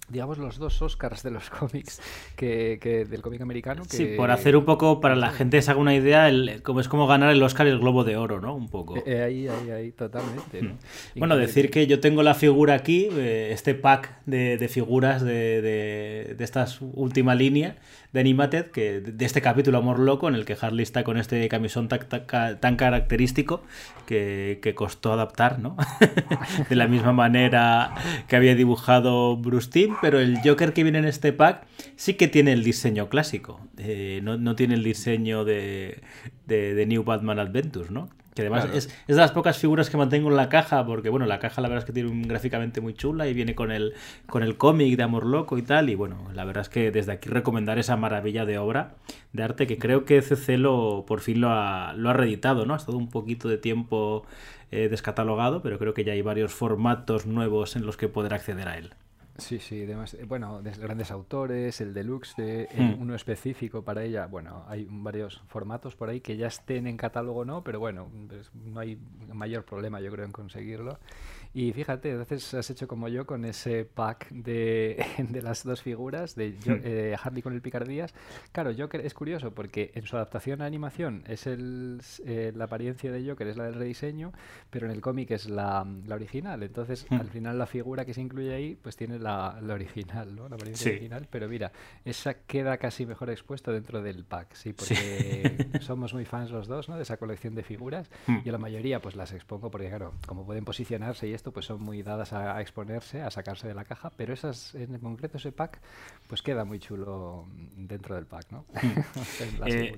digamos, 0.10 0.38
los 0.38 0.58
dos 0.58 0.82
Oscars 0.82 1.24
de 1.24 1.32
los 1.32 1.50
cómics 1.60 2.02
que, 2.36 2.80
que 2.82 3.06
del 3.06 3.22
cómic 3.22 3.42
americano. 3.42 3.84
Que... 3.84 3.98
Sí, 3.98 4.06
por 4.18 4.32
hacer 4.32 4.56
un 4.56 4.66
poco, 4.66 5.02
para 5.02 5.16
la 5.16 5.32
gente 5.32 5.62
se 5.62 5.72
haga 5.72 5.80
una 5.80 5.96
idea, 5.96 6.30
el, 6.30 6.62
como 6.64 6.80
es 6.80 6.88
como 6.88 7.08
ganar 7.08 7.32
el 7.32 7.42
Oscar 7.42 7.68
y 7.68 7.72
el 7.72 7.80
Globo 7.80 8.04
de 8.04 8.18
Oro, 8.18 8.40
¿no? 8.40 8.56
Un 8.56 8.70
poco. 8.70 8.96
Eh, 9.06 9.22
ahí, 9.22 9.48
ahí, 9.48 9.72
ahí, 9.72 9.92
totalmente. 9.92 10.62
Hmm. 10.62 10.78
Bueno, 11.16 11.38
decir 11.38 11.72
que 11.72 11.88
yo 11.88 12.00
tengo 12.00 12.24
la 12.24 12.34
figura 12.34 12.74
aquí, 12.76 13.10
eh, 13.12 13.50
este 13.52 13.74
pack 13.74 14.22
de, 14.26 14.58
de 14.58 14.68
figuras 14.68 15.24
de, 15.24 15.62
de, 15.62 16.36
de 16.38 16.44
esta 16.44 16.68
última 16.94 17.36
línea, 17.36 17.78
de 18.14 18.20
Animated, 18.20 18.72
que 18.72 19.02
de 19.02 19.26
este 19.26 19.42
capítulo 19.42 19.78
Amor 19.78 20.00
Loco, 20.00 20.28
en 20.28 20.36
el 20.36 20.46
que 20.46 20.58
Harley 20.60 20.84
está 20.84 21.04
con 21.04 21.18
este 21.18 21.48
camisón 21.50 21.88
tan, 21.88 22.76
característico 22.76 23.64
que, 24.06 24.74
costó 24.76 25.14
adaptar, 25.14 25.60
¿no? 25.60 25.78
de 26.70 26.76
la 26.76 26.88
misma 26.88 27.14
manera 27.14 27.94
que 28.28 28.36
había 28.36 28.56
dibujado 28.56 29.38
Bruce 29.38 29.70
Timm, 29.70 29.96
pero 30.02 30.20
el 30.20 30.40
Joker 30.44 30.74
que 30.74 30.84
viene 30.84 31.00
en 31.00 31.06
este 31.06 31.34
pack 31.34 31.66
sí 31.96 32.16
que 32.16 32.28
tiene 32.28 32.54
el 32.54 32.64
diseño 32.64 33.10
clásico, 33.10 33.60
eh, 33.78 34.20
no, 34.24 34.56
tiene 34.56 34.76
el 34.76 34.84
diseño 34.84 35.46
de, 35.46 36.02
de 36.46 36.86
New 36.86 37.04
Batman 37.04 37.40
Adventures, 37.40 37.92
¿no? 37.92 38.10
Que 38.36 38.42
además 38.42 38.68
es, 38.74 38.90
de 39.08 39.16
las 39.16 39.32
pocas 39.32 39.58
figuras 39.58 39.90
que 39.90 39.96
mantengo 39.96 40.30
en 40.30 40.36
la 40.36 40.50
caja, 40.50 40.86
porque 40.86 41.10
bueno, 41.10 41.26
la 41.26 41.40
caja 41.40 41.62
la 41.62 41.70
verdad 41.70 41.84
es 41.84 41.86
que 41.86 41.94
tiene 41.94 42.10
un 42.10 42.24
gráficamente 42.24 42.82
muy 42.82 42.94
chula 42.94 43.28
y 43.28 43.34
viene 43.34 43.56
con 43.56 43.72
el, 43.72 43.94
con 44.28 44.44
el 44.44 44.58
cómic 44.58 44.98
de 44.98 45.04
Amor 45.04 45.26
Loco 45.26 45.58
y 45.58 45.62
tal. 45.62 45.90
Y 45.90 45.96
bueno, 45.96 46.18
la 46.34 46.44
verdad 46.44 46.62
es 46.62 46.70
que 46.70 46.92
desde 46.92 47.14
aquí 47.14 47.30
recomendar 47.30 47.80
esa 47.80 47.96
maravilla 47.96 48.46
de 48.46 48.58
obra 48.58 48.96
de 49.32 49.44
arte 49.44 49.68
que 49.68 49.78
creo 49.78 50.04
que 50.04 50.22
CC 50.22 50.58
lo, 50.58 51.06
por 51.08 51.22
fin 51.22 51.40
lo 51.40 51.50
ha, 51.50 51.94
lo 51.94 52.10
ha 52.10 52.14
reeditado, 52.14 52.66
¿no? 52.66 52.74
Ha 52.74 52.78
estado 52.78 52.98
un 52.98 53.10
poquito 53.10 53.48
de 53.48 53.58
tiempo 53.58 54.26
eh, 54.72 54.90
descatalogado, 54.90 55.62
pero 55.62 55.80
creo 55.80 55.94
que 55.94 56.04
ya 56.04 56.12
hay 56.12 56.22
varios 56.22 56.54
formatos 56.54 57.26
nuevos 57.26 57.78
en 57.78 57.86
los 57.86 57.96
que 57.96 58.10
poder 58.10 58.34
acceder 58.34 58.68
a 58.68 58.78
él. 58.78 58.94
Sí, 59.38 59.60
sí, 59.60 59.84
además, 59.84 60.14
eh, 60.14 60.24
bueno, 60.26 60.62
de 60.62 60.72
grandes 60.72 61.12
autores, 61.12 61.82
el 61.82 61.94
deluxe, 61.94 62.36
de, 62.38 62.70
hmm. 62.74 63.02
uno 63.02 63.16
específico 63.16 63.84
para 63.84 64.04
ella. 64.04 64.28
Bueno, 64.28 64.64
hay 64.68 64.88
varios 64.90 65.42
formatos 65.48 65.96
por 65.96 66.10
ahí 66.10 66.22
que 66.22 66.38
ya 66.38 66.48
estén 66.48 66.88
en 66.88 66.96
catálogo 66.96 67.44
no, 67.44 67.64
pero 67.64 67.80
bueno, 67.80 68.10
pues, 68.30 68.50
no 68.54 68.80
hay 68.80 68.98
mayor 69.34 69.66
problema 69.66 70.00
yo 70.00 70.12
creo 70.12 70.26
en 70.26 70.32
conseguirlo. 70.32 71.00
Y 71.56 71.72
fíjate, 71.72 72.12
entonces 72.12 72.54
has 72.54 72.70
hecho 72.70 72.86
como 72.86 73.08
yo 73.08 73.26
con 73.26 73.46
ese 73.46 73.86
pack 73.86 74.30
de, 74.30 75.06
de 75.30 75.42
las 75.42 75.64
dos 75.64 75.82
figuras, 75.82 76.36
de 76.36 76.50
hmm. 76.50 76.82
eh, 76.84 77.16
Harley 77.18 77.42
con 77.42 77.54
el 77.54 77.62
Picardías. 77.62 78.14
Claro, 78.52 78.72
Joker 78.78 79.00
es 79.00 79.14
curioso 79.14 79.52
porque 79.52 79.94
en 79.96 80.06
su 80.06 80.18
adaptación 80.18 80.62
a 80.62 80.66
animación 80.66 81.24
es 81.28 81.48
el, 81.48 82.02
eh, 82.26 82.52
la 82.54 82.66
apariencia 82.66 83.10
de 83.10 83.26
Joker, 83.26 83.48
es 83.48 83.56
la 83.56 83.64
del 83.64 83.76
rediseño, 83.76 84.34
pero 84.70 84.86
en 84.86 84.92
el 84.92 85.00
cómic 85.00 85.32
es 85.32 85.48
la, 85.50 85.88
la 86.06 86.16
original. 86.16 86.62
Entonces, 86.62 87.06
hmm. 87.10 87.22
al 87.22 87.30
final 87.30 87.58
la 87.58 87.68
figura 87.68 88.04
que 88.04 88.14
se 88.14 88.20
incluye 88.20 88.54
ahí, 88.54 88.76
pues 88.76 88.98
tiene 88.98 89.18
la, 89.18 89.58
la 89.62 89.76
original, 89.76 90.36
¿no? 90.36 90.50
La 90.50 90.58
apariencia 90.58 90.92
original. 90.92 91.26
Pero 91.32 91.48
mira, 91.48 91.72
esa 92.04 92.34
queda 92.34 92.76
casi 92.76 93.06
mejor 93.06 93.30
expuesta 93.30 93.72
dentro 93.72 94.02
del 94.02 94.26
pack, 94.26 94.56
sí, 94.56 94.74
porque 94.74 95.70
somos 95.80 96.14
muy 96.14 96.26
fans 96.26 96.52
los 96.52 96.68
dos, 96.68 96.90
¿no? 96.90 96.98
De 96.98 97.04
esa 97.04 97.16
colección 97.16 97.56
de 97.56 97.64
figuras. 97.64 98.12
Hmm. 98.28 98.40
Y 98.44 98.50
a 98.50 98.52
la 98.52 98.58
mayoría, 98.58 99.02
pues 99.02 99.16
las 99.16 99.32
expongo 99.32 99.72
porque, 99.72 99.88
claro, 99.88 100.16
como 100.28 100.46
pueden 100.46 100.66
posicionarse 100.66 101.30
y 101.30 101.34
esto 101.34 101.45
pues 101.52 101.66
son 101.66 101.82
muy 101.82 102.04
dadas 102.04 102.34
a, 102.34 102.60
exponerse, 102.62 103.22
a 103.22 103.32
sacarse 103.32 103.68
de 103.68 103.74
la 103.74 103.86
caja, 103.86 104.12
pero 104.16 104.34
esas, 104.34 104.76
en 104.76 104.98
concreto 105.00 105.38
ese 105.38 105.52
pack, 105.52 105.82
pues 106.28 106.42
queda 106.42 106.66
muy 106.66 106.80
chulo 106.80 107.48
dentro 107.76 108.16
del 108.16 108.26
pack, 108.26 108.52
¿no? 108.52 108.66
Eh, 109.66 109.96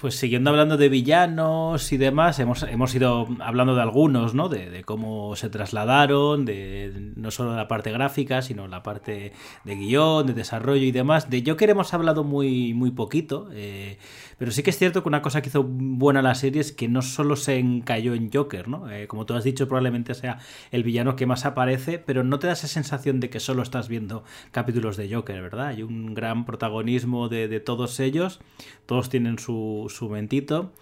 pues 0.00 0.16
siguiendo 0.16 0.50
hablando 0.50 0.76
de 0.76 0.88
villanos 0.88 1.92
y 1.92 1.96
demás, 1.96 2.38
hemos, 2.38 2.62
hemos 2.62 2.94
ido 2.94 3.28
hablando 3.40 3.74
de 3.74 3.82
algunos, 3.82 4.34
¿no? 4.34 4.48
De, 4.48 4.82
cómo 4.84 5.36
se 5.36 5.50
trasladaron, 5.50 6.44
de 6.44 7.12
no 7.16 7.30
solo 7.30 7.56
la 7.56 7.68
parte 7.68 7.90
gráfica, 7.90 8.42
sino 8.42 8.68
la 8.68 8.82
parte 8.82 9.32
de 9.64 9.76
guion, 9.76 10.26
de 10.26 10.34
desarrollo 10.34 10.84
y 10.84 10.92
demás. 10.92 11.30
De 11.30 11.42
Joker 11.46 11.70
hemos 11.70 11.94
hablado 11.94 12.24
muy, 12.24 12.74
muy 12.74 12.90
poquito. 12.90 13.48
Eh, 13.52 13.98
pero 14.42 14.50
sí 14.50 14.64
que 14.64 14.70
es 14.70 14.78
cierto 14.78 15.04
que 15.04 15.08
una 15.08 15.22
cosa 15.22 15.40
que 15.40 15.50
hizo 15.50 15.62
buena 15.62 16.20
la 16.20 16.34
serie 16.34 16.60
es 16.60 16.72
que 16.72 16.88
no 16.88 17.00
solo 17.02 17.36
se 17.36 17.58
encalló 17.58 18.14
en 18.14 18.28
Joker, 18.28 18.66
¿no? 18.66 18.90
Eh, 18.90 19.06
como 19.06 19.24
tú 19.24 19.34
has 19.34 19.44
dicho, 19.44 19.68
probablemente 19.68 20.14
sea 20.14 20.38
el 20.72 20.82
villano 20.82 21.14
que 21.14 21.26
más 21.26 21.44
aparece, 21.44 22.00
pero 22.00 22.24
no 22.24 22.40
te 22.40 22.48
da 22.48 22.54
esa 22.54 22.66
sensación 22.66 23.20
de 23.20 23.30
que 23.30 23.38
solo 23.38 23.62
estás 23.62 23.88
viendo 23.88 24.24
capítulos 24.50 24.96
de 24.96 25.14
Joker, 25.14 25.40
¿verdad? 25.42 25.68
Hay 25.68 25.84
un 25.84 26.14
gran 26.14 26.44
protagonismo 26.44 27.28
de, 27.28 27.60
todos 27.60 28.00
ellos, 28.00 28.40
todos 28.86 29.08
tienen 29.10 29.38
su, 29.38 29.81
su 29.88 30.08
mentito. 30.08 30.72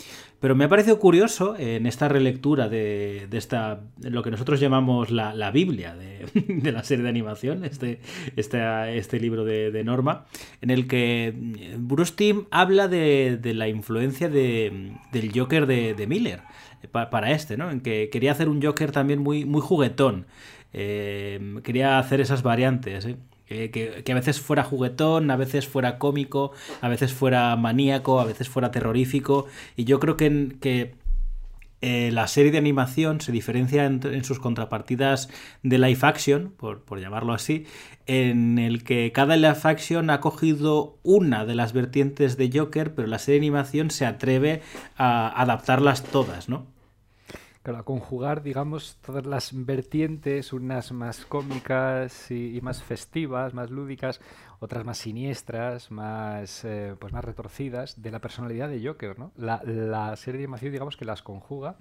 Pero 0.40 0.54
me 0.54 0.64
ha 0.64 0.68
parecido 0.70 0.98
curioso 0.98 1.54
en 1.58 1.86
esta 1.86 2.08
relectura 2.08 2.70
de, 2.70 3.28
esta, 3.32 3.82
lo 4.00 4.22
que 4.22 4.30
nosotros 4.30 4.58
llamamos 4.58 5.10
la, 5.10 5.50
Biblia 5.50 5.94
de, 5.94 6.72
la 6.72 6.82
serie 6.82 7.02
de 7.02 7.10
animación, 7.10 7.62
este, 7.64 8.00
este, 8.36 8.96
este 8.96 9.20
libro 9.20 9.44
de, 9.44 9.84
Norma, 9.84 10.24
en 10.62 10.70
el 10.70 10.88
que 10.88 11.34
Bruce 11.76 12.14
Timm 12.16 12.46
habla 12.50 12.88
de, 12.88 13.38
la 13.54 13.68
influencia 13.68 14.30
del 14.30 14.98
Joker 15.34 15.66
de, 15.66 16.06
Miller 16.08 16.40
para, 16.90 17.32
este, 17.32 17.58
¿no? 17.58 17.70
En 17.70 17.82
que 17.82 18.08
quería 18.10 18.32
hacer 18.32 18.48
un 18.48 18.62
Joker 18.62 18.92
también 18.92 19.18
muy, 19.20 19.44
muy 19.44 19.60
juguetón. 19.60 20.24
Eh, 20.72 21.60
quería 21.62 21.98
hacer 21.98 22.22
esas 22.22 22.42
variantes. 22.42 23.04
¿eh? 23.04 23.16
Que, 23.50 24.04
a 24.08 24.14
veces 24.14 24.40
fuera 24.40 24.62
juguetón, 24.62 25.30
a 25.30 25.36
veces 25.36 25.66
fuera 25.66 25.98
cómico, 25.98 26.52
a 26.80 26.88
veces 26.88 27.12
fuera 27.12 27.56
maníaco, 27.56 28.20
a 28.20 28.24
veces 28.24 28.48
fuera 28.48 28.70
terrorífico. 28.70 29.46
Y 29.76 29.84
yo 29.84 29.98
creo 29.98 30.16
que, 30.16 30.56
que 30.60 30.94
eh, 31.82 32.10
la 32.12 32.28
serie 32.28 32.52
de 32.52 32.58
animación 32.58 33.20
se 33.20 33.32
diferencia 33.32 33.86
en, 33.86 34.24
sus 34.24 34.38
contrapartidas 34.38 35.28
de 35.62 35.78
live 35.78 36.00
action, 36.02 36.52
por, 36.56 36.82
por, 36.82 37.00
llamarlo 37.00 37.32
así, 37.32 37.66
en 38.06 38.58
el 38.58 38.84
que 38.84 39.10
cada 39.12 39.36
live 39.36 39.56
action 39.64 40.10
ha 40.10 40.20
cogido 40.20 40.98
una 41.02 41.44
de 41.44 41.54
las 41.56 41.72
vertientes 41.72 42.36
de 42.36 42.50
Joker, 42.52 42.94
pero 42.94 43.08
la 43.08 43.18
serie 43.18 43.40
de 43.40 43.46
animación 43.46 43.90
se 43.90 44.06
atreve 44.06 44.62
a 44.96 45.28
adaptarlas 45.40 46.04
todas, 46.04 46.48
¿no? 46.48 46.66
Claro, 47.62 47.80
a 47.80 47.84
conjugar, 47.84 48.42
digamos, 48.42 48.96
todas 49.04 49.26
las 49.26 49.50
vertientes, 49.52 50.54
unas 50.54 50.92
más 50.92 51.26
cómicas 51.26 52.30
y, 52.30 52.58
más 52.62 52.82
festivas, 52.82 53.52
más 53.52 53.70
lúdicas, 53.70 54.18
otras 54.60 54.86
más 54.86 54.96
siniestras, 54.96 55.90
más, 55.90 56.64
eh, 56.64 56.94
pues 56.98 57.12
más 57.12 57.22
retorcidas, 57.22 58.00
de 58.00 58.10
la 58.10 58.20
personalidad 58.20 58.70
de 58.70 58.82
Joker, 58.82 59.18
¿no? 59.18 59.32
La, 59.36 59.62
la 59.64 60.16
serie 60.16 60.38
de 60.38 60.44
animación, 60.44 60.72
digamos, 60.72 60.96
que 60.96 61.04
las 61.04 61.22
conjuga 61.22 61.76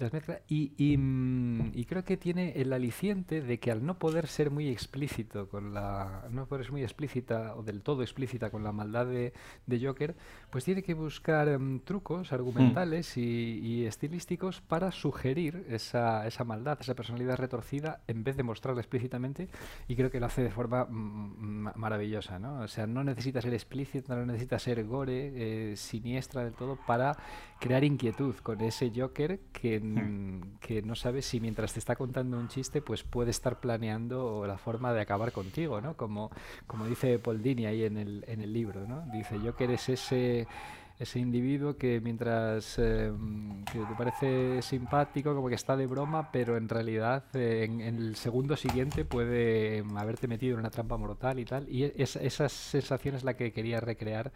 las 0.00 0.12
mezcla 0.12 0.40
y, 0.48 0.96
mm, 0.96 1.72
y, 1.74 1.84
creo 1.84 2.04
que 2.04 2.16
tiene 2.16 2.52
el 2.60 2.72
aliciente 2.72 3.42
de 3.42 3.58
que 3.60 3.70
al 3.70 3.84
no 3.84 3.98
poder 3.98 4.26
ser 4.26 4.50
muy 4.50 4.68
explícito 4.68 5.48
con 5.48 5.74
la 5.74 6.26
no 6.30 6.46
poder 6.46 6.70
muy 6.72 6.82
explícita 6.82 7.54
o 7.56 7.62
del 7.62 7.82
todo 7.82 8.02
explícita 8.02 8.50
con 8.50 8.64
la 8.64 8.72
maldad 8.72 9.06
de, 9.06 9.32
de 9.66 9.86
Joker 9.86 10.16
pues 10.50 10.64
tiene 10.64 10.82
que 10.82 10.94
buscar 10.94 11.48
em, 11.48 11.80
trucos 11.80 12.32
argumentales 12.32 13.16
mm. 13.16 13.20
y, 13.20 13.84
estilísticos 13.84 14.60
para 14.60 14.92
sugerir 14.92 15.66
esa, 15.68 16.26
esa 16.26 16.44
maldad 16.44 16.78
esa 16.80 16.94
personalidad 16.94 17.36
retorcida 17.36 18.00
en 18.06 18.24
vez 18.24 18.36
de 18.36 18.42
mostrarla 18.42 18.80
explícitamente 18.80 19.48
y 19.88 19.96
creo 19.96 20.10
que 20.10 20.20
lo 20.20 20.26
hace 20.26 20.42
de 20.42 20.50
forma 20.50 20.84
mm, 20.84 21.72
maravillosa 21.76 22.38
¿no? 22.38 22.60
o 22.60 22.68
sea 22.68 22.86
no 22.86 23.04
necesita 23.04 23.40
ser 23.40 23.54
explícita 23.54 24.14
no 24.14 24.26
necesita 24.26 24.58
ser 24.58 24.84
gore 24.84 25.70
eh, 25.72 25.76
siniestra 25.76 26.44
del 26.44 26.54
todo 26.54 26.78
para 26.86 27.16
crear 27.60 27.84
inquietud 27.84 28.34
con 28.36 28.60
ese 28.62 28.90
Joker 28.94 29.38
que, 29.52 29.78
hmm. 29.78 30.58
que 30.60 30.82
no 30.82 30.94
sabe 30.94 31.22
si 31.22 31.40
mientras 31.40 31.74
te 31.74 31.78
está 31.78 31.94
contando 31.94 32.38
un 32.38 32.48
chiste, 32.48 32.80
pues 32.80 33.04
puede 33.04 33.30
estar 33.30 33.60
planeando 33.60 34.44
la 34.46 34.56
forma 34.56 34.92
de 34.92 35.02
acabar 35.02 35.30
contigo, 35.30 35.80
¿no? 35.80 35.94
Como, 35.96 36.30
como 36.66 36.86
dice 36.86 37.18
Paul 37.18 37.42
Dini 37.42 37.66
ahí 37.66 37.84
en 37.84 37.98
el, 37.98 38.24
en 38.26 38.40
el 38.40 38.52
libro, 38.52 38.86
¿no? 38.88 39.02
Dice, 39.12 39.38
Joker 39.38 39.70
es 39.70 39.88
ese 39.90 40.39
Ese 41.00 41.18
individuo 41.18 41.78
que 41.78 41.98
mientras 42.02 42.78
eh, 42.78 43.10
que 43.72 43.78
te 43.78 43.94
parece 43.96 44.60
simpático, 44.60 45.34
como 45.34 45.48
que 45.48 45.54
está 45.54 45.74
de 45.74 45.86
broma, 45.86 46.30
pero 46.30 46.58
en 46.58 46.68
realidad 46.68 47.24
eh, 47.32 47.64
en, 47.64 47.80
el 47.80 48.16
segundo 48.16 48.54
siguiente 48.54 49.06
puede 49.06 49.82
haberte 49.96 50.28
metido 50.28 50.52
en 50.52 50.60
una 50.60 50.68
trampa 50.68 50.98
mortal 50.98 51.38
y 51.38 51.46
tal. 51.46 51.66
Y 51.70 51.84
es, 51.84 52.16
esa 52.16 52.50
sensación 52.50 53.14
es 53.14 53.24
la 53.24 53.34
que 53.34 53.50
quería 53.50 53.80
recrear 53.80 54.30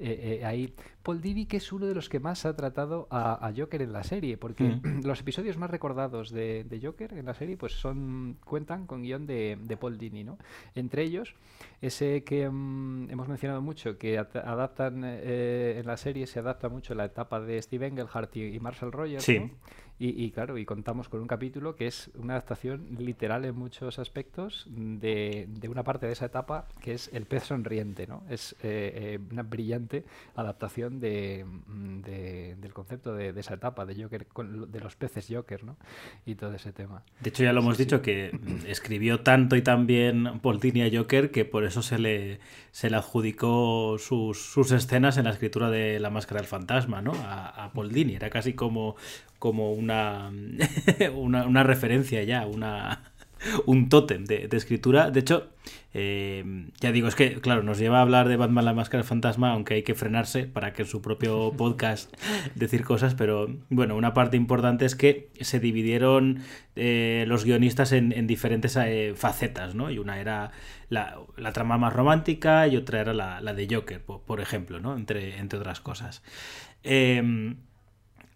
eh, 0.00 0.42
ahí. 0.44 0.74
Paul 1.08 1.22
Dini, 1.22 1.46
que 1.46 1.56
es 1.56 1.72
uno 1.72 1.86
de 1.86 1.94
los 1.94 2.10
que 2.10 2.20
más 2.20 2.44
ha 2.44 2.54
tratado 2.54 3.08
a, 3.10 3.50
Joker 3.56 3.80
en 3.80 3.94
la 3.94 4.02
serie, 4.02 4.36
porque 4.36 4.64
mm. 4.64 5.00
los 5.06 5.20
episodios 5.20 5.56
más 5.56 5.70
recordados 5.70 6.30
de, 6.30 6.80
Joker 6.82 7.14
en 7.14 7.24
la 7.24 7.32
serie 7.32 7.56
pues 7.56 7.72
son 7.72 8.36
cuentan 8.44 8.86
con 8.86 9.00
guion 9.02 9.26
de, 9.26 9.78
Paul 9.80 9.96
Dini, 9.96 10.22
¿no? 10.22 10.36
Entre 10.74 11.04
ellos, 11.04 11.34
ese 11.80 12.24
que 12.24 12.46
mm, 12.46 13.08
hemos 13.08 13.26
mencionado 13.26 13.62
mucho, 13.62 13.96
que 13.96 14.18
adaptan 14.18 15.02
en 15.02 15.86
la 15.86 15.96
serie 15.96 16.26
se 16.26 16.40
adapta 16.40 16.68
mucho 16.68 16.94
la 16.94 17.06
etapa 17.06 17.40
de 17.40 17.62
Steve 17.62 17.86
Engelhardt 17.86 18.36
y, 18.36 18.60
Marshall 18.60 18.92
Rogers. 18.92 19.26
Y, 20.00 20.30
claro, 20.30 20.58
y 20.58 20.64
contamos 20.64 21.08
con 21.08 21.20
un 21.20 21.26
capítulo 21.26 21.74
que 21.74 21.88
es 21.88 22.12
una 22.14 22.34
adaptación 22.34 22.86
literal 22.98 23.44
en 23.44 23.56
muchos 23.56 23.98
aspectos 23.98 24.64
de, 24.68 25.48
una 25.68 25.82
parte 25.82 26.06
de 26.06 26.12
esa 26.12 26.26
etapa 26.26 26.68
que 26.80 26.92
es 26.92 27.10
el 27.12 27.24
pez 27.26 27.42
sonriente, 27.44 28.06
¿no? 28.06 28.22
Es 28.30 28.52
eh, 28.62 28.92
eh, 28.94 29.18
una 29.32 29.42
brillante 29.42 30.04
adaptación 30.36 31.00
de, 31.00 31.44
mm, 31.44 32.00
del 32.02 32.72
concepto 32.72 33.12
de, 33.12 33.30
esa 33.40 33.54
etapa 33.54 33.84
de 33.86 34.00
Joker, 34.00 34.26
de 34.68 34.80
los 34.80 34.94
peces 34.94 35.26
Joker, 35.28 35.64
¿no? 35.64 35.76
Y 36.24 36.36
todo 36.36 36.54
ese 36.54 36.72
tema. 36.72 37.02
De 37.18 37.30
hecho, 37.30 37.42
ya 37.42 37.52
lo 37.52 37.60
hemos 37.60 37.76
dicho 37.76 38.00
que 38.00 38.30
escribió 38.68 39.22
tanto 39.22 39.56
y 39.56 39.62
tan 39.62 39.88
bien 39.88 40.38
Paul 40.40 40.60
a 40.62 40.96
Joker 40.96 41.32
que 41.32 41.44
por 41.44 41.64
eso 41.64 41.82
se 41.82 41.98
le, 41.98 42.38
se 42.70 42.88
le 42.88 42.96
adjudicó 42.96 43.96
sus, 43.98 44.38
sus 44.38 44.70
escenas 44.70 45.16
en 45.16 45.24
la 45.24 45.30
escritura 45.30 45.70
de 45.70 45.98
La 45.98 46.10
Máscara 46.10 46.40
del 46.40 46.48
Fantasma, 46.48 47.02
¿no? 47.02 47.14
A, 47.14 47.64
a 47.64 47.72
Paul 47.72 47.90
Dini. 47.90 48.14
Era 48.14 48.30
casi 48.30 48.52
como 48.54 48.94
como 49.38 49.72
una, 49.72 50.30
una, 51.14 51.62
referencia 51.62 52.22
ya, 52.24 52.46
una, 52.46 53.12
un 53.66 53.88
tótem 53.88 54.24
de, 54.24 54.48
escritura. 54.52 55.10
De 55.10 55.20
hecho, 55.20 55.50
eh, 55.94 56.66
ya 56.80 56.92
digo, 56.92 57.08
es 57.08 57.14
que, 57.14 57.40
claro, 57.40 57.62
nos 57.62 57.78
lleva 57.78 57.98
a 57.98 58.02
hablar 58.02 58.28
de 58.28 58.36
Batman 58.36 58.64
la 58.64 58.74
Máscara 58.74 59.04
Fantasma, 59.04 59.52
aunque 59.52 59.74
hay 59.74 59.82
que 59.82 59.94
frenarse 59.94 60.44
para 60.44 60.72
que 60.72 60.82
en 60.82 60.88
su 60.88 61.00
propio 61.02 61.52
podcast 61.56 62.12
decir 62.54 62.84
cosas, 62.84 63.14
pero 63.14 63.48
bueno, 63.70 63.96
una 63.96 64.12
parte 64.12 64.36
importante 64.36 64.84
es 64.84 64.96
que 64.96 65.30
se 65.40 65.60
dividieron 65.60 66.42
eh, 66.76 67.24
los 67.28 67.44
guionistas 67.44 67.92
en, 67.92 68.26
diferentes 68.26 68.76
eh, 68.76 69.14
facetas, 69.16 69.74
¿no? 69.74 69.90
Y 69.90 69.98
una 69.98 70.20
era 70.20 70.50
la, 70.88 71.18
trama 71.52 71.78
más 71.78 71.92
romántica 71.92 72.66
y 72.66 72.76
otra 72.76 73.00
era 73.00 73.14
la, 73.14 73.54
de 73.54 73.68
Joker, 73.70 74.02
por, 74.02 74.40
ejemplo, 74.40 74.80
¿no? 74.80 74.96
Entre, 74.96 75.38
entre 75.38 75.58
otras 75.58 75.80
cosas. 75.80 76.22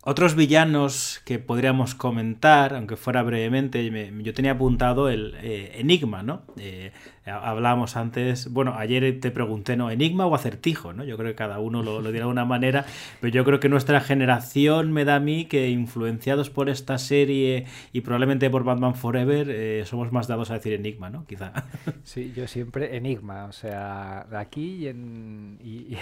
Otros 0.05 0.35
villanos 0.35 1.23
que 1.25 1.39
podríamos 1.39 1.95
comentar, 1.95 2.75
aunque 2.75 2.97
fuera 2.97 3.23
brevemente, 3.23 4.13
yo 4.23 4.35
tenía 4.35 4.53
apuntado 4.53 5.09
el 5.09 5.37
eh, 5.41 5.77
Enigma, 5.79 6.25
¿no? 6.25 6.43
Eh, 6.57 6.91
hablábamos 7.27 7.97
antes, 7.97 8.53
bueno, 8.53 8.75
ayer 8.77 9.21
te 9.21 9.31
pregunté, 9.31 9.77
¿no? 9.77 9.91
Enigma 9.91 10.27
o 10.27 10.35
acertijo, 10.35 10.93
¿no? 10.93 11.05
Yo 11.05 11.17
creo 11.17 11.31
que 11.31 11.37
cada 11.37 11.59
uno 11.61 11.83
lo, 11.83 11.99
dirá 12.01 12.13
de 12.13 12.21
alguna 12.21 12.45
manera, 12.45 12.85
pero 13.21 13.33
yo 13.33 13.45
creo 13.45 13.61
que 13.61 13.69
nuestra 13.69 14.01
generación 14.01 14.93
me 14.93 15.05
da 15.05 15.17
a 15.17 15.21
mí 15.21 15.45
que 15.45 15.71
influenciados 15.71 16.51
por 16.51 16.69
esta 16.69 16.99
serie 16.99 17.67
y 17.93 18.01
probablemente 18.01 18.51
por 18.51 18.65
Batman 18.65 18.95
Forever, 18.95 19.49
eh, 19.51 19.85
somos 19.87 20.13
más 20.13 20.27
dados 20.27 20.51
a 20.51 20.55
decir 20.55 20.73
Enigma, 20.73 21.11
¿no? 21.11 21.25
Quizá. 21.27 21.53
Sí, 22.05 22.33
yo 22.35 22.49
siempre 22.49 22.97
Enigma, 22.97 23.45
o 23.45 23.53
sea, 23.53 24.27
aquí 24.37 24.75
y 24.75 24.89
en, 24.89 25.59
y, 25.63 25.97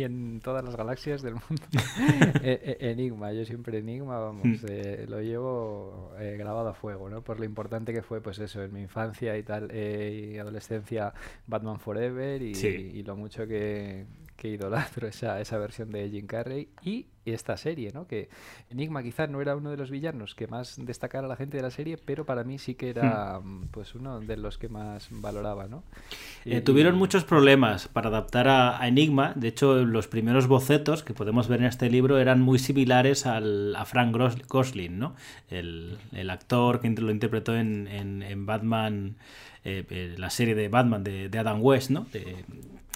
en 0.00 0.40
todas 0.40 0.64
las 0.64 0.76
galaxias 0.76 1.22
del 1.22 1.34
mundo. 1.34 1.62
E, 2.42 2.76
e, 2.80 2.90
enigma, 2.90 3.32
yo 3.32 3.44
siempre 3.44 3.78
Enigma, 3.78 4.18
vamos, 4.18 4.44
hmm. 4.44 4.66
eh, 4.68 5.06
lo 5.08 5.20
llevo 5.22 6.12
eh, 6.18 6.36
grabado 6.38 6.68
a 6.68 6.74
fuego, 6.74 7.08
¿no? 7.08 7.22
Por 7.22 7.38
lo 7.38 7.44
importante 7.44 7.92
que 7.92 8.02
fue, 8.02 8.20
pues 8.20 8.38
eso, 8.38 8.62
en 8.62 8.72
mi 8.72 8.82
infancia 8.82 9.36
y 9.36 9.42
tal. 9.42 9.68
Eh, 9.72 10.25
adolescencia 10.36 11.12
Batman 11.46 11.78
Forever 11.80 12.42
y, 12.42 13.02
lo 13.02 13.16
mucho 13.16 13.46
que, 13.46 14.06
que 14.36 14.48
idolatro 14.48 15.08
esa, 15.08 15.40
esa 15.40 15.58
versión 15.58 15.90
de 15.90 16.08
Jim 16.10 16.26
Carrey 16.26 16.68
y 16.82 17.06
esta 17.32 17.56
serie, 17.56 17.90
¿no? 17.92 18.06
Que 18.06 18.28
Enigma 18.70 19.02
quizás 19.02 19.28
no 19.28 19.40
era 19.40 19.56
uno 19.56 19.70
de 19.70 19.76
los 19.76 19.90
villanos 19.90 20.34
que 20.34 20.46
más 20.46 20.76
destacara 20.78 21.26
a 21.26 21.28
la 21.28 21.36
gente 21.36 21.56
de 21.56 21.62
la 21.62 21.70
serie, 21.70 21.98
pero 21.98 22.24
para 22.24 22.44
mí 22.44 22.58
sí 22.58 22.74
que 22.74 22.90
era 22.90 23.40
hmm. 23.40 23.62
mm, 23.62 23.68
pues 23.68 23.94
uno 23.94 24.20
de 24.20 24.36
los 24.36 24.58
que 24.58 24.68
más 24.68 25.08
valoraba, 25.10 25.66
¿no? 25.66 25.82
Eh, 26.44 26.60
tuvieron 26.60 26.96
muchos 26.96 27.24
problemas 27.24 27.88
para 27.88 28.08
adaptar 28.08 28.48
a, 28.48 28.86
Enigma, 28.86 29.32
de 29.34 29.48
hecho 29.48 29.84
los 29.84 30.06
primeros 30.06 30.46
bocetos 30.46 31.02
que 31.02 31.14
podemos 31.14 31.48
ver 31.48 31.60
en 31.60 31.66
este 31.66 31.90
libro 31.90 32.18
eran 32.18 32.40
muy 32.40 32.58
similares 32.58 33.26
al, 33.26 33.74
a 33.74 33.84
Frank 33.84 34.16
Gosling, 34.48 34.98
¿no? 34.98 35.14
El, 35.50 35.98
el 36.12 36.30
actor 36.30 36.80
que 36.80 36.90
lo 36.90 37.10
interpretó 37.10 37.56
en, 37.56 37.88
en, 37.88 38.46
Batman, 38.46 39.16
eh, 39.66 40.14
la 40.16 40.30
serie 40.30 40.54
de 40.54 40.68
Batman 40.68 41.02
de, 41.02 41.28
de 41.28 41.38
Adam 41.38 41.60
West, 41.60 41.90
¿no? 41.90 42.06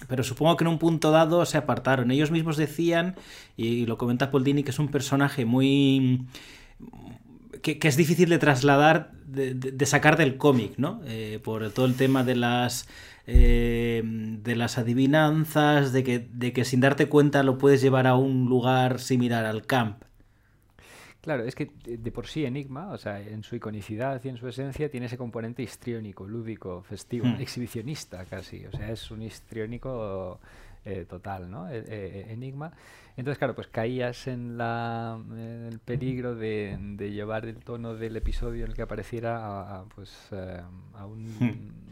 pero 0.07 0.23
supongo 0.23 0.57
que 0.57 0.63
en 0.63 0.69
un 0.69 0.79
punto 0.79 1.11
dado 1.11 1.45
se 1.45 1.57
apartaron. 1.57 2.11
Ellos 2.11 2.31
mismos 2.31 2.57
decían, 2.57 3.15
y 3.57 3.85
lo 3.85 3.97
comenta 3.97 4.31
Paul 4.31 4.43
Dini, 4.43 4.63
que 4.63 4.71
es 4.71 4.79
un 4.79 4.87
personaje 4.87 5.45
muy... 5.45 6.25
que, 7.61 7.79
es 7.81 7.97
difícil 7.97 8.29
de 8.29 8.39
trasladar, 8.39 9.11
de, 9.25 9.85
sacar 9.85 10.17
del 10.17 10.37
cómic, 10.37 10.73
¿no? 10.77 11.01
Eh, 11.05 11.39
por 11.43 11.69
todo 11.71 11.85
el 11.85 11.95
tema 11.95 12.23
de 12.23 12.35
las... 12.35 12.87
Eh, 13.27 14.01
de 14.03 14.55
las 14.55 14.79
adivinanzas, 14.79 15.93
de 15.93 16.03
que, 16.03 16.27
de 16.33 16.53
que 16.53 16.65
sin 16.65 16.81
darte 16.81 17.07
cuenta 17.07 17.43
lo 17.43 17.59
puedes 17.59 17.79
llevar 17.79 18.07
a 18.07 18.15
un 18.15 18.47
lugar 18.47 18.99
similar 18.99 19.45
al 19.45 19.65
camp. 19.65 20.03
Claro, 21.21 21.43
es 21.43 21.53
que 21.53 21.69
de 21.85 22.11
por 22.11 22.25
sí 22.25 22.45
Enigma, 22.45 22.91
o 22.91 22.97
sea, 22.97 23.21
en 23.21 23.43
su 23.43 23.55
iconicidad 23.55 24.19
y 24.23 24.29
en 24.29 24.37
su 24.37 24.47
esencia, 24.47 24.89
tiene 24.89 25.05
ese 25.05 25.17
componente 25.17 25.61
histriónico, 25.61 26.27
lúdico, 26.27 26.81
festivo, 26.81 27.27
hmm. 27.27 27.41
exhibicionista 27.41 28.25
casi. 28.25 28.65
O 28.65 28.71
sea, 28.71 28.91
es 28.91 29.11
un 29.11 29.21
histriónico 29.21 30.39
eh, 30.83 31.05
total, 31.07 31.49
¿no? 31.51 31.69
E, 31.69 31.77
e, 31.77 32.33
enigma. 32.33 32.71
Entonces, 33.15 33.37
claro, 33.37 33.53
pues 33.53 33.67
caías 33.67 34.25
en, 34.25 34.57
la, 34.57 35.19
el 35.69 35.77
peligro 35.79 36.33
de, 36.33 36.75
llevar 36.97 37.45
el 37.45 37.57
tono 37.57 37.93
del 37.93 38.17
episodio 38.17 38.65
en 38.65 38.71
el 38.71 38.75
que 38.75 38.81
apareciera 38.81 39.77
a, 39.77 39.85
pues, 39.85 40.29
eh, 40.31 40.59
a 40.95 41.05
un. 41.05 41.90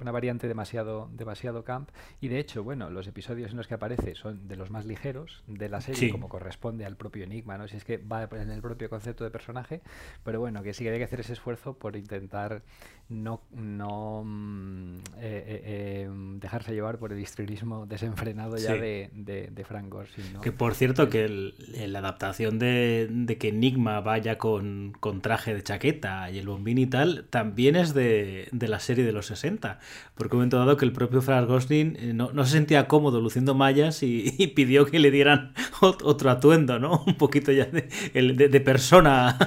Una 0.00 0.12
variante 0.12 0.48
demasiado, 0.48 1.10
demasiado 1.12 1.64
camp. 1.64 1.90
Y 2.20 2.28
de 2.28 2.38
hecho, 2.38 2.62
bueno, 2.62 2.90
los 2.90 3.06
episodios 3.06 3.50
en 3.50 3.56
los 3.56 3.66
que 3.66 3.74
aparece 3.74 4.14
son 4.14 4.48
de 4.48 4.56
los 4.56 4.70
más 4.70 4.86
ligeros 4.86 5.42
de 5.46 5.68
la 5.68 5.80
serie, 5.80 6.10
como 6.10 6.28
corresponde 6.28 6.84
al 6.84 6.96
propio 6.96 7.24
Enigma, 7.24 7.58
¿no? 7.58 7.68
Si 7.68 7.76
es 7.76 7.84
que 7.84 7.98
va 7.98 8.28
en 8.32 8.50
el 8.50 8.60
propio 8.62 8.88
concepto 8.88 9.24
de 9.24 9.30
personaje, 9.30 9.82
pero 10.24 10.40
bueno, 10.40 10.62
que 10.62 10.72
sí 10.72 10.84
que 10.84 10.90
hay 10.90 10.98
que 10.98 11.04
hacer 11.04 11.20
ese 11.20 11.34
esfuerzo 11.34 11.74
por 11.74 11.96
intentar 11.96 12.62
no, 13.10 13.42
no 13.50 14.22
mm, 14.24 14.94
eh, 14.94 15.00
eh, 15.18 15.62
eh, 15.64 16.08
dejarse 16.36 16.72
llevar 16.72 16.98
por 16.98 17.12
el 17.12 17.18
histrionismo 17.18 17.84
desenfrenado 17.86 18.56
ya 18.56 18.74
de, 18.74 19.10
de, 19.12 19.64
Frank 19.64 19.88
Gorsing. 19.88 20.40
Que 20.40 20.52
por 20.52 20.74
cierto, 20.74 21.10
que 21.10 21.28
la 21.28 21.98
adaptación 21.98 22.58
de, 22.58 23.36
que 23.38 23.48
Enigma 23.48 24.00
vaya 24.00 24.38
con, 24.38 24.92
con, 25.00 25.20
traje 25.20 25.54
de 25.54 25.62
chaqueta 25.62 26.30
y 26.30 26.38
el 26.38 26.46
bombín 26.46 26.78
y 26.78 26.86
tal, 26.86 27.26
también 27.30 27.74
es 27.74 27.94
de, 27.94 28.48
la 28.52 28.78
serie 28.78 29.04
de 29.04 29.12
los 29.12 29.26
60. 29.26 29.80
Porque 30.14 30.36
un 30.36 30.40
momento 30.40 30.58
dado 30.58 30.76
que 30.76 30.84
el 30.84 30.92
propio 30.92 31.22
Frank 31.22 31.48
Gosling 31.48 32.16
no, 32.16 32.44
se 32.44 32.52
sentía 32.52 32.88
cómodo 32.88 33.20
luciendo 33.20 33.54
mallas 33.54 34.02
y, 34.02 34.52
pidió 34.54 34.86
que 34.86 34.98
le 34.98 35.10
dieran 35.10 35.52
otro 35.80 36.30
atuendo, 36.30 36.78
¿no? 36.78 37.02
Un 37.06 37.16
poquito 37.16 37.52
ya 37.52 37.66
de, 37.66 38.60
persona, 38.60 39.38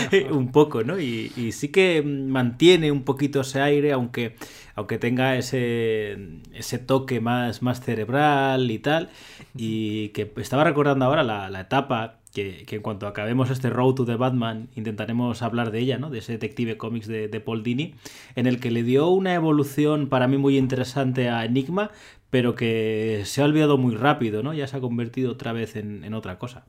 un 0.30 0.52
poco, 0.52 0.84
¿no? 0.84 0.98
y 0.98 1.52
sí 1.52 1.68
que 1.68 2.02
mantiene 2.02 2.92
un 2.92 3.02
poquito 3.02 3.40
ese 3.40 3.60
aire, 3.60 3.92
aunque, 3.92 4.36
aunque 4.76 4.98
tenga 4.98 5.36
ese, 5.36 6.16
ese 6.52 6.78
toque 6.78 7.20
más, 7.20 7.62
más 7.62 7.80
cerebral 7.80 8.70
y 8.70 8.78
tal. 8.78 9.08
Y 9.56 10.10
que 10.10 10.30
estaba 10.36 10.64
recordando 10.64 11.06
ahora 11.06 11.24
la, 11.24 11.60
etapa 11.60 12.20
que, 12.36 12.76
en 12.76 12.82
cuanto 12.82 13.06
acabemos 13.06 13.50
este 13.50 13.70
Road 13.70 13.94
to 13.94 14.04
the 14.04 14.16
Batman 14.16 14.68
intentaremos 14.74 15.40
hablar 15.40 15.70
de 15.70 15.78
ella, 15.78 15.98
¿no? 15.98 16.10
de 16.10 16.18
ese 16.18 16.32
detective 16.32 16.76
cómics 16.76 17.06
de, 17.06 17.40
Paul 17.40 17.62
Dini, 17.62 17.94
en 18.34 18.46
el 18.46 18.60
que 18.60 18.70
le 18.70 18.82
dio 18.82 19.08
una 19.08 19.34
evolución 19.34 20.08
para 20.08 20.28
mí 20.28 20.36
muy 20.36 20.58
interesante 20.58 21.30
a 21.30 21.44
Enigma, 21.44 21.90
pero 22.28 22.54
que 22.54 23.22
se 23.24 23.40
ha 23.40 23.46
olvidado 23.46 23.78
muy 23.78 23.94
rápido, 23.94 24.42
¿no? 24.42 24.52
ya 24.52 24.66
se 24.66 24.76
ha 24.76 24.80
convertido 24.80 25.32
otra 25.32 25.52
vez 25.52 25.76
en 25.76 26.12
otra 26.12 26.38
cosa. 26.38 26.66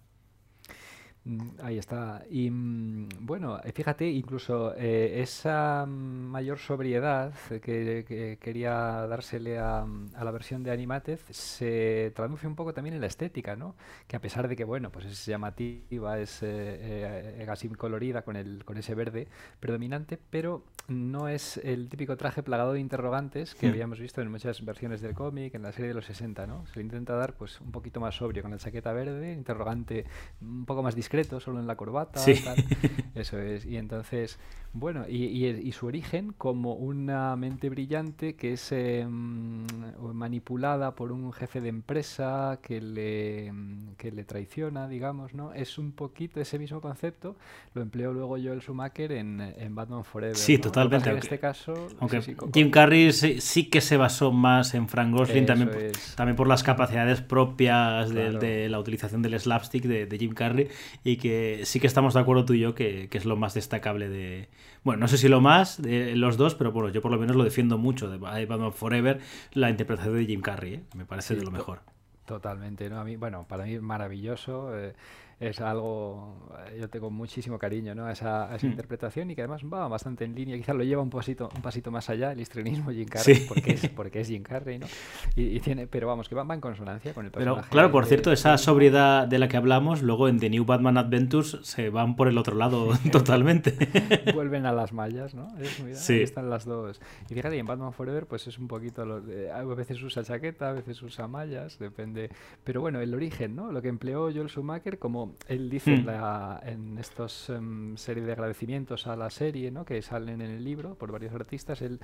Mm, 1.28 1.60
ahí 1.62 1.78
está. 1.78 2.24
Y 2.30 2.49
mm, 2.49 3.10
bueno, 3.20 3.60
eh, 3.62 3.74
fíjate, 3.74 4.10
incluso 4.10 4.74
eh, 4.78 5.20
esa 5.22 5.86
mayor 5.86 6.58
sobriedad 6.58 7.34
que, 7.62 8.38
quería 8.40 8.74
dársele 9.08 9.60
a, 9.60 9.86
la 10.24 10.32
versión 10.32 10.64
de 10.64 10.72
Animatez 10.72 11.22
se 11.30 12.14
traduce 12.16 12.48
un 12.48 12.56
poco 12.56 12.74
también 12.74 12.95
en 12.95 13.02
la 13.02 13.08
estética, 13.08 13.58
¿no? 13.58 13.76
Que 14.08 14.16
a 14.16 14.22
pesar 14.22 14.48
de 14.48 14.56
que, 14.56 14.64
bueno, 14.64 14.90
pues 14.90 15.06
es 15.06 15.26
llamativa, 15.26 16.18
es 16.18 16.40
eh, 16.44 17.45
así 17.49 17.68
colorida 17.70 18.22
con, 18.22 18.38
el, 18.38 18.64
con 18.64 18.78
ese 18.78 18.95
verde 18.95 19.28
predominante, 19.60 20.18
pero 20.30 20.64
no 20.88 21.28
es 21.28 21.58
el 21.58 21.90
típico 21.90 22.16
traje 22.16 22.41
plagado 22.41 22.72
de 22.72 22.80
interrogantes 22.80 23.54
que 23.54 23.68
hmm. 23.68 23.72
habíamos 23.72 23.99
visto 23.99 24.22
en 24.22 24.32
muchas 24.32 24.64
versiones 24.64 25.02
del 25.02 25.14
cómic, 25.14 25.54
en 25.56 25.64
la 25.64 25.74
serie 25.74 25.90
de 25.90 25.94
los 25.94 26.06
60, 26.06 26.48
¿no? 26.48 26.66
Se 26.68 26.78
le 26.78 26.84
intenta 26.84 27.16
dar 27.16 27.34
pues 27.34 27.60
un 27.60 27.72
poquito 27.72 27.99
más 27.99 28.16
sobrio, 28.16 28.44
con 28.44 28.52
la 28.52 28.58
chaqueta 28.58 28.94
verde, 28.94 29.34
interrogante 29.34 30.06
un 30.40 30.66
poco 30.66 30.82
más 30.84 30.95
discreto 30.95 31.16
solo 31.23 31.60
en 31.60 31.68
la 31.68 31.76
corbata. 31.76 32.23
Eso 33.15 33.39
es. 33.39 33.65
Y 33.65 33.77
entonces, 33.77 34.39
bueno, 34.73 35.06
y, 35.07 35.72
su 35.72 35.88
origen 35.88 36.34
como 36.38 36.73
una 36.73 37.35
mente 37.35 37.69
brillante 37.69 38.35
que 38.35 38.53
es 38.53 38.72
em, 38.72 39.65
manipulada 40.14 40.95
por 40.95 41.11
un 41.11 41.31
jefe 41.34 41.61
de 41.61 41.69
empresa 41.69 42.60
que 42.61 42.81
le, 42.81 43.52
que 43.98 44.11
le 44.11 44.23
traiciona, 44.23 44.88
digamos, 44.88 45.34
¿no? 45.34 45.53
Es 45.53 45.77
un 45.77 45.91
poquito 45.91 46.39
ese 46.39 46.60
mismo 46.60 46.81
concepto, 46.81 47.35
lo 47.73 47.81
empleó 47.81 48.14
luego 48.14 48.38
Joel 48.38 48.61
Schumacher 48.61 49.11
en, 49.11 49.41
en 49.41 49.76
Batman 49.76 50.03
Forever. 50.03 50.35
Sí, 50.35 50.57
totalmente. 50.57 51.10
En 51.10 51.18
este 51.18 51.39
caso, 51.39 51.88
aunque 51.99 52.22
Jim 52.53 52.72
Carrey 52.72 53.11
sí, 53.14 53.69
que 53.69 53.81
se 53.81 53.98
basó 53.98 54.31
más 54.31 54.73
en 54.73 54.88
Frank 54.88 55.14
Gosling, 55.14 55.45
también, 55.45 55.72
también 56.15 56.35
por 56.35 56.48
las 56.48 56.64
capacidades 56.64 57.22
propias 57.22 58.10
de, 58.10 58.69
la 58.69 58.80
utilización 58.80 59.22
del 59.22 59.39
slapstick 59.39 59.84
de, 59.84 60.06
de 60.06 60.18
Jim 60.18 60.34
Carrey 60.34 60.68
y 61.03 61.18
que 61.18 61.61
sí 61.64 61.80
que 61.80 61.88
estamos 61.88 62.14
de 62.14 62.19
acuerdo 62.19 62.45
tú 62.45 62.53
y 62.53 62.60
yo 62.60 62.76
que, 62.76 63.10
es 63.11 63.26
lo 63.26 63.35
más 63.35 63.53
destacable 63.53 64.10
de... 64.10 64.48
Bueno, 64.84 65.01
no 65.01 65.07
sé 65.07 65.17
si 65.17 65.27
lo 65.27 65.41
más 65.41 65.81
de 65.81 66.15
los 66.15 66.38
dos, 66.38 66.55
pero 66.55 66.71
bueno, 66.71 66.89
yo 66.89 67.01
por 67.01 67.11
lo 67.11 67.17
menos 67.17 67.35
lo 67.35 67.43
defiendo 67.43 67.77
mucho 67.77 68.09
de 68.09 68.17
Batman 68.17 68.73
Forever, 68.73 69.19
la 69.53 69.69
interpretación 69.69 70.15
de 70.15 70.25
Jim 70.25 70.41
Carrey, 70.41 70.75
¿eh? 70.75 70.84
me 70.95 71.05
parece 71.05 71.35
de 71.35 71.43
lo 71.43 71.51
mejor. 71.51 71.81
Totalmente, 72.25 72.89
¿no? 72.89 72.99
A 72.99 73.03
mí, 73.03 73.15
bueno, 73.15 73.45
para 73.47 73.63
mí 73.63 73.75
es 73.75 73.81
maravilloso. 73.81 74.77
Eh, 74.77 74.93
es 75.39 75.61
algo, 75.61 76.35
eh, 76.68 76.80
yo 76.80 76.89
tengo 76.89 77.11
muchísimo 77.11 77.59
cariño 77.59 77.93
¿no? 77.93 78.05
a 78.05 78.11
esa, 78.11 78.55
esa 78.55 78.65
hmm. 78.65 78.72
interpretación 78.72 79.30
y 79.30 79.35
que 79.35 79.41
además 79.41 79.61
va 79.72 79.88
bastante 79.88 80.26
en 80.26 80.34
línea, 80.34 80.57
quizás 80.57 80.76
lo 80.76 80.84
lleva 80.84 81.03
un 81.03 81.11
pasito, 81.11 81.49
un 81.55 81.61
pasito 81.61 81.91
más 81.91 82.09
allá, 82.09 82.31
el 82.31 82.39
histrionismo 82.39 82.91
Jim 82.91 83.07
Carrey, 83.07 83.45
porque, 83.47 83.73
es, 83.73 83.89
porque 83.95 84.22
es 84.22 84.27
Jim 84.30 84.41
Carrey, 84.41 84.80
¿no? 84.80 84.88
Y, 85.35 85.59
tiene, 85.59 85.85
pero 85.85 86.07
vamos, 86.07 86.27
que 86.27 86.34
va, 86.34 86.47
en 86.51 86.61
consonancia 86.61 87.14
con 87.14 87.26
el 87.26 87.31
personaje. 87.31 87.61
Pero 87.61 87.69
claro, 87.69 87.91
por 87.91 88.05
cierto, 88.05 88.31
esa 88.31 88.57
sobriedad 88.57 89.27
de 89.27 89.38
la 89.38 89.47
que 89.47 89.57
hablamos, 89.57 90.01
luego 90.01 90.27
en 90.27 90.39
The 90.39 90.49
New 90.49 90.65
Batman 90.65 90.97
Adventures 90.97 91.59
se 91.61 91.89
van 91.89 92.15
por 92.15 92.27
el 92.27 92.38
otro 92.39 92.55
lado 92.55 92.89
totalmente. 93.11 93.76
Vuelven 94.34 94.65
a 94.65 94.72
las 94.72 94.91
mallas, 94.91 95.35
¿no? 95.35 95.53
sí. 95.93 96.14
Ahí 96.14 96.22
están 96.23 96.49
las 96.49 96.65
dos. 96.65 96.99
Y 97.30 97.35
fíjate, 97.35 97.57
en 97.59 97.65
Batman 97.68 97.93
Forever 97.93 98.26
pues 98.26 98.47
es 98.47 98.57
un 98.57 98.68
poquito, 98.68 99.05
lo, 99.05 99.22
a 99.53 99.64
veces 99.76 100.01
usa 100.01 100.23
chaqueta, 100.23 100.69
a 100.69 100.73
veces 100.73 100.99
usa 101.03 101.27
mallas, 101.27 101.77
depende. 101.77 102.31
Pero 102.64 102.81
bueno, 102.81 102.99
el 103.01 103.14
origen, 103.14 103.55
¿no? 103.55 103.72
Lo 103.72 103.84
que 103.84 103.89
empleó 103.89 104.31
Joel 104.34 104.49
Schumacher 104.49 104.97
como 104.97 105.27
él 105.48 105.70
dice 105.70 105.94
en, 105.94 106.95
hmm. 106.95 106.98
estos 106.98 107.49
um, 107.49 107.95
serie 107.98 108.24
de 108.24 108.32
agradecimientos 108.32 109.08
a 109.08 109.16
la 109.16 109.30
serie 109.30 109.72
¿no? 109.72 109.86
que 109.86 110.02
salen 110.02 110.41
en 110.41 110.52
el 110.52 110.64
libro 110.64 110.95
por 110.95 111.12
varios 111.12 111.34
artistas, 111.34 111.82
él, 111.82 111.99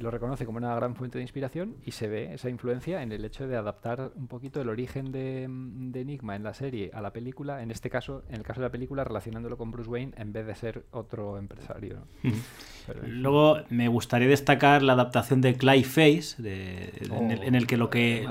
lo 0.00 0.10
reconoce 0.10 0.46
como 0.46 0.58
una 0.58 0.74
gran 0.74 0.94
fuente 0.94 1.18
de 1.18 1.22
inspiración 1.22 1.76
y 1.84 1.92
se 1.92 2.08
ve 2.08 2.32
esa 2.32 2.48
influencia 2.48 3.02
en 3.02 3.12
el 3.12 3.24
hecho 3.24 3.46
de 3.46 3.56
adaptar 3.56 4.12
un 4.16 4.26
poquito 4.26 4.60
el 4.60 4.68
origen 4.68 5.12
de, 5.12 5.44
Enigma 6.02 6.34
en 6.34 6.42
la 6.42 6.54
serie 6.54 6.90
a 6.94 7.00
la 7.00 7.12
película, 7.12 7.62
en 7.62 7.70
este 7.70 7.90
caso, 7.90 8.24
en 8.28 8.36
el 8.36 8.42
caso 8.42 8.60
de 8.60 8.66
la 8.66 8.72
película, 8.72 9.04
relacionándolo 9.04 9.56
con 9.56 9.70
Bruce 9.70 9.88
Wayne 9.88 10.12
en 10.16 10.32
vez 10.32 10.46
de 10.46 10.54
ser 10.54 10.84
otro 10.90 11.38
empresario. 11.38 11.98
Luego 13.06 13.58
me 13.68 13.88
gustaría 13.88 14.26
destacar 14.26 14.82
la 14.82 14.94
adaptación 14.94 15.40
de 15.40 15.54
Clayface, 15.54 16.42
de, 16.42 16.92
en, 17.10 17.54
el, 17.54 17.66
que 17.66 17.76
lo 17.76 17.90
que 17.90 18.26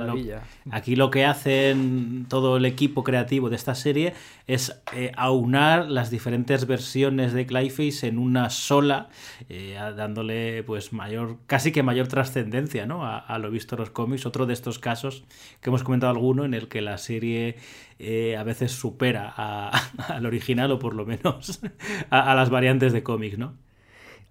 aquí 0.71 0.95
lo 0.95 1.11
que 1.11 1.25
hacen 1.25 2.25
todo 2.27 2.57
el 2.57 2.65
equipo 2.65 3.03
creativo 3.03 3.49
de 3.49 3.55
esta 3.55 3.75
serie 3.75 4.13
es 4.47 4.81
eh, 4.93 5.11
aunar 5.15 5.89
las 5.89 6.09
diferentes 6.09 6.67
versiones 6.67 7.33
de 7.33 7.45
Clayface 7.45 8.07
en 8.07 8.17
una 8.17 8.49
sola, 8.49 9.07
eh, 9.47 9.77
dándole 9.95 10.63
pues 10.63 10.91
mayor, 10.91 11.37
casi 11.51 11.73
que 11.73 11.83
mayor 11.83 12.07
trascendencia 12.07 12.85
¿no? 12.85 13.05
a, 13.05 13.37
lo 13.37 13.51
visto 13.51 13.75
en 13.75 13.81
los 13.81 13.89
cómics. 13.89 14.25
Otro 14.25 14.45
de 14.45 14.53
estos 14.53 14.79
casos 14.79 15.25
que 15.59 15.69
hemos 15.69 15.83
comentado 15.83 16.09
alguno 16.09 16.45
en 16.45 16.53
el 16.53 16.69
que 16.69 16.79
la 16.79 16.97
serie 16.97 17.57
eh, 17.99 18.37
a 18.37 18.43
veces 18.43 18.71
supera 18.71 19.27
al 20.07 20.25
original 20.25 20.71
o 20.71 20.79
por 20.79 20.95
lo 20.95 21.05
menos 21.05 21.59
a, 22.09 22.31
a 22.31 22.35
las 22.35 22.49
variantes 22.49 22.93
de 22.93 23.03
cómics, 23.03 23.37
¿no? 23.37 23.57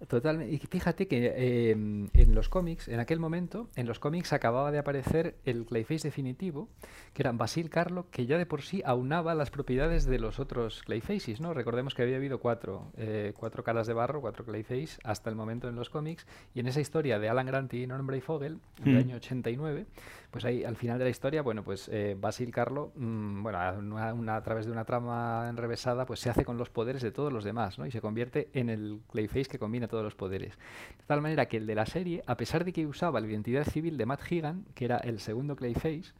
Totalmente. 0.07 0.53
Y 0.53 0.57
fíjate 0.57 1.07
que 1.07 1.69
em, 1.71 2.09
en 2.13 2.33
los 2.33 2.49
cómics, 2.49 2.87
en 2.87 2.99
aquel 2.99 3.19
momento, 3.19 3.69
en 3.75 3.85
los 3.87 3.99
cómics 3.99 4.33
acababa 4.33 4.71
de 4.71 4.79
aparecer 4.79 5.35
el 5.45 5.65
Clayface 5.65 6.07
definitivo, 6.07 6.69
que 7.13 7.21
era 7.21 7.31
Basil 7.33 7.69
Carlo, 7.69 8.07
que 8.09 8.25
ya 8.25 8.37
de 8.37 8.45
por 8.45 8.63
sí 8.63 8.81
aunaba 8.83 9.35
las 9.35 9.51
propiedades 9.51 10.05
de 10.05 10.17
los 10.17 10.39
otros 10.39 10.81
Clayfaces, 10.83 11.39
¿no? 11.39 11.53
Recordemos 11.53 11.93
que 11.93 12.01
había 12.01 12.15
habido 12.15 12.39
cuatro, 12.39 12.91
eh, 12.97 13.33
cuatro 13.35 13.63
caras 13.63 13.85
de 13.85 13.93
barro, 13.93 14.21
cuatro 14.21 14.43
Clayface, 14.43 14.99
hasta 15.03 15.29
el 15.29 15.35
momento 15.35 15.69
en 15.69 15.75
los 15.75 15.89
cómics, 15.89 16.25
y 16.55 16.61
en 16.61 16.67
esa 16.67 16.81
historia 16.81 17.19
de 17.19 17.29
Alan 17.29 17.45
Grant 17.45 17.73
y 17.73 17.85
Norman 17.85 18.21
Fogel, 18.21 18.59
del 18.83 18.95
mm. 18.95 18.97
año 18.97 19.15
89, 19.17 19.85
pues 20.31 20.45
ahí 20.45 20.63
al 20.63 20.77
final 20.77 20.97
de 20.97 21.03
la 21.03 21.09
historia, 21.09 21.41
bueno, 21.41 21.63
pues 21.63 21.89
eh, 21.89 22.15
Basil 22.17 22.51
Carlo, 22.51 22.93
mm, 22.95 23.43
bueno, 23.43 23.59
a, 23.59 24.41
través 24.41 24.65
de 24.65 24.71
una 24.71 24.85
trama 24.85 25.47
enrevesada, 25.49 26.05
pues 26.05 26.21
se 26.21 26.29
hace 26.29 26.45
con 26.45 26.57
los 26.57 26.69
poderes 26.69 27.01
de 27.01 27.11
todos 27.11 27.33
los 27.33 27.43
demás, 27.43 27.77
¿no? 27.77 27.85
Y 27.85 27.91
se 27.91 27.99
convierte 27.99 28.49
en 28.53 28.69
el 28.69 29.01
Clayface 29.11 29.45
que 29.49 29.59
combina 29.59 29.89
todos 29.89 30.03
los 30.03 30.15
poderes. 30.15 30.57
De 30.97 31.05
tal 31.05 31.21
manera 31.21 31.47
que 31.47 31.57
el 31.57 31.67
de 31.67 31.75
la 31.75 31.85
serie, 31.85 32.23
a 32.25 32.37
pesar 32.37 32.63
de 32.63 32.71
que 32.71 32.87
usaba 32.87 33.19
la 33.19 33.27
identidad 33.27 33.65
civil 33.65 33.97
de 33.97 34.05
Matt 34.05 34.31
Higan, 34.31 34.65
que 34.73 34.85
era 34.85 34.97
el 34.97 35.19
segundo 35.19 35.57
Clayface, 35.57 36.13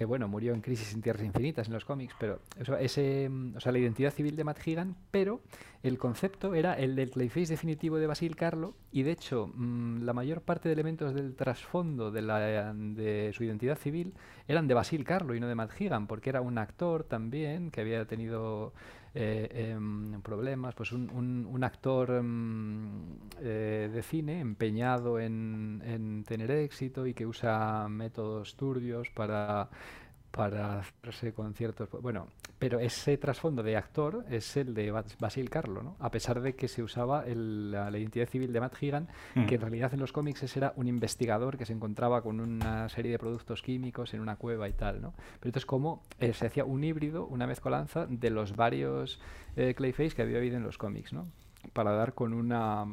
que 0.00 0.06
bueno, 0.06 0.28
murió 0.28 0.54
en 0.54 0.62
Crisis 0.62 0.94
en 0.94 1.02
Tierras 1.02 1.22
Infinitas 1.22 1.66
en 1.66 1.74
los 1.74 1.84
cómics, 1.84 2.14
pero 2.18 2.40
eso, 2.58 2.74
ese, 2.78 3.28
mm, 3.28 3.56
o 3.58 3.60
sea, 3.60 3.70
la 3.70 3.80
identidad 3.80 4.10
civil 4.10 4.34
de 4.34 4.44
Matt 4.44 4.66
Higan, 4.66 4.96
pero 5.10 5.42
el 5.82 5.98
concepto 5.98 6.54
era 6.54 6.72
el 6.72 6.96
del 6.96 7.10
Clayface 7.10 7.48
definitivo 7.48 7.98
de 7.98 8.06
Basil 8.06 8.34
Carlo, 8.34 8.72
y 8.92 9.02
de 9.02 9.10
hecho, 9.10 9.50
mm, 9.54 10.04
la 10.04 10.14
mayor 10.14 10.40
parte 10.40 10.70
de 10.70 10.72
elementos 10.72 11.14
del 11.14 11.34
trasfondo 11.36 12.10
de, 12.10 12.22
la, 12.22 12.72
de 12.72 13.30
su 13.34 13.44
identidad 13.44 13.76
civil 13.76 14.14
eran 14.48 14.68
de 14.68 14.72
Basil 14.72 15.04
Carlo 15.04 15.34
y 15.34 15.40
no 15.40 15.48
de 15.48 15.54
Matt 15.54 15.78
Higan, 15.78 16.06
porque 16.06 16.30
era 16.30 16.40
un 16.40 16.56
actor 16.56 17.04
también 17.04 17.70
que 17.70 17.82
había 17.82 18.06
tenido 18.06 18.72
eh, 19.14 19.72
em, 19.74 20.20
problemas, 20.22 20.74
pues 20.74 20.92
un, 20.92 21.10
un, 21.10 21.64
actor 21.64 22.10
em, 22.10 23.16
eh, 23.40 23.90
de 23.92 24.02
cine 24.02 24.40
empeñado 24.40 25.18
en, 25.18 25.82
en, 25.84 26.24
tener 26.24 26.50
éxito 26.50 27.06
y 27.06 27.14
que 27.14 27.26
usa 27.26 27.88
métodos 27.88 28.56
turbios 28.56 29.10
para 29.10 29.68
para 30.30 30.80
hacerse 30.80 31.32
conciertos. 31.32 31.88
Bueno, 32.02 32.28
pero 32.58 32.78
ese 32.78 33.16
trasfondo 33.16 33.62
de 33.62 33.76
actor 33.76 34.24
es 34.30 34.56
el 34.56 34.74
de 34.74 34.92
Basil 35.18 35.50
Carlo, 35.50 35.82
¿no? 35.82 35.96
A 35.98 36.10
pesar 36.10 36.40
de 36.40 36.54
que 36.54 36.68
se 36.68 36.82
usaba 36.82 37.24
la, 37.26 37.90
identidad 37.98 38.28
civil 38.28 38.52
de 38.52 38.60
Matt 38.60 38.80
Higan, 38.80 39.08
mm. 39.34 39.46
que 39.46 39.54
en 39.56 39.60
realidad 39.60 39.94
en 39.94 40.00
los 40.00 40.12
cómics 40.12 40.56
era 40.56 40.72
un 40.76 40.86
investigador 40.86 41.56
que 41.56 41.66
se 41.66 41.72
encontraba 41.72 42.22
con 42.22 42.40
una 42.40 42.88
serie 42.88 43.12
de 43.12 43.18
productos 43.18 43.62
químicos 43.62 44.14
en 44.14 44.20
una 44.20 44.36
cueva 44.36 44.68
y 44.68 44.72
tal, 44.72 45.00
¿no? 45.00 45.12
Pero 45.12 45.48
entonces 45.48 45.66
como 45.66 46.02
eh, 46.18 46.32
se 46.32 46.46
hacía 46.46 46.64
un 46.64 46.84
híbrido, 46.84 47.26
una 47.26 47.46
mezcolanza 47.46 48.06
de 48.06 48.30
los 48.30 48.54
varios 48.54 49.20
eh, 49.56 49.74
Clayface 49.74 50.10
que 50.10 50.22
había 50.22 50.38
habido 50.38 50.56
en 50.56 50.62
los 50.62 50.78
cómics, 50.78 51.12
¿no? 51.12 51.28
Para 51.72 51.92
dar 51.92 52.14
con 52.14 52.32
una 52.32 52.84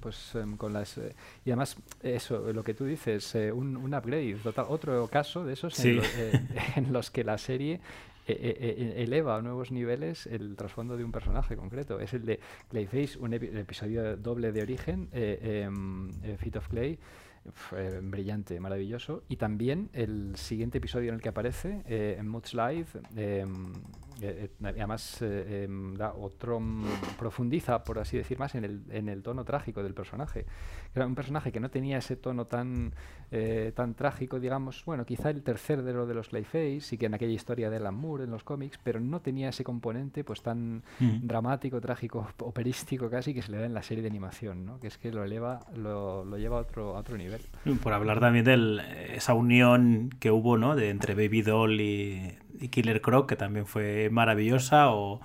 pues 0.00 0.34
em, 0.34 0.56
con 0.56 0.72
las 0.72 0.98
eh, 0.98 1.14
y 1.44 1.50
además 1.50 1.76
eso 2.02 2.52
lo 2.52 2.62
que 2.62 2.74
tú 2.74 2.84
dices 2.84 3.34
eh, 3.34 3.52
un, 3.52 3.76
un, 3.76 3.94
upgrade 3.94 4.36
total. 4.42 4.66
Otro 4.68 5.06
caso 5.08 5.44
de 5.44 5.54
esos 5.54 5.78
en, 5.84 6.00
eh, 6.00 6.84
los 6.90 7.10
que 7.10 7.24
la 7.24 7.38
serie 7.38 7.80
eleva 8.26 9.36
a 9.36 9.40
nuevos 9.40 9.72
niveles 9.72 10.26
el 10.26 10.54
trasfondo 10.54 10.98
de 10.98 11.04
un 11.04 11.12
personaje 11.12 11.56
concreto. 11.56 11.98
Es 11.98 12.12
el 12.12 12.26
de 12.26 12.40
Clayface 12.68 13.18
un 13.18 13.32
episodio 13.32 14.18
doble 14.18 14.52
de 14.52 14.60
origen 14.60 15.08
em, 15.12 16.10
Feet 16.36 16.56
of 16.56 16.68
Clay. 16.68 16.98
Brillante, 18.02 18.60
maravilloso. 18.60 19.22
Y 19.30 19.36
también 19.36 19.88
el 19.94 20.36
siguiente 20.36 20.76
episodio 20.76 21.08
en 21.08 21.14
el 21.14 21.22
que 21.22 21.30
aparece, 21.30 21.82
en 21.86 22.28
Much 22.28 22.52
Life, 22.52 22.98
em, 23.16 23.72
eh, 24.20 24.50
eh, 24.60 24.66
además 24.66 25.22
eh, 25.22 25.64
em, 25.64 25.94
da 25.94 26.12
otro 26.12 26.60
mm, 26.60 26.84
profundiza 27.18 27.84
por 27.84 27.98
así 27.98 28.16
decir 28.16 28.38
más 28.38 28.54
en 28.54 28.64
el, 28.64 28.82
en 28.90 29.08
el 29.08 29.22
tono 29.22 29.44
trágico 29.44 29.82
del 29.82 29.94
personaje 29.94 30.46
era 30.94 31.06
un 31.06 31.14
personaje 31.14 31.52
que 31.52 31.60
no 31.60 31.70
tenía 31.70 31.98
ese 31.98 32.16
tono 32.16 32.46
tan 32.46 32.92
tan 33.74 33.92
trágico 33.92 34.40
digamos 34.40 34.82
bueno 34.86 35.04
quizá 35.04 35.28
el 35.28 35.42
tercer 35.42 35.82
de 35.82 35.92
lo 35.92 36.06
de 36.06 36.14
los 36.14 36.30
Clayface 36.30 36.80
sí 36.80 36.96
que 36.96 37.06
en 37.06 37.14
aquella 37.14 37.34
historia 37.34 37.68
de 37.68 37.76
Alan 37.76 37.94
Moore 37.94 38.24
en 38.24 38.30
los 38.30 38.42
cómics 38.42 38.80
pero 38.82 39.00
no 39.00 39.20
tenía 39.20 39.50
ese 39.50 39.64
componente 39.64 40.24
pues 40.24 40.40
tan 40.40 40.82
mm. 40.98 41.26
dramático 41.26 41.78
trágico 41.78 42.26
operístico 42.38 43.10
casi 43.10 43.34
que 43.34 43.42
se 43.42 43.52
le 43.52 43.58
da 43.58 43.66
en 43.66 43.74
la 43.74 43.82
serie 43.82 44.02
de 44.02 44.08
animación 44.08 44.64
¿no? 44.64 44.80
que 44.80 44.86
es 44.86 44.96
que 44.96 45.12
lo 45.12 45.24
eleva 45.24 45.60
lo, 45.76 46.24
lo 46.24 46.38
lleva 46.38 46.56
a 46.56 46.60
otro 46.62 46.96
a 46.96 47.00
otro 47.00 47.18
nivel 47.18 47.42
por 47.82 47.92
hablar 47.92 48.18
también 48.18 48.46
de 48.46 49.14
esa 49.14 49.34
unión 49.34 50.08
que 50.18 50.30
hubo 50.30 50.56
no 50.56 50.74
de 50.74 50.88
entre 50.88 51.14
Baby 51.14 51.42
Doll 51.42 51.80
y 51.82 52.38
Killer 52.70 53.00
Croc, 53.00 53.28
que 53.28 53.36
también 53.36 53.66
fue 53.66 54.10
maravillosa, 54.10 54.90
o, 54.90 55.20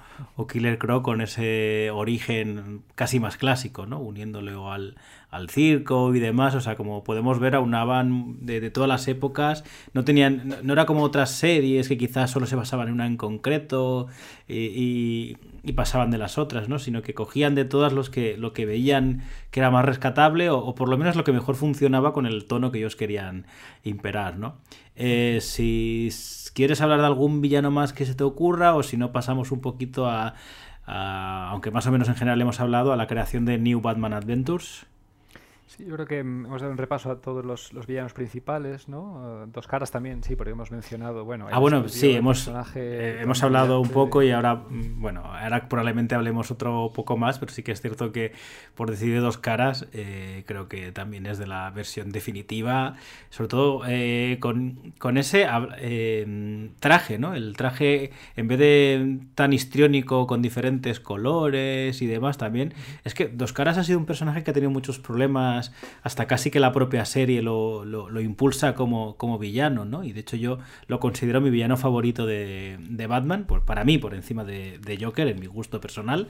Killer 0.52 0.78
Croc 0.78 1.04
con 1.04 1.22
ese 1.22 1.90
origen 1.92 2.84
casi 2.96 3.20
más 3.20 3.38
clásico, 3.38 3.86
¿no? 3.86 4.00
Uniéndole 4.00 4.52
al, 4.52 4.96
al 5.34 5.50
circo 5.50 6.14
y 6.14 6.20
demás, 6.20 6.54
o 6.54 6.62
sea, 6.62 6.76
como 6.76 7.04
podemos 7.04 7.40
ver 7.40 7.56
a 7.56 7.60
una 7.60 7.84
van 7.86 8.46
de, 8.46 8.70
todas 8.70 8.88
las 8.88 9.08
épocas, 9.08 9.64
no 9.94 10.04
tenían, 10.04 10.58
no, 10.62 10.74
era 10.74 10.86
como 10.86 11.02
otras 11.02 11.32
series 11.32 11.88
que 11.88 11.98
quizás 11.98 12.30
solo 12.30 12.46
se 12.46 12.56
basaban 12.56 12.88
en 12.88 12.94
una 12.94 13.08
en 13.08 13.18
concreto 13.18 14.08
y, 14.48 15.38
pasaban 15.76 16.12
de 16.12 16.20
las 16.20 16.38
otras, 16.38 16.70
¿no? 16.70 16.78
Sino 16.78 17.02
que 17.02 17.16
cogían 17.16 17.56
de 17.56 17.66
todas 17.66 17.94
los 17.94 18.12
que, 18.12 18.38
lo 18.38 18.54
que 18.54 18.68
veían 18.68 19.24
que 19.50 19.60
era 19.60 19.72
más 19.72 19.84
rescatable 19.84 20.52
o, 20.52 20.76
por 20.76 20.88
lo 20.88 21.00
menos 21.00 21.16
lo 21.16 21.24
que 21.24 21.32
mejor 21.32 21.56
funcionaba 21.56 22.14
con 22.14 22.28
el 22.28 22.46
tono 22.46 22.72
que 22.72 22.78
ellos 22.78 22.96
querían 22.96 23.48
imperar, 23.84 24.38
¿no? 24.38 24.58
Eh, 24.96 25.40
si 25.42 26.10
quieres 26.54 26.82
hablar 26.82 27.00
de 27.00 27.08
algún 27.08 27.42
villano 27.42 27.72
más 27.72 27.94
que 27.94 28.06
se 28.06 28.16
te 28.16 28.24
ocurra 28.24 28.76
o 28.76 28.84
si 28.84 28.98
no 28.98 29.12
pasamos 29.12 29.52
un 29.52 29.62
poquito 29.62 30.08
a, 30.08 30.36
a 30.86 31.50
aunque 31.50 31.72
más 31.72 31.88
o 31.88 31.92
menos 31.92 32.08
en 32.08 32.16
general 32.16 32.42
hemos 32.42 32.60
hablado, 32.60 32.94
a 32.94 32.98
la 32.98 33.08
creación 33.08 33.46
de 33.46 33.58
New 33.58 33.82
Batman 33.82 34.14
Adventures. 34.14 34.86
Sí, 35.66 35.86
yo 35.86 35.94
creo 35.94 36.06
que 36.06 36.20
hemos 36.20 36.62
dado 36.62 36.72
un 36.72 36.78
repaso 36.78 37.10
a 37.10 37.22
todos 37.22 37.44
los, 37.46 37.88
villanos 37.88 38.14
principales, 38.14 38.90
¿no? 38.90 39.48
Dos 39.48 39.66
caras 39.66 39.92
también, 39.92 40.22
sí, 40.22 40.36
porque 40.36 40.52
hemos 40.52 40.72
mencionado, 40.72 41.24
bueno... 41.24 41.48
Ah, 41.52 41.60
bueno, 41.60 41.88
sí, 41.88 42.12
hemos, 42.12 42.52
eh, 42.76 43.20
hemos 43.22 43.42
hablado 43.44 43.80
un 43.80 43.90
poco 43.90 44.22
y 44.22 44.32
ahora, 44.32 44.56
mm, 44.56 45.02
bueno, 45.02 45.22
ahora 45.24 45.68
probablemente 45.70 46.16
hablemos 46.16 46.52
otro 46.52 46.92
poco 46.94 47.18
más, 47.18 47.40
pero 47.40 47.52
sí 47.52 47.64
que 47.64 47.72
es 47.72 47.82
cierto 47.82 48.12
que 48.12 48.34
por 48.76 48.92
decir 48.92 49.14
de 49.14 49.20
dos 49.20 49.38
caras, 49.38 49.88
eh, 49.94 50.44
creo 50.46 50.68
que 50.68 50.92
también 50.92 51.26
es 51.26 51.38
de 51.38 51.48
la 51.48 51.72
versión 51.72 52.12
definitiva, 52.12 52.96
sobre 53.30 53.48
todo 53.48 53.82
eh, 53.88 54.38
con, 54.42 54.94
con, 55.00 55.18
ese 55.18 55.48
traje, 56.80 57.18
¿no? 57.18 57.34
El 57.34 57.56
traje, 57.56 58.12
en 58.36 58.48
vez 58.48 58.60
de 58.60 59.20
tan 59.34 59.54
histriónico, 59.54 60.28
con 60.28 60.42
diferentes 60.42 61.00
colores 61.00 62.02
y 62.02 62.06
demás 62.06 62.38
también, 62.38 62.74
es 63.04 63.14
que 63.14 63.28
dos 63.28 63.54
caras 63.54 63.78
ha 63.78 63.84
sido 63.84 63.98
un 63.98 64.06
personaje 64.06 64.44
que 64.44 64.52
ha 64.52 64.54
tenido 64.54 64.72
muchos 64.72 65.00
problemas 65.00 65.53
hasta 66.02 66.28
casi 66.28 66.52
que 66.52 66.60
la 66.60 66.72
propia 66.72 67.06
serie 67.06 67.42
lo, 67.42 67.84
impulsa 68.20 68.76
como, 68.76 69.16
como, 69.18 69.38
villano, 69.40 69.86
¿no? 69.86 70.04
Y 70.04 70.14
de 70.14 70.22
hecho 70.22 70.36
yo 70.36 70.60
lo 70.88 71.00
considero 71.00 71.42
mi 71.42 71.50
villano 71.50 71.78
favorito 71.78 72.26
de, 72.26 73.06
Batman, 73.08 73.46
por, 73.46 73.66
para 73.66 73.84
mí, 73.84 73.98
por 73.98 74.14
encima 74.14 74.44
de, 74.44 74.98
Joker, 75.02 75.28
en 75.28 75.40
mi 75.40 75.48
gusto 75.48 75.82
personal. 75.82 76.30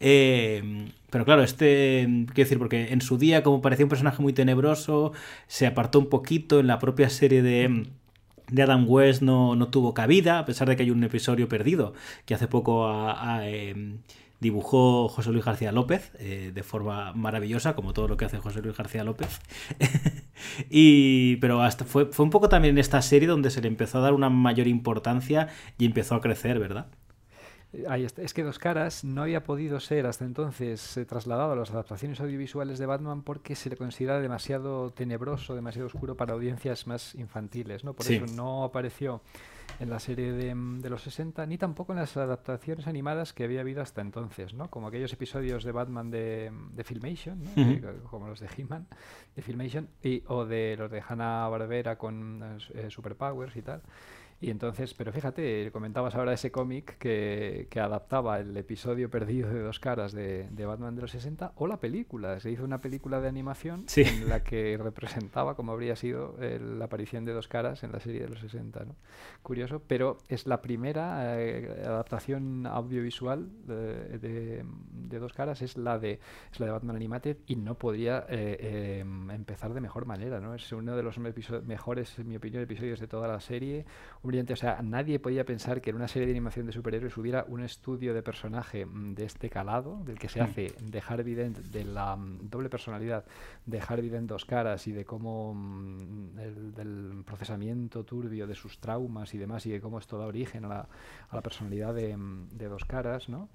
Eh, 0.00 0.88
pero 1.10 1.24
claro, 1.24 1.42
este, 1.42 2.06
quiero 2.06 2.34
decir, 2.34 2.58
porque 2.58 2.92
en 2.92 3.00
su 3.00 3.18
día, 3.18 3.42
como 3.42 3.60
parecía 3.60 3.84
un 3.84 3.90
personaje 3.90 4.22
muy 4.22 4.32
tenebroso, 4.32 5.12
se 5.46 5.66
apartó 5.66 5.98
un 5.98 6.08
poquito 6.08 6.60
en 6.60 6.66
la 6.66 6.78
propia 6.78 7.08
serie 7.08 7.42
de 7.42 7.86
de 8.50 8.62
Adam 8.62 8.86
West 8.88 9.22
no, 9.22 9.56
no, 9.56 9.68
tuvo 9.68 9.94
cabida, 9.94 10.38
a 10.38 10.44
pesar 10.44 10.68
de 10.68 10.76
que 10.76 10.82
hay 10.82 10.90
un 10.90 11.02
episodio 11.04 11.48
perdido 11.48 11.94
que 12.26 12.34
hace 12.34 12.46
poco 12.46 12.88
em, 13.42 13.98
dibujó 14.44 15.08
José 15.08 15.32
Luis 15.32 15.44
García 15.44 15.72
López 15.72 16.12
eh, 16.18 16.52
de 16.54 16.62
forma 16.62 17.14
maravillosa, 17.14 17.74
como 17.74 17.94
todo 17.94 18.08
lo 18.08 18.18
que 18.18 18.26
hace 18.26 18.36
José 18.36 18.60
Luis 18.60 18.76
García 18.76 19.02
López. 19.02 19.40
y, 20.70 21.36
pero 21.36 21.62
hasta 21.62 21.86
fue, 21.86 22.06
fue 22.06 22.24
un 22.24 22.30
poco 22.30 22.50
también 22.50 22.74
en 22.74 22.78
esta 22.78 23.00
serie 23.00 23.26
donde 23.26 23.50
se 23.50 23.62
le 23.62 23.68
empezó 23.68 23.98
a 23.98 24.02
dar 24.02 24.12
una 24.12 24.28
mayor 24.28 24.68
importancia 24.68 25.48
y 25.78 25.86
empezó 25.86 26.14
a 26.14 26.20
crecer, 26.20 26.58
¿verdad? 26.58 26.88
Es 28.18 28.34
que 28.34 28.44
Dos 28.44 28.58
Caras 28.58 29.02
no 29.02 29.22
había 29.22 29.42
podido 29.42 29.80
ser 29.80 30.06
hasta 30.06 30.24
entonces 30.24 30.96
eh, 30.96 31.06
trasladado 31.06 31.52
a 31.52 31.56
las 31.56 31.70
adaptaciones 31.70 32.20
audiovisuales 32.20 32.78
de 32.78 32.86
Batman 32.86 33.22
porque 33.22 33.56
se 33.56 33.70
le 33.70 33.76
considera 33.76 34.20
demasiado 34.20 34.90
tenebroso, 34.90 35.56
demasiado 35.56 35.86
oscuro 35.86 36.16
para 36.16 36.34
audiencias 36.34 36.86
más 36.86 37.14
infantiles, 37.16 37.82
¿no? 37.82 37.94
Por 37.94 38.06
eso 38.06 38.26
no 38.26 38.62
apareció 38.62 39.22
en 39.80 39.90
la 39.90 39.98
serie 39.98 40.32
de, 40.32 40.54
de, 40.54 40.90
los 40.90 41.02
60, 41.02 41.46
ni 41.46 41.58
tampoco 41.58 41.92
en 41.92 41.98
las 41.98 42.16
adaptaciones 42.16 42.86
animadas 42.86 43.32
que 43.32 43.44
había 43.44 43.60
habido 43.60 43.82
hasta 43.82 44.00
entonces, 44.00 44.54
¿no? 44.54 44.70
Como 44.70 44.88
aquellos 44.88 45.12
episodios 45.12 45.64
de 45.64 45.72
Batman 45.72 46.10
de, 46.10 46.52
de 46.72 46.84
Filmation, 46.84 47.42
como 48.10 48.28
los 48.28 48.40
de 48.40 48.48
He-Man, 48.56 48.86
de 49.34 49.42
Filmation, 49.42 49.88
y, 50.02 50.22
o 50.26 50.44
de 50.44 50.76
los 50.78 50.90
de 50.90 51.02
Hanna-Barbera 51.06 51.96
con 51.96 52.58
eh, 52.74 52.90
Superpowers 52.90 53.56
y 53.56 53.62
tal. 53.62 53.82
Y 54.44 54.50
entonces, 54.50 54.92
pero 54.92 55.10
fíjate, 55.10 55.70
comentabas 55.72 56.14
ahora 56.16 56.34
ese 56.34 56.52
cómic 56.52 56.98
que, 56.98 57.66
que, 57.70 57.80
adaptaba 57.80 58.40
el 58.40 58.54
episodio 58.58 59.08
perdido 59.08 59.48
de 59.48 59.60
dos 59.60 59.80
caras 59.80 60.12
de, 60.12 60.50
de, 60.50 60.66
Batman 60.66 60.94
de 60.94 61.00
los 61.00 61.12
60 61.12 61.52
o 61.56 61.66
la 61.66 61.80
película. 61.80 62.38
Se 62.40 62.50
hizo 62.50 62.62
una 62.62 62.82
película 62.82 63.22
de 63.22 63.28
animación 63.28 63.86
en 63.96 64.28
la 64.28 64.44
que 64.44 64.76
representaba 64.76 65.56
cómo 65.56 65.72
habría 65.72 65.96
sido 65.96 66.36
la 66.38 66.84
aparición 66.84 67.24
de 67.24 67.32
dos 67.32 67.48
caras 67.48 67.84
en 67.84 67.92
la 67.92 68.00
serie 68.00 68.20
de 68.20 68.28
los 68.28 68.40
60. 68.40 68.84
¿no? 68.84 68.96
Curioso, 69.42 69.80
pero 69.86 70.18
es 70.28 70.46
la 70.46 70.60
primera 70.60 71.40
eh, 71.40 71.82
adaptación 71.82 72.66
audiovisual 72.66 73.48
de, 73.66 74.18
de, 74.18 75.18
dos 75.18 75.32
caras, 75.32 75.62
es 75.62 75.78
la 75.78 75.98
de, 75.98 76.20
es 76.52 76.60
la 76.60 76.66
de 76.66 76.72
Batman 76.72 76.96
Animated 76.96 77.38
y 77.46 77.56
no 77.56 77.78
podría 77.78 78.26
eh, 78.28 78.98
em, 79.00 79.30
empezar 79.30 79.72
de 79.72 79.80
mejor 79.80 80.04
manera. 80.04 80.38
¿no? 80.38 80.54
Es 80.54 80.70
uno 80.72 80.96
de 80.96 81.02
los 81.02 81.16
mejores, 81.18 82.18
en 82.18 82.28
mi 82.28 82.36
opinión, 82.36 82.62
episodios 82.62 83.00
de 83.00 83.06
toda 83.06 83.26
la 83.26 83.40
serie 83.40 83.86
o 84.40 84.56
sea, 84.56 84.80
nadie 84.82 85.18
podía 85.18 85.44
pensar 85.44 85.80
que 85.80 85.90
en 85.90 85.96
una 85.96 86.08
serie 86.08 86.26
de 86.26 86.32
animación 86.32 86.66
de 86.66 86.72
superhéroes 86.72 87.16
hubiera 87.16 87.44
un 87.48 87.62
estudio 87.62 88.14
de 88.14 88.22
personaje 88.22 88.86
mm, 88.86 89.14
de 89.14 89.24
este 89.24 89.50
calado, 89.50 90.00
del 90.04 90.18
que 90.18 90.28
se 90.28 90.40
mm. 90.40 90.44
hace 90.44 90.74
dejar 90.80 91.20
evidente 91.20 91.62
de 91.62 91.84
la 91.84 92.16
mm, 92.16 92.50
doble 92.50 92.68
personalidad, 92.68 93.24
dejar 93.66 93.98
evidente 93.98 94.32
dos 94.34 94.44
caras 94.44 94.86
y 94.86 94.92
de 94.92 95.04
cómo 95.04 95.54
el, 96.38 96.74
del 96.74 97.22
procesamiento 97.24 98.04
turbio 98.04 98.46
de 98.46 98.54
sus 98.54 98.78
traumas 98.78 99.34
y 99.34 99.38
demás 99.38 99.66
y 99.66 99.70
de 99.70 99.80
cómo 99.80 99.98
esto 99.98 100.18
da 100.18 100.26
origen 100.26 100.64
a 100.64 100.68
la, 100.68 100.88
a 101.28 101.34
la 101.34 101.42
personalidad 101.42 101.94
de, 101.94 102.16
de 102.52 102.68
dos 102.68 102.84
caras, 102.84 103.28
¿no? 103.28 103.48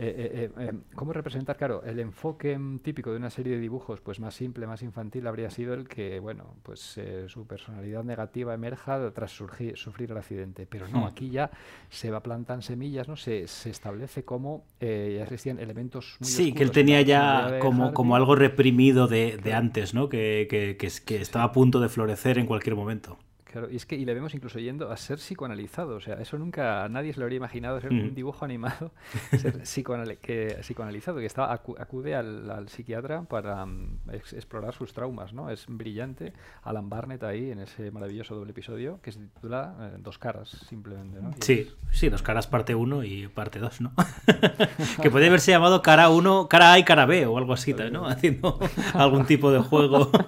Eh, 0.00 0.50
eh, 0.56 0.64
eh, 0.64 0.72
¿Cómo 0.94 1.12
representar? 1.12 1.56
Claro, 1.56 1.82
el 1.82 1.98
enfoque 1.98 2.56
típico 2.82 3.10
de 3.10 3.16
una 3.16 3.30
serie 3.30 3.54
de 3.54 3.60
dibujos, 3.60 4.00
pues 4.00 4.20
más 4.20 4.32
simple, 4.32 4.66
más 4.68 4.82
infantil, 4.82 5.26
habría 5.26 5.50
sido 5.50 5.74
el 5.74 5.88
que, 5.88 6.20
bueno, 6.20 6.54
pues 6.62 7.00
su 7.26 7.46
personalidad 7.46 8.04
negativa 8.04 8.54
emerja 8.54 9.10
tras 9.12 9.32
surgir, 9.32 9.76
sufrir 9.76 10.12
el 10.12 10.18
accidente. 10.18 10.66
Pero 10.66 10.86
no, 10.88 11.00
hmm. 11.00 11.08
aquí 11.08 11.30
ya 11.30 11.50
se 11.88 12.10
va 12.12 12.22
plantan 12.22 12.62
semillas, 12.62 13.08
¿no? 13.08 13.16
Se, 13.16 13.48
se 13.48 13.70
establece 13.70 14.24
como 14.24 14.64
ya 14.80 15.22
existían 15.22 15.58
elementos 15.58 16.16
muy 16.20 16.28
Sí, 16.28 16.52
que 16.52 16.62
él 16.62 16.70
tenía 16.70 17.02
ya 17.02 17.58
como, 17.60 17.92
como 17.92 18.14
algo 18.14 18.36
reprimido 18.36 19.08
de, 19.08 19.36
de 19.36 19.52
antes, 19.52 19.94
¿no? 19.94 20.08
Que, 20.08 20.46
que, 20.48 20.76
que 20.76 21.16
estaba 21.20 21.44
a 21.44 21.52
punto 21.52 21.80
de 21.80 21.88
florecer 21.88 22.38
en 22.38 22.46
cualquier 22.46 22.76
momento. 22.76 23.18
Claro, 23.50 23.70
y 23.70 23.76
es 23.76 23.86
que 23.86 23.96
y 23.96 24.04
le 24.04 24.12
vemos 24.12 24.34
incluso 24.34 24.58
yendo 24.58 24.90
a 24.90 24.96
ser 24.96 25.18
psicoanalizado. 25.18 25.96
O 25.96 26.00
sea, 26.00 26.14
eso 26.14 26.36
nunca 26.38 26.86
nadie 26.88 27.12
se 27.12 27.20
lo 27.20 27.24
habría 27.24 27.38
imaginado 27.38 27.80
ser 27.80 27.90
un 27.90 28.14
dibujo 28.14 28.44
animado 28.44 28.92
ser 29.36 29.62
que, 30.18 30.58
psicoanalizado, 30.60 31.18
que 31.18 31.26
está, 31.26 31.52
acude 31.52 32.14
al, 32.14 32.68
psiquiatra 32.68 33.22
para 33.22 33.64
mm, 33.64 34.00
explorar 34.12 34.74
sus 34.74 34.92
traumas, 34.92 35.32
¿no? 35.32 35.50
Es 35.50 35.64
brillante 35.66 36.34
Alan 36.62 36.90
Barnett 36.90 37.22
ahí 37.22 37.50
en 37.50 37.60
ese 37.60 37.90
maravilloso 37.90 38.34
doble 38.34 38.50
episodio 38.50 39.00
que 39.02 39.12
se 39.12 39.20
titula 39.20 39.74
eh, 39.80 39.96
Dos 39.98 40.18
caras, 40.18 40.50
simplemente, 40.68 41.20
¿no? 41.20 41.30
sí, 41.40 41.70
sí, 41.90 42.10
Dos 42.10 42.22
caras 42.22 42.46
parte 42.46 42.74
1 42.74 43.04
y 43.04 43.28
parte 43.28 43.58
2, 43.58 43.80
¿no? 43.80 43.92
que 45.02 45.10
puede 45.10 45.28
haberse 45.28 45.52
llamado 45.52 45.80
cara 45.80 46.10
1, 46.10 46.48
cara 46.48 46.72
A 46.72 46.78
y 46.78 46.84
cara 46.84 47.06
B 47.06 47.26
o 47.26 47.38
algo 47.38 47.54
así, 47.54 47.74
¿no? 47.90 48.06
Haciendo 48.06 48.58
algún 48.94 49.24
tipo 49.24 49.50
de 49.50 49.60
juego. 49.60 50.10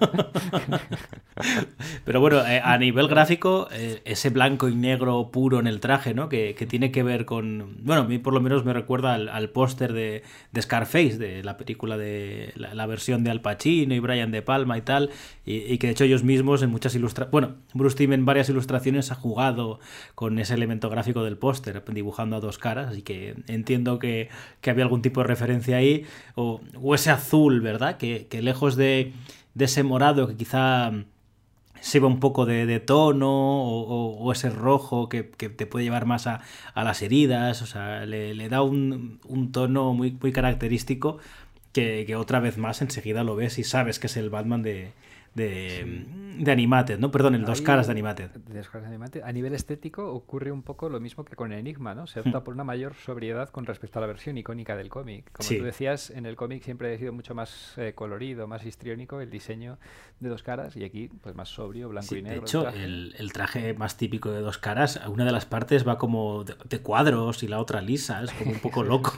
Pero 2.05 2.19
bueno, 2.19 2.45
eh, 2.45 2.61
a 2.63 2.77
nivel 2.77 3.07
gráfico, 3.11 3.67
eh, 3.71 4.01
ese 4.05 4.31
blanco 4.31 4.67
y 4.67 4.75
negro 4.75 5.29
puro 5.31 5.59
en 5.59 5.67
el 5.67 5.79
traje, 5.79 6.15
¿no? 6.15 6.29
Que, 6.29 6.55
tiene 6.67 6.91
que 6.91 7.03
ver 7.03 7.25
con. 7.25 7.77
Bueno, 7.83 8.01
a 8.01 8.05
mí 8.05 8.17
por 8.17 8.33
lo 8.33 8.41
menos 8.41 8.65
me 8.65 8.73
recuerda 8.73 9.13
al, 9.13 9.49
póster 9.49 9.93
de, 9.93 10.23
Scarface, 10.59 11.17
de 11.17 11.43
la 11.43 11.57
película 11.57 11.97
de. 11.97 12.53
La, 12.55 12.85
versión 12.87 13.23
de 13.23 13.29
Al 13.29 13.41
Pacino 13.41 13.93
y 13.93 13.99
Brian 13.99 14.31
De 14.31 14.41
Palma 14.41 14.77
y 14.77 14.81
tal. 14.81 15.11
Y, 15.45 15.77
que 15.77 15.87
de 15.87 15.93
hecho 15.93 16.05
ellos 16.05 16.23
mismos 16.23 16.63
en 16.63 16.71
muchas 16.71 16.95
ilustraciones. 16.95 17.31
Bueno, 17.31 17.55
Bruce 17.73 17.95
Timm 17.97 18.13
en 18.13 18.25
varias 18.25 18.49
ilustraciones 18.49 19.11
ha 19.11 19.15
jugado 19.15 19.79
con 20.15 20.39
ese 20.39 20.55
elemento 20.55 20.89
gráfico 20.89 21.23
del 21.23 21.37
póster, 21.37 21.83
dibujando 21.93 22.37
a 22.37 22.39
dos 22.39 22.57
caras. 22.57 22.89
Así 22.89 23.03
que 23.03 23.35
entiendo 23.47 23.99
que, 23.99 24.29
había 24.65 24.83
algún 24.83 25.01
tipo 25.03 25.21
de 25.21 25.27
referencia 25.27 25.77
ahí. 25.77 26.05
O, 26.35 26.61
ese 26.95 27.11
azul, 27.11 27.61
¿verdad? 27.61 27.97
Que, 27.97 28.27
que 28.27 28.41
lejos 28.41 28.75
de, 28.75 29.13
de 29.53 29.65
ese 29.65 29.83
morado 29.83 30.27
que 30.27 30.35
quizá 30.35 30.91
se 31.81 31.99
un 31.99 32.19
poco 32.19 32.45
de, 32.45 32.79
tono 32.79 33.63
o, 33.63 34.31
ese 34.31 34.49
rojo 34.49 35.09
que, 35.09 35.23
te 35.23 35.65
puede 35.65 35.83
llevar 35.83 36.05
más 36.05 36.27
a, 36.27 36.41
las 36.75 37.01
heridas, 37.01 37.61
o 37.61 37.65
sea, 37.65 38.05
le, 38.05 38.49
da 38.49 38.61
un, 38.61 39.19
tono 39.51 39.93
muy, 39.93 40.17
muy 40.21 40.31
característico 40.31 41.17
que, 41.73 42.15
otra 42.15 42.39
vez 42.39 42.57
más 42.57 42.81
enseguida 42.81 43.23
lo 43.23 43.35
ves 43.35 43.59
y 43.59 43.63
sabes 43.63 43.99
que 43.99 44.07
es 44.07 44.17
el 44.17 44.29
Batman 44.29 44.61
de, 44.63 44.93
de, 45.33 46.05
de 46.37 46.51
Animated, 46.51 46.99
¿no? 46.99 47.09
Perdón, 47.11 47.35
el 47.35 47.45
dos 47.45 47.59
Ahí, 47.59 47.65
caras 47.65 47.87
de 47.87 47.91
Animated. 47.91 48.31
de 48.31 48.57
dos 48.57 48.67
caras 48.69 48.83
de 48.83 48.95
Animated. 48.95 49.21
A 49.23 49.31
nivel 49.31 49.53
estético 49.53 50.11
ocurre 50.13 50.51
un 50.51 50.61
poco 50.63 50.89
lo 50.89 50.99
mismo 50.99 51.23
que 51.23 51.35
con 51.35 51.53
Enigma, 51.53 51.95
¿no? 51.95 52.07
Se 52.07 52.19
opta 52.19 52.43
por 52.43 52.53
una 52.53 52.63
mayor 52.63 52.93
sobriedad 52.95 53.49
con 53.49 53.65
respecto 53.65 53.99
a 53.99 54.01
la 54.01 54.07
versión 54.07 54.37
icónica 54.37 54.75
del 54.75 54.89
cómic. 54.89 55.31
Como 55.31 55.47
Sí. 55.47 55.57
tú 55.57 55.63
decías, 55.63 56.09
en 56.09 56.25
el 56.25 56.35
cómic 56.35 56.63
siempre 56.63 56.93
ha 56.93 56.97
sido 56.97 57.13
mucho 57.13 57.33
más 57.35 57.73
eh, 57.77 57.93
colorido, 57.93 58.47
más 58.47 58.65
histriónico 58.65 59.21
el 59.21 59.29
diseño 59.29 59.77
de 60.19 60.29
dos 60.29 60.43
caras 60.43 60.75
y 60.75 60.83
aquí 60.83 61.09
pues 61.21 61.35
más 61.35 61.49
sobrio, 61.49 61.89
blanco 61.89 62.09
Sí, 62.09 62.15
y 62.19 62.21
de 62.21 62.29
negro. 62.29 62.43
hecho, 62.45 62.61
traje. 62.63 62.83
el, 62.83 63.15
el 63.17 63.31
traje 63.33 63.73
más 63.73 63.97
típico 63.97 64.31
de 64.31 64.41
dos 64.41 64.57
caras, 64.57 64.99
una 65.07 65.25
de 65.25 65.31
las 65.31 65.45
partes 65.45 65.87
va 65.87 65.97
como 65.97 66.43
de, 66.43 66.55
de 66.69 66.79
cuadros 66.79 67.41
y 67.43 67.47
la 67.47 67.59
otra 67.59 67.81
lisa, 67.81 68.21
es 68.23 68.31
como 68.33 68.51
un 68.51 68.59
poco 68.61 68.83
loco. 68.83 69.13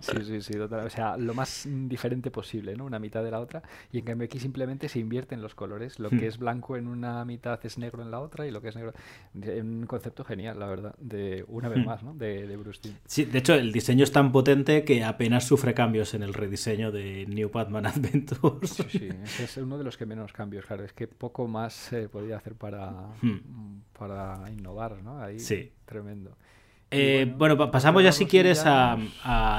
Sí, 0.00 0.24
sí, 0.24 0.42
sí, 0.42 0.52
total. 0.54 0.86
O 0.86 0.90
sea, 0.90 1.16
lo 1.16 1.34
más 1.34 1.66
mm, 1.66 1.88
diferente 1.88 2.30
posible, 2.30 2.76
¿no? 2.76 2.84
Una 2.84 2.98
mitad 2.98 3.22
de 3.22 3.30
la 3.30 3.40
otra. 3.40 3.62
Y 3.92 3.98
en 3.98 4.04
cambio 4.04 4.26
aquí 4.26 4.38
simplemente 4.38 4.88
se 4.88 4.95
invierten 5.00 5.42
los 5.42 5.54
colores. 5.54 5.98
Lo 5.98 6.10
Hmm. 6.10 6.18
que 6.18 6.26
es 6.26 6.38
blanco 6.38 6.76
en 6.76 6.86
una 6.88 7.24
mitad 7.24 7.58
es 7.64 7.78
negro 7.78 8.02
en 8.02 8.10
la 8.10 8.20
otra 8.20 8.46
y 8.46 8.50
lo 8.50 8.60
que 8.60 8.68
es 8.68 8.76
negro... 8.76 8.92
Un 9.34 9.86
concepto 9.86 10.24
genial, 10.24 10.58
la 10.58 10.66
verdad. 10.66 10.94
De 10.98 11.44
una 11.48 11.68
vez 11.68 11.78
Hmm. 11.80 11.86
más, 11.86 12.02
¿no? 12.02 12.14
De, 12.14 12.46
de 12.46 12.56
Bruce 12.56 12.80
Timm. 12.80 12.94
Sí, 13.06 13.24
de 13.24 13.38
hecho, 13.38 13.54
el 13.54 13.72
diseño 13.72 14.04
es 14.04 14.12
tan 14.12 14.32
potente 14.32 14.84
que 14.84 15.04
apenas 15.04 15.44
sufre 15.44 15.74
cambios 15.74 16.14
en 16.14 16.22
el 16.22 16.34
rediseño 16.34 16.90
de 16.92 17.26
New 17.26 17.50
Batman 17.50 17.86
Adventures. 17.86 18.70
Sí, 18.70 18.84
sí, 18.98 19.08
ese 19.24 19.44
es 19.44 19.56
uno 19.58 19.78
de 19.78 19.84
los 19.84 19.96
que 19.96 20.06
menos 20.06 20.32
cambios, 20.32 20.66
claro. 20.66 20.84
Es 20.84 20.92
que 20.92 21.06
poco 21.08 21.46
más 21.48 21.72
se 21.74 22.08
podía 22.08 22.36
hacer 22.36 22.54
para, 22.54 22.90
Hmm. 23.22 23.82
para 23.98 24.50
innovar, 24.50 25.02
¿no? 25.02 25.18
Ahí, 25.20 25.38
Sí. 25.38 25.72
tremendo. 25.84 26.36
Eh, 26.92 27.34
bueno, 27.36 27.56
pa- 27.58 27.72
pasamos 27.72 28.04
ya 28.04 28.12
si 28.12 28.26
quieres 28.26 28.62
a, 28.64 28.96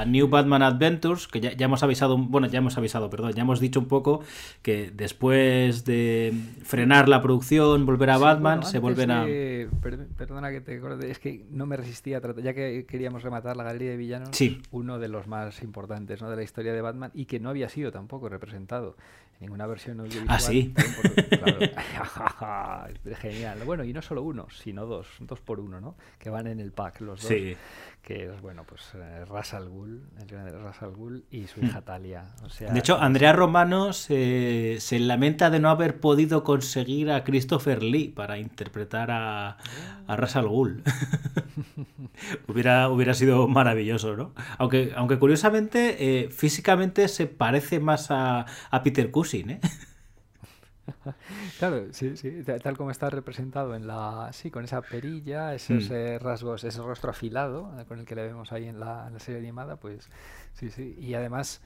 New 0.06 0.28
Batman 0.28 0.62
Adventures, 0.62 1.28
que 1.28 1.40
ya, 1.40 1.52
ya 1.52 1.66
hemos 1.66 1.82
avisado, 1.82 2.16
bueno, 2.16 2.46
ya 2.46 2.58
hemos 2.58 2.78
avisado, 2.78 3.10
perdón, 3.10 3.32
ya 3.34 3.42
hemos 3.42 3.60
dicho 3.60 3.78
un 3.80 3.86
poco 3.86 4.22
que 4.62 4.90
después 4.90 5.84
de 5.84 6.32
frenar 6.62 7.06
la 7.08 7.20
producción, 7.20 7.84
volver 7.84 8.08
a 8.10 8.16
Sí, 8.16 8.22
Batman, 8.22 8.56
bueno, 8.60 8.70
se 8.70 8.78
vuelven 8.78 9.10
a... 9.10 9.24
per- 9.24 10.06
perdona 10.16 10.50
que 10.50 10.62
te 10.62 10.80
corte, 10.80 11.10
es 11.10 11.18
que 11.18 11.44
no 11.50 11.66
me 11.66 11.76
resistía 11.76 12.16
a 12.16 12.20
tratar, 12.22 12.42
ya 12.42 12.54
que 12.54 12.86
queríamos 12.88 13.22
rematar 13.22 13.56
la 13.58 13.64
galería 13.64 13.90
de 13.90 13.96
villanos, 13.98 14.30
Sí. 14.32 14.62
uno 14.70 14.98
de 14.98 15.08
los 15.08 15.26
más 15.26 15.62
importantes 15.62 16.22
¿no? 16.22 16.30
de 16.30 16.36
la 16.36 16.42
historia 16.42 16.72
de 16.72 16.80
Batman 16.80 17.10
y 17.12 17.26
que 17.26 17.40
no 17.40 17.50
había 17.50 17.68
sido 17.68 17.92
tampoco 17.92 18.30
representado 18.30 18.96
en 18.96 18.96
ninguna 19.40 19.66
versión 19.66 20.00
audiovisual. 20.00 20.26
Ah, 20.28 20.40
sí. 20.40 20.74
por- 20.74 21.24
claro. 21.38 21.58
Genial. 23.20 23.60
Bueno, 23.64 23.84
y 23.84 23.92
no 23.92 24.02
solo 24.02 24.22
uno, 24.22 24.48
sino 24.50 24.86
dos, 24.86 25.06
dos 25.20 25.40
por 25.40 25.60
uno, 25.60 25.80
¿no? 25.80 25.96
Que 26.18 26.30
van 26.30 26.46
en 26.46 26.60
el 26.60 26.72
pack, 26.72 27.00
los 27.00 27.20
dos. 27.20 27.28
Sí. 27.28 27.56
Que 28.02 28.24
es, 28.24 28.40
bueno, 28.40 28.64
pues 28.64 28.80
eh, 28.94 29.24
Ras 29.26 29.52
al 29.52 29.68
Ghul, 29.68 30.02
el 30.18 30.26
grande 30.26 30.52
Ras 30.52 30.80
al 30.82 30.92
Ghul 30.92 31.24
y 31.30 31.46
su 31.46 31.60
hija 31.62 31.82
Talia. 31.82 32.24
O 32.42 32.48
sea, 32.48 32.70
Hmm. 32.70 32.72
De 32.74 32.78
hecho, 32.80 32.98
Andrea 32.98 33.32
Romano 33.34 33.92
se, 33.92 34.76
se 34.80 34.98
lamenta 34.98 35.50
de 35.50 35.60
no 35.60 35.68
haber 35.68 36.00
podido 36.00 36.42
conseguir 36.42 37.10
a 37.10 37.22
Christopher 37.24 37.82
Lee 37.82 38.08
para 38.08 38.38
interpretar 38.38 39.10
a, 39.10 39.58
a 40.06 40.16
Ra's 40.16 40.36
al 40.36 40.48
Ghul. 40.48 40.82
hubiera, 42.48 42.88
hubiera 42.88 43.14
sido 43.14 43.46
maravilloso, 43.48 44.16
¿no? 44.16 44.32
Aunque, 44.58 44.92
aunque 44.96 45.18
curiosamente, 45.18 45.96
eh, 46.24 46.30
físicamente 46.30 47.08
se 47.08 47.26
parece 47.26 47.80
más 47.80 48.10
a, 48.10 48.46
a 48.70 48.82
Peter 48.82 49.10
Cushing, 49.10 49.50
¿eh? 49.50 49.60
Claro, 51.58 51.92
sí, 51.92 52.16
sí, 52.16 52.42
ta- 52.44 52.58
tal 52.58 52.76
como 52.76 52.90
está 52.90 53.10
representado 53.10 53.74
en 53.74 53.86
la, 53.86 54.30
sí, 54.32 54.50
con 54.50 54.64
esa 54.64 54.80
perilla, 54.82 55.54
esos 55.54 55.90
Mm. 55.90 55.94
eh, 55.94 56.18
rasgos, 56.18 56.64
ese 56.64 56.80
rostro 56.82 57.10
afilado 57.10 57.72
eh, 57.80 57.84
con 57.86 57.98
el 57.98 58.06
que 58.06 58.14
le 58.14 58.22
vemos 58.26 58.52
ahí 58.52 58.66
en 58.66 58.80
la, 58.80 59.06
en 59.08 59.14
la 59.14 59.18
serie 59.20 59.40
animada, 59.40 59.76
pues 59.76 60.08
sí, 60.54 60.70
sí, 60.70 60.96
y 60.98 61.14
además 61.14 61.60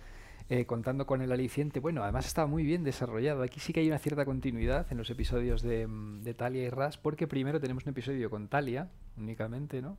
eh, 0.49 0.67
contando 0.67 1.07
con 1.07 1.23
el 1.23 1.33
aliciente, 1.33 1.81
bueno, 1.81 2.03
además 2.03 2.27
está 2.27 2.47
muy 2.47 2.65
bien 2.65 2.83
desarrollado. 2.85 3.43
Aquí 3.43 3.61
sí 3.61 3.73
que 3.73 3.81
hay 3.81 3.89
una 3.89 3.99
cierta 3.99 4.25
continuidad 4.25 4.87
en 4.91 4.99
los 4.99 5.09
episodios 5.09 5.63
de, 5.63 5.87
mm, 5.87 6.23
de 6.23 6.35
Talia 6.35 6.65
y 6.65 6.69
Ras, 6.69 6.99
porque 6.99 7.27
primero 7.27 7.61
tenemos 7.61 7.85
un 7.87 7.91
episodio 7.91 8.29
con 8.29 8.49
Talia 8.49 8.89
únicamente, 9.17 9.81
¿no? 9.81 9.97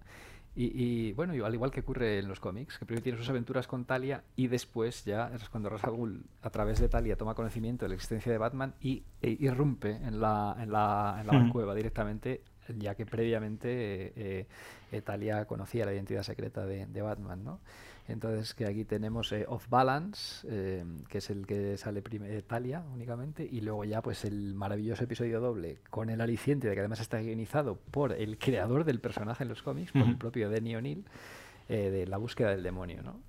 Y, 0.56 0.84
y, 0.84 1.14
bueno, 1.14 1.34
al 1.46 1.54
igual 1.54 1.72
que 1.72 1.80
ocurre 1.80 2.20
en 2.20 2.28
los 2.28 2.40
cómics, 2.40 2.78
que 2.78 2.86
primero 2.86 3.04
tiene 3.04 3.18
sus 3.18 3.30
aventuras 3.30 3.66
con 3.68 3.86
Talia 3.86 4.24
y 4.36 4.48
después 4.48 5.04
ya 5.04 5.32
es 5.34 5.50
cuando 5.50 5.70
Ra's 5.70 5.82
a 6.44 6.50
través 6.52 6.80
de 6.80 6.90
Talia, 6.90 7.16
toma 7.16 7.34
conocimiento 7.34 7.86
de 7.86 7.90
la 7.90 7.96
existencia 7.96 8.32
de 8.32 8.38
Batman 8.38 8.76
y 8.80 9.04
e 9.22 9.32
irrumpe 9.40 9.92
en 9.92 10.20
la, 10.20 10.56
en 10.60 10.72
la, 10.72 11.18
en 11.22 11.28
la 11.28 11.34
Ujú. 11.34 11.44
Batcueva 11.46 11.74
directamente, 11.74 12.42
ya 12.78 12.94
que 12.94 13.06
previamente 13.06 14.14
eh, 14.16 14.48
eh, 14.92 15.02
Talia 15.02 15.46
conocía 15.46 15.86
la 15.86 15.94
identidad 15.94 16.22
secreta 16.22 16.66
de, 16.68 16.86
de 16.86 17.02
Batman, 17.02 17.44
¿no? 17.44 17.60
Entonces, 18.08 18.54
que 18.54 18.66
aquí 18.66 18.84
tenemos 18.84 19.32
eh, 19.32 19.46
Off 19.48 19.70
Balance, 19.70 20.46
eh, 20.50 20.84
que 21.08 21.20
es 21.20 21.30
el 21.30 21.48
que 21.48 21.78
sale 21.78 22.02
primero 22.02 22.44
Talia 22.44 22.84
únicamente, 22.94 23.48
y 23.50 23.62
luego 23.62 23.86
ya 23.86 24.02
pues 24.02 24.26
el 24.26 24.56
maravilloso 24.56 25.06
episodio 25.06 25.40
doble 25.40 25.80
con 25.90 26.10
el 26.10 26.20
aliciente 26.20 26.68
de 26.68 26.74
que 26.74 26.82
además 26.82 27.00
está 27.00 27.20
guionizado 27.20 27.78
por 27.92 28.12
el 28.12 28.38
creador 28.38 28.84
del 28.84 29.00
personaje 29.00 29.44
en 29.44 29.50
los 29.50 29.64
cómics, 29.64 29.92
por 29.92 30.04
el 30.04 30.18
propio 30.18 30.50
Denny 30.50 30.76
O'Neill, 30.76 31.06
eh, 31.70 31.90
de 31.90 32.08
la 32.08 32.18
búsqueda 32.18 32.50
del 32.50 32.62
demonio, 32.62 33.02
¿no? 33.04 33.22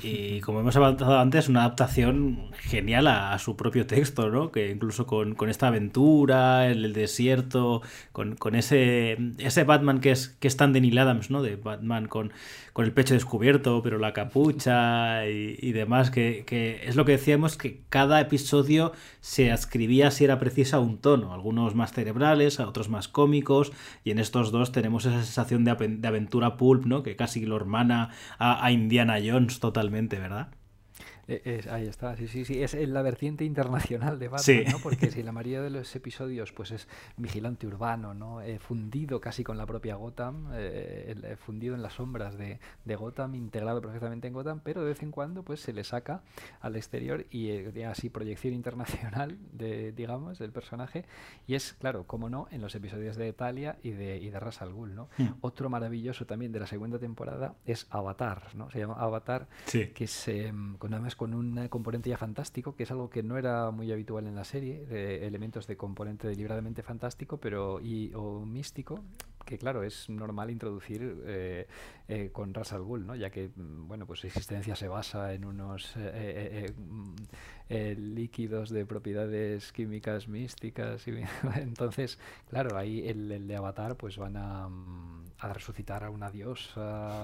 Y 0.00 0.40
como 0.42 0.60
hemos 0.60 0.76
avanzado 0.76 1.18
antes, 1.18 1.48
una 1.48 1.64
adaptación 1.64 2.52
genial 2.52 3.08
a, 3.08 3.32
a 3.32 3.38
su 3.40 3.56
propio 3.56 3.84
texto, 3.84 4.30
¿no? 4.30 4.52
Que 4.52 4.70
incluso 4.70 5.08
con, 5.08 5.34
con 5.34 5.50
esta 5.50 5.66
aventura, 5.66 6.70
en 6.70 6.84
el 6.84 6.92
desierto, 6.92 7.82
con, 8.12 8.36
con 8.36 8.54
ese, 8.54 9.18
ese 9.38 9.64
Batman 9.64 9.98
que 9.98 10.12
es, 10.12 10.28
que 10.28 10.46
es 10.46 10.56
tan 10.56 10.72
de 10.72 10.80
Neil 10.82 10.98
Adams, 10.98 11.30
¿no? 11.32 11.42
De 11.42 11.56
Batman 11.56 12.06
con, 12.06 12.32
con 12.80 12.86
el 12.86 12.94
pecho 12.94 13.12
descubierto, 13.12 13.82
pero 13.82 13.98
la 13.98 14.14
capucha 14.14 15.26
y, 15.26 15.72
demás, 15.72 16.10
que, 16.10 16.80
es 16.82 16.96
lo 16.96 17.04
que 17.04 17.12
decíamos, 17.12 17.58
que 17.58 17.82
cada 17.90 18.18
episodio 18.22 18.92
se 19.20 19.52
adscribía, 19.52 20.10
si 20.10 20.24
era 20.24 20.38
precisa, 20.38 20.80
un 20.80 20.96
tono. 20.96 21.34
Algunos 21.34 21.74
más 21.74 21.92
cerebrales, 21.92 22.58
a 22.58 22.66
otros 22.66 22.88
más 22.88 23.06
cómicos, 23.06 23.70
y 24.02 24.12
en 24.12 24.18
estos 24.18 24.50
dos 24.50 24.72
tenemos 24.72 25.04
esa 25.04 25.22
sensación 25.22 25.62
de, 25.62 25.72
aventura 25.72 26.56
pulp, 26.56 26.86
¿no? 26.86 27.02
Que 27.02 27.16
casi 27.16 27.44
lo 27.44 27.56
hermana 27.56 28.12
a 28.38 28.72
Indiana 28.72 29.18
Jones 29.22 29.60
totalmente, 29.60 30.18
¿verdad? 30.18 30.48
Es- 31.44 31.66
ahí 31.66 31.86
está, 31.86 32.16
sí, 32.16 32.28
sí, 32.28 32.44
sí. 32.44 32.62
Es 32.62 32.74
en 32.74 32.92
la 32.92 33.02
vertiente 33.02 33.44
internacional 33.44 34.18
de 34.18 34.28
Batman, 34.28 34.42
Sí. 34.44 34.64
¿no? 34.70 34.78
Porque 34.82 35.10
si 35.10 35.22
la 35.22 35.32
mayoría 35.32 35.62
de 35.62 35.70
los 35.70 35.94
episodios 35.96 36.52
pues 36.52 36.70
es 36.70 36.88
vigilante 37.16 37.66
urbano, 37.66 38.14
¿no? 38.14 38.40
Eh, 38.42 38.58
fundido 38.58 39.20
casi 39.20 39.44
con 39.44 39.56
la 39.58 39.66
propia 39.66 39.94
Gotham, 39.96 40.48
eh, 40.54 41.14
eh, 41.22 41.36
fundido 41.36 41.74
en 41.74 41.82
las 41.82 41.94
sombras 41.94 42.36
de, 42.36 42.58
de 42.84 42.96
Gotham, 42.96 43.34
integrado 43.34 43.80
perfectamente 43.80 44.28
en 44.28 44.34
Gotham, 44.34 44.60
pero 44.64 44.80
de 44.82 44.88
vez 44.88 45.02
en 45.02 45.10
cuando 45.10 45.42
pues 45.42 45.60
se 45.60 45.72
le 45.72 45.84
saca 45.84 46.22
al 46.60 46.76
exterior 46.76 47.26
y 47.30 47.48
eh, 47.50 47.86
así 47.86 48.10
proyección 48.10 48.54
internacional 48.54 49.38
de, 49.52 49.92
digamos, 49.92 50.38
del 50.38 50.52
personaje. 50.52 51.04
Y 51.46 51.54
es, 51.54 51.72
claro, 51.74 52.04
como 52.06 52.28
no, 52.28 52.48
en 52.50 52.60
los 52.60 52.74
episodios 52.74 53.16
de 53.16 53.32
Talia 53.32 53.78
y 53.82 53.90
de, 53.90 54.18
y 54.18 54.30
de 54.30 54.40
Ra's 54.40 54.62
al 54.62 54.72
Ghul, 54.72 54.94
¿no? 54.94 55.08
Hmm. 55.18 55.28
Otro 55.40 55.68
maravilloso 55.70 56.26
también 56.26 56.52
de 56.52 56.60
la 56.60 56.66
segunda 56.66 56.98
temporada 56.98 57.54
es 57.64 57.86
Avatar, 57.90 58.42
¿no? 58.54 58.70
Se 58.70 58.78
llama 58.78 58.94
Avatar 58.94 59.48
Sí. 59.66 59.88
que 59.88 60.04
es 60.04 60.28
em, 60.28 60.76
con, 60.76 60.92
además 60.94 61.16
con 61.20 61.34
un 61.34 61.68
componente 61.68 62.08
ya 62.08 62.16
fantástico, 62.16 62.74
que 62.74 62.84
es 62.84 62.90
algo 62.90 63.10
que 63.10 63.22
no 63.22 63.36
era 63.36 63.70
muy 63.72 63.92
habitual 63.92 64.26
en 64.26 64.34
la 64.34 64.44
serie, 64.44 64.86
eh, 64.88 65.26
elementos 65.26 65.66
de 65.66 65.76
componente 65.76 66.26
deliberadamente 66.26 66.82
fantástico 66.82 67.36
pero 67.36 67.78
y, 67.78 68.10
o 68.14 68.46
místico, 68.46 69.04
que 69.44 69.58
claro, 69.58 69.82
es 69.82 70.08
normal 70.08 70.50
introducir 70.50 71.22
eh, 71.26 71.66
eh, 72.08 72.30
con 72.32 72.54
Ra's 72.54 72.72
al 72.72 72.84
Ghul, 72.84 73.06
¿no? 73.06 73.16
ya 73.16 73.28
que 73.28 73.50
mm, 73.54 73.86
bueno, 73.86 74.06
pues 74.06 74.20
su 74.20 74.28
existencia 74.28 74.74
se 74.74 74.88
basa 74.88 75.34
en 75.34 75.44
unos 75.44 75.94
eh, 75.98 76.10
eh, 76.14 76.72
eh, 77.68 77.94
mm, 77.98 78.14
líquidos 78.14 78.70
de 78.70 78.86
propiedades 78.86 79.72
químicas 79.72 80.26
místicas 80.26 81.06
y 81.06 81.22
entonces, 81.60 82.18
claro, 82.48 82.78
ahí 82.78 83.06
el, 83.06 83.30
el 83.30 83.46
de 83.46 83.56
Avatar 83.56 83.94
pues 83.98 84.16
van 84.16 84.38
a, 84.38 84.70
mm, 84.70 85.24
a 85.40 85.52
resucitar 85.52 86.04
a 86.04 86.10
una 86.10 86.30
diosa 86.30 87.22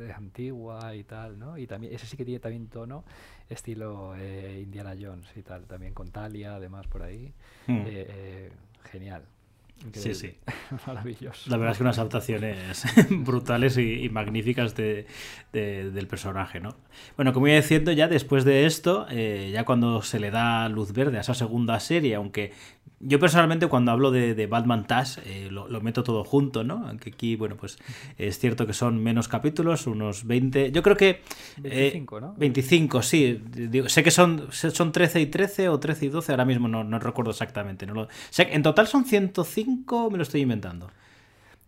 eh, 0.00 0.12
antigua 0.16 0.94
y 0.94 1.04
tal, 1.04 1.38
¿no? 1.38 1.58
Y 1.58 1.66
también 1.66 1.94
ese 1.94 2.06
sí 2.06 2.16
que 2.16 2.24
tiene 2.24 2.40
también 2.40 2.68
tono 2.68 3.04
estilo 3.48 4.14
eh, 4.16 4.60
Indiana 4.62 4.94
Jones 4.98 5.26
y 5.36 5.42
tal, 5.42 5.64
también 5.66 5.92
con 5.94 6.10
Talia, 6.10 6.54
además 6.56 6.86
por 6.86 7.02
ahí. 7.02 7.32
Mm. 7.66 7.72
Eh, 7.72 7.84
eh, 7.86 8.52
genial. 8.90 9.22
Sí, 9.92 10.14
sí. 10.14 10.38
Maravilloso. 10.86 11.50
La 11.50 11.56
verdad 11.56 11.72
es 11.72 11.78
que 11.78 11.82
unas 11.84 11.98
adaptaciones 11.98 12.84
brutales 13.10 13.76
y, 13.76 14.04
y 14.04 14.08
magníficas 14.08 14.74
de- 14.74 15.06
de- 15.52 15.90
del 15.90 16.06
personaje, 16.06 16.60
¿no? 16.60 16.76
Bueno, 17.16 17.32
como 17.32 17.48
iba 17.48 17.56
diciendo, 17.56 17.92
ya 17.92 18.08
después 18.08 18.44
de 18.44 18.64
esto, 18.66 19.06
eh, 19.10 19.50
ya 19.52 19.64
cuando 19.64 20.00
se 20.00 20.20
le 20.20 20.30
da 20.30 20.68
luz 20.68 20.92
verde 20.92 21.18
a 21.18 21.20
esa 21.22 21.34
segunda 21.34 21.78
serie, 21.80 22.14
aunque 22.14 22.52
yo 23.06 23.18
personalmente 23.20 23.66
cuando 23.66 23.92
hablo 23.92 24.10
de, 24.10 24.34
de 24.34 24.46
Batman 24.46 24.86
Tash 24.86 25.18
eh, 25.24 25.48
lo, 25.50 25.68
lo 25.68 25.80
meto 25.80 26.02
todo 26.02 26.24
junto, 26.24 26.64
¿no? 26.64 26.86
Aunque 26.88 27.10
aquí, 27.10 27.36
bueno, 27.36 27.56
pues 27.56 27.78
es 28.18 28.38
cierto 28.38 28.66
que 28.66 28.72
son 28.72 29.02
menos 29.02 29.28
capítulos, 29.28 29.86
unos 29.86 30.26
20. 30.26 30.72
Yo 30.72 30.82
creo 30.82 30.96
que. 30.96 31.20
eh, 31.62 31.90
25, 31.92 32.20
¿no? 32.20 32.34
25, 32.36 33.02
sí. 33.02 33.40
Digo, 33.52 33.88
sé 33.88 34.02
que 34.02 34.10
son, 34.10 34.48
son 34.50 34.92
13 34.92 35.20
y 35.20 35.26
13 35.26 35.68
o 35.68 35.78
13 35.78 36.06
y 36.06 36.08
12, 36.08 36.32
ahora 36.32 36.44
mismo 36.44 36.66
no, 36.68 36.82
no 36.82 36.98
recuerdo 36.98 37.30
exactamente. 37.30 37.86
No 37.86 37.94
lo, 37.94 38.08
sé 38.30 38.48
en 38.52 38.62
total 38.62 38.86
son 38.88 39.04
105, 39.04 40.10
me 40.10 40.16
lo 40.16 40.22
estoy 40.22 40.40
inventando. 40.40 40.90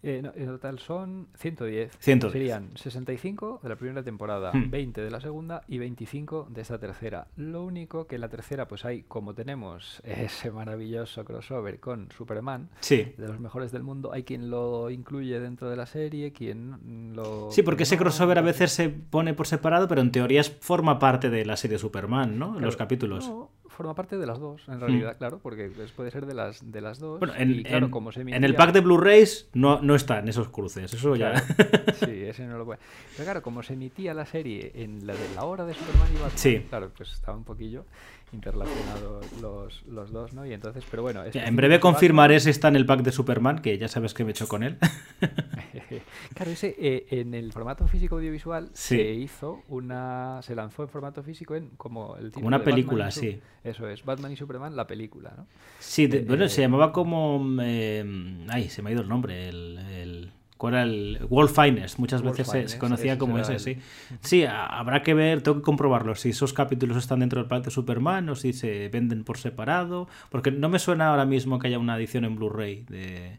Eh, 0.03 0.21
no, 0.23 0.31
en 0.37 0.47
total 0.47 0.79
son 0.79 1.29
110. 1.37 1.97
110. 1.99 2.33
Serían 2.33 2.71
65 2.77 3.61
de 3.63 3.69
la 3.69 3.77
primera 3.77 4.03
temporada, 4.03 4.53
Hmm. 4.53 4.71
20 4.71 5.01
de 5.01 5.11
la 5.11 5.21
segunda 5.21 5.63
y 5.69 5.79
25 5.79 6.47
de 6.51 6.61
esta 6.61 6.79
tercera. 6.79 7.27
Lo 7.37 7.65
único 7.65 8.07
que 8.07 8.15
en 8.17 8.21
la 8.21 8.29
tercera, 8.29 8.69
pues 8.69 8.85
hay, 8.85 9.03
como 9.03 9.35
tenemos 9.35 10.01
ese 10.05 10.51
maravilloso 10.51 11.25
crossover 11.25 11.81
con 11.81 12.09
Superman, 12.17 12.69
Sí. 12.81 13.15
de 13.17 13.27
los 13.29 13.41
mejores 13.41 13.73
del 13.73 13.83
mundo, 13.83 14.13
hay 14.13 14.23
quien 14.23 14.51
lo 14.51 14.91
incluye 14.91 15.41
dentro 15.41 15.69
de 15.71 15.77
la 15.77 15.87
serie, 15.87 16.33
quien 16.33 17.15
lo... 17.17 17.51
Sí, 17.51 17.63
porque 17.63 17.83
ese 17.85 17.97
crossover 17.99 18.39
a 18.39 18.43
veces 18.43 18.73
se 18.73 18.89
pone 18.91 19.35
por 19.35 19.47
separado, 19.47 19.89
pero 19.89 20.01
en 20.03 20.13
teoría 20.13 20.43
forma 20.45 20.99
parte 20.99 21.31
de 21.31 21.45
la 21.45 21.57
serie 21.57 21.79
Superman, 21.79 22.39
¿no? 22.39 22.53
Claro, 22.53 22.67
Los 22.67 22.77
capítulos. 22.77 23.29
No, 23.29 23.51
forma 23.77 23.95
parte 23.95 24.17
de 24.17 24.27
las 24.27 24.39
dos, 24.41 24.63
en 24.69 24.81
realidad, 24.81 25.17
claro, 25.19 25.39
porque 25.43 25.71
pues, 25.75 25.93
puede 25.93 26.11
ser 26.11 26.27
de 26.27 26.35
las, 26.35 26.71
de 26.73 26.81
las 26.81 26.99
dos. 26.99 27.19
Bueno, 27.21 27.35
en, 27.37 27.51
y 27.61 27.63
claro, 27.63 27.87
en- 27.87 27.91
como 27.93 28.11
se 28.13 28.23
en 28.23 28.45
el 28.45 28.55
pack 28.55 28.73
de 28.73 28.81
Blu-rays 28.81 29.49
no, 29.55 29.81
no 29.83 29.95
están 29.95 30.29
esos 30.29 30.49
cruces, 30.49 30.93
eso 30.93 31.15
ya. 31.17 31.33
Claro, 31.33 31.93
sí, 32.05 32.23
ese 32.25 32.47
no 32.47 32.59
lo 32.59 32.65
puede. 32.65 32.81
Pero 33.17 33.25
claro, 33.25 33.43
como 33.43 33.63
se 33.63 33.75
emitía 33.75 34.15
la 34.15 34.27
serie 34.27 34.73
en 34.75 35.07
la 35.07 35.13
de 35.15 35.35
la 35.35 35.45
hora 35.45 35.65
de 35.65 35.75
Superman 35.75 36.09
y 36.11 36.15
Batman, 36.15 36.33
Sí. 36.39 36.65
claro, 36.69 36.91
pues 36.97 37.13
estaba 37.13 37.37
un 37.37 37.45
poquillo 37.45 37.85
interrelacionados 38.33 39.25
los, 39.41 39.83
los 39.87 40.11
dos, 40.13 40.33
¿no? 40.35 40.45
Y 40.47 40.53
entonces, 40.53 40.85
pero 40.91 41.03
bueno. 41.03 41.23
en 41.33 41.57
breve 41.57 41.81
confirmaré 41.81 42.41
si 42.41 42.51
está 42.51 42.69
en 42.69 42.77
el 42.77 42.85
pack 42.87 43.03
de 43.03 43.13
Superman, 43.13 43.61
que 43.61 43.79
ya 43.79 43.89
sabes 43.89 44.15
que 44.15 44.25
me 44.25 44.31
he 44.31 44.33
hecho 44.33 44.49
con 44.49 44.63
él. 44.63 44.77
claro, 46.35 46.51
ese 46.51 46.75
eh, 46.79 47.07
en 47.11 47.35
el 47.35 47.53
formato 47.53 47.87
físico 47.87 48.17
audiovisual 48.17 48.69
Sí. 48.73 48.97
se 48.97 49.13
hizo 49.15 49.63
una. 49.69 50.41
Se 50.43 50.55
lanzó 50.55 50.83
en 50.83 50.89
formato 50.89 51.23
físico 51.23 51.55
en 51.55 51.71
como 51.77 52.17
el 52.17 52.27
título 52.27 52.47
una 52.47 52.63
película, 52.63 53.11
sí. 53.11 53.41
Eso 53.65 53.89
es, 53.89 54.05
Batman 54.05 54.33
y 54.33 54.37
Superman, 54.37 54.77
la 54.77 54.87
película, 54.87 55.33
¿no? 55.37 55.47
Sí, 55.79 56.07
de- 56.07 56.19
Eh, 56.19 56.25
bueno, 56.27 56.45
eh, 56.45 56.49
se 56.49 56.61
llamaba 56.63 56.93
como... 56.93 57.45
eh, 57.63 58.05
ay, 58.49 58.69
se 58.69 58.83
me 58.83 58.91
ha 58.91 58.93
ido 58.93 59.03
el 59.03 59.09
nombre. 59.09 59.49
El, 59.49 59.79
el- 59.79 60.33
¿Cuál 60.57 60.75
era 60.75 60.83
el 60.85 61.19
World 61.29 61.51
Finest? 61.55 61.99
Muchas 61.99 62.23
World 62.23 62.39
veces 62.39 62.71
se- 62.73 62.79
conocía 62.79 63.19
como 63.19 63.39
ese, 63.39 63.53
el- 63.55 63.61
sí. 63.61 63.79
Sí, 64.23 64.45
habrá 64.45 65.03
que 65.03 65.13
ver, 65.15 65.43
tengo 65.43 65.59
que 65.59 65.63
comprobarlo, 65.63 66.15
si 66.15 66.31
esos 66.31 66.53
capítulos 66.53 66.97
están 66.97 67.21
dentro 67.21 67.41
del 67.41 67.49
pack 67.49 67.65
de 67.65 67.71
Superman 67.71 68.29
o 68.31 68.35
si 68.35 68.53
se 68.53 68.89
venden 68.89 69.23
por 69.25 69.37
separado, 69.39 70.09
porque 70.31 70.51
no 70.51 70.69
me 70.69 70.79
suena 70.79 71.09
ahora 71.11 71.27
mismo 71.27 71.59
que 71.59 71.69
haya 71.69 71.79
una 71.79 71.97
edición 71.97 72.25
en 72.25 72.37
Blu-ray 72.37 72.85
de, 72.89 73.39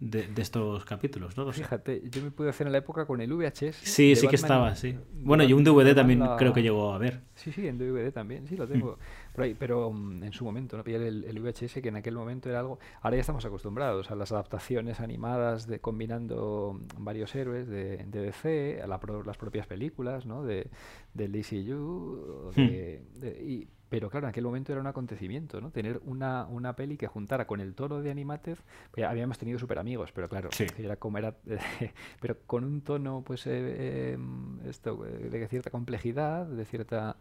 de, 0.00 0.26
de 0.26 0.42
estos 0.42 0.84
capítulos, 0.84 1.36
¿no? 1.36 1.52
Fíjate, 1.52 2.02
yo 2.10 2.22
me 2.22 2.30
pude 2.30 2.48
hacer 2.50 2.66
en 2.66 2.72
la 2.72 2.78
época 2.78 3.06
con 3.06 3.20
el 3.20 3.32
VHS. 3.32 3.76
Sí, 3.76 4.16
sí 4.16 4.26
que 4.28 4.36
estaba, 4.36 4.74
sí. 4.74 4.96
Bueno, 5.22 5.44
y 5.44 5.52
un 5.52 5.62
DVD 5.64 5.94
también 5.94 6.18
la- 6.20 6.36
creo 6.36 6.52
que 6.52 6.62
llegó 6.62 6.92
a 6.92 6.98
ver. 6.98 7.20
Sí, 7.34 7.52
sí, 7.52 7.66
en 7.68 7.78
DVD 7.78 8.10
también, 8.12 8.46
sí, 8.46 8.56
lo 8.56 8.66
tengo 8.66 8.98
por 9.34 9.44
ahí, 9.44 9.54
pero 9.54 9.90
mm, 9.92 10.24
en 10.24 10.32
su 10.32 10.44
momento, 10.44 10.76
¿no? 10.76 10.84
Pillar 10.84 11.02
el, 11.02 11.24
el 11.24 11.38
VHS, 11.40 11.80
que 11.80 11.88
en 11.88 11.96
aquel 11.96 12.14
momento 12.14 12.48
era 12.48 12.60
algo... 12.60 12.78
Ahora 13.02 13.16
ya 13.16 13.20
estamos 13.20 13.44
acostumbrados 13.44 14.10
a 14.10 14.14
las 14.16 14.32
adaptaciones 14.32 15.00
animadas 15.00 15.66
de 15.66 15.78
combinando 15.80 16.76
mm, 16.98 17.04
varios 17.04 17.34
héroes 17.34 17.68
de, 17.68 17.98
de 18.06 18.20
DC, 18.20 18.80
a 18.82 18.86
la 18.86 18.98
pro- 19.00 19.22
las 19.22 19.36
propias 19.38 19.66
películas, 19.66 20.26
¿no? 20.26 20.42
De, 20.42 20.68
del 21.14 21.32
DCU, 21.32 22.50
de- 22.56 23.02
de- 23.20 23.44
y, 23.44 23.68
pero 23.90 24.08
claro, 24.08 24.26
en 24.26 24.30
aquel 24.30 24.44
momento 24.44 24.72
era 24.72 24.80
un 24.80 24.86
acontecimiento, 24.86 25.60
¿no? 25.60 25.70
Tener 25.70 26.00
una, 26.04 26.46
una 26.46 26.74
peli 26.74 26.96
que 26.96 27.06
juntara 27.08 27.46
con 27.46 27.60
el 27.60 27.74
tono 27.74 28.00
de 28.00 28.10
Animated, 28.10 28.56
pues 28.92 29.04
habíamos 29.06 29.36
tenido 29.36 29.58
super 29.58 29.78
amigos, 29.78 30.12
pero 30.12 30.28
claro, 30.28 30.48
Sí. 30.52 30.64
era 30.78 30.96
como 30.96 31.18
era, 31.18 31.34
pero 32.20 32.36
con 32.46 32.64
un 32.64 32.80
tono, 32.80 33.22
pues, 33.26 33.46
eh, 33.46 33.50
eh, 33.52 34.18
esto, 34.66 34.96
de 35.04 35.48
cierta 35.48 35.70
complejidad, 35.70 36.46
de 36.46 36.64
cierta 36.64 37.16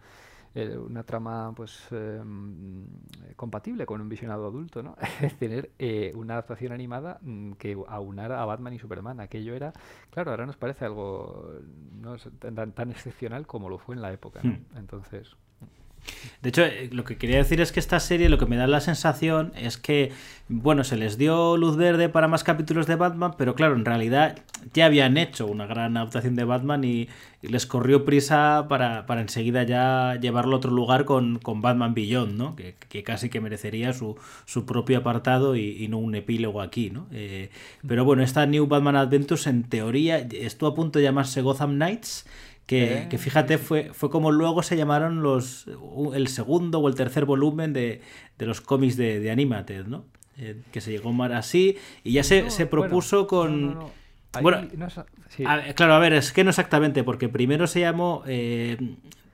eh, 0.56 0.78
una 0.78 1.04
trama 1.04 1.54
pues 1.56 1.88
eh, 1.92 2.20
compatible 3.36 3.86
con 3.86 4.02
un 4.02 4.10
visionado 4.10 4.48
adulto, 4.48 4.82
¿no? 4.82 4.96
Tener 5.40 5.72
eh, 5.78 6.12
una 6.16 6.34
adaptación 6.34 6.72
animada 6.72 7.20
mm, 7.22 7.54
que 7.54 7.78
aunara 7.88 8.42
a 8.42 8.46
Batman 8.46 8.74
y 8.74 8.80
Superman. 8.80 9.20
Aquello 9.20 9.56
era, 9.56 9.74
claro, 10.10 10.32
ahora 10.32 10.46
nos 10.46 10.58
parece 10.58 10.86
algo 10.86 11.52
no 11.94 12.16
tan, 12.40 12.72
tan 12.74 12.92
excepcional 12.92 13.46
como 13.46 13.70
lo 13.70 13.78
fue 13.78 13.96
en 13.96 14.02
la 14.02 14.12
época, 14.12 14.42
¿no? 14.44 14.52
Hmm. 14.52 14.78
Entonces, 14.78 15.36
De 16.42 16.50
hecho, 16.50 16.64
eh, 16.64 16.90
lo 16.92 17.04
que 17.04 17.18
quería 17.18 17.38
decir 17.38 17.60
es 17.62 17.72
que 17.72 17.80
esta 17.80 18.00
serie 18.00 18.30
lo 18.30 18.38
que 18.38 18.46
me 18.46 18.56
da 18.56 18.68
la 18.68 18.82
sensación 18.82 19.52
es 19.56 19.78
que, 19.78 20.12
bueno, 20.48 20.84
se 20.84 20.96
les 20.96 21.18
dio 21.18 21.58
luz 21.58 21.76
verde 21.76 22.10
para 22.10 22.28
más 22.28 22.44
capítulos 22.44 22.88
de 22.88 22.96
Batman, 22.96 23.34
pero 23.38 23.56
claro, 23.56 23.76
en 23.76 23.86
realidad 23.86 24.40
ya 24.74 24.86
habían 24.86 25.18
hecho 25.18 25.48
una 25.48 25.66
gran 25.66 25.98
adaptación 25.98 26.36
de 26.36 26.44
Batman 26.46 26.84
y, 26.84 27.10
les 27.42 27.66
corrió 27.66 28.04
prisa 28.04 28.66
para, 28.68 29.06
para 29.06 29.22
enseguida 29.22 29.64
ya 29.64 30.18
llevarlo 30.20 30.56
a 30.56 30.58
otro 30.58 30.72
lugar 30.72 31.06
con, 31.06 31.40
con 31.40 31.62
Batman 31.62 31.94
Beyond, 31.94 32.38
¿no? 32.38 32.58
Que, 32.58 33.04
casi 33.04 33.30
que 33.30 33.40
merecería 33.40 33.94
su, 33.94 34.18
su 34.44 34.66
propio 34.66 34.98
apartado 34.98 35.56
y, 35.56 35.82
y 35.82 35.88
no 35.88 36.00
un 36.00 36.16
epílogo 36.16 36.62
aquí, 36.62 36.90
¿no? 36.90 37.08
Eh, 37.14 37.50
pero 37.88 38.04
bueno, 38.04 38.24
esta 38.24 38.46
New 38.46 38.68
Batman 38.68 38.98
Adventures 38.98 39.48
en 39.48 39.64
teoría 39.64 40.18
estuvo 40.18 40.68
a 40.68 40.76
punto 40.76 41.00
de 41.00 41.06
llamarse 41.06 41.42
Gotham 41.42 41.76
Knights. 41.76 42.26
Que, 42.70 42.84
Eh, 43.00 43.08
que 43.10 43.18
fíjate, 43.18 43.58
fue, 43.58 43.90
fue 43.94 44.12
como 44.12 44.32
luego 44.32 44.62
se 44.62 44.78
llamaron 44.78 45.24
los 45.24 45.66
el 46.14 46.28
segundo 46.28 46.78
o 46.80 46.88
el 46.88 46.94
tercer 46.94 47.26
volumen 47.26 47.74
de, 47.74 48.02
de 48.38 48.46
los 48.46 48.62
cómics 48.62 48.96
de, 48.96 49.20
de 49.20 49.32
Animated, 49.32 49.88
¿no? 49.88 50.06
Eh, 50.38 50.62
que 50.72 50.80
se 50.80 50.92
llegó 50.92 51.12
mal 51.12 51.34
así 51.34 51.78
y 52.04 52.14
ya 52.14 52.24
se, 52.24 52.44
No, 52.44 52.50
se 52.52 52.66
bueno, 52.66 52.70
propuso 52.70 53.26
con... 53.26 53.50
no, 53.62 53.74
no, 53.74 53.80
no. 53.82 53.92
Ahí 54.34 54.44
Bueno, 54.44 54.68
sí. 55.30 55.44
a 55.46 55.74
claro, 55.74 55.94
a 55.96 56.00
ver, 56.00 56.14
es 56.14 56.32
que 56.32 56.44
no 56.44 56.52
exactamente, 56.52 57.04
porque 57.04 57.28
primero 57.28 57.66
se 57.66 57.80
llamó 57.80 58.22
eh, 58.28 58.78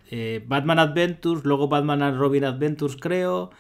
eh, 0.10 0.42
Batman 0.48 0.80
Adventures, 0.80 1.44
luego 1.44 1.68
Batman 1.68 2.02
and 2.04 2.18
Robin 2.18 2.46
Adventures, 2.46 2.96
creo, 2.96 3.52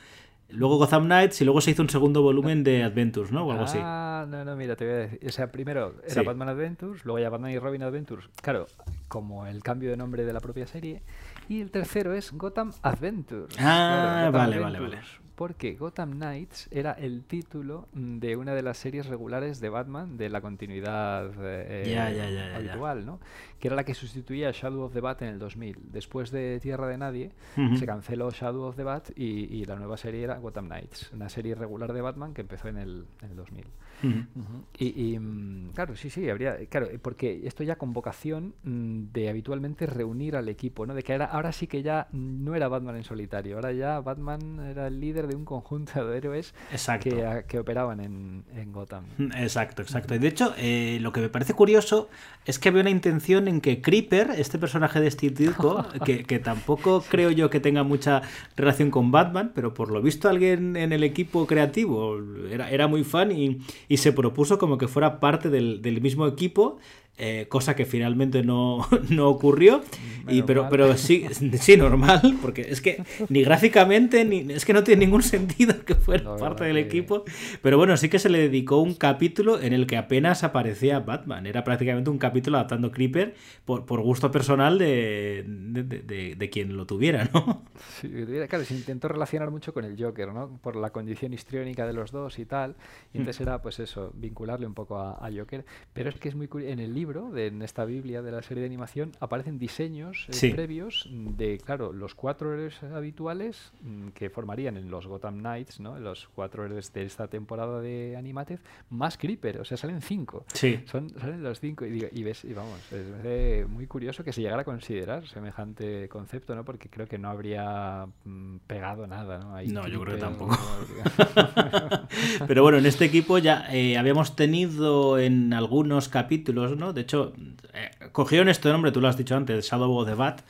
luego 0.49 0.77
Gotham 0.77 1.05
Knights 1.05 1.41
y 1.41 1.45
luego 1.45 1.61
se 1.61 1.71
hizo 1.71 1.81
un 1.81 1.89
segundo 1.89 2.21
volumen 2.21 2.63
de 2.63 2.83
Adventures, 2.83 3.31
¿no? 3.31 3.45
O 3.45 3.51
algo 3.51 3.63
así. 3.65 3.79
Ah, 3.81 4.25
no, 4.27 4.45
no, 4.45 4.55
mira, 4.55 4.75
te 4.75 4.85
voy 4.85 4.93
a 4.93 4.97
decir. 4.97 5.19
O 5.27 5.31
sea, 5.31 5.51
primero 5.51 5.95
era 6.03 6.13
Sí. 6.21 6.25
Batman 6.25 6.49
Adventures, 6.49 7.03
luego 7.05 7.19
ya 7.19 7.29
Batman 7.29 7.51
y 7.51 7.59
Robin 7.59 7.83
Adventures. 7.83 8.29
Claro, 8.41 8.67
como 9.07 9.45
el 9.47 9.61
cambio 9.63 9.89
de 9.89 9.97
nombre 9.97 10.23
de 10.25 10.33
la 10.33 10.39
propia 10.39 10.67
serie. 10.67 11.01
Y 11.49 11.61
el 11.61 11.71
tercero 11.71 12.13
es 12.13 12.31
Gotham 12.31 12.71
Adventures. 12.81 13.55
Ah, 13.59 14.25
Gotham 14.27 14.33
vale, 14.33 14.59
vale, 14.59 14.79
vale. 14.79 14.99
Porque 15.35 15.75
Gotham 15.75 16.11
Knights 16.11 16.69
era 16.71 16.93
el 16.93 17.23
título 17.23 17.87
de 17.93 18.37
una 18.37 18.55
de 18.55 18.61
las 18.61 18.77
series 18.77 19.05
regulares 19.05 19.59
de 19.59 19.69
Batman 19.69 20.17
de 20.17 20.29
la 20.29 20.39
continuidad 20.41 21.31
eh, 21.41 21.91
ya. 21.91 22.55
habitual, 22.55 23.05
¿no? 23.05 23.19
Que 23.59 23.67
era 23.67 23.75
la 23.75 23.83
que 23.83 23.93
sustituía 23.93 24.49
a 24.49 24.51
Shadow 24.51 24.83
of 24.83 24.93
the 24.93 25.01
Bat 25.01 25.23
en 25.23 25.29
el 25.29 25.39
2000. 25.39 25.91
Después 25.91 26.31
de 26.31 26.59
Tierra 26.61 26.87
de 26.87 26.97
Nadie, 26.97 27.31
se 27.77 27.85
canceló 27.85 28.31
Shadow 28.31 28.63
of 28.63 28.75
the 28.75 28.83
Bat 28.83 29.09
y, 29.15 29.53
y 29.53 29.65
la 29.65 29.75
nueva 29.75 29.97
serie 29.97 30.23
era 30.23 30.37
Gotham 30.37 30.67
Knights, 30.67 31.11
una 31.13 31.29
serie 31.29 31.55
regular 31.55 31.91
de 31.91 32.01
Batman 32.01 32.33
que 32.33 32.41
empezó 32.41 32.69
en 32.69 32.77
el, 32.77 33.05
en 33.21 33.31
el 33.31 33.35
2000. 33.35 33.65
Ujú. 34.03 34.09
Ujú. 34.35 34.63
Y, 34.77 35.13
y, 35.13 35.19
mm, 35.19 35.71
claro, 35.73 35.95
sí, 35.95 36.09
sí, 36.09 36.29
habría, 36.29 36.57
claro, 36.67 36.87
eh, 36.87 36.99
porque 36.99 37.41
esto 37.45 37.63
ya 37.63 37.77
con 37.77 37.93
vocación 37.93 38.53
mm, 38.63 39.13
de 39.13 39.29
habitualmente 39.29 39.85
reunir 39.85 40.35
al 40.35 40.49
equipo, 40.49 40.85
¿no? 40.85 40.93
De 40.93 41.03
que 41.03 41.13
era, 41.13 41.25
ahora 41.25 41.51
sí 41.51 41.67
que 41.67 41.81
ya 41.81 42.07
no 42.11 42.55
era 42.55 42.67
Batman 42.67 42.97
en 42.97 43.03
solitario, 43.03 43.55
ahora 43.55 43.71
ya 43.71 43.99
Batman 44.01 44.59
era 44.59 44.87
el 44.87 44.99
líder 44.99 45.24
de 45.27 45.35
un 45.35 45.45
conjunto 45.45 46.05
de 46.05 46.17
héroes 46.17 46.53
que, 47.01 47.43
que 47.47 47.59
operaban 47.59 47.99
en, 47.99 48.43
en 48.55 48.71
Gotham. 48.71 49.05
Exacto, 49.35 49.81
exacto. 49.81 50.15
Y 50.15 50.19
de 50.19 50.27
hecho, 50.27 50.53
eh, 50.57 50.99
lo 51.01 51.11
que 51.11 51.21
me 51.21 51.29
parece 51.29 51.53
curioso 51.53 52.09
es 52.45 52.59
que 52.59 52.69
había 52.69 52.81
una 52.81 52.89
intención 52.89 53.47
en 53.47 53.61
que 53.61 53.81
Creeper, 53.81 54.31
este 54.37 54.57
personaje 54.57 54.99
de 54.99 55.09
Steve 55.11 55.35
Ditko, 55.35 55.85
que, 56.05 56.23
que 56.23 56.39
tampoco 56.39 57.03
creo 57.09 57.31
yo 57.31 57.49
que 57.49 57.59
tenga 57.59 57.83
mucha 57.83 58.21
relación 58.55 58.91
con 58.91 59.11
Batman, 59.11 59.51
pero 59.53 59.73
por 59.73 59.91
lo 59.91 60.01
visto 60.01 60.29
alguien 60.29 60.75
en 60.75 60.93
el 60.93 61.03
equipo 61.03 61.47
creativo 61.47 62.17
era, 62.49 62.69
era 62.69 62.87
muy 62.87 63.03
fan 63.03 63.31
y, 63.31 63.61
y 63.87 63.97
se 63.97 64.11
propuso 64.11 64.57
como 64.57 64.77
que 64.77 64.87
fuera 64.87 65.19
parte 65.19 65.49
del, 65.49 65.81
del 65.81 66.01
mismo 66.01 66.27
equipo. 66.27 66.77
Eh, 67.17 67.45
cosa 67.49 67.75
que 67.75 67.85
finalmente 67.85 68.43
no, 68.43 68.87
no 69.09 69.29
ocurrió 69.29 69.81
y 70.27 70.41
pero 70.41 70.63
mal. 70.63 70.71
pero 70.71 70.97
sí 70.97 71.25
sí 71.59 71.77
normal 71.77 72.37
porque 72.41 72.61
es 72.61 72.81
que 72.81 73.03
ni 73.29 73.43
gráficamente 73.43 74.25
ni 74.25 74.51
es 74.53 74.65
que 74.65 74.73
no 74.73 74.83
tiene 74.83 75.05
ningún 75.05 75.21
sentido 75.35 75.85
que 75.85 75.95
fuera 75.95 76.35
parte 76.37 76.63
del 76.65 76.75
que- 76.75 76.81
equipo 76.81 77.23
pero 77.61 77.77
bueno, 77.77 77.95
sí 77.95 78.09
que 78.09 78.19
se 78.19 78.27
le 78.29 78.39
dedicó 78.39 78.79
un 78.79 78.95
capítulo 78.95 79.61
en 79.61 79.71
el 79.73 79.85
que 79.87 79.97
apenas 79.97 80.43
aparecía 80.43 80.99
Batman. 80.99 81.45
Era 81.47 81.63
prácticamente 81.63 82.09
un 82.09 82.17
capítulo 82.17 82.57
adaptando 82.57 82.91
Creeper 82.91 83.35
por, 83.65 83.85
por 83.85 84.01
gusto 84.01 84.31
personal 84.31 84.77
de, 84.79 85.43
de, 85.47 86.35
de- 86.35 86.49
quien 86.49 86.75
lo 86.77 86.85
tuviera, 86.85 87.29
¿no? 87.33 87.63
Sí, 88.01 88.09
claro, 88.49 88.63
se 88.65 88.73
intentó 88.75 89.07
relacionar 89.07 89.51
mucho 89.51 89.73
con 89.73 89.83
el 89.85 90.01
Joker, 90.01 90.33
¿no? 90.33 90.57
Por 90.61 90.75
la 90.75 90.91
condición 90.91 91.33
histriónica 91.33 91.85
de 91.85 91.93
los 91.93 92.11
dos 92.11 92.39
y 92.39 92.45
tal. 92.45 92.75
Y 93.13 93.17
entonces 93.19 93.41
era, 93.41 93.61
pues 93.61 93.79
eso, 93.79 94.11
vincularle 94.15 94.65
un 94.67 94.73
poco 94.73 94.97
a, 94.97 95.13
a 95.25 95.29
Joker. 95.35 95.65
Pero 95.93 96.09
es 96.09 96.15
que 96.15 96.29
es 96.29 96.35
muy 96.35 96.47
curioso. 96.47 96.71
En 96.73 96.79
el 96.79 96.93
libro 96.93 97.04
libro, 97.05 97.29
de, 97.29 97.47
en 97.47 97.61
esta 97.61 97.85
Biblia 97.85 98.23
de 98.23 98.31
la 98.31 98.41
serie 98.41 98.61
de 98.61 98.65
animación, 98.67 99.11
aparecen 99.19 99.59
diseños 99.59 100.25
eh, 100.29 100.33
Sí. 100.33 100.49
previos 100.51 101.07
de, 101.11 101.59
claro, 101.63 101.93
los 101.93 102.15
cuatro 102.15 102.51
héroes 102.53 102.81
habituales 102.81 103.71
mm, 103.83 104.07
que 104.09 104.31
formarían 104.31 104.75
en 104.77 104.89
los 104.89 105.05
Gotham 105.05 105.37
Knights, 105.39 105.79
¿no? 105.79 105.99
Los 105.99 106.27
cuatro 106.33 106.65
héroes 106.65 106.91
de 106.93 107.03
esta 107.05 107.27
temporada 107.27 107.79
de 107.79 108.15
Animated, 108.17 108.59
más 108.89 109.17
Creeper, 109.19 109.59
o 109.61 109.65
sea, 109.65 109.77
salen 109.77 110.01
cinco. 110.01 110.45
Sí. 110.53 110.79
Son, 110.85 111.11
salen 111.19 111.43
los 111.43 111.59
cinco 111.59 111.85
y, 111.85 111.91
digo- 111.91 112.07
y 112.11 112.23
ves, 112.23 112.43
y 112.43 112.53
vamos, 112.53 112.79
es 112.91 113.05
eh, 113.23 113.67
muy 113.69 113.85
curioso 113.85 114.23
que 114.23 114.33
se 114.33 114.41
llegara 114.41 114.63
a 114.63 114.65
considerar 114.65 115.27
semejante 115.27 116.09
concepto, 116.09 116.55
¿no? 116.55 116.65
Porque 116.65 116.89
creo 116.89 117.05
que 117.07 117.19
no 117.19 117.29
habría 117.29 118.07
mm, 118.23 118.57
pegado 118.65 119.05
nada, 119.05 119.37
¿no? 119.37 119.53
Ahí 119.55 119.67
No, 119.67 119.87
yo 119.87 120.01
creo 120.01 120.15
que 120.15 120.21
Creeper, 120.21 120.47
tampoco. 120.47 120.57
Pero 122.47 122.63
bueno, 122.63 122.77
en 122.79 122.85
este 122.87 123.05
equipo 123.05 123.37
ya 123.37 123.67
eh, 123.71 123.97
habíamos 123.97 124.35
tenido 124.35 125.19
en 125.19 125.53
algunos 125.53 126.09
capítulos, 126.09 126.77
¿no? 126.77 126.93
De 126.95 127.01
hecho, 127.01 127.33
eh, 127.73 127.91
cogieron 128.13 128.47
este 128.47 128.69
nombre, 128.69 128.91
tú 128.91 129.01
lo 129.01 129.09
has 129.09 129.17
dicho 129.17 129.35
antes, 129.35 129.69
Shadow 129.69 129.93
of 129.97 130.07
the 130.07 130.15
Bat, 130.15 130.41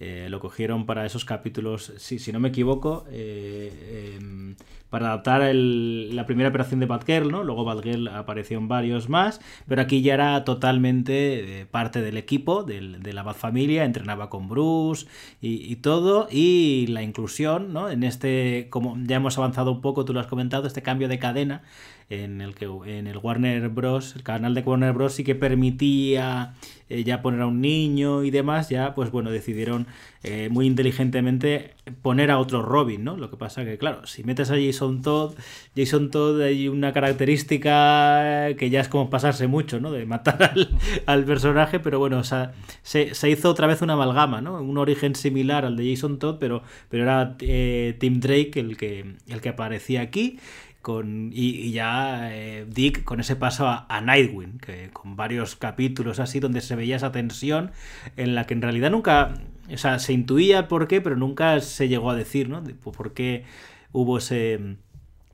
eh, 0.00 0.26
lo 0.28 0.40
cogieron 0.40 0.84
para 0.84 1.06
esos 1.06 1.24
capítulos, 1.24 1.92
si 1.96 2.32
no 2.32 2.40
me 2.40 2.48
equivoco, 2.48 3.06
eh, 3.10 4.16
em, 4.18 4.56
para 4.90 5.06
adaptar 5.06 5.54
la 5.54 6.26
primera 6.26 6.50
operación 6.50 6.80
de 6.80 6.86
Batgirl, 6.86 7.30
¿no? 7.30 7.44
Luego 7.44 7.64
Batgirl 7.64 8.08
apareció 8.08 8.58
en 8.58 8.68
varios 8.68 9.08
más, 9.08 9.40
pero 9.66 9.80
aquí 9.80 10.02
ya 10.02 10.12
era 10.14 10.44
totalmente 10.44 11.66
parte 11.70 12.02
del 12.02 12.18
equipo, 12.18 12.62
de 12.64 13.12
la 13.12 13.22
Bat 13.22 13.36
familia, 13.36 13.84
entrenaba 13.84 14.28
con 14.28 14.48
Bruce 14.48 15.06
y, 15.40 15.72
y 15.72 15.76
todo, 15.76 16.28
y 16.30 16.88
la 16.88 17.02
inclusión, 17.02 17.72
¿no? 17.72 17.88
En 17.88 18.02
este, 18.02 18.66
como 18.68 18.98
ya 18.98 19.16
hemos 19.16 19.38
avanzado 19.38 19.72
un 19.72 19.80
poco, 19.80 20.04
tú 20.04 20.12
lo 20.12 20.20
has 20.20 20.26
comentado, 20.26 20.66
este 20.66 20.82
cambio 20.82 21.08
de 21.08 21.18
cadena 21.18 21.62
en 22.10 22.40
el 22.40 22.54
que 22.54 22.64
en 22.64 23.06
el 23.06 23.18
Warner 23.18 23.68
Bros, 23.68 24.16
el 24.16 24.22
canal 24.22 24.54
de 24.54 24.60
Warner 24.60 24.92
Bros 24.92 25.14
sí 25.14 25.24
que 25.24 25.34
permitía 25.34 26.54
eh, 26.88 27.04
ya 27.04 27.22
poner 27.22 27.40
a 27.40 27.46
un 27.46 27.60
niño 27.60 28.22
y 28.22 28.30
demás, 28.30 28.68
ya 28.68 28.94
pues 28.94 29.10
bueno, 29.10 29.30
decidieron 29.30 29.86
eh, 30.22 30.48
muy 30.50 30.66
inteligentemente 30.66 31.74
poner 32.02 32.30
a 32.30 32.38
otro 32.38 32.62
Robin, 32.62 33.02
¿no? 33.02 33.16
Lo 33.16 33.30
que 33.30 33.36
pasa 33.36 33.64
que 33.64 33.78
claro, 33.78 34.06
si 34.06 34.24
metes 34.24 34.50
a 34.50 34.56
Jason 34.56 35.02
Todd, 35.02 35.34
Jason 35.74 36.10
Todd 36.10 36.42
hay 36.42 36.68
una 36.68 36.92
característica 36.92 38.48
que 38.58 38.70
ya 38.70 38.80
es 38.80 38.88
como 38.88 39.08
pasarse 39.08 39.46
mucho, 39.46 39.80
¿no? 39.80 39.90
De 39.90 40.04
matar 40.04 40.42
al, 40.42 40.68
al 41.06 41.24
personaje, 41.24 41.80
pero 41.80 41.98
bueno, 41.98 42.18
o 42.18 42.24
sea, 42.24 42.52
se, 42.82 43.14
se 43.14 43.30
hizo 43.30 43.48
otra 43.48 43.66
vez 43.66 43.82
una 43.82 43.94
amalgama, 43.94 44.40
¿no? 44.40 44.60
Un 44.60 44.78
origen 44.78 45.14
similar 45.14 45.64
al 45.64 45.76
de 45.76 45.94
Jason 45.94 46.18
Todd, 46.18 46.36
pero, 46.38 46.62
pero 46.88 47.04
era 47.04 47.36
eh, 47.40 47.96
Tim 47.98 48.20
Drake 48.20 48.52
el 48.56 48.76
que, 48.76 49.14
el 49.28 49.40
que 49.40 49.48
aparecía 49.48 50.02
aquí 50.02 50.38
con, 50.82 51.30
y, 51.32 51.70
ya 51.72 52.34
eh, 52.34 52.66
Dick 52.68 53.04
con 53.04 53.20
ese 53.20 53.36
paso 53.36 53.68
a, 53.68 53.86
a 53.88 54.00
Nightwing, 54.00 54.58
que 54.58 54.90
con 54.92 55.16
varios 55.16 55.56
capítulos 55.56 56.20
así 56.20 56.40
donde 56.40 56.60
se 56.60 56.76
veía 56.76 56.96
esa 56.96 57.12
tensión 57.12 57.70
en 58.16 58.34
la 58.34 58.44
que 58.46 58.54
en 58.54 58.62
realidad 58.62 58.90
nunca, 58.90 59.34
o 59.72 59.76
sea, 59.78 59.98
se 59.98 60.12
intuía 60.12 60.68
por 60.68 60.88
qué, 60.88 61.00
pero 61.00 61.16
nunca 61.16 61.60
se 61.60 61.88
llegó 61.88 62.10
a 62.10 62.16
decir, 62.16 62.48
¿no? 62.48 62.60
De 62.60 62.74
por 62.74 63.14
qué 63.14 63.44
hubo 63.92 64.18
ese, 64.18 64.76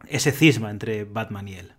ese 0.06 0.32
cisma 0.32 0.70
entre 0.70 1.04
Batman 1.04 1.48
y 1.48 1.54
él. 1.54 1.72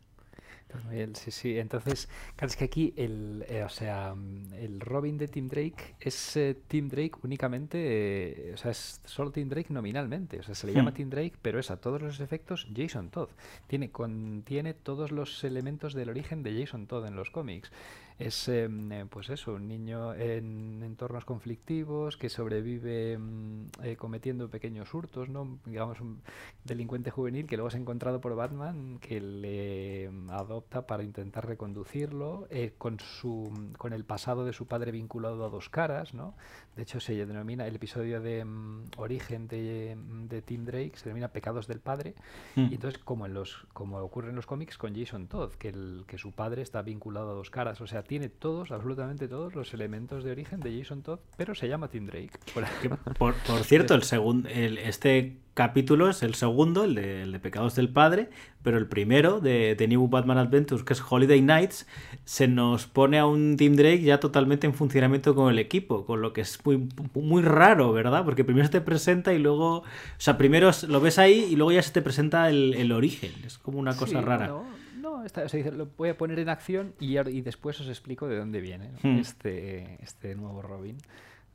Sí, 1.14 1.32
sí. 1.32 1.58
Entonces, 1.58 2.08
claro, 2.36 2.50
es 2.50 2.56
que 2.56 2.66
aquí 2.66 2.94
el, 2.96 3.46
eh, 3.48 3.64
o 3.64 3.70
sea, 3.70 4.16
el 4.54 4.80
Robin 4.80 5.18
de 5.18 5.28
Tim 5.28 5.48
Drake 5.48 5.96
es 6.00 6.38
eh, 6.38 6.56
Tim 6.68 6.90
Drake 6.90 7.14
únicamente, 7.24 8.50
eh, 8.50 8.54
o 8.54 8.58
sea, 8.58 8.72
es 8.72 9.02
solo 9.06 9.32
Tim 9.32 9.50
Drake 9.50 9.74
nominalmente. 9.74 10.40
O 10.40 10.44
sea, 10.44 10.56
se 10.56 10.68
le 10.68 10.74
llama 10.74 10.92
Hmm. 10.92 10.94
Tim 10.94 11.10
Drake, 11.10 11.34
pero 11.42 11.60
es 11.60 11.72
a 11.72 11.78
todos 11.78 12.02
los 12.02 12.20
efectos 12.20 12.68
Jason 12.76 13.10
Todd. 13.10 13.30
Tiene, 13.68 13.92
contiene 13.92 14.74
todos 14.74 15.12
los 15.12 15.44
elementos 15.44 15.94
del 15.94 16.10
origen 16.10 16.44
de 16.44 16.60
Jason 16.60 16.88
Todd 16.88 17.06
en 17.06 17.16
los 17.16 17.32
cómics. 17.32 17.72
Es, 18.20 18.50
em, 18.50 18.92
eh, 18.92 19.06
pues 19.10 19.30
eso, 19.30 19.54
un 19.54 19.70
niño 19.70 20.14
en 20.14 20.84
entornos 20.84 21.24
conflictivos 21.24 22.18
que 22.18 22.28
sobrevive 22.28 23.18
mm, 23.18 23.68
eh, 23.82 23.96
cometiendo 23.96 24.50
pequeños 24.50 24.94
hurtos, 24.94 25.30
¿no? 25.30 25.58
Digamos, 25.66 26.02
un 26.02 26.22
delincuente 26.66 27.12
juvenil 27.12 27.48
que 27.48 27.56
luego 27.56 27.70
es 27.70 27.76
encontrado 27.76 28.20
por 28.20 28.36
Batman, 28.36 29.00
que 29.00 29.22
le 29.22 30.10
mm, 30.12 30.32
adopta 30.32 30.86
para 30.86 31.04
intentar 31.04 31.48
reconducirlo, 31.48 32.46
eh, 32.50 32.74
con, 32.78 33.00
su, 33.00 33.54
con 33.78 33.94
el 33.94 34.04
pasado 34.04 34.44
de 34.44 34.52
su 34.52 34.68
padre 34.68 34.92
vinculado 34.92 35.46
a 35.46 35.50
dos 35.50 35.70
caras, 35.70 36.14
¿no? 36.14 36.36
De 36.76 36.84
hecho, 36.84 37.00
se 37.02 37.14
denomina 37.26 37.68
el 37.68 37.76
episodio 37.76 38.22
de 38.22 38.46
mm, 38.46 38.92
origen 38.98 39.48
de, 39.50 39.98
mm, 39.98 40.28
de 40.28 40.42
Tim 40.42 40.64
Drake, 40.64 40.94
se 40.96 41.06
denomina 41.06 41.28
Pecados 41.28 41.68
del 41.68 41.80
Padre, 41.82 42.14
Mm. 42.56 42.68
y 42.72 42.76
entonces, 42.76 43.02
como, 43.04 43.26
en 43.26 43.34
los, 43.34 43.66
como 43.74 43.98
ocurre 44.00 44.30
en 44.30 44.36
los 44.36 44.46
cómics 44.46 44.78
con 44.78 44.96
Jason 44.96 45.28
Todd, 45.28 45.52
que, 45.54 45.70
el, 45.70 46.04
que 46.08 46.18
su 46.18 46.32
padre 46.32 46.62
está 46.62 46.82
vinculado 46.82 47.32
a 47.32 47.34
dos 47.34 47.50
caras, 47.50 47.82
o 47.82 47.88
sea, 47.88 48.04
tiene 48.04 48.30
todos, 48.30 48.72
absolutamente 48.72 49.28
todos 49.28 49.56
los 49.56 49.74
elementos 49.74 50.24
de 50.24 50.32
origen 50.32 50.60
de 50.62 50.78
Jason 50.80 51.02
Todd, 51.02 51.20
pero 51.36 51.54
se 51.54 51.68
llama 51.68 51.90
Tim 51.90 52.06
Drake. 52.06 52.32
Por- 52.54 52.64
Que, 52.82 52.90
por, 53.20 53.34
por 53.36 53.64
cierto, 53.64 53.94
el 53.96 54.04
segun- 54.04 54.48
el, 54.48 54.78
este 54.78 55.38
capítulo 55.64 56.10
es 56.10 56.24
el 56.24 56.36
segundo, 56.36 56.86
el 56.86 56.96
de, 56.96 57.24
el 57.24 57.34
de 57.34 57.40
Pecados 57.42 57.76
del 57.76 57.90
Padre, 57.90 58.30
pero 58.64 58.78
el 58.78 58.88
primero 58.88 59.42
de, 59.42 59.76
de 59.76 59.88
New 59.90 60.08
Batman 60.08 60.38
Adventures, 60.38 60.84
que 60.86 60.94
es 60.94 61.04
Holiday 61.06 61.42
Nights, 61.42 61.86
se 62.24 62.48
nos 62.48 62.88
pone 62.88 63.20
a 63.20 63.26
un 63.26 63.58
Tim 63.58 63.76
Drake 63.76 64.02
ya 64.02 64.22
totalmente 64.22 64.68
en 64.68 64.74
funcionamiento 64.74 65.36
con 65.36 65.52
el 65.52 65.60
equipo, 65.60 66.06
con 66.06 66.22
lo 66.22 66.32
que 66.32 66.40
es 66.40 66.66
muy, 66.66 66.88
muy 67.14 67.42
raro, 67.42 67.92
¿verdad? 67.92 68.24
Porque 68.24 68.46
primero 68.46 68.66
se 68.68 68.72
te 68.72 68.80
presenta 68.80 69.34
y 69.34 69.40
luego, 69.40 69.80
o 69.80 69.84
sea, 70.18 70.38
primero 70.38 70.72
lo 70.88 71.02
ves 71.02 71.20
ahí 71.20 71.46
y 71.52 71.58
luego 71.58 71.74
ya 71.74 71.82
se 71.82 71.92
te 71.92 72.02
presenta 72.02 72.50
el, 72.50 72.74
el 72.76 72.94
origen, 72.94 73.34
es 73.46 73.58
como 73.58 73.80
una 73.80 73.98
cosa 73.98 74.20
Sí, 74.20 74.26
rara. 74.26 74.48
No, 74.48 74.64
no 75.02 75.26
está- 75.26 75.44
o 75.44 75.50
sea, 75.50 75.58
dice, 75.58 75.74
lo 75.74 75.88
voy 75.98 76.08
a 76.08 76.18
poner 76.18 76.40
en 76.40 76.48
acción 76.48 76.94
y, 77.02 77.20
y 77.20 77.42
después 77.42 77.78
os 77.82 77.90
explico 77.90 78.30
de 78.30 78.38
dónde 78.38 78.62
viene 78.62 78.92
¿no? 79.04 79.10
Hmm. 79.12 79.18
este, 79.20 79.98
este 80.02 80.36
nuevo 80.36 80.62
Robin. 80.62 80.96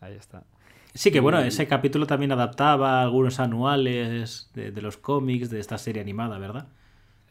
Ahí 0.03 0.13
está. 0.15 0.43
Sí, 0.95 1.11
que 1.11 1.21
bueno, 1.21 1.41
ese 1.41 1.67
capítulo 1.67 2.07
también 2.07 2.31
adaptaba 2.33 3.03
algunos 3.03 3.41
anuales 3.41 4.51
de, 4.55 4.71
de 4.71 4.83
los 4.83 4.97
cómics 4.97 5.51
de 5.51 5.59
esta 5.61 5.77
serie 5.79 6.01
animada, 6.03 6.39
¿verdad? 6.39 6.69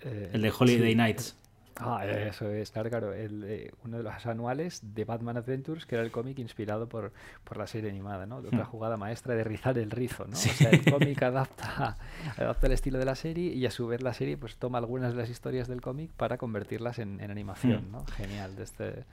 Eh, 0.01 0.29
El 0.31 0.41
de 0.43 0.53
Holiday 0.57 0.95
sí. 0.95 0.95
Nights. 0.95 1.37
Ah, 1.75 2.05
eso 2.05 2.51
es, 2.51 2.69
claro, 2.71 2.89
claro. 2.91 3.13
El, 3.13 3.43
eh, 3.45 3.71
uno 3.83 3.97
de 3.97 4.03
los 4.03 4.25
anuales 4.27 4.81
de 4.93 5.05
Batman 5.05 5.37
Adventures, 5.37 5.87
que 5.87 5.95
era 5.95 6.03
el 6.03 6.11
cómic 6.11 6.37
inspirado 6.39 6.87
por, 6.87 7.13
por 7.43 7.57
la 7.57 7.65
serie 7.65 7.89
animada, 7.89 8.27
¿no? 8.27 8.43
De 8.43 8.49
Otra 8.49 8.63
Hmm. 8.63 8.67
jugada 8.67 8.95
maestra 8.95 9.35
de 9.35 9.43
rizar 9.43 9.77
el 9.79 9.89
rizo, 9.89 10.27
¿no? 10.27 10.45
O 10.45 10.51
sea, 10.51 10.69
el 10.71 10.85
cómic 10.85 11.23
adapta, 11.23 11.97
adapta 12.37 12.67
el 12.67 12.73
estilo 12.73 12.99
de 12.99 13.05
la 13.05 13.15
serie 13.15 13.53
y 13.53 13.65
a 13.65 13.71
su 13.71 13.87
vez 13.87 14.03
la 14.03 14.13
serie 14.13 14.37
pues 14.37 14.57
toma 14.57 14.77
algunas 14.77 15.13
de 15.13 15.17
las 15.19 15.29
historias 15.31 15.67
del 15.67 15.81
cómic 15.81 16.11
para 16.13 16.37
convertirlas 16.37 16.99
en, 16.99 17.19
en 17.21 17.31
animación, 17.31 17.85
Hmm. 17.85 17.91
¿no? 17.91 18.05
Genial 18.07 18.55
de 18.55 18.63
este 18.63 19.05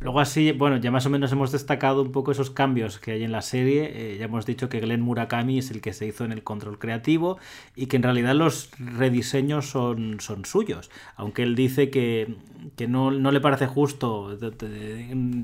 Luego 0.00 0.20
así, 0.20 0.52
bueno, 0.52 0.78
ya 0.78 0.90
más 0.90 1.04
o 1.04 1.10
menos 1.10 1.30
hemos 1.32 1.52
destacado 1.52 2.00
un 2.00 2.12
poco 2.12 2.32
esos 2.32 2.50
cambios 2.50 2.98
que 2.98 3.12
hay 3.12 3.24
en 3.24 3.32
la 3.32 3.42
serie. 3.42 3.90
Eh, 3.94 4.16
ya 4.18 4.24
hemos 4.24 4.46
dicho 4.46 4.70
que 4.70 4.80
Glenn 4.80 5.02
Murakami 5.02 5.58
es 5.58 5.70
el 5.70 5.82
que 5.82 5.92
se 5.92 6.06
hizo 6.06 6.24
en 6.24 6.32
el 6.32 6.42
control 6.42 6.78
creativo 6.78 7.38
y 7.76 7.86
que 7.86 7.96
en 7.96 8.02
realidad 8.02 8.34
los 8.34 8.70
rediseños 8.78 9.68
son, 9.68 10.20
son 10.20 10.46
suyos. 10.46 10.90
Aunque 11.14 11.42
él 11.42 11.54
dice 11.56 11.90
que, 11.90 12.36
que 12.76 12.88
no, 12.88 13.10
no 13.10 13.32
le 13.32 13.40
parece 13.40 13.66
justo 13.66 14.34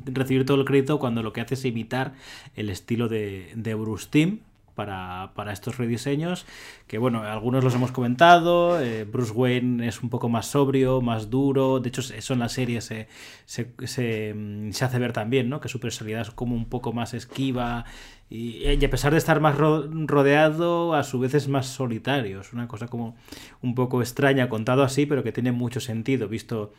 recibir 0.07 0.47
todo 0.47 0.59
el 0.59 0.65
crédito 0.65 0.99
cuando 0.99 1.23
lo 1.23 1.35
que 1.35 1.43
hace 1.43 1.55
es 1.55 1.65
imitar 1.67 2.15
el 2.55 2.71
estilo 2.71 3.09
de, 3.09 3.53
de 3.55 3.75
Bruce 3.75 4.09
Timm. 4.11 4.39
Para, 4.77 5.33
para 5.35 5.53
estos 5.53 5.79
rediseños, 5.79 6.45
que 6.87 6.99
bueno, 6.99 7.23
algunos 7.23 7.65
los 7.65 7.75
hemos 7.75 7.93
comentado, 7.93 8.79
eh, 8.81 9.05
Bruce 9.05 9.33
Wayne 9.33 9.89
es 9.89 10.03
un 10.03 10.11
poco 10.11 10.29
más 10.29 10.47
sobrio, 10.49 11.01
más 11.01 11.31
duro, 11.31 11.81
de 11.81 11.89
hecho 11.89 12.03
eso 12.15 12.35
en 12.35 12.41
la 12.41 12.51
serie 12.51 12.83
se, 12.83 13.09
se, 13.47 13.73
se, 13.85 14.35
mm, 14.35 14.73
se 14.73 14.85
hace 14.85 14.99
ver 14.99 15.13
también, 15.15 15.49
¿no? 15.49 15.61
Que 15.61 15.69
su 15.71 15.81
personalidad 15.81 16.21
es 16.23 16.31
como 16.31 16.55
un 16.55 16.67
poco 16.67 16.93
más 16.93 17.15
esquiva 17.15 17.87
y, 18.29 18.67
y 18.69 18.85
a 18.85 18.91
pesar 18.91 19.13
de 19.13 19.19
estar 19.19 19.41
más 19.41 19.57
ro- 19.57 19.89
rodeado, 20.07 20.95
a 20.95 21.03
su 21.05 21.19
vez 21.21 21.35
es 21.35 21.49
más 21.49 21.67
solitario. 21.67 22.41
Es 22.41 22.53
una 22.53 22.69
cosa 22.69 22.89
como 22.89 23.17
un 23.63 23.75
poco 23.75 24.01
extraña 24.03 24.49
contado 24.49 24.83
así, 24.83 25.07
pero 25.07 25.23
que 25.23 25.33
tiene 25.33 25.53
mucho 25.53 25.81
sentido 25.81 26.29
visto 26.29 26.73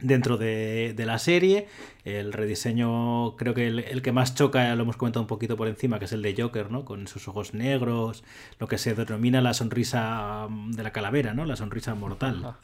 dentro 0.00 0.36
de, 0.36 0.94
de 0.96 1.06
la 1.06 1.18
serie. 1.18 1.68
El 2.04 2.32
rediseño, 2.32 3.36
creo 3.36 3.54
que 3.54 3.66
el, 3.66 3.80
el 3.80 4.02
que 4.02 4.12
más 4.12 4.34
choca, 4.34 4.74
lo 4.74 4.82
hemos 4.82 4.96
comentado 4.96 5.22
un 5.22 5.26
poquito 5.26 5.56
por 5.56 5.68
encima, 5.68 5.98
que 5.98 6.04
es 6.04 6.12
el 6.12 6.22
de 6.22 6.34
Joker, 6.36 6.70
¿no? 6.70 6.84
Con 6.84 7.06
sus 7.08 7.28
ojos 7.28 7.54
negros, 7.54 8.24
lo 8.58 8.68
que 8.68 8.78
se 8.78 8.94
denomina 8.94 9.40
la 9.40 9.54
sonrisa 9.54 10.46
mm, 10.48 10.72
de 10.72 10.82
la 10.82 10.92
calavera, 10.92 11.34
¿no? 11.34 11.44
La 11.44 11.56
sonrisa 11.56 11.94
mortal. 11.94 12.54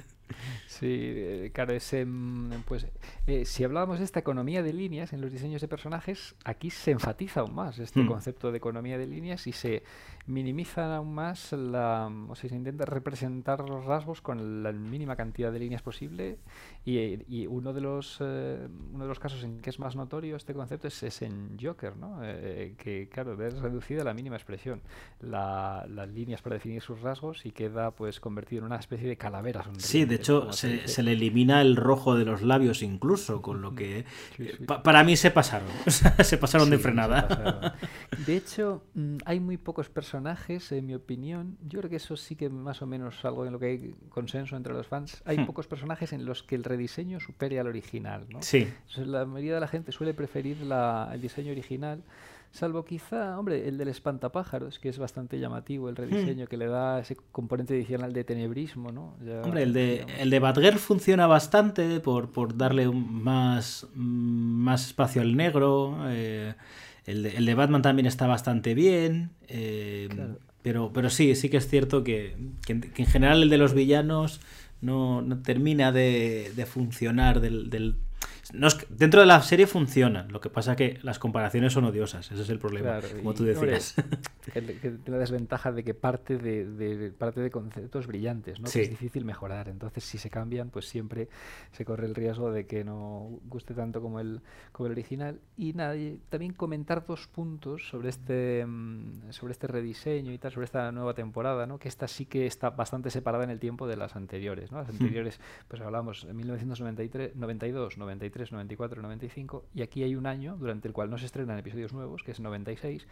Sí, 0.83 0.89
eh, 0.91 1.51
claro, 1.55 1.73
ese, 1.75 2.05
mm, 2.05 2.65
pues 2.67 2.89
eh, 3.29 3.45
si 3.45 3.63
hablábamos 3.63 4.01
de 4.01 4.05
esta 4.05 4.19
economía 4.19 4.65
de 4.65 4.73
líneas 4.73 5.13
en 5.13 5.21
los 5.21 5.31
diseños 5.31 5.61
de 5.61 5.69
personajes, 5.69 6.35
aquí 6.45 6.71
se 6.71 6.91
enfatiza 6.91 7.41
aún 7.41 7.55
más 7.55 7.79
este 7.79 8.03
Hmm. 8.03 8.09
concepto 8.09 8.51
de 8.51 8.59
economía 8.59 8.99
de 8.99 9.07
líneas 9.07 9.47
y 9.47 9.53
se 9.53 9.85
minimiza 10.27 10.97
aún 10.97 11.15
más 11.15 11.53
la, 11.53 12.11
o 12.29 12.35
sea, 12.35 12.51
se 12.51 12.57
intenta 12.57 12.85
representar 12.85 13.61
los 13.69 13.85
rasgos 13.85 14.21
con 14.21 14.63
la 14.65 14.73
mínima 14.73 15.15
cantidad 15.15 15.53
de 15.53 15.59
líneas 15.61 15.83
posible 15.83 16.39
y, 16.85 16.99
eh, 16.99 17.25
y 17.29 17.47
uno 17.47 17.73
de 17.73 17.81
los 17.81 18.19
eh, 18.21 18.67
uno 18.93 19.05
de 19.05 19.09
los 19.09 19.21
casos 19.21 19.45
en 19.45 19.61
que 19.61 19.71
es 19.71 19.79
más 19.79 19.95
notorio 19.95 20.35
este 20.37 20.53
concepto 20.53 20.89
es, 20.89 21.01
es 21.05 21.23
en 21.23 21.57
Joker, 21.61 21.97
¿no? 21.97 22.21
Eh, 22.25 22.75
que 22.77 23.09
claro, 23.09 23.37
ves 23.37 23.59
reducida 23.61 24.03
a 24.03 24.05
la 24.05 24.15
mínima 24.15 24.35
expresión, 24.37 24.81
la- 25.21 25.87
las 25.89 26.09
líneas 26.09 26.43
para 26.43 26.55
definir 26.55 26.83
sus 26.83 27.01
rasgos 27.03 27.47
y 27.47 27.53
queda 27.53 27.93
pues 27.93 28.19
convertido 28.19 28.61
en 28.61 28.67
una 28.67 28.77
especie 28.77 29.09
de 29.09 29.17
calavera. 29.17 29.65
Sí, 29.79 30.05
de 30.05 30.17
hecho 30.17 30.41
como 30.41 30.53
se, 30.87 31.03
le 31.03 31.13
elimina 31.13 31.61
el 31.61 31.77
rojo 31.77 32.15
de 32.17 32.25
los 32.25 32.43
labios 32.43 32.83
incluso, 32.83 33.43
con 33.43 33.63
lo 33.63 33.75
que 33.75 34.05
Sí, 34.37 34.45
eh, 34.45 34.55
sí. 34.59 34.65
pa- 34.65 34.83
para 34.83 35.05
mí 35.05 35.17
se 35.17 35.31
pasaron, 35.31 35.69
se 36.23 36.37
pasaron 36.39 36.71
de 36.71 36.79
frenada. 36.79 37.29
pasaron. 37.29 37.73
De 38.27 38.37
hecho, 38.37 38.83
mm, 38.95 39.17
hay 39.25 39.41
muy 39.41 39.57
pocos 39.57 39.89
personajes, 39.89 40.71
en 40.73 40.87
mi 40.87 40.95
opinión. 40.95 41.57
Yo 41.69 41.79
creo 41.81 41.91
que 41.91 41.97
eso 41.97 42.17
sí 42.17 42.37
que 42.37 42.49
más 42.49 42.83
o 42.83 42.87
menos 42.87 43.25
algo 43.25 43.47
en 43.47 43.53
lo 43.53 43.59
que 43.59 43.67
hay 43.67 43.95
consenso 44.11 44.57
entre 44.57 44.73
los 44.73 44.87
fans. 44.87 45.23
Hay 45.25 45.39
Hmm. 45.39 45.47
pocos 45.47 45.67
personajes 45.67 46.13
en 46.13 46.25
los 46.25 46.43
que 46.43 46.55
el 46.55 46.65
rediseño 46.65 47.21
supere 47.21 47.59
al 47.59 47.67
original. 47.67 48.27
¿no? 48.31 48.43
Sí, 48.43 48.59
Entonces, 48.89 49.07
la 49.07 49.25
mayoría 49.25 49.55
de 49.55 49.61
la 49.61 49.69
gente 49.69 49.93
suele 49.93 50.15
preferir 50.15 50.59
la- 50.63 51.11
el 51.13 51.21
diseño 51.21 51.53
original. 51.53 52.03
Salvo 52.53 52.85
quizá, 52.85 53.39
hombre, 53.39 53.67
el 53.67 53.79
del 53.79 53.89
espantapájaros, 53.89 54.79
que 54.79 54.91
es 54.91 54.99
bastante 54.99 55.39
llamativo, 55.41 55.89
el 55.89 55.97
rediseño 55.97 56.47
que 56.47 56.59
le 56.59 56.67
da 56.67 57.01
ese 57.01 57.17
componente 57.33 57.73
adicional 57.75 58.13
de 58.13 58.25
tenebrismo, 58.25 58.93
¿no? 58.93 59.17
Ya, 59.25 59.41
Hombre, 59.41 59.63
el 59.63 59.73
de, 59.73 59.91
digamos, 59.93 60.15
el 60.19 60.31
de 60.31 60.39
Batgirl 60.39 60.79
funciona 60.79 61.27
bastante 61.27 61.99
por, 62.01 62.31
por 62.31 62.55
darle 62.57 62.87
un- 62.89 63.23
más, 63.23 63.87
mm, 63.95 64.01
más 64.65 64.87
espacio 64.87 65.23
al 65.23 65.35
negro. 65.35 65.97
eh, 66.09 66.55
el, 67.07 67.23
de, 67.23 67.37
el 67.39 67.47
de 67.47 67.55
Batman 67.55 67.81
también 67.83 68.05
está 68.07 68.27
bastante 68.27 68.75
bien. 68.75 69.31
eh, 69.49 70.09
Claro. 70.11 70.39
pero, 70.61 70.93
pero 70.93 71.09
sí, 71.09 71.35
sí 71.35 71.49
que 71.49 71.57
es 71.57 71.67
cierto 71.69 72.05
que, 72.05 72.37
que 72.67 72.73
en- 72.75 72.81
que 72.83 73.03
en 73.03 73.09
general 73.09 73.43
el 73.43 73.49
de 73.49 73.57
los 73.59 73.73
villanos 73.73 74.41
no, 74.83 75.23
no 75.23 75.41
termina 75.43 75.91
de, 75.91 76.53
de 76.55 76.67
funcionar 76.67 77.41
del... 77.41 77.71
del- 77.71 77.97
no 78.53 78.67
es 78.69 78.75
que- 78.75 78.87
dentro 78.91 79.21
de 79.21 79.27
la 79.27 79.41
serie 79.43 79.67
funciona, 79.67 80.25
lo 80.29 80.41
que 80.41 80.51
pasa 80.51 80.77
que 80.77 80.99
las 81.03 81.19
comparaciones 81.19 81.73
son 81.73 81.85
odiosas, 81.85 82.31
ese 82.31 82.43
es 82.43 82.51
el 82.51 82.59
problema, 82.59 82.99
Claro, 83.01 83.17
como 83.19 83.35
tú 83.35 83.45
decías. 83.45 83.95
tiene 84.53 84.99
la 85.07 85.19
desventaja 85.19 85.73
de 85.73 85.85
que 85.85 85.95
parte 85.95 86.37
de, 86.39 86.67
de- 86.67 87.11
parte 87.13 87.41
de 87.41 87.51
conceptos 87.51 88.07
brillantes, 88.07 88.61
¿no? 88.61 88.67
Sí. 88.67 88.79
Que 88.81 88.85
es 88.85 88.91
difícil 88.91 89.25
mejorar. 89.25 89.69
Entonces, 89.69 90.05
si 90.05 90.19
se 90.19 90.31
cambian, 90.31 90.71
pues 90.71 90.89
siempre 90.89 91.29
se 91.73 91.85
corre 91.85 92.07
el 92.07 92.15
riesgo 92.15 92.51
de 92.53 92.67
que 92.67 92.85
no 92.85 93.39
guste 93.49 93.75
tanto 93.75 94.01
como 94.01 94.21
el, 94.21 94.41
como 94.73 94.87
el 94.87 94.93
original. 94.93 95.41
Y 95.57 95.73
nada, 95.75 95.97
y 95.97 96.21
también 96.29 96.53
comentar 96.53 97.07
dos 97.07 97.27
puntos 97.29 97.89
sobre 97.89 98.09
este 98.09 98.65
mm, 98.67 99.31
sobre 99.31 99.53
este 99.53 99.67
rediseño 99.67 100.33
y 100.33 100.39
tal, 100.39 100.53
sobre 100.53 100.65
esta 100.65 100.91
nueva 100.93 101.15
temporada, 101.15 101.67
¿no? 101.67 101.79
Que 101.79 101.89
esta 101.89 102.09
sí 102.09 102.27
que 102.27 102.47
está 102.47 102.71
bastante 102.71 103.11
separada 103.11 103.45
en 103.45 103.51
el 103.51 103.59
tiempo 103.61 103.87
de 103.87 103.97
las 103.97 104.17
anteriores, 104.17 104.73
¿no? 104.73 104.79
Las 104.79 104.89
anteriores, 104.91 105.41
pues 105.69 105.81
hablamos 105.83 106.27
de 106.27 106.33
1993, 106.35 107.37
92, 107.37 107.99
93, 107.99 108.42
94, 108.51 109.03
95, 109.03 109.67
y 109.75 109.83
aquí 109.83 110.03
hay 110.03 110.17
un 110.17 110.27
año 110.27 110.57
durante 110.57 110.89
el 110.89 110.95
cual 110.95 111.11
no 111.11 111.19
se 111.19 111.27
estrenan 111.27 111.59
episodios 111.59 111.93
nuevos, 111.93 112.23
que 112.25 112.33
es 112.33 112.41
96, 112.41 113.07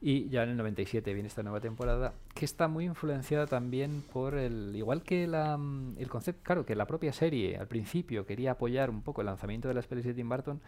y 0.00 0.28
ya 0.28 0.44
en 0.44 0.50
el 0.50 0.56
97 0.58 1.12
viene 1.12 1.26
esta 1.26 1.42
nueva 1.42 1.60
temporada, 1.60 2.14
que 2.34 2.44
está 2.44 2.68
muy 2.68 2.84
influenciada 2.84 3.46
también 3.46 4.04
por 4.12 4.34
el. 4.36 4.76
Igual 4.76 5.02
que 5.02 5.26
la, 5.26 5.56
mm, 5.56 5.96
el 5.98 6.08
concepto. 6.08 6.42
Claro, 6.44 6.64
que 6.64 6.76
la 6.76 6.86
propia 6.86 7.12
serie 7.12 7.56
al 7.56 7.66
principio 7.66 8.24
quería 8.24 8.52
apoyar 8.52 8.90
un 8.90 9.02
poco 9.02 9.22
el 9.22 9.26
lanzamiento 9.26 9.66
de 9.66 9.74
las 9.74 9.88
pelis 9.88 10.04
de 10.04 10.14
Tim 10.14 10.28
Burton, 10.28 10.60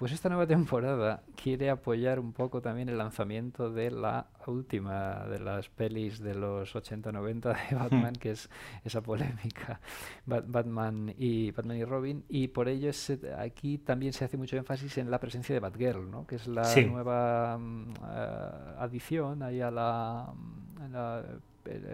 pues 0.00 0.10
esta 0.12 0.28
nueva 0.28 0.46
temporada 0.46 1.22
quiere 1.40 1.70
apoyar 1.70 2.18
un 2.18 2.32
poco 2.32 2.60
también 2.60 2.88
el 2.88 2.98
lanzamiento 2.98 3.70
de 3.70 3.90
la 3.92 4.26
última 4.46 5.26
de 5.26 5.38
las 5.38 5.68
pelis 5.68 6.18
de 6.20 6.34
los 6.34 6.74
80-90 6.74 7.68
de 7.70 7.76
Batman, 7.76 8.14
que 8.14 8.30
es 8.32 8.48
esa 8.82 9.00
polémica 9.02 9.78
Bat- 10.26 10.46
Batman 10.48 11.14
y 11.16 11.50
Batman 11.52 11.76
y 11.76 11.84
Robin, 11.84 12.24
y 12.28 12.48
por 12.48 12.68
ello 12.68 12.88
es, 12.90 13.10
eh, 13.10 13.20
aquí 13.38 13.78
también 13.78 14.12
se 14.12 14.24
hace 14.24 14.36
mucho 14.36 14.56
énfasis 14.56 14.98
en 14.98 15.10
la 15.10 15.20
presencia 15.20 15.54
de 15.54 15.60
Batgirl, 15.60 16.10
¿no? 16.10 16.26
que 16.26 16.36
es 16.36 16.48
la 16.48 16.64
Sí. 16.64 16.86
nueva 16.86 17.58
mm, 17.58 17.92
eh, 18.10 18.74
adición 18.78 19.42
ahí 19.42 19.60
a 19.60 19.70
la, 19.70 20.32
mm, 20.34 20.82
a 20.82 20.88
la, 20.88 21.24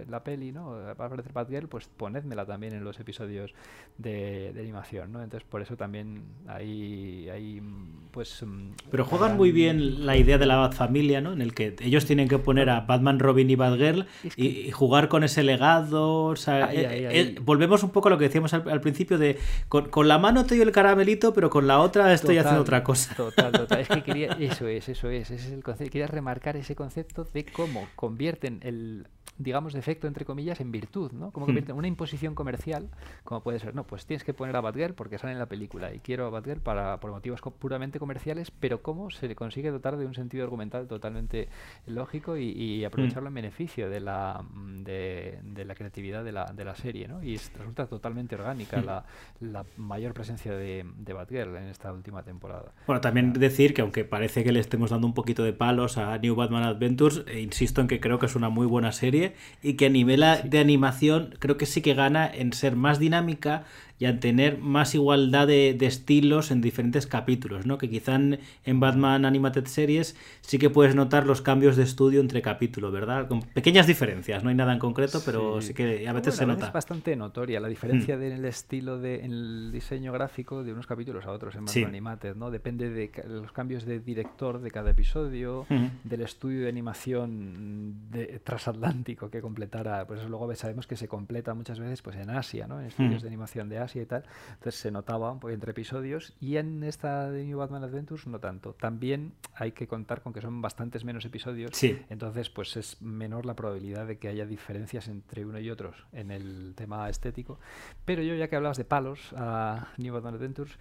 la 0.08 0.22
peli, 0.24 0.52
¿no? 0.52 0.70
Va 0.70 0.88
a 0.88 1.06
aparecer 1.06 1.32
Batgirl, 1.32 1.68
pues 1.68 1.88
ponedmela 1.88 2.46
también 2.46 2.72
en 2.74 2.84
los 2.84 2.98
episodios 3.00 3.54
de, 3.98 4.52
de 4.52 4.60
animación, 4.60 5.12
¿no? 5.12 5.22
Entonces 5.22 5.46
por 5.48 5.62
eso 5.62 5.76
también 5.76 6.24
ahí, 6.46 7.28
ahí 7.30 7.62
pues... 8.10 8.42
mm, 8.42 8.70
Pero 8.90 9.04
juegan 9.04 9.36
muy 9.36 9.52
bien 9.52 10.06
la 10.06 10.16
idea 10.16 10.38
de 10.38 10.46
la 10.46 10.56
Batfamilia, 10.56 11.20
¿no? 11.20 11.32
En 11.32 11.42
el 11.42 11.54
que 11.54 11.76
ellos 11.80 12.06
tienen 12.06 12.28
que 12.28 12.38
poner 12.38 12.70
a 12.70 12.80
Batman, 12.80 13.18
Robin 13.18 13.50
y 13.50 13.56
Batgirl 13.56 14.06
Es 14.24 14.38
y, 14.38 14.46
y 14.68 14.70
jugar 14.70 15.08
con 15.08 15.24
ese 15.24 15.42
legado. 15.42 16.24
o 16.24 16.36
sea, 16.36 16.66
Ahí, 16.66 16.78
eh, 16.78 16.86
ahí, 16.86 17.04
eh, 17.06 17.36
volvemos 17.42 17.82
un 17.82 17.90
poco 17.90 18.08
a 18.08 18.10
lo 18.10 18.18
que 18.18 18.24
decíamos 18.24 18.54
al, 18.54 18.68
al 18.68 18.80
principio 18.80 19.18
de 19.18 19.38
con, 19.68 19.88
con 19.90 20.08
la 20.08 20.18
mano 20.18 20.44
te 20.46 20.54
doy 20.54 20.62
el 20.62 20.72
caramelito, 20.72 21.32
pero 21.34 21.50
con 21.50 21.66
la 21.66 21.80
otra 21.80 22.12
estoy 22.12 22.36
Total, 22.36 22.46
haciendo 22.46 22.62
otra 22.62 22.82
cosa. 22.82 23.14
Total, 23.14 23.52
total. 23.52 23.80
Es 23.80 23.88
que 23.88 24.02
quería, 24.02 24.28
eso 24.40 24.66
es, 24.68 24.88
eso 24.88 25.10
es, 25.10 25.30
ese 25.30 25.46
es 25.46 25.52
el 25.52 25.62
concepto. 25.62 25.90
Quería 25.92 26.06
remarcar 26.06 26.56
ese 26.56 26.74
concepto 26.74 27.24
de 27.24 27.44
cómo 27.44 27.86
convierten 27.96 28.60
el, 28.62 29.06
digamos, 29.38 29.65
defecto 29.72 30.06
entre 30.06 30.24
comillas 30.24 30.60
en 30.60 30.72
virtud, 30.72 31.12
¿no? 31.12 31.30
Cómo 31.32 31.46
Hmm. 31.46 31.48
convierten 31.48 31.76
una 31.76 31.88
imposición 31.88 32.34
comercial, 32.34 32.88
como 33.24 33.42
puede 33.42 33.58
ser, 33.58 33.74
no, 33.74 33.84
pues 33.84 34.06
tienes 34.06 34.24
que 34.24 34.34
poner 34.34 34.56
a 34.56 34.60
Batgirl 34.60 34.94
porque 34.94 35.18
sale 35.18 35.32
en 35.32 35.38
la 35.38 35.46
película 35.46 35.92
y 35.94 36.00
quiero 36.00 36.26
a 36.26 36.30
Batgirl 36.30 36.60
para, 36.60 36.98
por 37.00 37.10
motivos 37.10 37.40
co- 37.40 37.50
puramente 37.52 37.98
comerciales, 37.98 38.50
pero 38.50 38.82
cómo 38.82 39.10
se 39.10 39.28
le 39.28 39.34
consigue 39.36 39.70
dotar 39.70 39.96
de 39.96 40.06
un 40.06 40.14
sentido 40.14 40.44
argumental 40.44 40.86
totalmente 40.88 41.48
lógico 41.86 42.36
y, 42.36 42.50
y 42.50 42.84
aprovecharlo 42.84 43.28
en 43.28 43.34
beneficio 43.34 43.88
de 43.90 44.00
la, 44.00 44.42
mm, 44.48 44.82
de, 44.84 45.38
de 45.42 45.64
la 45.64 45.74
creatividad 45.74 46.24
de 46.24 46.32
la, 46.32 46.46
de 46.46 46.64
la 46.64 46.74
serie, 46.74 47.08
¿no? 47.08 47.22
Y 47.22 47.34
es- 47.34 47.52
resulta 47.54 47.86
totalmente 47.86 48.34
orgánica 48.34 48.82
la, 48.82 49.04
la 49.40 49.64
mayor 49.76 50.14
presencia 50.14 50.52
de, 50.56 50.84
de 50.96 51.12
Batgirl 51.12 51.56
en 51.56 51.64
esta 51.64 51.92
última 51.92 52.22
temporada. 52.22 52.72
Bueno, 52.86 53.00
también 53.00 53.32
decir 53.32 53.74
que 53.74 53.82
aunque 53.82 54.04
parece 54.04 54.44
que 54.44 54.52
le 54.52 54.60
estemos 54.60 54.90
dando 54.90 55.06
un 55.06 55.14
poquito 55.14 55.42
de 55.42 55.52
palos 55.52 55.98
a 55.98 56.16
New 56.18 56.34
Batman 56.34 56.62
Adventures, 56.62 57.24
eh, 57.26 57.40
insisto 57.40 57.80
en 57.80 57.88
que 57.88 58.00
creo 58.00 58.18
que 58.18 58.26
es 58.26 58.36
una 58.36 58.48
muy 58.48 58.66
buena 58.66 58.92
serie 58.92 59.34
y 59.62 59.74
que 59.74 59.86
a 59.86 59.90
nivel 59.90 60.24
de 60.44 60.58
animación 60.58 61.34
creo 61.38 61.56
que 61.56 61.66
sí 61.66 61.82
que 61.82 61.94
gana 61.94 62.30
en 62.32 62.52
ser 62.52 62.76
más 62.76 62.98
dinámica 62.98 63.64
y 63.98 64.04
en 64.04 64.20
tener 64.20 64.58
más 64.58 64.94
igualdad 64.94 65.46
de, 65.46 65.74
de 65.78 65.86
estilos 65.86 66.50
en 66.50 66.60
diferentes 66.60 67.06
capítulos, 67.06 67.64
¿no? 67.66 67.78
Que 67.78 67.88
quizá 67.88 68.14
en, 68.16 68.40
en 68.64 68.80
Batman 68.80 69.24
Animated 69.24 69.66
Series 69.66 70.16
sí 70.42 70.58
que 70.58 70.68
puedes 70.70 70.94
notar 70.94 71.26
los 71.26 71.40
cambios 71.42 71.76
de 71.76 71.82
estudio 71.84 72.20
entre 72.20 72.42
capítulos, 72.42 72.92
¿verdad? 72.92 73.26
Con 73.28 73.40
pequeñas 73.40 73.86
diferencias, 73.86 74.42
no 74.44 74.50
hay 74.50 74.54
nada 74.54 74.72
en 74.72 74.78
concreto, 74.78 75.20
pero 75.24 75.60
sí, 75.62 75.72
que 75.74 76.06
a 76.08 76.12
veces 76.12 76.36
Bueno, 76.36 76.36
se 76.36 76.44
a 76.44 76.46
nota. 76.46 76.66
Es 76.66 76.72
bastante 76.72 77.16
notoria 77.16 77.58
la 77.60 77.68
diferencia 77.68 78.18
del 78.18 78.44
estilo 78.44 78.98
de 78.98 79.24
en 79.24 79.32
el 79.32 79.70
diseño 79.72 80.12
gráfico 80.12 80.62
de 80.62 80.72
unos 80.72 80.86
capítulos 80.86 81.24
a 81.24 81.30
otros 81.30 81.54
en 81.54 81.60
Batman 81.64 81.72
Sí. 81.72 81.84
Animated, 81.84 82.36
¿no? 82.36 82.50
Depende 82.50 82.90
de 82.90 83.10
los 83.28 83.52
cambios 83.52 83.84
de 83.86 84.00
director 84.00 84.60
de 84.60 84.70
cada 84.70 84.90
episodio, 84.90 85.60
Ujú. 85.70 85.90
del 86.04 86.20
estudio 86.22 86.62
de 86.62 86.68
animación 86.68 88.10
de, 88.10 88.40
transatlántico 88.44 89.30
que 89.30 89.40
completara, 89.40 90.06
pues 90.06 90.20
eso 90.20 90.28
luego 90.28 90.54
sabemos 90.54 90.86
que 90.86 90.96
se 90.96 91.08
completa 91.08 91.54
muchas 91.54 91.78
veces 91.78 92.02
pues 92.02 92.16
en 92.16 92.30
Asia, 92.30 92.66
¿no? 92.66 92.80
En 92.80 92.86
estudios 92.86 93.20
Mm. 93.20 93.22
de 93.22 93.28
animación 93.28 93.68
de 93.68 93.78
Asia 93.78 93.85
y 93.94 94.06
tal. 94.06 94.24
Entonces 94.54 94.74
se 94.80 94.90
notaba 94.90 95.30
un 95.30 95.38
poco 95.38 95.52
entre 95.52 95.70
episodios 95.70 96.34
y 96.40 96.56
en 96.56 96.82
esta 96.82 97.30
de 97.30 97.44
New 97.44 97.58
Batman 97.58 97.84
Adventures 97.84 98.26
no 98.26 98.40
tanto. 98.40 98.72
También 98.74 99.32
hay 99.54 99.72
que 99.72 99.86
contar 99.86 100.22
con 100.22 100.32
que 100.32 100.40
son 100.40 100.60
bastantes 100.60 101.04
menos 101.04 101.24
episodios 101.24 101.70
Sí. 101.76 101.98
entonces, 102.10 102.50
pues 102.50 102.76
es 102.76 103.00
menor 103.02 103.46
la 103.46 103.54
probabilidad 103.54 104.06
de 104.06 104.18
que 104.18 104.28
haya 104.28 104.46
diferencias 104.46 105.08
entre 105.08 105.44
uno 105.44 105.58
y 105.60 105.70
otros 105.70 105.94
en 106.12 106.30
el 106.30 106.72
tema 106.74 107.08
estético. 107.08 107.58
Pero 108.04 108.22
yo, 108.22 108.34
ya 108.34 108.48
que 108.48 108.56
hablabas 108.56 108.78
de 108.78 108.84
palos 108.84 109.32
a 109.36 109.88
New 109.98 110.12
Batman 110.14 110.34
Adventures, 110.34 110.78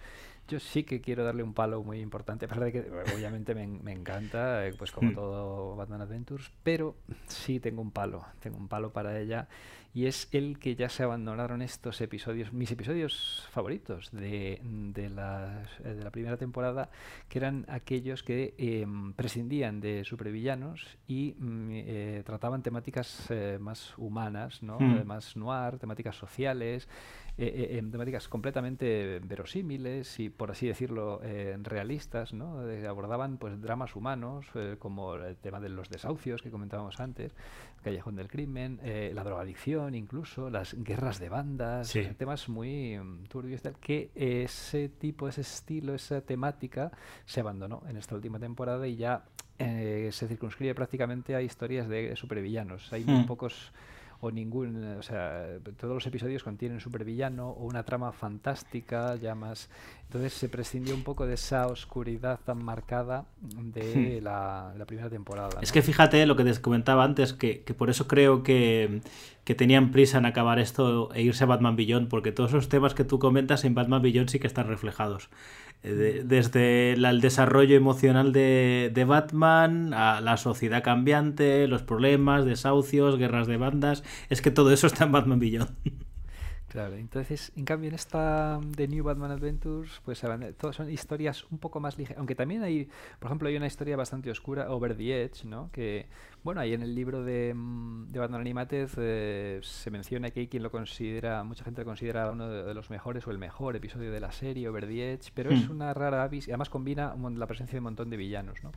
yo 0.48 0.60
sí 0.60 0.84
que 0.84 1.00
quiero 1.00 1.24
darle 1.24 1.42
un 1.42 1.54
palo 1.54 1.82
muy 1.82 1.98
importante, 2.00 2.44
a 2.44 2.48
pesar 2.48 2.62
de 2.64 2.72
que 2.72 2.90
obviamente 3.14 3.52
me, 3.54 3.66
me 3.66 3.90
encanta, 3.92 4.64
eh, 4.66 4.74
pues 4.78 4.92
como 4.92 5.10
Mm. 5.10 5.14
todo 5.14 5.74
Batman 5.76 6.02
Adventures, 6.02 6.52
pero 6.62 6.94
sí 7.26 7.58
tengo 7.58 7.82
un 7.82 7.90
palo, 7.90 8.24
tengo 8.40 8.56
un 8.56 8.68
palo 8.68 8.92
para 8.92 9.18
ella 9.18 9.48
y 9.96 10.04
es 10.04 10.28
el 10.32 10.58
que 10.58 10.76
ya 10.76 10.90
se 10.90 11.04
abandonaron 11.04 11.62
estos 11.62 12.02
episodios, 12.02 12.52
mis 12.52 12.70
episodios 12.70 13.48
favoritos 13.50 14.10
de, 14.12 14.60
de, 14.62 15.08
las- 15.08 15.70
eh, 15.80 15.94
de 15.94 16.04
la 16.04 16.10
primera 16.10 16.36
temporada, 16.36 16.90
que 17.30 17.38
eran 17.38 17.64
aquellos 17.66 18.22
que 18.22 18.52
em, 18.58 19.14
prescindían 19.14 19.80
de 19.80 20.04
supervillanos 20.04 20.86
y 21.08 21.34
mm, 21.38 21.68
eh, 21.72 22.22
trataban 22.26 22.62
temáticas 22.62 23.24
eh, 23.30 23.56
más 23.58 23.96
humanas, 23.96 24.62
¿no? 24.62 24.78
Mm. 24.78 24.96
Eh, 24.98 25.04
más 25.04 25.34
noir, 25.34 25.78
temáticas 25.78 26.14
sociales, 26.16 26.88
em, 27.38 27.90
temáticas 27.90 28.28
completamente 28.28 29.20
verosímiles 29.24 30.20
y, 30.20 30.28
por 30.30 30.50
así 30.50 30.66
decirlo, 30.66 31.20
realistas, 31.62 32.32
¿no? 32.34 32.60
Abordaban 32.88 33.38
pues 33.38 33.60
dramas 33.62 33.94
humanos, 33.96 34.46
como 34.78 35.14
el 35.16 35.36
tema 35.36 35.60
de 35.60 35.68
los 35.70 35.88
desahucios 35.90 36.42
que 36.42 36.50
comentábamos 36.50 36.98
antes, 37.00 37.32
callejón 37.82 38.16
del 38.16 38.28
crimen, 38.28 38.80
eh, 38.82 39.12
la 39.14 39.22
drogadicción 39.24 39.94
incluso, 39.94 40.50
las 40.50 40.74
guerras 40.74 41.18
de 41.20 41.28
bandas, 41.28 41.88
Sí. 41.88 42.02
temas 42.16 42.48
muy 42.48 42.98
mm, 42.98 43.24
turbios, 43.28 43.62
tal, 43.62 43.76
que 43.78 44.10
ese 44.14 44.88
tipo, 44.88 45.28
ese 45.28 45.42
estilo, 45.42 45.94
esa 45.94 46.20
temática 46.20 46.90
se 47.24 47.40
abandonó 47.40 47.82
en 47.88 47.96
esta 47.96 48.14
última 48.14 48.38
temporada 48.38 48.86
y 48.88 48.96
ya 48.96 49.24
eh, 49.58 50.10
se 50.12 50.28
circunscribe 50.28 50.74
prácticamente 50.74 51.34
a 51.34 51.40
historias 51.40 51.88
de 51.88 52.14
supervillanos. 52.16 52.92
Hay 52.92 53.04
muy 53.04 53.22
Hmm. 53.22 53.26
pocos 53.26 53.72
o 54.20 54.30
ningún, 54.30 54.96
o 54.98 55.02
sea, 55.02 55.46
todos 55.78 55.94
los 55.94 56.06
episodios 56.06 56.42
contienen 56.42 56.80
supervillano 56.80 57.50
o 57.50 57.64
una 57.64 57.84
trama 57.84 58.12
fantástica, 58.12 59.16
ya 59.16 59.34
más... 59.34 59.68
Entonces 60.04 60.34
se 60.34 60.48
prescindió 60.48 60.94
un 60.94 61.02
poco 61.02 61.26
de 61.26 61.34
esa 61.34 61.66
oscuridad 61.66 62.38
tan 62.44 62.64
marcada 62.64 63.24
de 63.40 64.20
la, 64.22 64.72
primera 64.86 65.10
temporada. 65.10 65.58
Es 65.60 65.72
que 65.72 65.82
fíjate 65.82 66.24
lo 66.26 66.36
que 66.36 66.44
te 66.44 66.60
comentaba 66.60 67.02
antes, 67.02 67.32
que, 67.32 67.64
que 67.64 67.74
por 67.74 67.90
eso 67.90 68.06
creo 68.06 68.44
que, 68.44 69.00
que, 69.44 69.56
tenían 69.56 69.90
prisa 69.90 70.18
en 70.18 70.26
acabar 70.26 70.60
esto 70.60 71.12
e 71.12 71.22
irse 71.22 71.42
a 71.42 71.48
Batman 71.48 71.74
Beyond, 71.74 72.08
porque 72.08 72.30
todos 72.30 72.50
esos 72.50 72.68
temas 72.68 72.94
que 72.94 73.02
tú 73.02 73.18
comentas 73.18 73.64
en 73.64 73.74
Batman 73.74 74.00
Beyond 74.00 74.28
sí 74.28 74.38
que 74.38 74.46
están 74.46 74.68
reflejados. 74.68 75.28
Eh, 75.82 76.22
desde 76.24 76.92
el 76.92 77.20
desarrollo 77.20 77.76
emocional 77.76 78.32
de, 78.32 78.90
de, 78.92 79.04
Batman 79.04 79.94
a 79.94 80.20
la 80.20 80.36
sociedad 80.36 80.82
cambiante, 80.82 81.68
los 81.68 81.82
problemas, 81.82 82.44
desahucios, 82.44 83.18
guerras 83.18 83.46
de 83.46 83.56
bandas, 83.56 84.02
es 84.28 84.42
que 84.42 84.50
todo 84.50 84.72
eso 84.72 84.86
está 84.86 85.04
en 85.04 85.12
Batman 85.12 85.38
Beyond. 85.38 85.70
Claro, 86.68 86.96
entonces, 86.96 87.52
en 87.56 87.64
cambio, 87.64 87.88
en 87.88 87.94
esta 87.94 88.60
de 88.60 88.86
New 88.86 89.02
Batman 89.02 89.30
Adventures, 89.30 90.02
pues 90.04 90.20
todas 90.58 90.76
son 90.76 90.90
historias 90.90 91.46
un 91.50 91.56
poco 91.56 91.80
más 91.80 91.96
ligeras, 91.96 92.18
aunque 92.18 92.34
también 92.34 92.62
hay, 92.64 92.90
por 93.18 93.28
ejemplo, 93.28 93.48
hay 93.48 93.56
una 93.56 93.66
historia 93.66 93.96
bastante 93.96 94.30
oscura, 94.30 94.70
Over 94.70 94.94
the 94.94 95.22
Edge, 95.22 95.46
¿no? 95.46 95.70
Que, 95.72 96.06
bueno, 96.46 96.60
ahí 96.60 96.74
en 96.74 96.82
el 96.82 96.94
libro 96.94 97.24
de, 97.24 97.52
mm, 97.52 98.12
de 98.12 98.20
Batman 98.20 98.40
Animated 98.40 98.88
eh, 98.98 99.58
se 99.64 99.90
menciona 99.90 100.30
que 100.30 100.38
hay 100.38 100.46
quien 100.46 100.62
lo 100.62 100.70
considera, 100.70 101.42
mucha 101.42 101.64
gente 101.64 101.80
lo 101.80 101.86
considera 101.86 102.30
uno 102.30 102.48
de, 102.48 102.72
los 102.72 102.88
mejores 102.88 103.26
o 103.26 103.32
el 103.32 103.38
mejor 103.38 103.74
episodio 103.74 104.12
de 104.12 104.20
la 104.20 104.30
serie, 104.30 104.68
Over 104.68 104.86
the 104.86 105.12
Edge, 105.12 105.32
pero 105.34 105.50
es 105.50 105.68
hmm. 105.68 105.72
una 105.72 105.92
rara 105.92 106.22
avis 106.22 106.46
y 106.46 106.52
además 106.52 106.70
combina 106.70 107.16
la 107.16 107.46
presencia 107.48 107.72
de 107.72 107.78
un 107.80 107.84
montón 107.84 108.10
de 108.10 108.16
villanos, 108.16 108.62
¿no? 108.62 108.70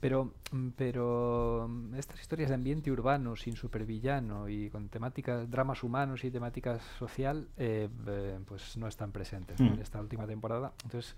Pero, 0.00 0.34
mm, 0.50 0.68
pero 0.76 1.68
mm, 1.70 1.94
estas 1.94 2.20
historias 2.20 2.48
de 2.48 2.56
ambiente 2.56 2.90
urbano, 2.90 3.36
sin 3.36 3.54
supervillano 3.54 4.48
y 4.48 4.68
con 4.68 4.88
temáticas, 4.88 5.48
dramas 5.48 5.84
humanos 5.84 6.24
y 6.24 6.32
temáticas 6.32 6.82
social, 6.98 7.46
eh, 7.56 7.88
eh, 8.08 8.38
pues 8.44 8.76
no 8.76 8.88
están 8.88 9.12
presentes 9.12 9.60
en 9.60 9.78
esta 9.78 10.00
última 10.00 10.26
temporada. 10.26 10.72
Entonces, 10.82 11.14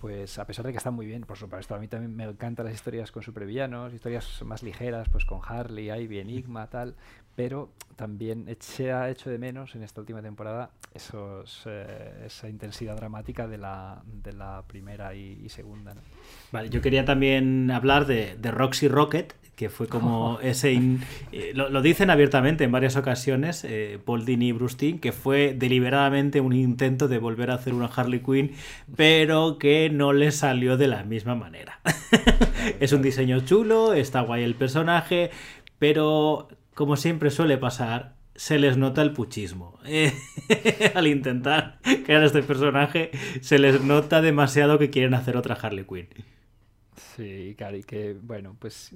pues 0.00 0.38
a 0.38 0.46
pesar 0.46 0.64
de 0.64 0.72
que 0.72 0.78
están 0.78 0.94
muy 0.94 1.04
bien, 1.04 1.22
por 1.22 1.36
supuesto, 1.36 1.74
a 1.74 1.78
mí 1.78 1.86
también 1.86 2.16
me 2.16 2.24
encantan 2.24 2.64
las 2.64 2.74
historias 2.74 3.12
con 3.12 3.22
supervillanos, 3.22 3.92
historias 3.92 4.42
más 4.42 4.62
ligeras, 4.62 5.10
pues 5.10 5.26
con 5.26 5.40
Harley, 5.44 5.90
Ivy, 5.90 6.20
Enigma, 6.20 6.68
tal, 6.70 6.96
pero 7.40 7.70
también 7.96 8.54
se 8.60 8.92
ha 8.92 9.08
hecho 9.08 9.30
de 9.30 9.38
menos 9.38 9.74
en 9.74 9.82
esta 9.82 10.02
última 10.02 10.20
temporada 10.20 10.68
esos, 10.92 11.62
eh, 11.64 12.26
esa 12.26 12.50
intensidad 12.50 12.96
dramática 12.96 13.48
de 13.48 13.56
la, 13.56 14.02
de 14.04 14.34
la 14.34 14.62
primera 14.66 15.14
y, 15.14 15.48
segunda. 15.48 15.94
Vale, 16.52 16.68
yo 16.68 16.82
quería 16.82 17.06
también 17.06 17.70
hablar 17.70 18.06
de, 18.06 18.36
de 18.36 18.50
Roxy 18.50 18.88
Rocket, 18.88 19.34
que 19.56 19.70
fue 19.70 19.86
como 19.86 20.38
ese... 20.42 20.78
Eh, 21.32 21.52
lo, 21.54 21.80
dicen 21.80 22.10
abiertamente 22.10 22.64
en 22.64 22.72
varias 22.72 22.96
ocasiones, 22.96 23.64
eh, 23.64 23.98
Paul 24.04 24.26
Dini 24.26 24.48
y 24.48 24.52
Bruce 24.52 25.00
que 25.00 25.12
fue 25.12 25.54
deliberadamente 25.58 26.42
un 26.42 26.52
intento 26.52 27.08
de 27.08 27.16
volver 27.16 27.50
a 27.50 27.54
hacer 27.54 27.72
una 27.72 27.86
Harley 27.86 28.20
Quinn, 28.20 28.52
pero 28.96 29.56
que 29.56 29.88
no 29.88 30.12
le 30.12 30.30
salió 30.30 30.76
de 30.76 30.88
la 30.88 31.04
misma 31.04 31.36
manera. 31.36 31.80
es 32.80 32.92
un 32.92 33.00
diseño 33.00 33.40
chulo, 33.40 33.94
está 33.94 34.20
guay 34.20 34.42
el 34.42 34.56
personaje, 34.56 35.30
pero 35.78 36.48
como 36.80 36.96
siempre 36.96 37.30
suele 37.30 37.58
pasar, 37.58 38.14
se 38.34 38.58
les 38.58 38.78
nota 38.78 39.02
el 39.02 39.12
puchismo. 39.12 39.78
al 40.94 41.06
intentar 41.08 41.78
crear 42.06 42.24
este 42.24 42.42
personaje, 42.42 43.10
se 43.42 43.58
les 43.58 43.82
nota 43.84 44.22
demasiado 44.22 44.78
que 44.78 44.88
quieren 44.88 45.12
hacer 45.12 45.36
otra 45.36 45.56
Harley 45.56 45.84
Quinn. 45.84 46.08
Sí, 46.96 47.54
Cari, 47.58 47.82
que 47.82 48.16
bueno, 48.22 48.56
pues 48.58 48.92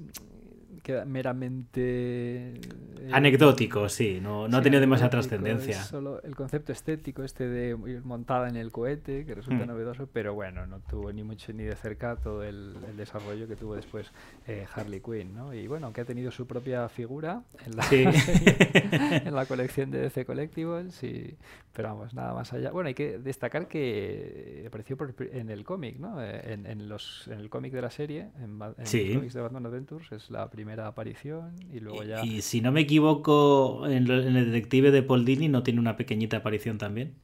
queda 0.83 1.05
meramente... 1.05 2.49
Eh, 2.51 3.09
Anecdótico, 3.11 3.89
sí, 3.89 4.19
no, 4.21 4.47
no 4.47 4.57
ha 4.57 4.61
tenido 4.61 4.81
demasiada 4.81 5.09
trascendencia. 5.09 5.81
Solo 5.83 6.21
el 6.23 6.35
concepto 6.35 6.71
estético 6.71 7.23
este 7.23 7.47
de 7.47 7.77
ir 7.87 8.03
montada 8.03 8.49
en 8.49 8.55
el 8.55 8.71
cohete, 8.71 9.25
que 9.25 9.35
resulta 9.35 9.65
mm. 9.65 9.67
novedoso, 9.67 10.07
pero 10.11 10.33
bueno, 10.33 10.65
no 10.65 10.79
tuvo 10.79 11.11
ni 11.11 11.23
mucho 11.23 11.53
ni 11.53 11.63
de 11.63 11.75
cerca 11.75 12.15
todo 12.15 12.43
el, 12.43 12.75
desarrollo 12.97 13.47
que 13.47 13.55
tuvo 13.55 13.75
después 13.75 14.11
eh, 14.47 14.65
Harley 14.73 15.01
Quinn, 15.01 15.35
¿no? 15.35 15.53
Y 15.53 15.67
bueno, 15.67 15.91
que 15.93 16.01
ha 16.01 16.05
tenido 16.05 16.31
su 16.31 16.47
propia 16.47 16.87
figura 16.89 17.43
en 17.65 17.75
la, 17.75 17.85
en 19.25 19.35
la 19.35 19.45
colección 19.45 19.91
de 19.91 19.99
DC 19.99 20.25
Collectibles, 20.25 21.03
y, 21.03 21.35
pero 21.73 21.89
vamos, 21.89 22.13
nada 22.13 22.33
más 22.33 22.53
allá. 22.53 22.71
Bueno, 22.71 22.87
hay 22.87 22.93
que 22.93 23.19
destacar 23.19 23.67
que 23.67 24.63
apareció 24.67 24.97
en 25.31 25.49
el 25.49 25.63
cómic, 25.63 25.99
¿no? 25.99 26.21
Eh, 26.23 26.53
en, 26.53 26.89
los, 26.89 27.27
en 27.27 27.39
el 27.39 27.49
cómic 27.49 27.73
de 27.73 27.81
la 27.81 27.89
serie, 27.89 28.29
en, 28.37 28.59
en 28.61 28.75
los 28.77 29.15
cómics 29.15 29.33
de 29.33 29.41
Batman 29.41 29.65
Adventures, 29.65 30.11
es 30.11 30.29
la 30.29 30.49
primera 30.49 30.64
aparición 30.73 31.55
y 31.71 31.79
luego 31.79 32.03
ya... 32.03 32.23
Y, 32.25 32.41
si 32.41 32.61
no 32.61 32.71
me 32.71 32.81
equivoco, 32.81 33.87
en, 33.87 34.09
el 34.09 34.51
detective 34.51 34.91
de 34.91 35.03
Paul 35.03 35.25
Dini 35.25 35.47
no 35.47 35.63
tiene 35.63 35.79
una 35.79 35.95
pequeñita 35.95 36.37
aparición 36.37 36.77
también. 36.77 37.15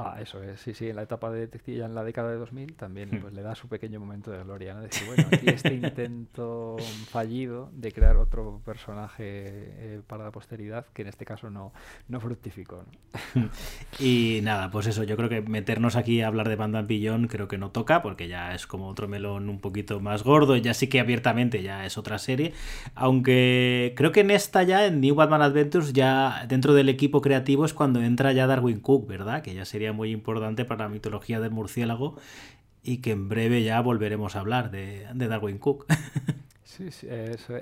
Ah, 0.00 0.18
eso 0.20 0.40
es, 0.42 0.60
sí, 0.60 0.74
sí, 0.74 0.88
en 0.88 0.96
la 0.96 1.02
etapa 1.02 1.30
de 1.30 1.40
detective, 1.40 1.84
en 1.84 1.94
la 1.94 2.04
década 2.04 2.30
de 2.30 2.36
2000 2.36 2.74
también 2.74 3.10
hmm. 3.10 3.20
pues, 3.20 3.34
le 3.34 3.42
da 3.42 3.56
su 3.56 3.68
pequeño 3.68 3.98
momento 3.98 4.30
de 4.30 4.42
gloria, 4.44 4.74
¿no? 4.74 4.82
Decir, 4.82 5.08
bueno, 5.08 5.24
aquí 5.32 5.48
este 5.48 5.74
intento 5.74 6.76
fallido 7.10 7.70
de 7.72 7.90
crear 7.90 8.16
otro 8.16 8.60
personaje 8.64 9.24
eh, 9.26 10.00
para 10.06 10.22
la 10.24 10.30
posteridad, 10.30 10.86
que 10.92 11.02
en 11.02 11.08
este 11.08 11.24
caso 11.24 11.50
no, 11.50 11.72
no 12.06 12.20
fructificó. 12.20 12.84
Hmm. 13.34 13.46
Y 13.98 14.40
nada, 14.42 14.70
pues 14.70 14.86
eso, 14.86 15.02
yo 15.02 15.16
creo 15.16 15.28
que 15.28 15.42
meternos 15.42 15.96
aquí 15.96 16.20
a 16.20 16.28
hablar 16.28 16.48
de 16.48 16.54
Batman 16.54 16.86
Billón 16.86 17.26
creo 17.26 17.48
que 17.48 17.58
no 17.58 17.70
toca, 17.72 18.02
porque 18.02 18.28
ya 18.28 18.54
es 18.54 18.66
como 18.66 18.86
otro 18.86 19.08
melón 19.08 19.48
un 19.48 19.60
poquito 19.60 19.98
más 19.98 20.22
gordo, 20.22 20.56
ya 20.56 20.74
sí 20.74 20.88
que 20.88 21.00
abiertamente 21.00 21.62
ya 21.62 21.84
es 21.84 21.98
otra 21.98 22.18
serie, 22.18 22.52
aunque 22.94 23.94
creo 23.96 24.12
que 24.12 24.20
en 24.20 24.30
esta 24.30 24.62
ya, 24.62 24.86
en 24.86 25.00
New 25.00 25.16
Batman 25.16 25.42
Adventures, 25.42 25.92
ya 25.92 26.44
dentro 26.46 26.74
del 26.74 26.88
equipo 26.88 27.20
creativo 27.20 27.64
es 27.64 27.74
cuando 27.74 28.00
entra 28.00 28.32
ya 28.32 28.46
Darwin 28.46 28.80
Cook, 28.80 29.08
¿verdad? 29.08 29.42
Que 29.42 29.54
ya 29.54 29.64
sería 29.64 29.87
muy 29.92 30.10
importante 30.10 30.64
para 30.64 30.84
la 30.84 30.90
mitología 30.90 31.40
del 31.40 31.50
murciélago 31.50 32.16
y 32.82 32.98
que 32.98 33.10
en 33.10 33.28
breve 33.28 33.62
ya 33.62 33.80
volveremos 33.80 34.36
a 34.36 34.40
hablar 34.40 34.70
de, 34.70 35.06
Darwin 35.14 35.58
Cook. 35.58 35.86
Sí, 36.64 36.92
sí 36.92 37.08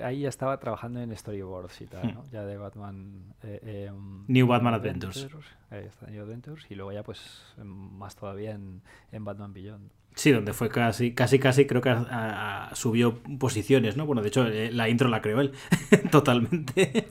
ahí 0.03 0.19
ya 0.19 0.29
estaba 0.29 0.59
trabajando 0.59 1.01
en 1.01 1.15
storyboards 1.15 1.81
y 1.81 1.87
tal, 1.87 2.13
¿no? 2.13 2.23
Ya 2.29 2.45
de 2.45 2.55
Batman... 2.57 3.33
Eh, 3.41 3.87
em, 3.89 4.25
New 4.27 4.45
Batman 4.45 4.75
Adventures. 4.75 5.27
Ahí 5.71 5.85
está, 5.85 6.05
New 6.05 6.21
Adventures. 6.21 6.69
Y 6.69 6.75
luego 6.75 6.91
ya 6.91 7.01
pues 7.01 7.41
más 7.63 8.15
todavía 8.15 8.51
en, 8.51 8.83
en 9.11 9.25
Batman 9.25 9.53
Beyond. 9.53 9.89
Sí, 10.17 10.31
donde 10.31 10.51
fue 10.53 10.69
casi, 10.69 11.11
casi, 11.11 11.37
casi, 11.37 11.67
creo 11.67 11.79
que 11.79 11.95
subió 12.73 13.19
posiciones, 13.37 13.97
¿no? 13.97 14.07
Bueno, 14.07 14.23
de 14.23 14.29
hecho, 14.29 14.47
eh, 14.47 14.71
la 14.71 14.89
intro 14.89 15.09
la 15.09 15.21
creó 15.21 15.41
él, 15.41 15.51
totalmente. 16.11 17.05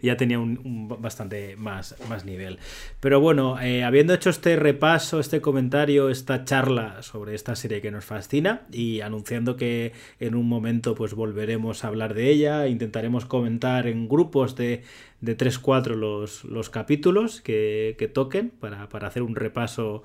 ya 0.00 0.16
tenía 0.16 0.38
un, 0.38 0.86
bastante 1.00 1.56
más, 1.56 1.96
más 2.08 2.24
nivel. 2.24 2.60
Pero 3.00 3.18
bueno, 3.20 3.60
eh, 3.60 3.82
habiendo 3.82 4.14
hecho 4.14 4.30
este 4.30 4.54
repaso, 4.54 5.18
este 5.18 5.40
comentario, 5.40 6.08
esta 6.08 6.44
charla 6.44 7.02
sobre 7.02 7.34
esta 7.34 7.56
serie 7.56 7.80
que 7.80 7.90
nos 7.90 8.04
fascina 8.04 8.62
y 8.70 9.00
anunciando 9.00 9.56
que 9.56 9.92
en 10.20 10.36
un 10.36 10.48
momento 10.48 10.94
pues 10.94 11.14
volveremos 11.14 11.82
a 11.82 11.88
hablar 11.88 12.14
de 12.14 12.30
ella, 12.30 12.68
intentaremos 12.68 13.24
comentar 13.24 13.88
en 13.88 14.08
grupos 14.08 14.54
de, 14.54 14.84
de 15.20 15.36
3-4 15.36 15.96
los, 15.96 16.44
los 16.44 16.70
capítulos 16.70 17.40
que, 17.40 17.96
que 17.98 18.06
toquen 18.06 18.50
para, 18.50 18.88
para 18.88 19.08
hacer 19.08 19.24
un 19.24 19.34
repaso 19.34 20.04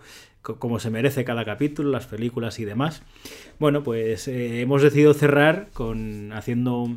como 0.56 0.80
se 0.80 0.90
merece 0.90 1.26
cada 1.26 1.46
capítulo, 1.46 1.92
las 1.92 2.08
películas 2.08 2.60
y 2.60 2.66
demás. 2.66 3.04
Bueno, 3.60 3.84
pues 3.84 4.28
eh, 4.28 4.62
hemos 4.62 4.82
decidido 4.82 5.14
cerrar 5.14 5.70
con 5.74 6.32
haciendo... 6.34 6.90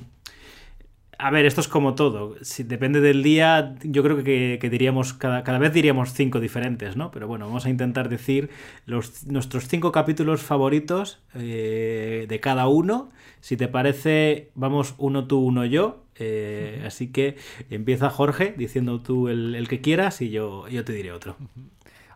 A 1.19 1.31
ver, 1.31 1.45
esto 1.45 1.61
es 1.61 1.69
como 1.69 1.95
todo. 1.95 2.37
Si 2.41 2.63
depende 2.63 3.03
del 3.03 3.23
día, 3.23 3.75
yo 3.83 4.03
creo 4.03 4.25
que, 4.25 4.59
diríamos, 4.71 5.13
cada, 5.13 5.45
cada, 5.45 5.59
vez 5.59 5.71
diríamos 5.71 6.15
cinco 6.15 6.41
diferentes, 6.41 6.97
¿no? 6.97 7.11
Pero 7.11 7.29
bueno, 7.29 7.47
vamos 7.47 7.67
a 7.67 7.69
intentar 7.69 8.09
decir 8.09 8.49
los, 8.87 9.27
nuestros 9.27 9.69
cinco 9.69 9.93
capítulos 9.93 10.41
favoritos 10.41 11.21
eh, 11.35 12.25
de 12.27 12.41
cada 12.41 12.69
uno. 12.69 13.11
Si 13.41 13.59
te 13.59 13.69
parece, 13.69 14.51
vamos 14.55 14.95
uno 14.97 15.27
tú, 15.27 15.41
uno 15.41 15.67
yo. 15.67 16.05
Eh, 16.23 16.83
así 16.87 17.09
que 17.09 17.37
empieza 17.69 18.09
Jorge 18.09 18.55
diciendo 18.57 19.01
tú 19.01 19.29
el, 19.29 19.55
el, 19.55 19.69
que 19.69 19.83
quieras 19.83 20.23
y 20.23 20.31
yo, 20.31 20.69
yo 20.69 20.85
te 20.87 20.95
diré 20.95 21.13
otro. 21.13 21.37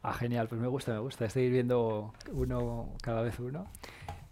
Ah, 0.06 0.12
genial, 0.12 0.48
pues 0.48 0.60
me 0.60 0.68
gusta, 0.68 0.92
me 0.92 0.98
gusta. 0.98 1.24
Estoy 1.24 1.48
viendo 1.48 2.12
uno 2.30 2.90
cada 3.00 3.22
vez 3.22 3.38
uno. 3.38 3.66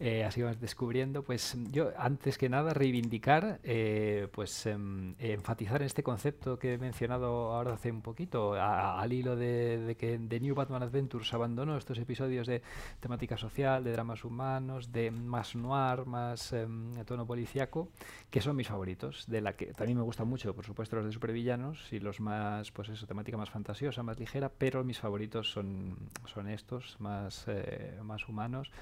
Eh, 0.04 0.24
así 0.24 0.42
vas 0.42 0.60
descubriendo, 0.60 1.22
pues 1.22 1.56
yo 1.70 1.92
antes 1.96 2.36
que 2.36 2.48
nada 2.48 2.74
reivindicar, 2.74 3.60
eh, 3.62 4.26
pues 4.32 4.66
em, 4.66 5.14
enfatizar 5.20 5.80
en 5.80 5.86
este 5.86 6.02
concepto 6.02 6.58
que 6.58 6.74
he 6.74 6.78
mencionado 6.78 7.52
ahora 7.52 7.74
hace 7.74 7.92
un 7.92 8.02
poquito, 8.02 8.54
al 8.54 9.12
hilo 9.12 9.36
de, 9.36 9.96
que 9.96 10.18
New 10.18 10.56
Batman 10.56 10.82
Adventures 10.82 11.32
abandonó 11.34 11.76
estos 11.76 11.98
episodios 11.98 12.48
de 12.48 12.62
temática 12.98 13.36
social, 13.36 13.84
de 13.84 13.92
dramas 13.92 14.24
humanos, 14.24 14.90
de 14.90 15.12
más 15.12 15.54
noir, 15.54 16.04
más 16.04 16.52
em, 16.52 16.92
tono 17.04 17.24
policíaco, 17.24 17.88
que 18.28 18.40
son 18.40 18.56
mis 18.56 18.66
favoritos, 18.66 19.28
de 19.28 19.40
la 19.40 19.52
que 19.52 19.66
también 19.66 19.98
me 19.98 20.04
gustan 20.04 20.26
mucho, 20.26 20.52
por 20.52 20.64
supuesto, 20.64 20.96
los 20.96 21.04
de 21.04 21.12
supervillanos 21.12 21.92
y 21.92 22.00
los 22.00 22.18
más, 22.18 22.72
pues 22.72 22.88
eso, 22.88 23.06
temática 23.06 23.36
más 23.36 23.50
fantasiosa, 23.50 24.02
más 24.02 24.18
ligera, 24.18 24.48
pero 24.48 24.82
mis 24.82 24.98
favoritos 24.98 25.52
son, 25.52 25.96
son 26.24 26.48
estos, 26.48 26.96
más, 26.98 27.44
eh, 27.46 28.00
más 28.02 28.28
humanos. 28.28 28.72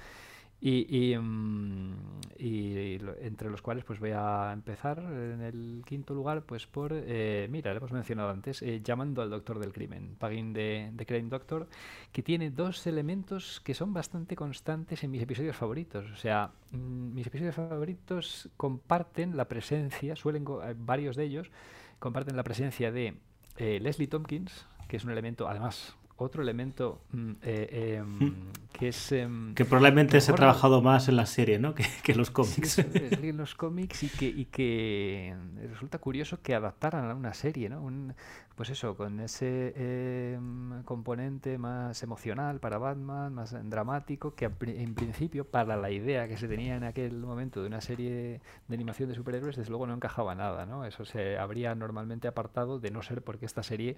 Y, 0.63 1.17
mm, 1.17 1.93
entre 2.37 3.49
los 3.49 3.63
cuales 3.63 3.83
pues 3.83 3.99
voy 3.99 4.11
a 4.13 4.51
empezar 4.53 4.99
en 4.99 5.41
el 5.41 5.83
quinto 5.85 6.13
lugar 6.13 6.43
pues 6.43 6.67
por, 6.67 6.91
eh, 6.93 7.47
mira, 7.49 7.71
lo 7.71 7.77
hemos 7.77 7.91
mencionado 7.91 8.29
antes, 8.29 8.61
eh, 8.61 8.79
llamando 8.83 9.23
al 9.23 9.31
doctor 9.31 9.57
del 9.57 9.73
crimen, 9.73 10.15
Pagin 10.19 10.53
de, 10.53 10.91
de 10.93 11.05
Crime 11.07 11.29
Doctor, 11.29 11.67
que 12.11 12.21
tiene 12.21 12.51
dos 12.51 12.85
elementos 12.85 13.59
que 13.61 13.73
son 13.73 13.91
bastante 13.91 14.35
constantes 14.35 15.03
en 15.03 15.09
mis 15.09 15.23
episodios 15.23 15.55
favoritos. 15.55 16.11
O 16.11 16.15
sea, 16.15 16.51
mm, 16.71 17.13
mis 17.13 17.25
episodios 17.25 17.55
favoritos 17.55 18.49
comparten 18.55 19.35
la 19.35 19.45
presencia, 19.45 20.15
suelen, 20.15 20.45
varios 20.77 21.15
de 21.15 21.23
ellos, 21.23 21.51
comparten 21.97 22.35
la 22.35 22.43
presencia 22.43 22.91
de 22.91 23.17
Leslie 23.57 24.07
Tompkins, 24.07 24.67
que 24.87 24.97
es 24.97 25.03
un 25.05 25.11
elemento, 25.11 25.47
además, 25.47 25.95
otro 26.21 26.41
elemento 26.43 27.01
mm, 27.11 27.31
eh, 27.41 28.03
hmm. 28.03 28.31
que 28.71 28.89
es... 28.89 29.11
Em, 29.11 29.53
que 29.55 29.65
probablemente 29.65 30.21
se 30.21 30.31
ha 30.31 30.35
trabajado 30.35 30.81
más 30.81 31.09
en 31.09 31.15
la 31.15 31.25
serie, 31.25 31.59
¿no? 31.59 31.73
Que, 31.81 31.85
que 32.03 32.15
los 32.15 32.31
cómics. 32.31 32.79
en 32.79 33.37
los 33.37 33.55
cómics 33.55 34.03
y 34.03 34.09
que, 34.09 34.27
y 34.27 34.45
que 34.45 35.35
resulta 35.69 35.97
curioso 35.97 36.41
que 36.41 36.53
adaptaran 36.53 37.09
a 37.09 37.15
una 37.15 37.33
serie, 37.33 37.69
¿no? 37.69 37.81
Un, 37.81 38.13
pues 38.61 38.69
eso, 38.69 38.95
con 38.95 39.19
ese 39.21 39.73
em, 39.75 40.83
componente 40.83 41.57
más 41.57 42.03
emocional 42.03 42.59
para 42.59 42.77
Batman, 42.77 43.33
más 43.33 43.55
dramático, 43.67 44.35
que 44.35 44.45
en 44.45 44.93
principio 44.93 45.45
para 45.45 45.75
la 45.77 45.89
idea 45.89 46.27
que 46.27 46.37
se 46.37 46.47
tenía 46.47 46.75
en 46.75 46.83
aquel 46.83 47.17
momento 47.17 47.61
de 47.61 47.65
una 47.65 47.81
serie 47.81 48.39
de 48.67 48.75
animación 48.75 49.09
de 49.09 49.15
superhéroes, 49.15 49.55
desde 49.55 49.71
luego 49.71 49.87
no 49.87 49.95
encajaba 49.95 50.35
nada, 50.35 50.67
¿no? 50.67 50.85
Eso 50.85 51.05
se 51.05 51.39
habría 51.39 51.73
normalmente 51.73 52.27
apartado 52.27 52.77
de 52.77 52.91
no 52.91 53.01
ser 53.01 53.23
porque 53.23 53.47
esta 53.47 53.63
serie 53.63 53.97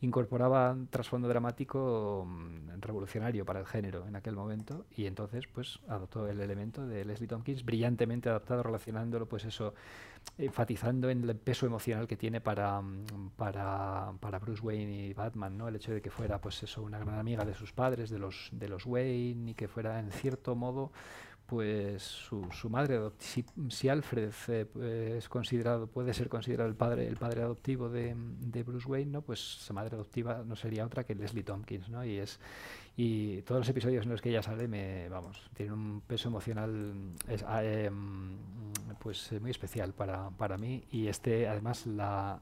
incorporaba 0.00 0.70
un 0.70 0.86
trasfondo 0.86 1.26
dramático 1.26 2.24
mm, 2.24 2.82
revolucionario 2.82 3.44
para 3.44 3.58
el 3.58 3.66
género 3.66 4.06
en 4.06 4.14
aquel 4.14 4.36
momento 4.36 4.86
y 4.96 5.06
entonces 5.06 5.48
pues 5.52 5.80
adoptó 5.88 6.28
el 6.28 6.40
elemento 6.40 6.86
de 6.86 7.04
Leslie 7.04 7.26
Tompkins 7.26 7.64
brillantemente 7.64 8.28
adaptado 8.28 8.62
relacionándolo 8.62 9.26
pues 9.26 9.44
eso 9.44 9.74
enfatizando 10.36 11.10
en 11.10 11.28
el 11.28 11.36
peso 11.36 11.66
emocional 11.66 12.06
que 12.06 12.16
tiene 12.16 12.40
para, 12.40 12.82
para, 13.36 14.12
para, 14.20 14.38
Bruce 14.38 14.62
Wayne 14.62 15.06
y 15.06 15.12
Batman, 15.12 15.56
¿no? 15.56 15.68
El 15.68 15.76
hecho 15.76 15.92
de 15.92 16.02
que 16.02 16.10
fuera, 16.10 16.40
pues 16.40 16.62
eso, 16.62 16.82
una 16.82 16.98
gran 16.98 17.18
amiga 17.18 17.44
de 17.44 17.54
sus 17.54 17.72
padres, 17.72 18.10
de 18.10 18.18
los, 18.18 18.48
de 18.52 18.68
los 18.68 18.84
Wayne, 18.86 19.52
y 19.52 19.54
que 19.54 19.68
fuera, 19.68 19.98
en 19.98 20.10
cierto 20.10 20.54
modo, 20.56 20.90
pues 21.46 22.02
su, 22.02 22.48
su 22.52 22.70
madre 22.70 22.98
si, 23.18 23.44
si, 23.68 23.88
Alfred 23.88 24.32
eh, 24.48 25.16
es 25.18 25.28
considerado 25.28 25.86
puede 25.86 26.14
ser 26.14 26.28
considerado 26.30 26.70
el 26.70 26.74
padre 26.74 27.06
el 27.06 27.16
padre 27.16 27.42
adoptivo 27.42 27.90
de, 27.90 28.14
de, 28.16 28.62
Bruce 28.62 28.88
Wayne 28.88 29.10
no 29.10 29.22
pues 29.22 29.40
su 29.40 29.74
madre 29.74 29.94
adoptiva 29.94 30.42
no 30.44 30.56
sería 30.56 30.86
otra 30.86 31.04
que 31.04 31.14
Leslie 31.14 31.42
Tompkins 31.42 31.90
no 31.90 32.02
y 32.04 32.16
es 32.16 32.40
y 32.96 33.42
todos 33.42 33.60
los 33.60 33.68
episodios 33.68 34.04
en 34.04 34.12
los 34.12 34.22
que 34.22 34.30
ella 34.30 34.42
sale 34.42 34.68
me 34.68 35.08
vamos 35.08 35.50
tiene 35.54 35.72
un 35.72 36.00
peso 36.06 36.28
emocional 36.28 37.14
es, 37.28 37.42
ah, 37.42 37.64
em, 37.64 38.36
pues 39.00 39.32
muy 39.40 39.50
especial 39.50 39.92
para, 39.92 40.30
para 40.30 40.56
mí 40.56 40.84
y 40.90 41.08
este 41.08 41.48
además 41.48 41.86
la 41.86 42.40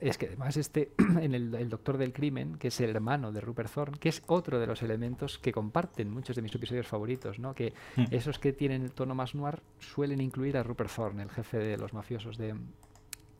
es 0.00 0.18
que 0.18 0.26
además 0.26 0.56
este, 0.56 0.90
en 1.20 1.34
el, 1.34 1.68
Doctor 1.68 1.98
del 1.98 2.12
Crimen, 2.12 2.56
que 2.56 2.68
es 2.68 2.80
el 2.80 2.90
hermano 2.90 3.30
de 3.30 3.40
Rupert 3.40 3.72
Thorne, 3.72 3.98
que 3.98 4.08
es 4.08 4.22
otro 4.26 4.58
de 4.58 4.66
los 4.66 4.82
elementos 4.82 5.38
que 5.38 5.52
comparten 5.52 6.10
muchos 6.10 6.34
de 6.34 6.42
mis 6.42 6.54
episodios 6.54 6.88
favoritos, 6.88 7.38
¿no? 7.38 7.54
que 7.54 7.72
hmm. 7.96 8.04
esos 8.10 8.38
que 8.38 8.52
tienen 8.52 8.82
el 8.82 8.92
tono 8.92 9.14
más 9.14 9.34
noir 9.34 9.62
suelen 9.78 10.20
incluir 10.20 10.56
a 10.56 10.64
Rupert 10.64 10.90
Thorne, 10.90 11.22
el 11.22 11.30
jefe 11.30 11.58
de 11.58 11.76
los 11.76 11.92
mafiosos 11.92 12.38
de, 12.38 12.56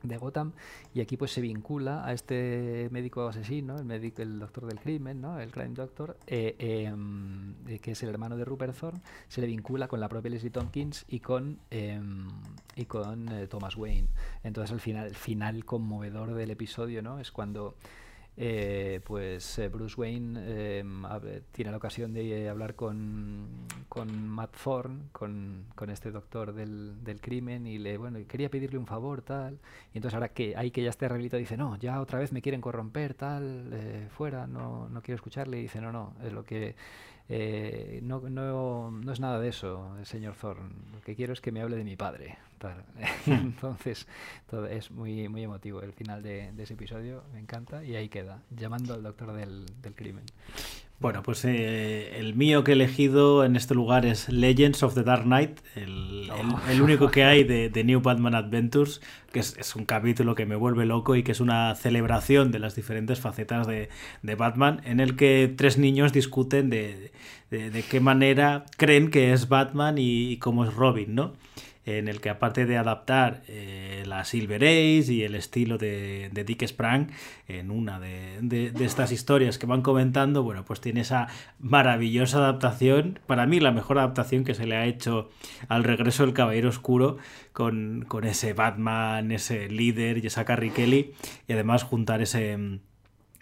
de 0.03 0.17
Gotham 0.17 0.53
y 0.95 1.01
aquí 1.01 1.17
pues 1.17 1.33
se 1.33 1.41
vincula 1.41 2.05
a 2.05 2.13
este 2.13 2.89
médico 2.91 3.29
asesino, 3.29 3.77
el 3.77 3.85
médico, 3.85 4.23
el 4.23 4.39
doctor 4.39 4.67
del 4.67 4.81
crimen, 4.81 5.21
¿no? 5.21 5.41
el 5.41 5.51
crime 5.51 5.75
doctor, 5.75 6.17
eh, 6.27 6.57
em, 6.59 7.55
eh, 7.67 7.79
que 7.79 7.93
es 7.93 8.03
el 8.03 8.09
hermano 8.09 8.37
de 8.37 8.45
Rupert 8.45 8.77
Thorne, 8.77 9.01
se 9.29 9.41
le 9.41 9.47
vincula 9.47 9.89
con 9.89 10.01
la 10.01 10.09
propia 10.09 10.31
Leslie 10.31 10.51
Tompkins 10.51 11.05
y 11.09 11.21
con 11.21 11.59
em, 11.71 12.29
y 12.77 12.85
con 12.87 13.29
eh, 13.29 13.47
Thomas 13.47 13.77
Wayne. 13.77 14.09
Entonces 14.43 14.73
al 14.73 14.81
final, 14.81 15.07
el 15.07 15.17
final 15.17 15.65
conmovedor 15.65 16.35
del 16.35 16.51
episodio, 16.51 17.03
¿no? 17.03 17.21
Es 17.21 17.31
cuando 17.31 17.77
eh, 18.43 19.03
pues 19.05 19.59
eh, 19.59 19.69
Bruce 19.69 20.01
Wayne 20.01 20.79
em, 20.79 21.03
tiene 21.53 21.71
la 21.71 21.77
ocasión 21.77 22.15
de 22.15 22.49
hablar 22.49 22.75
con, 22.75 23.67
con 23.87 24.29
Matt 24.29 24.57
Thorne, 24.57 25.11
con, 25.13 25.67
con 25.75 25.91
este 25.91 26.11
doctor 26.11 26.55
del, 26.55 27.05
del, 27.05 27.21
crimen, 27.21 27.67
y 27.67 27.77
le 27.77 27.99
bueno 27.99 28.19
quería 28.27 28.49
pedirle 28.49 28.79
un 28.79 28.87
favor, 28.87 29.21
tal. 29.21 29.59
Y 29.93 29.99
entonces 29.99 30.15
ahora 30.15 30.31
que 30.31 30.57
hay 30.57 30.71
que 30.71 30.83
ya 30.83 30.89
esté 30.89 31.07
rehabilitado, 31.07 31.39
dice, 31.39 31.59
no, 31.59 31.77
ya 31.77 32.01
otra 32.01 32.19
vez 32.19 32.33
me 32.33 32.41
quieren 32.41 32.63
corromper, 32.63 33.13
tal, 33.13 33.75
eh, 33.75 34.09
fuera, 34.11 34.47
no, 34.47 34.89
no 34.89 35.03
quiero 35.03 35.17
escucharle. 35.17 35.59
Y 35.59 35.63
dice, 35.65 35.83
no, 35.83 35.93
no, 35.93 36.15
es 36.25 36.33
lo 36.33 36.43
que 36.43 36.77
eh, 37.33 38.01
no, 38.03 38.21
no, 38.29 38.91
no, 38.91 39.13
es 39.13 39.21
nada 39.21 39.39
de 39.39 39.49
eso, 39.49 39.89
señor 40.03 40.35
Thorne. 40.35 40.75
Lo 40.93 41.01
que 41.01 41.15
quiero 41.15 41.33
es 41.33 41.41
que 41.41 41.53
me 41.53 41.61
hable 41.61 41.77
de 41.77 41.85
mi 41.85 41.97
padre. 41.97 42.39
Hmm. 43.25 43.33
Entonces, 43.33 44.07
todo 44.51 44.67
es 44.67 44.91
muy, 44.91 45.31
muy 45.31 45.43
emotivo. 45.43 45.81
El 45.81 45.95
final 45.95 46.23
de, 46.23 46.53
ese 46.59 46.75
episodio 46.75 47.23
me 47.33 47.39
encanta 47.39 47.83
y 47.83 47.97
ahí 47.97 48.11
queda, 48.11 48.43
llamando 48.51 48.93
al 48.93 49.03
doctor 49.03 49.33
del, 49.33 49.65
del 49.81 49.95
crimen. 49.95 50.25
Bueno, 51.01 51.23
pues 51.23 51.43
eh, 51.47 52.19
el 52.19 52.35
mío 52.35 52.63
que 52.63 52.73
he 52.73 52.75
elegido 52.75 53.45
en 53.47 53.57
este 53.57 53.75
lugar 53.75 54.05
es 54.05 54.29
Legends 54.29 54.83
of 54.83 54.95
the 54.95 55.03
Dark 55.03 55.23
Knight, 55.23 55.61
el, 55.75 56.10
oh. 56.33 56.83
único 56.83 57.11
que 57.11 57.25
hay 57.25 57.45
de, 57.45 57.85
New 57.85 58.01
Batman 58.01 58.35
Adventures, 58.35 59.01
que 59.33 59.41
es, 59.41 59.77
un 59.77 59.85
capítulo 59.85 60.35
que 60.35 60.47
me 60.47 60.57
vuelve 60.57 60.87
loco 60.87 61.17
y 61.17 61.23
que 61.23 61.33
es 61.33 61.41
una 61.41 61.75
celebración 61.75 62.51
de 62.53 62.59
las 62.59 62.75
diferentes 62.75 63.21
facetas 63.21 63.67
de, 63.67 63.89
Batman, 64.37 64.81
en 64.85 65.01
el 65.01 65.17
que 65.17 65.53
tres 65.57 65.79
niños 65.79 66.13
discuten 66.13 66.71
de, 66.71 67.13
qué 67.51 68.01
manera 68.01 68.65
creen 68.77 69.11
que 69.11 69.33
es 69.33 69.49
Batman 69.49 69.97
y 69.99 70.37
cómo 70.39 70.65
es 70.65 70.75
Robin, 70.75 71.15
¿no? 71.15 71.33
En 71.99 72.09
el 72.09 72.21
que 72.21 72.31
aparte 72.31 72.67
de 72.67 72.77
adaptar 72.77 73.43
eh, 73.49 74.03
la 74.07 74.25
Silver 74.25 74.63
Age 74.63 75.13
y 75.13 75.23
el 75.23 75.35
estilo 75.35 75.79
de, 75.79 76.31
Dick 76.47 76.67
Sprang 76.67 77.11
en 77.49 77.71
una 77.71 78.01
de, 78.01 78.73
estas 78.81 79.13
historias 79.13 79.59
que 79.59 79.67
van 79.67 79.83
comentando, 79.83 80.43
bueno, 80.43 80.65
pues 80.65 80.81
tiene 80.81 81.01
esa 81.01 81.29
maravillosa 81.59 82.39
adaptación, 82.39 83.19
para 83.27 83.47
mí 83.47 83.61
la 83.61 83.73
mejor 83.73 83.99
adaptación 83.99 84.45
que 84.45 84.55
se 84.55 84.67
le 84.67 84.77
ha 84.77 84.87
hecho 84.87 85.31
al 85.69 85.85
regreso 85.85 86.25
del 86.25 86.35
Caballero 86.35 86.69
Oscuro 86.69 87.19
con, 87.53 88.05
con 88.09 88.25
ese 88.25 88.53
Batman, 88.53 89.33
ese 89.33 89.69
líder 89.69 90.23
y 90.23 90.27
esa 90.27 90.45
Carrie 90.45 90.73
Kelly 90.73 91.13
y 91.49 91.53
además 91.53 91.83
juntar 91.83 92.23
ese 92.23 92.81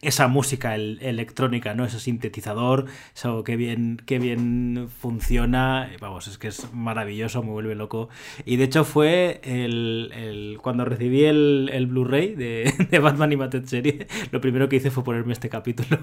esa 0.01 0.29
música 0.29 0.77
electrónica, 0.77 1.75
¿no? 1.75 1.85
Ese 1.85 1.99
sintetizador, 1.99 2.87
eso 3.15 3.43
que 3.43 3.57
bien, 3.57 4.01
que 4.07 4.19
bien 4.19 4.89
funciona, 5.01 5.91
vamos, 6.01 6.29
es 6.29 6.39
que 6.39 6.49
es 6.49 6.73
maravilloso, 6.73 7.43
me 7.43 7.51
vuelve 7.51 7.75
loco. 7.75 8.09
Y 8.45 8.57
de 8.57 8.65
hecho 8.65 8.85
fue 8.85 9.41
el, 9.43 10.59
cuando 10.63 10.85
recibí 10.85 11.25
el, 11.25 11.87
Blu-ray 11.89 12.35
de, 12.35 12.73
de, 12.91 12.99
Batman 12.99 13.29
Animated 13.29 13.65
Serie, 13.65 14.07
lo 14.31 14.41
primero 14.41 14.69
que 14.69 14.77
hice 14.77 14.91
fue 14.91 15.03
ponerme 15.03 15.33
este 15.33 15.49
capítulo. 15.49 15.99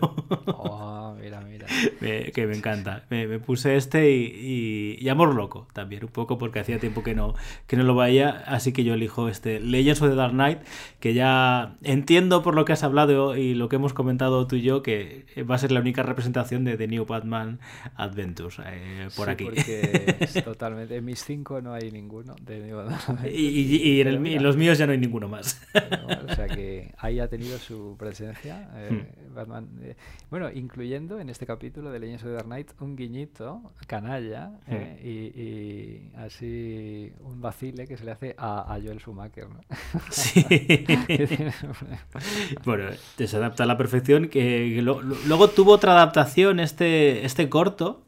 Oh, 0.48 1.04
mira, 1.26 1.42
mira. 1.42 1.66
que 2.34 2.48
me 2.48 2.56
encanta. 2.56 3.04
Me, 3.10 3.40
puse 3.40 3.76
este 3.76 4.12
y, 4.12 4.98
y, 5.00 5.10
amor 5.10 5.34
loco 5.34 5.68
también, 5.74 6.04
un 6.04 6.12
poco 6.12 6.38
porque 6.38 6.60
hacía 6.60 6.80
tiempo 6.80 7.04
que 7.04 7.16
no, 7.16 7.34
que 7.68 7.78
no 7.78 7.84
lo 7.84 7.96
vaya, 7.96 8.44
así 8.48 8.72
que 8.74 8.84
yo 8.84 8.94
elijo 8.94 9.28
este 9.30 9.60
Legends 9.60 10.02
of 10.02 10.10
the 10.10 10.16
Dark 10.16 10.34
Knight, 10.34 10.60
que 11.00 11.14
ya 11.14 11.78
entiendo 11.84 12.44
por 12.44 12.56
lo 12.56 12.66
que 12.66 12.74
has 12.74 12.84
hablado 12.84 13.36
y 13.36 13.54
lo 13.56 13.70
que 13.70 13.78
hemos 13.78 13.94
comentado 13.94 14.48
tú 14.48 14.58
y 14.58 14.62
yo 14.62 14.84
que 14.84 15.26
va 15.50 15.56
a 15.56 15.58
ser 15.58 15.72
la 15.72 15.80
única 15.80 16.04
representación 16.04 16.64
de 16.64 16.78
The 16.78 16.88
New 16.88 17.06
Batman 17.06 17.60
Adventures 17.96 18.60
eh, 18.66 19.10
por 19.16 19.30
aquí. 19.30 19.48
totalmente. 20.44 20.96
En 20.96 21.06
mis 21.06 21.24
cinco 21.24 21.62
no 21.62 21.74
hay 21.74 21.92
ninguno 21.92 22.36
de 22.42 22.66
Y, 23.32 24.02
en, 24.02 24.44
los 24.44 24.58
míos 24.58 24.78
ya 24.78 24.86
no 24.86 24.92
hay 24.92 24.98
ninguno 24.98 25.28
más. 25.28 25.62
o 26.30 26.36
sea 26.36 26.48
que 26.48 26.94
ahí 26.98 27.20
ha 27.20 27.28
tenido 27.28 27.58
su 27.58 27.96
presencia. 27.98 28.70
Eh, 28.76 28.90
hmm. 28.92 29.36
Batman. 29.36 29.70
Eh, 29.82 29.96
bueno, 30.30 30.50
incluyendo 30.52 31.15
en 31.20 31.30
este 31.30 31.46
capítulo 31.46 31.92
de 31.92 32.00
Legends 32.00 32.24
of 32.24 32.30
the 32.30 32.34
Dark 32.34 32.46
Knight 32.46 32.72
un 32.80 32.96
guiñito 32.96 33.62
canalla 33.88 34.52
hmm. 34.68 35.06
y, 35.06 36.12
así 36.18 37.12
un 37.22 37.42
vacile 37.42 37.88
que 37.88 37.98
se 37.98 38.06
le 38.06 38.12
hace 38.12 38.36
a, 38.38 38.78
Joel 38.84 39.00
Schumacher. 39.00 39.48
Sí. 40.12 40.46
bueno, 42.66 42.90
se 43.18 43.38
adapta 43.38 43.64
a 43.64 43.66
la 43.66 43.78
perfección. 43.78 44.28
Que, 44.28 44.82
luego 44.82 45.50
tuvo 45.50 45.74
otra 45.74 45.94
adaptación, 45.94 46.60
este, 46.60 47.26
este 47.26 47.50
corto, 47.50 48.04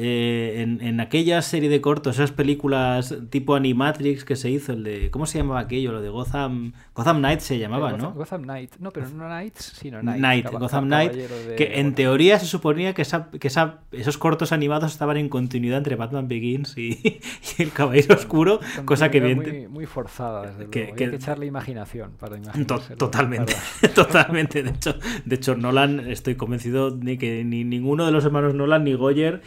eh, 0.00 0.62
en, 0.80 1.00
aquella 1.00 1.42
serie 1.42 1.68
de 1.68 1.80
cortos, 1.80 2.16
esas 2.16 2.30
películas 2.30 3.14
tipo 3.30 3.56
Animatrix 3.56 4.24
que 4.24 4.36
se 4.36 4.48
hizo, 4.48 4.72
el 4.72 4.84
de. 4.84 5.10
¿Cómo 5.10 5.26
se 5.26 5.38
llamaba 5.38 5.58
aquello? 5.58 5.90
Lo 5.90 6.00
de 6.00 6.08
Gotham. 6.08 6.72
Gotham 6.94 7.18
Knight 7.18 7.40
se 7.40 7.58
llamaba, 7.58 7.96
¿no? 7.96 8.12
Gotham 8.12 8.42
Knight. 8.42 8.76
No, 8.78 8.92
pero 8.92 9.08
no 9.08 9.26
Knights, 9.26 9.72
sino 9.76 10.00
Knight. 10.00 10.50
Gotham 10.52 10.84
Knight. 10.86 11.12
Que 11.56 11.80
en 11.80 11.94
teoría 11.94 12.38
se 12.38 12.46
suponía 12.46 12.94
que, 12.94 13.02
esa, 13.02 13.28
que 13.30 13.48
esa, 13.48 13.80
esos 13.90 14.18
cortos 14.18 14.52
animados 14.52 14.92
estaban 14.92 15.16
en 15.16 15.28
continuidad 15.28 15.78
entre 15.78 15.96
Batman 15.96 16.28
Begins 16.28 16.78
y, 16.78 17.20
El 17.58 17.72
Caballero 17.72 18.14
Oscuro, 18.14 18.60
cosa 18.84 19.10
que 19.10 19.18
bien. 19.18 19.38
Muy, 19.38 19.68
muy 19.68 19.86
forzada, 19.86 20.46
desde 20.46 20.70
que, 20.70 20.86
Hay 20.86 20.92
que 20.92 21.04
echarle 21.06 21.46
imaginación 21.46 22.12
para 22.20 22.36
imaginar. 22.36 22.66
totalmente. 22.96 23.54
totalmente. 23.94 24.62
De 24.62 24.70
hecho, 24.70 24.94
de 25.24 25.34
hecho, 25.34 25.56
Nolan, 25.56 26.08
estoy 26.08 26.36
convencido 26.36 26.92
de 26.92 27.18
que 27.18 27.42
ni 27.44 27.64
ninguno 27.64 28.06
de 28.06 28.12
los 28.12 28.24
hermanos 28.24 28.54
Nolan 28.54 28.84
ni 28.84 28.94
Goyer 28.94 29.42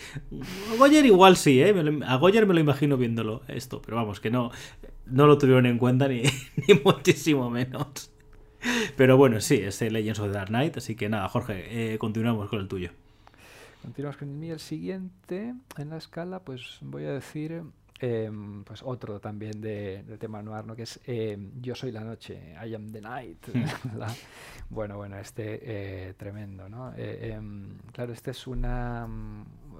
A 0.72 0.78
Goyer 0.78 1.06
igual 1.06 1.38
sí, 1.38 1.61
¿eh? 1.61 1.74
A 2.06 2.16
Goyer 2.18 2.45
me 2.45 2.53
lo 2.53 2.60
imagino 2.60 2.98
viéndolo 2.98 3.42
esto, 3.48 3.82
pero 3.82 3.98
vamos, 3.98 4.20
que 4.20 4.32
no, 4.32 4.52
no 5.06 5.28
lo 5.28 5.38
tuvieron 5.38 5.66
en 5.66 5.78
cuenta 5.78 6.08
ni, 6.08 6.24
ni 6.68 6.74
muchísimo 6.84 7.50
menos. 7.50 8.11
Pero 8.95 9.18
bueno, 9.18 9.40
sí, 9.40 9.56
es 9.56 9.82
Legends 9.82 10.20
of 10.20 10.28
the 10.28 10.34
Dark 10.34 10.50
Knight, 10.50 10.78
así 10.78 10.95
que 10.95 11.10
nada, 11.10 11.28
Jorge, 11.30 11.94
eh, 11.94 11.98
continuamos 11.98 12.50
con 12.50 12.60
el 12.60 12.68
tuyo. 12.68 12.92
Continuamos 13.82 14.18
con 14.18 14.30
el 14.30 14.36
mío. 14.36 14.53
El 14.53 14.60
siguiente 14.60 15.56
en 15.78 15.90
la 15.90 15.98
escala, 15.98 16.40
pues 16.40 16.78
voy 16.82 17.06
a 17.06 17.14
decir 17.14 17.64
em, 18.00 18.64
pues 18.64 18.84
otro 18.84 19.20
también 19.20 19.60
de, 19.61 20.03
tema 20.20 20.44
noir, 20.44 20.66
¿no? 20.66 20.76
que 20.76 20.84
es 20.84 21.00
em, 21.06 21.52
Yo 21.61 21.74
soy 21.74 21.92
la 21.92 22.02
noche, 22.02 22.56
I 22.64 22.76
am 22.76 22.92
the 22.92 23.02
night. 23.02 23.48
Hmm. 23.52 23.64
bueno, 24.70 24.98
bueno, 24.98 25.18
este 25.18 25.60
eh, 25.64 26.14
tremendo, 26.14 26.70
¿no? 26.70 26.94
Eh, 26.95 27.34
em, 27.34 27.78
claro, 27.92 28.14
este 28.14 28.32
es 28.32 28.45
una 28.45 29.08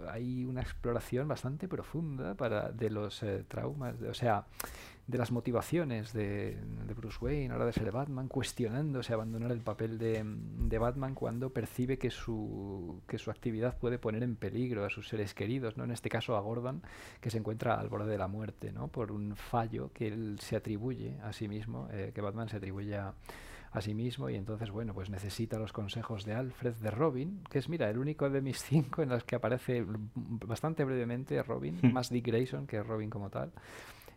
hay 0.10 0.46
una 0.46 0.62
exploración 0.62 1.28
bastante 1.28 1.68
profunda 1.68 2.36
para 2.36 2.72
de 2.72 2.90
los 2.90 3.24
traumas, 3.48 3.96
o 4.02 4.14
sea, 4.14 4.46
de 5.08 5.18
las 5.18 5.32
motivaciones 5.32 6.14
de, 6.14 6.58
Bruce 6.96 7.18
Wayne 7.22 7.48
a 7.48 7.50
la 7.50 7.56
hora 7.56 7.66
de 7.66 7.74
ser 7.74 7.92
Batman, 7.92 8.28
cuestionándose 8.28 9.14
abandonar 9.14 9.52
el 9.52 9.62
papel 9.62 9.98
de, 9.98 10.78
Batman 10.80 11.16
cuando 11.16 11.52
percibe 11.52 11.98
que 11.98 12.10
su, 12.10 13.02
que 13.08 13.18
su 13.18 13.30
actividad 13.30 13.78
puede 13.78 14.00
poner 14.00 14.24
en 14.24 14.36
peligro 14.36 14.86
a 14.86 14.90
sus 14.90 15.08
seres 15.08 15.34
queridos, 15.34 15.78
¿no? 15.78 15.84
en 15.84 15.92
este 15.92 16.10
caso 16.10 16.36
a 16.36 16.42
Gordon, 16.42 16.82
que 17.20 17.30
se 17.30 17.38
encuentra 17.38 17.80
al 17.80 17.90
borde 17.90 18.12
de 18.12 18.18
la 18.18 18.28
muerte, 18.28 18.72
¿no? 18.72 18.88
por 18.88 19.12
un 19.12 19.36
fallo 19.36 19.92
que 19.94 20.08
él 20.08 20.38
se 20.40 20.56
atribuye 20.56 21.18
a 21.24 21.34
sí 21.34 21.48
mismo, 21.48 21.88
eh, 21.92 22.12
que 22.14 22.22
Batman 22.22 22.50
se 22.50 22.58
atribuye 22.58 22.96
a, 22.96 23.14
sí 23.80 23.94
mismo 23.94 24.30
y 24.30 24.36
entonces 24.36 24.70
bueno 24.70 24.94
pues 24.94 25.10
necesita 25.10 25.58
los 25.58 25.72
consejos 25.72 26.26
de 26.26 26.34
Alfred 26.34 26.74
de 26.74 26.92
Robin 26.92 27.42
que 27.50 27.60
es 27.60 27.70
mira 27.70 27.90
el 27.90 27.98
único 27.98 28.30
de 28.30 28.42
mis 28.42 28.62
cinco 28.64 29.02
en 29.02 29.10
los 29.10 29.24
que 29.24 29.38
aparece 29.38 29.86
bastante 30.16 30.84
brevemente 30.84 31.42
Robin 31.42 31.80
hmm. 31.82 31.94
más 31.94 32.10
Dick 32.10 32.28
Grayson 32.28 32.68
que 32.68 32.84
Robin 32.84 33.10
como 33.10 33.30
tal 33.30 33.54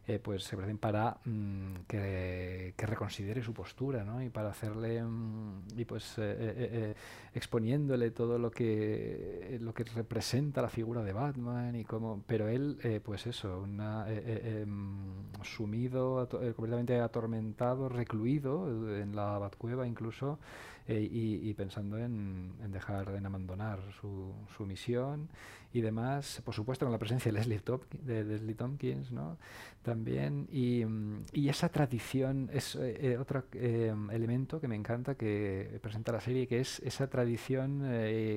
eh, 0.07 0.19
pues 0.19 0.45
se 0.45 0.55
parecen 0.55 0.77
para 0.77 1.17
mm, 1.25 1.87
que, 1.89 2.75
reconsidere 2.77 3.43
su 3.43 3.55
postura, 3.55 4.05
¿no? 4.05 4.23
Y 4.23 4.29
para 4.29 4.51
hacerle, 4.51 5.03
mm, 5.03 5.79
y 5.79 5.87
pues 5.87 6.19
eh, 6.19 6.37
eh, 6.39 6.95
exponiéndole 7.33 8.11
todo 8.11 8.39
lo 8.39 8.51
que, 8.51 9.57
lo 9.63 9.73
que 9.73 9.85
representa 9.85 10.61
la 10.61 10.69
figura 10.69 11.03
de 11.03 11.15
Batman 11.15 11.75
y 11.75 11.85
cómo, 11.85 12.23
pero 12.27 12.49
él, 12.49 13.01
pues 13.03 13.27
eso, 13.27 13.63
una, 13.63 14.05
em, 14.09 15.33
sumido, 15.43 16.29
completamente 16.55 17.01
atormentado, 17.01 17.89
recluido 17.89 18.69
en 18.99 19.17
la 19.17 19.39
Batcueva 19.39 19.87
incluso, 19.87 20.39
y, 20.87 21.53
pensando 21.55 21.97
en, 21.97 22.53
dejar, 22.71 23.09
en 23.15 23.25
abandonar 23.25 23.81
su, 24.01 24.35
su 24.55 24.67
misión 24.67 25.31
y 25.75 25.81
demás, 25.81 26.41
por 26.45 26.55
supuesto 26.55 26.87
con 26.87 26.93
la 26.93 26.99
presencia 26.99 27.33
de 27.33 27.39
Leslie, 27.39 27.61
de 28.05 28.23
Leslie 28.23 28.55
Tompkins, 28.55 29.11
¿no? 29.11 29.39
También, 29.83 30.47
y, 30.51 30.85
y 31.33 31.49
esa 31.49 31.69
tradición 31.69 32.49
es 32.53 32.77
eh, 32.77 32.97
eh, 33.01 33.19
otro 33.19 33.45
eh, 33.53 33.93
elemento 34.13 34.61
que 34.61 34.69
me 34.69 34.77
encanta 34.77 35.17
que 35.17 35.81
presenta 35.83 36.13
la 36.13 36.21
serie, 36.21 36.47
que 36.47 36.61
es 36.61 36.79
esa 36.79 37.09
tradición 37.09 37.83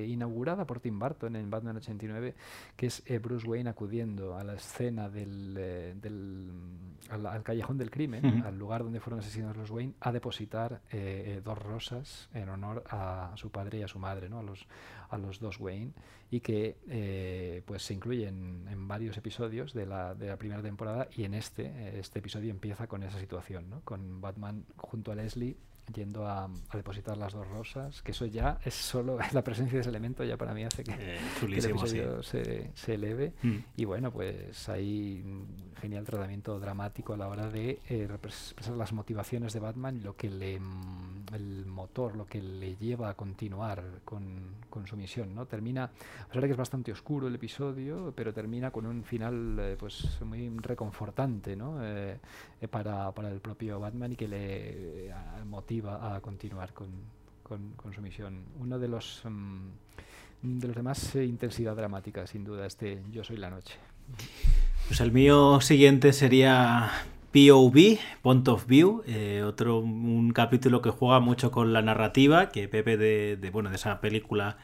inaugurada 0.08 0.66
por 0.66 0.80
Tim 0.80 0.98
Burton 0.98 1.36
en 1.36 1.48
Batman 1.48 1.76
89, 1.76 2.34
que 2.76 2.86
es 2.86 3.04
Bruce 3.22 3.46
Wayne 3.46 3.70
acudiendo 3.70 4.36
a 4.36 4.42
la 4.42 4.54
escena 4.54 5.08
del, 5.08 5.54
del 5.54 6.50
al, 7.08 7.42
callejón 7.44 7.78
del 7.78 7.92
crimen, 7.92 8.42
al 8.44 8.58
lugar 8.58 8.82
donde 8.82 8.98
fueron 8.98 9.20
asesinados 9.20 9.56
los 9.56 9.70
Wayne, 9.70 9.94
a 10.00 10.10
depositar 10.10 10.82
dos 11.44 11.58
rosas 11.58 12.28
en 12.34 12.48
honor 12.48 12.82
a 12.90 13.32
su 13.36 13.50
padre 13.50 13.78
y 13.78 13.82
a 13.84 13.88
su 13.88 14.00
madre, 14.00 14.28
¿no? 14.28 14.40
A 14.40 14.42
los, 14.42 14.66
a 15.08 15.18
los 15.18 15.40
dos 15.40 15.58
Wayne 15.60 15.92
y 16.30 16.40
que 16.40 16.76
eh, 16.88 17.62
pues 17.66 17.82
se 17.82 17.94
incluyen 17.94 18.66
en 18.70 18.88
varios 18.88 19.16
episodios 19.16 19.72
de 19.72 19.86
la, 19.86 20.14
de 20.14 20.26
la 20.28 20.36
primera 20.36 20.62
temporada 20.62 21.08
y 21.16 21.24
en 21.24 21.34
este, 21.34 21.98
este 21.98 22.18
episodio 22.18 22.50
empieza 22.50 22.86
con 22.86 23.02
esa 23.02 23.18
situación, 23.18 23.70
¿no? 23.70 23.80
con 23.82 24.20
Batman 24.20 24.64
junto 24.76 25.12
a 25.12 25.14
Leslie 25.14 25.56
yendo 25.92 26.26
a, 26.26 26.48
depositar 26.72 27.16
las 27.16 27.32
dos 27.32 27.46
rosas, 27.48 28.02
que 28.02 28.12
eso 28.12 28.26
ya 28.26 28.58
es 28.64 28.74
solo 28.74 29.18
la 29.32 29.42
presencia 29.42 29.76
de 29.76 29.80
ese 29.80 29.90
elemento 29.90 30.24
ya 30.24 30.36
para 30.36 30.54
mí 30.54 30.64
hace 30.64 30.84
que, 30.84 30.92
eh, 30.92 31.18
el 31.42 31.64
episodio 31.64 32.22
se, 32.22 32.70
se, 32.74 32.94
eleve 32.94 33.32
mm. 33.42 33.56
y 33.76 33.84
bueno 33.84 34.10
pues 34.10 34.68
hay 34.68 35.24
genial 35.80 36.04
tratamiento 36.04 36.58
dramático 36.58 37.14
a 37.14 37.16
la 37.16 37.28
hora 37.28 37.48
de 37.48 37.80
eh, 37.88 38.08
expresar 38.22 38.76
las 38.76 38.92
motivaciones 38.92 39.52
de 39.52 39.60
Batman 39.60 40.02
lo 40.02 40.16
que 40.16 40.30
le 40.30 40.58
mm, 40.58 41.26
el 41.34 41.66
motor 41.66 42.16
lo 42.16 42.26
que 42.26 42.40
le 42.40 42.76
lleva 42.76 43.10
a 43.10 43.14
continuar 43.14 44.00
con, 44.04 44.56
con 44.70 44.86
su 44.86 44.96
misión 44.96 45.34
no 45.34 45.46
termina 45.46 45.84
a 45.84 46.26
pesar 46.26 46.42
de 46.42 46.48
que 46.48 46.52
es 46.52 46.58
bastante 46.58 46.92
oscuro 46.92 47.28
el 47.28 47.34
episodio 47.34 48.12
pero 48.14 48.32
termina 48.32 48.70
con 48.70 48.86
un 48.86 49.04
final 49.04 49.56
eh, 49.58 49.76
pues 49.78 50.20
muy 50.22 50.48
reconfortante 50.58 51.56
¿no? 51.56 51.78
para, 52.70 53.12
para 53.12 53.28
el 53.30 53.40
propio 53.40 53.78
Batman 53.80 54.12
y 54.12 54.16
que 54.16 54.28
le 54.28 55.12
motiva 55.46 55.77
a 55.86 56.20
continuar 56.20 56.72
con, 56.72 56.88
con, 57.48 57.92
su 57.94 58.00
misión. 58.02 58.44
Uno 58.58 58.78
de 58.78 58.88
los, 58.88 59.22
mm, 59.24 60.58
de 60.60 60.66
los 60.66 60.76
de 60.76 60.82
más 60.82 61.14
eh, 61.16 61.24
intensidad 61.24 61.74
dramática, 61.74 62.26
sin 62.26 62.44
duda, 62.44 62.66
este 62.66 63.02
Yo 63.10 63.24
soy 63.24 63.38
la 63.38 63.50
noche. 63.50 63.74
Pues 64.86 65.00
el 65.00 65.12
mío 65.12 65.60
siguiente 65.60 66.12
sería 66.12 66.90
POV, 67.32 67.98
Point 68.22 68.48
of 68.48 68.66
View, 68.66 69.02
eh, 69.06 69.42
otro 69.44 69.80
un 69.80 70.30
capítulo 70.32 70.80
que 70.80 70.90
juega 70.90 71.20
mucho 71.20 71.50
con 71.50 71.72
la 71.72 71.82
narrativa, 71.82 72.48
que 72.48 72.68
Pepe 72.68 72.96
de, 72.96 73.36
de 73.36 73.50
bueno 73.50 73.70
de 73.70 73.76
esa 73.76 74.00
película 74.00 74.58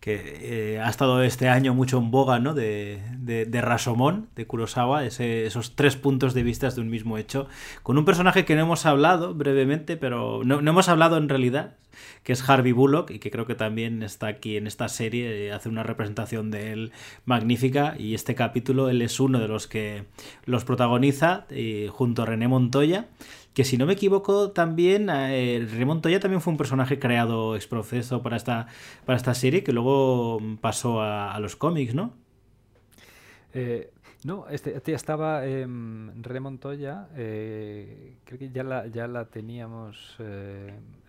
que 0.00 0.74
eh, 0.74 0.80
ha 0.80 0.88
estado 0.88 1.22
este 1.22 1.48
año 1.48 1.74
mucho 1.74 1.98
en 1.98 2.10
boga, 2.10 2.38
¿no? 2.38 2.54
De, 2.54 3.00
de, 3.18 3.44
de 3.44 3.60
Rasomón, 3.60 4.28
de 4.34 4.46
Kurosawa, 4.46 5.04
esos 5.04 5.76
tres 5.76 5.96
puntos 5.96 6.32
de 6.32 6.42
vista 6.42 6.70
de 6.70 6.80
un 6.80 6.88
mismo 6.88 7.18
hecho, 7.18 7.48
con 7.82 7.98
un 7.98 8.06
personaje 8.06 8.46
que 8.46 8.54
no 8.54 8.62
hemos 8.62 8.86
hablado 8.86 9.34
brevemente, 9.34 9.98
pero 9.98 10.42
no, 10.42 10.58
hemos 10.58 10.88
hablado 10.88 11.18
en 11.18 11.28
realidad, 11.28 11.76
que 12.22 12.32
es 12.32 12.48
Harvey 12.48 12.72
Bullock, 12.72 13.10
y 13.10 13.18
que 13.18 13.30
creo 13.30 13.46
que 13.46 13.54
también 13.54 14.02
está 14.02 14.28
aquí 14.28 14.56
en 14.56 14.66
esta 14.66 14.88
serie, 14.88 15.48
eh, 15.48 15.52
hace 15.52 15.68
una 15.68 15.82
representación 15.82 16.50
de 16.50 16.72
él 16.72 16.92
magnífica, 17.26 17.94
y 17.98 18.14
este 18.14 18.34
capítulo 18.34 18.88
él 18.88 19.02
es 19.02 19.20
uno 19.20 19.38
de 19.38 19.48
los 19.48 19.66
que 19.66 20.04
los 20.46 20.64
protagoniza, 20.64 21.44
eh, 21.50 21.88
junto 21.90 22.22
a 22.22 22.26
René 22.26 22.48
Montoya, 22.48 23.08
que 23.54 23.64
si 23.64 23.76
no 23.76 23.86
me 23.86 23.94
equivoco 23.94 24.52
también 24.52 25.08
eh, 25.10 25.66
Montoya 25.84 26.20
también 26.20 26.40
fue 26.40 26.52
un 26.52 26.56
personaje 26.56 26.98
creado 26.98 27.56
ex 27.56 27.66
proceso 27.66 28.22
para 28.22 28.36
esta, 28.36 28.68
para 29.04 29.16
esta 29.16 29.34
serie 29.34 29.64
que 29.64 29.72
luego 29.72 30.40
pasó 30.60 31.02
a, 31.02 31.38
los 31.40 31.56
cómics, 31.56 31.94
¿no? 31.94 32.12
Eh, 33.52 33.90
no, 34.24 34.48
este, 34.48 34.76
este 34.76 34.92
estaba 34.92 35.46
eh, 35.46 35.66
Montoya, 35.66 37.08
eh, 37.16 38.18
creo 38.24 38.38
que 38.38 38.50
ya 38.50 38.62
la, 38.62 38.86
ya 38.86 39.08
la 39.08 39.24
teníamos 39.24 40.16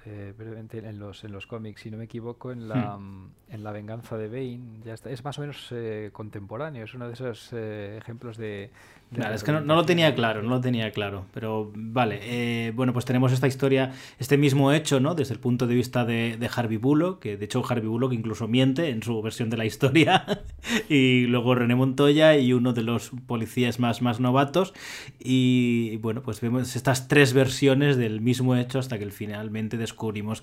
eh, 0.06 0.34
brevemente 0.38 0.80
en 0.80 1.00
los, 1.00 1.24
en 1.24 1.32
los 1.32 1.48
cómics, 1.48 1.82
si 1.82 1.92
no 1.92 1.98
me 1.98 2.06
equivoco, 2.06 2.52
en 2.52 2.68
la, 2.68 2.98
hmm. 2.98 3.30
en 3.50 3.64
la 3.64 3.72
venganza 3.72 4.18
de 4.18 4.28
Bane. 4.28 4.82
Ya 4.84 4.94
está, 4.94 5.10
es 5.10 5.24
más 5.24 5.38
o 5.38 5.42
menos 5.42 5.74
contemporáneo, 6.12 6.86
es 6.86 6.94
uno 6.94 7.08
de 7.08 7.14
esos 7.14 7.54
ejemplos 7.54 8.38
de, 8.38 8.72
Claro, 9.14 9.36
es 9.36 9.44
que 9.44 9.52
no, 9.52 9.60
lo 9.60 9.86
tenía 9.86 10.16
claro, 10.16 10.42
no 10.42 10.50
lo 10.50 10.62
tenía 10.62 10.90
claro. 10.92 11.26
Pero 11.34 11.70
vale, 11.76 12.20
eh, 12.24 12.72
bueno, 12.72 12.94
pues 12.94 13.04
tenemos 13.04 13.34
esta 13.34 13.46
historia, 13.46 13.92
este 14.20 14.38
mismo 14.38 14.72
hecho, 14.72 15.02
¿no? 15.02 15.16
Desde 15.16 15.34
el 15.34 15.40
punto 15.42 15.68
de 15.68 15.76
vista 15.76 16.06
de, 16.06 16.50
Harvey 16.56 16.78
Bullock, 16.78 17.20
que 17.20 17.36
de 17.36 17.44
hecho 17.44 17.62
Harvey 17.68 17.90
Bullock 17.90 18.14
incluso 18.14 18.48
miente 18.48 18.88
en 18.88 19.04
su 19.04 19.22
versión 19.22 19.50
de 19.50 19.58
la 19.58 19.66
historia. 19.66 20.26
y 20.90 21.26
luego 21.26 21.56
René 21.56 21.76
Montoya 21.76 22.38
y 22.38 22.54
uno 22.54 22.72
de 22.72 22.84
los 22.84 23.12
policías 23.28 23.82
más, 23.82 24.02
más 24.02 24.22
novatos. 24.22 24.74
Y 25.20 25.98
bueno, 25.98 26.22
pues 26.22 26.40
vemos 26.40 26.78
estas 26.78 27.10
tres 27.10 27.34
versiones 27.34 27.98
del 27.98 28.22
mismo 28.22 28.56
hecho 28.56 28.80
hasta 28.80 28.98
que 28.98 29.12
finalmente 29.12 29.76
descubrimos 29.76 29.91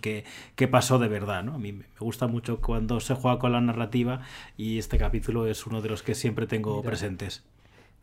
qué, 0.00 0.68
pasó 0.68 0.98
de 0.98 1.08
verdad, 1.08 1.42
¿no? 1.44 1.54
A 1.54 1.58
mí 1.58 1.72
me 1.72 1.86
gusta 1.98 2.26
mucho 2.26 2.60
cuando 2.60 3.00
se 3.00 3.14
juega 3.14 3.38
con 3.38 3.52
la 3.52 3.60
narrativa 3.60 4.20
y 4.56 4.78
este 4.78 4.98
capítulo 4.98 5.46
es 5.46 5.66
uno 5.66 5.80
de 5.80 5.88
los 5.88 6.02
que 6.02 6.14
siempre 6.14 6.46
tengo 6.46 6.82
presentes. 6.82 7.44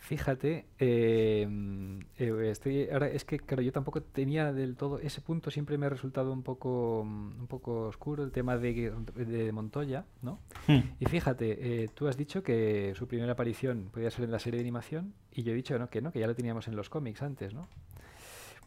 Fíjate, 0.06 0.66
eh, 0.78 1.48
eh, 2.20 2.50
estoy, 2.52 2.88
ahora 2.92 3.08
es 3.08 3.26
que 3.26 3.40
claro, 3.40 3.64
yo 3.64 3.72
tampoco 3.72 4.04
tenía 4.04 4.54
del 4.54 4.76
todo 4.76 5.00
ese 5.00 5.20
punto 5.20 5.50
siempre 5.50 5.80
me 5.80 5.88
ha 5.88 5.90
resultado 5.90 6.32
un 6.32 6.44
poco 6.44 7.04
mm, 7.04 7.40
un 7.40 7.48
poco 7.48 7.88
oscuro 7.88 8.24
el 8.24 8.32
tema 8.32 8.56
de, 8.56 8.94
de 9.16 9.52
Montoya, 9.52 10.06
¿no? 10.22 10.38
Hmm. 10.68 10.82
Y 11.00 11.06
fíjate, 11.06 11.84
eh, 11.86 11.90
tú 11.92 12.08
has 12.08 12.18
dicho 12.18 12.44
que 12.44 12.94
su 12.96 13.08
primera 13.08 13.32
aparición 13.32 13.90
podía 13.92 14.12
ser 14.12 14.26
en 14.26 14.32
la 14.32 14.38
serie 14.38 14.60
de 14.60 14.64
animación 14.64 15.16
y 15.32 15.42
yo 15.42 15.54
he 15.54 15.56
dicho 15.56 15.80
no, 15.80 15.90
que 15.90 16.02
no, 16.04 16.12
que 16.12 16.20
ya 16.20 16.28
lo 16.28 16.36
teníamos 16.36 16.68
en 16.68 16.76
los 16.76 16.88
cómics 16.88 17.24
antes, 17.24 17.56
¿no? 17.56 17.68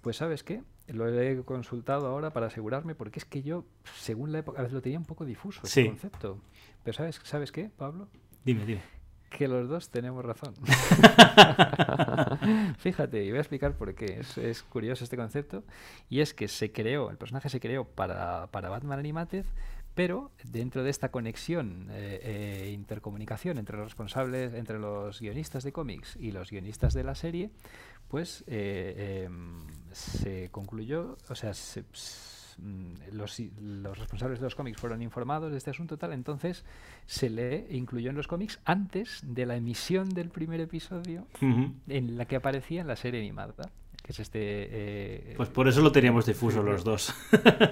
Pues 0.02 0.17
sabes 0.17 0.44
qué, 0.44 0.62
lo 0.86 1.09
he 1.09 1.43
consultado 1.44 2.07
ahora 2.07 2.33
para 2.33 2.47
asegurarme 2.47 2.94
porque 2.94 3.18
es 3.18 3.25
que 3.25 3.43
yo, 3.43 3.65
según 3.97 4.33
la 4.33 4.39
época, 4.39 4.60
a 4.60 4.62
veces 4.62 4.75
lo 4.75 4.83
tenía 4.83 4.99
un 4.99 5.05
poco 5.05 5.25
difuso 5.25 5.60
ese 5.65 5.86
concepto. 5.86 6.41
Pero 6.85 6.97
sabes, 6.97 7.20
¿sabes 7.25 7.52
qué, 7.52 7.70
Pablo? 7.77 8.09
Dime, 8.44 8.65
dime 8.65 8.99
que 9.28 9.49
los 9.49 9.68
dos 9.68 9.91
tenemos 9.91 10.25
razón. 10.25 10.55
Fíjate, 12.78 13.25
y 13.25 13.31
voy 13.31 13.39
a 13.39 13.41
explicar 13.41 13.77
por 13.77 13.94
qué. 13.94 14.20
Es, 14.36 14.62
curioso 14.62 15.05
este 15.05 15.17
concepto. 15.17 15.65
Y 16.09 16.20
es 16.20 16.35
que 16.35 16.49
se 16.49 16.73
creó, 16.73 17.10
el 17.10 17.17
personaje 17.17 17.49
se 17.49 17.60
creó 17.60 17.85
para, 17.85 18.49
para 18.49 18.68
Batman 18.68 18.99
Animated, 18.99 19.44
pero 19.94 20.31
dentro 20.44 20.85
de 20.85 20.91
esta 20.91 21.10
conexión, 21.10 21.89
eh, 21.91 22.20
eh, 22.23 22.70
intercomunicación 22.73 23.59
entre 23.59 23.77
los 23.77 23.86
responsables, 23.86 24.55
entre 24.55 24.78
los 24.78 25.20
guionistas 25.20 25.65
de 25.65 25.73
cómics 25.73 26.17
y 26.17 26.31
los 26.31 26.51
guionistas 26.51 26.94
de 26.94 27.05
la 27.05 27.15
serie, 27.15 27.51
pues 28.09 28.45
eh, 28.47 29.25
em, 29.27 29.59
se 29.93 30.51
concluyó, 30.51 31.17
o 31.28 31.35
sea, 31.35 31.53
mm, 32.59 32.93
los, 33.12 33.41
los, 33.61 33.99
responsables 33.99 34.41
de 34.41 34.45
los 34.45 34.55
cómics 34.55 34.81
fueron 34.81 35.03
informados 35.03 35.53
de 35.53 35.59
este 35.59 35.70
asunto 35.70 35.97
tal, 35.97 36.12
entonces 36.12 36.65
se 37.07 37.31
le 37.31 37.67
incluyó 37.70 38.11
en 38.11 38.17
los 38.17 38.27
cómics 38.27 38.61
antes 38.65 39.20
de 39.23 39.47
la 39.47 39.57
emisión 39.57 40.09
del 40.09 40.31
primer 40.31 40.61
episodio 40.61 41.27
en 41.41 42.17
la 42.17 42.25
que 42.25 42.37
aparecía 42.37 42.81
en 42.81 42.87
la 42.87 42.97
serie 42.97 43.20
animada 43.20 43.70
que 44.09 44.12
es 44.12 44.20
este... 44.20 44.41
Eh, 44.43 45.35
pues 45.37 45.51
por 45.51 45.69
eso 45.69 45.83
lo 45.83 45.93
teníamos 45.93 46.25
difuso 46.25 46.62
los 46.62 46.83
dos. 46.83 47.15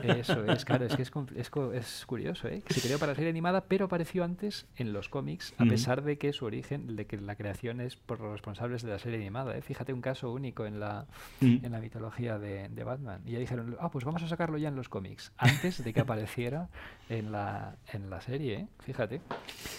Eso 0.02 0.44
es, 0.44 0.66
claro, 0.66 0.84
es 0.84 0.94
que 0.94 1.00
es, 1.00 1.10
es, 1.34 2.04
curioso, 2.04 2.48
¿eh? 2.48 2.62
se 2.68 2.82
creó 2.82 2.98
para 2.98 3.14
serie 3.14 3.30
animada, 3.30 3.62
pero 3.62 3.86
apareció 3.86 4.22
antes 4.22 4.66
en 4.76 4.92
los 4.92 5.08
cómics, 5.08 5.54
a 5.56 5.64
pesar 5.64 6.02
de 6.02 6.18
que 6.18 6.34
su 6.34 6.44
origen, 6.44 6.94
de 6.94 7.06
que 7.06 7.16
la 7.16 7.36
creación 7.36 7.80
es 7.80 7.96
por 7.96 8.20
los 8.20 8.32
responsables 8.32 8.82
de 8.82 8.90
la 8.90 8.98
serie 8.98 9.18
animada. 9.18 9.56
¿eh? 9.56 9.62
Fíjate 9.62 9.94
un 9.94 10.02
caso 10.02 10.30
único 10.30 10.66
en 10.66 10.78
la, 10.78 11.06
en 11.40 11.72
la 11.72 11.80
mitología 11.80 12.38
de, 12.38 12.84
Batman. 12.84 13.22
Y 13.24 13.32
ya 13.32 13.38
dijeron, 13.38 13.74
ah, 13.80 13.90
pues 13.90 14.04
vamos 14.04 14.22
a 14.22 14.28
sacarlo 14.28 14.58
ya 14.58 14.68
en 14.68 14.76
los 14.76 14.90
cómics, 14.90 15.32
antes 15.38 15.82
de 15.82 15.94
que 15.94 16.00
apareciera 16.00 16.68
en 17.08 17.32
la, 17.32 17.76
en 17.94 18.10
la 18.10 18.20
serie, 18.20 18.54
¿eh? 18.56 18.68
fíjate. 18.80 19.22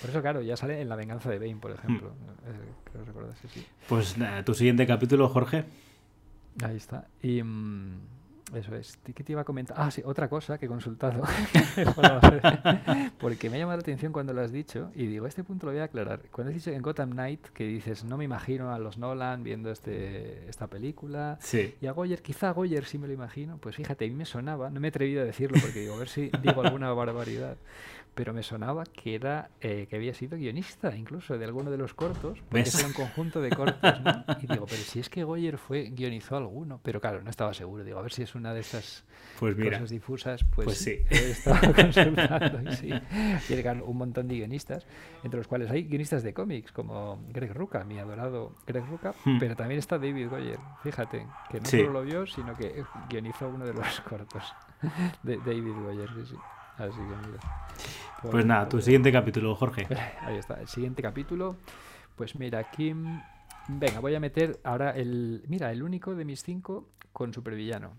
Por 0.02 0.10
eso, 0.10 0.22
claro, 0.24 0.42
ya 0.42 0.58
sale 0.58 0.82
en 0.82 0.90
La 0.90 0.96
venganza 0.96 1.30
de 1.30 1.38
Bane, 1.38 1.58
por 1.58 1.70
ejemplo. 1.70 2.16
Creo 2.92 3.06
recordar, 3.06 3.36
sí. 3.48 3.64
Pues 3.88 4.16
tu 4.44 4.56
siguiente 4.56 4.88
capítulo, 4.88 5.30
Jorge. 5.30 5.66
Ahí 6.64 6.78
está. 6.78 7.08
Y 7.22 7.42
mm, 7.44 8.17
eso 8.54 8.76
es. 8.76 8.98
¿Qué 9.14 9.24
te 9.24 9.34
iba 9.34 9.42
a 9.42 9.44
comentar? 9.44 9.76
Ah, 9.80 9.92
sí, 9.92 10.02
otra 10.06 10.30
cosa 10.30 10.58
que 10.58 10.66
he 10.66 10.70
consultado. 10.70 11.22
Porque 13.20 13.50
me 13.50 13.58
ha 13.58 13.60
llamado 13.60 13.78
la 13.78 13.82
atención 13.82 14.14
cuando 14.14 14.34
lo 14.34 14.42
has 14.42 14.52
dicho. 14.52 14.92
Y 14.96 15.08
digo, 15.08 15.28
este 15.28 15.44
punto 15.44 15.66
lo 15.66 15.74
voy 15.74 15.82
a 15.82 15.86
aclarar. 15.86 16.22
Cuando 16.32 16.50
has 16.50 16.56
dicho 16.56 16.72
en 16.72 16.82
Gotham 16.82 17.12
Knight 17.12 17.48
que 17.50 17.66
dices, 17.66 18.04
no 18.04 18.18
me 18.18 18.24
imagino 18.24 18.74
a 18.74 18.80
los 18.80 18.98
Nolan 18.98 19.44
viendo 19.44 19.72
este, 19.72 20.48
esta 20.50 20.68
película. 20.68 21.38
Sí. 21.42 21.76
Y 21.82 21.88
a 21.88 21.92
Goyer, 21.92 22.22
quizá 22.22 22.50
a 22.50 22.54
Goyer 22.54 22.86
sí 22.86 22.98
me 22.98 23.08
lo 23.08 23.14
imagino. 23.14 23.58
Pues 23.58 23.76
fíjate, 23.76 24.06
a 24.06 24.08
mí 24.08 24.16
me 24.16 24.26
sonaba. 24.26 24.70
No 24.70 24.80
me 24.80 24.88
he 24.88 24.90
atrevido 24.90 25.22
a 25.22 25.26
decirlo 25.26 25.58
porque 25.62 25.82
digo, 25.82 25.96
a 25.96 25.98
ver 25.98 26.10
si 26.10 26.32
digo 26.42 26.62
alguna 26.62 26.92
barbaridad 26.94 27.58
pero 28.18 28.34
me 28.34 28.42
sonaba 28.42 28.84
que 28.84 29.14
era 29.14 29.52
eh, 29.62 29.86
que 29.88 29.96
había 29.96 30.12
sido 30.16 30.40
guionista 30.40 30.96
incluso 30.96 31.38
de 31.38 31.46
alguno 31.46 31.70
de 31.70 31.78
los 31.78 31.94
cortos, 31.94 32.40
porque 32.50 32.68
es 32.68 32.84
un 32.84 32.92
conjunto 32.92 33.42
de 33.42 33.52
cortos, 33.52 34.02
¿no? 34.02 34.26
Y 34.42 34.48
digo, 34.48 34.66
pero 34.66 34.82
si 34.82 35.00
es 35.00 35.08
que 35.08 35.24
Goyer 35.24 35.60
fue 35.60 35.92
guionizó 35.92 36.36
alguno, 36.36 36.80
pero 36.82 37.00
claro, 37.00 37.22
no 37.22 37.30
estaba 37.30 37.54
seguro. 37.54 37.84
Digo, 37.84 38.00
a 38.00 38.02
ver 38.02 38.12
si 38.12 38.24
es 38.24 38.34
una 38.38 38.54
de 38.54 38.62
esas 38.62 39.04
pues 39.40 39.56
cosas 39.56 39.90
difusas. 39.90 40.44
Pues, 40.44 40.66
pues 40.66 40.78
sí. 40.78 41.02
He 41.10 41.32
estado 41.32 41.74
consultando 41.74 42.70
y 42.70 42.76
sí. 42.76 42.94
Llegan 43.50 43.82
un 43.82 43.98
montón 43.98 44.28
de 44.28 44.36
guionistas, 44.36 44.86
entre 45.24 45.40
los 45.40 45.48
cuales 45.48 45.70
hay 45.70 45.84
guionistas 45.84 46.24
de 46.24 46.34
cómics, 46.34 46.72
como 46.72 47.20
Greg 47.30 47.54
Ruca, 47.54 47.84
mi 47.84 48.00
adorado 48.00 48.56
Greg 48.66 48.86
Ruca, 48.86 49.14
hmm. 49.26 49.40
pero 49.40 49.56
también 49.56 49.80
está 49.80 49.98
David 49.98 50.30
Goyer, 50.30 50.60
fíjate, 50.84 51.28
que 51.52 51.60
no 51.60 51.66
solo 51.66 51.92
lo 51.92 52.02
vio, 52.04 52.26
sino 52.26 52.56
que 52.56 52.84
guionizó 53.10 53.50
uno 53.50 53.66
de 53.66 53.74
los 53.74 54.02
cortos 54.02 54.44
de 55.24 55.38
David 55.38 55.74
Goyer, 55.84 56.10
sí, 56.10 56.26
sí. 56.32 56.36
Así 56.78 56.98
que 56.98 57.28
mira. 57.28 57.40
Pues 58.32 58.46
nada, 58.46 58.70
tu 58.70 58.80
siguiente 58.82 59.12
capítulo, 59.12 59.56
Jorge. 59.56 59.88
Ahí 60.22 60.38
está, 60.38 60.62
el 60.62 60.68
siguiente 60.68 61.02
capítulo. 61.02 61.56
Pues 62.16 62.36
mira, 62.36 62.60
aquí. 62.60 62.94
Venga, 63.68 64.00
voy 64.00 64.16
a 64.16 64.20
meter 64.20 64.60
ahora 64.64 64.92
el. 64.92 65.44
Mira, 65.48 65.72
el 65.72 65.82
único 65.82 66.16
de 66.16 66.24
mis 66.24 66.44
cinco 66.44 66.90
con 67.12 67.34
supervillano. 67.34 67.94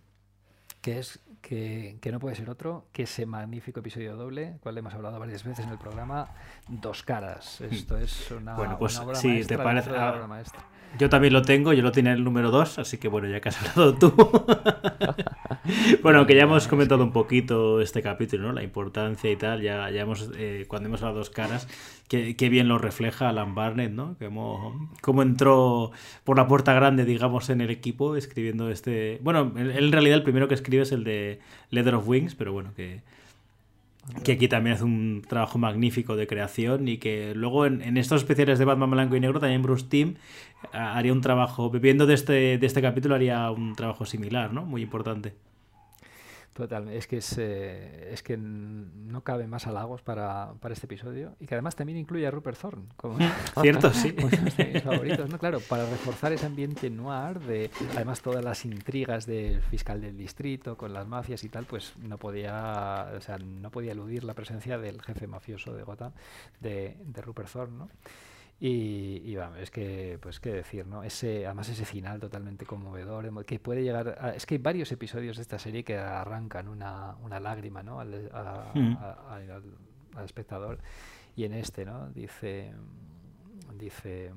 Que 0.89 0.99
es 1.01 1.21
que, 1.43 2.09
no 2.11 2.19
puede 2.19 2.35
ser 2.35 2.49
otro 2.49 2.87
que 2.93 3.03
ese 3.03 3.27
magnífico 3.27 3.81
episodio 3.81 4.17
doble, 4.17 4.57
cual 4.63 4.79
hemos 4.79 4.95
hablado 4.95 5.19
varias 5.19 5.45
veces 5.45 5.67
en 5.67 5.71
el 5.71 5.77
programa, 5.77 6.29
Dos 6.67 7.03
Caras. 7.03 7.61
Esto 7.71 7.99
es 7.99 8.31
una, 8.31 8.55
bueno, 8.55 8.79
pues, 8.79 8.99
obra 8.99 9.15
sí, 9.15 9.29
maestra 9.29 9.59
te 9.59 9.63
parece, 9.63 9.91
obra 9.91 10.27
maestra. 10.27 10.63
Yo 10.99 11.09
también 11.09 11.33
lo 11.33 11.43
tengo, 11.43 11.73
yo 11.73 11.83
lo 11.83 11.93
tenía 11.93 12.13
en 12.13 12.19
el 12.19 12.25
número 12.25 12.51
2, 12.51 12.79
así 12.79 12.99
que 12.99 13.09
bueno, 13.09 13.29
ya 13.29 13.41
que 13.41 13.51
has 13.51 13.63
hablado 13.77 13.95
tú. 13.95 14.15
bueno, 16.03 16.19
aunque 16.19 16.35
ya 16.35 16.43
hemos 16.43 16.67
comentado 16.67 17.05
un 17.05 17.13
poquito 17.13 17.81
este 17.81 18.03
capítulo, 18.03 18.49
¿no? 18.49 18.53
La 18.53 18.63
importancia 18.63 19.31
y 19.31 19.37
tal, 19.37 19.61
ya, 19.61 19.91
ya 19.91 20.03
hemos, 20.03 20.31
eh, 20.37 20.65
cuando 20.69 20.89
hemos 20.89 21.03
hablado 21.03 21.19
dos 21.19 21.31
caras, 21.31 21.69
qué, 22.09 22.35
bien 22.49 22.69
lo 22.69 22.79
refleja 22.79 23.29
Alan 23.29 23.55
Barnett, 23.55 23.93
¿no? 23.93 24.17
Cómo, 24.19 24.91
cómo 25.01 25.23
entró 25.23 25.93
por 26.25 26.37
la 26.37 26.49
puerta 26.49 26.73
grande, 26.73 27.05
digamos, 27.05 27.51
en 27.51 27.61
el 27.61 27.71
equipo 27.71 28.17
escribiendo 28.17 28.71
este... 28.71 29.19
Bueno, 29.23 29.53
él 29.57 29.71
en 29.71 29.93
realidad 29.93 30.17
el 30.17 30.23
primero 30.23 30.49
que 30.49 30.55
escribe 30.55 30.83
es 30.83 30.93
el 30.93 31.05
de 31.05 31.41
Leather 31.71 31.95
of 31.97 32.09
Wings, 32.09 32.35
pero 32.35 32.53
bueno, 32.53 32.73
que 32.75 33.03
que 34.25 34.33
aquí 34.33 34.49
también 34.49 34.77
hace 34.77 34.85
un 34.85 35.23
trabajo 35.27 35.59
magnífico 35.59 36.17
de 36.17 36.27
creación 36.27 36.89
y 36.89 36.99
que 36.99 37.35
luego 37.35 37.67
en, 37.67 37.97
estos 37.97 38.23
especiales 38.23 38.59
de 38.59 38.65
Batman 38.65 38.91
blanco 38.91 39.17
y 39.17 39.21
negro 39.21 39.41
también 39.41 39.63
Bruce 39.63 39.87
Timm 39.89 40.15
haría 40.73 41.13
un 41.13 41.21
trabajo, 41.21 41.71
bebiendo 41.71 42.07
de 42.07 42.15
este, 42.15 42.59
de 42.59 42.67
este 42.67 42.83
capítulo 42.83 43.15
haría 43.15 43.51
un 43.51 43.75
trabajo 43.75 44.07
similar, 44.07 44.53
¿no? 44.53 44.65
Muy 44.65 44.83
importante. 44.83 45.35
Total, 46.59 46.89
es 46.89 47.07
que 47.07 47.19
es, 47.19 47.39
eh, 47.39 48.11
es 48.13 48.25
que 48.25 48.37
no 48.37 49.23
cabe 49.23 49.47
más 49.47 49.69
halagos 49.69 50.03
para, 50.03 50.55
para, 50.59 50.75
este 50.75 50.87
episodio 50.87 51.37
y 51.39 51.47
que 51.47 51.55
además 51.55 51.77
también 51.77 51.97
incluye 51.97 52.27
a 52.27 52.33
Rupert 52.33 52.59
Thorne. 52.59 52.83
Como, 52.97 53.17
Cierto, 53.61 53.93
sí. 53.93 54.13
mis 54.13 54.83
favoritos, 54.83 55.31
¿no? 55.31 55.39
Claro, 55.39 55.61
para 55.61 55.89
reforzar 55.89 56.33
ese 56.33 56.47
ambiente 56.47 56.91
noir, 56.91 57.39
de 57.39 57.71
además 57.95 58.23
todas 58.23 58.45
las 58.45 58.65
intrigas 58.65 59.25
del 59.25 59.63
fiscal 59.63 60.01
del 60.01 60.17
distrito 60.17 60.77
con 60.77 60.93
las 60.93 61.07
mafias 61.07 61.45
y 61.45 61.49
tal, 61.49 61.65
pues 61.65 61.93
no 61.99 62.19
podía, 62.19 63.09
o 63.17 63.21
sea, 63.21 63.39
no 63.39 63.71
podía 63.71 63.93
eludir 63.93 64.25
la 64.25 64.35
presencia 64.35 64.79
del 64.79 65.01
jefe 65.01 65.29
mafioso 65.29 65.73
de 65.75 65.85
Gotham, 65.85 66.11
de, 66.59 66.97
de 67.05 67.23
Rupert 67.23 67.53
Thorne, 67.53 67.79
¿no? 67.79 67.89
Y, 68.61 69.23
y 69.25 69.37
vamos, 69.37 69.59
es 69.59 69.71
que, 69.71 70.19
pues 70.21 70.41
qué 70.41 70.53
decir, 70.53 70.85
¿no? 70.87 71.05
Ese, 71.05 71.47
además 71.47 71.69
ese 71.69 71.85
final 71.85 72.19
totalmente 72.19 72.67
conmovedor, 72.67 73.45
que 73.45 73.61
puede 73.61 73.85
llegar 73.85 74.33
es 74.35 74.47
que 74.47 74.57
hay 74.57 74.59
varios 74.59 74.91
episodios 74.91 75.37
de 75.37 75.43
esta 75.43 75.61
serie 75.61 75.85
que 75.85 75.97
arrancan 75.97 76.67
una, 76.67 77.17
una 77.23 77.39
lágrima, 77.39 77.85
¿no? 77.85 78.01
Al, 78.01 78.31
mm. 78.75 78.97
al, 78.97 80.25
espectador. 80.25 80.79
Y 81.37 81.45
en 81.45 81.55
este, 81.55 81.85
¿no? 81.85 82.11
Dice, 82.11 82.75
dice 83.75 84.33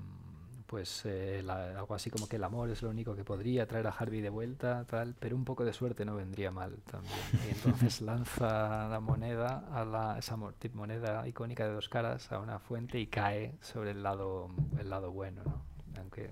pues 0.72 1.01
eh, 1.03 1.43
algo 1.50 1.93
así 1.93 2.09
como 2.09 2.30
que 2.30 2.38
el 2.38 2.43
amor 2.45 2.69
es 2.69 2.82
lo 2.82 2.90
único 2.90 3.14
que 3.14 3.25
podría 3.25 3.67
traer 3.67 3.88
a 3.88 3.90
Harvey 3.90 4.22
de 4.22 4.30
vuelta, 4.30 4.85
tal, 4.90 5.16
pero 5.19 5.35
un 5.35 5.43
poco 5.43 5.66
de 5.66 5.74
suerte 5.74 6.06
no 6.06 6.16
vendría 6.16 6.50
mal 6.50 6.77
también. 6.90 7.14
Y 7.45 7.51
entonces 7.51 8.00
lanza 8.01 8.88
la 8.88 9.01
moneda, 9.01 9.66
a 9.74 9.83
la, 9.83 10.17
esa 10.17 10.38
moneda 10.38 11.27
icónica 11.27 11.67
de 11.67 11.74
dos 11.74 11.90
caras, 11.90 12.32
a 12.32 12.40
una 12.40 12.58
fuente 12.58 13.01
y 13.01 13.08
cae 13.08 13.51
sobre 13.59 13.91
el 13.91 14.01
lado, 14.01 14.50
el 14.80 14.90
lado 14.90 15.11
bueno, 15.11 15.41
¿no? 15.43 15.61
aunque 16.00 16.30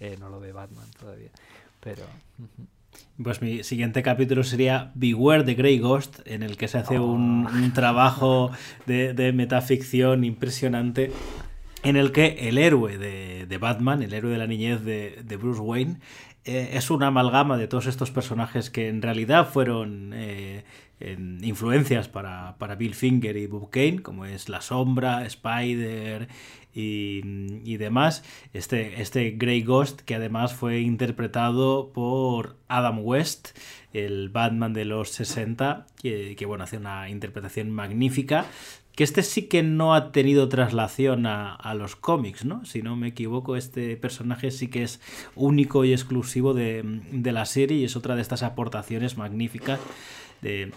eh, 0.00 0.16
no 0.18 0.30
lo 0.30 0.40
ve 0.40 0.52
Batman 0.52 0.86
todavía. 0.98 1.30
Pero. 1.80 2.02
Pues 3.22 3.42
mi 3.42 3.62
siguiente 3.62 4.02
capítulo 4.02 4.42
sería 4.42 4.90
Beware 4.94 5.44
the 5.44 5.52
Grey 5.52 5.78
Ghost, 5.80 6.20
en 6.24 6.42
el 6.42 6.56
que 6.56 6.66
se 6.66 6.78
hace 6.78 6.98
un, 6.98 7.46
un, 7.46 7.72
trabajo 7.74 8.52
de, 8.86 9.12
de 9.12 9.32
metaficción 9.34 10.24
impresionante 10.24 11.12
en 11.84 11.96
el 11.96 12.12
que 12.12 12.48
el 12.48 12.58
héroe 12.58 12.98
de, 12.98 13.58
Batman, 13.58 14.02
el 14.02 14.12
héroe 14.12 14.32
de 14.32 14.38
la 14.38 14.46
niñez 14.46 14.82
de, 14.84 15.38
Bruce 15.40 15.60
Wayne, 15.60 15.98
eh, 16.44 16.70
es 16.72 16.90
una 16.90 17.06
amalgama 17.08 17.56
de 17.56 17.68
todos 17.68 17.86
estos 17.86 18.10
personajes 18.10 18.68
que 18.70 18.88
en 18.88 19.00
realidad 19.00 19.48
fueron 19.48 20.12
eh, 20.14 20.64
influencias 21.42 22.08
para, 22.08 22.56
Bill 22.78 22.94
Finger 22.94 23.36
y 23.36 23.46
Bob 23.46 23.70
Kane, 23.70 24.02
como 24.02 24.24
es 24.24 24.48
La 24.48 24.60
Sombra, 24.60 25.24
Spider 25.26 26.28
y, 26.74 27.76
demás. 27.76 28.24
Este, 28.52 29.00
este 29.00 29.32
Grey 29.32 29.62
Ghost, 29.62 30.00
que 30.00 30.14
además 30.14 30.54
fue 30.54 30.80
interpretado 30.80 31.92
por 31.92 32.56
Adam 32.68 33.00
West, 33.02 33.56
el 33.92 34.28
Batman 34.30 34.72
de 34.72 34.84
los 34.84 35.10
60, 35.10 35.86
que, 36.02 36.34
que 36.36 36.46
bueno, 36.46 36.64
hace 36.64 36.78
una 36.78 37.08
interpretación 37.10 37.70
magnífica 37.70 38.46
que 38.94 39.04
este 39.04 39.22
sí 39.22 39.42
que 39.42 39.62
no 39.62 39.94
ha 39.94 40.12
tenido 40.12 40.48
traslación 40.48 41.26
a, 41.26 41.74
los 41.74 41.96
cómics, 41.96 42.44
¿no? 42.44 42.64
Si 42.64 42.82
no 42.82 42.94
me 42.96 43.08
equivoco, 43.08 43.56
este 43.56 43.96
personaje 43.96 44.50
sí 44.50 44.68
que 44.68 44.84
es 44.84 45.00
único 45.34 45.84
y 45.84 45.92
exclusivo 45.92 46.54
de, 46.54 47.00
la 47.24 47.44
serie 47.44 47.78
y 47.78 47.84
es 47.84 47.96
otra 47.96 48.14
de 48.14 48.22
estas 48.22 48.42
aportaciones 48.42 49.16
magníficas 49.16 49.80
de 50.42 50.72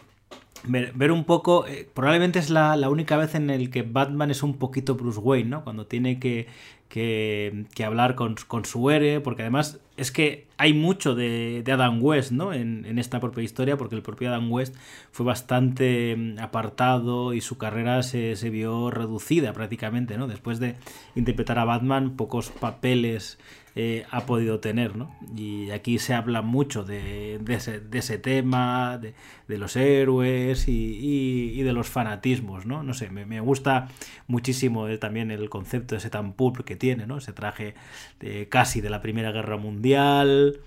ver, 0.63 1.11
un 1.11 1.23
poco, 1.23 1.67
eh, 1.67 1.87
probablemente 1.93 2.39
es 2.39 2.49
la, 2.49 2.75
la, 2.75 2.89
única 2.89 3.15
vez 3.17 3.35
en 3.35 3.49
el 3.49 3.69
que 3.69 3.83
Batman 3.83 4.31
es 4.31 4.41
un 4.41 4.57
poquito 4.57 4.95
Bruce 4.95 5.19
Wayne, 5.19 5.49
¿no? 5.49 5.63
Cuando 5.63 5.85
tiene 5.85 6.19
que 6.19 6.47
que, 6.89 7.65
hablar 7.85 8.15
con, 8.15 8.37
su 8.65 8.89
héroe, 8.89 9.19
porque 9.19 9.41
además 9.43 9.79
es 9.97 10.11
que 10.11 10.47
hay 10.57 10.73
mucho 10.73 11.15
de, 11.15 11.63
Adam 11.67 12.01
West 12.01 12.31
¿no? 12.31 12.53
En, 12.53 12.97
esta 12.97 13.19
propia 13.19 13.43
historia, 13.43 13.77
porque 13.77 13.95
el 13.95 14.01
propio 14.01 14.29
Adam 14.29 14.51
West 14.51 14.75
fue 15.11 15.25
bastante 15.25 16.15
mm, 16.15 16.39
apartado 16.39 17.33
y 17.33 17.41
su 17.41 17.57
carrera 17.57 18.03
se, 18.03 18.35
se 18.35 18.49
vio 18.49 18.89
reducida 18.91 19.53
prácticamente, 19.53 20.17
¿no? 20.17 20.27
Después 20.27 20.59
de 20.59 20.75
interpretar 21.15 21.59
a 21.59 21.65
Batman, 21.65 22.15
pocos 22.15 22.49
papeles 22.49 23.37
eh, 23.79 24.07
ha 24.09 24.25
podido 24.25 24.59
tener, 24.59 24.95
¿no? 24.95 25.15
Y 25.35 25.69
aquí 25.69 25.99
se 25.99 26.15
habla 26.15 26.41
mucho 26.41 26.83
de, 26.83 27.37
de, 27.39 27.53
ese, 27.53 27.79
de 27.79 28.17
tema, 28.17 28.97
de, 28.97 29.13
de 29.47 29.57
los 29.59 29.75
héroes 29.75 30.67
y, 30.67 31.61
de 31.61 31.73
los 31.73 31.87
fanatismos, 31.87 32.65
¿no? 32.65 32.81
No 32.81 32.95
sé, 32.95 33.11
me, 33.11 33.39
gusta 33.39 33.87
muchísimo 34.25 34.87
también 34.97 35.29
el 35.29 35.47
concepto 35.51 35.95
ese 35.95 36.09
tan 36.09 36.33
pulp 36.33 36.65
que 36.65 36.75
tiene, 36.75 37.05
¿no? 37.05 37.19
Ese 37.19 37.33
traje 37.33 37.75
de, 38.19 38.49
casi 38.49 38.81
de 38.81 38.89
la 38.89 38.99
Primera 38.99 39.31
Guerra 39.31 39.57
Mundial, 39.57 40.59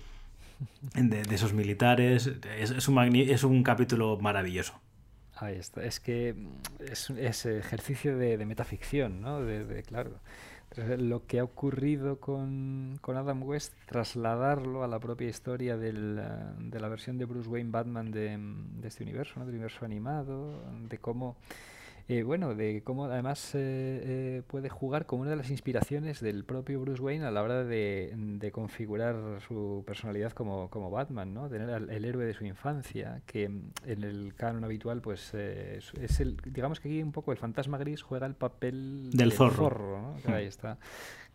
de, 0.93 1.23
de 1.23 1.35
esos 1.35 1.51
militares, 1.51 2.31
es, 2.57 2.87
un 3.43 3.63
capítulo 3.63 4.19
maravilloso. 4.21 4.79
Ahí 5.35 5.55
está. 5.55 5.83
Es 5.83 5.99
que 5.99 6.33
es, 6.79 7.09
es 7.09 7.45
ejercicio 7.45 8.17
de, 8.17 8.37
de, 8.37 8.45
metaficción, 8.45 9.21
¿no? 9.21 9.41
De, 9.41 9.65
de, 9.65 9.83
claro, 9.83 10.11
lo 10.75 11.25
que 11.25 11.39
ha 11.39 11.43
ocurrido 11.43 12.19
con, 12.19 12.97
con, 13.01 13.17
Adam 13.17 13.43
West, 13.43 13.73
trasladarlo 13.87 14.83
a 14.83 14.87
la 14.87 14.99
propia 14.99 15.27
historia 15.27 15.77
del, 15.77 16.21
de 16.59 16.79
la 16.79 16.87
versión 16.87 17.17
de 17.17 17.25
Bruce 17.25 17.49
Wayne 17.49 17.71
Batman 17.71 18.11
de, 18.11 18.37
de 18.37 18.87
este 18.87 19.03
universo, 19.03 19.33
¿no? 19.37 19.45
del 19.45 19.55
universo 19.55 19.83
animado, 19.83 20.63
de 20.87 20.97
cómo 20.97 21.35
eh, 22.11 22.23
bueno, 22.23 22.55
de 22.55 22.83
cómo 22.83 23.05
además 23.05 23.55
eh, 23.55 23.59
eh, 24.03 24.43
puede 24.45 24.67
jugar 24.67 25.05
como 25.05 25.21
una 25.21 25.31
de 25.31 25.37
las 25.37 25.49
inspiraciones 25.49 26.19
del 26.19 26.43
propio 26.43 26.81
Bruce 26.81 27.01
Wayne 27.01 27.25
a 27.25 27.31
la 27.31 27.41
hora 27.41 27.63
de, 27.63 28.11
de 28.13 28.51
configurar 28.51 29.39
su 29.47 29.85
personalidad 29.87 30.33
como, 30.33 30.69
como 30.69 30.91
Batman, 30.91 31.33
¿no? 31.33 31.47
Tener 31.47 31.69
al, 31.69 31.89
el 31.89 32.03
héroe 32.03 32.25
de 32.25 32.33
su 32.33 32.43
infancia, 32.43 33.21
que 33.25 33.45
en 33.45 33.71
el 33.85 34.33
canon 34.35 34.65
habitual, 34.65 34.99
pues 34.99 35.33
es, 35.33 35.93
es, 35.93 36.19
el, 36.19 36.35
digamos 36.47 36.81
que 36.81 36.89
aquí 36.89 37.01
un 37.01 37.13
poco 37.13 37.31
el 37.31 37.37
fantasma 37.37 37.77
gris 37.77 38.01
juega 38.01 38.27
el 38.27 38.35
papel 38.35 39.11
del, 39.11 39.17
del 39.17 39.31
zorro. 39.31 39.55
zorro 39.55 40.01
¿no? 40.01 40.15
Claro, 40.21 40.37
ahí 40.37 40.47
está, 40.47 40.77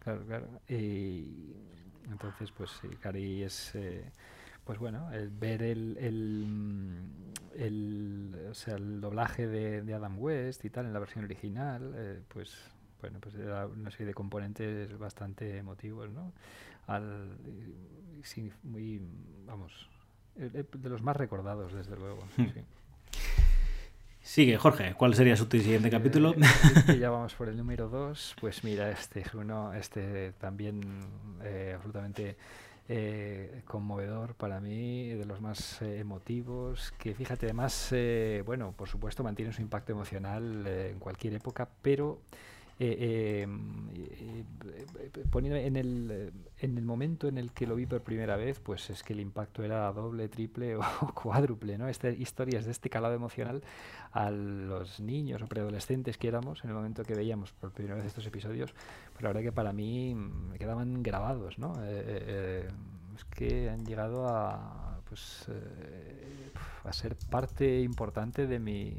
claro, 0.00 0.26
claro. 0.26 0.46
Y 0.68 1.54
entonces, 2.10 2.52
pues 2.52 2.70
sí, 2.82 2.88
Cari 3.00 3.44
es 3.44 3.72
pues 4.66 4.80
bueno, 4.80 5.12
el 5.12 5.30
ver 5.30 5.62
el, 5.62 5.96
el, 5.98 6.44
el, 7.54 8.48
o 8.50 8.54
sea, 8.54 8.74
el 8.74 9.00
doblaje 9.00 9.46
de, 9.46 9.82
de, 9.82 9.94
Adam 9.94 10.18
West 10.18 10.64
y 10.64 10.70
tal 10.70 10.86
en 10.86 10.92
la 10.92 10.98
versión 10.98 11.24
original, 11.24 11.94
eh, 11.96 12.20
pues 12.26 12.52
bueno, 13.00 13.20
pues 13.20 13.36
era 13.36 13.68
una 13.68 13.92
serie 13.92 14.06
de 14.06 14.14
componentes 14.14 14.98
bastante 14.98 15.56
emotivos, 15.56 16.10
¿no? 16.10 16.32
Al, 16.88 17.38
sí, 18.24 18.50
muy, 18.64 19.00
vamos, 19.46 19.88
de 20.34 20.88
los 20.88 21.00
más 21.00 21.16
recordados, 21.16 21.72
desde 21.72 21.96
luego. 21.96 22.26
Sí. 22.36 24.42
Sigue, 24.42 24.58
Jorge, 24.58 24.94
¿cuál 24.94 25.14
sería 25.14 25.36
su 25.36 25.44
siguiente 25.44 25.88
capítulo? 25.88 26.34
Eh, 26.88 26.98
ya 26.98 27.10
vamos 27.10 27.32
por 27.34 27.48
el 27.48 27.56
número 27.56 27.88
2. 27.88 28.34
Pues 28.40 28.64
mira, 28.64 28.90
este 28.90 29.20
es 29.20 29.32
uno, 29.34 29.72
este 29.72 30.32
también 30.32 30.80
eh, 31.44 31.74
absolutamente 31.76 32.36
eh, 32.88 33.62
conmovedor 33.64 34.34
para 34.34 34.60
mí, 34.60 35.08
de 35.08 35.24
los 35.24 35.40
más 35.40 35.82
eh, 35.82 35.98
emotivos, 35.98 36.92
que 36.98 37.14
fíjate, 37.14 37.46
además, 37.46 37.88
eh, 37.92 38.42
bueno, 38.46 38.72
por 38.76 38.88
supuesto 38.88 39.24
mantiene 39.24 39.52
su 39.52 39.62
impacto 39.62 39.92
emocional 39.92 40.64
eh, 40.66 40.90
en 40.90 40.98
cualquier 40.98 41.34
época, 41.34 41.68
pero 41.82 42.20
poniendo 45.30 45.58
en 45.58 45.76
el, 45.76 46.30
en 46.58 46.76
el 46.76 46.84
momento 46.84 47.26
en 47.26 47.38
el 47.38 47.52
que 47.52 47.66
lo 47.66 47.74
vi 47.74 47.86
por 47.86 48.02
primera 48.02 48.36
vez, 48.36 48.60
pues 48.60 48.90
es 48.90 49.02
que 49.02 49.14
el 49.14 49.20
impacto 49.20 49.64
era 49.64 49.90
doble, 49.92 50.28
triple 50.28 50.76
o 50.76 50.82
cuádruple, 51.14 51.78
¿no? 51.78 51.88
Este, 51.88 52.12
historias 52.12 52.66
de 52.66 52.72
este 52.72 52.90
calado 52.90 53.14
emocional 53.14 53.62
a 54.12 54.30
los 54.30 55.00
niños 55.00 55.40
o 55.40 55.46
preadolescentes 55.46 56.18
que 56.18 56.28
éramos 56.28 56.64
en 56.64 56.70
el 56.70 56.76
momento 56.76 57.02
que 57.02 57.14
veíamos 57.14 57.52
por 57.52 57.72
primera 57.72 57.96
vez 57.96 58.04
estos 58.04 58.26
episodios, 58.26 58.74
pero 59.16 59.28
la 59.28 59.28
verdad 59.30 59.42
que 59.42 59.52
para 59.52 59.72
mí 59.72 60.14
me 60.14 60.58
quedaban 60.58 61.02
grabados, 61.02 61.58
¿no? 61.58 61.74
Eh, 61.82 62.04
eh, 62.06 62.68
es 63.14 63.24
que 63.24 63.70
han 63.70 63.84
llegado 63.84 64.28
a, 64.28 65.00
pues, 65.08 65.46
eh, 65.48 66.50
a 66.84 66.92
ser 66.92 67.16
parte 67.30 67.80
importante 67.80 68.46
de 68.46 68.58
mi 68.58 68.94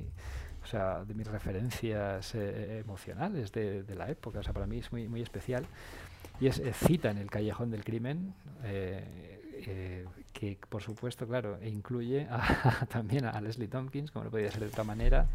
o 0.63 0.69
sea, 0.69 1.05
de 1.05 1.13
mis 1.13 1.25
referencias 1.27 2.35
eh, 2.35 2.79
emocionales 2.79 3.53
de, 3.53 3.83
de, 3.83 3.95
la 3.95 4.09
época. 4.09 4.39
O 4.39 4.43
sea, 4.43 4.51
para 4.51 4.67
mí 4.67 4.79
es 4.79 4.91
muy, 4.91 5.07
muy 5.07 5.21
especial. 5.21 5.65
Y 6.39 6.47
es, 6.47 6.59
eh, 6.59 6.73
cita 6.73 7.09
en 7.09 7.17
el 7.17 7.29
Callejón 7.31 7.71
del 7.71 7.83
Crimen, 7.83 8.33
eh, 8.63 9.41
eh, 9.65 10.05
que 10.33 10.57
por 10.69 10.83
supuesto, 10.83 11.25
claro, 11.27 11.57
incluye 11.63 12.27
a, 12.29 12.85
también 12.89 13.25
a 13.25 13.39
Leslie 13.41 13.67
Tompkins, 13.67 14.11
como 14.11 14.25
no 14.25 14.31
podía 14.31 14.51
ser 14.51 14.61
de 14.61 14.67
otra 14.67 14.83
manera, 14.83 15.27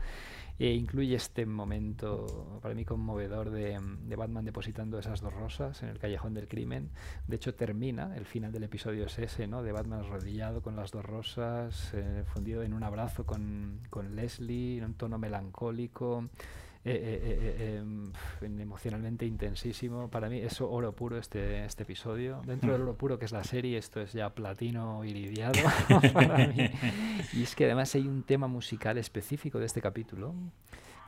e 0.63 0.75
incluye 0.75 1.17
este 1.17 1.45
momento 1.45 2.61
para 2.63 2.73
mí 2.73 2.85
conmovedor 2.85 3.51
de, 3.51 3.81
de, 4.05 4.15
Batman 4.15 4.45
depositando 4.45 4.97
esas 4.97 5.21
dos 5.21 5.35
rosas 5.35 5.83
en 5.83 5.89
el 5.89 5.99
callejón 5.99 6.35
del 6.35 6.47
crimen. 6.47 6.91
De 7.27 7.35
hecho, 7.35 7.57
termina, 7.57 8.17
el 8.17 8.27
final 8.27 8.53
del 8.53 8.63
episodio 8.63 9.07
es 9.07 9.19
ese, 9.19 9.49
¿no? 9.49 9.65
De 9.65 9.73
Batman 9.73 10.05
arrodillado 10.05 10.63
con 10.63 10.77
las 10.77 10.93
dos 10.93 11.05
rosas, 11.05 11.93
eh, 11.95 12.23
fundido 12.33 12.63
en 12.63 12.75
un 12.75 12.85
abrazo 12.85 13.27
con, 13.27 13.81
con 13.91 14.15
Leslie, 14.15 14.79
en 14.79 14.85
un 14.85 14.95
tono 14.95 15.19
melancólico. 15.19 16.29
Eh, 16.85 16.91
eh, 16.95 17.81
eh, 18.41 18.47
emocionalmente 18.61 19.25
intensísimo. 19.25 20.09
Para 20.09 20.29
mí 20.29 20.39
es 20.39 20.61
oro 20.61 20.93
puro 20.93 21.17
este, 21.17 21.65
este 21.65 21.85
episodio. 21.85 22.43
Dentro 22.45 22.73
del 22.73 22.83
oro 22.83 22.97
puro 22.97 23.19
que 23.19 23.27
es 23.27 23.33
la 23.33 23.45
serie, 23.45 23.79
esto 23.79 24.01
es 24.01 24.13
ya 24.13 24.31
platino 24.31 25.05
iridiado 25.05 25.61
para 26.13 26.47
mí. 26.49 26.71
Y 27.35 27.45
es 27.45 27.55
que 27.55 27.67
además 27.67 27.95
hay 27.95 28.09
un 28.09 28.25
tema 28.25 28.49
musical 28.49 28.99
específico 28.99 29.59
de 29.59 29.67
este 29.67 29.81
capítulo 29.81 30.35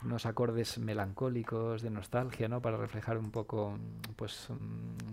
unos 0.03 0.25
acordes 0.25 0.77
melancólicos 0.77 1.81
de 1.81 1.89
nostalgia, 1.89 2.47
¿no? 2.47 2.61
Para 2.61 2.77
reflejar 2.77 3.17
un 3.17 3.31
poco, 3.31 3.77
pues, 4.15 4.49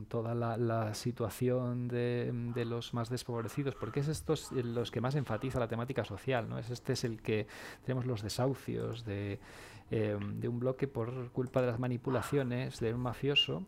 toda 0.08 0.34
la, 0.34 0.57
la 0.57 0.94
situación 0.94 1.89
de, 1.89 2.31
de, 2.55 2.65
los 2.65 2.92
más 2.92 3.08
desfavorecidos, 3.08 3.74
porque 3.74 4.00
es 4.00 4.08
estos 4.08 4.52
los 4.52 4.91
que 4.91 5.00
más 5.00 5.15
enfatiza 5.15 5.58
la 5.58 5.68
temática 5.68 6.05
social, 6.05 6.49
¿no? 6.49 6.58
Es 6.58 6.70
este 6.70 6.92
es 6.92 7.05
el 7.05 7.23
que 7.23 7.47
tenemos 7.84 8.07
los 8.07 8.23
desahucios 8.23 9.05
de 9.05 9.41
eh, 9.92 10.16
de 10.18 10.48
un 10.48 10.58
bloque 10.58 10.88
por 10.88 11.30
culpa 11.32 11.60
de 11.60 11.68
las 11.68 11.78
manipulaciones 11.78 12.80
de 12.80 12.94
un 12.94 13.00
mafioso 13.00 13.62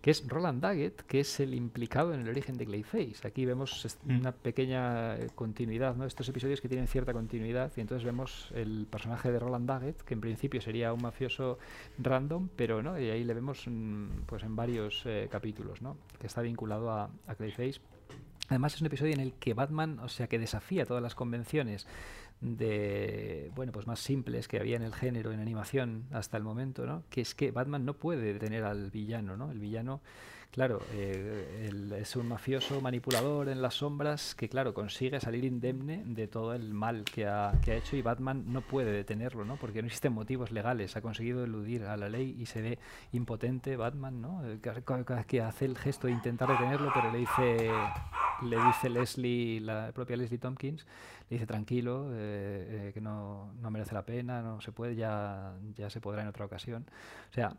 que 0.00 0.10
es 0.10 0.26
Roland 0.26 0.62
Daggett, 0.62 1.02
que 1.02 1.20
es 1.20 1.40
el 1.40 1.54
implicado 1.54 2.14
en 2.14 2.20
el 2.20 2.28
origen 2.28 2.56
de 2.56 2.64
Clayface. 2.64 3.26
Aquí 3.26 3.44
vemos 3.44 3.98
una 4.08 4.32
pequeña 4.32 5.16
eh, 5.16 5.28
continuidad, 5.34 5.94
¿no? 5.96 6.06
Estos 6.06 6.28
episodios 6.28 6.60
que 6.60 6.68
tienen 6.68 6.86
cierta 6.86 7.12
continuidad 7.12 7.70
y 7.76 7.80
entonces 7.80 8.04
vemos 8.04 8.50
el 8.54 8.86
personaje 8.90 9.30
de 9.30 9.38
Roland 9.38 9.66
Daggett, 9.66 10.02
que 10.02 10.14
en 10.14 10.20
principio 10.20 10.60
sería 10.60 10.92
un 10.92 11.02
mafioso 11.02 11.58
random, 11.98 12.48
pero 12.56 12.82
no, 12.82 12.98
y 12.98 13.10
ahí 13.10 13.24
le 13.24 13.34
vemos 13.34 13.64
mm, 13.66 14.22
pues 14.26 14.42
en 14.42 14.56
varios 14.56 15.02
eh, 15.04 15.28
capítulos, 15.30 15.82
¿no? 15.82 15.96
Que 16.18 16.26
está 16.26 16.40
vinculado 16.40 16.90
a, 16.90 17.10
a 17.26 17.34
Clayface. 17.34 17.80
Además 18.48 18.74
es 18.74 18.80
un 18.80 18.88
episodio 18.88 19.14
en 19.14 19.20
el 19.20 19.34
que 19.34 19.54
Batman, 19.54 20.00
o 20.00 20.08
sea, 20.08 20.26
que 20.26 20.38
desafía 20.38 20.84
todas 20.84 21.02
las 21.02 21.14
convenciones 21.14 21.86
de 22.40 23.50
bueno 23.54 23.72
pues 23.72 23.86
más 23.86 24.00
simples 24.00 24.48
que 24.48 24.58
había 24.58 24.76
en 24.76 24.82
el 24.82 24.94
género 24.94 25.32
en 25.32 25.40
animación 25.40 26.06
hasta 26.10 26.36
el 26.36 26.42
momento 26.42 26.86
no 26.86 27.04
que 27.10 27.20
es 27.20 27.34
que 27.34 27.50
Batman 27.50 27.84
no 27.84 27.94
puede 27.94 28.32
detener 28.32 28.64
al 28.64 28.90
villano 28.90 29.36
no 29.36 29.50
el 29.50 29.58
villano 29.58 30.00
claro 30.50 30.80
eh, 30.92 31.70
es 31.98 32.16
un 32.16 32.28
mafioso 32.28 32.80
manipulador 32.80 33.48
en 33.48 33.62
las 33.62 33.74
sombras 33.74 34.34
que 34.34 34.48
claro 34.48 34.74
consigue 34.74 35.20
salir 35.20 35.44
indemne 35.44 36.02
de 36.04 36.28
todo 36.28 36.54
el 36.54 36.74
mal 36.74 37.04
que 37.04 37.26
ha, 37.26 37.58
hecho 37.66 37.96
y 37.96 38.02
Batman 38.02 38.44
no 38.46 38.60
puede 38.60 38.92
detenerlo 38.92 39.44
no 39.44 39.56
porque 39.56 39.82
no 39.82 39.86
existen 39.86 40.12
motivos 40.12 40.50
legales. 40.50 40.96
Ha 40.96 41.02
conseguido 41.02 41.44
eludir 41.44 41.84
a 41.84 41.96
la 41.96 42.08
ley 42.08 42.36
y 42.38 42.46
se 42.46 42.62
ve 42.62 42.78
impotente 43.12 43.76
Batman 43.76 44.20
no 44.20 44.42
que, 44.60 45.24
que 45.26 45.40
hace 45.40 45.64
el 45.64 45.78
gesto 45.78 46.06
de 46.06 46.14
intentar 46.14 46.48
detenerlo 46.48 46.90
pero 46.94 47.12
le 47.12 47.18
dice 47.18 47.70
le 48.42 48.56
dice 48.64 48.88
Leslie 48.88 49.60
la 49.60 49.92
propia 49.92 50.16
Leslie 50.16 50.38
Tompkins 50.38 50.86
le 51.30 51.36
dice 51.36 51.46
tranquilo, 51.46 52.08
eh, 52.12 52.88
eh, 52.88 52.90
que 52.92 53.00
no, 53.00 53.52
no, 53.60 53.70
merece 53.70 53.94
la 53.94 54.04
pena, 54.04 54.42
no 54.42 54.60
se 54.60 54.72
puede, 54.72 54.96
ya, 54.96 55.54
ya 55.76 55.88
se 55.88 56.00
podrá 56.00 56.22
en 56.22 56.28
otra 56.28 56.44
ocasión. 56.44 56.84
O 57.30 57.32
sea, 57.32 57.56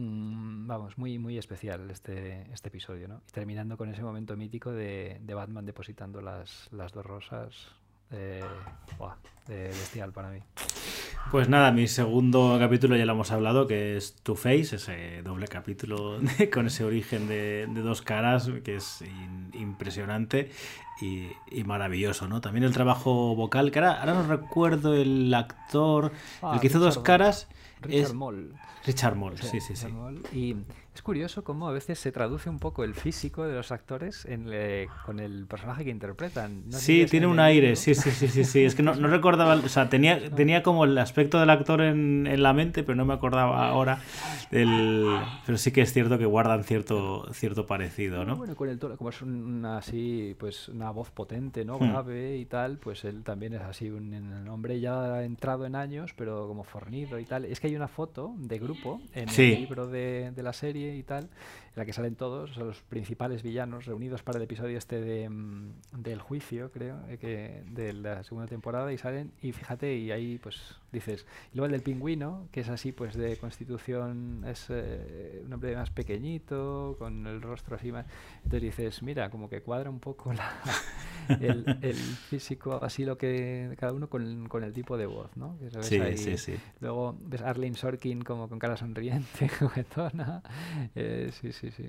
mmm, 0.00 0.66
vamos, 0.66 0.96
muy, 0.98 1.18
muy 1.18 1.38
especial 1.38 1.90
este, 1.90 2.46
este 2.52 2.68
episodio, 2.68 3.08
¿no? 3.08 3.22
Y 3.28 3.32
terminando 3.32 3.76
con 3.76 3.90
ese 3.90 4.02
momento 4.02 4.36
mítico 4.36 4.72
de, 4.72 5.18
de 5.20 5.34
Batman 5.34 5.66
depositando 5.66 6.20
las, 6.20 6.68
las 6.72 6.92
dos 6.92 7.04
rosas, 7.04 7.68
eh, 8.10 8.42
buah, 8.98 9.16
de 9.46 9.64
bestial 9.68 10.12
para 10.12 10.30
mí. 10.30 10.40
Pues 11.30 11.48
nada, 11.48 11.70
mi 11.70 11.86
segundo 11.86 12.56
capítulo 12.58 12.96
ya 12.96 13.04
lo 13.04 13.12
hemos 13.12 13.30
hablado, 13.30 13.68
que 13.68 13.96
es 13.96 14.16
Two 14.22 14.34
Face, 14.34 14.76
ese 14.76 15.22
doble 15.22 15.46
capítulo 15.46 16.18
con 16.52 16.66
ese 16.66 16.82
origen 16.82 17.28
de, 17.28 17.68
de 17.68 17.80
dos 17.82 18.02
caras 18.02 18.50
que 18.64 18.76
es 18.76 19.02
in, 19.02 19.50
impresionante 19.52 20.50
y, 21.00 21.28
y, 21.50 21.62
maravilloso, 21.62 22.26
¿no? 22.26 22.40
También 22.40 22.64
el 22.64 22.72
trabajo 22.72 23.36
vocal, 23.36 23.70
que 23.70 23.78
ahora, 23.78 24.00
ahora 24.00 24.14
no 24.14 24.26
recuerdo 24.26 24.94
el 24.94 25.32
actor, 25.32 26.10
ah, 26.42 26.52
el 26.54 26.60
que 26.60 26.66
hizo 26.66 26.80
dos 26.80 26.98
caras. 26.98 27.48
Richard 27.82 28.04
es 28.04 28.14
Moll. 28.14 28.54
Richard 28.86 29.16
Moll, 29.16 29.38
sí, 29.38 29.60
sí, 29.60 29.76
sí. 29.76 29.88
Moll. 29.88 30.22
Y 30.32 30.56
Es 30.94 31.02
curioso 31.02 31.44
cómo 31.44 31.68
a 31.68 31.72
veces 31.72 32.00
se 32.00 32.10
traduce 32.10 32.50
un 32.50 32.58
poco 32.58 32.82
el 32.82 32.94
físico 32.94 33.46
de 33.46 33.54
los 33.54 33.70
actores 33.70 34.24
en 34.24 34.50
con 35.06 35.20
el 35.20 35.46
personaje 35.46 35.84
que 35.84 35.90
interpretan. 35.90 36.64
sí, 36.70 37.06
tiene 37.08 37.28
un 37.28 37.38
aire, 37.38 37.76
sí, 37.76 37.94
sí, 37.94 38.10
sí, 38.10 38.26
sí, 38.26 38.44
sí. 38.44 38.64
Es 38.64 38.74
que 38.74 38.82
no, 38.82 38.96
no 38.96 39.06
recordaba, 39.06 39.54
o 39.54 39.68
sea, 39.68 39.88
tenía, 39.88 40.30
tenía 40.34 40.62
como 40.64 40.84
el 40.84 40.98
aspecto 40.98 41.38
del 41.38 41.50
actor 41.50 41.80
en, 41.82 42.26
en, 42.26 42.42
la 42.42 42.52
mente, 42.52 42.82
pero 42.82 42.96
no 42.96 43.04
me 43.04 43.14
acordaba 43.14 43.68
ahora. 43.68 44.00
Del... 44.50 45.06
Pero 45.46 45.58
sí 45.58 45.70
que 45.70 45.82
es 45.82 45.92
cierto 45.92 46.18
que 46.18 46.26
guardan 46.26 46.64
cierto, 46.64 47.32
cierto 47.32 47.66
parecido, 47.66 48.24
¿no? 48.24 48.36
Bueno, 48.36 48.56
con 48.56 48.68
el 48.68 48.78
tono, 48.78 48.96
como 48.96 49.10
es 49.10 49.22
una, 49.22 49.78
así, 49.78 50.34
pues 50.38 50.68
una 50.68 50.90
voz 50.90 51.10
potente, 51.10 51.64
¿no? 51.64 51.78
Hmm. 51.78 51.90
Grave 51.90 52.36
y 52.36 52.46
tal, 52.46 52.78
pues 52.78 53.04
él 53.04 53.22
también 53.22 53.54
es 53.54 53.62
así, 53.62 53.88
un, 53.90 54.48
hombre 54.48 54.80
ya 54.80 55.22
entrado 55.22 55.66
en 55.66 55.76
años, 55.76 56.14
pero 56.16 56.48
como 56.48 56.64
fornido 56.64 57.20
y 57.20 57.24
tal. 57.24 57.44
Es 57.44 57.60
que 57.60 57.68
hay 57.68 57.76
una 57.76 57.88
foto 57.88 58.34
de 58.38 58.58
grupo 58.58 59.00
en 59.14 59.28
el 59.28 59.60
libro 59.60 59.86
de, 59.86 60.32
de 60.34 60.42
la 60.42 60.52
serie 60.52 60.79
y 60.88 61.02
tal, 61.02 61.28
en 61.80 61.82
la 61.82 61.86
que 61.86 61.94
salen 61.94 62.14
todos, 62.14 62.58
los 62.58 62.82
principales 62.82 63.42
villanos 63.42 63.86
reunidos 63.86 64.22
para 64.22 64.36
el 64.36 64.44
episodio 64.44 64.76
este 64.76 65.00
de, 65.00 65.30
mm, 65.30 65.72
del 65.96 66.20
juicio, 66.20 66.70
creo, 66.70 67.00
eh, 67.08 67.16
que 67.16 67.62
de 67.70 67.94
la 67.94 68.22
segunda 68.22 68.46
temporada 68.46 68.92
y 68.92 68.98
salen 68.98 69.32
y 69.40 69.52
fíjate 69.52 69.96
y 69.96 70.10
ahí 70.10 70.38
pues 70.38 70.76
dices, 70.92 71.24
y 71.52 71.56
luego 71.56 71.66
el 71.66 71.72
del 71.72 71.82
pingüino, 71.82 72.48
que 72.52 72.60
es 72.60 72.68
así 72.68 72.92
pues 72.92 73.14
de 73.14 73.36
constitución, 73.36 74.44
es 74.46 74.66
eh, 74.68 75.42
un 75.44 75.52
hombre 75.52 75.74
más 75.76 75.90
pequeñito, 75.90 76.96
con 76.98 77.26
el 77.26 77.40
rostro 77.40 77.76
así 77.76 77.92
más, 77.92 78.06
entonces 78.44 78.62
dices, 78.62 79.02
mira, 79.02 79.30
como 79.30 79.48
que 79.48 79.62
cuadra 79.62 79.88
un 79.88 80.00
poco 80.00 80.32
la, 80.32 80.52
el, 81.40 81.78
el, 81.82 81.94
físico, 81.94 82.78
así 82.82 83.04
lo 83.04 83.16
que 83.16 83.74
cada 83.78 83.92
uno 83.92 84.08
con, 84.08 84.48
con 84.48 84.64
el 84.64 84.72
tipo 84.72 84.96
de 84.96 85.06
voz, 85.06 85.36
¿no? 85.36 85.56
sí, 85.80 86.00
sí, 86.16 86.36
sí. 86.36 86.54
Luego 86.80 87.16
ves 87.20 87.42
Arlene 87.42 87.76
Sorkin 87.76 88.22
como 88.22 88.48
con 88.48 88.58
cara 88.58 88.76
sonriente, 88.76 89.48
juguetona, 89.58 90.42
eh, 90.94 91.30
sí, 91.32 91.52
sí, 91.52 91.69
sí, 91.70 91.88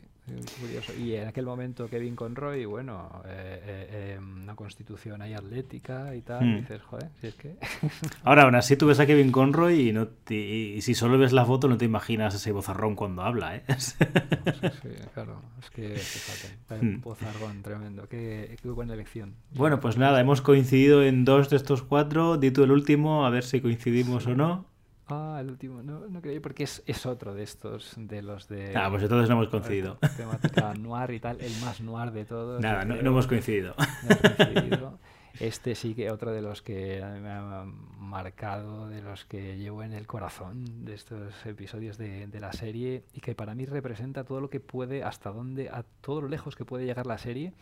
curioso. 0.59 0.93
Y 0.97 1.15
en 1.15 1.27
aquel 1.27 1.45
momento 1.45 1.87
Kevin 1.89 2.15
Conroy, 2.15 2.65
bueno, 2.65 3.21
eh, 3.25 3.61
eh, 3.65 4.15
em, 4.15 4.43
una 4.43 4.55
constitución 4.55 5.21
ahí 5.21 5.33
atlética 5.33 6.15
y 6.15 6.21
tal, 6.21 6.43
y 6.43 6.49
hmm. 6.49 6.55
dices, 6.57 6.81
joder, 6.83 7.09
si 7.19 7.27
es 7.27 7.35
que... 7.35 7.55
Ahora, 8.23 8.43
aún 8.43 8.55
así 8.55 8.77
tú 8.77 8.87
ves 8.87 8.99
a 8.99 9.05
Kevin 9.05 9.31
Conroy 9.31 9.89
y, 9.89 9.93
no 9.93 10.07
y 10.29 10.81
si 10.81 10.93
solo 10.93 11.17
ves 11.17 11.33
la 11.33 11.45
foto 11.45 11.67
no 11.67 11.77
te 11.77 11.85
imaginas 11.85 12.35
ese 12.35 12.51
bozarrón 12.51 12.95
cuando 12.95 13.23
habla, 13.23 13.57
¿eh? 13.57 13.63
sí, 13.77 13.95
sí, 14.81 14.89
claro, 15.13 15.41
es 15.59 15.69
que, 15.69 15.95
fíjate, 15.95 16.85
un 16.85 16.95
hmm. 16.95 17.01
bozarrón 17.01 17.61
tremendo, 17.63 18.07
qué, 18.07 18.57
qué 18.61 18.69
buena 18.69 18.93
elección. 18.93 19.35
Bueno, 19.51 19.79
pues 19.79 19.97
nada, 19.97 20.19
hemos 20.19 20.41
coincidido 20.41 21.03
en 21.03 21.25
dos 21.25 21.49
de 21.49 21.57
estos 21.57 21.83
cuatro, 21.83 22.37
di 22.37 22.51
tú 22.51 22.63
el 22.63 22.71
último, 22.71 23.25
a 23.25 23.29
ver 23.29 23.43
si 23.43 23.61
coincidimos 23.61 24.27
o 24.27 24.35
no. 24.35 24.70
Ah, 25.07 25.39
el 25.41 25.49
último, 25.49 25.81
no, 25.83 26.07
no 26.07 26.21
creo, 26.21 26.41
porque 26.41 26.63
es, 26.63 26.83
es, 26.85 27.05
otro 27.05 27.33
de 27.33 27.43
estos, 27.43 27.93
de 27.97 28.21
los 28.21 28.47
de... 28.47 28.75
Ah, 28.75 28.89
pues 28.89 29.03
entonces 29.03 29.27
no 29.29 29.35
hemos 29.35 29.49
coincidido. 29.49 29.97
Temática 30.15 30.73
noir 30.75 31.11
y 31.11 31.19
tal, 31.19 31.41
el 31.41 31.51
más 31.61 31.81
noir 31.81 32.11
de 32.11 32.25
todos. 32.25 32.61
Nada, 32.61 32.85
no, 32.85 32.95
hemos 32.95 33.27
coincidido. 33.27 33.75
No 33.77 34.15
hemos 34.15 34.37
coincidido. 34.37 34.99
Este 35.39 35.75
sí 35.75 35.95
que 35.95 36.11
otro 36.11 36.31
de 36.31 36.41
los 36.41 36.61
que 36.61 37.01
me 37.21 37.29
ha 37.29 37.65
marcado, 37.97 38.87
de 38.89 39.01
los 39.01 39.25
que 39.25 39.57
llevo 39.57 39.83
en 39.83 39.93
el 39.93 40.05
corazón 40.07 40.85
de 40.85 40.93
estos 40.93 41.45
episodios 41.45 41.97
de, 41.97 42.27
la 42.39 42.51
serie 42.53 43.03
y 43.13 43.21
que 43.21 43.35
para 43.35 43.53
mí 43.55 43.65
representa 43.65 44.23
todo 44.23 44.41
lo 44.41 44.49
que 44.49 44.59
puede, 44.59 45.03
hasta 45.03 45.31
dónde, 45.31 45.69
a 45.69 45.83
todo 46.01 46.21
lo 46.21 46.27
lejos 46.27 46.55
que 46.55 46.65
puede 46.65 46.85
llegar 46.85 47.05
la 47.05 47.17
serie 47.17 47.53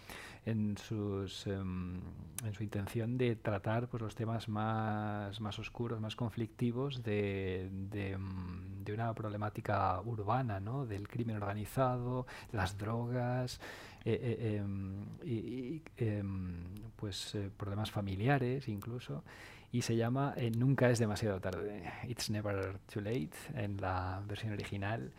en, 0.45 0.77
sus, 0.77 1.45
em, 1.48 1.99
en 2.45 2.53
su 2.53 2.64
intención 2.64 3.17
de 3.17 3.35
tratar 3.35 3.89
pues, 3.89 4.01
los 4.01 4.15
temas 4.15 4.48
más, 4.48 5.59
oscuros, 5.59 5.99
más 5.99 6.15
conflictivos 6.15 7.03
de, 7.03 7.69
de, 7.72 8.11
em, 8.11 8.68
de 8.83 8.93
una 8.93 9.14
problemática 9.14 9.99
urbana, 10.01 10.59
¿no? 10.59 10.85
del 10.85 11.08
crimen 11.08 11.38
organizado, 11.38 12.25
las 12.51 12.77
drogas, 12.77 13.59
eh, 14.06 14.19
eh, 14.22 14.56
em, 14.58 15.06
y, 15.24 15.82
pues 16.95 17.35
eh, 17.35 17.49
problemas 17.56 17.91
familiares 17.91 18.67
incluso. 18.67 19.24
Y 19.72 19.83
se 19.83 19.95
llama 19.95 20.33
Nunca 20.58 20.90
es 20.90 20.98
demasiado 20.98 21.40
tarde. 21.40 21.83
It's 22.08 22.30
Never 22.30 22.80
Too 22.91 23.01
Late 23.01 23.38
en 23.53 23.80
la 23.80 24.22
versión 24.27 24.53
original 24.53 25.11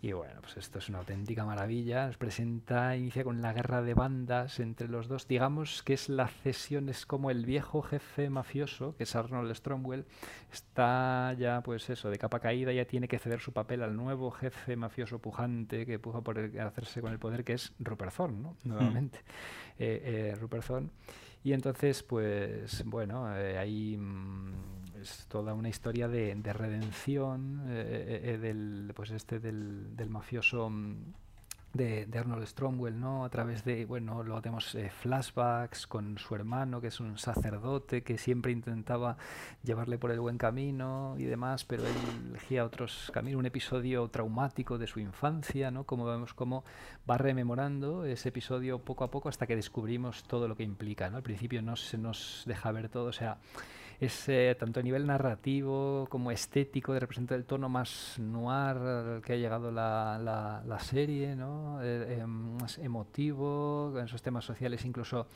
y 0.00 0.12
bueno, 0.12 0.40
pues 0.40 0.56
esto 0.56 0.78
es 0.78 0.88
una 0.88 0.98
auténtica 0.98 1.44
maravilla. 1.44 2.06
Nos 2.06 2.16
presenta, 2.16 2.96
inicia 2.96 3.24
con 3.24 3.42
la 3.42 3.52
guerra 3.52 3.82
de 3.82 3.94
bandas 3.94 4.60
entre 4.60 4.86
los 4.86 5.08
dos. 5.08 5.26
Digamos 5.26 5.82
que 5.82 5.94
es 5.94 6.08
la 6.08 6.28
cesión, 6.28 6.88
es 6.88 7.04
como 7.04 7.30
el 7.30 7.44
viejo 7.44 7.82
jefe 7.82 8.30
mafioso, 8.30 8.94
que 8.96 9.02
es 9.02 9.16
Arnold 9.16 9.52
Stromwell, 9.56 10.06
está 10.52 11.34
ya, 11.36 11.62
pues 11.62 11.90
eso, 11.90 12.10
de 12.10 12.18
capa 12.18 12.38
caída, 12.38 12.72
ya 12.72 12.84
tiene 12.84 13.08
que 13.08 13.18
ceder 13.18 13.40
su 13.40 13.52
papel 13.52 13.82
al 13.82 13.96
nuevo 13.96 14.30
jefe 14.30 14.76
mafioso 14.76 15.18
pujante 15.18 15.84
que 15.84 15.98
puja 15.98 16.20
por 16.20 16.38
hacerse 16.38 17.00
con 17.00 17.12
el 17.12 17.18
poder, 17.18 17.42
que 17.42 17.54
es 17.54 17.72
Rupert 17.80 18.14
Thorne, 18.14 18.40
¿no? 18.40 18.56
Hmm. 18.62 18.68
Nuevamente. 18.68 19.18
Eh, 19.80 20.32
eh, 20.32 20.36
Rupert 20.36 20.64
Thorne. 20.64 20.90
Y 21.42 21.52
entonces, 21.52 22.02
pues 22.02 22.84
bueno, 22.84 23.36
eh, 23.36 23.58
ahí 23.58 23.96
mm, 23.96 24.77
es 25.00 25.26
toda 25.28 25.54
una 25.54 25.68
historia 25.68 26.08
de, 26.08 26.34
de 26.34 26.52
redención 26.52 27.64
eh, 27.68 28.20
eh, 28.24 28.38
del, 28.38 28.92
pues 28.94 29.10
este 29.10 29.38
del, 29.38 29.96
del 29.96 30.10
mafioso. 30.10 30.70
Mm, 30.70 31.12
de, 31.74 32.18
Arnold 32.18 32.46
Stromwell, 32.46 32.98
¿no? 32.98 33.24
A 33.24 33.28
través 33.28 33.64
de, 33.64 33.84
bueno, 33.84 34.22
luego 34.22 34.40
tenemos 34.42 34.74
eh, 34.74 34.90
flashbacks 34.90 35.86
con 35.86 36.18
su 36.18 36.34
hermano, 36.34 36.80
que 36.80 36.88
es 36.88 37.00
un 37.00 37.18
sacerdote 37.18 38.02
que 38.02 38.18
siempre 38.18 38.52
intentaba 38.52 39.16
llevarle 39.62 39.98
por 39.98 40.10
el 40.10 40.20
buen 40.20 40.38
camino 40.38 41.14
y 41.18 41.24
demás, 41.24 41.64
pero 41.64 41.86
él 41.86 41.94
elegía 42.30 42.64
otros 42.64 43.10
caminos, 43.12 43.38
un 43.38 43.46
episodio 43.46 44.08
traumático 44.08 44.78
de 44.78 44.86
su 44.86 45.00
infancia, 45.00 45.70
¿no? 45.70 45.84
Como 45.84 46.06
vemos 46.06 46.34
cómo 46.34 46.64
va 47.08 47.18
rememorando 47.18 48.04
ese 48.04 48.30
episodio 48.30 48.78
poco 48.80 49.04
a 49.04 49.10
poco 49.10 49.28
hasta 49.28 49.46
que 49.46 49.56
descubrimos 49.56 50.24
todo 50.24 50.48
lo 50.48 50.56
que 50.56 50.64
implica, 50.64 51.10
¿no? 51.10 51.18
Al 51.18 51.22
principio 51.22 51.62
no 51.62 51.76
se 51.76 51.98
nos 51.98 52.44
deja 52.46 52.72
ver 52.72 52.88
todo, 52.88 53.06
o 53.06 53.12
sea, 53.12 53.38
es 54.00 54.28
eh, 54.28 54.56
tanto 54.58 54.80
a 54.80 54.82
nivel 54.82 55.06
narrativo 55.06 56.06
como 56.08 56.30
estético, 56.30 56.92
de 56.92 57.00
representar 57.00 57.36
el 57.36 57.44
tono 57.44 57.68
más 57.68 58.18
noir 58.18 58.76
al 58.76 59.22
que 59.22 59.32
ha 59.32 59.36
llegado 59.36 59.72
la, 59.72 60.18
la, 60.22 60.62
la 60.64 60.78
serie, 60.78 61.34
¿no? 61.34 61.82
Eh, 61.82 62.20
eh, 62.20 62.26
más 62.26 62.78
emotivo, 62.78 63.92
en 63.98 64.04
esos 64.04 64.22
temas 64.22 64.44
sociales 64.44 64.84
incluso 64.84 65.26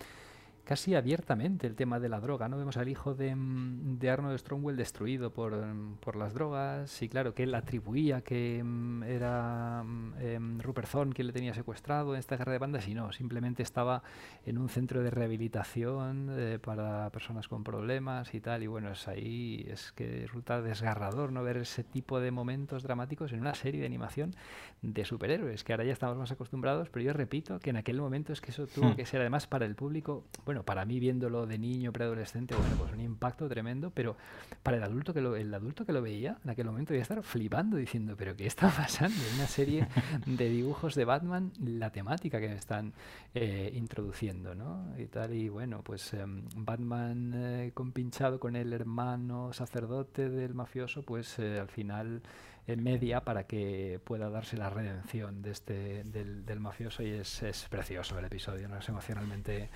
casi 0.72 0.94
abiertamente 0.94 1.66
el 1.66 1.76
tema 1.76 2.00
de 2.00 2.08
la 2.08 2.18
droga. 2.18 2.48
¿no? 2.48 2.56
Vemos 2.56 2.78
al 2.78 2.88
hijo 2.88 3.14
de, 3.14 3.36
mm, 3.36 3.98
de 3.98 4.08
Arnold 4.08 4.38
Strongwell 4.38 4.74
destruido 4.74 5.30
por, 5.30 5.54
mm, 5.54 5.96
por, 5.96 6.16
las 6.16 6.32
drogas 6.32 7.02
y 7.02 7.10
claro, 7.10 7.34
que 7.34 7.42
él 7.42 7.54
atribuía 7.54 8.22
que 8.22 8.62
mm, 8.64 9.02
era 9.02 9.84
eh, 10.18 10.38
Rupert 10.60 10.90
Thorne 10.90 11.12
quien 11.12 11.26
le 11.26 11.34
tenía 11.34 11.52
secuestrado 11.52 12.14
en 12.14 12.20
esta 12.20 12.38
guerra 12.38 12.52
de 12.52 12.58
bandas 12.58 12.88
y 12.88 12.94
no, 12.94 13.12
simplemente 13.12 13.62
estaba 13.62 14.02
en 14.46 14.56
un 14.56 14.70
centro 14.70 15.02
de 15.02 15.10
rehabilitación 15.10 16.28
eh, 16.30 16.58
para 16.58 17.10
personas 17.10 17.48
con 17.48 17.64
problemas 17.64 18.32
y 18.32 18.40
tal 18.40 18.62
y 18.62 18.66
bueno, 18.66 18.92
es 18.92 19.06
ahí, 19.08 19.66
es 19.68 19.92
que 19.92 20.22
resulta 20.22 20.62
desgarrador 20.62 21.32
no 21.32 21.42
ver 21.42 21.58
ese 21.58 21.84
tipo 21.84 22.18
de 22.18 22.30
momentos 22.30 22.82
dramáticos 22.82 23.34
en 23.34 23.40
una 23.40 23.54
serie 23.54 23.80
de 23.80 23.86
animación 23.86 24.34
de 24.80 25.04
superhéroes, 25.04 25.64
que 25.64 25.74
ahora 25.74 25.84
ya 25.84 25.92
estamos 25.92 26.16
más 26.16 26.32
acostumbrados, 26.32 26.88
pero 26.88 27.04
yo 27.04 27.12
repito 27.12 27.60
que 27.60 27.68
en 27.68 27.76
aquel 27.76 28.00
momento 28.00 28.32
es 28.32 28.40
que 28.40 28.52
eso 28.52 28.66
tuvo 28.66 28.88
hmm. 28.88 28.96
que 28.96 29.04
ser 29.04 29.20
además 29.20 29.46
para 29.46 29.66
el 29.66 29.74
público 29.74 30.24
bueno, 30.46 30.61
para 30.62 30.84
mí 30.84 31.00
viéndolo 31.00 31.46
de 31.46 31.58
niño, 31.58 31.92
preadolescente, 31.92 32.54
bueno, 32.54 32.76
pues 32.76 32.92
un 32.92 33.00
impacto 33.00 33.48
tremendo, 33.48 33.90
pero 33.90 34.16
para 34.62 34.76
el 34.76 34.82
adulto 34.82 35.14
que 35.14 35.20
lo, 35.20 35.36
el 35.36 35.52
adulto 35.52 35.84
que 35.84 35.92
lo 35.92 36.02
veía 36.02 36.38
en 36.44 36.50
aquel 36.50 36.66
momento 36.66 36.92
debía 36.92 37.02
estar 37.02 37.22
flipando 37.22 37.76
diciendo, 37.76 38.14
pero 38.16 38.36
¿qué 38.36 38.46
está 38.46 38.70
pasando? 38.70 39.16
Una 39.34 39.46
serie 39.46 39.86
de 40.26 40.48
dibujos 40.48 40.94
de 40.94 41.04
Batman, 41.04 41.52
la 41.60 41.90
temática 41.90 42.40
que 42.40 42.48
me 42.48 42.56
están 42.56 42.92
eh, 43.34 43.72
introduciendo, 43.74 44.54
¿no? 44.54 44.92
Y 44.98 45.06
tal, 45.06 45.34
y 45.34 45.48
bueno, 45.48 45.82
pues 45.82 46.14
em, 46.14 46.44
Batman 46.56 47.32
eh, 47.34 47.70
compinchado 47.74 48.38
con 48.38 48.56
el 48.56 48.72
hermano 48.72 49.52
sacerdote 49.52 50.28
del 50.28 50.54
mafioso, 50.54 51.02
pues 51.02 51.38
eh, 51.38 51.58
al 51.58 51.68
final 51.68 52.22
en 52.66 52.82
media 52.82 53.24
para 53.24 53.44
que 53.44 54.00
pueda 54.04 54.30
darse 54.30 54.56
la 54.56 54.70
redención 54.70 55.42
de 55.42 55.50
este 55.50 56.04
del, 56.04 56.46
del 56.46 56.60
mafioso 56.60 57.02
y 57.02 57.10
es, 57.10 57.42
es, 57.42 57.66
precioso 57.68 58.18
el 58.18 58.24
episodio, 58.24 58.68
¿no? 58.68 58.78
es 58.78 58.88
emocionalmente 58.88 59.68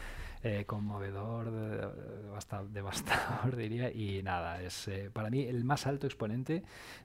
eh, 0.42 0.64
conmovedor, 0.66 1.50
devastador 2.72 3.56
diría, 3.56 3.90
y 3.90 4.22
nada, 4.22 4.62
es 4.62 4.88
eh, 4.88 5.10
para 5.12 5.30
mí 5.30 5.42
el 5.42 5.64
más 5.64 5.86
alto 5.86 6.06
exponente 6.06 6.62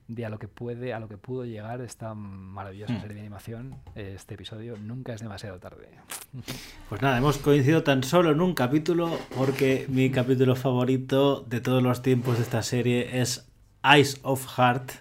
de 0.08 0.26
a 0.26 0.28
lo 0.28 0.38
que 0.38 0.48
puede, 0.48 0.92
a 0.92 1.00
lo 1.00 1.08
que 1.08 1.16
pudo 1.16 1.44
llegar 1.44 1.80
esta 1.80 2.14
maravillosa 2.14 2.94
hmm. 2.94 3.00
serie 3.00 3.14
de 3.14 3.20
animación, 3.20 3.76
este 3.94 4.34
episodio, 4.34 4.76
nunca 4.76 5.14
es 5.14 5.20
demasiado 5.20 5.58
tarde. 5.58 5.88
Pues 6.88 7.00
nada, 7.00 7.16
hemos 7.16 7.38
coincidido 7.38 7.82
tan 7.82 8.02
solo 8.02 8.32
en 8.32 8.40
un 8.42 8.54
capítulo, 8.54 9.18
porque 9.34 9.86
mi 9.88 10.10
capítulo 10.10 10.54
favorito 10.56 11.40
de 11.40 11.60
todos 11.60 11.82
los 11.82 12.02
tiempos 12.02 12.36
de 12.36 12.42
esta 12.42 12.62
serie 12.62 13.20
es 13.20 13.48
Eyes 13.82 14.20
of 14.22 14.46
Heart, 14.46 14.92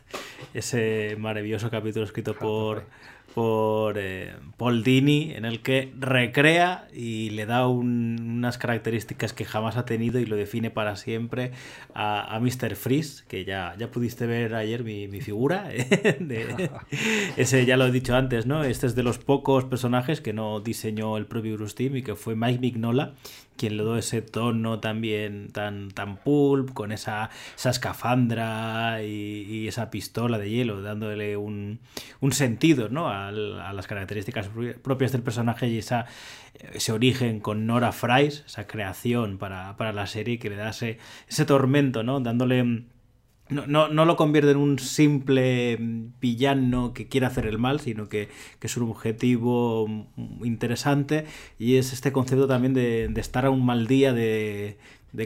ese 0.53 1.15
maravilloso 1.19 1.69
capítulo 1.69 2.05
escrito 2.05 2.33
por 2.33 2.85
por 3.33 3.97
eh, 3.97 4.33
Paul 4.57 4.83
Dini, 4.83 5.31
en 5.33 5.45
el 5.45 5.61
que 5.61 5.91
recrea 5.99 6.87
y 6.93 7.29
le 7.31 7.45
da 7.45 7.67
unas 7.67 8.57
características 8.57 9.33
que 9.33 9.45
jamás 9.45 9.77
ha 9.77 9.85
tenido 9.85 10.19
y 10.19 10.25
lo 10.25 10.35
define 10.35 10.69
para 10.69 10.95
siempre 10.95 11.51
a, 11.93 12.39
Mr. 12.39 12.75
Freeze, 12.75 13.23
que 13.27 13.45
ya, 13.45 13.75
ya 13.77 13.89
pudiste 13.91 14.25
ver 14.25 14.55
ayer 14.55 14.83
mi, 14.83 15.21
figura. 15.21 15.69
¿eh? 15.71 16.69
ese 17.37 17.65
ya 17.65 17.77
lo 17.77 17.87
he 17.87 17.91
dicho 17.91 18.15
antes, 18.15 18.45
¿no? 18.45 18.63
Este 18.63 18.87
es 18.87 18.95
de 18.95 19.03
los 19.03 19.17
pocos 19.17 19.65
personajes 19.65 20.21
que 20.21 20.33
no 20.33 20.59
diseñó 20.59 21.17
el 21.17 21.25
propio 21.25 21.55
Bruce 21.55 21.75
Timm 21.75 21.97
y 21.97 22.03
que 22.03 22.15
fue 22.15 22.35
Mike 22.35 22.59
Mignola 22.59 23.13
quien 23.61 23.77
le 23.77 23.83
dio 23.83 23.95
ese 23.95 24.23
tono 24.23 24.79
también 24.79 25.51
tan, 25.51 25.91
tan 25.91 26.17
pulp, 26.17 26.73
con 26.73 26.91
esa, 26.91 27.29
esa 27.55 27.69
escafandra 27.69 29.03
y, 29.03 29.67
esa 29.67 29.91
pistola 29.91 30.39
de 30.39 30.49
hielo, 30.49 30.81
dándole 30.81 31.37
un, 31.37 31.79
un 32.21 32.31
sentido 32.31 32.89
¿no? 32.89 33.07
a, 33.07 33.27
a, 33.27 33.31
las 33.31 33.85
características 33.85 34.49
propias 34.81 35.11
del 35.11 35.21
personaje 35.21 35.67
y 35.67 35.77
esa, 35.77 36.07
ese 36.73 36.91
origen 36.91 37.39
con 37.39 37.67
Nora 37.67 37.91
Fries, 37.91 38.43
esa 38.47 38.65
creación 38.65 39.37
para, 39.37 39.77
para 39.77 39.93
la 39.93 40.07
serie 40.07 40.39
que 40.39 40.49
le 40.49 40.55
da 40.55 40.71
ese, 40.71 40.97
ese 41.29 41.45
tormento, 41.45 42.01
¿no? 42.01 42.19
dándole 42.19 42.85
no, 43.51 43.89
no, 43.89 44.05
lo 44.05 44.15
convierte 44.15 44.51
en 44.51 44.57
un 44.57 44.79
simple 44.79 45.77
villano 46.21 46.93
que 46.93 47.07
quiere 47.07 47.25
hacer 47.25 47.45
el 47.45 47.57
mal, 47.57 47.79
sino 47.79 48.07
que, 48.07 48.29
es 48.61 48.77
un 48.77 48.89
objetivo 48.89 49.87
interesante 50.43 51.25
y 51.59 51.75
es 51.75 51.91
este 51.91 52.11
concepto 52.11 52.47
también 52.47 52.73
de, 52.73 53.11
estar 53.17 53.45
a 53.45 53.49
un 53.49 53.65
mal 53.65 53.87
día, 53.87 54.13
de, 54.13 54.77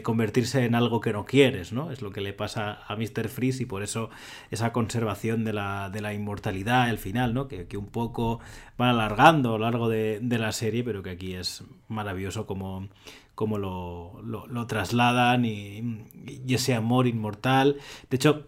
convertirse 0.02 0.64
en 0.64 0.74
algo 0.74 1.00
que 1.00 1.12
no 1.12 1.24
quieres, 1.24 1.72
¿no? 1.72 1.92
Es 1.92 2.02
lo 2.02 2.10
que 2.10 2.20
le 2.20 2.32
pasa 2.32 2.80
a 2.88 2.96
Mr. 2.96 3.28
Freeze 3.28 3.62
y 3.62 3.66
por 3.66 3.84
eso 3.84 4.10
esa 4.50 4.72
conservación 4.72 5.44
de 5.44 5.52
la, 5.52 5.90
de 5.90 6.00
la 6.00 6.12
inmortalidad, 6.12 6.90
el 6.90 6.98
final, 6.98 7.32
¿no? 7.32 7.46
Que, 7.46 7.76
un 7.76 7.86
poco 7.86 8.40
van 8.76 8.90
alargando 8.90 9.54
a 9.54 9.58
lo 9.58 9.64
largo 9.64 9.88
de, 9.88 10.18
de 10.20 10.38
la 10.38 10.50
serie, 10.50 10.82
pero 10.82 11.04
que 11.04 11.10
aquí 11.10 11.34
es 11.34 11.62
maravilloso 11.88 12.46
como 12.46 12.88
cómo 13.36 13.58
lo, 13.58 14.20
lo, 14.22 14.66
trasladan 14.66 15.44
y, 15.44 16.06
ese 16.48 16.74
amor 16.74 17.06
inmortal. 17.06 17.76
De 18.10 18.16
hecho, 18.16 18.46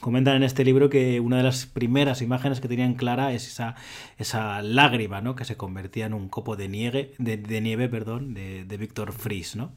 comentan 0.00 0.36
en 0.36 0.42
este 0.42 0.64
libro 0.64 0.90
que 0.90 1.20
una 1.20 1.38
de 1.38 1.44
las 1.44 1.66
primeras 1.66 2.20
imágenes 2.20 2.60
que 2.60 2.68
tenían 2.68 2.94
clara 2.94 3.32
es 3.32 3.46
esa, 3.46 3.76
esa 4.18 4.60
lágrima, 4.60 5.20
¿no? 5.22 5.36
Que 5.36 5.44
se 5.44 5.56
convertía 5.56 6.06
en 6.06 6.14
un 6.14 6.28
copo 6.28 6.56
de 6.56 6.68
nieve, 6.68 7.14
de, 7.18 7.60
nieve, 7.60 7.88
perdón, 7.88 8.34
de, 8.34 8.64
de 8.64 8.76
Víctor 8.76 9.12
Fries, 9.12 9.56
¿no? 9.56 9.72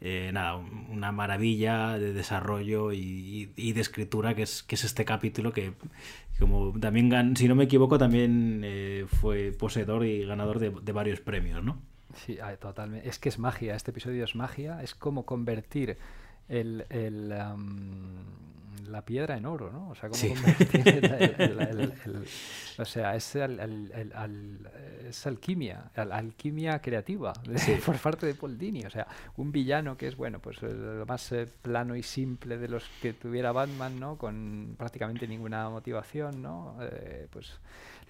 Eh, 0.00 0.30
nada, 0.32 0.56
una 0.56 1.12
maravilla 1.12 1.98
de 1.98 2.14
desarrollo 2.14 2.92
y, 2.92 3.46
de 3.54 3.80
escritura 3.80 4.34
que 4.34 4.42
es, 4.42 4.62
que 4.62 4.74
es 4.74 4.84
este 4.84 5.04
capítulo 5.04 5.52
que, 5.52 5.74
como 6.40 6.72
también, 6.80 7.36
si 7.36 7.46
no 7.46 7.54
me 7.54 7.64
equivoco, 7.64 7.98
también 7.98 8.62
eh, 8.64 9.04
fue 9.06 9.52
poseedor 9.52 10.06
y 10.06 10.24
ganador 10.24 10.58
de, 10.60 10.70
de 10.70 10.92
varios 10.92 11.20
premios, 11.20 11.62
¿no? 11.62 11.91
Sí, 12.14 12.38
totalmente. 12.60 13.08
Es 13.08 13.18
que 13.18 13.28
es 13.28 13.38
magia, 13.38 13.74
este 13.74 13.90
episodio 13.90 14.24
es 14.24 14.34
magia, 14.34 14.82
es 14.82 14.94
como 14.94 15.24
convertir 15.24 15.96
el, 16.48 16.84
la 18.88 19.04
piedra 19.04 19.36
en 19.36 19.46
oro, 19.46 19.70
¿no? 19.70 19.90
O 19.90 19.94
sea, 19.94 20.08
como 20.08 20.34
convertir 20.34 20.86
el, 21.38 22.24
o 22.78 22.84
sea, 22.84 23.16
es, 23.16 23.36
es 23.36 25.26
alquimia, 25.26 25.90
alquimia 25.94 26.80
creativa 26.80 27.32
por 27.86 27.98
parte 27.98 28.26
de 28.26 28.34
Paul 28.34 28.58
Dini. 28.58 28.84
O 28.84 28.90
sea, 28.90 29.06
un 29.36 29.52
villano 29.52 29.96
que 29.96 30.08
es, 30.08 30.16
bueno, 30.16 30.40
pues 30.40 30.62
lo 30.62 31.06
más 31.06 31.32
eh, 31.32 31.46
plano 31.62 31.96
y 31.96 32.02
simple 32.02 32.58
de 32.58 32.68
los 32.68 32.84
que 33.00 33.12
tuviera 33.12 33.52
Batman, 33.52 33.98
¿no? 33.98 34.16
Con 34.16 34.74
prácticamente 34.76 35.26
ninguna 35.26 35.68
motivación, 35.70 36.42
¿no? 36.42 36.76
Eh, 36.80 37.28
pues 37.30 37.58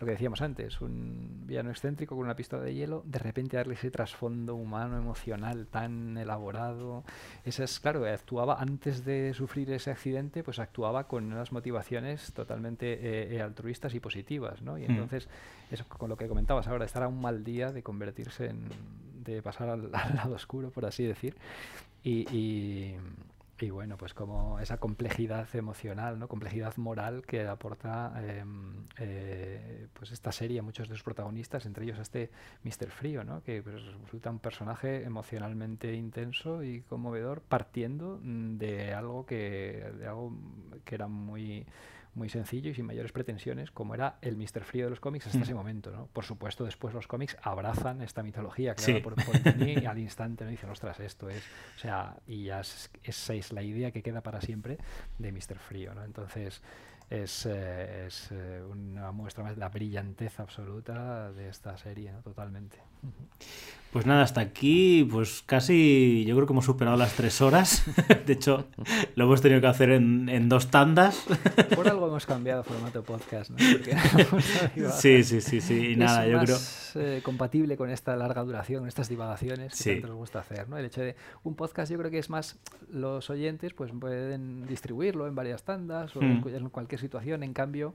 lo 0.03 0.07
que 0.07 0.13
decíamos 0.13 0.43
antes, 0.43 0.81
un 0.81 1.45
villano 1.47 1.71
excéntrico 1.71 2.17
con 2.17 2.25
una 2.25 2.35
pistola 2.35 2.65
de 2.65 2.75
hielo, 2.75 3.05
de 3.07 3.21
repente 3.21 3.57
darle 3.57 3.75
ese 3.75 3.89
trasfondo 3.93 4.57
humano, 4.57 4.97
emocional 4.99 5.69
tan 5.69 6.19
elaborado. 6.19 7.05
Esa 7.45 7.63
es, 7.63 7.79
claro, 7.79 8.05
actuaba 8.05 8.61
antes 8.61 9.05
de 9.05 9.33
sufrir 9.33 9.71
ese 9.71 9.93
accidente, 9.93 10.43
pues 10.43 10.59
actuaba 10.59 11.07
con 11.07 11.33
unas 11.33 11.53
motivaciones 11.53 12.33
totalmente 12.33 12.95
eh, 12.95 13.37
eh, 13.37 13.43
altruistas 13.43 13.95
y 13.95 14.01
positivas, 14.01 14.61
¿no? 14.61 14.77
Y 14.77 14.89
mm. 14.89 14.91
entonces, 14.91 15.29
eso 15.71 15.87
con 15.87 16.09
lo 16.09 16.17
que 16.17 16.27
comentabas 16.27 16.67
ahora, 16.67 16.85
estar 16.85 17.05
a 17.05 17.09
un 17.09 17.21
mal 17.21 17.45
día 17.45 17.71
de 17.71 17.85
convertirse 17.85 18.47
en, 18.47 18.65
de 19.23 19.41
pasar 19.41 19.69
al, 19.69 19.93
lado 20.17 20.35
oscuro, 20.35 20.71
por 20.71 20.85
así 20.85 21.05
decir, 21.05 21.37
y 22.03 22.29
y 22.37 22.97
bueno, 23.71 23.97
pues 23.97 24.15
como 24.15 24.59
esa 24.61 24.79
complejidad 24.79 25.49
emocional, 25.55 26.19
¿no? 26.19 26.29
complejidad 26.29 26.77
moral 26.77 27.25
que 27.27 27.47
aporta 27.47 28.13
em, 28.23 28.87
eh, 28.99 29.87
pues 29.93 30.13
esta 30.13 30.33
serie 30.33 30.61
a 30.61 30.63
muchos 30.63 30.89
de 30.89 30.95
sus 30.95 31.03
protagonistas, 31.03 31.67
entre 31.67 31.85
ellos 31.85 31.99
este 31.99 32.31
Mr. 32.65 32.91
Frío, 32.91 33.25
¿no? 33.25 33.43
que 33.43 33.63
pues, 33.63 33.83
resulta 34.03 34.31
un 34.31 34.39
personaje 34.39 35.05
emocionalmente 35.05 35.95
intenso 35.95 36.63
y 36.63 36.83
conmovedor 36.83 37.43
partiendo 37.43 38.21
mm, 38.23 38.59
de 38.59 38.95
algo 38.95 39.27
que, 39.27 39.93
de 39.99 40.07
algo 40.07 40.33
que 40.85 40.95
era 40.95 41.09
muy 41.09 41.67
muy 42.15 42.29
sencillo 42.29 42.71
y 42.71 42.75
sin 42.75 42.87
mayores 42.87 43.13
pretensiones, 43.13 43.71
como 43.71 43.95
era 43.95 44.19
el 44.21 44.37
Mr. 44.37 44.65
Frío 44.65 44.85
de 44.85 44.91
los 44.91 45.01
cómics 45.01 45.27
hasta 45.27 45.39
mm. 45.39 45.43
ese 45.43 45.55
momento. 45.55 45.91
¿no? 45.91 46.07
Por 46.13 46.25
supuesto, 46.25 46.65
después 46.65 46.95
los 46.95 47.07
cómics 47.07 47.37
abrazan 47.43 48.03
esta 48.03 48.23
mitología 48.23 48.75
creada 48.75 49.03
por, 49.03 49.15
por 49.15 49.35
y 49.69 49.87
al 49.87 49.99
instante 49.99 50.45
no 50.45 50.51
dicen, 50.51 50.71
ostras, 50.71 51.01
esto 51.01 51.29
es. 51.29 51.43
O 51.77 51.79
sea, 51.79 52.17
y 52.27 52.45
ya 52.45 52.61
es, 52.61 52.91
esa 53.03 53.35
es 53.35 53.53
la 53.53 53.63
idea 53.63 53.91
que 53.91 54.03
queda 54.03 54.21
para 54.21 54.41
siempre 54.41 54.79
de 55.19 55.33
Mr. 55.33 55.59
Frío. 55.59 55.95
¿no? 55.95 56.05
Entonces, 56.05 56.63
es, 57.09 57.47
eh, 57.47 58.07
es 58.07 58.29
eh, 58.31 58.63
una 58.63 59.13
muestra 59.13 59.45
más 59.45 59.55
de 59.55 59.61
la 59.61 59.69
brillanteza 59.69 60.43
absoluta 60.43 61.33
de 61.33 61.49
esta 61.49 61.77
serie, 61.77 62.13
totalmente. 62.25 62.79
Pues 63.93 64.07
nada, 64.07 64.23
hasta 64.23 64.41
aquí, 64.41 65.07
pues 65.11 65.43
casi 65.45 66.25
yo 66.27 66.35
creo 66.35 66.47
que 66.47 66.55
hemos 66.55 66.65
superado 66.65 66.97
las 66.97 67.13
tres 67.13 67.43
horas. 67.43 67.85
De 68.27 68.33
hecho, 68.33 68.67
lo 69.17 69.25
hemos 69.25 69.43
tenido 69.43 69.61
que 69.61 69.67
hacer 69.67 69.91
en, 69.91 70.49
dos 70.49 70.71
tandas. 70.71 71.27
Por 71.77 71.87
algo 71.87 72.07
hemos 72.07 72.25
cambiado 72.25 72.65
formato 72.65 73.03
podcast, 73.03 73.51
¿no? 73.51 73.59
sí, 74.93 75.23
sí, 75.23 75.43
sí, 75.43 75.61
sí. 75.61 75.93
Y 75.93 75.97
nada, 75.97 76.27
yo 76.27 76.41
creo. 76.41 76.57
Eh, 76.95 77.21
compatible 77.23 77.77
con 77.77 77.91
esta 77.91 78.17
larga 78.17 78.43
duración, 78.43 78.89
estas 78.89 79.11
divagaciones 79.11 79.79
que 79.83 79.93
tanto 79.93 80.09
nos 80.09 80.17
gusta 80.17 80.41
hacer, 80.41 80.71
¿no? 80.71 80.79
El 80.79 80.87
hecho 80.87 81.03
de 81.03 81.15
un 81.43 81.55
podcast, 81.55 81.93
yo 81.93 81.99
creo 81.99 82.11
que 82.11 82.19
es 82.19 82.31
más 82.31 82.59
los 82.91 83.29
oyentes, 83.29 83.75
pues 83.75 83.93
pueden 83.93 84.67
distribuirlo 84.67 85.27
en 85.27 85.35
varias 85.35 85.65
tandas 85.65 86.17
o 86.17 86.23
en 86.23 86.41
hmm. 86.41 86.69
cualquier 86.71 87.01
situación. 87.01 87.43
En 87.43 87.53
cambio, 87.53 87.93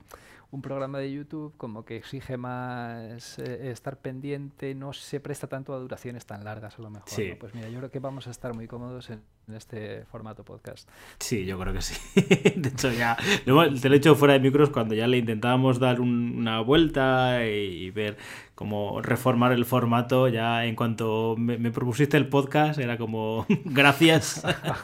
un 0.50 0.62
programa 0.62 0.98
de 0.98 1.12
YouTube 1.12 1.54
como 1.56 1.84
que 1.84 1.96
exige 1.96 2.36
más 2.36 3.38
eh, 3.38 3.70
estar 3.70 3.98
pendiente, 3.98 4.74
no 4.74 4.92
se 4.92 5.20
presta 5.20 5.46
tanto 5.46 5.74
a 5.74 5.76
duraciones 5.88 6.26
tan 6.26 6.44
largas 6.44 6.78
a 6.78 6.82
lo 6.82 6.90
mejor. 6.90 7.38
Pues 7.38 7.54
mira, 7.54 7.68
yo 7.68 7.78
creo 7.78 7.90
que 7.90 7.98
vamos 7.98 8.26
a 8.26 8.30
estar 8.30 8.54
muy 8.54 8.66
cómodos 8.66 9.10
en, 9.10 9.22
este 9.54 10.04
formato 10.04 10.44
podcast. 10.44 10.86
Sí, 11.18 11.46
yo 11.46 11.58
creo 11.58 11.72
que 11.72 11.80
sí. 11.80 11.96
de 12.56 12.68
hecho, 12.68 12.92
ya 12.92 13.16
te 13.16 13.50
lo 13.50 13.62
he 13.64 13.96
hecho 13.96 14.14
fuera 14.14 14.34
de 14.34 14.40
micros 14.40 14.68
cuando 14.68 14.94
ya 14.94 15.06
le 15.06 15.16
intentábamos 15.16 15.78
dar 15.78 16.00
una 16.00 16.60
vuelta 16.60 17.46
y 17.46 17.90
ver 17.90 18.18
como 18.58 19.00
reformar 19.00 19.52
el 19.52 19.64
formato. 19.64 20.26
Ya 20.26 20.66
en 20.66 20.74
cuanto 20.74 21.36
me, 21.38 21.70
propusiste 21.70 22.16
el 22.16 22.28
podcast, 22.28 22.80
era 22.80 22.98
como 22.98 23.46
gracias, 23.64 24.42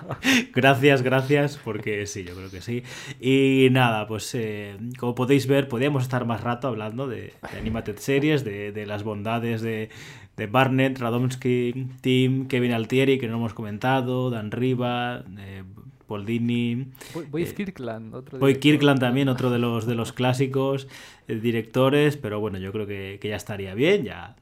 gracias, 0.54 1.02
gracias, 1.02 1.60
porque 1.62 2.06
sí, 2.06 2.22
yo 2.22 2.36
creo 2.36 2.50
que 2.50 2.60
sí. 2.60 2.84
Y 3.20 3.68
nada, 3.72 4.06
pues 4.06 4.32
eh, 4.34 4.78
como 4.96 5.16
podéis 5.16 5.48
ver, 5.48 5.68
podíamos 5.68 6.04
estar 6.04 6.24
más 6.24 6.40
rato 6.40 6.68
hablando 6.68 7.08
de, 7.08 7.34
Animated 7.58 7.98
Series, 7.98 8.44
de, 8.44 8.84
las 8.86 9.02
bondades 9.02 9.60
de, 9.60 9.90
de 10.36 10.46
Barnett, 10.46 10.98
Radomski, 10.98 11.88
Tim, 12.00 12.46
Kevin 12.48 12.72
Altieri, 12.72 13.18
que 13.18 13.28
no 13.28 13.36
hemos 13.36 13.54
comentado, 13.54 14.30
Dan 14.30 14.50
Riva, 14.50 15.24
eh, 15.38 15.62
Poldini. 16.06 16.92
Boy 17.30 17.42
eh, 17.42 17.54
Kirkland, 17.54 18.14
otro 18.14 18.38
Boy 18.38 18.56
Kirkland 18.56 19.00
también, 19.00 19.28
otro 19.28 19.50
de 19.50 19.58
los, 19.58 19.86
de 19.86 19.94
los 19.94 20.12
clásicos 20.12 20.86
eh, 21.28 21.36
directores, 21.36 22.16
pero 22.16 22.40
bueno, 22.40 22.58
yo 22.58 22.72
creo 22.72 22.86
que, 22.86 23.18
ya 23.22 23.36
estaría 23.36 23.74
bien, 23.74 24.04
ya 24.04 24.36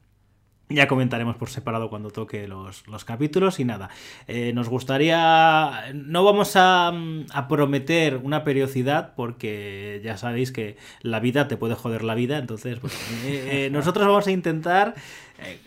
ya 0.68 0.88
comentaremos 0.88 1.36
por 1.36 1.50
separado 1.50 1.90
cuando 1.90 2.10
toque 2.10 2.48
los, 2.48 2.82
capítulos 3.04 3.60
y 3.60 3.64
nada. 3.66 3.90
Eh, 4.26 4.52
nos 4.54 4.70
gustaría. 4.70 5.92
No 5.92 6.24
vamos 6.24 6.56
a, 6.56 6.90
a, 7.30 7.48
prometer 7.48 8.16
una 8.16 8.42
periodicidad 8.42 9.12
porque 9.14 10.00
ya 10.02 10.16
sabéis 10.16 10.50
que 10.50 10.78
la 11.02 11.20
vida 11.20 11.46
te 11.46 11.58
puede 11.58 11.74
joder 11.74 12.04
la 12.04 12.14
vida. 12.14 12.38
Entonces, 12.38 12.78
pues, 12.78 12.94
nosotros 13.70 14.06
vamos 14.06 14.26
a 14.26 14.30
intentar 14.30 14.94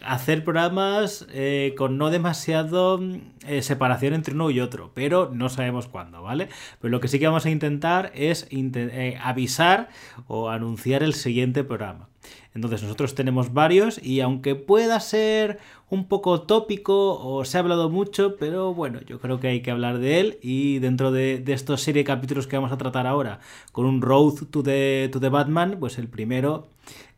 hacer 0.04 0.44
programas 0.44 1.28
eh, 1.32 1.74
con 1.78 1.98
no 1.98 2.10
demasiado 2.10 3.00
eh, 3.48 3.62
separación 3.62 4.14
entre 4.14 4.34
uno 4.34 4.50
y 4.52 4.60
otro, 4.60 4.92
pero 4.94 5.32
no 5.34 5.50
sabemos 5.50 5.88
cuándo, 5.88 6.22
¿vale? 6.22 6.50
Pero 6.82 6.92
lo 6.92 7.00
que 7.00 7.08
sí 7.08 7.20
que 7.20 7.28
vamos 7.28 7.46
a 7.46 7.50
intentar 7.50 8.12
es 8.16 8.48
avisar 9.22 9.90
o 10.28 10.50
anunciar 10.50 11.04
el 11.04 11.14
siguiente 11.14 11.64
programa. 11.64 12.08
Entonces 12.56 12.82
nosotros 12.84 13.16
tenemos 13.16 13.54
varios 13.54 14.02
y 14.02 14.22
aunque 14.22 14.56
pueda 14.56 15.00
ser 15.02 15.60
un 15.90 16.08
poco 16.08 16.42
tópico 16.44 17.20
o 17.20 17.44
se 17.44 17.58
ha 17.58 17.60
hablado 17.60 17.90
mucho, 17.90 18.38
pero 18.38 18.74
bueno, 18.74 19.02
yo 19.06 19.20
creo 19.20 19.42
que 19.42 19.50
hay 19.50 19.62
que 19.62 19.72
hablar 19.72 20.00
de 20.00 20.22
él 20.22 20.40
y 20.42 20.80
dentro 20.80 21.12
de, 21.12 21.38
de 21.38 21.54
estos 21.54 21.82
serie 21.82 22.04
de 22.04 22.08
capítulos 22.08 22.48
que 22.48 22.56
vamos 22.56 22.72
a 22.72 22.78
tratar 22.78 23.08
ahora 23.08 23.42
con 23.74 23.86
un 23.86 24.02
Road 24.02 24.46
to 24.50 24.64
the, 24.64 25.10
to 25.12 25.20
the 25.20 25.30
Batman, 25.30 25.78
pues 25.82 25.98
el 25.98 26.08
primero 26.08 26.68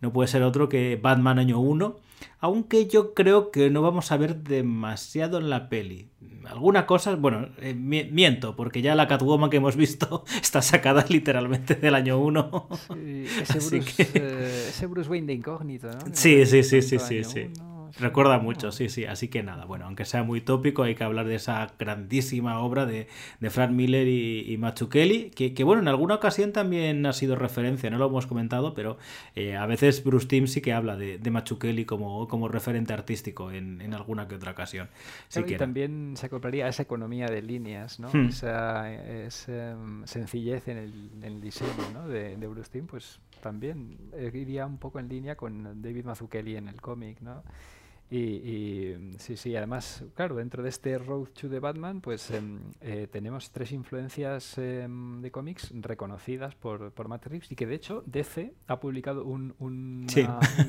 no 0.01 0.11
puede 0.11 0.27
ser 0.27 0.41
otro 0.41 0.69
que 0.69 0.99
Batman 1.01 1.37
año 1.37 1.59
1, 1.59 1.95
aunque 2.39 2.87
yo 2.87 3.13
creo 3.13 3.51
que 3.51 3.69
no 3.69 3.81
vamos 3.81 4.11
a 4.11 4.17
ver 4.17 4.37
demasiado 4.43 5.37
en 5.37 5.49
la 5.49 5.69
peli. 5.69 6.09
Alguna 6.45 6.85
cosa, 6.85 7.15
bueno, 7.15 7.49
eh, 7.59 7.73
miento, 7.73 8.55
porque 8.55 8.81
ya 8.81 8.95
la 8.95 9.07
Catwoman 9.07 9.49
que 9.49 9.57
hemos 9.57 9.75
visto 9.75 10.23
está 10.41 10.61
sacada 10.61 11.05
literalmente 11.09 11.75
del 11.75 11.95
año 11.95 12.19
1. 12.19 12.69
Sí, 12.93 13.25
ese, 13.41 13.59
Bruce, 13.69 14.03
eh, 14.13 14.65
ese 14.69 14.85
Bruce 14.85 15.09
Wayne 15.09 15.27
de 15.27 15.33
incógnito, 15.33 15.87
¿no? 15.87 15.99
Sí, 16.13 16.45
sí, 16.45 16.63
sí, 16.63 16.81
sí, 16.81 16.99
sí, 16.99 17.23
sí. 17.23 17.49
Recuerda 17.99 18.39
mucho, 18.39 18.71
sí, 18.71 18.89
sí. 18.89 19.05
Así 19.05 19.27
que 19.27 19.43
nada, 19.43 19.65
bueno, 19.65 19.85
aunque 19.85 20.05
sea 20.05 20.23
muy 20.23 20.41
tópico, 20.41 20.83
hay 20.83 20.95
que 20.95 21.03
hablar 21.03 21.27
de 21.27 21.35
esa 21.35 21.67
grandísima 21.77 22.59
obra 22.59 22.85
de, 22.85 23.07
de 23.39 23.49
Frank 23.49 23.71
Miller 23.71 24.07
y, 24.07 24.53
y 24.53 24.87
Kelly, 24.89 25.31
que, 25.31 25.63
bueno, 25.63 25.81
en 25.81 25.87
alguna 25.87 26.15
ocasión 26.15 26.51
también 26.53 27.05
ha 27.05 27.13
sido 27.13 27.35
referencia, 27.35 27.89
no 27.89 27.97
lo 27.97 28.07
hemos 28.07 28.27
comentado, 28.27 28.73
pero 28.73 28.97
eh, 29.35 29.55
a 29.55 29.65
veces 29.65 30.03
Bruce 30.03 30.27
Timm 30.27 30.47
sí 30.47 30.61
que 30.61 30.73
habla 30.73 30.95
de, 30.95 31.17
de 31.17 31.43
Kelly 31.59 31.85
como, 31.85 32.27
como 32.27 32.47
referente 32.47 32.93
artístico 32.93 33.51
en, 33.51 33.81
en 33.81 33.93
alguna 33.93 34.27
que 34.27 34.35
otra 34.35 34.51
ocasión. 34.51 34.89
Sí 35.27 35.43
que 35.43 35.57
también 35.57 36.13
se 36.15 36.25
acoplaría 36.25 36.65
a 36.65 36.69
esa 36.69 36.83
economía 36.83 37.27
de 37.27 37.41
líneas, 37.41 37.99
¿no? 37.99 38.09
Hmm. 38.11 38.27
Esa, 38.27 38.91
em, 38.91 40.05
sencillez 40.05 40.67
en 40.67 40.77
el, 40.77 41.11
en 41.17 41.23
el 41.23 41.41
diseño 41.41 41.71
¿no? 41.93 42.07
de, 42.07 42.37
de 42.37 42.47
Bruce 42.47 42.69
Timm, 42.71 42.87
pues 42.87 43.19
también 43.41 43.97
eh, 44.13 44.31
iría 44.33 44.65
un 44.65 44.77
poco 44.77 44.99
en 44.99 45.07
línea 45.07 45.35
con 45.35 45.81
David 45.81 46.05
Mazzucchelli 46.05 46.57
en 46.57 46.67
el 46.67 46.81
cómic, 46.81 47.21
¿no? 47.21 47.43
Y, 48.09 48.93
sí, 49.17 49.35
sí, 49.35 49.55
además, 49.55 50.05
claro, 50.15 50.35
dentro 50.35 50.63
de 50.63 50.69
este 50.69 50.97
Road 50.97 51.27
to 51.29 51.49
the 51.49 51.59
Batman, 51.59 51.99
pues 51.99 52.31
em, 52.31 52.59
eh, 52.79 53.07
tenemos 53.11 53.51
tres 53.51 53.73
influencias 53.73 54.57
em, 54.57 55.21
de 55.21 55.29
cómics 55.29 55.71
reconocidas 55.73 56.55
por, 56.55 56.91
por 56.93 57.09
Matt 57.09 57.25
Reeves 57.25 57.51
y 57.51 57.55
que 57.55 57.65
de 57.65 57.75
hecho 57.75 58.03
DC 58.05 58.53
ha 58.67 58.79
publicado 58.79 59.25
un, 59.25 59.55
un, 59.59 60.07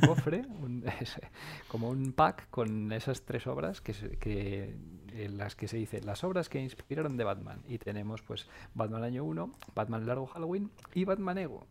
cofre, 0.04 0.42
como 1.68 1.90
un 1.90 2.12
pack 2.12 2.50
con 2.50 2.90
esas 2.92 3.22
tres 3.22 3.46
obras 3.46 3.80
que, 3.80 3.92
que 4.18 4.76
en 5.18 5.36
las 5.36 5.56
que 5.56 5.68
se 5.68 5.76
dice 5.76 6.00
las 6.00 6.24
obras 6.24 6.48
que 6.48 6.60
inspiraron 6.60 7.16
de 7.16 7.24
Batman. 7.24 7.60
Y 7.68 7.78
tenemos 7.78 8.22
pues 8.22 8.46
Batman 8.74 9.02
Año 9.02 9.24
1, 9.24 9.52
Batman 9.74 10.06
Largo 10.06 10.26
Halloween 10.26 10.70
y 10.94 11.04
Batman 11.04 11.38
Ego. 11.38 11.66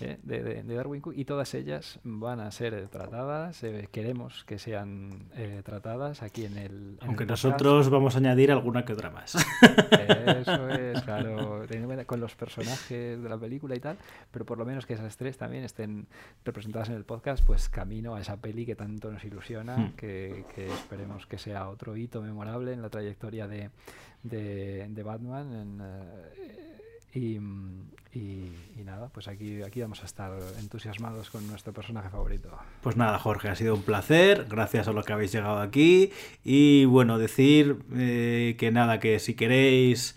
¿eh? 0.00 0.18
de, 0.22 0.62
Darwin 0.62 1.00
Cook. 1.00 1.14
Y 1.16 1.24
todas 1.24 1.54
ellas 1.54 1.98
van 2.04 2.40
a 2.40 2.50
ser 2.50 2.88
tratadas. 2.88 3.62
Eh, 3.62 3.88
queremos 3.90 4.44
que 4.44 4.58
sean 4.58 5.28
eh, 5.34 5.62
tratadas 5.64 6.22
aquí 6.22 6.44
en 6.44 6.58
el. 6.58 6.98
Aunque 7.00 7.26
nosotros 7.26 7.88
vamos 7.88 8.14
a 8.14 8.18
añadir 8.18 8.52
alguna 8.52 8.84
que 8.84 8.92
otra 8.92 9.10
más. 9.10 9.34
Eso 10.26 10.68
es, 10.68 11.02
claro. 11.02 11.64
Con 12.06 12.20
los 12.20 12.34
personajes 12.34 13.22
de 13.22 13.28
la 13.28 13.38
película 13.38 13.74
y 13.74 13.80
tal. 13.80 13.96
Pero 14.30 14.44
por 14.44 14.58
lo 14.58 14.64
menos 14.64 14.86
que 14.86 14.94
esas 14.94 15.16
tres 15.16 15.38
también 15.38 15.64
estén 15.64 16.06
representadas 16.44 16.88
en 16.88 16.96
el 16.96 17.04
podcast, 17.04 17.44
pues 17.44 17.68
camino 17.68 18.14
a 18.14 18.20
esa 18.20 18.36
peli 18.36 18.66
que 18.66 18.74
tanto 18.74 19.10
nos 19.10 19.24
ilusiona, 19.24 19.76
hmm. 19.76 19.92
que 19.96 20.44
esperemos 20.56 21.26
que 21.26 21.38
sea 21.38 21.68
otro 21.68 21.96
hito 21.96 22.20
memorable 22.20 22.73
en 22.74 22.82
la 22.82 22.90
trayectoria 22.90 23.48
de, 23.48 23.70
de, 24.22 25.02
Batman. 25.02 25.80
Eh, 25.80 26.54
y, 27.14 27.38
nada, 28.84 29.08
pues 29.08 29.28
aquí, 29.28 29.62
aquí 29.62 29.80
vamos 29.80 30.02
a 30.02 30.06
estar 30.06 30.32
entusiasmados 30.60 31.30
con 31.30 31.46
nuestro 31.46 31.72
personaje 31.72 32.10
favorito. 32.10 32.50
Pues 32.82 32.96
nada, 32.96 33.18
Jorge, 33.18 33.48
ha 33.48 33.54
sido 33.54 33.74
un 33.74 33.82
placer. 33.82 34.46
Gracias 34.48 34.88
a 34.88 34.92
los 34.92 35.04
que 35.06 35.12
habéis 35.12 35.32
llegado 35.32 35.60
aquí. 35.60 36.12
Y 36.44 36.84
bueno, 36.84 37.18
decir 37.18 37.78
eh, 37.94 38.56
que 38.58 38.70
nada, 38.70 39.00
que 39.00 39.18
si 39.18 39.34
queréis 39.34 40.16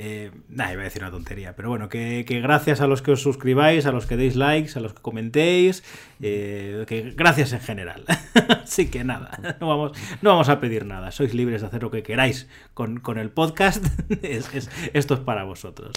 eh, 0.00 0.30
iba 0.48 0.64
a 0.64 0.76
decir 0.76 1.02
una 1.02 1.10
tontería, 1.10 1.56
pero 1.56 1.70
bueno, 1.70 1.88
que, 1.88 2.22
gracias 2.40 2.80
a 2.80 2.86
los 2.86 3.02
que 3.02 3.10
os 3.10 3.20
suscribáis, 3.20 3.84
a 3.84 3.90
los 3.90 4.06
que 4.06 4.16
deis 4.16 4.36
likes, 4.36 4.78
a 4.78 4.80
los 4.80 4.94
que 4.94 5.02
comentéis, 5.02 5.82
eh, 6.22 6.84
que 6.86 7.12
gracias 7.16 7.52
en 7.52 7.60
general. 7.60 8.04
Así 8.62 8.90
que 8.90 9.02
nada, 9.02 9.56
no 9.60 9.66
vamos, 9.66 9.98
no 10.22 10.30
vamos 10.30 10.48
a 10.48 10.60
pedir 10.60 10.86
nada, 10.86 11.10
sois 11.10 11.34
libres 11.34 11.62
de 11.62 11.66
hacer 11.66 11.82
lo 11.82 11.90
que 11.90 12.04
queráis 12.04 12.48
con, 12.74 13.18
el 13.18 13.30
podcast, 13.30 13.84
esto 14.22 15.14
es 15.14 15.20
para 15.20 15.42
vosotros. 15.42 15.92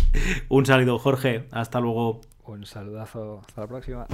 Un 0.49 0.65
saludo, 0.65 0.97
Jorge, 0.97 1.47
hasta 1.51 1.79
luego. 1.79 2.21
Un 2.43 2.65
saludazo, 2.65 3.41
hasta 3.45 3.61
la 3.61 3.67
próxima. 3.67 4.07